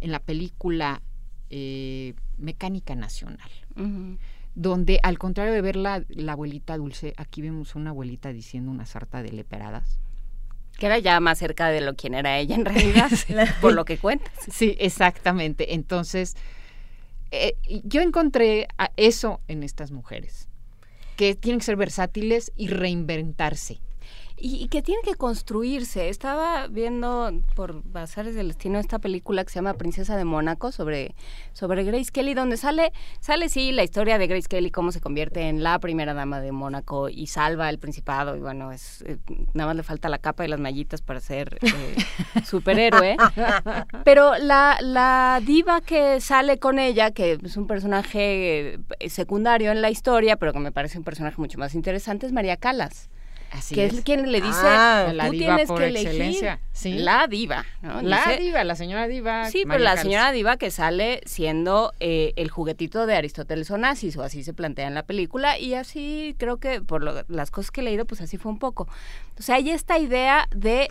en 0.00 0.12
la 0.12 0.20
película 0.20 1.02
eh, 1.50 2.14
Mecánica 2.36 2.94
Nacional, 2.94 3.50
donde 4.54 5.00
al 5.02 5.18
contrario 5.18 5.52
de 5.52 5.60
ver 5.60 5.76
la, 5.76 6.04
la 6.08 6.32
abuelita 6.32 6.76
dulce, 6.76 7.14
aquí 7.16 7.42
vemos 7.42 7.74
una 7.74 7.90
abuelita 7.90 8.32
diciendo 8.32 8.70
una 8.70 8.86
sarta 8.86 9.22
de 9.22 9.32
leperadas. 9.32 9.98
Que 10.78 10.86
era 10.86 10.98
ya 10.98 11.20
más 11.20 11.38
cerca 11.38 11.68
de 11.68 11.82
lo 11.82 11.94
quien 11.94 12.14
era 12.14 12.38
ella 12.38 12.54
en 12.54 12.64
realidad, 12.64 13.10
por 13.60 13.74
lo 13.74 13.84
que 13.84 13.98
cuentas. 13.98 14.32
Sí, 14.50 14.76
exactamente. 14.78 15.74
Entonces, 15.74 16.36
eh, 17.30 17.56
yo 17.84 18.00
encontré 18.00 18.68
a 18.78 18.90
eso 18.96 19.40
en 19.48 19.62
estas 19.62 19.90
mujeres, 19.90 20.48
que 21.16 21.34
tienen 21.34 21.58
que 21.58 21.66
ser 21.66 21.76
versátiles 21.76 22.52
y 22.56 22.68
reinventarse. 22.68 23.80
Y, 24.40 24.56
y 24.56 24.68
que 24.68 24.82
tiene 24.82 25.02
que 25.02 25.14
construirse. 25.14 26.08
Estaba 26.08 26.66
viendo 26.68 27.32
por 27.54 27.82
Bazares 27.84 28.34
del 28.34 28.48
Destino 28.48 28.78
esta 28.78 28.98
película 28.98 29.44
que 29.44 29.50
se 29.50 29.56
llama 29.56 29.74
Princesa 29.74 30.16
de 30.16 30.24
Mónaco 30.24 30.72
sobre, 30.72 31.14
sobre 31.52 31.84
Grace 31.84 32.10
Kelly, 32.12 32.34
donde 32.34 32.56
sale, 32.56 32.92
sale 33.20 33.48
sí 33.48 33.72
la 33.72 33.84
historia 33.84 34.18
de 34.18 34.26
Grace 34.26 34.48
Kelly, 34.48 34.70
cómo 34.70 34.92
se 34.92 35.00
convierte 35.00 35.48
en 35.48 35.62
la 35.62 35.78
primera 35.78 36.14
dama 36.14 36.40
de 36.40 36.52
Mónaco 36.52 37.08
y 37.08 37.26
salva 37.26 37.68
el 37.70 37.78
principado. 37.78 38.36
Y 38.36 38.40
bueno, 38.40 38.72
es 38.72 39.02
eh, 39.02 39.18
nada 39.54 39.68
más 39.68 39.76
le 39.76 39.82
falta 39.82 40.08
la 40.08 40.18
capa 40.18 40.44
y 40.44 40.48
las 40.48 40.60
mallitas 40.60 41.02
para 41.02 41.20
ser 41.20 41.58
eh, 41.62 41.96
superhéroe. 42.44 43.16
Pero 44.04 44.36
la, 44.38 44.78
la 44.80 45.40
diva 45.44 45.80
que 45.80 46.20
sale 46.20 46.58
con 46.58 46.78
ella, 46.78 47.10
que 47.10 47.38
es 47.42 47.56
un 47.56 47.66
personaje 47.66 48.78
eh, 48.98 49.08
secundario 49.08 49.70
en 49.70 49.82
la 49.82 49.90
historia, 49.90 50.36
pero 50.36 50.52
que 50.52 50.58
me 50.58 50.72
parece 50.72 50.98
un 50.98 51.04
personaje 51.04 51.36
mucho 51.38 51.58
más 51.58 51.74
interesante, 51.74 52.26
es 52.26 52.32
María 52.32 52.56
Calas. 52.56 53.08
Así 53.50 53.74
que 53.74 53.86
es. 53.86 53.94
es. 53.94 54.00
quien 54.02 54.30
le 54.30 54.40
dice, 54.40 54.60
Ah, 54.62 55.10
la 55.14 55.26
tú 55.26 55.32
diva 55.32 55.46
tienes 55.46 55.68
por 55.68 55.78
que 55.78 55.86
elegir 55.86 56.58
sí. 56.72 56.92
la 56.98 57.26
diva. 57.26 57.64
¿no? 57.82 58.02
La 58.02 58.18
Dice- 58.26 58.36
diva, 58.38 58.62
la 58.64 58.74
señora 58.74 59.08
diva. 59.08 59.50
Sí, 59.50 59.64
pero 59.66 59.78
la 59.82 59.96
señora 59.96 60.32
diva 60.32 60.56
que 60.58 60.70
sale 60.70 61.22
siendo 61.24 61.92
eh, 62.00 62.34
el 62.36 62.50
juguetito 62.50 63.06
de 63.06 63.16
Aristóteles 63.16 63.70
Onassis, 63.70 64.16
o 64.18 64.22
así 64.22 64.44
se 64.44 64.52
plantea 64.52 64.86
en 64.86 64.94
la 64.94 65.02
película, 65.04 65.58
y 65.58 65.74
así 65.74 66.34
creo 66.38 66.58
que 66.58 66.82
por 66.82 67.02
lo- 67.02 67.24
las 67.28 67.50
cosas 67.50 67.70
que 67.70 67.80
he 67.80 67.84
leído, 67.84 68.04
pues 68.04 68.20
así 68.20 68.36
fue 68.36 68.52
un 68.52 68.58
poco. 68.58 68.86
O 69.38 69.42
sea, 69.42 69.56
hay 69.56 69.70
esta 69.70 69.98
idea 69.98 70.46
de 70.54 70.88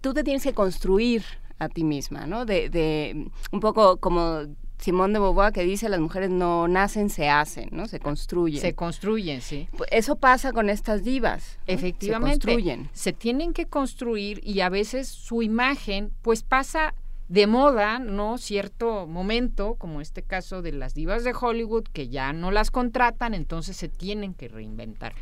tú 0.00 0.12
te 0.12 0.24
tienes 0.24 0.42
que 0.42 0.52
construir 0.52 1.22
a 1.58 1.68
ti 1.68 1.84
misma, 1.84 2.26
¿no? 2.26 2.44
De, 2.46 2.70
de 2.70 3.28
un 3.52 3.60
poco 3.60 3.98
como 3.98 4.46
Simón 4.80 5.12
de 5.12 5.18
Beauvoir 5.18 5.52
que 5.52 5.62
dice 5.62 5.88
las 5.88 6.00
mujeres 6.00 6.30
no 6.30 6.68
nacen, 6.68 7.10
se 7.10 7.28
hacen, 7.28 7.68
¿no? 7.72 7.86
Se 7.86 8.00
construyen. 8.00 8.60
Se 8.60 8.74
construyen, 8.74 9.40
sí. 9.42 9.68
Pues 9.76 9.88
Eso 9.92 10.16
pasa 10.16 10.52
con 10.52 10.70
estas 10.70 11.04
divas. 11.04 11.58
¿no? 11.66 11.74
Efectivamente. 11.74 12.40
Se 12.40 12.46
construyen. 12.46 12.88
Se 12.92 13.12
tienen 13.12 13.52
que 13.52 13.66
construir 13.66 14.40
y 14.44 14.60
a 14.60 14.68
veces 14.68 15.08
su 15.08 15.42
imagen 15.42 16.10
pues 16.22 16.42
pasa 16.42 16.94
de 17.30 17.46
moda, 17.46 18.00
¿no? 18.00 18.38
Cierto 18.38 19.06
momento, 19.06 19.76
como 19.76 20.00
este 20.00 20.22
caso 20.22 20.62
de 20.62 20.72
las 20.72 20.94
divas 20.94 21.22
de 21.22 21.32
Hollywood, 21.32 21.84
que 21.92 22.08
ya 22.08 22.32
no 22.32 22.50
las 22.50 22.72
contratan, 22.72 23.34
entonces 23.34 23.76
se 23.76 23.88
tienen 23.88 24.34
que 24.34 24.48
reinventar. 24.48 25.12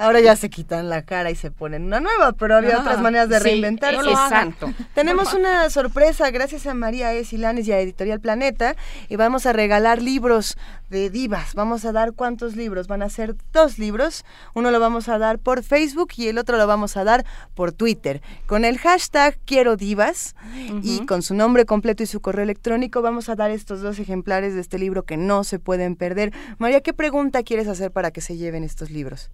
Ahora 0.00 0.20
ya 0.20 0.34
se 0.34 0.48
quitan 0.50 0.88
la 0.88 1.02
cara 1.02 1.30
y 1.30 1.34
se 1.34 1.50
ponen 1.50 1.84
una 1.84 2.00
nueva, 2.00 2.32
pero 2.32 2.56
había 2.56 2.74
Ajá. 2.74 2.80
otras 2.80 3.00
maneras 3.00 3.28
de 3.28 3.38
Sí, 3.38 3.44
reinventarse. 3.44 4.02
no. 4.02 4.10
Exacto. 4.10 4.72
Tenemos 4.94 5.34
una 5.34 5.68
sorpresa 5.70 6.30
gracias 6.30 6.66
a 6.66 6.74
María 6.74 7.12
E. 7.12 7.24
Silanes 7.24 7.68
y 7.68 7.72
a 7.72 7.80
Editorial 7.80 8.18
Planeta 8.20 8.76
y 9.08 9.16
vamos 9.16 9.44
a 9.46 9.52
regalar 9.52 10.00
libros 10.00 10.56
de 10.88 11.10
divas. 11.10 11.54
Vamos 11.54 11.84
a 11.84 11.92
dar 11.92 12.12
cuántos 12.14 12.56
libros. 12.56 12.88
Van 12.88 13.02
a 13.02 13.10
ser 13.10 13.36
dos 13.52 13.78
libros. 13.78 14.24
Uno 14.54 14.70
lo 14.70 14.80
vamos 14.80 15.08
a 15.08 15.18
dar 15.18 15.38
por 15.38 15.62
Facebook 15.62 16.12
y 16.16 16.28
el 16.28 16.38
otro 16.38 16.56
lo 16.56 16.66
vamos 16.66 16.96
a 16.96 17.04
dar 17.04 17.24
por 17.54 17.72
Twitter. 17.72 18.22
Con 18.46 18.64
el 18.64 18.78
hashtag 18.78 19.38
Quiero 19.44 19.76
Divas 19.76 20.34
y 20.82 21.04
con 21.06 21.22
su 21.22 21.34
nombre 21.34 21.66
completo 21.66 22.02
y 22.02 22.06
su 22.06 22.20
correo 22.20 22.42
electrónico 22.44 23.02
vamos 23.02 23.28
a 23.28 23.36
dar 23.36 23.50
estos 23.50 23.80
dos 23.82 23.98
ejemplares 23.98 24.54
de 24.54 24.60
este 24.62 24.78
libro 24.78 25.02
que 25.04 25.16
no 25.18 25.44
se 25.44 25.58
pueden 25.58 25.94
perder. 25.94 26.32
María, 26.58 26.80
¿qué 26.80 26.92
pregunta 26.94 27.42
quieres 27.42 27.68
hacer 27.68 27.90
para 27.90 28.10
que 28.10 28.20
se 28.22 28.36
lleven 28.36 28.64
estos 28.64 28.90
libros? 28.90 29.30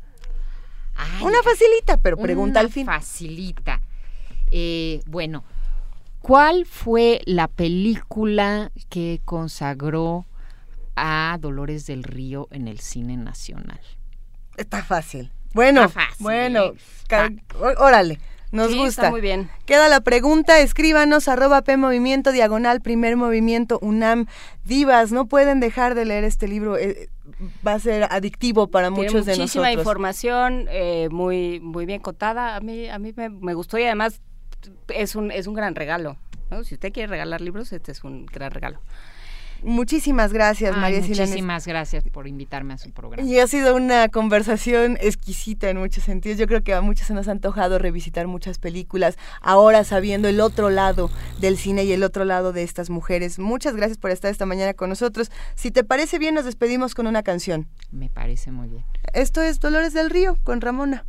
Una 1.23 1.43
facilita, 1.43 1.97
pero 1.99 2.17
pregunta 2.17 2.61
Una 2.61 2.67
al 2.67 2.73
fin. 2.73 2.87
Facilita. 2.87 3.81
Eh, 4.51 5.01
bueno, 5.07 5.45
¿cuál 6.21 6.67
fue 6.67 7.21
la 7.27 7.49
película 7.49 8.71
que 8.89 9.21
consagró 9.25 10.27
a 10.95 11.37
Dolores 11.41 11.87
del 11.87 12.03
Río 12.05 12.49
en 12.51 12.69
el 12.69 12.81
cine 12.81 13.17
nacional? 13.17 13.81
Está 14.57 14.83
fácil. 14.83 15.31
Bueno, 15.53 15.85
Está 15.85 16.01
fácil, 16.01 16.17
bueno, 16.23 16.73
órale, 17.79 18.21
nos 18.53 18.71
Sí, 18.71 18.77
gusta. 18.77 19.03
está 19.03 19.11
muy 19.11 19.21
bien. 19.23 19.51
Queda 19.65 19.89
la 19.89 20.01
pregunta, 20.01 20.61
escríbanos 20.61 21.29
arroba 21.29 21.63
P 21.63 21.77
Movimiento, 21.79 22.31
diagonal, 22.31 22.83
primer 22.83 23.17
movimiento, 23.17 23.79
UNAM. 23.81 24.27
Divas, 24.65 25.13
no 25.13 25.27
pueden 25.27 25.61
dejar 25.61 25.95
de 25.95 26.05
leer 26.05 26.25
este 26.25 26.47
libro, 26.47 26.77
eh, 26.77 27.09
va 27.67 27.75
a 27.75 27.79
ser 27.79 28.07
adictivo 28.11 28.69
para 28.69 28.89
Tiene 28.89 29.05
muchos 29.05 29.27
de 29.27 29.37
muchísima 29.37 29.65
nosotros. 29.65 29.81
información, 29.83 30.67
eh, 30.71 31.09
muy, 31.11 31.61
muy 31.61 31.87
bien 31.87 32.01
contada. 32.01 32.57
A 32.57 32.61
mí, 32.61 32.89
a 32.89 32.99
mí 32.99 33.13
me, 33.17 33.29
me 33.29 33.55
gustó 33.55 33.79
y 33.79 33.85
además 33.85 34.21
es 34.89 35.15
un, 35.17 35.31
es 35.31 35.47
un 35.47 35.55
gran 35.55 35.75
regalo. 35.75 36.17
¿no? 36.51 36.65
Si 36.65 36.75
usted 36.75 36.93
quiere 36.93 37.09
regalar 37.09 37.41
libros, 37.41 37.73
este 37.73 37.93
es 37.93 38.05
un 38.05 38.27
gran 38.27 38.51
regalo. 38.51 38.81
Muchísimas 39.63 40.33
gracias, 40.33 40.75
Ay, 40.75 40.81
María 40.81 41.03
Silanes. 41.03 41.29
muchísimas 41.31 41.67
gracias 41.67 42.05
por 42.05 42.27
invitarme 42.29 42.75
a 42.75 42.79
su 42.79 42.91
programa. 42.93 43.29
Y 43.29 43.39
ha 43.39 43.47
sido 43.47 43.75
una 43.75 44.09
conversación 44.09 44.99
exquisita 45.01 45.71
en 45.71 45.79
muchos 45.79 46.05
sentidos. 46.05 46.39
Yo 46.39 46.47
creo 46.47 46.63
que 46.63 46.75
a 46.75 46.81
muchos 46.81 47.07
se 47.07 47.15
nos 47.15 47.29
ha 47.29 47.33
antojado 47.33 47.79
revisitar 47.79 48.27
muchas 48.27 48.59
películas, 48.59 49.17
ahora 49.41 49.85
sabiendo 49.85 50.29
el 50.29 50.41
otro 50.41 50.71
lado 50.71 51.11
del 51.41 51.57
cine 51.57 51.85
y 51.85 51.93
el 51.93 52.03
otro 52.03 52.25
lado 52.25 52.53
de 52.53 52.63
estas 52.63 52.91
mujeres. 52.91 53.39
Muchas 53.39 53.77
gracias 53.77 53.99
por 53.99 54.11
estar 54.11 54.31
esta 54.31 54.47
mañana 54.47 54.75
con 54.75 54.89
nosotros. 54.89 55.31
Si 55.55 55.71
te 55.71 55.85
parece 55.85 56.19
bien, 56.19 56.35
nos 56.35 56.45
despedimos 56.45 56.95
con 56.95 57.07
una 57.07 57.23
canción. 57.23 57.69
Me 57.91 58.09
parece 58.09 58.51
muy 58.51 58.69
bien. 58.69 58.85
Esto 59.13 59.43
es 59.43 59.61
Dolores 59.61 59.93
del 59.93 60.11
Río 60.11 60.39
con 60.45 60.61
Ramona. 60.61 61.05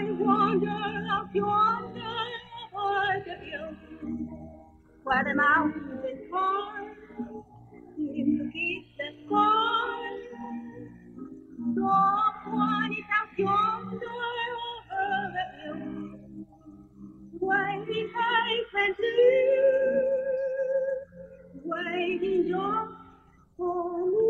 I 0.00 0.04
wander 0.12 1.08
up 1.12 1.28
yonder 1.34 2.16
aboard 2.68 3.24
the 3.26 3.34
hill, 3.44 3.76
where 5.04 5.24
the 5.24 5.34
mountains 5.34 6.20
call, 6.30 6.90
seem 7.96 8.38
to 8.38 8.50
keep 8.52 8.86
the 8.98 9.08
sky. 9.26 10.18
Someone 11.58 12.92
is 12.92 13.10
out 13.18 13.38
yonder 13.38 14.06
over 14.96 15.32
the 15.36 15.46
hill, 15.64 15.80
waiting 17.40 18.10
for 18.72 19.02
you, 19.02 20.12
waiting 21.64 22.48
just 22.48 22.92
for 23.58 24.06
me. 24.06 24.29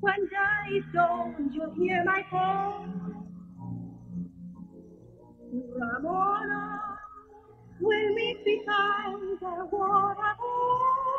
When 0.00 0.20
days 0.26 0.84
don't 0.94 1.52
you 1.54 1.72
hear 1.76 2.04
my 2.04 2.22
call? 2.30 2.86
Ramona 5.52 6.80
will 7.80 8.14
meet 8.14 8.38
beside 8.44 9.14
the 9.40 9.66
waterfall. 9.72 11.15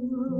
Oh. 0.00 0.37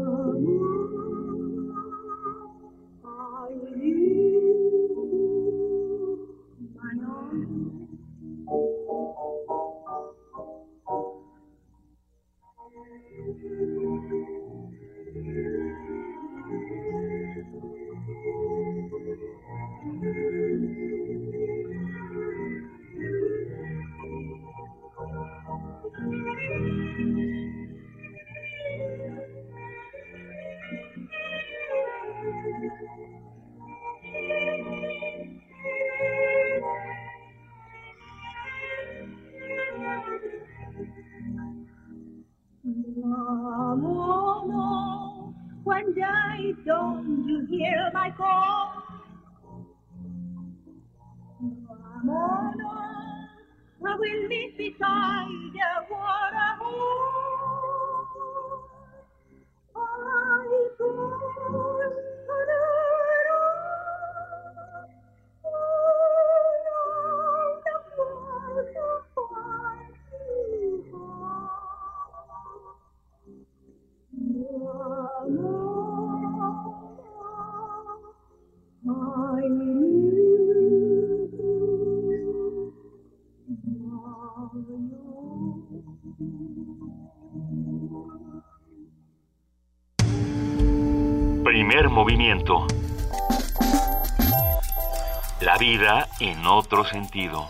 Otro 96.48 96.84
sentido. 96.84 97.48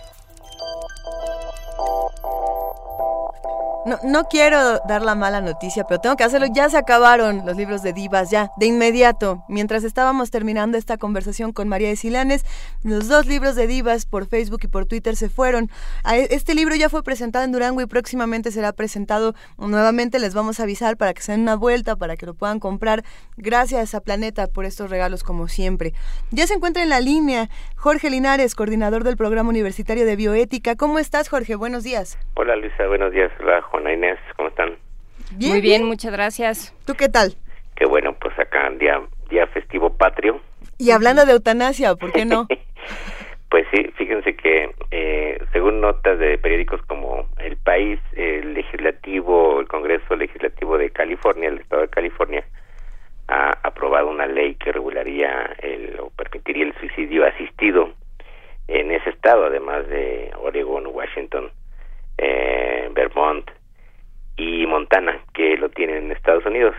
No, 3.88 3.98
no 4.04 4.24
quiero 4.24 4.80
dar 4.86 5.00
la 5.02 5.14
mala 5.14 5.40
noticia, 5.40 5.84
pero 5.84 5.98
tengo 6.00 6.16
que 6.16 6.24
hacerlo. 6.24 6.46
Ya 6.52 6.68
se 6.68 6.76
acabaron 6.76 7.46
los 7.46 7.56
libros 7.56 7.82
de 7.82 7.92
divas, 7.94 8.30
ya, 8.30 8.50
de 8.58 8.66
inmediato. 8.66 9.44
Mientras 9.48 9.82
estábamos 9.84 10.30
terminando 10.30 10.76
esta 10.76 10.98
conversación 10.98 11.52
con 11.52 11.68
María 11.68 11.88
de 11.88 11.96
Silanes, 11.96 12.44
los 12.82 13.08
dos 13.08 13.26
libros 13.26 13.54
de 13.56 13.66
divas 13.66 14.04
por 14.04 14.26
Facebook 14.26 14.60
y 14.64 14.66
por 14.68 14.84
Twitter 14.84 15.16
se 15.16 15.28
fueron. 15.30 15.70
A- 16.04 16.16
Este 16.18 16.54
libro 16.54 16.74
ya 16.74 16.88
fue 16.90 17.02
presentado 17.02 17.44
en 17.44 17.52
Durango 17.52 17.80
y 17.80 17.86
próximamente 17.86 18.50
será 18.50 18.72
presentado 18.72 19.34
nuevamente. 19.56 20.18
Les 20.18 20.34
vamos 20.34 20.60
a 20.60 20.64
avisar 20.64 20.96
para 20.96 21.14
que 21.14 21.22
se 21.22 21.32
den 21.32 21.40
una 21.42 21.56
vuelta, 21.56 21.96
para 21.96 22.16
que 22.16 22.26
lo 22.26 22.34
puedan 22.34 22.60
comprar. 22.60 23.04
Gracias 23.36 23.94
a 23.94 24.00
Planeta 24.00 24.48
por 24.48 24.64
estos 24.66 24.90
regalos, 24.90 25.22
como 25.22 25.48
siempre. 25.48 25.94
Ya 26.30 26.46
se 26.46 26.54
encuentra 26.54 26.82
en 26.82 26.90
la 26.90 27.00
línea 27.00 27.48
Jorge 27.76 28.10
Linares, 28.10 28.54
coordinador 28.54 29.04
del 29.04 29.16
programa 29.16 29.48
universitario 29.48 30.04
de 30.04 30.16
bioética. 30.16 30.76
¿Cómo 30.76 30.98
estás, 30.98 31.28
Jorge? 31.30 31.54
Buenos 31.54 31.84
días. 31.84 32.18
Hola 32.34 32.54
Luisa, 32.56 32.86
buenos 32.86 33.12
días. 33.12 33.30
Hola 33.40 33.62
Juana 33.78 33.92
Inés, 33.92 34.18
¿cómo 34.36 34.48
están? 34.48 34.76
Muy 35.38 35.60
bien, 35.60 35.84
muchas 35.84 36.10
gracias. 36.10 36.74
¿Tú 36.84 36.94
qué 36.94 37.08
tal? 37.08 37.34
Qué 37.76 37.86
bueno, 37.86 38.12
pues 38.20 38.36
acá 38.36 38.68
día, 38.70 39.00
día 39.30 39.46
festivo 39.46 39.96
patrio. 39.96 40.40
Y 40.78 40.90
hablando 40.90 41.24
de 41.24 41.30
eutanasia, 41.30 41.94
¿por 41.94 42.12
qué 42.12 42.24
no? 42.24 42.48
Pues 43.50 43.66
sí, 43.72 43.82
fíjense 43.96 44.36
que 44.36 44.70
eh, 44.90 45.42
según 45.54 45.80
notas 45.80 46.18
de 46.18 46.36
periódicos 46.36 46.82
como 46.82 47.26
El 47.38 47.56
País, 47.56 47.98
el 48.14 48.52
legislativo, 48.52 49.60
el 49.60 49.66
Congreso 49.68 50.16
Legislativo 50.16 50.76
de 50.76 50.90
California, 50.90 51.48
el 51.48 51.58
Estado 51.58 51.80
de 51.80 51.88
California, 51.88 52.44
ha 53.28 53.56
aprobado 53.62 54.10
una 54.10 54.26
ley 54.26 54.54
que 54.56 54.70
regularía 54.70 55.56
el, 55.62 55.98
o 55.98 56.10
permitiría 56.10 56.64
el 56.64 56.74
suicidio 56.74 57.24
asistido 57.24 57.94
en 58.66 58.90
ese 58.90 59.08
estado, 59.08 59.46
además 59.46 59.88
de 59.88 60.30
Oregon, 60.42 60.86
Washington, 60.88 61.50
eh, 62.18 62.90
Vermont 62.92 63.50
y 64.38 64.66
Montana, 64.66 65.20
que 65.34 65.56
lo 65.58 65.68
tienen 65.68 66.04
en 66.04 66.12
Estados 66.12 66.46
Unidos. 66.46 66.74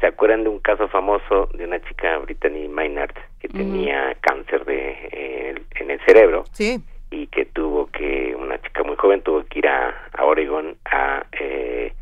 ¿Se 0.00 0.06
acuerdan 0.06 0.44
de 0.44 0.48
un 0.48 0.60
caso 0.60 0.88
famoso 0.88 1.48
de 1.54 1.64
una 1.64 1.80
chica, 1.80 2.16
Brittany 2.18 2.68
Maynard, 2.68 3.14
que 3.40 3.48
tenía 3.48 4.14
cáncer 4.20 4.64
de 4.64 4.96
eh, 5.12 5.54
en 5.74 5.90
el 5.90 6.00
cerebro 6.06 6.44
Sí. 6.52 6.78
y 7.10 7.26
que 7.26 7.44
tuvo 7.46 7.88
que, 7.90 8.34
una 8.38 8.60
chica 8.62 8.84
muy 8.84 8.96
joven 8.96 9.20
tuvo 9.22 9.44
que 9.44 9.58
ir 9.58 9.66
a, 9.68 9.90
a 10.16 10.24
Oregon 10.24 10.76
a, 10.84 11.26
eh, 11.32 11.92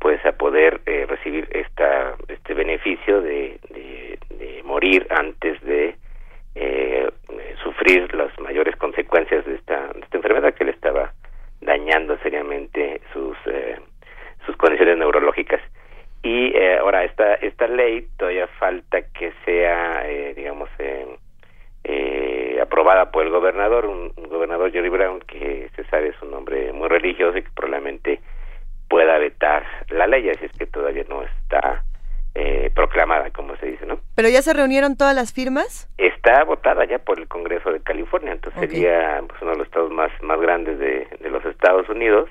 pues 0.00 0.22
a 0.26 0.32
poder 0.32 0.80
eh, 0.86 1.06
recibir 1.08 1.48
esta, 1.52 2.16
este 2.28 2.54
beneficio 2.54 3.22
de, 3.22 3.58
de, 3.70 4.18
de 4.36 4.62
morir 4.64 5.06
antes 5.10 5.60
de 5.62 5.94
eh, 6.56 7.08
sufrir 7.62 8.12
las 8.14 8.36
mayores 8.40 8.74
consecuencias 8.76 9.46
de 9.46 9.54
esta, 9.54 9.86
de 9.92 10.00
esta 10.00 10.16
enfermedad 10.16 10.52
que 10.54 10.64
le 10.64 10.72
estaba 10.72 11.12
dañando 11.60 12.18
seriamente 12.18 13.00
sus 13.12 13.36
eh, 13.46 13.78
sus 14.46 14.56
condiciones 14.56 14.98
neurológicas. 14.98 15.60
Y 16.22 16.56
eh, 16.56 16.78
ahora 16.78 17.04
esta 17.04 17.34
esta 17.34 17.66
ley 17.66 18.06
todavía 18.16 18.46
falta 18.58 19.02
que 19.02 19.32
sea 19.44 20.08
eh, 20.08 20.34
digamos 20.36 20.68
eh, 20.78 21.06
eh, 21.84 22.58
aprobada 22.62 23.10
por 23.10 23.24
el 23.24 23.30
gobernador 23.30 23.86
un, 23.86 24.12
un 24.16 24.28
gobernador 24.28 24.70
Jerry 24.70 24.88
Brown 24.88 25.18
que 25.26 25.68
se 25.74 25.84
sabe 25.86 26.08
es 26.10 26.22
un 26.22 26.32
hombre 26.32 26.72
muy 26.72 26.88
religioso 26.88 27.36
y 27.38 27.42
que 27.42 27.50
probablemente 27.56 28.20
pueda 28.88 29.18
vetar 29.18 29.64
la 29.88 30.06
ley 30.06 30.30
así 30.30 30.44
es 30.44 30.52
que 30.52 30.66
todavía 30.66 31.02
no 31.08 31.24
está 31.24 31.82
eh, 32.36 32.70
proclamada 32.72 33.30
como 33.30 33.56
se 33.56 33.66
dice 33.66 33.84
no 33.84 33.98
¿Pero 34.14 34.28
ya 34.28 34.42
se 34.42 34.52
reunieron 34.54 34.96
todas 34.96 35.16
las 35.16 35.32
firmas? 35.32 35.90
está 35.98 36.44
votada 36.44 36.84
ya 36.84 37.00
por 37.00 37.18
el 37.18 37.26
Congreso 37.26 37.72
de 37.72 37.80
California, 37.80 38.30
entonces 38.32 38.60
sería 38.60 39.20
pues, 39.26 39.42
uno 39.42 39.50
de 39.52 39.58
los 39.58 39.66
estados 39.66 39.90
más, 39.90 40.10
más 40.22 40.40
grandes 40.40 40.78
de, 40.78 41.08
de 41.18 41.30
los 41.30 41.44
Estados 41.44 41.88
Unidos 41.88 42.30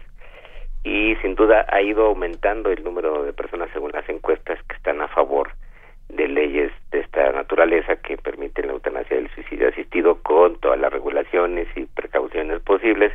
y 0.83 1.15
sin 1.17 1.35
duda 1.35 1.65
ha 1.69 1.81
ido 1.81 2.07
aumentando 2.07 2.71
el 2.71 2.83
número 2.83 3.23
de 3.23 3.33
personas 3.33 3.69
según 3.73 3.91
las 3.91 4.07
encuestas 4.09 4.59
que 4.63 4.75
están 4.75 5.01
a 5.01 5.07
favor 5.07 5.51
de 6.09 6.27
leyes 6.27 6.71
de 6.91 6.99
esta 6.99 7.31
naturaleza 7.31 7.95
que 7.97 8.17
permiten 8.17 8.67
la 8.67 8.73
eutanasia 8.73 9.17
del 9.17 9.29
suicidio 9.31 9.69
asistido 9.69 10.21
con 10.21 10.59
todas 10.59 10.79
las 10.79 10.91
regulaciones 10.91 11.67
y 11.75 11.85
precauciones 11.85 12.61
posibles 12.61 13.13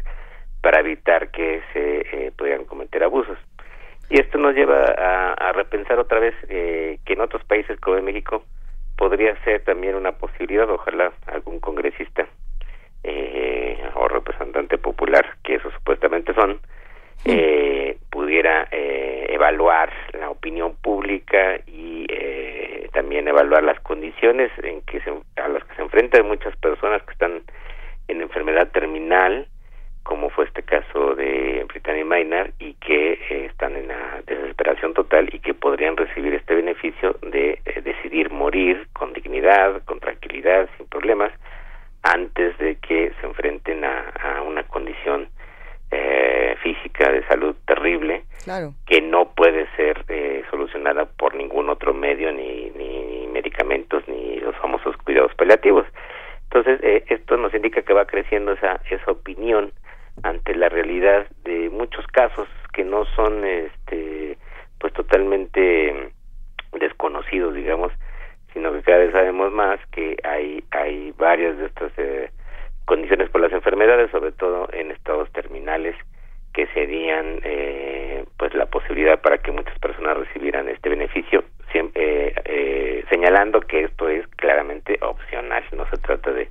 para 0.63 0.81
evitar 0.81 1.31
que 1.31 1.63
se 1.73 2.01
eh, 2.01 2.33
puedan 2.37 2.65
cometer 2.65 3.03
abusos. 3.05 3.39
Y 4.09 4.21
esto 4.21 4.39
nos 4.39 4.55
lleva 4.55 4.85
a, 4.97 5.33
a 5.35 5.53
repensar 5.53 5.99
otra 5.99 6.21
vez 6.21 6.35
eh, 6.49 6.99
que 7.05 7.15
en 7.15 7.21
otros 7.21 7.45
países 7.45 7.79
como 7.81 7.97
en 7.97 8.05
México 8.05 8.45
podría 8.97 9.37
ser 9.45 9.63
también 9.65 9.95
una 9.95 10.13
posibilidad, 10.13 10.69
ojalá 10.71 11.13
algún 11.27 11.61
congresista 11.61 12.27
eh, 13.05 13.79
o 13.95 14.09
representante 14.09 14.79
popular, 14.79 15.37
que 15.45 15.57
eso 15.57 15.71
supuestamente 15.71 16.35
son, 16.35 16.59
eh, 17.25 17.99
pudiera 18.11 18.69
eh, 18.71 19.27
evaluar 19.31 19.91
la 20.19 20.31
opinión 20.31 20.77
pública 20.77 21.61
y 21.67 22.07
eh, 22.09 22.89
también 22.93 23.29
evaluar 23.29 23.63
las 23.63 23.79
condiciones 23.81 24.51
en 24.63 24.81
que 24.83 25.01
se, 25.01 25.11
a 25.37 25.49
las 25.49 25.65
que 25.65 25.75
se 25.75 25.83
enfrentan 25.83 26.27
muchas 26.27 26.57
personas 26.57 27.03
que 27.03 27.13
están 27.13 27.43
en 28.09 28.21
enfermedad 28.21 28.69
terminal, 28.71 29.47
como 30.03 30.31
fue 30.31 30.45
este 30.45 30.63
caso 30.63 31.15
de 31.15 31.65
Brittany 31.69 32.05
Maynard, 32.05 32.53
y 32.59 32.75
que 32.75 33.13
eh, 33.13 33.47
están 33.47 33.77
en 33.77 33.89
la 33.89 34.23
desesperación 34.27 34.95
total 34.95 35.29
y 35.33 35.41
que 35.41 35.55
podrían 35.55 35.97
recibir 35.97 36.35
este 36.35 36.55
beneficio 36.55 37.19
de 37.23 37.61
eh, 37.65 37.81
decidir 37.83 38.31
morir 38.31 38.87
con 38.93 39.13
dignidad, 39.13 39.83
con 39.85 40.01
tranquilidad, 40.01 40.69
sin 40.77 40.87
problemas, 40.87 41.33
antes 42.03 42.57
de 42.59 42.77
que 42.77 43.13
se 43.21 43.27
enfrenten 43.27 43.85
a, 43.85 44.11
a 44.23 44.43
una 44.43 44.63
condición 44.63 45.29
eh, 45.91 46.57
física 46.63 47.11
de 47.13 47.25
salud 47.27 47.55
terrible 47.67 48.25
Claro. 48.45 48.75
que 48.87 49.01
no 49.01 49.33
puede 49.35 49.67
ser 49.77 50.05
eh, 50.09 50.43
solucionada 50.51 51.05
por 51.07 51.35
ningún 51.35 51.69
otro 51.69 51.93
medio 51.95 52.33
ni, 52.33 52.71
ni 52.71 53.27
medicamentos 53.33 54.07
ni 54.09 54.37
los 54.41 54.55
famosos 54.57 54.97
cuidados 54.99 55.35
paliativos 55.35 55.87
entonces 56.45 56.79
eh, 56.83 57.05
esto 57.09 57.37
nos 57.37 57.53
indica 57.55 57.83
que 57.83 57.93
va 57.93 58.07
creciendo 58.07 58.53
esa 58.53 58.81
esa 58.91 59.11
opinión 59.11 59.73
ante 60.23 60.55
la 60.55 60.69
realidad 60.69 61.27
de 61.45 61.69
muchos 61.71 62.07
casos 62.09 62.49
que 62.73 62.85
no 62.85 63.05
son 63.17 63.45
este 63.45 64.39
pues 64.79 64.93
totalmente 64.93 66.13
desconocidos 66.79 67.55
digamos 67.55 67.93
sino 68.55 68.73
que 68.73 68.83
cada 68.83 68.99
vez 68.99 69.13
sabemos 69.13 69.53
más 69.53 69.79
que 69.93 70.17
hay 70.25 70.63
hay 70.71 71.13
varias 71.19 71.59
de 71.59 71.67
estas 71.67 71.93
eh, 71.99 72.31
condiciones 72.87 73.29
por 73.31 73.43
las 73.43 73.53
enfermedades 73.53 74.11
sobre 74.11 74.33
todo 74.33 74.69
en 74.73 74.91
estados 74.91 75.31
terminales 75.33 75.95
que 76.55 76.67
serían 76.69 77.41
eh, 77.45 78.25
pues 78.39 78.55
la 78.55 78.67
posibilidad 78.67 79.21
para 79.21 79.39
que 79.39 79.53
muchas 79.53 79.79
personas 79.79 80.17
recibieran 80.17 80.69
este 80.69 80.89
beneficio 80.89 81.45
siempre 81.71 82.29
eh, 82.29 82.35
eh, 82.47 83.05
señalando 83.11 83.61
que 83.61 83.85
esto 83.85 84.09
es 84.09 84.27
claramente 84.29 84.99
opcional 85.03 85.63
no 85.77 85.87
se 85.91 85.99
trata 85.99 86.33
de 86.33 86.49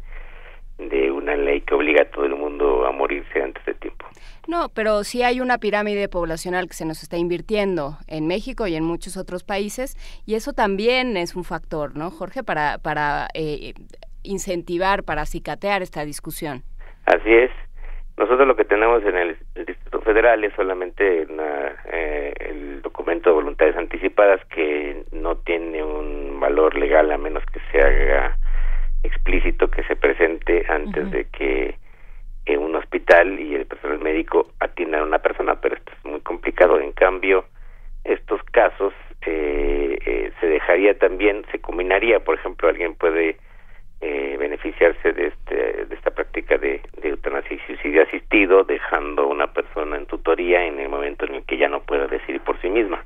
de 0.77 1.09
una 1.09 1.37
ley 1.37 1.61
que 1.61 1.73
obliga 1.73 2.01
a 2.01 2.05
todo 2.05 2.25
el 2.25 2.35
mundo 2.35 2.85
a 2.85 2.91
morirse 2.91 3.41
antes 3.41 3.63
de 3.65 3.73
tiempo 3.75 4.05
No, 4.47 4.67
pero 4.69 5.05
sí 5.05 5.23
hay 5.23 5.39
una 5.39 5.57
pirámide 5.57 6.09
poblacional 6.09 6.67
que 6.67 6.73
se 6.73 6.85
nos 6.85 7.01
está 7.01 7.17
invirtiendo 7.17 7.97
en 8.07 8.27
México 8.27 8.67
y 8.67 8.75
en 8.75 8.83
muchos 8.83 9.15
otros 9.15 9.43
países 9.43 9.95
y 10.25 10.35
eso 10.35 10.51
también 10.51 11.15
es 11.15 11.35
un 11.35 11.45
factor, 11.45 11.95
¿no, 11.95 12.11
Jorge? 12.11 12.43
Para, 12.43 12.77
para 12.77 13.29
eh, 13.33 13.73
incentivar, 14.25 15.03
para 15.03 15.21
acicatear 15.21 15.81
esta 15.81 16.03
discusión. 16.05 16.63
Así 17.05 17.33
es. 17.33 17.51
Nosotros 18.17 18.47
lo 18.47 18.55
que 18.55 18.65
tenemos 18.65 19.03
en 19.03 19.17
el, 19.17 19.37
el 19.55 19.65
Distrito 19.65 20.01
Federal 20.01 20.43
es 20.43 20.53
solamente 20.55 21.27
una, 21.29 21.75
eh, 21.91 22.33
el 22.39 22.81
documento 22.81 23.29
de 23.29 23.35
voluntades 23.35 23.75
anticipadas 23.75 24.43
que 24.45 25.03
no 25.11 25.35
tiene 25.37 25.83
un 25.83 26.39
valor 26.39 26.75
legal 26.75 27.11
a 27.11 27.17
menos 27.17 27.43
que 27.47 27.59
se 27.71 27.79
haga 27.79 28.37
explícito 29.03 29.69
que 29.69 29.83
se 29.83 29.95
presente 29.95 30.65
antes 30.67 31.11
de 31.11 31.25
que 31.25 31.75
eh, 32.45 32.57
un 32.57 32.75
hospital 32.75 33.39
y 33.39 33.55
el 33.55 33.65
personal 33.65 33.99
médico 33.99 34.47
atiendan 34.59 35.01
a 35.01 35.05
una 35.05 35.19
persona, 35.19 35.59
pero 35.59 35.75
esto 35.75 35.91
es 35.97 36.05
muy 36.05 36.21
complicado. 36.21 36.79
En 36.79 36.91
cambio, 36.91 37.45
estos 38.03 38.41
casos 38.51 38.93
eh, 39.25 39.97
eh, 40.05 40.31
se 40.39 40.47
dejaría 40.47 40.97
también, 40.97 41.43
se 41.51 41.59
combinaría, 41.59 42.19
por 42.19 42.35
ejemplo, 42.35 42.69
alguien 42.69 42.95
puede 42.95 43.37
eh, 44.01 44.35
beneficiarse 44.39 45.13
de, 45.13 45.27
este, 45.27 45.85
de 45.85 45.95
esta 45.95 46.11
práctica 46.11 46.57
de, 46.57 46.81
de 47.01 47.09
eutanasia 47.09 47.55
y 47.55 47.59
suicidio 47.59 48.03
asistido, 48.03 48.63
dejando 48.63 49.23
a 49.23 49.27
una 49.27 49.47
persona 49.47 49.97
en 49.97 50.05
tutoría 50.05 50.65
en 50.65 50.79
el 50.79 50.89
momento 50.89 51.25
en 51.25 51.35
el 51.35 51.43
que 51.43 51.57
ya 51.57 51.69
no 51.69 51.81
puede 51.81 52.07
decidir 52.07 52.41
por 52.41 52.59
sí 52.61 52.69
misma. 52.69 53.03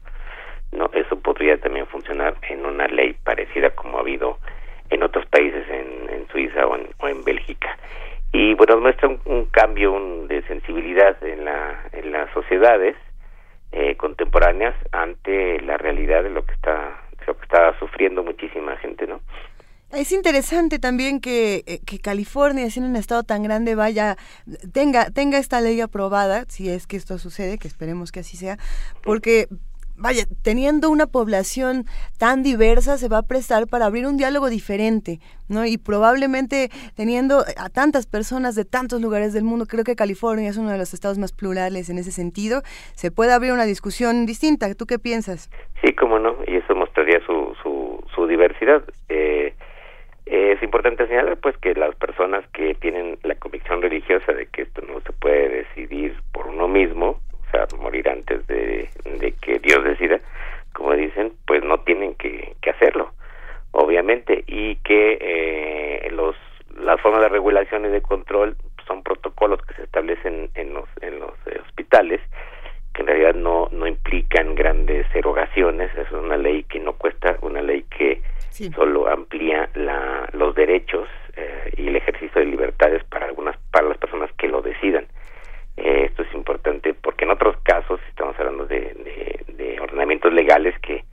no 0.71 0.89
Eso 0.93 1.19
podría 1.19 1.57
también 1.57 1.87
funcionar 1.87 2.35
en 2.49 2.65
una 2.65 2.87
ley 2.87 3.15
parecida 3.23 3.69
como 3.71 3.97
ha 3.97 4.01
habido 4.01 4.37
en 4.89 5.03
otros 5.03 5.25
países, 5.27 5.67
en, 5.69 6.09
en 6.09 6.27
Suiza 6.29 6.65
o 6.65 6.75
en, 6.75 6.87
o 6.99 7.07
en 7.07 7.23
Bélgica. 7.23 7.77
Y 8.31 8.53
bueno, 8.53 8.77
muestra 8.79 9.07
un, 9.07 9.19
un 9.25 9.45
cambio 9.45 9.91
un, 9.91 10.27
de 10.27 10.41
sensibilidad 10.43 11.21
en, 11.23 11.45
la, 11.45 11.83
en 11.93 12.11
las 12.11 12.31
sociedades 12.31 12.95
eh, 13.71 13.95
contemporáneas 13.95 14.75
ante 14.91 15.61
la 15.61 15.77
realidad 15.77 16.23
de 16.23 16.29
lo 16.29 16.45
que 16.45 16.53
está 16.53 17.01
de 17.19 17.25
lo 17.27 17.35
que 17.37 17.43
está 17.43 17.77
sufriendo 17.77 18.23
muchísima 18.23 18.75
gente, 18.77 19.05
¿no? 19.05 19.19
Es 19.91 20.11
interesante 20.11 20.77
también 20.77 21.19
que, 21.19 21.63
eh, 21.65 21.79
que 21.83 21.99
California, 21.99 22.69
siendo 22.69 22.89
un 22.89 22.95
estado 22.95 23.23
tan 23.23 23.41
grande, 23.41 23.73
vaya, 23.73 24.17
tenga, 24.71 25.09
tenga 25.09 25.39
esta 25.39 25.61
ley 25.61 25.81
aprobada, 25.81 26.45
si 26.47 26.69
es 26.69 26.85
que 26.85 26.95
esto 26.95 27.17
sucede, 27.17 27.57
que 27.57 27.67
esperemos 27.67 28.11
que 28.11 28.19
así 28.19 28.37
sea, 28.37 28.57
porque 29.01 29.47
vaya, 29.99 30.23
teniendo 30.43 30.89
una 30.89 31.07
población 31.07 31.85
tan 32.17 32.41
diversa 32.41 32.97
se 32.97 33.09
va 33.09 33.17
a 33.19 33.23
prestar 33.23 33.67
para 33.67 33.85
abrir 33.85 34.05
un 34.05 34.17
diálogo 34.17 34.49
diferente, 34.49 35.19
¿no? 35.49 35.65
Y 35.65 35.77
probablemente 35.77 36.69
teniendo 36.95 37.43
a 37.57 37.69
tantas 37.69 38.05
personas 38.05 38.55
de 38.55 38.65
tantos 38.65 39.01
lugares 39.01 39.33
del 39.33 39.43
mundo, 39.43 39.65
creo 39.65 39.83
que 39.83 39.95
California 39.95 40.49
es 40.49 40.57
uno 40.57 40.69
de 40.69 40.77
los 40.77 40.93
estados 40.93 41.17
más 41.17 41.33
plurales 41.33 41.89
en 41.89 41.97
ese 41.97 42.11
sentido, 42.11 42.61
se 42.95 43.11
puede 43.11 43.33
abrir 43.33 43.51
una 43.51 43.65
discusión 43.65 44.25
distinta. 44.25 44.73
¿Tú 44.73 44.85
qué 44.85 44.99
piensas? 44.99 45.49
Sí, 45.83 45.93
cómo 45.93 46.19
no, 46.19 46.35
y 46.47 46.55
eso 46.57 46.75
mostraría 46.75 47.19
su, 47.25 47.55
su, 47.61 48.03
su 48.15 48.27
diversidad. 48.27 48.83
Eh, 49.09 49.53
es 50.29 50.61
importante 50.61 51.07
señalar 51.07 51.37
pues 51.37 51.57
que 51.57 51.73
las 51.73 51.95
personas 51.95 52.47
que 52.53 52.75
tienen 52.75 53.17
la 53.23 53.33
convicción 53.35 53.81
religiosa 53.81 54.31
de 54.31 54.45
que 54.45 54.61
esto 54.61 54.81
no 54.87 54.99
se 55.01 55.11
puede 55.13 55.49
decidir 55.49 56.15
por 56.31 56.47
uno 56.47 56.67
mismo, 56.67 57.19
o 57.47 57.51
sea, 57.51 57.65
morir 57.79 58.07
antes 58.07 58.45
de, 58.45 58.89
que 59.41 59.57
Dios 59.57 59.83
decida, 59.83 60.19
como 60.73 60.93
dicen, 60.93 61.33
pues 61.47 61.63
no 61.63 61.79
tienen 61.79 62.13
que, 62.13 62.53
que 62.61 62.69
hacerlo, 62.69 63.11
obviamente, 63.71 64.43
y 64.45 64.75
que 64.77 65.17
eh, 65.19 66.11
los 66.11 66.35
las 66.77 67.01
formas 67.01 67.21
de 67.21 67.29
regulación 67.29 67.85
y 67.85 67.89
de 67.89 68.01
control 68.01 68.55
son 68.87 69.01
protocolos 69.01 69.59
que 69.63 69.73
se 69.73 69.83
establecen 69.83 70.51
en 70.53 70.75
los 70.75 70.87
en 71.01 71.19
los 71.19 71.33
eh, 71.47 71.59
hospitales 71.65 72.21
que 72.93 73.01
en 73.01 73.07
realidad 73.07 73.33
no 73.33 73.67
no 73.71 73.87
implican 73.87 74.53
grandes 74.53 75.07
erogaciones, 75.15 75.89
es 75.97 76.11
una 76.11 76.37
ley 76.37 76.63
que 76.63 76.79
no 76.79 76.93
cuesta, 76.93 77.37
una 77.41 77.61
ley 77.63 77.83
que 77.97 78.21
Sí. 78.49 78.69
solo 78.71 79.07
amplía 79.07 79.69
la, 79.75 80.29
los 80.33 80.55
derechos 80.55 81.07
eh, 81.35 81.73
y 81.77 81.87
el 81.87 81.95
ejercicio 81.95 82.41
de 82.41 82.47
libertades 82.47 83.03
para 83.05 83.25
algunas 83.27 83.57
para 83.71 83.87
las 83.89 83.97
personas 83.97 84.29
que 84.37 84.47
lo 84.47 84.61
decidan. 84.61 85.05
Eh, 85.77 86.05
esto 86.09 86.23
es 86.23 86.33
importante 86.33 86.93
porque 86.93 87.25
en 87.25 87.31
otros 87.31 87.55
casos 87.63 87.99
estamos 88.09 88.37
hablando 88.39 88.65
de, 88.65 88.79
de, 88.81 89.53
de 89.53 89.79
ordenamientos 89.79 90.33
legales 90.33 90.75
que 90.81 91.03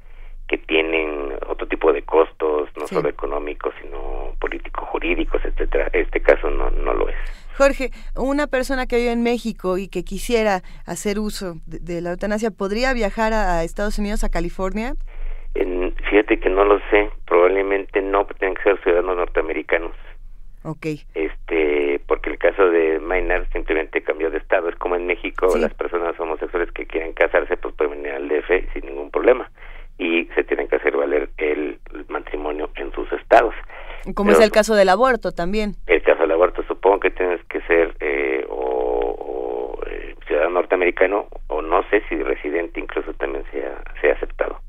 que 0.48 0.58
tienen 0.58 1.32
otro 1.48 1.66
tipo 1.66 1.92
de 1.92 2.02
costos, 2.02 2.68
no 2.76 2.86
Sí. 2.86 2.94
solo 2.94 3.08
económicos, 3.08 3.74
sino 3.82 4.32
político-jurídicos, 4.38 5.44
etcétera. 5.44 5.90
Este 5.92 6.20
caso 6.20 6.48
no, 6.50 6.70
no 6.70 6.94
lo 6.94 7.08
es. 7.08 7.16
Jorge, 7.58 7.90
una 8.14 8.46
persona 8.46 8.86
que 8.86 8.96
vive 8.96 9.10
en 9.10 9.24
México 9.24 9.76
y 9.76 9.88
que 9.88 10.04
quisiera 10.04 10.62
hacer 10.86 11.18
uso 11.18 11.54
de, 11.66 11.80
de 11.80 12.00
la 12.00 12.10
eutanasia, 12.10 12.52
¿podría 12.52 12.92
viajar 12.92 13.32
a, 13.32 13.58
a 13.58 13.64
Estados 13.64 13.98
Unidos, 13.98 14.22
a 14.22 14.28
California? 14.28 14.94
Fíjate 16.16 16.40
que 16.40 16.48
no 16.48 16.64
lo 16.64 16.78
sé, 16.88 17.10
probablemente 17.26 18.00
no 18.00 18.24
tienen 18.38 18.56
que 18.56 18.62
ser 18.62 18.82
ciudadanos 18.82 19.18
norteamericanos. 19.18 19.92
Ok. 20.64 20.86
este 21.14 22.00
porque 22.08 22.30
el 22.30 22.38
caso 22.38 22.70
de 22.70 22.98
Maynard 23.00 23.46
simplemente 23.52 24.00
cambió 24.02 24.30
de 24.30 24.38
estado 24.38 24.70
es 24.70 24.76
como 24.76 24.96
en 24.96 25.06
México 25.06 25.50
Sí. 25.50 25.60
las 25.60 25.74
personas 25.74 26.18
homosexuales 26.18 26.72
que 26.72 26.86
quieren 26.86 27.12
casarse 27.12 27.58
pues 27.58 27.74
pueden 27.74 28.02
venir 28.02 28.12
al 28.14 28.28
DF 28.28 28.72
sin 28.72 28.86
ningún 28.86 29.10
problema 29.10 29.50
y 29.98 30.24
se 30.34 30.42
tienen 30.44 30.68
que 30.68 30.76
hacer 30.76 30.96
valer 30.96 31.28
el, 31.36 31.78
matrimonio 32.08 32.70
en 32.76 32.90
sus 32.92 33.12
estados 33.12 33.54
Como 34.14 34.28
Pero 34.30 34.38
es 34.38 34.44
el 34.46 34.50
caso 34.52 34.74
del 34.74 34.88
aborto 34.88 35.32
también. 35.32 35.74
el 35.86 36.02
caso 36.02 36.22
del 36.22 36.32
aborto 36.32 36.62
supongo 36.66 37.00
que 37.00 37.10
tienes 37.10 37.44
que 37.44 37.60
ser 37.62 37.94
eh, 38.00 38.44
o, 38.48 39.76
o, 39.78 39.86
eh, 39.86 40.14
ciudadano 40.26 40.54
norteamericano 40.54 41.26
o 41.48 41.60
no 41.60 41.82
sé 41.90 42.02
si 42.08 42.16
residente 42.22 42.80
incluso 42.80 43.12
también 43.14 43.44
sea 43.52 43.82
sea 44.00 44.14
aceptado 44.14 44.60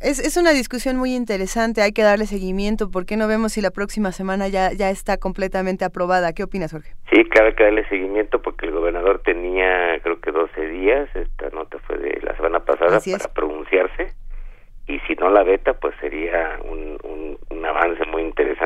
Es, 0.00 0.18
es 0.18 0.36
una 0.36 0.52
discusión 0.52 0.96
muy 0.96 1.14
interesante, 1.14 1.80
hay 1.80 1.92
que 1.92 2.02
darle 2.02 2.26
seguimiento. 2.26 2.90
¿Por 2.90 3.06
qué 3.06 3.16
no 3.16 3.28
vemos 3.28 3.52
si 3.52 3.60
la 3.60 3.70
próxima 3.70 4.12
semana 4.12 4.48
ya, 4.48 4.72
ya 4.72 4.90
está 4.90 5.16
completamente 5.16 5.84
aprobada? 5.84 6.32
¿Qué 6.32 6.42
opinas, 6.42 6.72
Jorge? 6.72 6.92
Sí, 7.10 7.24
claro 7.24 7.54
que 7.54 7.64
darle 7.64 7.88
seguimiento 7.88 8.42
porque 8.42 8.66
el 8.66 8.72
gobernador 8.72 9.22
tenía 9.24 9.98
creo 10.02 10.20
que 10.20 10.32
12 10.32 10.68
días, 10.68 11.08
esta 11.14 11.48
nota 11.50 11.78
fue 11.86 11.96
de 11.98 12.20
la 12.22 12.36
semana 12.36 12.60
pasada 12.60 13.00
para 13.00 13.32
pronunciarse 13.32 14.12
y 14.86 15.00
si 15.00 15.14
no 15.14 15.30
la 15.30 15.42
veta 15.42 15.72
pues 15.74 15.94
sería 16.00 16.60
un, 16.64 16.98
un, 17.02 17.38
un 17.50 17.64
avance 17.64 18.04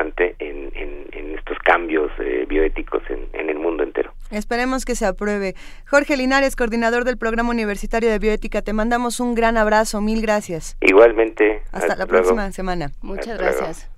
importante 0.00 0.34
en, 0.38 0.70
en, 0.74 1.38
estos 1.38 1.58
cambios 1.60 2.10
eh, 2.18 2.44
bioéticos 2.48 3.02
en, 3.08 3.28
en 3.32 3.48
el 3.48 3.58
mundo 3.58 3.82
entero. 3.82 4.12
Esperemos 4.30 4.84
que 4.84 4.94
se 4.94 5.06
apruebe. 5.06 5.54
Jorge 5.88 6.16
Linares, 6.16 6.56
coordinador 6.56 7.04
del 7.04 7.18
Programa 7.18 7.50
Universitario 7.50 8.10
de 8.10 8.18
Bioética, 8.18 8.62
te 8.62 8.72
mandamos 8.72 9.20
un 9.20 9.34
gran 9.34 9.56
abrazo, 9.56 10.00
mil 10.00 10.22
gracias. 10.22 10.76
Igualmente. 10.80 11.62
Hasta, 11.72 11.96
la 11.96 12.06
próxima 12.06 12.50
semana. 12.52 12.92
Muchas 13.02 13.38
gracias. 13.38 13.89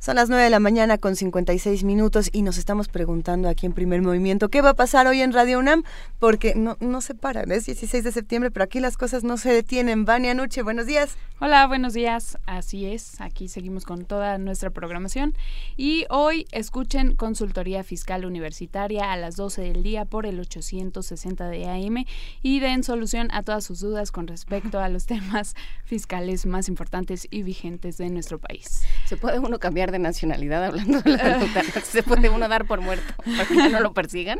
Son 0.00 0.14
las 0.14 0.28
9 0.28 0.44
de 0.44 0.50
la 0.50 0.60
mañana 0.60 0.96
con 0.96 1.16
56 1.16 1.82
minutos 1.82 2.30
y 2.32 2.42
nos 2.42 2.56
estamos 2.56 2.86
preguntando 2.86 3.48
aquí 3.48 3.66
en 3.66 3.72
primer 3.72 4.00
movimiento 4.00 4.48
qué 4.48 4.62
va 4.62 4.70
a 4.70 4.74
pasar 4.74 5.08
hoy 5.08 5.22
en 5.22 5.32
Radio 5.32 5.58
UNAM, 5.58 5.82
porque 6.20 6.54
no, 6.54 6.76
no 6.78 7.00
se 7.00 7.16
paran, 7.16 7.50
es 7.50 7.66
16 7.66 8.04
de 8.04 8.12
septiembre, 8.12 8.52
pero 8.52 8.62
aquí 8.62 8.78
las 8.78 8.96
cosas 8.96 9.24
no 9.24 9.36
se 9.38 9.52
detienen. 9.52 10.04
Vania 10.04 10.34
Nuche, 10.34 10.62
buenos 10.62 10.86
días. 10.86 11.16
Hola, 11.40 11.66
buenos 11.66 11.94
días. 11.94 12.38
Así 12.46 12.86
es, 12.86 13.20
aquí 13.20 13.48
seguimos 13.48 13.84
con 13.84 14.04
toda 14.04 14.38
nuestra 14.38 14.70
programación 14.70 15.34
y 15.76 16.04
hoy 16.10 16.46
escuchen 16.52 17.16
Consultoría 17.16 17.82
Fiscal 17.82 18.24
Universitaria 18.24 19.12
a 19.12 19.16
las 19.16 19.34
12 19.34 19.62
del 19.62 19.82
día 19.82 20.04
por 20.04 20.26
el 20.26 20.38
860 20.38 21.48
de 21.48 21.66
AM 21.66 22.04
y 22.42 22.60
den 22.60 22.84
solución 22.84 23.30
a 23.32 23.42
todas 23.42 23.64
sus 23.64 23.80
dudas 23.80 24.12
con 24.12 24.28
respecto 24.28 24.78
a 24.78 24.88
los 24.88 25.06
temas 25.06 25.56
fiscales 25.84 26.46
más 26.46 26.68
importantes 26.68 27.26
y 27.30 27.42
vigentes 27.42 27.98
de 27.98 28.10
nuestro 28.10 28.38
país. 28.38 28.82
¿Se 29.06 29.16
puede 29.16 29.40
uno 29.40 29.58
cambiar 29.58 29.87
de 29.90 29.98
nacionalidad 29.98 30.64
hablando 30.66 31.00
de 31.02 31.16
la 31.16 31.40
¿Se 31.82 32.02
puede 32.02 32.28
uno 32.28 32.48
dar 32.48 32.66
por 32.66 32.80
muerto 32.80 33.14
para 33.24 33.44
que 33.46 33.68
no 33.70 33.80
lo 33.80 33.92
persigan? 33.92 34.38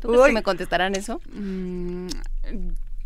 ¿Tú 0.00 0.08
crees 0.08 0.26
que 0.26 0.32
me 0.32 0.42
contestarán 0.42 0.94
eso? 0.94 1.20
Mm, 1.32 2.08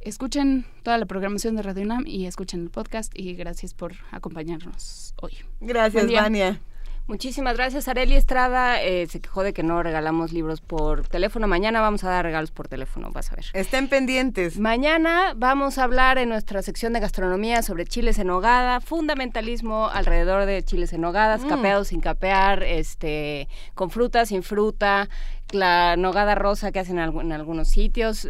Escuchen 0.00 0.64
toda 0.82 0.96
la 0.98 1.06
programación 1.06 1.56
de 1.56 1.62
Radio 1.62 1.82
UNAM 1.84 2.06
y 2.06 2.26
escuchen 2.26 2.62
el 2.62 2.70
podcast 2.70 3.12
y 3.18 3.34
gracias 3.34 3.74
por 3.74 3.92
acompañarnos 4.10 5.14
hoy. 5.20 5.32
Gracias. 5.60 6.10
Vania. 6.10 6.60
Muchísimas 7.08 7.56
gracias. 7.56 7.88
Areli 7.88 8.16
Estrada 8.16 8.82
eh, 8.82 9.06
se 9.06 9.20
quejó 9.20 9.42
de 9.42 9.54
que 9.54 9.62
no 9.62 9.82
regalamos 9.82 10.30
libros 10.34 10.60
por 10.60 11.08
teléfono. 11.08 11.48
Mañana 11.48 11.80
vamos 11.80 12.04
a 12.04 12.10
dar 12.10 12.22
regalos 12.22 12.50
por 12.50 12.68
teléfono, 12.68 13.10
vas 13.12 13.32
a 13.32 13.36
ver. 13.36 13.46
Estén 13.54 13.88
pendientes. 13.88 14.58
Mañana 14.58 15.32
vamos 15.34 15.78
a 15.78 15.84
hablar 15.84 16.18
en 16.18 16.28
nuestra 16.28 16.60
sección 16.60 16.92
de 16.92 17.00
gastronomía 17.00 17.62
sobre 17.62 17.86
chiles 17.86 18.18
en 18.18 18.26
nogada, 18.26 18.82
fundamentalismo 18.82 19.88
alrededor 19.88 20.44
de 20.44 20.62
chiles 20.62 20.92
en 20.92 21.00
nogadas, 21.00 21.44
Mm. 21.44 21.48
capeados 21.48 21.88
sin 21.88 22.00
capear, 22.02 22.62
este, 22.62 23.48
con 23.74 23.88
fruta, 23.90 24.26
sin 24.26 24.42
fruta, 24.42 25.08
la 25.50 25.96
nogada 25.96 26.34
rosa 26.34 26.72
que 26.72 26.80
hacen 26.80 26.98
en 26.98 27.32
algunos 27.32 27.68
sitios, 27.68 28.28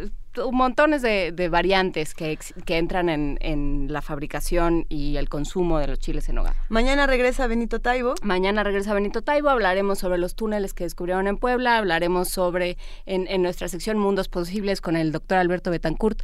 montones 0.51 1.01
de, 1.01 1.31
de 1.31 1.49
variantes 1.49 2.13
que, 2.13 2.31
ex- 2.31 2.53
que 2.65 2.77
entran 2.77 3.09
en, 3.09 3.37
en 3.41 3.87
la 3.91 4.01
fabricación 4.01 4.85
y 4.89 5.17
el 5.17 5.29
consumo 5.29 5.79
de 5.79 5.87
los 5.87 5.99
chiles 5.99 6.29
en 6.29 6.35
nogada. 6.35 6.55
Mañana 6.69 7.07
regresa 7.07 7.47
Benito 7.47 7.79
Taibo. 7.79 8.15
Mañana 8.21 8.63
regresa 8.63 8.93
Benito 8.93 9.21
Taibo, 9.21 9.49
hablaremos 9.49 9.99
sobre 9.99 10.17
los 10.17 10.35
túneles 10.35 10.73
que 10.73 10.83
descubrieron 10.83 11.27
en 11.27 11.37
Puebla, 11.37 11.77
hablaremos 11.77 12.29
sobre, 12.29 12.77
en, 13.05 13.27
en 13.27 13.41
nuestra 13.41 13.67
sección 13.67 13.97
Mundos 13.97 14.29
Posibles 14.29 14.81
con 14.81 14.95
el 14.95 15.11
doctor 15.11 15.37
Alberto 15.37 15.71
Betancourt, 15.71 16.21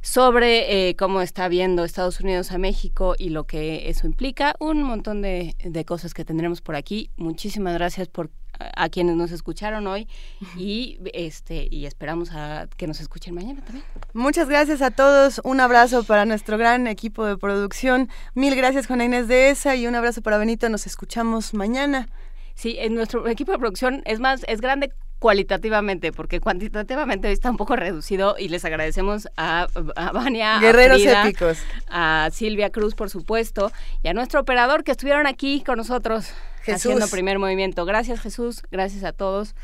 sobre 0.00 0.88
eh, 0.88 0.96
cómo 0.96 1.20
está 1.22 1.46
viendo 1.48 1.84
Estados 1.84 2.20
Unidos 2.20 2.50
a 2.50 2.58
México 2.58 3.14
y 3.16 3.28
lo 3.28 3.44
que 3.44 3.88
eso 3.88 4.06
implica, 4.06 4.56
un 4.58 4.82
montón 4.82 5.22
de, 5.22 5.54
de 5.64 5.84
cosas 5.84 6.12
que 6.12 6.24
tendremos 6.24 6.60
por 6.60 6.74
aquí. 6.74 7.10
Muchísimas 7.16 7.74
gracias 7.74 8.08
por 8.08 8.28
a 8.74 8.88
quienes 8.88 9.16
nos 9.16 9.32
escucharon 9.32 9.86
hoy 9.86 10.08
y 10.56 10.98
este 11.12 11.68
y 11.70 11.86
esperamos 11.86 12.30
a 12.32 12.68
que 12.76 12.86
nos 12.86 13.00
escuchen 13.00 13.34
mañana 13.34 13.62
también. 13.62 13.84
Muchas 14.12 14.48
gracias 14.48 14.82
a 14.82 14.90
todos. 14.90 15.40
Un 15.44 15.60
abrazo 15.60 16.04
para 16.04 16.24
nuestro 16.24 16.58
gran 16.58 16.86
equipo 16.86 17.24
de 17.24 17.36
producción. 17.36 18.08
Mil 18.34 18.54
gracias, 18.54 18.86
Juana 18.86 19.04
Inés 19.04 19.28
de 19.28 19.50
ESA, 19.50 19.76
y 19.76 19.86
un 19.86 19.94
abrazo 19.94 20.22
para 20.22 20.38
Benito. 20.38 20.68
Nos 20.68 20.86
escuchamos 20.86 21.54
mañana. 21.54 22.08
Sí, 22.54 22.76
en 22.78 22.94
nuestro 22.94 23.26
equipo 23.28 23.52
de 23.52 23.58
producción 23.58 24.02
es 24.04 24.20
más, 24.20 24.44
es 24.46 24.60
grande 24.60 24.92
cualitativamente, 25.18 26.10
porque 26.12 26.40
cuantitativamente 26.40 27.30
está 27.30 27.48
un 27.50 27.56
poco 27.56 27.76
reducido 27.76 28.34
y 28.38 28.48
les 28.48 28.64
agradecemos 28.64 29.28
a, 29.36 29.68
a 29.94 30.12
Vania, 30.12 30.58
Guerreros 30.58 30.96
a 30.96 31.00
Frida, 31.00 31.22
épicos. 31.28 31.58
a 31.88 32.28
Silvia 32.32 32.70
Cruz, 32.70 32.96
por 32.96 33.08
supuesto, 33.08 33.70
y 34.02 34.08
a 34.08 34.14
nuestro 34.14 34.40
operador 34.40 34.82
que 34.82 34.90
estuvieron 34.90 35.28
aquí 35.28 35.62
con 35.64 35.78
nosotros 35.78 36.32
Jesús. 36.62 36.92
haciendo 36.92 37.08
primer 37.08 37.38
movimiento. 37.38 37.84
Gracias 37.84 38.20
Jesús, 38.20 38.62
gracias 38.70 39.04
a 39.04 39.12
todos. 39.12 39.54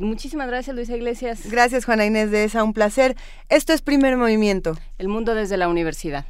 Muchísimas 0.00 0.48
gracias 0.48 0.74
Luisa 0.74 0.96
Iglesias. 0.96 1.48
Gracias, 1.50 1.84
Juana 1.84 2.06
Inés 2.06 2.30
de 2.30 2.44
ESA. 2.44 2.64
Un 2.64 2.72
placer. 2.72 3.16
Esto 3.48 3.72
es 3.72 3.82
Primer 3.82 4.16
Movimiento. 4.16 4.76
El 4.98 5.08
mundo 5.08 5.34
desde 5.34 5.56
la 5.56 5.68
universidad. 5.68 6.26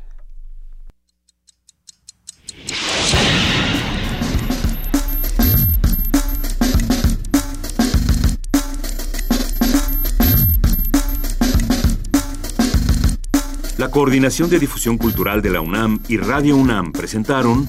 La 13.79 13.91
Coordinación 13.91 14.49
de 14.49 14.59
Difusión 14.59 14.97
Cultural 14.97 15.43
de 15.43 15.51
la 15.51 15.61
UNAM 15.61 16.01
y 16.09 16.17
Radio 16.17 16.57
UNAM 16.57 16.93
presentaron 16.93 17.69